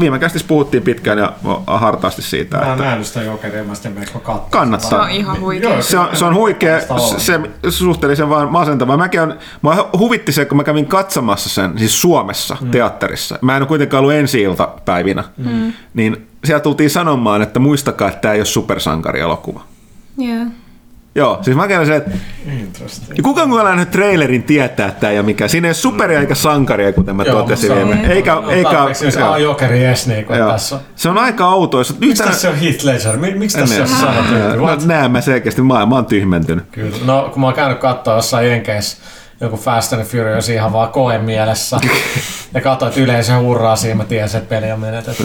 viime 0.00 0.18
kästissä 0.18 0.48
puhuttiin 0.48 0.82
pitkään 0.82 1.18
ja 1.18 1.32
hartaasti 1.66 2.22
siitä, 2.22 2.56
Mä 2.56 2.72
että 2.72 2.84
nähnyt 2.84 3.06
sitä 3.06 3.22
jokeria, 3.22 3.64
mä 3.64 3.74
sitten. 3.74 4.06
Kannattaa. 4.50 4.90
Se 4.90 4.96
on 4.96 5.10
ihan 5.10 5.40
huikea. 5.40 5.82
se 5.82 5.98
on, 5.98 6.08
se 6.12 6.24
on 6.24 6.34
huikea, 6.34 6.80
se, 6.80 7.40
se 7.68 7.70
suhteellisen 7.70 8.28
vaan 8.28 8.52
masentava. 8.52 8.96
Mäkin 8.96 9.20
on, 9.20 9.38
mä 9.62 9.76
huvitti 9.98 10.32
se, 10.32 10.44
kun 10.44 10.56
mä 10.56 10.64
kävin 10.64 10.86
katsomassa 10.86 11.48
sen, 11.48 11.78
siis 11.78 12.00
Suomessa 12.00 12.56
mm. 12.60 12.70
teatterissa. 12.70 13.38
Mä 13.40 13.56
en 13.56 13.62
ole 13.62 13.68
kuitenkaan 13.68 14.00
ollut 14.00 14.14
ensi 14.14 14.44
päivinä. 14.84 15.24
Mm. 15.36 15.72
Niin 15.94 16.26
siellä 16.44 16.60
tultiin 16.60 16.90
sanomaan, 16.90 17.42
että 17.42 17.60
muistakaa, 17.60 18.08
että 18.08 18.20
tämä 18.20 18.34
ei 18.34 18.40
ole 18.40 18.44
supersankarielokuva. 18.44 19.62
Yeah. 20.20 20.48
Joo, 21.14 21.38
siis 21.42 21.56
mä 21.56 21.68
käyn 21.68 21.86
se, 21.86 21.96
että 21.96 22.10
Interesting. 22.60 23.16
ja 23.16 23.22
kuka 23.22 23.46
kun 23.46 23.64
nähnyt 23.64 23.90
trailerin 23.90 24.42
tietää, 24.42 24.88
että 24.88 25.00
tämä 25.00 25.10
ei 25.10 25.18
ole 25.18 25.26
mikään. 25.26 25.50
Siinä 25.50 25.66
ei 25.66 25.68
ole 25.68 25.74
superia 25.74 26.20
eikä 26.20 26.34
sankaria, 26.34 26.92
kuten 26.92 27.16
mä 27.16 27.22
Joo, 27.22 27.40
totesin 27.42 27.76
viime. 27.76 28.00
Eikä, 28.12 28.36
eikä, 28.48 28.70
Tarpeeksi, 28.70 29.04
jos 29.04 29.14
joo, 29.14 29.30
on 29.30 29.42
jokeri 29.42 29.84
edes 29.84 30.06
niin 30.06 30.24
kuin 30.24 30.38
tässä. 30.38 30.80
Se 30.96 31.08
on 31.08 31.18
aika 31.18 31.46
outoa. 31.48 31.80
jos- 31.80 31.90
Miksi 31.98 32.06
yhtään- 32.08 32.30
tässä 32.30 32.50
on 32.50 32.56
Heath 32.56 32.84
Ledger? 32.84 33.16
Mi- 33.16 33.34
Miksi 33.34 33.58
tässä 33.58 33.74
Niin. 33.84 34.18
on 34.18 34.24
tyyppi? 34.28 34.56
No, 34.56 34.76
näen 34.86 35.10
mä 35.10 35.20
selkeästi, 35.20 35.62
maailma 35.62 35.98
on 35.98 36.06
tyhmentynyt. 36.06 36.64
Kyllä. 36.72 36.96
No, 37.04 37.30
kun 37.32 37.40
mä 37.40 37.46
oon 37.46 37.54
käynyt 37.54 37.78
katsoa 37.78 38.14
jossain 38.16 38.48
Jenkeissä 38.48 38.96
joku 39.40 39.56
Fast 39.56 39.92
and 39.92 40.04
Furious 40.04 40.48
ihan 40.48 40.72
vaan 40.72 40.88
koe 40.88 41.18
mielessä. 41.18 41.80
ja 42.54 42.60
katsoin, 42.60 42.88
että 42.88 43.00
yleisö 43.00 43.38
hurraa 43.38 43.76
siinä, 43.76 43.94
mä 43.94 44.04
tiesin, 44.04 44.38
että 44.38 44.48
peli 44.48 44.72
on 44.72 44.80
menetetty. 44.80 45.24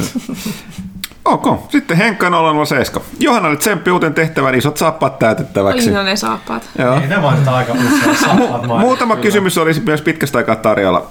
Ok, 1.27 1.59
sitten 1.69 1.97
Henkka 1.97 2.31
007. 2.65 3.07
Johannalle 3.19 3.57
tsemppi 3.57 3.91
uuteen 3.91 4.13
tehtävään 4.13 4.55
isot 4.55 4.77
saappaat 4.77 5.19
täytettäväksi. 5.19 5.89
Aina 5.89 6.03
ne 6.03 6.15
saappaat. 6.15 6.69
Joo. 6.77 6.95
Ei 6.95 7.07
ne 7.07 7.17
mainitaan 7.17 7.57
aika 7.57 7.73
usein. 7.73 8.37
Mainita. 8.37 8.77
Muutama 8.79 9.15
kysymys 9.15 9.57
olisi 9.57 9.81
myös 9.81 10.01
pitkästä 10.01 10.37
aikaa 10.37 10.55
tarjolla. 10.55 11.07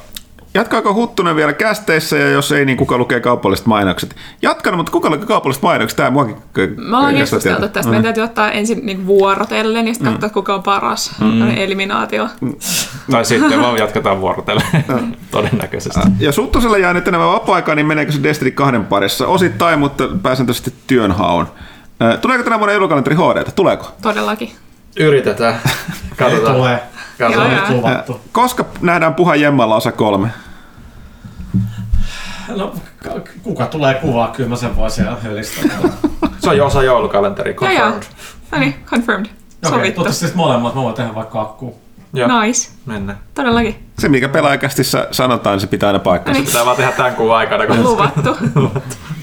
Jatkaako 0.57 0.95
Huttunen 0.95 1.37
vielä 1.37 1.53
kästeissä 1.53 2.17
ja 2.17 2.29
jos 2.29 2.53
ei, 2.53 2.65
niin 2.65 2.79
kuka 2.79 2.99
lukee 2.99 3.21
kaupalliset 3.21 3.67
mainokset? 3.67 4.17
Jatkanut, 4.43 4.79
mutta 4.79 4.93
kuka 4.93 5.11
lukee 5.11 5.27
kaupalliset 5.27 5.63
mainokset? 5.63 5.97
Tämä 5.97 6.11
muakin 6.11 6.37
Me 6.77 6.97
ollaan 6.97 7.15
keskusteltu 7.15 7.69
tästä. 7.69 7.91
Meidän 7.91 8.05
täytyy 8.05 8.23
ottaa 8.23 8.51
ensin 8.51 8.87
niin 8.87 9.07
vuorotellen 9.07 9.87
ja 9.89 9.95
sitten 9.95 10.13
katsoa, 10.13 10.31
kuka 10.31 10.55
on 10.55 10.63
paras. 10.63 11.11
Mm. 11.21 11.51
Eliminaatio. 11.57 12.29
Tai 13.11 13.25
sitten 13.25 13.63
vaan 13.63 13.79
jatketaan 13.79 14.21
vuorotellen. 14.21 14.67
Todennäköisesti. 15.31 16.01
Ja 16.19 16.33
Suttusella 16.33 16.79
jää 16.79 16.93
nyt 16.93 17.09
enemmän 17.09 17.29
vapaa-aikaa, 17.29 17.75
niin 17.75 17.87
meneekö 17.87 18.13
se 18.13 18.23
Destiny 18.23 18.51
kahden 18.51 18.87
parissa? 18.87 19.27
Osittain, 19.27 19.79
mutta 19.79 20.09
pääsääntöisesti 20.23 20.75
työnhaun. 20.87 21.47
Tuleeko 22.21 22.45
tänä 22.45 22.59
vuonna 22.59 22.73
joulukalenteri 22.73 23.17
HD? 23.17 23.51
Tuleeko? 23.57 23.93
Todellakin. 24.03 24.51
Yritetään. 24.99 25.55
Ei 25.55 25.71
Katsotaan. 26.17 26.57
tule. 26.57 26.81
Katsotaan. 27.19 27.53
Joo. 28.09 28.21
Koska 28.33 28.65
nähdään 28.81 29.15
Puhan 29.15 29.41
Jemmalla 29.41 29.77
osa 29.77 29.93
kolme? 29.93 30.29
No, 32.49 32.75
kuka 33.43 33.67
tulee 33.67 33.95
kuvaa? 33.95 34.29
Kyllä 34.29 34.49
mä 34.49 34.57
sen 34.57 34.77
voin 34.77 34.91
siellä 34.91 35.17
hölistää. 35.23 35.65
Se 36.39 36.51
on 36.51 36.57
jo 36.57 36.67
osa 36.67 36.83
joulukalenteri. 36.83 37.51
Joo. 37.61 37.71
Confirmed. 37.71 38.03
No 38.53 38.59
niin, 38.59 38.75
confirmed. 38.87 39.27
Okei, 39.67 39.79
toivottavasti 39.79 40.21
sitten 40.21 40.37
molemmat 40.37 40.75
mä 40.75 40.83
voin 40.83 40.95
tehdä 40.95 41.15
vaikka 41.15 41.41
akkuun. 41.41 41.75
Joo, 42.15 42.41
Nice. 42.41 42.71
mennään. 42.87 43.19
Todellakin. 43.35 43.77
Se, 43.99 44.09
mikä 44.09 44.29
pelaajakästissä 44.29 45.09
sanotaan, 45.11 45.61
se 45.61 45.67
pitää 45.67 45.87
aina 45.87 45.99
paikkansa. 45.99 46.41
Niin. 46.41 46.47
Pitää 46.47 46.65
vaan 46.65 46.77
tehdä 46.77 46.93
tämän 46.93 47.15
kuun 47.15 47.37
aikana. 47.37 47.67
Kun... 47.67 47.83
Luvattu. 47.91 48.37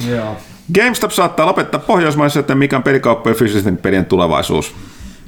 Joo. 0.10 0.38
GameStop 0.76 1.12
saattaa 1.12 1.45
lopettaa 1.45 1.80
Pohjoismaissa, 1.80 2.40
että 2.40 2.56
mikä 2.56 2.78
on 2.78 2.84
pelikauppojen 2.84 3.38
fyysisten 3.38 3.78
pelien 3.78 4.06
tulevaisuus. 4.06 4.76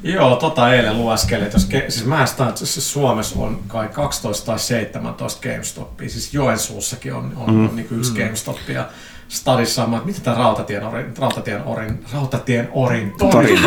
Joo, 0.06 0.36
tota 0.36 0.73
eilen 0.73 0.98
lueskelin. 0.98 1.49
Jos 1.53 1.69
ke- 1.69 1.91
siis 1.91 2.06
mä 2.06 2.23
että 2.23 2.65
siis 2.65 2.94
Suomessa 2.94 3.40
on 3.40 3.60
kai 3.68 3.88
12 3.88 4.45
tai 4.45 4.60
17 4.60 5.41
GameStopia. 5.49 6.10
Siis 6.10 6.34
Joensuussakin 6.34 7.14
on, 7.14 7.34
on, 7.36 7.53
mm. 7.53 7.69
on 7.69 7.76
niin 7.76 7.88
yksi 7.91 8.11
mm. 8.11 8.18
GameStop. 8.18 8.57
Ja 8.68 8.90
Stadissa 9.27 9.84
on, 9.84 10.02
mitä 10.06 10.19
tämä 10.22 10.38
Rautatien 10.38 10.84
Orin, 10.84 11.14
Rautatien 11.19 11.64
Orin, 11.64 12.06
Rautatien 12.14 12.69
Orin, 12.73 13.14
Torin. 13.18 13.60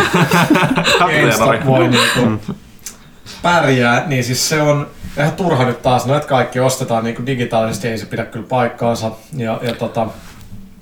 GameStop 0.98 1.66
voi 1.66 1.89
niinku 1.89 2.55
pärjää, 3.43 4.06
niin 4.06 4.24
siis 4.24 4.48
se 4.48 4.62
on 4.62 4.86
ihan 5.16 5.32
turha 5.32 5.65
nyt 5.65 5.82
taas, 5.82 6.06
no 6.06 6.16
että 6.16 6.28
kaikki 6.28 6.60
ostetaan 6.60 7.05
niinku 7.05 7.27
digitaalisesti, 7.27 7.89
ei 7.89 7.98
se 7.98 8.06
pidä 8.06 8.24
kyllä 8.24 8.47
paikkaansa. 8.48 9.10
Ja, 9.36 9.60
ja 9.62 9.74
tota, 9.74 10.06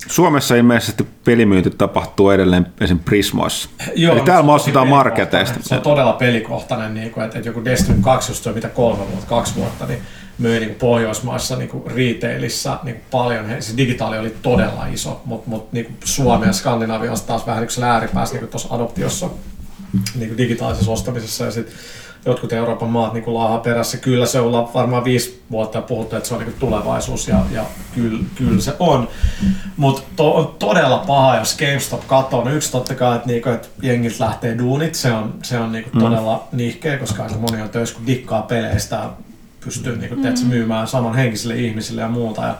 Suomessa 0.07 0.55
ilmeisesti 0.55 1.07
pelimyynti 1.25 1.69
tapahtuu 1.69 2.29
edelleen 2.29 2.67
esim. 2.81 2.99
Prismoissa. 2.99 3.69
Joo, 3.95 4.11
Eli 4.11 4.19
no 4.19 4.25
täällä 4.25 4.41
se 4.41 4.45
me 4.45 4.51
on 4.51 4.55
ostetaan 4.55 4.85
tosi 4.85 4.95
marketeista. 4.95 5.59
Se 5.61 5.75
on 5.75 5.81
todella 5.81 6.13
pelikohtainen, 6.13 6.93
niin 6.93 7.11
kuin, 7.11 7.25
että, 7.25 7.37
että 7.37 7.49
joku 7.49 7.65
Destiny 7.65 7.97
2, 8.01 8.31
jos 8.31 8.43
se 8.43 8.51
mitä 8.51 8.69
kolme 8.69 9.07
vuotta, 9.11 9.25
kaksi 9.27 9.55
vuotta, 9.55 9.85
niin 9.85 10.01
möi 10.37 10.59
niin 10.59 10.69
kuin 10.69 10.79
Pohjoismaissa 10.79 11.55
niin 11.55 11.69
kuin 11.69 11.83
retailissa 11.91 12.79
niin 12.83 12.95
kuin 12.95 13.05
paljon. 13.11 13.45
He, 13.45 13.61
siis 13.61 13.77
digitaali 13.77 14.17
oli 14.17 14.35
todella 14.41 14.85
iso, 14.85 15.21
mutta 15.25 15.49
mut, 15.49 15.73
niin 15.73 15.85
kuin 15.85 15.97
Suomi 16.03 16.45
ja 16.45 16.53
Skandinavia 16.53 17.13
taas 17.27 17.47
vähän 17.47 17.67
niin 17.75 17.83
ääripäässä 17.83 18.37
niin 18.37 18.47
tuossa 18.47 18.75
adoptiossa 18.75 19.29
niin 20.15 20.29
kuin 20.29 20.37
digitaalisessa 20.37 20.91
ostamisessa. 20.91 21.45
Ja 21.45 21.51
sit 21.51 21.67
jotkut 22.27 22.53
Euroopan 22.53 22.89
maat 22.89 23.13
niin 23.13 23.33
laahaa 23.33 23.59
perässä. 23.59 23.97
Kyllä 23.97 24.25
se 24.25 24.39
on 24.39 24.69
varmaan 24.73 25.03
viisi 25.03 25.43
vuotta 25.51 25.81
puhuttu, 25.81 26.15
että 26.15 26.29
se 26.29 26.35
on 26.35 26.39
niin 26.39 26.51
kuin 26.51 26.59
tulevaisuus 26.59 27.27
ja, 27.27 27.39
ja 27.51 27.65
kyllä, 27.95 28.23
kyllä 28.35 28.61
se 28.61 28.73
on. 28.79 29.07
Mutta 29.77 30.01
to, 30.15 30.35
on 30.35 30.55
todella 30.59 30.97
paha, 30.97 31.37
jos 31.37 31.57
GameStop 31.57 32.07
katsoo. 32.07 32.43
No 32.43 32.51
yksi 32.51 32.71
totta 32.71 32.95
kai, 32.95 33.15
että, 33.15 33.27
niinku, 33.27 33.49
että 33.49 33.67
jengiltä 33.81 34.23
lähtee 34.25 34.57
duunit. 34.57 34.95
Se 34.95 35.13
on, 35.13 35.33
se 35.43 35.59
on 35.59 35.71
niinku 35.71 35.99
todella 35.99 36.47
nihkeä, 36.51 36.97
koska 36.97 37.23
aika 37.23 37.35
moni 37.35 37.61
on 37.61 37.69
töissä, 37.69 37.95
kun 37.95 38.07
dikkaa 38.07 38.41
peleistä 38.41 38.95
ja 38.95 39.09
pystyy 39.65 39.97
niinku, 39.97 40.15
mm. 40.15 40.47
myymään 40.47 40.87
samanhenkisille 40.87 41.55
ihmisille 41.55 42.01
ja 42.01 42.07
muuta. 42.07 42.41
Ja, 42.41 42.55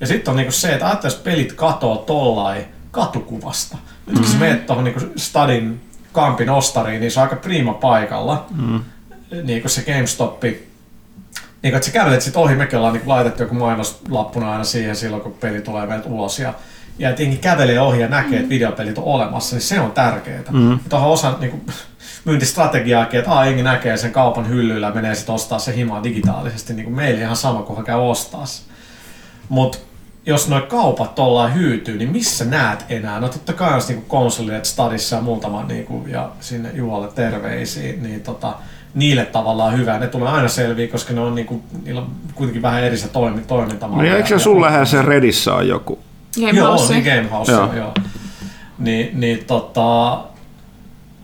ja 0.00 0.06
sitten 0.06 0.32
on 0.32 0.36
niinku 0.36 0.52
se, 0.52 0.72
että 0.72 0.86
ajattelisi, 0.86 1.16
että 1.16 1.30
pelit 1.30 1.52
katoo 1.52 1.96
tollain 1.96 2.64
katukuvasta. 2.90 3.78
Nyt 4.06 4.18
kun 4.18 4.28
sä 4.28 4.38
meet 4.38 4.66
tuohon 4.66 4.84
niinku 4.84 5.00
Stadin 5.16 5.80
kampin 6.12 6.50
ostariin, 6.50 7.00
niin 7.00 7.10
se 7.10 7.20
on 7.20 7.24
aika 7.24 7.36
prima 7.36 7.74
paikalla. 7.74 8.46
Mm. 8.56 8.80
Niin 9.42 9.62
kuin 9.62 9.70
se 9.70 9.82
GameStoppi 9.82 10.70
Niin, 11.62 11.74
että 11.74 11.86
sä 11.86 11.92
kävelet 11.92 12.22
sit 12.22 12.36
ohi, 12.36 12.54
mekin 12.54 12.78
ollaan 12.78 12.94
niin 12.94 13.08
laitettu 13.08 13.42
joku 13.42 13.54
mainoslappuna 13.54 14.52
aina 14.52 14.64
siihen 14.64 14.96
silloin, 14.96 15.22
kun 15.22 15.32
peli 15.32 15.60
tulee 15.60 15.86
meiltä 15.86 16.08
ulos. 16.08 16.38
Ja, 16.38 16.54
ja 16.98 17.12
tietenkin 17.12 17.40
kävelee 17.40 17.80
ohi 17.80 18.00
ja 18.00 18.08
näkee, 18.08 18.36
että 18.36 18.48
videopelit 18.48 18.98
on 18.98 19.04
olemassa, 19.04 19.56
niin 19.56 19.62
se 19.62 19.80
on 19.80 19.92
tärkeää. 19.92 20.42
Mm. 20.50 20.78
Tuohon 20.88 21.10
osa 21.10 21.36
niin 21.40 21.50
kuin, 21.50 21.62
myyntistrategiaakin, 22.24 23.18
että 23.20 23.32
aa, 23.32 23.44
jengi 23.44 23.62
näkee 23.62 23.96
sen 23.96 24.12
kaupan 24.12 24.48
hyllyllä 24.48 24.86
ja 24.86 24.94
menee 24.94 25.14
sitten 25.14 25.34
ostaa 25.34 25.58
se 25.58 25.76
himaa 25.76 26.04
digitaalisesti, 26.04 26.72
niin 26.72 26.84
kuin 26.84 26.96
meillä 26.96 27.20
ihan 27.20 27.36
sama, 27.36 27.62
kun 27.62 27.76
hän 27.76 27.84
käy 27.84 28.00
ostaa 28.00 28.46
se. 28.46 28.62
Mutta 29.48 29.78
jos 30.26 30.48
nuo 30.48 30.60
kaupat 30.60 31.18
ollaan 31.18 31.54
hyytyy, 31.54 31.98
niin 31.98 32.12
missä 32.12 32.44
näet 32.44 32.84
enää? 32.88 33.20
No 33.20 33.28
totta 33.28 33.52
kai 33.52 33.74
on 33.74 33.82
niinku 33.88 34.04
konsolit 34.08 34.64
stadissa 34.64 35.16
ja 35.16 35.22
muutama 35.22 35.62
niinku, 35.64 36.04
ja 36.06 36.30
sinne 36.40 36.70
Juolle 36.74 37.08
terveisiin, 37.14 38.02
niin 38.02 38.20
tota, 38.20 38.54
niille 38.94 39.24
tavallaan 39.24 39.78
hyvä. 39.78 39.98
Ne 39.98 40.06
tulee 40.06 40.28
aina 40.28 40.48
selviä, 40.48 40.88
koska 40.88 41.12
ne 41.12 41.20
on 41.20 41.34
niinku, 41.34 41.62
niillä 41.84 42.00
on 42.00 42.10
kuitenkin 42.34 42.62
vähän 42.62 42.82
eri 42.84 42.96
se 42.96 43.08
toimi, 43.08 43.40
toimintamalli. 43.40 44.02
Niin 44.02 44.16
eikö 44.16 44.28
se 44.28 44.38
sun 44.38 44.60
lähellä 44.60 44.84
se 44.84 45.02
Redissä 45.02 45.54
on 45.54 45.68
joku? 45.68 45.98
Game 46.40 46.50
Joo, 46.50 46.68
House. 46.68 46.92
niin 46.92 47.04
Game 47.04 47.28
House, 47.30 47.52
Joo. 47.52 47.64
joo. 47.64 47.74
joo. 47.74 47.94
Niin, 48.78 49.20
niin 49.20 49.44
tota, 49.44 50.18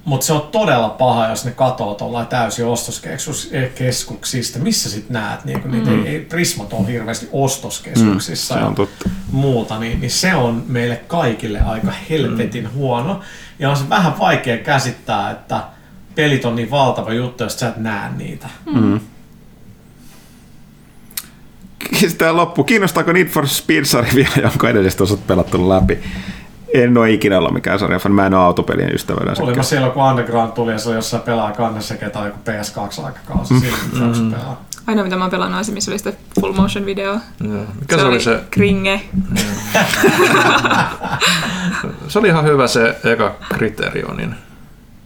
mutta 0.07 0.27
se 0.27 0.33
on 0.33 0.49
todella 0.53 0.89
paha, 0.89 1.29
jos 1.29 1.45
ne 1.45 1.51
katoo 1.51 1.95
tuolla 1.95 2.25
täysin 2.25 2.67
ostoskeskuksista. 2.67 4.59
Missä 4.59 4.91
sit 4.91 5.11
näet? 5.11 5.45
Niin 5.45 5.61
kun 5.63 5.71
niitä 5.71 5.91
ei, 5.91 6.09
ei, 6.09 6.21
Prismat 6.21 6.73
on 6.73 6.87
hirveästi 6.87 7.29
ostoskeskuksissa 7.33 8.55
Mm, 8.55 8.59
se 8.59 8.65
on 8.65 8.71
ja 8.71 8.77
totta. 8.77 9.09
muuta, 9.33 9.79
niin, 9.79 10.01
niin 10.01 10.11
se 10.11 10.35
on 10.35 10.65
meille 10.69 10.97
kaikille 10.97 11.61
aika 11.61 11.93
helvetin 12.11 12.73
huono. 12.75 13.21
Ja 13.59 13.71
on 13.71 13.77
se 13.77 13.89
vähän 13.89 14.19
vaikea 14.19 14.59
käsittää, 14.59 15.31
että 15.31 15.61
pelit 16.15 16.45
on 16.45 16.57
niin 16.57 16.71
valtava 16.71 17.13
juttu, 17.13 17.45
jos 17.45 17.59
sä 17.61 17.69
et 17.69 17.77
näe 17.77 18.11
niitä. 18.17 18.49
Sitten 21.95 22.37
loppu. 22.37 22.65
Kiinnostaako 22.65 23.13
Need 23.13 23.29
for 23.29 23.49
Speed-sarja 23.49 24.15
vielä, 24.15 24.31
jonka 24.43 24.69
edellisestä 24.71 25.03
osat 25.03 25.27
pelattu 25.27 25.69
läpi? 25.69 25.99
En 26.83 26.99
ole 26.99 27.11
ikinä 27.11 27.39
ollut 27.39 27.53
mikään 27.53 27.79
sarjafan. 27.79 28.13
Mä 28.13 28.27
en 28.27 28.35
ole 28.35 28.45
autopelien 28.45 28.95
ystävä 28.95 29.17
Oli 29.17 29.27
mä 29.27 29.33
yleensäkään. 29.33 29.65
silloin, 29.65 29.93
kun 29.93 30.03
Underground 30.03 30.53
tuli 30.53 30.73
ja 30.73 30.79
se 30.79 30.89
oli 30.89 30.97
jossain 30.97 31.23
pelaa 31.23 31.53
kannessa 31.53 31.97
ketä 31.97 32.19
joku 32.19 32.39
PS2-aikakausi. 32.45 33.61
Silloin 33.61 34.19
mm. 34.19 34.33
pelaa. 34.33 34.65
Ainoa 34.87 35.05
mitä 35.05 35.17
mä 35.17 35.25
oon 35.25 35.31
pelannut 35.31 35.67
se, 35.67 35.73
missä 35.73 35.91
oli 35.91 35.99
sitä 35.99 36.13
full 36.41 36.53
motion 36.53 36.87
video. 36.87 37.19
Mikä 37.81 37.97
se, 37.97 38.05
oli 38.05 38.21
se? 38.21 38.41
Kringe. 38.51 39.01
Se 42.09 42.19
oli 42.19 42.29
ihan 42.29 42.45
hyvä 42.45 42.67
se 42.67 42.97
eka 43.05 43.35
Criterionin 43.55 44.35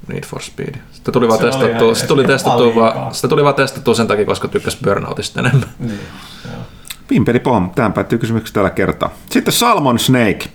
Need 0.08 0.24
for 0.24 0.42
Speed. 0.42 0.74
Sitä 0.92 1.12
tuli, 1.12 1.28
vaan 1.28 1.40
Se 1.40 1.46
testattua, 1.46 1.94
sitä 1.94 2.08
tuli 2.08 2.24
testattua, 2.24 2.74
vaan, 2.74 3.14
sitä 3.14 3.28
tuli 3.28 3.44
vaan 3.44 3.54
testattua 3.54 3.94
sen 3.94 4.06
takia, 4.06 4.24
koska 4.24 4.48
tykkäs 4.48 4.78
Burnoutista 4.84 5.40
enemmän. 5.40 5.68
Niin, 5.78 6.00
joo. 6.44 6.62
Pimpeli 7.08 7.38
pom. 7.38 7.70
Tähän 7.70 7.92
päättyy 7.92 8.18
kysymykset 8.18 8.54
tällä 8.54 8.70
kertaa. 8.70 9.10
Sitten 9.30 9.52
Salmon 9.52 9.98
Snake. 9.98 10.48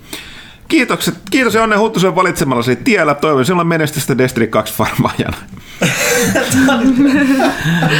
Kiitokset, 0.67 1.15
kiitos 1.31 1.53
ja 1.53 1.63
onnea 1.63 1.79
Huttusen 1.79 2.15
valitsemallasi 2.15 2.75
tiellä. 2.75 3.13
Toivon 3.15 3.45
sinulle 3.45 3.63
menestystä 3.63 4.17
Destiny 4.17 4.47
2 4.47 4.73
farmaajana. 4.73 5.37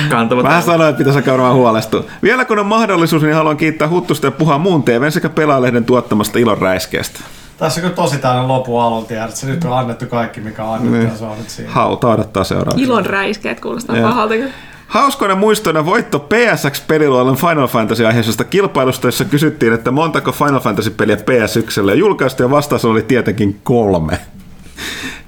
Kantavat 0.10 0.44
Vähän 0.44 0.64
sanoin, 0.64 0.90
että 0.90 0.98
pitäisi 0.98 1.32
varmaan 1.32 1.54
huolestua. 1.56 2.04
Vielä 2.24 2.46
kun 2.46 2.60
on 2.60 2.66
mahdollisuus, 2.66 3.24
niin 3.24 3.36
haluan 3.36 3.58
kiittää 3.58 3.90
Huttusta 3.90 4.28
ja 4.28 4.32
puhua 4.32 4.58
muun 4.58 4.84
TVn 4.84 5.12
sekä 5.12 5.30
Pelaalehden 5.30 5.86
tuottamasta 5.86 6.40
ilon 6.40 6.58
räiskeestä. 6.58 7.20
Tässä 7.58 7.86
on 7.86 7.92
tosi 7.92 8.18
täynnä 8.18 8.48
lopun 8.48 8.82
alun, 8.84 9.06
tiedät, 9.06 9.26
että 9.30 9.40
se 9.40 9.48
nyt 9.48 9.64
on 9.64 9.78
annettu 9.78 10.06
kaikki, 10.06 10.42
mikä 10.42 10.64
on 10.64 10.74
annettu, 10.76 10.98
Niin. 10.98 11.10
ja 11.10 11.18
se 11.18 11.26
on 11.26 11.38
nyt 11.38 11.50
siinä. 11.50 11.72
Hauta 11.72 12.08
odottaa 12.08 12.44
seuraavaksi. 12.44 12.82
Ilon 12.84 13.06
räiskeet 13.06 13.60
kuulostaa 13.60 13.96
pahalta. 14.02 14.34
kyllä. 14.34 14.50
Hauskoina 14.88 15.36
muistoina 15.36 15.86
voitto 15.86 16.20
PSX-peliluolan 16.20 17.36
Final 17.36 17.68
Fantasy-aiheisesta 17.68 18.44
kilpailusta, 18.44 19.08
jossa 19.08 19.26
kysyttiin, 19.26 19.74
että 19.74 19.92
montako 19.92 20.32
Final 20.32 20.60
Fantasy-peliä 20.60 21.16
PS1 21.16 21.96
julkaistu, 21.96 22.44
ja 22.44 22.52
vastaus 22.52 22.86
oli 22.86 23.02
tietenkin 23.02 23.60
kolme. 23.64 24.20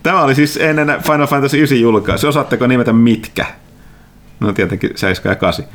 Tämä 0.03 0.21
oli 0.21 0.35
siis 0.35 0.57
ennen 0.57 0.87
Final 1.03 1.27
Fantasy 1.27 1.57
9 1.57 1.79
julkaisu. 1.79 2.27
Osaatteko 2.27 2.67
nimetä 2.67 2.93
mitkä? 2.93 3.45
No 4.39 4.53
tietenkin 4.53 4.91
7 4.95 5.31
ja 5.31 5.35
8. 5.35 5.65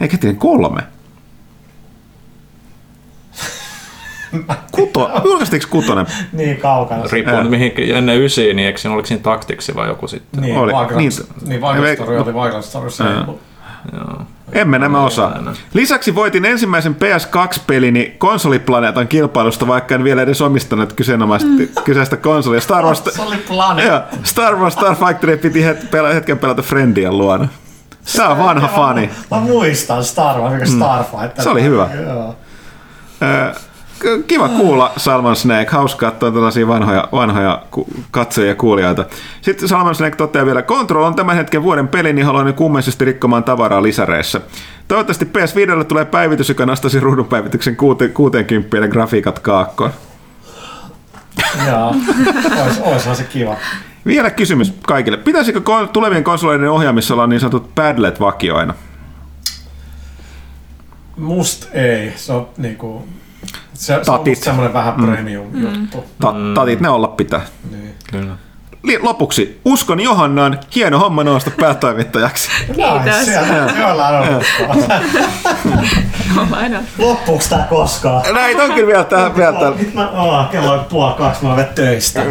Eikä 0.00 0.18
tiedä 0.18 0.36
kolme. 0.38 0.82
Kuto, 4.72 5.10
julkaistiinko 5.24 5.66
kutonen? 5.70 6.06
Niin 6.32 6.56
kaukana. 6.56 7.08
se- 7.08 7.14
Riippuu 7.14 7.40
nyt 7.40 7.50
mihin 7.50 7.72
ennen 7.94 8.20
ysiä, 8.22 8.54
niin 8.54 8.66
eikö 8.66 8.78
siinä 8.78 8.94
oliko 8.94 9.06
siinä 9.06 9.22
taktiksi 9.22 9.74
vai 9.74 9.88
joku 9.88 10.08
sitten? 10.08 10.40
Niin, 10.40 10.56
Oli. 10.58 10.72
Vagrant, 10.72 10.96
Niin. 10.98 11.12
niin, 11.46 11.60
niin 11.60 11.96
Story 11.96 12.18
oli 12.18 12.62
Story 12.62 12.90
se, 12.90 13.04
Joo. 13.92 14.22
Emme 14.52 14.78
nämä 14.78 15.00
osaa. 15.02 15.38
Lisäksi 15.74 16.14
voitin 16.14 16.44
ensimmäisen 16.44 16.96
PS2-pelini 16.96 18.14
konsoliplaneetan 18.18 19.08
kilpailusta, 19.08 19.66
vaikka 19.66 19.94
en 19.94 20.04
vielä 20.04 20.22
edes 20.22 20.40
omistanut 20.40 20.92
kyseenomaista, 20.92 21.48
kyseistä 21.84 22.16
konsolia. 22.16 22.60
Star 22.60 22.84
Wars, 22.84 23.02
Se. 23.04 23.82
Joo, 23.86 24.00
Star 24.22 24.56
Wars 24.56 24.74
Starfighter 24.74 25.36
piti 25.38 25.64
hetken 26.14 26.38
pelata 26.38 26.62
Friendien 26.62 27.18
luona. 27.18 27.48
Tämä 28.16 28.28
on 28.28 28.38
vanha 28.38 28.68
fani. 28.68 29.10
Mä, 29.30 29.36
mä 29.36 29.42
muistan 29.42 30.04
Star 30.04 30.38
Wars, 30.40 30.52
mikä 30.52 30.66
Starfighter. 30.66 31.42
Se 31.44 31.48
oli 31.50 31.62
hyvä. 31.62 31.88
Joo. 32.06 32.36
Kiva 34.26 34.48
kuulla 34.48 34.92
Salman 34.96 35.36
Snake. 35.36 35.70
Hauska 35.70 36.10
katsoa 36.10 36.30
tällaisia 36.30 36.68
vanhoja, 36.68 37.08
vanhoja 37.12 37.62
katsojia 38.10 38.48
ja 38.48 38.54
kuulijoita. 38.54 39.04
Sitten 39.40 39.68
Salman 39.68 39.94
Snake 39.94 40.16
toteaa 40.16 40.46
vielä, 40.46 40.62
Control 40.62 41.02
on 41.04 41.14
tämän 41.14 41.36
hetken 41.36 41.62
vuoden 41.62 41.88
peli, 41.88 42.12
niin 42.12 42.26
haluan 42.26 42.54
kummallisesti 42.54 43.04
rikkomaan 43.04 43.44
tavaraa 43.44 43.82
lisäreissä. 43.82 44.40
Toivottavasti 44.88 45.24
PS5 45.24 45.84
tulee 45.84 46.04
päivitys, 46.04 46.48
joka 46.48 46.66
nostaisi 46.66 47.00
ruudunpäivityksen 47.00 47.76
kuute- 47.76 48.08
60 48.08 48.76
ja 48.76 48.88
grafiikat 48.88 49.38
kaakkoon. 49.38 49.90
Joo. 51.66 51.94
Ois, 52.64 52.80
oishan 52.80 53.16
se 53.16 53.24
kiva. 53.24 53.56
Vielä 54.06 54.30
kysymys 54.30 54.74
kaikille. 54.82 55.16
Pitäisikö 55.16 55.60
tulevien 55.92 56.24
konsoleiden 56.24 56.70
ohjaamissa 56.70 57.14
olla 57.14 57.26
niin 57.26 57.40
sanotut 57.40 57.74
padlet 57.74 58.20
vakioina? 58.20 58.74
Must 61.16 61.74
ei. 61.74 62.12
Se 62.16 62.32
on 62.32 62.48
niinku... 62.56 63.08
Se, 63.78 63.86
se 63.86 64.10
on 64.10 64.18
Tatit. 64.18 64.38
semmonen 64.38 64.72
vähän 64.72 64.94
premium 64.94 65.46
juttu. 65.56 66.04
Ta- 66.20 66.34
Tatit 66.54 66.80
ne 66.80 66.88
olla 66.88 67.08
pitää. 67.08 67.40
Niin. 67.70 67.94
Kyllä. 68.10 68.36
Lopuksi, 69.00 69.60
uskon 69.64 70.00
Johannaan, 70.00 70.58
hieno 70.74 70.98
homma 70.98 71.24
nousta 71.24 71.50
päätoimittajaksi. 71.60 72.48
On 72.78 73.02
uskoa. 74.40 74.76
On 76.40 76.54
aina. 76.54 76.80
Loppuuko 76.98 77.44
tää 77.48 77.66
koskaan? 77.70 78.34
Näitä 78.34 78.62
on 78.62 78.72
kyllä 78.72 78.86
vielä 78.86 79.04
tää. 79.04 79.36
Vielä 79.36 79.52
tää. 79.52 79.70
Nyt 79.70 79.94
mä, 79.94 80.10
oh, 80.10 80.50
kello 80.50 80.72
on 80.72 80.84
puoli 80.84 81.14
kaksi, 81.14 81.44
mä 81.44 81.54
oon 81.54 81.64
töistä. 81.74 82.24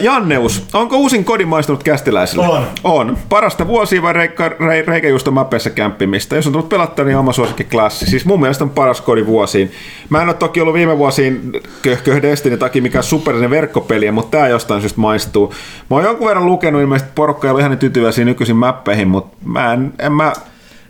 Janneus, 0.00 0.62
onko 0.74 0.96
uusin 0.96 1.24
kodi 1.24 1.44
maistunut 1.44 1.82
kästiläisille? 1.82 2.48
On. 2.48 2.66
On. 2.84 3.18
Parasta 3.28 3.66
vuosia 3.66 4.02
vai 4.02 4.12
reikka, 4.12 4.48
re, 4.48 4.84
reikäjuusto 4.86 5.30
mapeissa 5.30 5.70
kämppimistä? 5.70 6.36
Jos 6.36 6.46
on 6.46 6.52
tullut 6.52 6.68
pelattua, 6.68 7.04
niin 7.04 7.16
oma 7.16 7.32
suosikki 7.32 7.64
klassi. 7.64 8.06
Siis 8.06 8.24
mun 8.24 8.40
mielestä 8.40 8.64
on 8.64 8.70
paras 8.70 9.00
kodi 9.00 9.26
vuosiin. 9.26 9.72
Mä 10.08 10.22
en 10.22 10.28
ole 10.28 10.34
toki 10.34 10.60
ollut 10.60 10.74
viime 10.74 10.98
vuosiin 10.98 11.52
köhköh 11.82 12.22
Destiny 12.22 12.56
takia 12.56 12.82
mikään 12.82 13.04
superinen 13.04 13.50
verkkopeliä, 13.50 14.12
mutta 14.12 14.38
tää 14.38 14.48
jostain 14.48 14.80
syystä 14.80 15.00
maistuu. 15.00 15.45
Mä 15.90 15.96
oon 15.96 16.04
jonkun 16.04 16.28
verran 16.28 16.46
lukenut, 16.46 16.82
ilmeisesti 16.82 17.12
porukka 17.14 17.48
ei 17.48 17.52
ole 17.52 17.60
ihan 17.60 17.70
niin 17.70 17.78
tyytyväisiä 17.78 18.24
nykyisin 18.24 18.56
mappeihin, 18.56 19.08
mutta 19.08 19.36
mä 19.44 19.72
en, 19.72 19.92
en 19.98 20.12
mä... 20.12 20.32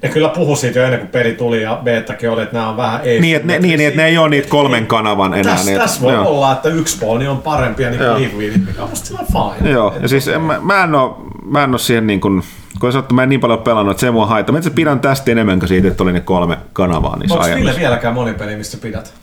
Ja 0.02 0.09
kyllä 0.09 0.28
puhu 0.28 0.57
siitä 0.57 0.78
jo 0.78 0.85
ennen 0.85 1.01
kuin 1.01 1.10
peli 1.10 1.33
tuli 1.33 1.62
ja 1.62 1.81
betakin 1.85 2.31
oli, 2.31 2.43
että 2.43 2.57
nämä 2.57 2.68
on 2.68 2.76
vähän 2.76 3.01
ei. 3.05 3.20
Niin, 3.20 3.36
että 3.36 3.47
ne, 3.47 3.59
niin, 3.59 3.81
että 3.81 4.01
ne 4.01 4.07
ei 4.07 4.18
ole 4.18 4.28
niitä 4.28 4.49
kolmen 4.49 4.86
kanavan 4.86 5.35
enää. 5.35 5.52
Tässä, 5.52 5.70
niin, 5.70 5.81
tässä 5.81 6.01
voi 6.01 6.12
joo. 6.12 6.28
olla, 6.28 6.52
että 6.52 6.68
yksi 6.68 6.99
puoli 6.99 7.26
on 7.26 7.43
parempia 7.43 7.91
niin 7.91 8.02
Joo. 8.02 8.15
kuin 8.15 8.39
League 8.39 8.59
mikä 8.67 8.83
on 8.83 8.91
musta 8.91 9.07
sillä 9.07 9.20
fine. 9.33 9.70
Joo, 9.70 9.94
ja 10.02 10.09
siis 10.09 10.28
en, 10.28 10.41
mä, 10.41 10.59
mä, 10.62 10.85
en 10.85 10.94
oo, 10.94 11.26
mä 11.44 11.65
en 11.65 11.73
oo 11.73 11.78
siihen 11.78 12.07
niin 12.07 12.20
kuin, 12.20 12.43
kun 12.81 12.93
sanottu, 12.93 13.15
mä 13.15 13.23
en 13.23 13.28
niin 13.28 13.41
paljon 13.41 13.59
pelannut, 13.59 13.91
että 13.91 14.01
se 14.01 14.10
mua 14.10 14.26
haittaa. 14.26 14.52
Mä 14.52 14.59
itse 14.59 14.70
pidän 14.70 15.01
tästä 15.01 15.31
enemmän 15.31 15.59
kuin 15.59 15.68
siitä, 15.68 15.89
että 15.89 16.02
oli 16.02 16.12
ne 16.12 16.20
kolme 16.20 16.59
kanavaa 16.73 17.18
niissä 17.18 17.39
Onko 17.39 17.57
Ville 17.57 17.75
vieläkään 17.78 18.15
monipeli, 18.15 18.57
mistä 18.57 18.76
pidät? 18.76 19.15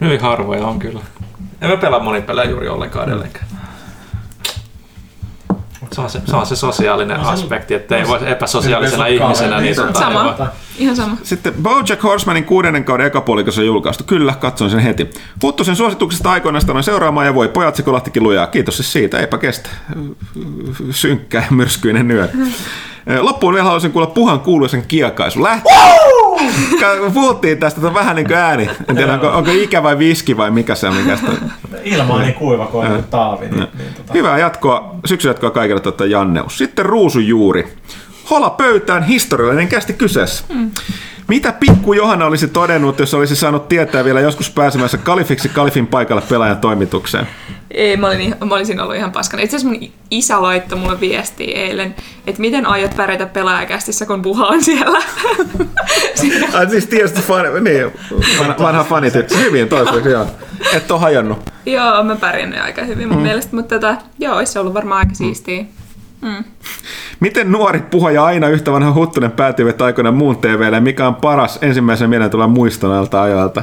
Hyvin 0.00 0.20
harvoja 0.20 0.66
on 0.66 0.78
kyllä. 0.78 1.00
En 1.60 1.70
mä 1.70 1.76
pelaa 1.76 2.00
monipelejä 2.00 2.50
juuri 2.50 2.68
ollenkaan 2.68 3.08
edelleenkään. 3.08 3.46
Se 5.94 6.00
on 6.00 6.10
se, 6.10 6.20
se, 6.24 6.36
on 6.36 6.46
se 6.46 6.56
sosiaalinen 6.56 7.20
aspekti, 7.20 7.74
että 7.74 7.96
ei 7.96 8.08
voi 8.08 8.18
epäsosiaalisena 8.30 9.04
Niin, 9.04 9.22
ihmisenä. 9.22 9.56
Niin, 9.56 9.62
niin, 9.62 9.76
tota, 9.76 9.98
Sama. 9.98 10.24
voi- 10.38 10.46
Ihan 10.78 10.96
sama. 10.96 11.16
Sitten 11.22 11.54
Bojack 11.62 12.02
Horsemanin 12.02 12.44
kuudennen 12.44 12.84
kauden 12.84 13.06
ekapuolikossa 13.06 13.60
on 13.60 13.66
julkaistu. 13.66 14.04
Kyllä, 14.04 14.34
katsoin 14.40 14.70
sen 14.70 14.80
heti. 14.80 15.10
Huttusen 15.42 15.76
suosituksesta 15.76 16.30
aikoinaan 16.30 16.60
sitä 16.60 16.72
noin 16.72 16.84
seuraamaan 16.84 17.26
ja 17.26 17.34
voi 17.34 17.48
pojat 17.48 17.74
se 17.76 17.82
kolahtikin 17.82 18.22
lujaa. 18.22 18.46
Kiitos 18.46 18.76
siis 18.76 18.92
siitä, 18.92 19.18
eipä 19.18 19.38
kestä. 19.38 19.68
Synkkä 20.90 21.38
ja 21.38 21.44
myrskyinen 21.50 22.10
yö. 22.10 22.28
Loppuun 23.20 23.52
vielä 23.54 23.64
haluaisin 23.64 23.92
kuulla 23.92 24.06
puhan 24.06 24.40
kuuluisen 24.40 24.84
kiekaisu. 24.88 25.42
Lähti! 25.42 25.68
Puhuttiin 27.14 27.58
tästä, 27.58 27.78
että 27.78 27.88
on 27.88 27.94
vähän 27.94 28.16
niin 28.16 28.26
kuin 28.26 28.36
ääni. 28.36 28.70
En 28.88 28.96
tiedä, 28.96 29.12
onko, 29.12 29.28
onko 29.28 29.50
ikä 29.50 29.82
vai 29.82 29.98
viski 29.98 30.36
vai 30.36 30.50
mikä 30.50 30.74
se 30.74 30.88
on. 30.88 30.94
Mikä 30.94 31.16
sitä... 31.16 31.32
Ilma 31.84 32.14
on 32.14 32.20
niin 32.20 32.34
kuiva 32.34 32.66
kuin 32.66 32.86
on 32.86 33.04
taavi. 33.10 33.48
Niin, 33.48 33.68
niin, 33.78 33.94
tota. 33.96 34.12
Hyvää 34.14 34.38
jatkoa, 34.38 34.94
syksy 35.04 35.28
jatkoa 35.28 35.50
kaikille 35.50 35.80
tuota 35.80 36.06
Janneus. 36.06 36.58
Sitten 36.58 36.86
ruusujuuri. 36.86 37.76
Hola 38.30 38.50
pöytään, 38.50 39.02
historiallinen 39.02 39.68
kästi 39.68 39.92
kyseessä. 39.92 40.44
Mm. 40.54 40.70
Mitä 41.28 41.52
pikku 41.52 41.92
Johanna 41.92 42.26
olisi 42.26 42.48
todennut, 42.48 42.98
jos 42.98 43.14
olisi 43.14 43.36
saanut 43.36 43.68
tietää 43.68 44.04
vielä 44.04 44.20
joskus 44.20 44.50
pääsemässä 44.50 44.98
kalifiksi 44.98 45.48
kalifin 45.48 45.86
paikalle 45.86 46.22
pelaajan 46.28 46.58
toimitukseen? 46.58 47.28
Ei, 47.70 47.96
mä, 47.96 48.06
olin, 48.06 48.36
mä 48.44 48.54
olisin 48.54 48.80
ollut 48.80 48.96
ihan 48.96 49.12
paskana. 49.12 49.42
Itse 49.42 49.56
asiassa 49.56 49.78
mun 49.78 49.90
isä 50.10 50.42
laittoi 50.42 50.78
mulle 50.78 51.00
viestiä 51.00 51.60
eilen, 51.60 51.94
että 52.26 52.40
miten 52.40 52.66
aiot 52.66 52.96
pärjätä 52.96 53.26
pelaajakästissä, 53.26 54.06
kun 54.06 54.22
buha 54.22 54.46
on 54.46 54.62
siellä. 54.62 54.98
Ai 56.58 56.70
siis 56.70 56.86
tietysti 56.86 57.22
fani, 57.22 57.60
niin, 57.60 57.92
vanha, 58.38 58.54
vanha 58.58 58.84
fanityyppi. 58.84 59.36
Hyvin 59.36 59.68
toiseksi, 59.68 60.08
joo. 60.08 60.26
Et 60.72 60.90
ole 60.90 61.00
hajonnut. 61.00 61.50
joo, 61.66 62.04
mä 62.04 62.16
pärjännyt 62.16 62.60
aika 62.60 62.84
hyvin 62.84 63.08
mun 63.08 63.16
mm. 63.16 63.22
mielestä, 63.22 63.56
mutta 63.56 63.74
tota, 63.74 63.96
joo, 64.18 64.36
olisi 64.36 64.58
ollut 64.58 64.74
varmaan 64.74 64.98
aika 64.98 65.14
siistiä. 65.14 65.62
Mm. 65.62 65.68
Miten 67.20 67.52
nuori 67.52 67.80
puhuja 67.80 68.24
aina 68.24 68.48
yhtä 68.48 68.72
vanha 68.72 68.92
Huttunen 68.92 69.30
päätyivät 69.30 69.82
aikoinaan 69.82 70.14
muun 70.14 70.36
TVlle? 70.36 70.80
Mikä 70.80 71.06
on 71.06 71.14
paras 71.14 71.58
ensimmäisen 71.62 72.10
mieleen 72.10 72.30
tulla 72.30 72.46
muiston 72.46 72.90
näiltä 72.90 73.22
ajoilta? 73.22 73.62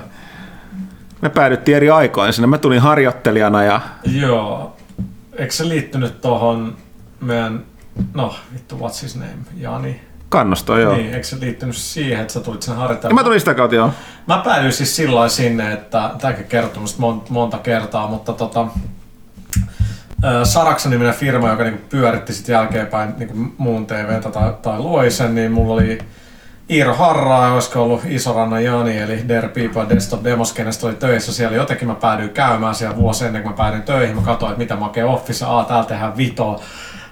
Me 1.21 1.29
päädyttiin 1.29 1.77
eri 1.77 1.89
aikoina 1.89 2.31
sinne. 2.31 2.47
Mä 2.47 2.57
tulin 2.57 2.81
harjoittelijana 2.81 3.63
ja 3.63 3.81
Joo. 4.03 4.77
Eikö 5.33 5.53
se 5.53 5.69
liittynyt 5.69 6.21
tohon 6.21 6.75
meidän, 7.21 7.63
no 8.13 8.35
vittu, 8.53 8.77
what's 8.77 9.01
his 9.03 9.15
name, 9.15 9.37
Jani? 9.57 10.01
kannostoa, 10.31 10.79
joo. 10.79 10.95
Niin, 10.95 11.13
eikö 11.13 11.23
se 11.23 11.39
liittynyt 11.39 11.75
siihen, 11.75 12.21
että 12.21 12.33
sä 12.33 12.39
tulit 12.39 12.61
sen 12.61 12.75
harjoittelemaan? 12.75 13.23
mä 13.23 13.23
tulin 13.23 13.39
sitä 13.39 13.53
kautta, 13.53 13.75
joo. 13.75 13.91
Mä 14.27 14.41
päädyin 14.45 14.73
siis 14.73 14.95
silloin 14.95 15.29
sinne, 15.29 15.73
että 15.73 16.11
tämäkin 16.21 16.45
mon, 16.97 17.23
monta 17.29 17.57
kertaa, 17.57 18.07
mutta 18.07 18.33
tota, 18.33 18.67
ö, 20.23 20.45
Saraksa-niminen 20.45 21.13
firma, 21.13 21.49
joka 21.49 21.63
niinku 21.63 21.81
pyöritti 21.89 22.33
sitten 22.33 22.53
jälkeenpäin 22.53 23.13
niinku 23.17 23.53
muun 23.57 23.85
TVtä 23.85 24.29
tai, 24.29 24.53
tai 24.61 24.79
loi 24.79 25.11
sen, 25.11 25.35
niin 25.35 25.51
mulla 25.51 25.73
oli 25.73 25.99
Iiro 26.69 26.93
Harraa, 26.93 27.53
olisiko 27.53 27.83
ollut 27.83 28.01
Isorannan 28.05 28.63
Jani, 28.63 28.97
eli 28.97 29.27
Der 29.27 29.49
People 29.49 29.95
Desktop 29.95 30.23
Demoskenesta 30.23 30.87
oli 30.87 30.95
töissä 30.95 31.33
siellä. 31.33 31.57
Jotenkin 31.57 31.87
mä 31.87 31.95
päädyin 31.95 32.29
käymään 32.29 32.75
siellä 32.75 32.97
vuosi 32.97 33.25
ennen 33.25 33.41
kuin 33.43 33.53
mä 33.53 33.57
päädyin 33.57 33.83
töihin. 33.83 34.15
Mä 34.15 34.21
katsoin, 34.21 34.51
että 34.51 34.59
mitä 34.59 34.85
oikein 34.85 35.05
Office, 35.05 35.45
aa 35.45 35.63
täällä 35.63 35.85
tehdään 35.85 36.17
vitoa. 36.17 36.59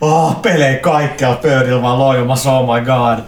Oh, 0.01 0.41
pelejä 0.41 0.77
kaikkialla 0.77 1.35
pöydillä 1.35 1.81
vaan 1.81 1.99
loijumassa, 1.99 2.51
oh 2.51 2.75
my 2.75 2.85
god. 2.85 3.19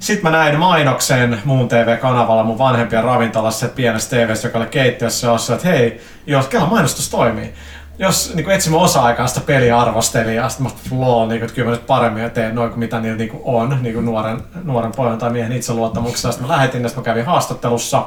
Sitten 0.00 0.32
mä 0.32 0.38
näin 0.38 0.58
mainoksen 0.58 1.38
muun 1.44 1.68
TV-kanavalla 1.68 2.44
mun 2.44 2.58
vanhempien 2.58 3.04
ravintolassa 3.04 3.68
pienessä 3.68 4.16
TVssä, 4.16 4.48
joka 4.48 4.58
oli 4.58 4.66
keittiössä, 4.66 5.26
jossa, 5.26 5.54
että 5.54 5.68
hei, 5.68 6.00
jos 6.26 6.46
Kela 6.46 6.66
mainostus 6.66 7.10
toimii. 7.10 7.54
Jos 8.00 8.34
niin 8.34 8.50
etsimme 8.50 8.78
osa-aikaista 8.78 9.40
peliarvostelijaa, 9.40 10.48
sitten 10.48 10.66
mä 10.66 10.72
flow, 10.88 11.28
niin 11.28 11.40
kuin, 11.40 11.42
että 11.42 11.54
kyllä 11.54 11.70
mä 11.70 11.76
nyt 11.76 11.86
paremmin 11.86 12.30
teen 12.30 12.54
noin 12.54 12.70
kuin 12.70 12.78
mitä 12.78 13.00
niillä 13.00 13.16
niin 13.16 13.28
kuin 13.28 13.42
on, 13.44 13.78
niin 13.82 13.94
kuin 13.94 14.04
nuoren, 14.04 14.42
nuoren 14.64 14.92
pojan 14.92 15.18
tai 15.18 15.30
miehen 15.30 15.52
itseluottamuksessa. 15.52 16.32
Sitten 16.32 16.48
mä 16.48 16.52
lähetin, 16.52 16.82
sitten 16.82 17.00
mä 17.00 17.04
kävin 17.04 17.26
haastattelussa. 17.26 18.06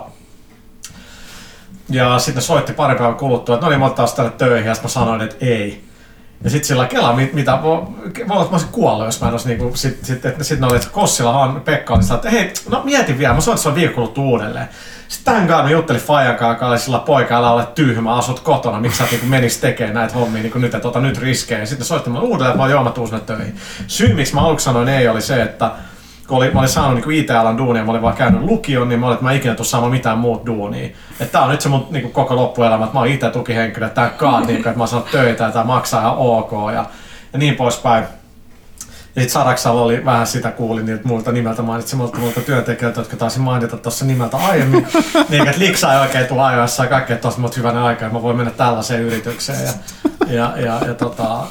Ja 1.89 2.19
sitten 2.19 2.43
soitti 2.43 2.73
pari 2.73 2.95
päivän 2.95 3.15
kuluttua, 3.15 3.55
että 3.55 3.65
no 3.65 3.69
niin, 3.69 3.79
mä 3.79 3.85
oon 3.85 3.95
tänne 4.15 4.31
töihin, 4.31 4.67
ja 4.67 4.73
sitten 4.73 4.89
mä 4.89 4.93
sanoin, 4.93 5.21
että 5.21 5.35
ei. 5.45 5.83
Ja 6.43 6.49
sitten 6.49 6.67
sillä 6.67 6.85
Kela, 6.85 7.13
mit- 7.13 7.33
mitä, 7.33 7.59
että 8.07 8.25
mä 8.25 8.33
olisin 8.33 8.69
kuollut, 8.71 9.05
jos 9.05 9.21
mä 9.21 9.27
en 9.27 9.33
olisi 9.33 9.47
niinku, 9.47 9.71
sit, 9.73 10.05
sit, 10.05 10.25
et, 10.25 10.35
sit 10.41 10.59
ne 10.59 10.67
oli, 10.67 10.75
että 10.75 10.89
Kossilahan 10.91 11.61
Pekka 11.61 11.93
oli 11.93 12.03
että 12.15 12.29
hei, 12.29 12.53
no 12.69 12.81
mietin 12.83 13.17
vielä, 13.17 13.33
mä 13.33 13.41
soitan 13.41 13.63
sulle 13.63 13.75
viikon 13.75 13.95
kuluttua 13.95 14.23
uudelleen. 14.23 14.69
Sitten 15.07 15.33
tämän 15.33 15.47
kanssa 15.47 15.63
mä 15.63 15.69
juttelin 15.69 16.01
Fajan 16.01 16.35
kanssa, 16.35 16.53
joka 16.53 16.67
oli 16.67 16.79
sillä 16.79 16.99
poika, 16.99 17.37
älä 17.37 17.51
ole 17.51 17.65
tyhmä, 17.75 18.15
asut 18.15 18.39
kotona, 18.39 18.79
miksi 18.79 18.97
sä 18.97 19.03
niinku 19.11 19.25
menis 19.25 19.57
tekemään 19.57 19.93
näitä 19.93 20.13
hommia 20.13 20.41
niinku 20.41 20.59
nyt, 20.59 20.75
että 20.75 20.87
ota 20.87 20.99
nyt 20.99 21.17
riskejä. 21.17 21.59
Ja 21.59 21.65
sitten 21.65 21.87
mulle 22.11 22.25
uudelleen, 22.25 22.57
vaan 22.57 22.71
joo, 22.71 22.83
mä 22.83 22.91
tuun 22.91 23.07
sinne 23.07 23.21
töihin. 23.21 23.55
Syy, 23.87 24.13
miksi 24.13 24.35
mä 24.35 24.41
aluksi 24.41 24.63
sanoin 24.63 24.89
ei, 24.89 25.07
oli 25.07 25.21
se, 25.21 25.41
että 25.41 25.71
kun 26.27 26.37
oli, 26.37 26.51
mä 26.51 26.59
olin 26.59 26.69
saanut 26.69 27.05
niin 27.05 27.19
IT-alan 27.19 27.57
duunia, 27.57 27.83
mä 27.83 27.91
olin 27.91 28.01
vaan 28.01 28.15
käynyt 28.15 28.41
lukion, 28.41 28.89
niin 28.89 28.99
mä 28.99 29.05
olin, 29.05 29.13
että 29.13 29.25
mä 29.25 29.31
en 29.31 29.37
ikinä 29.37 29.55
tuu 29.55 29.65
saamaan 29.65 29.91
mitään 29.91 30.17
muut 30.17 30.45
duunia. 30.45 30.85
Että 31.19 31.31
tää 31.31 31.43
on 31.43 31.51
nyt 31.51 31.61
se 31.61 31.69
mun 31.69 31.87
niin 31.89 32.01
kuin 32.01 32.13
koko 32.13 32.35
loppuelämä, 32.35 32.83
että 32.83 32.93
mä 32.93 32.99
oon 32.99 33.09
itse 33.09 33.29
tukihenkilö, 33.29 33.85
että 33.85 34.01
tää 34.01 34.09
kaat, 34.09 34.47
niin, 34.47 34.57
että 34.57 34.69
mä 34.69 34.81
oon 34.81 34.87
saanut 34.87 35.11
töitä 35.11 35.43
ja 35.43 35.51
tää 35.51 35.63
maksaa 35.63 36.01
ihan 36.01 36.17
ok 36.17 36.51
ja, 36.73 36.85
ja 37.33 37.39
niin 37.39 37.55
poispäin. 37.55 38.05
Ja 39.15 39.21
sit 39.21 39.31
Saraksalla 39.31 39.81
oli 39.81 40.05
vähän 40.05 40.27
sitä, 40.27 40.51
kuulin 40.51 40.85
niiltä 40.85 41.07
muilta 41.07 41.31
nimeltä 41.31 41.61
mainitsi 41.61 41.95
muilta, 41.95 42.17
muilta 42.17 42.41
työntekijöiltä, 42.41 43.01
jotka 43.01 43.15
taisin 43.15 43.41
mainita 43.41 43.77
tuossa 43.77 44.05
nimeltä 44.05 44.37
aiemmin. 44.37 44.87
niin, 45.29 45.47
että 45.47 45.59
liksa 45.59 45.93
ei 45.93 45.99
oikein 45.99 46.27
tule 46.27 46.41
ajoissa 46.41 46.83
ja 46.83 46.89
kaikkea 46.89 47.17
tossa 47.17 47.41
mut 47.41 47.57
hyvänä 47.57 47.83
aikaa, 47.83 48.05
että 48.07 48.17
mä 48.17 48.23
voin 48.23 48.37
mennä 48.37 48.51
tällaiseen 48.51 49.01
yritykseen. 49.01 49.65
Ja, 49.65 49.73
ja, 50.27 50.53
ja, 50.57 50.81
ja 50.87 50.93
tota, 50.93 51.43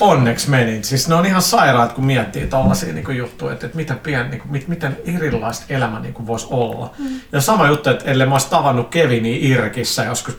onneksi 0.00 0.50
menin. 0.50 0.84
Siis 0.84 1.08
ne 1.08 1.14
on 1.14 1.26
ihan 1.26 1.42
sairaat, 1.42 1.92
kun 1.92 2.04
miettii 2.04 2.46
tollasia 2.46 2.92
niin 2.92 3.16
juttuja, 3.16 3.52
että, 3.52 3.66
että 3.66 3.76
miten, 3.76 3.98
pien, 3.98 4.30
niin 4.30 4.40
kuin, 4.40 4.52
mit, 4.52 4.68
miten 4.68 4.96
erilaista 5.04 5.64
elämä 5.68 6.00
niin 6.00 6.26
voisi 6.26 6.46
olla. 6.50 6.90
Mm. 6.98 7.20
Ja 7.32 7.40
sama 7.40 7.66
juttu, 7.66 7.90
että 7.90 8.10
ellei 8.10 8.26
mä 8.26 8.34
olisi 8.34 8.50
tavannut 8.50 8.88
Kevinia 8.88 9.38
Irkissä 9.40 10.04
joskus 10.04 10.34
12-13 10.34 10.38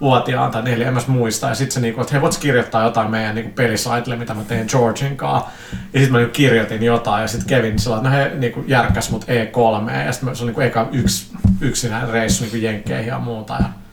vuotiaan 0.00 0.50
tai 0.50 0.62
neljä, 0.62 0.88
en 0.88 0.94
mä 0.94 1.00
muista. 1.06 1.48
Ja 1.48 1.54
sitten 1.54 1.74
se 1.74 1.80
niinku, 1.80 2.00
että 2.00 2.12
hei, 2.12 2.22
voit 2.22 2.38
kirjoittaa 2.38 2.84
jotain 2.84 3.10
meidän 3.10 3.34
niinku 3.34 3.52
pelisaitille, 3.54 4.16
mitä 4.16 4.34
mä 4.34 4.42
teen 4.42 4.66
Georgin 4.70 5.16
kanssa. 5.16 5.50
Ja 5.72 6.00
sitten 6.00 6.12
mä 6.12 6.18
niinku 6.18 6.32
kirjoitin 6.32 6.82
jotain 6.82 7.22
ja 7.22 7.28
sitten 7.28 7.48
Kevin 7.48 7.78
sillä 7.78 7.96
että 7.96 8.08
no 8.08 8.16
he 8.16 8.32
niinku 8.34 8.64
järkkäs 8.66 9.10
mut 9.10 9.24
E3 9.24 9.92
ja 10.06 10.12
sitten 10.12 10.36
se 10.36 10.42
on 10.42 10.46
niinku 10.46 10.60
eka 10.60 10.88
yksi, 10.92 11.32
yksinäinen 11.60 12.10
reissu 12.10 12.44
niinku 12.44 12.56
jenkkeihin 12.56 13.06
ja 13.06 13.18
muuta. 13.18 13.54
Ja 13.54 13.83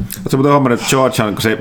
Oletko 0.00 0.36
muuten 0.36 0.52
huomannut, 0.52 0.80
että 0.80 0.90
Georgehan, 0.90 1.34
kun 1.34 1.42
se 1.42 1.58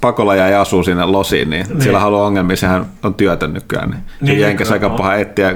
pakolla 0.00 0.34
jäi 0.34 0.54
asuu 0.54 0.82
sinne 0.82 1.06
losiin, 1.06 1.50
niin, 1.50 1.66
niin. 1.68 1.82
siellä 1.82 2.00
haluaa 2.00 2.26
ongelmia, 2.26 2.56
sehän 2.56 2.86
on 3.02 3.14
työtön 3.14 3.52
nykyään. 3.52 3.90
Niin, 3.90 4.02
niin 4.20 4.40
Jenkessä 4.40 4.74
aika 4.74 4.90
paha 4.90 5.14
etsiä. 5.14 5.54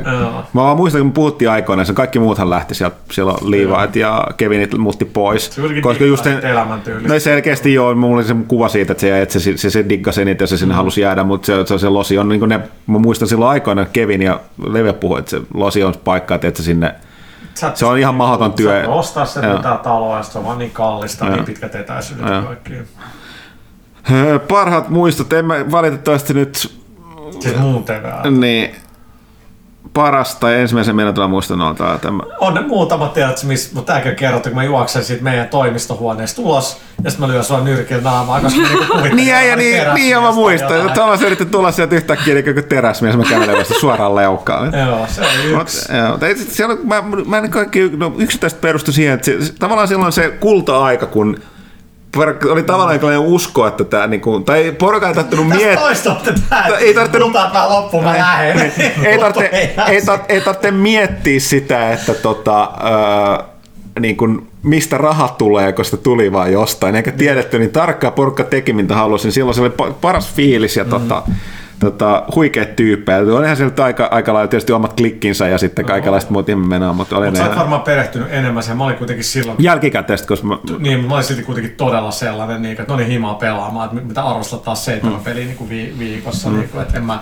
Mä 0.52 0.62
vaan 0.62 0.76
muistan, 0.76 1.00
kun 1.00 1.08
me 1.08 1.12
puhuttiin 1.12 1.50
aikoinaan, 1.50 1.86
se 1.86 1.92
kaikki 1.92 2.18
muuthan 2.18 2.50
lähti 2.50 2.74
sieltä, 2.74 2.96
siellä 3.12 3.32
Levi't 3.32 3.98
ja 3.98 4.26
Kevinit 4.36 4.78
muutti 4.78 5.04
pois. 5.04 5.54
Se 5.54 5.62
koska 5.82 6.04
just 6.04 6.26
elämäntyylistä. 6.26 7.14
No 7.14 7.20
selkeästi 7.20 7.74
joo, 7.74 7.94
mulla 7.94 8.16
oli 8.16 8.24
se 8.24 8.34
kuva 8.48 8.68
siitä, 8.68 8.92
että 8.92 9.00
se, 9.00 9.22
että 9.22 9.38
se, 9.38 9.56
se, 9.56 9.70
se 9.70 9.88
diggasi 9.88 10.22
eniten, 10.22 10.42
ja 10.44 10.46
se 10.48 10.54
Mm. 10.54 10.58
sinne 10.58 10.74
halusi 10.74 11.00
jäädä, 11.00 11.24
mutta 11.24 11.46
se, 11.46 11.66
se, 11.66 11.78
se 11.78 11.88
losi 11.88 12.18
on, 12.18 12.28
niin 12.28 12.38
kuin 12.38 12.48
ne, 12.48 12.60
mä 12.86 12.98
muistan 12.98 13.28
silloin 13.28 13.50
aikoina, 13.50 13.84
Kevin 13.84 14.22
ja 14.22 14.40
Leve 14.66 14.92
puhui, 14.92 15.18
että 15.18 15.30
se 15.30 15.40
losi 15.54 15.84
on 15.84 15.94
paikka, 16.04 16.34
että 16.34 16.48
et 16.48 16.56
se 16.56 16.62
sinne, 16.62 16.94
Sä 17.54 17.72
Se 17.74 17.86
on 17.86 17.98
ihan 17.98 18.14
mahdoton 18.14 18.52
työ. 18.52 18.84
Sä 18.84 18.90
ostaa 18.90 19.24
se 19.24 19.40
mitään 19.40 19.78
taloa 19.78 20.16
ja 20.16 20.22
se 20.22 20.38
on 20.38 20.44
vaan 20.44 20.58
niin 20.58 20.70
kallista, 20.70 21.24
Joo. 21.24 21.34
niin 21.34 21.44
pitkät 21.44 21.74
etäisyydet 21.74 22.26
ja 22.26 22.42
kaikki. 22.42 22.74
Parhaat 24.48 24.88
muistot, 24.88 25.32
en 25.32 25.44
mä 25.44 25.70
valitettavasti 25.70 26.34
nyt 26.34 26.82
Siis 27.40 27.56
muun 27.56 27.84
TV. 27.84 28.30
Niin, 28.30 28.76
paras 29.94 30.36
tai 30.36 30.54
ensimmäisen 30.60 30.96
muistan 31.28 31.58
noilta. 31.58 31.98
Tämä. 32.02 32.22
On 32.40 32.54
ne 32.54 32.60
muutamat 32.60 33.12
tiedät, 33.12 33.42
missä, 33.44 33.70
mutta 33.74 33.92
tämäkin 33.92 34.10
on 34.10 34.16
kerrottu, 34.16 34.48
kun 34.48 34.56
mä 34.56 34.64
juoksen 34.64 35.04
siitä 35.04 35.24
meidän 35.24 35.48
toimistohuoneesta 35.48 36.42
ulos, 36.42 36.80
ja 37.04 37.10
sitten 37.10 37.28
mä 37.28 37.32
lyön 37.32 37.44
sua 37.44 37.60
nyrkillä 37.60 38.02
naamaan, 38.02 38.42
koska 38.42 38.60
mä 38.60 38.68
niinku 38.68 39.14
Niin, 39.16 39.28
ja, 39.28 39.42
ja 39.42 39.56
mä 39.56 39.62
niin, 39.62 39.82
niin, 39.94 40.10
ja 40.10 40.20
mä 40.20 40.32
muistan. 40.32 40.76
jotain. 40.76 40.92
Thomas 40.94 41.22
yritti 41.22 41.46
tulla 41.46 41.72
sieltä 41.72 41.94
yhtäkkiä 41.94 42.34
niin 42.34 42.44
kuin 42.44 42.64
teräsmies, 42.64 43.16
mä 43.16 43.24
kävelen 43.24 43.58
vasta 43.58 43.74
suoraan 43.74 44.14
leukaan. 44.14 44.72
Joo, 44.86 45.06
se 45.10 45.20
oli 45.20 45.52
Mut, 45.52 45.62
yksi. 45.62 45.92
joo, 45.96 46.08
mutta 46.10 46.26
siellä, 46.48 46.72
on- 46.74 46.80
mä, 46.86 47.02
mä 47.26 47.38
en 47.38 47.50
kaikki, 47.50 47.90
no, 47.96 48.12
yksittäistä 48.18 48.60
perustu 48.60 48.92
siihen, 48.92 49.14
että 49.14 49.24
se, 49.24 49.44
se- 49.44 49.52
tavallaan 49.58 49.88
silloin 49.88 50.12
se 50.12 50.28
kulta-aika, 50.40 51.06
kun 51.06 51.36
oli 52.50 52.62
tavallaan 52.62 52.96
sellainen 52.98 53.20
usko, 53.22 53.66
että 53.66 53.84
tämä, 53.84 54.06
niin 54.06 54.20
kuin, 54.20 54.44
tai 54.44 54.72
porukka 54.78 55.08
ei 55.08 55.14
Tästä 55.14 55.30
miettiä. 55.56 55.80
Ei 56.78 56.94
tarvinnut- 56.94 57.52
tää 57.52 57.68
loppuun, 57.68 58.04
mä 58.04 58.18
lähden. 58.18 58.72
ei, 59.04 59.18
tarvitse, 59.18 59.46
ei, 59.88 60.00
tar- 60.00 60.24
ei 60.28 60.40
tarvitse 60.40 60.70
miettiä 60.70 61.40
sitä, 61.40 61.92
että 61.92 62.14
tota, 62.14 62.62
öö, 62.84 63.46
niin 64.00 64.16
kuin, 64.16 64.46
mistä 64.62 64.98
rahat 64.98 65.38
tulee, 65.38 65.72
koska 65.72 65.96
se 65.96 66.02
tuli 66.02 66.32
vaan 66.32 66.52
jostain. 66.52 66.94
Eikä 66.94 67.12
tiedetty 67.12 67.58
niin 67.58 67.70
tarkkaan 67.70 68.12
porukka 68.12 68.44
teki, 68.44 68.72
mitä 68.72 68.94
halusi. 68.94 69.26
Niin 69.26 69.32
silloin 69.32 69.54
se 69.54 69.60
oli 69.60 69.72
pa- 69.82 69.92
paras 70.00 70.28
fiilis 70.34 70.76
ja 70.76 70.84
tota, 70.84 71.22
tota, 71.82 72.24
huikeat 72.34 72.76
tyyppejä. 72.76 73.18
Olihan 73.18 73.56
sieltä 73.56 73.84
aika, 73.84 74.08
aika 74.10 74.34
lailla 74.34 74.48
tietysti 74.48 74.72
omat 74.72 74.92
klikkinsä 74.92 75.48
ja 75.48 75.58
sitten 75.58 75.84
kaikenlaista 75.84 76.32
muut 76.32 76.46
menoa, 76.68 76.92
mutta 76.92 77.16
oli 77.16 77.26
Mutta 77.26 77.40
sä 77.44 77.48
oot 77.48 77.58
varmaan 77.58 77.82
perehtynyt 77.82 78.28
enemmän 78.30 78.62
siihen. 78.62 78.76
Mä 78.78 78.84
olin 78.84 78.96
kuitenkin 78.96 79.24
silloin 79.24 79.56
jälkikäteistä, 79.60 80.28
koska 80.28 80.46
mä, 80.46 80.58
Niin, 80.78 81.04
mä 81.04 81.14
olin 81.14 81.24
silti 81.24 81.42
kuitenkin 81.42 81.74
todella 81.76 82.10
sellainen, 82.10 82.62
niin, 82.62 82.72
että 82.80 82.92
no 82.92 82.96
niin 82.96 83.08
himaa 83.08 83.34
pelaamaan, 83.34 83.88
että 83.90 84.06
mitä 84.06 84.22
arvostat 84.22 84.62
taas 84.62 84.84
seitsemän 84.84 85.18
Mm. 85.18 85.24
peliä 85.24 85.44
niin 85.44 85.56
kuin 85.56 85.70
vi- 85.70 85.94
viikossa, 85.98 86.50
niin 86.50 86.68
kuin, 86.68 86.82
että 86.82 86.96
en 86.96 87.04
mä, 87.04 87.18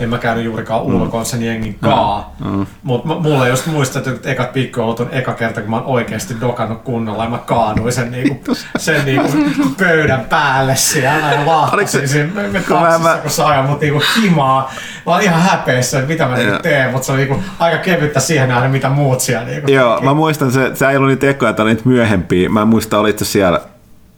en 0.00 0.08
mä 0.08 0.18
käynyt 0.18 0.44
juurikaan 0.44 0.82
ulkoon 0.82 1.26
sen 1.26 1.42
jengin 1.42 1.78
kaa. 1.80 2.34
Mm. 2.44 2.66
Mutta 2.82 3.08
mulla 3.08 3.48
just 3.48 3.66
muista, 3.66 3.98
että 3.98 4.30
ekat 4.30 4.52
pikkujoulut 4.52 5.00
on 5.00 5.08
eka 5.12 5.32
kerta, 5.32 5.60
kun 5.60 5.70
mä 5.70 5.76
oon 5.76 5.86
oikeasti 5.86 6.36
dokannut 6.40 6.82
kunnolla 6.82 7.24
ja 7.24 7.30
mä 7.30 7.38
kaaduin 7.38 7.92
sen, 7.92 8.10
niin 8.10 8.28
kuin, 8.44 8.56
sen 8.78 9.04
niin 9.04 9.22
kuin, 9.22 9.74
pöydän 9.78 10.20
päälle 10.20 10.76
siellä 10.76 11.32
ja 11.32 11.46
vahtasin 11.46 12.08
siinä 12.08 12.32
taksissa, 12.42 12.98
mä- 12.98 13.18
kun 13.36 13.44
ajoi 13.46 13.66
mut 13.66 13.80
niinku 13.80 14.02
himaa. 14.22 14.72
Mä 15.06 15.14
olin 15.14 15.24
ihan 15.24 15.42
häpeissä, 15.42 15.98
että 15.98 16.08
mitä 16.08 16.28
mä 16.28 16.36
niinku 16.36 16.58
teen, 16.62 16.90
mutta 16.90 17.06
se 17.06 17.12
oli 17.12 17.20
niinku 17.20 17.42
aika 17.58 17.78
kevyttä 17.78 18.20
siihen 18.20 18.48
nähden, 18.48 18.70
mitä 18.70 18.88
muut 18.88 19.20
siellä 19.20 19.44
niinku 19.46 19.70
Joo, 19.70 19.94
teki. 19.94 20.04
mä 20.04 20.14
muistan, 20.14 20.52
se, 20.52 20.70
se 20.74 20.88
ei 20.88 20.96
ollut 20.96 21.08
niitä 21.10 21.28
ekoja, 21.30 21.52
tai 21.52 21.66
niitä 21.66 21.82
myöhempiä. 21.84 22.48
Mä 22.48 22.62
en 22.62 22.68
muista, 22.68 22.98
olit 22.98 23.18
siellä, 23.22 23.60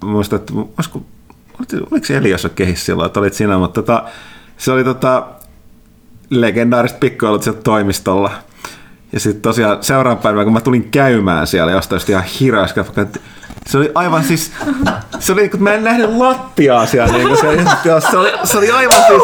muistan, 0.04 0.38
että 0.38 0.52
olisiko, 0.78 1.02
oliko 1.90 2.06
se 2.06 2.16
Elias 2.16 2.46
kehissä 2.54 2.84
silloin, 2.84 3.06
että 3.06 3.20
olit 3.20 3.34
sinä, 3.34 3.58
mutta 3.58 3.82
tota, 3.82 4.04
se 4.56 4.72
oli 4.72 4.84
tota, 4.84 5.26
legendaariset 6.30 7.00
pikkuilut 7.00 7.42
sieltä 7.42 7.62
toimistolla. 7.62 8.30
Ja 9.12 9.20
sitten 9.20 9.42
tosiaan 9.42 9.82
seuraavan 9.82 10.22
päivänä, 10.22 10.44
kun 10.44 10.52
mä 10.52 10.60
tulin 10.60 10.90
käymään 10.90 11.46
siellä 11.46 11.72
jostain 11.72 12.02
ihan 12.08 12.24
hirveästi, 12.24 12.80
se 13.66 13.78
oli 13.78 13.90
aivan 13.94 14.24
siis, 14.24 14.52
se 15.18 15.32
oli, 15.32 15.48
kun 15.48 15.62
mä 15.62 15.72
en 15.72 15.84
nähnyt 15.84 16.10
lattiaa 16.10 16.86
siellä, 16.86 17.18
niin 17.18 17.36
se, 17.36 17.64
se, 18.10 18.16
oli, 18.16 18.32
se 18.44 18.58
oli 18.58 18.70
aivan 18.70 19.04
siis, 19.08 19.22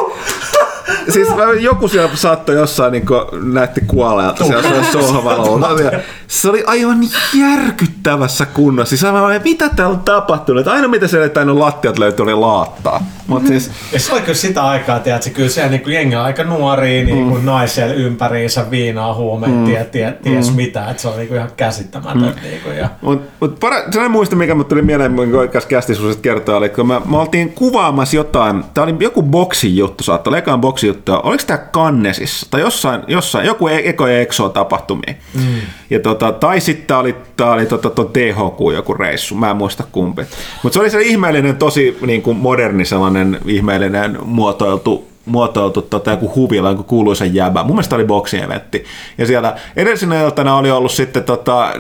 siis 1.15 1.29
mä- 1.29 1.53
joku 1.61 1.89
siellä 1.89 2.11
saattoi 2.15 2.55
jossain 2.55 2.93
niin 2.93 3.05
näytti 3.53 3.81
kuolleelta 3.87 4.45
siellä 4.45 4.63
siellä 4.63 4.93
sohvalla. 4.93 5.81
Ja 5.81 6.01
Se 6.27 6.49
oli 6.49 6.65
aivan 6.67 6.99
järkyttävässä 7.35 8.47
kunnossa. 8.47 8.89
Siis 8.89 9.05
aivan, 9.05 9.41
mitä 9.45 9.69
täällä 9.69 9.95
on 9.95 10.01
tapahtunut? 10.01 10.61
Että 10.61 10.73
aina 10.73 10.89
mitä 10.89 11.09
siellä 11.09 11.29
tainnut 11.29 11.59
lattiat 11.59 11.99
löytyi 11.99 12.23
oli 12.23 12.35
laattaa. 12.35 13.07
Mutta 13.27 13.49
siis, 13.49 13.71
Ja 13.93 14.01
se 14.01 14.13
oli 14.13 14.21
kyllä 14.21 14.35
sitä 14.35 14.65
aikaa, 14.65 14.99
tiedätkö, 14.99 15.31
kyllä 15.31 15.49
siellä 15.49 15.71
niin 15.71 15.83
jengi 15.87 16.17
on 16.17 16.23
aika 16.23 16.45
nuoria 16.45 17.05
niin 17.05 17.29
kuin 17.29 17.41
mm. 17.41 17.47
naisia 17.47 17.87
ympäriinsä, 17.87 18.71
viinaa, 18.71 19.15
huumeita, 19.15 19.57
mm. 19.57 19.65
tie, 19.65 19.85
tie, 19.85 20.19
ties 20.23 20.51
mm. 20.51 20.57
mitä. 20.57 20.91
Että 20.91 21.03
se 21.03 21.09
oli 21.09 21.17
niin 21.17 21.29
kuin 21.29 21.37
ihan 21.37 21.51
käsittämätön. 21.57 22.23
Mm. 22.23 22.43
Niin 22.43 22.61
kuin, 22.65 22.77
ja... 22.77 22.89
Mut, 23.03 23.23
mut 23.41 23.61
para, 23.61 23.77
sellainen 23.77 24.11
muisto, 24.11 24.37
mikä 24.37 24.55
mut 24.55 24.69
tuli 24.69 24.83
mieleen, 24.83 25.15
kun 25.15 25.35
oikeassa 25.35 25.69
kästisukset 25.69 26.21
kertoa, 26.21 26.57
oli, 26.57 26.67
että 26.67 26.77
kun 26.77 26.89
me, 26.89 27.01
me 27.05 27.19
oltiin 27.19 27.53
kuvaamassa 27.53 28.17
jotain, 28.17 28.65
tää 28.75 28.85
oli 28.85 28.97
joku 29.01 29.23
boksi 29.23 29.77
juttu, 29.77 30.05
saattoi 30.05 30.31
olla 30.31 30.39
ekaan 30.39 30.61
boksi 30.61 30.76
juttu, 30.83 31.13
oliko 31.23 31.43
tää 31.47 31.59
Kannesissa, 31.59 32.47
tai 32.51 32.61
jossain, 32.61 33.03
jossain 33.07 33.47
joku 33.47 33.69
e- 33.69 33.89
Eko 33.89 34.07
ja 34.07 34.21
Exo 34.21 34.49
tapahtumia. 34.49 35.15
Mm. 35.35 35.61
Ja 35.91 36.01
tota, 36.01 36.33
tai 36.33 36.61
sitten 36.61 36.87
tää 36.87 36.99
oli, 36.99 37.17
tää 37.37 37.53
oli 37.53 37.67
tota, 37.67 37.91
ton 37.91 38.09
THQ 38.09 38.75
joku 38.75 38.95
reissu, 38.95 39.35
mä 39.35 39.51
en 39.51 39.57
muista 39.57 39.85
kumpi. 39.93 40.23
Mutta 40.63 40.75
se 40.75 40.81
oli 40.81 40.91
se 40.91 41.03
ihmeellinen, 41.03 41.57
tosi 41.57 41.99
niin 42.07 42.23
kuin 42.23 42.37
moderni 42.37 42.85
sellainen 42.85 43.39
ihmeellinen 43.47 44.19
muotoiltu 44.25 45.09
muotoiltu 45.27 45.83
tota, 45.83 46.11
joku 46.11 46.33
huvila, 46.35 46.71
joku 46.71 46.83
kuuluisa 46.83 47.25
jäbä. 47.25 47.63
Mun 47.63 47.77
mielestä 47.77 47.97
oli 47.97 48.05
boksi-eventti. 48.05 48.85
Ja 49.19 49.27
siellä 49.27 49.57
edellisenä 49.77 50.23
iltana 50.23 50.57
oli 50.57 50.71
ollut 50.71 50.93
sitten 50.93 51.25
tota, 51.25 51.73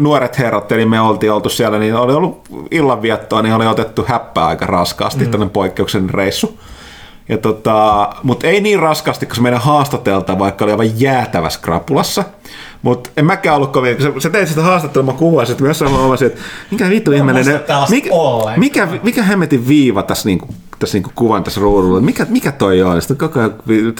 nuoret 0.00 0.38
herrat, 0.38 0.72
eli 0.72 0.86
me 0.86 1.00
oltiin 1.00 1.32
oltu 1.32 1.48
siellä, 1.48 1.78
niin 1.78 1.94
oli 1.94 2.12
ollut 2.12 2.42
illanviettoa, 2.70 3.42
niin 3.42 3.54
oli 3.54 3.66
otettu 3.66 4.04
häppää 4.08 4.46
aika 4.46 4.66
raskaasti, 4.66 5.24
mm. 5.24 5.30
tämmöinen 5.30 5.52
poikkeuksellinen 5.52 6.14
reissu. 6.14 6.58
Ja 7.28 7.38
tota, 7.38 8.08
mutta 8.22 8.46
ei 8.46 8.60
niin 8.60 8.78
raskasti, 8.78 9.26
koska 9.26 9.42
meidän 9.42 9.60
haastatelta, 9.60 10.38
vaikka 10.38 10.64
oli 10.64 10.72
aivan 10.72 11.00
jäätävä 11.00 11.50
skrapulassa. 11.50 12.24
Mutta 12.82 13.10
en 13.16 13.24
mäkään 13.24 13.56
ollut 13.56 13.72
kovin, 13.72 13.96
kun 14.12 14.22
sä, 14.22 14.30
teit 14.30 14.48
sitä 14.48 14.62
haastattelua, 14.62 15.12
mä 15.12 15.18
kuvasin, 15.18 15.52
että 15.52 15.64
jossain 15.64 15.90
mä 15.90 15.98
huomasin, 15.98 16.26
että 16.26 16.40
mikä 16.70 16.88
vittu 16.88 17.12
ihmeellinen, 17.12 17.60
mikä, 17.90 18.10
mikä, 18.56 18.88
mikä 19.02 19.22
hemmetin 19.22 19.68
viiva 19.68 20.02
tässä, 20.02 20.28
niinku, 20.28 20.48
tässä 20.78 20.96
niinku 20.96 21.10
kuvan 21.14 21.44
tässä 21.44 21.60
ruudulla, 21.60 22.00
mikä, 22.00 22.26
mikä 22.28 22.52
toi 22.52 22.82
on? 22.82 23.02
Sitten 23.02 23.16
koko 23.16 23.40
ajan, 23.40 23.54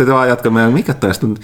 vaan 0.09 0.29
jatkamme, 0.29 0.71
mikä 0.71 0.95
toi, 0.95 1.15
sitten 1.15 1.37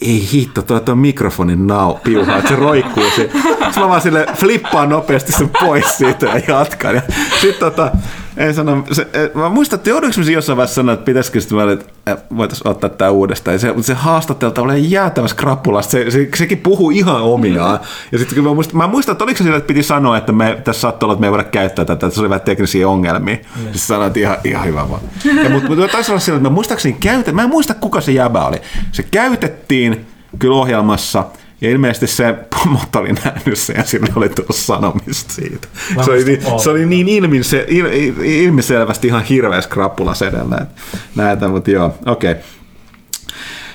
ei 0.00 0.28
hitto, 0.32 0.62
toi 0.62 0.80
on 0.88 0.98
mikrofonin 0.98 1.66
nau, 1.66 1.94
piuha, 1.94 2.36
että 2.36 2.48
se 2.48 2.56
roikkuu 2.56 3.10
se. 3.16 3.30
Sitten 3.32 3.82
mä 3.82 3.88
vaan 3.88 4.00
sille 4.00 4.26
flippaan 4.34 4.88
nopeasti 4.88 5.32
sen 5.32 5.50
pois 5.60 5.98
siitä 5.98 6.26
ja 6.26 6.40
jatkan. 6.48 6.94
Ja 6.94 7.02
sitten 7.40 7.60
tota, 7.60 7.90
en 8.36 8.54
sano, 8.54 8.84
se, 8.92 9.06
mä 9.34 9.48
muistan, 9.48 9.76
että 9.76 9.90
joudunko 9.90 10.16
mä 10.20 10.30
jossain 10.30 10.56
vaiheessa 10.56 10.74
sanoa, 10.74 10.94
että 10.94 11.04
pitäisikö 11.04 11.40
sitten 11.40 11.58
mä, 11.58 11.72
että 11.72 12.24
voitaisiin 12.36 12.68
ottaa 12.68 12.90
tämä 12.90 13.10
uudestaan. 13.10 13.54
Ja 13.54 13.58
se, 13.58 13.66
mutta 13.66 13.86
se 13.86 13.94
haastatelta 13.94 14.62
oli 14.62 14.90
jäätävässä 14.90 15.36
krapulasta, 15.36 15.90
se, 15.90 16.10
se, 16.10 16.28
sekin 16.36 16.58
puhuu 16.58 16.90
ihan 16.90 17.22
omiaan. 17.22 17.80
Ja 18.12 18.18
sitten 18.18 18.44
mä 18.44 18.54
muistan, 18.54 18.76
mä 18.76 18.86
muistan, 18.86 19.12
että 19.12 19.24
oliko 19.24 19.38
se 19.38 19.44
sillä, 19.44 19.56
että 19.56 19.66
piti 19.66 19.82
sanoa, 19.82 20.16
että 20.16 20.32
me, 20.32 20.60
tässä 20.64 20.80
saattoi 20.80 21.06
olla, 21.06 21.12
että 21.14 21.20
me 21.20 21.26
ei 21.26 21.30
voida 21.30 21.44
käyttää 21.44 21.84
tätä, 21.84 22.06
että 22.06 22.14
se 22.14 22.20
oli 22.20 22.28
vähän 22.28 22.40
teknisiä 22.40 22.88
ongelmia. 22.88 23.36
Mm. 23.36 23.62
Sitten 23.62 23.78
sanoin, 23.78 24.06
että 24.06 24.20
ihan, 24.20 24.36
ihan 24.44 24.66
hyvä 24.66 24.90
vaan. 24.90 25.00
Ja, 25.44 25.50
mutta, 25.50 25.68
mutta 25.68 25.88
taisi 25.88 26.12
olla 26.12 26.20
sillä, 26.20 26.36
että 26.36 26.48
mä 26.48 26.54
muistaakseni 26.54 26.96
käytä, 27.00 27.32
mä 27.32 27.42
en 27.42 27.48
muista 27.48 27.74
kuka 27.74 28.00
se 28.00 28.12
jäbä 28.12 28.46
oli. 28.46 28.56
Se 28.92 29.02
käytettiin 29.02 30.06
kyllä 30.38 30.56
ohjelmassa, 30.56 31.24
ja 31.60 31.70
ilmeisesti 31.70 32.06
se 32.06 32.34
pomot 32.50 32.96
oli 32.96 33.12
nähnyt 33.12 33.58
sen 33.58 33.76
ja 33.76 33.84
sille 33.84 34.08
oli 34.16 34.28
tullut 34.28 34.56
sanomista 34.56 35.32
siitä. 35.32 35.68
Se 36.04 36.10
oli, 36.10 36.24
niin, 36.24 36.42
se 36.62 36.70
oli 36.70 36.86
niin 36.86 37.08
ilmise, 37.08 37.64
il, 37.68 37.86
il, 37.86 38.14
ilmiselvästi 38.20 39.06
ihan 39.06 39.22
hirveä 39.22 39.60
skrapula 39.60 40.14
sedellä. 40.14 40.56
että 40.56 40.82
Näitä, 41.16 41.48
mutta 41.48 41.70
joo, 41.70 41.94
okei. 42.06 42.30
Okay. 42.32 42.42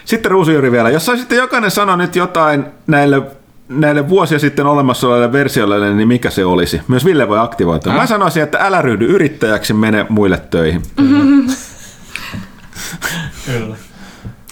Sitten 0.06 0.32
Ruusujuri 0.32 0.72
vielä. 0.72 0.90
Jos 0.90 1.06
saisitte 1.06 1.36
jokainen 1.36 1.72
sanoa 1.72 1.98
nyt 1.98 2.16
jotain 2.16 2.66
näille 2.88 3.22
näille 3.70 4.10
vuosia 4.10 4.40
sitten 4.40 4.66
olemassa 4.66 5.08
oleville 5.08 5.32
versioille, 5.32 5.94
niin 5.94 6.08
mikä 6.08 6.30
se 6.30 6.46
olisi? 6.46 6.82
Myös 6.88 7.06
Ville 7.06 7.28
voi 7.28 7.40
aktivoitua. 7.40 7.94
Mä 7.94 8.08
sanoisin, 8.08 8.44
että 8.44 8.58
älä 8.58 8.82
ryhdy 8.82 9.06
yrittäjäksi, 9.06 9.74
mene 9.74 10.06
muille 10.10 10.38
töihin. 10.38 10.82
Kyllä. 13.46 13.76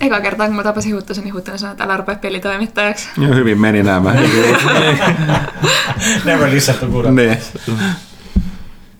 Eka 0.03 0.21
kertaa, 0.21 0.47
kun 0.47 0.55
mä 0.55 0.63
tapasin 0.63 0.95
Huttusen, 0.95 1.23
niin 1.23 1.33
Huttunen 1.33 1.59
sanoi, 1.59 1.71
että 1.71 1.83
älä 1.83 1.97
rupea 1.97 2.15
pelitoimittajaksi. 2.15 3.09
Ja 3.17 3.27
hyvin 3.27 3.59
meni 3.59 3.83
nämä. 3.83 4.13
Never 6.25 6.51
listen 6.51 6.75
to 6.75 6.87
good 6.87 7.05
niin. 7.05 7.37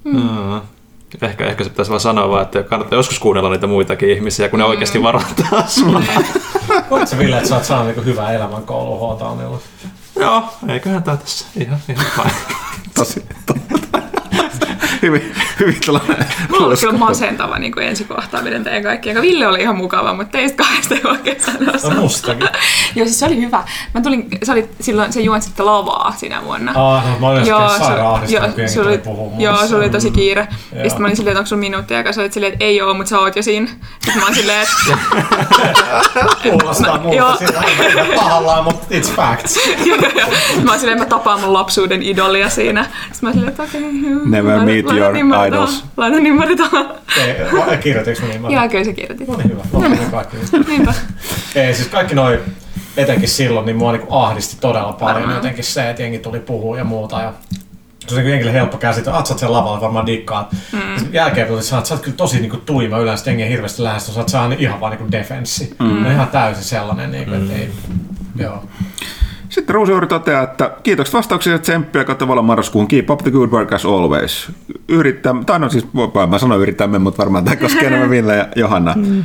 Mm. 0.03 0.61
Ehkä, 1.22 1.45
ehkä 1.45 1.64
se 1.64 1.69
pitäisi 1.69 1.90
vaan 1.90 2.01
sanoa 2.01 2.30
vaan, 2.30 2.41
että 2.41 2.64
kannattaa 2.64 2.99
joskus 2.99 3.19
kuunnella 3.19 3.49
niitä 3.49 3.67
muitakin 3.67 4.09
ihmisiä, 4.09 4.49
kun 4.49 4.59
ne 4.59 4.65
oikeasti 4.65 5.03
varoittaa 5.03 5.67
sua. 5.80 6.03
Voit 6.90 7.07
sä 7.07 7.17
Ville, 7.17 7.38
että 7.38 7.49
sä 7.49 7.56
oot 7.56 7.65
saanut 7.65 7.95
niin 7.95 8.06
hyvää 8.06 8.32
elämän 8.32 8.64
koulun? 8.64 9.59
Joo, 10.15 10.43
eiköhän 10.67 11.03
tää 11.03 11.17
tässä 11.17 11.45
ihan, 11.56 11.80
ihan 11.90 12.06
fine. 12.15 12.33
Tosi, 12.93 13.25
to, 13.45 13.53
hyvin, 15.03 15.35
hyvin 15.59 15.77
tällainen 15.85 16.25
Mulla 16.49 16.67
oli 16.67 16.77
kyllä 16.77 16.98
masentava 16.98 17.59
niin 17.59 17.72
kuin 17.72 17.88
ensikohtaaminen 17.88 18.64
teidän 18.64 18.83
kaikkien. 18.83 19.22
Ville 19.22 19.48
oli 19.48 19.61
ihan 19.61 19.75
mukava, 19.77 20.14
mutta 20.14 20.32
teistä 20.32 20.64
kahdesta 20.64 20.95
ei 20.95 21.01
oikein 21.03 21.41
sanoa. 21.41 21.95
No 21.95 22.01
mustakin. 22.01 22.49
Joo, 22.95 23.06
siis 23.06 23.19
se 23.19 23.25
oli 23.25 23.38
hyvä. 23.41 23.64
Mä 23.93 24.01
tulin, 24.01 24.27
se 24.43 24.51
oli 24.51 24.69
silloin, 24.80 25.14
se 25.14 25.22
juonsi 25.22 25.48
sitten 25.48 25.65
lavaa 25.65 26.14
sinä 26.17 26.43
vuonna. 26.43 26.72
Ah, 26.75 27.06
no, 27.09 27.19
mä 27.19 27.27
olin 27.27 27.48
Joo, 27.48 27.59
joo, 27.59 27.69
sairaan 27.77 28.22
jengi 28.32 28.67
sulla 28.67 28.98
tuli 28.98 29.17
oli, 29.17 29.43
joo, 29.43 29.67
sulla 29.67 29.77
oli 29.77 29.90
tosi 29.90 30.11
kiire. 30.11 30.48
Ja 30.72 30.77
Joo. 30.77 30.83
sitten 30.83 31.01
mä 31.01 31.07
olin 31.07 31.17
silleen, 31.17 31.32
että 31.32 31.40
onko 31.40 31.48
sulla 31.48 31.59
minuuttia, 31.59 32.01
ja 32.01 32.14
sä 32.14 32.22
olit 32.22 32.33
silleen, 32.33 32.53
että 32.53 32.65
ei 32.65 32.82
oo, 32.82 32.93
mutta 32.93 33.09
sä 33.09 33.19
oot 33.19 33.35
jo 33.35 33.43
siinä. 33.43 33.67
Sitten 33.99 34.17
mä 34.22 34.25
olin 34.25 34.35
silleen, 34.35 34.61
että 34.61 34.98
Kuulostaa 36.43 36.98
Mä- 36.98 37.14
joo. 37.14 37.27
muuta 37.30 37.45
sillä 37.45 38.06
pahallaan, 38.15 38.64
mutta 38.64 38.88
it's 38.91 39.11
facts. 39.15 39.59
joo, 39.85 39.98
joo, 39.98 40.11
joo. 40.19 40.30
Mä 40.64 40.72
olin 40.72 40.80
silleen, 40.80 41.01
että 41.01 41.15
mä 41.15 41.19
tapaan 41.19 41.40
mun 41.40 41.53
lapsuuden 41.53 42.03
idolia 42.03 42.49
siinä. 42.49 42.83
Sitten 42.83 43.19
mä 43.22 43.27
olin 43.30 43.33
silleen, 43.33 43.49
että 43.49 43.64
okei. 43.64 43.82
joo. 44.11 44.19
Never 44.25 44.59
meet 44.59 44.85
your 44.97 45.13
nimmari 45.13 45.47
idols. 45.49 45.72
tuohon. 45.72 45.89
Laita 45.97 46.19
nimmari 46.19 46.55
tuohon. 46.55 46.85
Ei, 47.17 47.35
Kirjoitinko 47.77 48.22
mä 48.22 48.27
niin? 48.27 48.41
Mä- 48.41 48.49
Joo, 48.49 48.69
kyllä 48.69 48.83
sä 48.83 48.93
kirjoitit. 48.93 49.27
No 49.27 49.38
niin, 49.38 49.49
hyvä. 49.49 50.07
Kaikki. 50.11 50.38
Niinpä. 50.67 50.93
Ei, 51.55 51.73
siis 51.73 51.88
kaikki 51.88 52.15
noi, 52.15 52.39
etenkin 52.97 53.30
silloin, 53.30 53.65
niin 53.65 53.75
mua 53.75 53.91
niinku 53.91 54.15
ahdisti 54.15 54.57
todella 54.61 54.93
paljon 54.93 55.31
jotenkin 55.31 55.63
se, 55.63 55.89
että 55.89 56.01
jengi 56.01 56.19
tuli 56.19 56.39
puhua 56.39 56.77
ja 56.77 56.83
muuta. 56.83 57.22
Ja 57.22 57.33
se 58.07 58.15
on 58.15 58.22
niin 58.22 58.31
jengille 58.31 58.53
helppo 58.53 58.77
käsitellä. 58.77 59.17
Atsat 59.19 59.39
sen 59.39 59.51
lavalla, 59.51 59.81
varmaan 59.81 60.05
dikkaat. 60.05 60.51
Mm. 60.72 61.13
Jälkeen 61.13 61.47
kun 61.47 61.63
sä 61.63 61.75
oot, 61.75 61.85
sä 61.85 61.93
oot 61.93 62.03
kyllä 62.03 62.17
tosi 62.17 62.39
niinku 62.39 62.57
tuima 62.57 62.97
yleensä, 62.97 63.30
jengi 63.30 63.43
ei 63.43 63.49
hirveästi 63.49 63.83
lähesty, 63.83 64.11
sä 64.11 64.19
oot 64.19 64.30
saa 64.30 64.51
ihan 64.57 64.80
vaan 64.80 64.91
niinku 64.91 65.11
defenssi. 65.11 65.75
Mm. 65.80 66.03
No 66.03 66.11
ihan 66.11 66.27
täysin 66.27 66.63
sellainen, 66.63 67.11
niinku, 67.11 67.31
mm. 67.31 67.41
että 67.41 67.53
ei, 67.53 67.72
joo. 68.35 68.63
Sitten 69.53 69.75
Ruusuuri 69.75 70.07
toteaa, 70.07 70.43
että 70.43 70.72
kiitokset 70.83 71.14
vastauksia 71.14 71.53
ja 71.53 71.59
tsemppiä 71.59 72.03
kattavalla 72.03 72.41
marraskuun. 72.41 72.88
Keep 72.88 73.09
up 73.09 73.19
the 73.19 73.32
good 73.32 73.49
work 73.49 73.73
as 73.73 73.85
always. 73.85 74.51
Yrittää, 74.88 75.35
tai 75.45 75.59
no 75.59 75.69
siis, 75.69 75.88
mä 76.30 76.38
sanon 76.38 76.59
yrittämme, 76.59 76.99
mutta 76.99 77.17
varmaan 77.17 77.43
tämä 77.43 77.56
koskee 77.56 77.88
enemmän 77.88 78.09
Ville 78.09 78.35
ja 78.35 78.48
Johanna. 78.56 78.93
Mm. 78.95 79.23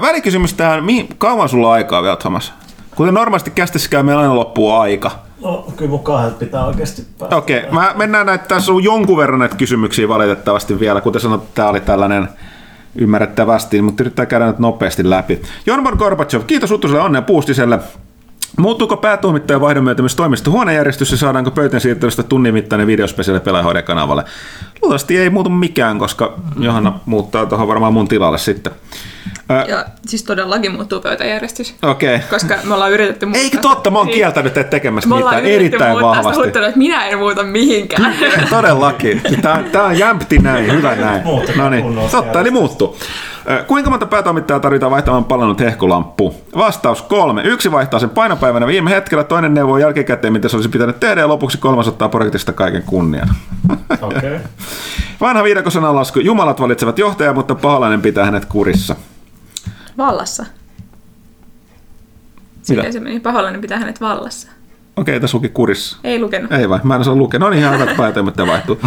Välikysymys 0.00 0.54
tähän, 0.54 0.84
mihin, 0.84 1.08
kauan 1.18 1.48
sulla 1.48 1.68
on 1.68 1.74
aikaa 1.74 2.02
vielä, 2.02 2.16
Thomas? 2.16 2.52
Kuten 2.96 3.14
normaalisti 3.14 3.50
kästissä 3.50 3.90
käy, 3.90 4.02
meillä 4.02 4.22
aina 4.22 4.36
loppuu 4.36 4.72
aika. 4.72 5.10
No, 5.42 5.66
kyllä 5.76 5.90
mun 5.90 6.04
kahdelta 6.04 6.36
pitää 6.36 6.66
oikeasti 6.66 7.02
päästä. 7.18 7.36
Okei, 7.36 7.58
okay, 7.58 7.70
mä 7.70 7.94
mennään 7.96 8.26
näitä, 8.26 8.44
tässä 8.48 8.72
on 8.72 8.84
jonkun 8.84 9.16
verran 9.16 9.38
näitä 9.38 9.56
kysymyksiä 9.56 10.08
valitettavasti 10.08 10.80
vielä. 10.80 11.00
Kuten 11.00 11.20
sanot, 11.20 11.54
tämä 11.54 11.68
oli 11.68 11.80
tällainen 11.80 12.28
ymmärrettävästi, 12.94 13.82
mutta 13.82 14.02
yrittää 14.02 14.26
käydä 14.26 14.46
nyt 14.46 14.58
nopeasti 14.58 15.10
läpi. 15.10 15.42
Jonbon 15.66 15.96
Gorbachev, 15.98 16.42
kiitos 16.46 16.70
Uttuselle 16.70 17.02
onnea 17.02 17.22
Puustiselle. 17.22 17.78
Muuttuuko 18.58 18.96
päätuomittajan 18.96 19.60
vaihdon 19.60 19.84
myötä 19.84 20.02
myös 20.02 20.16
toimisto 20.16 20.50
huonejärjestys 20.50 21.10
ja 21.10 21.16
saadaanko 21.16 21.50
pöytän 21.50 21.80
siirtelystä 21.80 22.22
tunnin 22.22 22.54
mittainen 22.54 22.86
videospesiaali 22.86 23.40
pelaajahoiden 23.40 23.84
kanavalle? 23.84 24.24
Luultavasti 24.82 25.18
ei 25.18 25.30
muutu 25.30 25.50
mikään, 25.50 25.98
koska 25.98 26.38
Johanna 26.58 27.00
muuttaa 27.06 27.46
tuohon 27.46 27.68
varmaan 27.68 27.92
mun 27.92 28.08
tilalle 28.08 28.38
sitten. 28.38 28.72
Ö, 29.50 29.70
Ja 29.70 29.84
siis 30.06 30.22
todellakin 30.22 30.72
muuttuu 30.72 31.00
pöytäjärjestys. 31.00 31.74
Okei. 31.82 32.14
Okay. 32.16 32.28
Koska 32.30 32.54
me 32.64 32.74
ollaan 32.74 32.92
yritetty 32.92 33.26
muuttaa. 33.26 33.42
Eikö 33.42 33.58
totta? 33.58 33.90
Mä 33.90 33.98
oon 33.98 34.06
Niin. 34.06 34.14
kieltänyt 34.16 34.54
teitä 34.54 34.70
tekemästä 34.70 35.08
Me 35.08 35.14
ollaan 35.14 35.34
mitään 35.34 35.52
erittäin 35.54 35.90
muuttaa 35.90 36.10
vahvasti. 36.10 36.40
huuttelua, 36.42 36.66
että 36.68 36.78
minä 36.78 37.06
en 37.06 37.18
muuta 37.18 37.42
mihinkään. 37.42 38.14
Todellakin. 38.50 39.22
Tämä, 39.42 39.62
tämä 39.72 39.84
on 39.84 39.98
jämpti 39.98 40.38
näin, 40.38 40.72
hyvä 40.72 40.94
näin. 40.94 41.22
No 41.56 41.70
niin, 41.70 41.84
totta, 42.10 42.40
eli 42.40 42.50
muuttuu. 42.50 42.96
Kuinka 43.66 43.90
monta 43.90 44.06
päätoimittajaa 44.06 44.60
tarvitaan 44.60 44.92
vaihtamaan 44.92 45.24
palannut 45.24 45.60
hehkulamppu? 45.60 46.34
Vastaus 46.56 47.02
kolme. 47.02 47.42
Yksi 47.44 47.72
vaihtaa 47.72 48.00
sen 48.00 48.10
painopäivänä 48.10 48.66
viime 48.66 48.90
hetkellä, 48.90 49.24
toinen 49.24 49.54
neuvoo 49.54 49.78
jälkikäteen, 49.78 50.32
mitä 50.32 50.48
se 50.48 50.56
olisi 50.56 50.68
pitänyt 50.68 51.00
tehdä, 51.00 51.20
ja 51.20 51.28
lopuksi 51.28 51.58
kolmas 51.58 51.88
ottaa 51.88 52.08
projektista 52.08 52.52
kaiken 52.52 52.82
kunnian. 52.82 53.28
Okei. 54.00 54.18
Okay. 54.18 54.38
Vanha 55.20 55.44
viidakon 55.44 55.72
sananlasku. 55.72 56.20
Jumalat 56.20 56.60
valitsevat 56.60 56.98
johtajaa, 56.98 57.34
mutta 57.34 57.54
pahalainen 57.54 58.02
pitää 58.02 58.24
hänet 58.24 58.44
kurissa. 58.44 58.96
Vallassa. 60.00 60.46
Silleen 62.62 62.92
se 62.92 63.00
meni 63.00 63.20
pahoillani 63.20 63.58
pitää 63.58 63.78
hänet 63.78 64.00
vallassa. 64.00 64.48
Okei, 64.96 65.20
tässä 65.20 65.36
luki 65.36 65.48
kurissa. 65.48 65.96
Ei 66.04 66.20
lukenut. 66.20 66.52
Ei 66.52 66.68
vai, 66.68 66.80
mä 66.82 66.94
en 66.94 67.00
osaa 67.00 67.14
lukea. 67.14 67.40
No 67.40 67.50
niin, 67.50 67.60
ihan 67.60 67.78
hyvät 67.78 67.96
päätelmät 67.96 68.36
vaihtuu. 68.36 68.80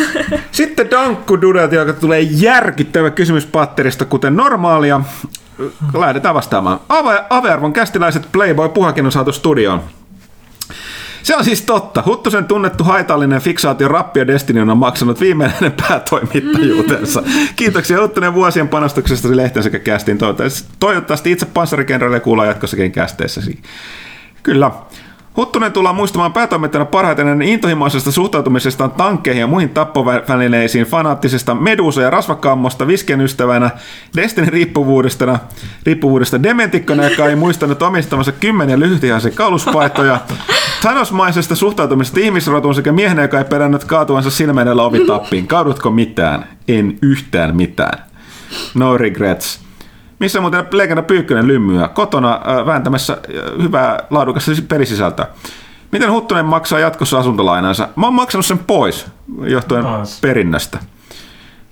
Sitten 0.50 0.90
Dankku 0.90 1.40
Dudelta, 1.40 1.74
joka 1.74 1.92
tulee 1.92 2.20
järkittävä 2.20 3.10
kysymys 3.10 3.46
patterista, 3.46 4.04
kuten 4.04 4.36
normaalia. 4.36 5.00
Lähdetään 5.98 6.34
vastaamaan. 6.34 6.80
Ave, 6.88 7.24
Avearvon 7.30 7.72
kästiläiset 7.72 8.28
Playboy 8.32 8.68
Puhakin 8.68 9.06
on 9.06 9.12
saatu 9.12 9.32
studioon. 9.32 9.82
Se 11.28 11.36
on 11.36 11.44
siis 11.44 11.62
totta. 11.62 12.02
Huttusen 12.06 12.44
tunnettu 12.44 12.84
haitallinen 12.84 13.40
fiksaatio 13.40 13.88
Rappio 13.88 14.26
Destiny 14.26 14.60
on 14.60 14.78
maksanut 14.78 15.20
viimeinen 15.20 15.72
päätoimittajuutensa. 15.88 17.22
Kiitoksia 17.56 18.02
Huttunen 18.02 18.34
vuosien 18.34 18.68
panostuksesta 18.68 19.36
lehten 19.36 19.62
sekä 19.62 19.78
kästiin. 19.78 20.18
Toivottavasti, 20.18 20.68
toivottavasti 20.80 21.32
itse 21.32 21.46
panssarikenraille 21.46 22.20
kuullaan 22.20 22.48
jatkossakin 22.48 22.92
kästeessäsi. 22.92 23.62
Kyllä. 24.42 24.70
Huttunen 25.36 25.72
tullaan 25.72 25.96
muistamaan 25.96 26.32
päätoimittajana 26.32 26.84
parhaiten 26.84 27.26
hänen 27.26 27.48
intohimoisesta 27.48 28.12
suhtautumisestaan 28.12 28.90
tankkeihin 28.90 29.40
ja 29.40 29.46
muihin 29.46 29.70
tappovälineisiin, 29.70 30.86
fanaattisesta 30.86 31.54
medusa- 31.54 32.02
ja 32.02 32.10
rasvakammosta 32.10 32.86
visken 32.86 33.20
ystävänä, 33.20 33.70
Destiny 34.16 34.50
riippuvuudesta, 34.50 35.38
riippuvuudesta 35.86 36.42
dementikkona, 36.42 37.08
joka 37.08 37.26
ei 37.26 37.36
muistanut 37.36 37.82
omistamansa 37.82 38.32
kymmeniä 38.32 38.78
lyhytihaisen 38.78 39.34
kauluspaitoja, 39.34 40.20
Thanosmaisesta 40.80 41.56
suhtautumisesta 41.56 42.20
ihmisrotuun 42.20 42.74
sekä 42.74 42.92
miehenä, 42.92 43.22
joka 43.22 43.38
ei 43.38 43.44
perännyt 43.44 43.84
kaatuvansa 43.84 44.30
silmäinellä 44.30 44.82
ovitappiin. 44.82 45.46
Kaudutko 45.46 45.90
mitään? 45.90 46.48
En 46.68 46.98
yhtään 47.02 47.56
mitään. 47.56 48.04
No 48.74 48.98
regrets. 48.98 49.60
Missä 50.18 50.40
muuten 50.40 50.66
Legenda 50.72 51.02
Pyykkönen 51.02 51.46
lymyä? 51.46 51.88
Kotona 51.88 52.32
äh, 52.34 52.66
vääntämässä 52.66 53.12
äh, 53.12 53.62
hyvää 53.62 54.02
laadukasta 54.10 54.52
pelisisältöä. 54.68 55.26
Miten 55.92 56.12
Huttunen 56.12 56.44
maksaa 56.46 56.78
jatkossa 56.78 57.18
asuntolainansa? 57.18 57.88
Mä 57.96 58.06
oon 58.06 58.14
maksanut 58.14 58.46
sen 58.46 58.58
pois, 58.58 59.06
johtuen 59.42 59.84
Nice. 59.84 60.18
perinnöstä. 60.20 60.78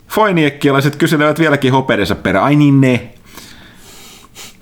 Foiniekkialaiset 0.08 0.96
kyselevät 0.96 1.38
vieläkin 1.38 1.72
hopeidensa 1.72 2.14
perään. 2.14 2.44
Ai 2.44 2.56
niin 2.56 2.80
ne. 2.80 3.14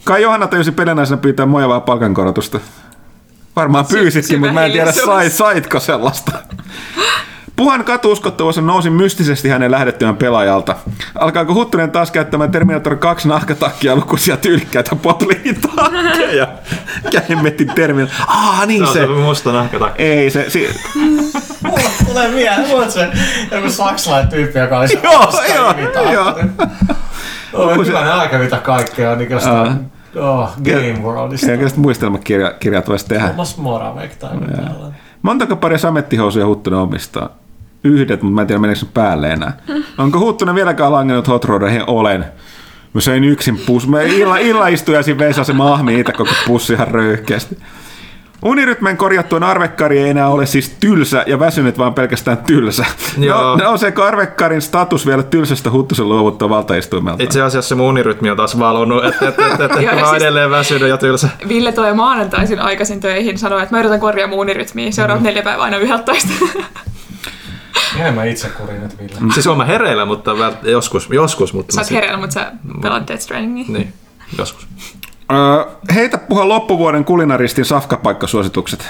Kai 0.04 0.22
Johanna 0.22 0.46
tajusi 0.46 0.72
pelinäisenä 0.72 1.20
pyytää 1.20 1.46
mojavaa 1.46 1.80
palkankorotusta. 1.80 2.60
Varmaan 3.56 3.86
pyysitkin, 3.86 4.40
mutta 4.40 4.52
mä 4.54 4.64
en 4.64 4.72
tiedä 4.72 4.92
sai, 4.92 5.30
saitko 5.30 5.80
sellaista. 5.80 6.32
Puhan 7.56 7.84
katuuskottavuus 7.84 8.56
nousi 8.58 8.90
mystisesti 8.90 9.48
hänen 9.48 9.70
lähdettyään 9.70 10.16
pelaajalta. 10.16 10.76
Alkaako 11.14 11.54
Huttunen 11.54 11.90
taas 11.90 12.10
käyttämään 12.10 12.50
Terminator 12.50 12.96
2 12.96 13.28
nahkatakkia 13.28 13.96
lukuisia 13.96 14.36
tyylikkäitä 14.36 14.96
popliitakkeja? 14.96 16.48
Kähimmetin 17.12 17.68
terminator. 17.74 18.14
Ah, 18.26 18.66
niin 18.66 18.86
Se 18.86 18.92
se. 18.92 19.02
on 19.04 19.16
se 19.16 19.22
musta 19.22 19.52
nahkatakki. 19.52 20.02
Ei 20.02 20.30
se, 20.30 20.44
si- 20.50 20.70
Mulle 21.62 21.82
tulee 22.06 22.28
mieleen, 22.28 22.68
mulle 22.68 22.90
se 22.90 23.08
joku 23.50 23.70
saksalainen 23.70 24.30
tyyppi, 24.30 24.58
joka 24.58 24.78
oli 24.78 24.88
se 24.88 25.00
Joo, 25.02 25.32
joo, 25.54 26.12
joo. 26.12 26.34
Oli 27.52 27.86
hyvänä 27.86 28.14
aika 28.14 28.38
mitä 28.38 28.56
kaikkea, 28.56 29.14
niin 29.16 29.28
oh, 30.16 30.50
Game 30.64 30.98
Worldista. 31.02 31.46
Sitä 31.46 31.80
muistelmakirjat 31.80 32.88
voisi 32.88 33.06
tehdä. 33.06 33.26
Thomas 33.26 33.58
Moravec 33.58 34.18
tai 34.18 34.30
tällainen. 34.30 35.00
Montako 35.22 35.56
paria 35.56 35.78
samettihousuja 35.78 36.46
Huttunen 36.46 36.78
omistaa? 36.78 37.28
Yhdet, 37.84 38.22
mutta 38.22 38.34
mä 38.34 38.40
en 38.40 38.46
tiedä 38.46 38.60
meneekö 38.60 38.80
se 38.80 38.86
päälle 38.94 39.30
enää. 39.30 39.56
Onko 39.98 40.18
Huttunen 40.18 40.54
vieläkään 40.54 40.92
langennut 40.92 41.28
Hot 41.28 41.44
Rodeihin? 41.44 41.82
Olen. 41.86 42.24
Mä 42.94 43.00
söin 43.00 43.24
yksin 43.24 43.60
pussi. 43.66 43.88
Mä 43.88 44.02
illa, 44.02 44.36
illa 44.36 44.68
istujasin 44.68 45.18
Vesa 45.18 45.44
se 45.44 45.52
mahmi 45.52 46.00
itse 46.00 46.12
koko 46.12 46.30
pussi 46.46 46.72
ihan 46.72 46.88
röyhkeästi. 46.88 47.58
Unirytmen 48.44 48.96
korjattuun 48.96 49.42
arvekkari 49.42 49.98
ei 49.98 50.08
enää 50.08 50.28
ole 50.28 50.46
siis 50.46 50.76
tylsä 50.80 51.24
ja 51.26 51.38
väsynyt, 51.38 51.78
vaan 51.78 51.94
pelkästään 51.94 52.38
tylsä. 52.38 52.84
Joo. 53.18 53.42
No, 53.42 53.56
nouseeko 53.56 54.02
arvekkarin 54.02 54.62
status 54.62 55.06
vielä 55.06 55.22
tylsästä 55.22 55.70
Huttusen 55.70 56.08
luovuttua 56.08 56.48
valtaistuimelta? 56.48 57.22
Itse 57.22 57.42
asiassa 57.42 57.68
se 57.68 57.74
mun 57.74 57.86
unirytmi 57.86 58.30
on 58.30 58.36
taas 58.36 58.58
valunut, 58.58 59.04
että 59.04 59.28
et, 59.28 59.38
et, 59.38 59.60
et, 59.60 59.70
et, 59.78 59.84
mä 59.84 59.90
oon 60.00 60.10
siis- 60.10 60.22
edelleen 60.22 60.50
väsynyt 60.50 60.88
ja 60.88 60.96
tylsä. 60.96 61.28
Ville 61.48 61.72
tulee 61.72 61.92
maanantaisin 61.94 62.60
aikaisin 62.60 63.00
töihin, 63.00 63.38
sanoo, 63.38 63.58
että 63.58 63.74
mä 63.74 63.80
yritän 63.80 64.00
korjaa 64.00 64.28
mun 64.28 64.38
unirytmiä. 64.38 64.90
Seuraavat 64.90 65.22
Mm. 65.22 65.26
neljä 65.26 65.42
päivää 65.42 65.64
aina 65.64 65.76
11. 65.76 66.28
Enemmän 68.00 68.28
itse 68.28 68.48
kurin 68.48 68.80
nyt 68.82 68.98
Ville. 68.98 69.32
Siis 69.34 69.46
on 69.46 69.56
mä 69.56 69.64
hereillä, 69.64 70.04
mutta 70.04 70.32
vält- 70.32 70.68
joskus, 70.68 71.08
joskus, 71.12 71.52
mutta... 71.52 71.74
Sä 71.74 71.80
oot 71.80 71.86
sit- 71.86 71.94
hereillä, 71.96 72.18
mutta 72.18 72.34
sä 72.34 72.52
pelaat 72.82 73.08
Death 73.08 73.22
Strandingia. 73.22 73.78
Niin, 73.78 73.92
joskus. 74.38 74.66
Öö, 75.32 75.64
heitä 75.94 76.18
puhua 76.18 76.48
loppuvuoden 76.48 77.04
kulinaristin 77.04 77.64
safkapaikkasuositukset. 77.64 78.86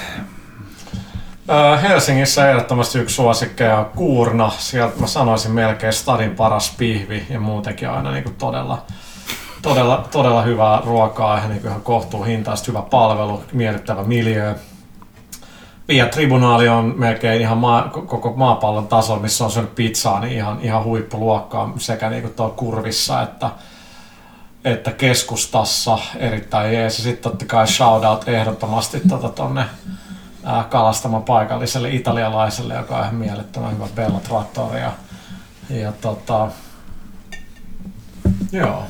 Ö, 1.51 1.77
Helsingissä 1.77 2.51
ehdottomasti 2.51 2.99
yksi 2.99 3.15
suosikkeja 3.15 3.79
on 3.79 3.87
Kuurna. 3.97 4.51
Sieltä 4.59 5.01
mä 5.01 5.07
sanoisin 5.07 5.53
melkein 5.53 5.93
stadin 5.93 6.31
paras 6.31 6.75
pihvi 6.79 7.27
ja 7.31 7.41
muutenkin 7.41 7.91
aina 7.91 8.11
niin 8.11 8.25
kuin 8.25 8.37
todella, 8.37 8.83
todella, 9.63 10.09
todella 10.11 10.43
hyvää 10.43 10.83
ruokaa 10.85 11.39
ja 11.39 11.49
niin 11.49 11.61
kuin 11.61 11.71
ihan 11.71 11.83
kohtuuhintaista, 11.83 12.67
hyvä 12.69 12.83
palvelu, 12.83 13.43
miellyttävä 13.53 14.03
miljö. 14.05 14.55
Via 15.89 16.07
Tribunaali 16.07 16.69
on 16.69 16.95
melkein 16.97 17.41
ihan 17.41 17.59
maa, 17.59 17.89
koko 17.89 18.33
maapallon 18.37 18.89
tasolla, 18.89 19.23
missä 19.23 19.45
on 19.45 19.51
syönyt 19.51 19.75
pizzaa, 19.75 20.21
niin 20.21 20.33
ihan, 20.33 20.59
ihan 20.63 20.85
huippuluokkaa 20.85 21.73
sekä 21.77 22.11
niin 22.11 22.23
kuin 22.23 22.35
tuolla 22.35 22.55
kurvissa 22.55 23.23
että, 23.23 23.51
että 24.65 24.93
keskustassa 24.93 25.99
erittäin 26.17 26.75
jees. 26.75 26.97
Sitten 26.97 27.31
totta 27.31 27.45
kai 27.45 27.67
shoutout 27.69 28.29
ehdottomasti 28.29 29.01
tota 29.09 29.29
tonne 29.29 29.65
kalastama 30.71 31.21
paikalliselle 31.21 31.91
italialaiselle, 31.91 32.75
joka 32.75 32.97
on 32.97 33.03
ihan 33.03 33.15
mielettömän 33.15 33.75
hyvä 33.75 33.89
Bella 33.95 34.21
Trattori. 34.21 34.81
Ja, 34.81 34.93
ja 35.71 35.93
tota, 35.93 36.49
joo. 38.53 38.83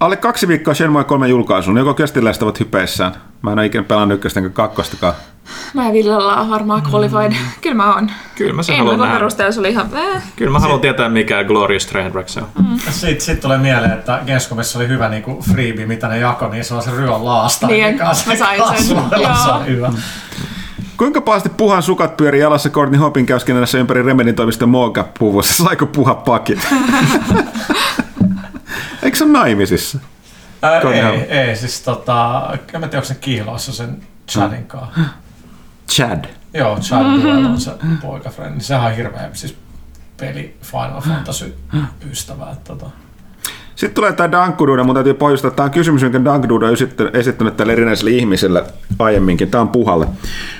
Alle 0.00 0.16
kaksi 0.16 0.48
viikkoa 0.48 0.74
Shenmue 0.74 1.04
3 1.04 1.28
julkaisuun. 1.28 1.76
Joko 1.76 1.94
köstiläiset 1.94 2.42
ovat 2.42 2.60
hypeissään? 2.60 3.12
Mä 3.42 3.52
en 3.52 3.58
ole 3.58 3.66
ikinä 3.66 3.84
pelannut 3.84 4.16
ykköstä 4.16 4.40
enkä 4.40 4.50
kakkostakaan. 4.50 5.14
Mä 5.74 5.86
ja 5.86 5.92
Ville 5.92 6.16
ollaan 6.16 6.50
varmaan 6.50 6.82
qualified. 6.92 7.32
Kyllä 7.60 7.76
mä 7.76 7.94
oon. 7.94 8.10
Kyllä 8.34 8.52
mä 8.52 8.62
sen 8.62 8.76
haluan 8.78 8.98
nähdä. 8.98 9.14
perusteella 9.14 9.52
se 9.52 9.60
oli 9.60 9.70
ihan... 9.70 9.90
Äh. 9.96 10.22
Kyllä 10.36 10.52
mä 10.52 10.58
haluan 10.58 10.80
tietää, 10.80 11.08
mikä 11.08 11.44
Glorious 11.44 11.86
Trainwreck 11.86 12.28
se 12.28 12.40
on. 12.40 12.48
Sitten 12.90 13.20
sit 13.20 13.40
tulee 13.40 13.58
mieleen, 13.58 13.92
että 13.92 14.20
Gamescomissa 14.26 14.78
oli 14.78 14.88
hyvä 14.88 15.08
niinku 15.08 15.42
freebie, 15.50 15.86
mitä 15.86 16.08
ne 16.08 16.18
jakoi, 16.18 16.50
niin 16.50 16.64
se 16.64 16.74
on 16.74 16.82
se 16.82 16.90
ryön 16.90 17.24
laasta. 17.24 17.66
Niin, 17.66 17.96
mä 17.98 18.14
sain 18.14 18.62
sen, 18.68 18.84
Se 18.84 18.94
joo. 18.94 19.54
on 19.54 19.66
hyvä. 19.66 19.92
Kuinka 20.96 21.20
pahasti 21.20 21.48
puhan 21.48 21.82
sukat 21.82 22.16
pyöri 22.16 22.40
jalassa 22.40 22.70
Courtney 22.70 23.00
Hopin 23.00 23.26
käyskenässä 23.26 23.78
ympäri 23.78 24.02
Remedin 24.02 24.34
toimista 24.34 24.66
Mocha-puvussa? 24.66 25.64
Saiko 25.64 25.86
puha 25.86 26.14
pakit? 26.14 26.68
Eikö 29.02 29.16
se 29.16 29.24
ole 29.24 29.32
naimisissa? 29.32 29.98
Ää, 30.62 30.80
ei, 30.80 31.02
Hop. 31.02 31.30
ei, 31.30 31.56
siis 31.56 31.80
tota, 31.80 32.42
en 32.72 32.80
mä 32.80 32.86
tiedä, 32.88 32.96
onko 32.98 33.04
se 33.08 33.14
kiiloissa 33.14 33.72
sen 33.72 34.02
Chadin 34.28 34.66
kanssa. 34.66 35.00
Chad. 35.90 36.24
Joo, 36.54 36.78
Chad 36.80 37.22
Duell 37.22 37.44
on 37.44 37.60
se 37.60 37.70
poikafrendi. 38.02 38.64
Sehän 38.64 38.90
on 38.90 38.96
hirveä 38.96 39.30
siis 39.32 39.56
peli 40.16 40.56
Final 40.62 41.00
Fantasy 41.00 41.58
ystävä. 42.10 42.50
että 42.50 42.64
Tota. 42.64 42.90
Sitten 43.80 43.94
tulee 43.94 44.12
tämä 44.12 44.32
Dankkududa, 44.32 44.84
mutta 44.84 44.98
täytyy 44.98 45.14
pohjustaa, 45.14 45.50
tämä 45.50 45.64
on 45.64 45.70
kysymys, 45.70 46.02
jonka 46.02 46.24
Dankkududa 46.24 46.66
on 46.66 46.76
esittänyt, 47.12 47.56
tälle 47.56 47.72
erinäiselle 47.72 48.10
ihmiselle 48.10 48.64
aiemminkin. 48.98 49.50
Tämä 49.50 49.62
on 49.62 49.68
puhalle. 49.68 50.06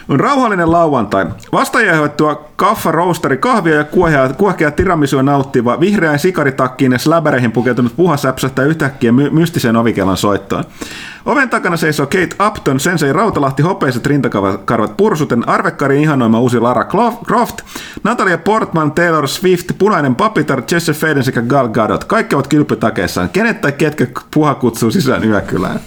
On 0.08 0.20
rauhallinen 0.20 0.72
lauantai. 0.72 1.26
Vastaajaihoittua 1.52 2.44
kaffa, 2.56 2.92
roasteri, 2.92 3.36
kahvia 3.36 3.74
ja 3.74 3.84
kuohea, 3.84 4.28
kuohkea 4.28 4.70
tiramisua 4.70 5.22
nauttiva, 5.22 5.80
vihreään 5.80 6.18
sikaritakkiin 6.18 6.92
ja 6.92 6.98
släbäreihin 6.98 7.52
pukeutunut 7.52 7.96
puha 7.96 8.16
säpsähtää 8.16 8.64
yhtäkkiä 8.64 9.12
my- 9.12 9.30
mystisen 9.30 9.76
ovikellan 9.76 10.16
soittoon. 10.16 10.64
Oven 11.26 11.50
takana 11.50 11.76
seisoo 11.76 12.06
Kate 12.06 12.46
Upton, 12.46 12.80
Sensei 12.80 13.12
Rautalahti, 13.12 13.62
hopeiset 13.62 14.06
rintakarvat 14.06 14.96
pursuten, 14.96 15.48
arvekkari 15.48 16.02
ihanoima 16.02 16.40
uusi 16.40 16.60
Lara 16.60 16.84
Croft, 17.26 17.62
Natalia 18.04 18.38
Portman, 18.38 18.92
Taylor 18.92 19.28
Swift, 19.28 19.66
punainen 19.78 20.14
papitar, 20.14 20.62
Jesse 20.72 20.92
Faden 20.92 21.24
sekä 21.24 21.42
Gal 21.42 21.68
Gadot. 21.68 22.04
Kaikki 22.04 22.34
ovat 22.34 22.46
kylpytakeissaan. 23.10 23.28
Kenet 23.28 23.60
tai 23.60 23.72
ketkä 23.72 24.06
puha 24.34 24.54
kutsuu 24.54 24.90
sisään 24.90 25.24
yökylään? 25.24 25.80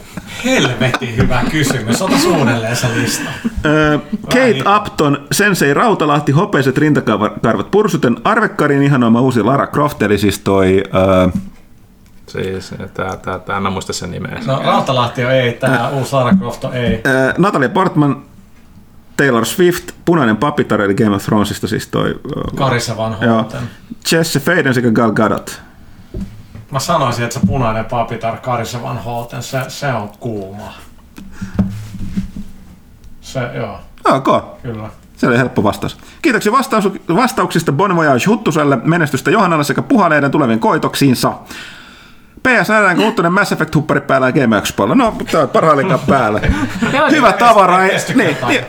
Helvetin 0.46 1.18
hyvä 1.18 1.44
kysymys. 1.52 2.02
Ota 2.02 2.18
suunnilleen 2.18 2.76
se 2.76 2.88
lista. 2.96 3.30
Öö, 3.66 4.00
Kate 4.26 4.64
Upton, 4.78 5.28
Sensei 5.32 5.74
Rautalahti, 5.74 6.32
hopeiset 6.32 6.78
rintakarvat 6.78 7.72
pursuten, 7.72 8.18
arvekkarin 8.24 8.84
ihanoima 8.84 9.22
uusi 9.22 9.44
Lara 9.44 9.68
Croft, 9.68 10.02
eli 10.02 10.18
siis 10.18 10.40
toi... 10.40 10.84
Öö, 10.96 11.42
Siis, 12.28 12.72
tää, 12.94 13.18
tää, 13.18 13.40
tää, 13.40 13.60
mä 13.60 13.68
en 13.68 13.74
muista 13.74 13.94
sen 13.94 14.12
nimeä. 14.12 14.40
No 14.46 14.62
Rautalahti 14.66 15.26
on 15.26 15.32
ei, 15.32 15.54
tää 15.54 15.90
uusi 15.90 16.14
Lara 16.14 16.36
Croft 16.36 16.64
on 16.64 16.74
ei. 16.74 17.02
öö, 17.08 17.34
Natalia 17.38 17.70
Portman, 17.70 18.22
Taylor 19.18 19.46
Swift, 19.46 19.92
punainen 20.06 20.38
papitar, 20.38 20.82
eli 20.82 20.96
Game 20.96 21.16
of 21.16 21.24
Thronesista 21.24 21.68
siis 21.68 21.88
toi... 21.88 22.20
Karissa 22.56 22.98
vanha. 22.98 23.46
Jesse 24.12 24.40
Faden 24.40 24.74
sekä 24.74 24.92
Gal 24.92 25.12
Gadot. 25.12 25.62
Mä 26.74 26.80
sanoisin, 26.80 27.24
että 27.24 27.40
se 27.40 27.46
punainen 27.48 27.86
papitar 27.86 28.38
Karisevan 28.38 28.98
Holten, 28.98 29.44
se, 29.44 29.60
se 29.68 29.94
on 29.94 30.10
kuuma. 30.20 30.74
Se, 33.22 33.40
joo, 33.56 33.80
Ok, 34.06 34.28
kyllä. 34.62 34.90
se 35.18 35.28
oli 35.28 35.38
helppo 35.38 35.64
vastaus. 35.64 35.98
Kiitoksia 36.22 36.52
vastaus, 36.52 36.90
vastauksista 37.16 37.72
Bon 37.72 37.96
Voyage 37.96 38.26
Huttuselle, 38.28 38.78
menestystä 38.84 39.32
Johannalle 39.32 39.64
sekä 39.64 39.82
puhaneiden 39.82 40.32
tuleviin 40.32 40.60
koitoksiinsa. 40.60 41.34
PS, 42.44 42.70
nähdäänkö 42.70 43.06
Huttunen 43.06 43.34
Mass 43.34 43.52
Effect-huppari 43.52 44.02
päällä 44.02 44.28
ja 44.28 44.32
Game 44.32 44.58
Expoilla? 44.58 44.96
No, 44.96 45.16
tää 45.32 45.42
on 45.42 45.50
parhaillaan 45.50 46.00
päällä. 46.10 46.42
Hyvä 47.12 47.34
tavara 47.34 47.84
ei, 47.84 47.88
niin, 47.88 47.96
esty- 47.96 48.14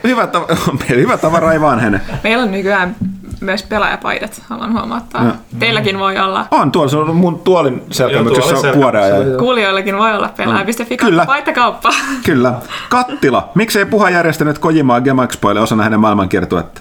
hyvä, 0.04 0.26
tavara, 0.26 0.56
hyvä 0.88 1.16
tavara 1.16 1.52
ei 1.52 1.60
vanhene. 1.60 2.00
meillä 2.24 2.42
on 2.44 2.50
nykyään 2.50 2.96
myös 3.40 3.62
pelaajapaidat, 3.62 4.42
haluan 4.48 4.72
huomauttaa. 4.72 5.24
Joo. 5.24 5.32
Teilläkin 5.58 5.98
voi 5.98 6.18
olla. 6.18 6.46
On, 6.50 6.72
tuolla 6.72 6.88
se 6.88 6.96
on 6.96 7.16
mun 7.16 7.38
tuolin 7.38 7.82
selkämyksessä 7.90 8.56
selkämyksessä. 8.56 9.38
Kuulijoillakin 9.38 9.98
voi 9.98 10.14
olla 10.14 10.28
pelaaja.fi 10.36 10.96
Kyllä. 10.96 11.26
paitakauppa. 11.26 11.90
Kyllä. 12.24 12.54
Kattila. 12.88 13.50
Miksei 13.54 13.84
Puha 13.84 14.10
järjestänyt 14.10 14.58
Kojimaa 14.58 15.00
Game 15.00 15.24
Expoille 15.24 15.60
osana 15.60 15.82
hänen 15.82 16.00
maailmankiertuetta? 16.00 16.80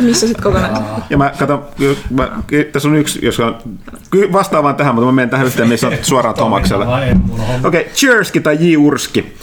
Missä 0.00 0.26
sitten 0.26 0.42
kokonaisuus? 0.42 0.88
Ja 1.10 1.18
mä 1.18 1.32
katson, 1.38 1.64
mä, 2.10 2.28
tässä 2.72 2.88
on 2.88 2.96
yksi, 2.96 3.18
jos 3.22 3.40
on, 3.40 3.58
vastaavaan 4.32 4.74
tähän, 4.74 4.94
mutta 4.94 5.06
mä 5.06 5.12
menen 5.12 5.30
tähän 5.30 5.46
yhteen, 5.46 5.68
missä 5.68 5.86
on 5.86 5.92
suoraan 6.02 6.34
Tomakselle. 6.34 6.86
Okei, 6.86 7.12
okay, 7.64 7.84
Cheerski 7.84 8.40
tai 8.40 8.56
J. 8.60 8.76
Urski. 8.76 9.36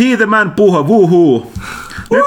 T. 0.00 0.16
the 0.16 0.26
Man 0.26 0.50
puha, 0.50 0.82
wuhuu. 0.82 1.52
Nyt, 2.10 2.24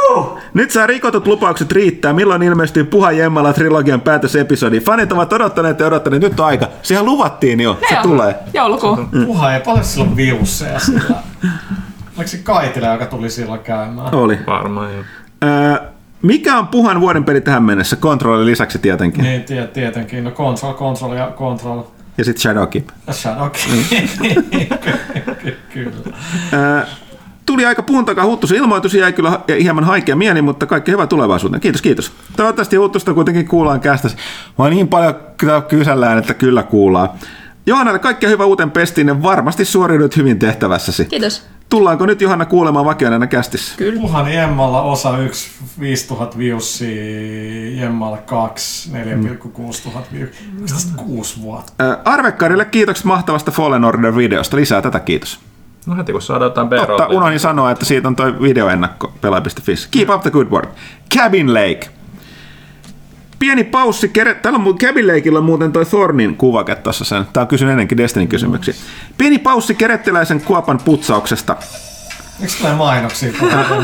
nyt 0.54 0.72
saa 0.72 0.88
rikotut 0.88 1.28
lupaukset 1.28 1.72
riittää. 1.72 2.14
Milloin 2.14 2.44
ilmestyy 2.44 2.84
Puha 2.84 3.12
Jemmala 3.12 3.54
trilogian 3.54 4.02
päätösepisodi? 4.02 4.80
Fanit 4.80 5.12
ovat 5.12 5.34
odottaneet 5.34 5.80
ja 5.80 5.86
odottaneet. 5.88 6.24
Nyt 6.24 6.40
on 6.40 6.46
aika. 6.46 6.68
Sehän 6.82 7.06
luvattiin 7.06 7.60
jo. 7.60 7.80
Se 7.90 7.94
Joo, 7.96 8.04
tulee. 8.04 8.36
Joulukuu. 8.54 8.98
Puha 9.26 9.54
ei 9.54 9.62
paljon 9.62 9.86
silloin 9.86 10.16
viusseja 10.16 10.80
sillä. 10.80 11.16
Oliko 12.18 12.28
se 12.28 12.38
Kaitila, 12.38 12.88
joka 12.88 13.06
tuli 13.06 13.30
silloin 13.30 13.60
käymään? 13.60 14.16
Oli. 14.16 14.40
Varmaan 14.48 14.94
joo. 14.94 15.04
Öö, 15.44 15.78
mikä 16.22 16.58
on 16.58 16.68
Puhan 16.68 17.02
vuoden 17.02 17.24
peli 17.24 17.42
tähän 17.42 17.64
mennessä? 17.64 17.96
Kontrolli 17.96 18.46
lisäksi 18.46 18.80
tietenkin. 18.80 19.24
Niin, 19.24 19.44
tie, 19.44 19.68
tietenkin. 19.68 20.24
No 20.24 20.32
Control, 20.32 20.74
Control 20.74 21.14
ja 21.14 21.32
Control. 21.38 21.82
Ja 22.18 22.24
sitten 22.24 22.42
Shadowkeep. 22.42 22.88
Shadow. 23.12 23.50
Kyllä. 25.74 25.92
Öö, 26.54 26.82
tuli 27.46 27.66
aika 27.66 27.84
puun 27.84 28.06
takaa 28.06 28.26
Huttusen 28.26 28.58
ilmoitus, 28.58 28.94
jäi 28.94 29.14
kyllä 29.14 29.40
hieman 29.62 29.84
haikea 29.84 30.16
mieli, 30.16 30.42
mutta 30.42 30.66
kaikki 30.66 30.92
hyvää 30.92 31.08
tulevaisuuteen. 31.08 31.62
Kiitos, 31.62 31.82
kiitos. 31.82 32.12
Toivottavasti 32.38 32.76
Huttusta 32.76 33.14
kuitenkin 33.14 33.48
kuullaan 33.48 33.80
kästäs. 33.80 34.16
Mä 34.60 34.70
niin 34.70 34.88
paljon 34.88 35.16
kysellään, 35.68 36.18
että 36.18 36.34
kyllä 36.34 36.64
kuullaan. 36.64 37.10
Johannalle 37.66 38.00
kaikkea 38.00 38.30
hyvää 38.30 38.46
uuteen 38.46 38.72
pestiin 38.72 39.08
ja 39.08 39.24
varmasti 39.24 39.66
suoriudut 39.66 40.18
hyvin 40.18 40.40
tehtävässäsi. 40.40 41.06
Kiitos. 41.06 41.44
Tullaanko 41.70 42.06
nyt 42.06 42.22
Johanna 42.22 42.46
kuulemaan 42.46 42.86
vakioneena 42.86 43.28
kästissä? 43.28 43.76
Kyllä. 43.78 44.02
Puhan 44.02 44.34
Jemmalla 44.34 44.82
osa 44.82 45.18
1, 45.18 45.52
5000 45.80 46.38
viussia, 46.38 47.82
Jemmalla 47.82 48.18
2, 48.18 48.92
4,6 48.92 49.84
tuhat. 49.84 50.06
Miksi 50.12 50.74
tästä 50.74 50.98
kuusi 50.98 51.42
vuotta? 51.42 51.74
Arvekkarille 52.06 52.66
kiitokset 52.66 53.06
mahtavasta 53.06 53.52
Fallen 53.52 53.84
Order-videosta. 53.84 54.58
Lisää 54.58 54.82
tätä, 54.82 55.00
kiitos. 55.00 55.40
No 55.86 55.96
heti 55.98 56.12
kun 56.12 56.22
saadaan 56.22 56.50
jotain 56.50 56.70
Totta, 56.88 57.08
unohdin 57.08 57.40
sanoa, 57.40 57.72
että 57.72 57.86
siitä 57.86 58.08
on 58.08 58.16
toi 58.16 58.42
videoennakko 58.42 59.14
pelaaja.fi. 59.22 59.74
Keep 59.92 60.10
up 60.10 60.22
the 60.22 60.32
good 60.32 60.48
work. 60.48 60.70
Cabin 61.18 61.54
Lake. 61.54 61.90
Pieni 63.40 63.64
paussi. 63.64 64.10
Kere... 64.10 64.34
Täällä 64.34 64.60
on 64.66 64.78
Cabin 64.78 65.08
Lakeilla 65.08 65.40
on 65.40 65.46
muuten 65.46 65.72
toi 65.72 65.86
Thornin 65.86 66.36
kuvake 66.36 66.76
tossa 66.76 67.06
sen. 67.06 67.28
Tää 67.34 67.42
on 67.42 67.48
kysyn 67.48 67.70
ennenkin 67.70 67.98
Destiny 67.98 68.28
kysymyksiä. 68.28 68.74
Pieni 69.18 69.40
paussi 69.40 69.76
kerettiläisen 69.76 70.42
kuopan 70.42 70.80
putsauksesta. 70.86 71.56
Miksi 72.40 72.58
tulee 72.58 72.76
mainoksia? 72.76 73.32
Mä 73.42 73.84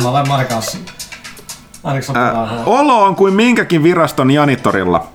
Ää, 2.16 2.48
olo 2.66 3.04
on 3.04 3.16
kuin 3.16 3.34
minkäkin 3.34 3.84
viraston 3.84 4.32
janitorilla. 4.32 5.08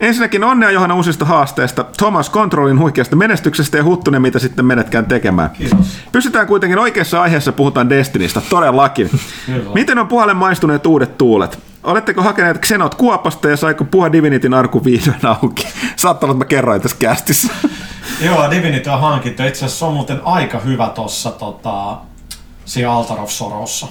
Ensinnäkin 0.00 0.44
onnea 0.44 0.70
Johanna 0.70 0.94
uusista 0.94 1.24
haasteista, 1.24 1.84
Thomas 1.96 2.30
Controlin 2.30 2.78
huikeasta 2.78 3.16
menestyksestä 3.16 3.76
ja 3.76 3.84
Huttunen, 3.84 4.22
mitä 4.22 4.38
sitten 4.38 4.64
menetkään 4.64 5.06
tekemään. 5.06 5.50
Kiitos. 5.50 5.98
Pysytään 6.12 6.46
kuitenkin 6.46 6.78
oikeassa 6.78 7.22
aiheessa, 7.22 7.52
puhutaan 7.52 7.90
Destinistä, 7.90 8.42
todellakin. 8.50 9.10
Kyllä. 9.46 9.74
Miten 9.74 9.98
on 9.98 10.08
puhalle 10.08 10.34
maistuneet 10.34 10.86
uudet 10.86 11.18
tuulet? 11.18 11.58
Oletteko 11.82 12.22
hakeneet 12.22 12.58
Xenot 12.58 12.94
Kuopasta 12.94 13.48
ja 13.48 13.56
saiko 13.56 13.84
Puha 13.84 14.12
Divinitin 14.12 14.54
arku 14.54 14.84
vihdoin 14.84 15.26
auki? 15.26 15.68
Saattaa 15.96 16.26
olla, 16.26 16.34
että 16.34 16.44
mä 16.44 16.48
kerroin 16.48 16.80
tässä 16.80 16.96
kästissä. 17.00 17.52
Joo, 18.26 18.50
Divinity 18.50 18.90
on 18.90 19.00
hankittu. 19.00 19.42
Itse 19.42 19.58
asiassa 19.58 19.78
se 19.78 19.84
on 19.84 19.94
muuten 19.94 20.20
aika 20.24 20.60
hyvä 20.60 20.88
tossa 20.94 21.30
tota, 21.30 21.96
siinä 22.64 22.92
Altar 22.92 23.20
of 23.20 23.30
Sorrowssa. 23.30 23.86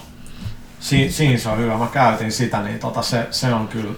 Si, 0.80 1.12
siinä 1.12 1.38
se 1.38 1.50
on 1.50 1.58
hyvä. 1.58 1.78
Mä 1.78 1.88
käytin 1.88 2.32
sitä, 2.32 2.62
niin 2.62 2.80
tota, 2.80 3.02
se, 3.02 3.28
se 3.32 3.54
on 3.54 3.68
kyllä 3.68 3.92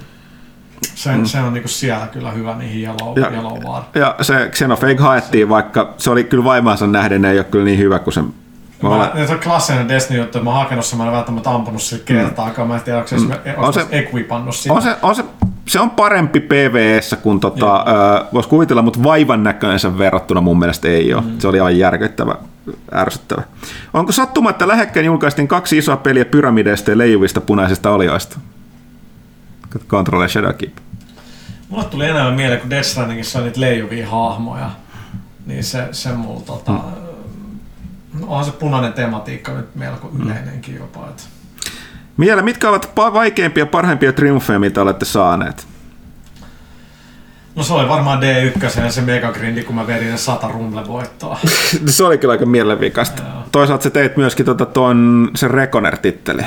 se, 0.96 1.16
mm. 1.16 1.26
se 1.26 1.40
on 1.40 1.54
niinku 1.54 1.70
siellä 1.70 2.08
kyllä 2.08 2.32
hyvä 2.32 2.56
niihin 2.56 2.82
Yellow, 2.82 3.20
Ja- 3.20 3.30
yellow 3.30 3.64
War. 3.64 3.84
Ja 3.96 4.16
se 4.22 4.50
Xenofake 4.52 4.98
haettiin, 4.98 5.50
vaikka 5.50 5.94
se 5.98 6.12
oli 6.12 6.24
kyllä 6.24 6.44
vaimaansa 6.44 6.88
nähden, 6.88 7.26
ei 7.26 7.38
ole 7.38 7.44
kyllä 7.44 7.66
niin 7.66 7.80
hyvä 7.80 8.00
kuin 8.00 8.14
se... 8.14 8.22
Mä 8.22 8.90
Mä, 8.90 8.96
olen, 8.96 9.28
se 9.28 9.34
on 9.34 9.40
klassinen 9.40 9.90
Destiny 9.90 10.20
juttu, 10.20 10.38
että 10.38 10.44
mä 10.44 10.50
oon 10.50 10.60
hakenut 10.60 10.86
sen, 10.86 10.98
mä 10.98 11.06
en 11.06 11.12
välttämättä 11.12 11.50
ampunut 11.50 11.82
sillä 11.82 12.04
kertaakaan. 12.06 12.68
Mä 12.68 12.76
en 12.76 12.82
tiedä, 12.82 12.98
onko 12.98 13.08
se, 13.10 13.16
mm. 13.18 13.32
On 13.58 13.74
se- 13.74 13.86
equipannut 13.92 14.56
sitä. 14.56 14.74
on 14.74 14.82
se, 14.82 14.96
on 15.02 15.16
se, 15.16 15.24
se 15.68 15.80
on 15.80 15.90
parempi 15.90 16.40
PvEssä 16.40 17.16
kuin 17.16 17.40
tota, 17.40 17.76
ö, 17.88 18.26
voisi 18.34 18.50
kuvitella, 18.50 18.82
mutta 18.82 19.04
vaivan 19.04 19.44
näköensä 19.44 19.98
verrattuna 19.98 20.42
mun 20.42 20.60
mielestä 20.60 20.88
ei 20.88 21.14
ole. 21.14 21.22
Mm. 21.24 21.40
Se 21.40 21.48
oli 21.48 21.60
aivan 21.60 21.78
järkyttävä, 21.78 22.36
ärsyttävä. 22.94 23.42
Onko 23.94 24.12
sattuma, 24.12 24.50
että 24.50 24.68
lähekkäin 24.68 25.06
julkaistiin 25.06 25.48
kaksi 25.48 25.78
isoa 25.78 25.98
peliä 25.98 26.26
pyramideista 26.26 26.92
ja 26.92 26.98
leijuvista 26.98 27.42
punaisista 27.42 27.90
olioista? 27.92 28.40
Control 29.88 30.22
ja 30.22 30.28
Shadowkeep. 30.28 30.78
Mulle 31.70 31.84
tuli 31.84 32.06
enemmän 32.06 32.34
mieleen, 32.34 32.62
kun 32.62 32.70
Death 32.70 32.88
Strandingissa 32.88 33.40
on 33.40 33.46
niitä 33.46 33.62
leijuvia 33.62 34.10
hahmoja. 34.10 34.70
Niin 35.46 35.64
se, 35.64 35.88
se 35.92 36.12
mulla 36.12 36.42
tota... 36.42 36.72
Mm. 36.72 38.24
Onhan 38.28 38.46
se 38.46 38.52
punainen 38.52 38.94
tematiikka 38.94 39.52
nyt 39.52 39.76
melko 39.76 40.12
yleinenkin 40.24 40.76
jopa. 40.76 41.08
Että. 41.10 41.24
Miele, 42.18 42.42
mitkä 42.42 42.70
ovat 42.70 42.92
vaikeimpia 42.96 43.66
parhaimpia 43.66 44.14
triumfeja, 44.14 44.60
mitä 44.60 44.82
olette 44.82 45.06
saaneet? 45.06 45.68
No 47.56 47.64
se 47.64 47.74
oli 47.74 47.90
varmaan 47.90 48.20
D1 48.20 48.82
ja 48.84 48.92
se 48.92 49.02
megagrindi, 49.02 49.64
kun 49.64 49.76
mä 49.76 49.88
vedin 49.88 50.12
ne 50.12 50.18
sata 50.18 50.48
rumble-voittoa. 50.48 51.40
se 51.88 52.04
oli 52.04 52.18
kyllä 52.18 52.32
aika 52.32 52.46
mielenvikasta. 52.46 53.24
Joo. 53.24 53.44
Toisaalta 53.52 53.84
sä 53.84 53.90
teit 53.90 54.18
myöskin 54.18 54.46
tota 54.46 54.66
ton, 54.66 55.32
sen 55.36 55.52
Reconer-titteli. 55.52 56.46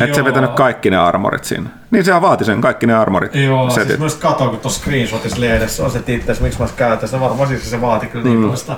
Et 0.00 0.14
sä 0.14 0.24
vetänyt 0.24 0.50
kaikki 0.50 0.90
ne 0.90 0.96
armorit 0.96 1.44
siinä. 1.44 1.70
Niin 1.90 2.04
se 2.04 2.20
vaati 2.20 2.44
sen 2.44 2.60
kaikki 2.60 2.86
ne 2.86 2.94
armorit. 2.94 3.34
Joo, 3.34 3.70
setit. 3.70 3.88
siis 3.88 4.00
myös 4.00 4.14
katsoin, 4.14 4.50
kun 4.50 4.58
tuossa 4.58 4.80
screenshotissa 4.80 5.40
lehdessä 5.40 5.84
on 5.84 5.90
se 5.90 6.02
titteys, 6.02 6.40
miksi 6.40 6.62
mä 6.62 6.68
käytän. 6.76 7.08
Se 7.08 7.20
varmaan 7.20 7.48
siis 7.48 7.70
se 7.70 7.80
vaati 7.80 8.06
kyllä 8.06 8.24
niin 8.24 8.40
paljon 8.40 8.56
sitä 8.56 8.76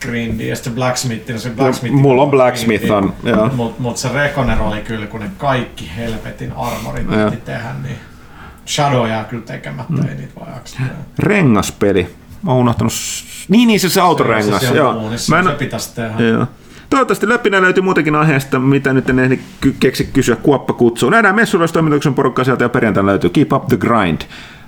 grindiä. 0.00 0.48
Ja 0.48 0.56
sitten 0.56 0.74
Blacksmith, 0.74 1.30
no 1.30 1.38
se 1.38 1.50
Blacksmith. 1.50 1.94
mulla 1.94 2.22
on 2.22 2.30
Blacksmith 2.30 2.90
on, 2.90 3.12
joo. 3.22 3.50
Mutta 3.54 3.82
mut 3.82 3.96
se 3.96 4.08
Reconer 4.12 4.62
oli 4.62 4.80
kyllä, 4.80 5.06
kun 5.06 5.20
ne 5.20 5.30
kaikki 5.38 5.90
helvetin 5.96 6.52
armorit 6.52 7.06
piti 7.30 7.42
tehdä, 7.44 7.74
niin 7.82 7.96
Shadow 8.66 9.08
jää 9.08 9.24
kyllä 9.24 9.42
tekemättä, 9.46 9.94
ei 10.08 10.14
niitä 10.14 10.32
voi 10.40 10.48
jaksaa. 10.54 10.80
Rengaspeli. 11.18 12.14
Mä 12.42 12.50
oon 12.50 12.60
unohtanut... 12.60 12.92
Niin, 13.48 13.66
niin 13.66 13.80
se, 13.80 13.88
se 13.88 14.00
autorengas. 14.00 14.60
Se, 14.60 14.68
se, 14.68 14.74
joo. 14.76 14.92
Uunissa, 14.92 15.32
Mä 15.34 15.38
en, 15.38 15.44
se 15.46 15.52
pitäisi 15.52 15.94
tehdä. 15.94 16.24
joo. 16.24 16.46
Toivottavasti 16.90 17.28
läpinä 17.28 17.62
löytyy 17.62 17.82
muutenkin 17.82 18.14
aiheesta, 18.14 18.58
mitä 18.58 18.92
nyt 18.92 19.10
en 19.10 19.18
ehdi 19.18 19.38
keksi 19.80 20.04
kysyä. 20.12 20.36
Kuoppa 20.36 20.72
kutsuu. 20.72 21.10
Nähdään 21.10 21.34
messuilaistoimituksen 21.34 22.14
porukkaa 22.14 22.44
sieltä 22.44 22.64
ja 22.64 22.68
perjantaina 22.68 23.06
löytyy. 23.06 23.30
Keep 23.30 23.52
up 23.52 23.66
the 23.66 23.76
grind. 23.76 24.20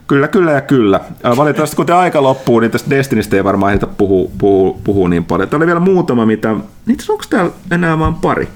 Kyllä, 0.06 0.28
kyllä 0.28 0.52
ja 0.52 0.60
kyllä. 0.60 1.00
Äh, 1.26 1.36
Valitettavasti 1.36 1.76
kun 1.76 1.86
te 1.86 1.92
aika 1.92 2.22
loppuu, 2.22 2.60
niin 2.60 2.70
tästä 2.70 2.90
Destinistä 2.90 3.36
ei 3.36 3.44
varmaan 3.44 3.72
ehditä 3.72 3.86
puhua, 3.86 4.30
puhua, 4.38 4.78
puhua 4.84 5.08
niin 5.08 5.24
paljon. 5.24 5.48
Täällä 5.48 5.62
oli 5.62 5.66
vielä 5.66 5.80
muutama, 5.80 6.26
mitä... 6.26 6.54
Niitä 6.86 7.04
onko 7.08 7.24
täällä 7.30 7.52
enää 7.70 7.98
vaan 7.98 8.14
pari? 8.14 8.48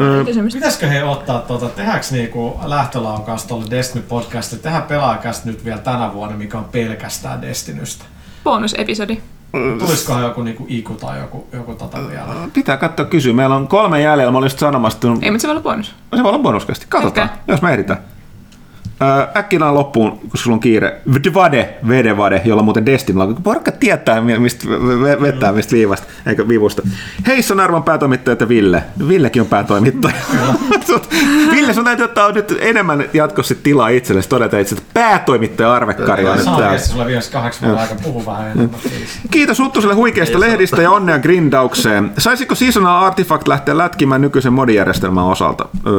Öö, 0.00 0.24
Kysymys. 0.24 0.54
Pitäisikö 0.54 0.86
he 0.86 1.04
ottaa, 1.04 1.40
tuota, 1.40 1.68
tehdäänkö 1.68 2.06
niinku 2.10 2.60
lähtölaukaus 2.64 3.44
tuolle 3.44 3.66
Destiny 3.70 4.04
podcastille, 4.08 4.62
tehdään 4.62 4.82
pelaajakästä 4.82 5.48
nyt 5.48 5.64
vielä 5.64 5.78
tänä 5.78 6.12
vuonna, 6.12 6.36
mikä 6.36 6.58
on 6.58 6.64
pelkästään 6.64 7.42
Destinystä. 7.42 8.04
Bonusepisodi. 8.44 9.18
Tulisikohan 9.78 10.22
joku 10.22 10.42
niinku 10.42 10.66
Iku 10.68 10.94
tai 10.94 11.18
joku, 11.20 11.46
joku 11.52 11.74
tota 11.74 11.98
vielä? 12.08 12.26
pitää 12.52 12.76
katsoa 12.76 13.06
kysyä. 13.06 13.32
Meillä 13.32 13.56
on 13.56 13.68
kolme 13.68 14.02
jäljellä. 14.02 14.32
Mä 14.32 14.38
olin 14.38 14.46
just 14.46 14.58
sanomassa, 14.58 14.96
että 14.96 15.24
Ei, 15.24 15.30
mutta 15.30 15.42
se 15.42 15.48
voi 15.48 15.52
olla 15.52 15.62
bonus. 15.62 15.94
se 16.16 16.22
voi 16.22 16.28
olla 16.30 16.38
bonuskästi. 16.42 16.86
Katsotaan, 16.88 17.28
Ehkä. 17.28 17.38
jos 17.52 17.62
me 17.62 17.72
ehditään. 17.72 17.98
Äkkinä 19.36 19.74
loppuun, 19.74 20.10
kun 20.10 20.30
sulla 20.34 20.54
on 20.54 20.60
kiire. 20.60 21.00
Vade, 21.34 21.78
Vade, 22.16 22.42
jolla 22.44 22.62
muuten 22.62 22.86
Destin 22.86 23.18
on. 23.20 23.36
Porukka 23.42 23.72
tietää, 23.72 24.20
mistä 24.20 24.64
ve- 24.68 25.22
vetää 25.22 25.52
mistä 25.52 25.72
viivasta, 25.72 26.06
eikä 26.26 26.48
vivusta. 26.48 26.82
Hei, 27.26 27.42
se 27.42 27.52
on 27.52 27.60
arvon 27.60 27.82
päätoimittaja 27.82 28.36
ja 28.40 28.48
Ville. 28.48 28.82
Villekin 29.08 29.42
on 29.42 29.48
päätoimittaja. 29.48 30.14
Ville, 31.50 31.74
sun 31.74 31.84
täytyy 31.84 32.04
ottaa 32.04 32.32
nyt 32.32 32.56
enemmän 32.60 33.04
jatkossa 33.12 33.54
tilaa 33.62 33.88
itsellesi 33.88 34.28
todeta 34.28 34.58
itse, 34.58 34.74
että 34.74 34.90
päätoimittaja 34.94 35.74
Arvekkari 35.74 36.28
on 36.28 36.36
nyt 36.36 36.44
täällä. 36.44 36.78
sulle 36.78 37.06
viimeksi 37.06 37.32
kahdeksan 37.32 37.68
vuoden 37.68 37.82
aika 37.82 37.94
puhua 38.02 38.26
vähän 38.26 38.46
enemmän. 38.50 38.80
Kiitos 39.30 39.58
Huttuselle 39.58 39.94
huikeista 39.94 40.40
lehdistä 40.40 40.82
ja 40.82 40.90
onnea 40.90 41.18
grindaukseen. 41.18 42.10
Saisiko 42.18 42.54
Seasonal 42.54 43.04
Artifact 43.04 43.48
lähteä 43.48 43.78
lätkimään 43.78 44.20
nykyisen 44.20 44.52
modijärjestelmän 44.52 45.24
osalta? 45.24 45.68
Öö, 45.86 45.92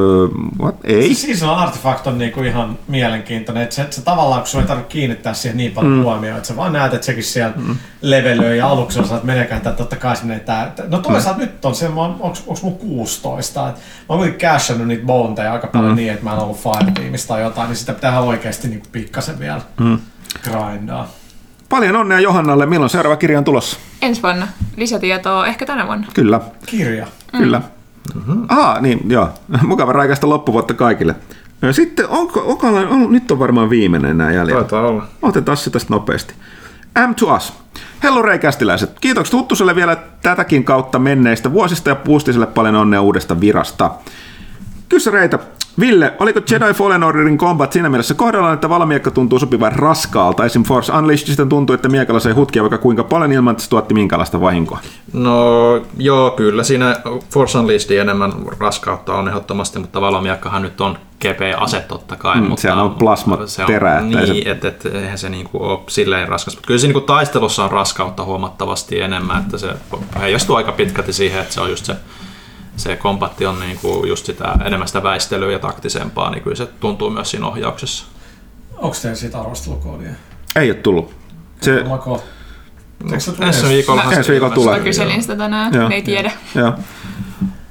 what? 0.59 0.75
Ei. 0.83 1.13
Seasonal 1.15 1.59
Artifact 1.59 2.07
on 2.07 2.17
niinku 2.17 2.43
ihan 2.43 2.77
mielenkiintoinen, 2.87 3.63
että 3.63 3.75
se, 3.75 3.87
se 3.89 4.01
tavallaan, 4.01 4.41
kun 4.41 4.47
sun 4.47 4.61
ei 4.61 4.67
tarvitse 4.67 4.89
kiinnittää 4.89 5.33
siihen 5.33 5.57
niin 5.57 5.71
paljon 5.71 5.93
mm. 5.93 6.03
huomioon, 6.03 6.37
että 6.37 6.47
sä 6.47 6.55
vaan 6.55 6.73
näet, 6.73 6.93
että 6.93 7.05
sekin 7.05 7.23
siellä 7.23 7.53
mm. 7.55 7.75
levelöi 8.01 8.57
ja 8.57 8.67
aluksi 8.67 8.99
osaat, 8.99 9.17
että 9.17 9.33
menekään, 9.33 9.57
että 9.57 9.71
totta 9.71 9.95
kai 9.95 10.15
menee 10.23 10.39
tää. 10.39 10.73
No 10.87 10.97
toisaalta 10.97 11.39
mm. 11.39 11.45
nyt 11.45 11.65
on 11.65 11.75
se, 11.75 11.89
onks, 12.19 12.43
onks 12.47 12.63
mun 12.63 12.77
16, 12.77 13.69
että 13.69 13.81
mä 13.81 14.05
oon 14.09 14.19
kuitenkin 14.19 14.49
cashannut 14.49 14.87
niitä 14.87 15.05
bonteja 15.05 15.53
aika 15.53 15.67
paljon 15.67 15.91
mm. 15.91 15.95
niin, 15.95 16.11
että 16.11 16.23
mä 16.23 16.33
en 16.33 16.39
ollut 16.39 16.57
fire 16.57 16.91
tiimistä 16.91 17.27
tai 17.27 17.41
jotain, 17.41 17.67
niin 17.67 17.77
sitä 17.77 17.93
pitää 17.93 18.11
ihan 18.11 18.23
oikeasti 18.23 18.67
niinku 18.67 18.87
pikkasen 18.91 19.39
vielä 19.39 19.61
mm. 19.79 19.99
grindaa. 20.43 21.07
Paljon 21.69 21.95
onnea 21.95 22.19
Johannalle. 22.19 22.65
Milloin 22.65 22.89
seuraava 22.89 23.15
kirja 23.15 23.37
on 23.37 23.43
tulossa? 23.43 23.77
Ensi 24.01 24.21
vuonna. 24.21 24.47
Lisätietoa 24.77 25.47
ehkä 25.47 25.65
tänä 25.65 25.87
vuonna. 25.87 26.07
Kyllä. 26.13 26.41
Kirja. 26.65 27.07
Kyllä. 27.37 27.61
Mm-hmm. 28.15 28.45
Ah, 28.49 28.81
niin, 28.81 28.99
joo. 29.09 29.29
Mukava 29.67 29.93
raikasta 29.93 30.29
loppuvuotta 30.29 30.73
kaikille. 30.73 31.15
Sitten, 31.71 32.09
onko, 32.09 32.43
onko 32.45 32.67
on, 32.67 33.11
nyt 33.11 33.31
on 33.31 33.39
varmaan 33.39 33.69
viimeinen 33.69 34.17
nämä 34.17 34.31
jäljellä. 34.31 34.61
Taitaa 34.61 34.87
olla. 34.87 35.07
Otetaan 35.21 35.57
se 35.57 35.69
tästä 35.69 35.93
nopeasti. 35.93 36.33
M 37.07 37.15
to 37.15 37.35
us. 37.35 37.53
Hello 38.03 38.21
reikästiläiset. 38.21 38.99
Kiitokset 39.01 39.33
Huttuselle 39.33 39.75
vielä 39.75 39.97
tätäkin 40.21 40.63
kautta 40.63 40.99
menneistä 40.99 41.51
vuosista 41.51 41.89
ja 41.89 41.95
Puustiselle 41.95 42.47
paljon 42.47 42.75
onnea 42.75 43.01
uudesta 43.01 43.39
virasta. 43.39 43.91
Kysy 44.89 45.11
Reitä. 45.11 45.39
Ville, 45.79 46.13
oliko 46.19 46.39
Jedi 46.51 46.73
Fallen 46.73 47.03
Orderin 47.03 47.37
combat 47.37 47.73
siinä 47.73 47.89
mielessä 47.89 48.13
kohdallaan, 48.13 48.53
että 48.53 48.69
valmiekka 48.69 49.11
tuntuu 49.11 49.39
sopivan 49.39 49.71
raskaalta? 49.71 50.45
Esim. 50.45 50.63
Force 50.63 50.91
Unleashedista 50.93 51.45
tuntuu, 51.45 51.73
että 51.73 51.89
miekalla 51.89 52.19
sai 52.19 52.31
hutkia 52.33 52.61
vaikka 52.61 52.77
kuinka 52.77 53.03
paljon 53.03 53.31
ilman, 53.31 53.51
että 53.51 53.63
se 53.63 53.69
tuotti 53.69 53.93
minkälaista 53.93 54.41
vahinkoa. 54.41 54.79
No 55.13 55.41
joo, 55.97 56.31
kyllä 56.31 56.63
siinä 56.63 56.95
Force 57.33 57.57
Unleashed 57.57 57.97
enemmän 57.97 58.33
raskautta 58.59 59.13
on 59.15 59.27
ehdottomasti, 59.27 59.79
mutta 59.79 60.01
valomiakkahan 60.01 60.61
nyt 60.61 60.81
on 60.81 60.97
kepeä 61.19 61.57
ase 61.57 61.79
totta 61.87 62.15
kai. 62.15 62.41
Mm, 62.41 62.47
mutta 62.47 62.61
sehän 62.61 62.77
on 62.79 62.91
plasmaterä, 62.91 63.47
se- 63.99 64.05
Niin, 64.33 64.47
että 64.47 64.67
et, 64.67 64.85
eihän 64.85 65.17
se 65.17 65.29
niinku 65.29 65.63
ole 65.63 65.79
silleen 65.87 66.27
raskas. 66.27 66.55
Mutta 66.55 66.67
kyllä 66.67 66.79
siinä 66.79 66.93
niinku 66.93 67.07
taistelussa 67.07 67.63
on 67.63 67.71
raskautta 67.71 68.23
huomattavasti 68.23 69.01
enemmän, 69.01 69.41
että 69.41 69.57
se 69.57 69.67
heijastuu 70.19 70.55
aika 70.55 70.71
pitkälti 70.71 71.13
siihen, 71.13 71.41
että 71.41 71.53
se 71.53 71.61
on 71.61 71.69
just 71.69 71.85
se 71.85 71.95
se 72.77 72.95
kompatti 72.95 73.45
on 73.45 73.59
niinku 73.59 74.05
just 74.07 74.25
sitä 74.25 74.55
enemmän 74.65 74.87
sitä 74.87 75.03
väistelyä 75.03 75.51
ja 75.51 75.59
taktisempaa, 75.59 76.29
niin 76.31 76.43
kyllä 76.43 76.55
se 76.55 76.65
tuntuu 76.65 77.09
myös 77.09 77.31
siinä 77.31 77.47
ohjauksessa. 77.47 78.05
Onko 78.77 78.95
teillä 79.01 79.15
siitä 79.15 79.39
arvostelukoodia? 79.39 80.09
Ei 80.55 80.69
ole 80.71 80.77
tullut. 80.77 81.15
Se, 81.61 81.83
Mä 81.83 81.97
ko... 81.97 82.23
Eikö 83.05 83.19
se 83.19 83.31
tule 83.31 83.47
Ensi 83.47 83.67
viikolla 83.67 84.03
Ensi 84.03 84.31
viikolla 84.31 84.53
tulee. 84.53 84.77
Mä 84.77 84.83
kyselin 84.83 85.21
sitä 85.21 85.35
tänään, 85.35 85.73
Joo. 85.73 85.89
ne 85.89 85.95
ei 85.95 86.01
tiedä. 86.01 86.31
joo. 86.55 86.73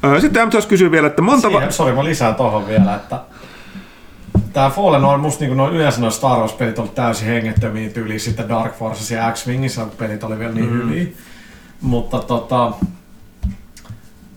Ö, 0.05 0.21
Sitten 0.21 0.47
M 0.49 0.51
to 0.51 0.59
us 0.59 0.67
kysyy 0.67 0.91
vielä, 0.91 1.07
että 1.07 1.23
monta... 1.23 1.49
Va- 1.53 1.59
Siihen, 1.59 1.73
sori, 1.73 1.93
mä 1.93 2.05
lisään 2.05 2.35
tohon 2.35 2.67
vielä, 2.67 2.95
että 2.95 3.21
Tää 4.53 4.71
Fallen 4.71 5.05
on 5.05 5.21
musta 5.21 5.41
niinku 5.41 5.55
noin 5.55 5.75
yleensä 5.75 6.01
noin 6.01 6.13
Star 6.13 6.39
Wars 6.39 6.53
pelit 6.53 6.79
ollut 6.79 6.95
täysin 6.95 7.29
hengettömiä 7.29 7.91
tyyliä 7.91 8.19
sitten 8.19 8.49
Dark 8.49 8.79
Forces 8.79 9.11
ja 9.11 9.33
X-Wingissä 9.33 9.81
kun 9.81 9.91
pelit 9.99 10.25
oli 10.25 10.39
vielä 10.39 10.53
niin 10.53 10.71
mm. 10.73 10.73
hyviä. 10.73 11.07
Mutta 11.81 12.19
tota, 12.19 12.73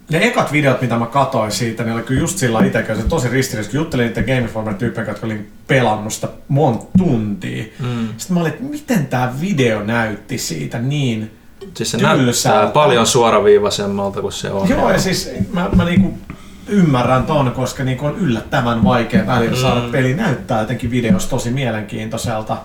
ne 0.09 0.27
ekat 0.27 0.51
videot, 0.51 0.81
mitä 0.81 0.97
mä 0.97 1.05
katoin 1.05 1.51
siitä, 1.51 1.83
niin 1.83 1.93
oli 1.93 2.03
kyllä 2.03 2.21
just 2.21 2.38
sillä 2.38 2.65
itse, 2.65 2.85
se 2.95 3.03
tosi 3.03 3.29
ristiriidassa, 3.29 3.71
kun 3.71 3.79
juttelin 3.79 4.07
niiden 4.07 4.25
Game 4.25 4.38
Informer 4.38 4.73
tyyppejä, 4.73 5.07
jotka 5.07 5.25
oli 5.25 5.47
pelannut 5.67 6.13
sitä 6.13 6.27
monta 6.47 6.85
tuntia. 6.97 7.63
Mm. 7.79 8.07
Sitten 8.17 8.33
mä 8.33 8.39
olin, 8.39 8.51
että 8.51 8.63
miten 8.63 9.07
tää 9.07 9.33
video 9.41 9.83
näytti 9.83 10.38
siitä 10.38 10.79
niin 10.79 11.31
Siis 11.73 11.91
se 11.91 11.97
Tylsältä. 11.97 12.57
näyttää 12.57 12.73
paljon 12.73 13.07
suoraviivaisemmalta 13.07 14.21
kuin 14.21 14.33
se 14.33 14.51
on. 14.51 14.69
Joo, 14.69 14.91
ja 14.91 14.99
siis 14.99 15.31
mä, 15.53 15.69
mä 15.75 15.85
niinku 15.85 16.17
ymmärrän 16.67 17.23
ton, 17.23 17.51
koska 17.51 17.83
niinku 17.83 18.05
on 18.05 18.15
yllättävän 18.19 18.83
vaikea 18.83 19.27
välillä 19.27 19.55
mm. 19.55 19.61
saada 19.61 19.81
peli 19.91 20.13
näyttää 20.13 20.59
jotenkin 20.59 20.91
videossa 20.91 21.29
tosi 21.29 21.51
mielenkiintoiselta 21.51 22.57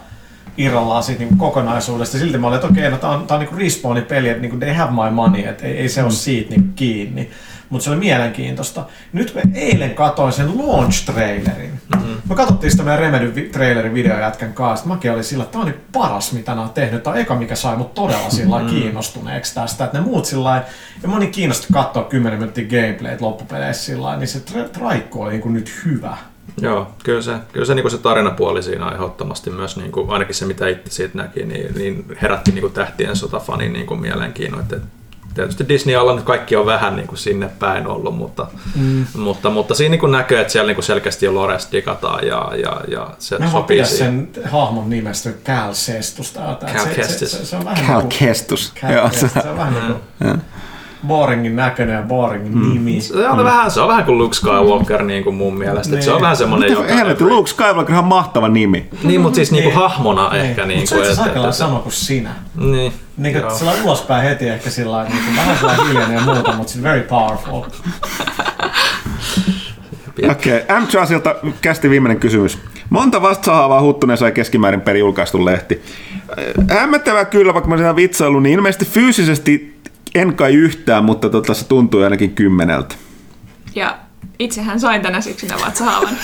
irrallaan 0.57 1.03
siitä 1.03 1.21
niinku 1.21 1.37
kokonaisuudesta. 1.37 2.19
Silti 2.19 2.39
mä 2.39 2.47
olin, 2.47 2.55
että 2.55 2.67
okei, 2.67 2.91
no 2.91 2.97
tää 2.97 3.11
on, 3.11 3.27
tää 3.27 3.35
on 3.35 3.41
niinku 3.41 3.57
respawnin 3.57 4.05
peli, 4.05 4.29
että 4.29 4.41
niinku 4.41 4.57
they 4.57 4.73
have 4.73 4.93
my 4.93 5.11
money, 5.11 5.45
että 5.45 5.67
ei, 5.67 5.79
ei 5.79 5.89
se 5.89 6.03
ole 6.03 6.11
siitä 6.11 6.51
niinku 6.51 6.69
kiinni. 6.77 7.31
Mutta 7.71 7.85
se 7.85 7.91
oli 7.91 7.99
mielenkiintoista. 7.99 8.87
Nyt 9.13 9.31
kun 9.31 9.43
mä 9.45 9.51
eilen 9.55 9.95
katoin 9.95 10.33
sen 10.33 10.49
launch-trailerin. 10.49 11.71
Mm-hmm. 11.97 12.17
Me 12.29 12.35
katsottiin 12.35 12.71
sitä 12.71 12.83
meidän 12.83 13.01
Remedy 13.01 13.49
trailerin 13.49 13.95
videojätkän 13.95 14.53
kanssa. 14.53 14.87
Mäkin 14.87 15.13
olin 15.13 15.25
sillä, 15.25 15.45
että 15.45 15.59
on 15.59 15.67
nyt 15.67 15.93
paras, 15.93 16.33
mitä 16.33 16.55
ne 16.55 16.61
on 16.61 16.71
tehnyt. 16.71 17.03
Tää 17.03 17.13
on 17.13 17.19
eka, 17.19 17.35
mikä 17.35 17.57
sai 17.57 17.77
mut 17.77 17.95
todella 17.95 18.31
sillä 18.31 18.59
mm-hmm. 18.59 18.71
kiinnostuneeksi 18.71 19.55
tästä. 19.55 19.85
Että 19.85 19.99
ne 19.99 20.05
muut 20.05 20.25
sillä 20.25 20.65
ja 21.03 21.09
moni 21.09 21.27
kiinnosti 21.27 21.67
katsoa 21.73 22.05
10 22.05 22.39
minuuttia 22.39 22.69
gameplayt 22.69 23.21
loppupeleissä 23.21 23.85
sillä 23.85 24.17
niin 24.17 24.29
se 24.29 24.39
tra- 24.39 24.69
traikku 24.69 25.23
oli 25.23 25.31
niinku 25.31 25.49
nyt 25.49 25.81
hyvä. 25.85 26.17
Joo, 26.61 26.89
kyllä 27.05 27.23
se, 27.23 27.33
kyllä 27.53 27.67
se, 27.67 27.75
niin 27.75 27.91
se 27.91 27.99
tarinapuoli 27.99 28.63
siinä 28.63 28.87
on 28.87 28.93
ehdottomasti 28.95 29.51
myös, 29.51 29.77
niin 29.77 29.93
kuin, 29.93 30.11
ainakin 30.11 30.35
se 30.35 30.47
mitä 30.47 30.69
itse 30.69 30.91
siitä 30.91 31.19
näki, 31.19 31.45
niin, 31.45 31.75
niin 31.75 32.05
herätti 32.23 32.51
niin 32.51 32.61
kuin 32.61 32.73
tähtien 32.73 33.17
sotafanin 33.17 33.73
niin 33.73 33.87
kuin 33.87 34.01
mielenkiinnon. 34.01 34.61
Että 34.61 34.77
tietysti 35.35 35.69
Disney 35.69 35.97
alla 35.97 36.15
nyt 36.15 36.25
kaikki 36.25 36.57
on 36.57 36.67
vähän 36.67 36.97
niin 36.97 37.07
kuin 37.09 37.19
sinne 37.19 37.49
päin 37.59 37.87
ollut, 37.87 38.17
mutta, 38.17 38.47
mm. 38.77 39.07
mutta, 39.17 39.51
mutta 39.51 39.75
siinä 39.75 39.91
niin 39.91 40.01
kuin 40.01 40.13
näkyy, 40.13 40.39
että 40.39 40.53
siellä 40.53 40.67
niin 40.67 40.75
kuin 40.77 40.85
selkeästi 40.85 41.27
jo 41.27 41.35
Lores 41.35 41.69
digataan 41.73 42.27
ja, 42.27 42.53
ja, 42.63 42.81
ja 42.89 43.11
se 43.19 43.39
Mä 43.39 43.51
sopii 43.51 43.85
siihen. 43.87 44.29
sen 44.35 44.45
hahmon 44.51 44.91
nimestä 44.91 45.31
Cal 45.45 45.73
Sestusta. 45.75 46.41
jotain. 46.49 46.75
Cal 46.77 46.85
Se- 46.85 47.09
se, 47.09 47.27
se, 47.27 47.45
se, 47.47 47.57
on 47.57 47.65
vähän 47.65 47.87
Cal 47.87 48.01
niinku- 48.01 48.17
Kestus. 48.19 48.73
Cal 48.81 48.93
Joo, 48.93 49.09
Kestis. 49.09 49.33
se- 49.33 49.49
on 49.51 49.57
vähän 49.57 49.75
niinku 49.75 50.01
boringin 51.07 51.57
näköinen 51.57 51.95
ja 51.97 52.03
boringin 52.03 52.75
nimi. 52.75 53.01
Se 53.01 53.29
on, 53.29 53.45
vähän, 53.45 53.71
se 53.71 53.81
on 53.81 53.89
vähän 53.89 54.05
kuin 54.05 54.19
Luke 54.19 54.35
Skywalker 54.35 55.03
niin 55.03 55.25
kuin 55.25 55.37
mun 55.37 55.59
mielestä. 55.59 55.95
Että 55.95 56.05
se 56.05 56.11
on 56.11 56.15
Niin. 56.17 56.23
vähän 56.23 56.37
semmoinen, 56.37 56.73
joka... 56.73 56.95
Helvetti, 56.95 57.25
Luke 57.25 57.51
Skywalker 57.51 57.81
on 57.85 57.93
ihan 57.93 58.05
mahtava 58.05 58.49
nimi. 58.49 58.89
Niin, 59.03 59.21
mutta 59.21 59.37
siis 59.37 59.53
niin 59.53 59.63
kuin 59.63 59.73
Niin. 59.73 59.81
hahmona 59.83 60.31
ehkä. 60.37 60.65
Niin 60.67 60.81
Mutta 60.81 61.15
se 61.15 61.21
on 61.21 61.29
aika 61.29 61.53
sama 61.53 61.79
kuin 61.79 61.93
sinä. 61.93 62.31
niin, 62.57 62.93
Niin 63.17 63.41
kuin 63.41 63.55
sillä 63.59 63.73
ulospäin 63.85 64.23
heti 64.29 64.49
ehkä 64.49 64.71
sillä 64.71 64.93
lailla, 64.93 65.11
niin 65.11 65.25
kuin 65.25 65.37
vähän 65.37 65.57
sellainen 65.59 65.87
hiljainen 65.87 66.15
ja 66.17 66.21
muuta, 66.23 66.53
mutta 66.53 66.73
sitten 66.73 66.91
very 66.91 67.03
powerful. 67.03 67.63
Okei, 70.31 70.57
okay. 70.63 70.81
m 70.81 70.87
Chasilta 70.87 71.35
kästi 71.61 71.91
viimeinen 71.91 72.21
kysymys. 72.21 72.59
Monta 72.91 73.23
vastahaavaa 73.23 73.81
Huttunen 73.81 74.17
sai 74.19 74.33
keskimäärin 74.33 74.81
per 74.81 74.97
julkaistu 74.97 75.45
lehti. 75.45 75.83
Hämmättävää 76.71 77.25
kyllä, 77.25 77.55
vaikka 77.55 77.71
mä 77.71 77.77
sitä 77.77 77.97
vitsailu, 77.97 78.41
niin 78.41 78.53
ilmeisesti 78.55 78.85
fyysisesti 78.85 79.74
en 80.15 80.35
kai 80.35 80.55
yhtään, 80.55 81.05
mutta 81.05 81.31
tota, 81.31 81.55
se 81.55 81.69
tuntui 81.69 82.05
ainakin 82.05 82.35
kymmeneltä. 82.35 82.95
Ja 83.75 83.99
itsehän 84.39 84.81
sain 84.81 85.03
tänä 85.03 85.21
syksynä 85.21 85.55
vatsahaavan. 85.67 86.09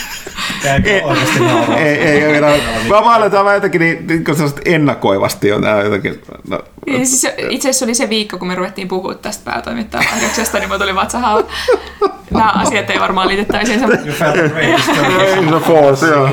Nauraa? 1.41 1.78
Ei, 1.78 1.99
ei, 1.99 2.23
ei, 2.25 2.35
ei 2.35 2.41
mä 2.41 2.89
vaan 2.89 3.15
aletaan 3.15 3.44
vähän 3.44 3.57
jotenkin 3.57 3.81
niin, 3.81 4.07
niin 4.07 4.25
ennakoivasti 4.65 5.52
on 5.52 5.60
nää 5.60 5.83
jotenkin. 5.83 6.23
No, 6.49 6.60
Ja 6.86 6.97
siis 6.97 7.20
se- 7.20 7.35
itse 7.49 7.69
asiassa 7.69 7.85
oli 7.86 7.94
se 7.94 8.09
viikko, 8.09 8.39
kun 8.39 8.49
me 8.49 8.55
ruvettiin 8.55 8.89
puhua 8.89 9.15
tästä 9.15 9.44
päätoimittajan 9.51 10.07
lahjoksesta, 10.15 10.59
niin 10.59 10.69
mulla 10.69 10.78
tuli 10.78 10.94
vatsahaava. 10.94 11.43
Nämä 12.31 12.51
asiat 12.51 12.91
ei 12.91 13.01
varmaan 13.01 13.28
force, 15.67 16.07
joo. 16.07 16.28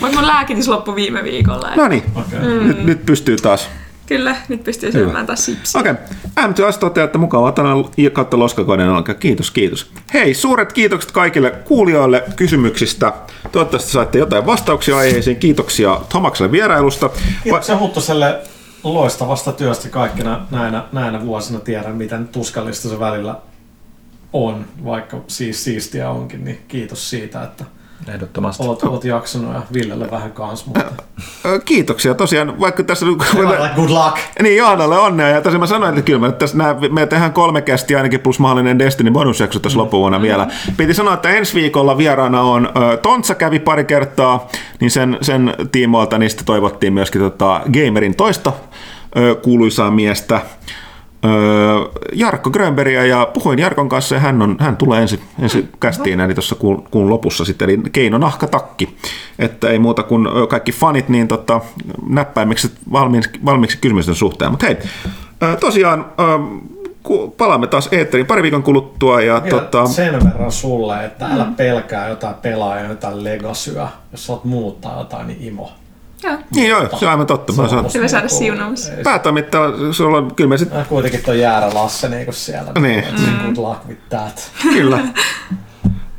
mutta 0.00 0.16
mun 0.16 0.26
lääkitys 0.26 0.68
loppui 0.68 0.94
viime 0.94 1.24
viikolla. 1.24 1.70
No 1.76 1.88
niin, 1.88 2.02
Okei. 2.14 2.38
nyt, 2.40 2.84
nyt 2.84 3.06
pystyy 3.06 3.36
taas. 3.36 3.70
Kyllä, 4.06 4.36
nyt 4.48 4.64
pystyy 4.64 4.92
syömään 4.92 5.26
taas 5.26 5.44
sipsiä. 5.44 5.80
Okei. 5.80 5.92
Okay. 5.92 6.52
M2S 6.52 6.78
toteaa, 6.78 7.04
että 7.04 7.18
mukavaa 7.18 7.52
tänään 7.52 7.76
kautta 8.12 8.38
loskakoiden 8.38 8.88
alkaa. 8.88 9.14
Kiitos, 9.14 9.50
kiitos. 9.50 9.90
Hei, 10.14 10.34
suuret 10.34 10.72
kiitokset 10.72 11.12
kaikille 11.12 11.50
kuulijoille 11.50 12.24
kysymyksistä. 12.36 13.12
Toivottavasti 13.52 13.90
saitte 13.90 14.18
jotain 14.18 14.46
vastauksia 14.46 14.96
aiheisiin. 14.96 15.36
Kiitoksia 15.36 16.00
Tomakselle 16.12 16.52
vierailusta. 16.52 17.10
Kiitoksia 17.42 17.78
Huttuselle 17.78 18.40
loistavasta 18.84 19.52
työstä 19.52 19.88
kaikkina 19.88 20.46
näinä, 20.50 20.84
näinä 20.92 21.26
vuosina. 21.26 21.60
Tiedän, 21.60 21.96
miten 21.96 22.28
tuskallista 22.28 22.88
se 22.88 23.00
välillä 23.00 23.36
on, 24.32 24.64
vaikka 24.84 25.20
siis 25.26 25.64
siistiä 25.64 26.10
onkin, 26.10 26.44
niin 26.44 26.58
kiitos 26.68 27.10
siitä, 27.10 27.42
että 27.42 27.64
Ehdottomasti. 28.08 28.66
Oot, 28.66 28.82
oot 28.82 29.04
jaksanut 29.04 29.54
ja 29.54 29.62
Villelle 29.72 30.10
vähän 30.10 30.32
kans, 30.32 30.66
mutta... 30.66 30.84
Ö, 31.44 31.60
Kiitoksia 31.64 32.14
tosiaan, 32.14 32.60
vaikka 32.60 32.82
tässä... 32.82 33.06
Good 33.76 33.90
luck! 33.90 34.16
Niin, 34.42 34.56
Johannalle 34.56 34.98
onnea. 34.98 35.28
Ja 35.28 35.40
tosiaan 35.40 35.60
mä 35.60 35.66
sanoin, 35.66 35.98
että 35.98 36.06
kyllä 36.06 36.18
me, 36.18 36.32
tässä 36.32 36.58
nää, 36.58 36.76
me 36.90 37.06
tehdään 37.06 37.32
kolme 37.32 37.62
kästiä 37.62 37.96
ainakin 37.96 38.20
plus 38.20 38.38
mahdollinen 38.38 38.78
Destiny 38.78 39.10
bonusjakso 39.10 39.58
tässä 39.58 39.78
loppuvuonna 39.78 40.22
vielä. 40.22 40.48
Piti 40.76 40.94
sanoa, 40.94 41.14
että 41.14 41.30
ensi 41.30 41.54
viikolla 41.54 41.98
vieraana 41.98 42.42
on 42.42 42.66
ö, 42.92 42.96
Tontsa 42.96 43.34
kävi 43.34 43.58
pari 43.58 43.84
kertaa, 43.84 44.48
niin 44.80 44.90
sen, 44.90 45.18
sen 45.20 45.54
tiimoilta 45.72 46.18
niistä 46.18 46.42
toivottiin 46.44 46.92
myöskin 46.92 47.20
tota, 47.20 47.60
Gamerin 47.72 48.14
toista 48.16 48.52
ö, 49.16 49.34
kuuluisaa 49.34 49.90
miestä. 49.90 50.40
Öö, 51.24 51.30
Jarkko 52.12 52.50
Grönbergia 52.50 53.06
ja 53.06 53.28
puhuin 53.34 53.58
Jarkon 53.58 53.88
kanssa 53.88 54.14
ja 54.14 54.20
hän, 54.20 54.42
on, 54.42 54.56
hän 54.60 54.76
tulee 54.76 55.02
ensi, 55.02 55.20
ensi 55.42 55.68
kästiin 55.80 56.20
eli 56.20 56.34
tuossa 56.34 56.54
kuun, 56.54 56.84
kuun, 56.90 57.10
lopussa 57.10 57.44
sitten, 57.44 57.70
eli 57.70 57.80
Keino 57.92 58.18
Nahkatakki. 58.18 58.96
Että 59.38 59.68
ei 59.68 59.78
muuta 59.78 60.02
kuin 60.02 60.28
kaikki 60.48 60.72
fanit 60.72 61.08
niin 61.08 61.28
tota, 61.28 61.60
näppäimiksi 62.08 62.72
valmiiksi, 62.92 63.30
valmiiksi 63.44 63.78
kysymysten 63.78 64.14
suhteen. 64.14 64.50
Mutta 64.50 64.66
hei, 64.66 64.76
tosiaan 65.60 66.06
palaamme 67.36 67.66
taas 67.66 67.88
eetteriin 67.92 68.26
pari 68.26 68.42
viikon 68.42 68.62
kuluttua 68.62 69.20
ja 69.20 69.42
Vielä 69.44 69.60
tota, 69.60 69.86
sen 69.86 70.24
verran 70.24 70.52
sulle, 70.52 71.04
että 71.04 71.26
älä 71.26 71.46
pelkää 71.56 72.08
jotain 72.08 72.34
pelaajaa, 72.34 72.88
jotain 72.88 73.24
legasyä. 73.24 73.88
Jos 74.12 74.26
saat 74.26 74.44
muuttaa 74.44 74.98
jotain, 74.98 75.26
niin 75.26 75.38
imo. 75.42 75.72
Joo. 76.22 76.38
niin 76.54 76.68
joo, 76.68 76.88
se 76.98 77.04
on 77.06 77.10
aivan 77.10 77.26
totta. 77.26 77.52
Mä 77.52 77.68
saan, 77.68 77.86
Hyvä 77.94 78.08
saada 78.08 78.28
siunaus. 78.28 78.90
päätoimittaja, 79.04 79.64
sulla 79.92 80.18
on 80.18 80.34
kyllä 80.34 80.48
me 80.48 80.58
sit, 80.58 80.72
Mä 80.72 80.84
kuitenkin 80.88 81.22
toi 81.22 81.40
Jäärä 81.40 81.74
Lasse 81.74 82.08
niinku 82.08 82.32
siellä. 82.32 82.72
Niin. 82.80 83.04
Mm. 83.18 83.44
Good 83.54 83.56
luck 83.68 83.88
with 83.88 84.00
that. 84.08 84.50
Kyllä. 84.62 84.98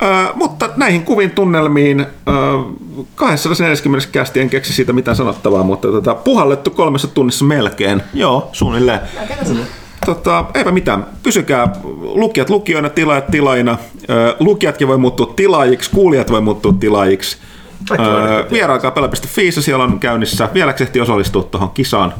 Ö, 0.04 0.34
mutta 0.36 0.70
näihin 0.78 1.04
kuvin 1.06 1.32
tunnelmiin 1.32 2.00
ö, 2.00 2.04
240 3.16 4.08
kästi 4.12 4.40
en 4.40 4.50
keksi 4.50 4.74
siitä 4.74 4.94
mitään 4.94 5.18
sanottavaa, 5.18 5.64
mutta 5.64 5.88
tota, 5.88 6.16
puhallettu 6.16 6.70
kolmessa 6.72 7.08
tunnissa 7.08 7.46
melkein. 7.46 8.02
Joo, 8.14 8.50
suunnilleen. 8.52 9.00
Tota, 10.06 10.46
eipä 10.54 10.72
mitään. 10.72 11.06
Pysykää 11.24 11.68
lukijat 12.02 12.50
lukijoina, 12.50 12.90
tilaajat 12.90 13.28
tilaajina. 13.32 13.78
Ö, 14.10 14.36
lukijatkin 14.40 14.88
voi 14.88 14.98
muuttua 14.98 15.34
tilaajiksi, 15.36 15.90
kuulijat 15.90 16.32
voi 16.32 16.42
muuttua 16.42 16.74
tilaajiksi. 16.80 17.38
Voi 17.90 17.98
Öö, 18.08 18.45
vieraikaa 18.52 18.92
pela.fi, 18.92 19.52
siellä 19.52 19.84
on 19.84 20.00
käynnissä. 20.00 20.50
Vieläkö 20.53 20.84
ehti 20.84 21.02
osallistua 21.02 21.44
tuohon 21.44 21.70
kisaan? 21.70 22.14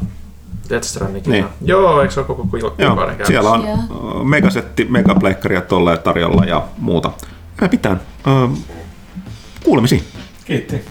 Death 0.69 0.85
Stranding. 0.88 1.27
Niin. 1.27 1.45
Joo, 1.66 2.01
eikö 2.01 2.14
se 2.14 2.19
ole 2.19 2.27
koko 2.27 2.58
Joo, 2.58 2.69
kuukauden 2.69 2.98
käynnissä? 3.06 3.25
siellä 3.32 3.50
on 3.51 3.64
Joo. 3.67 4.22
ö, 4.22 4.24
megasetti, 4.24 4.85
megapleikkaria 4.90 5.61
tolleen 5.61 6.00
tarjolla 6.00 6.45
ja 6.45 6.64
muuta. 6.77 7.11
Ei 7.61 7.67
mitään. 7.72 8.01
Kuulemisiin. 9.64 10.03
Kiitti. 10.45 10.82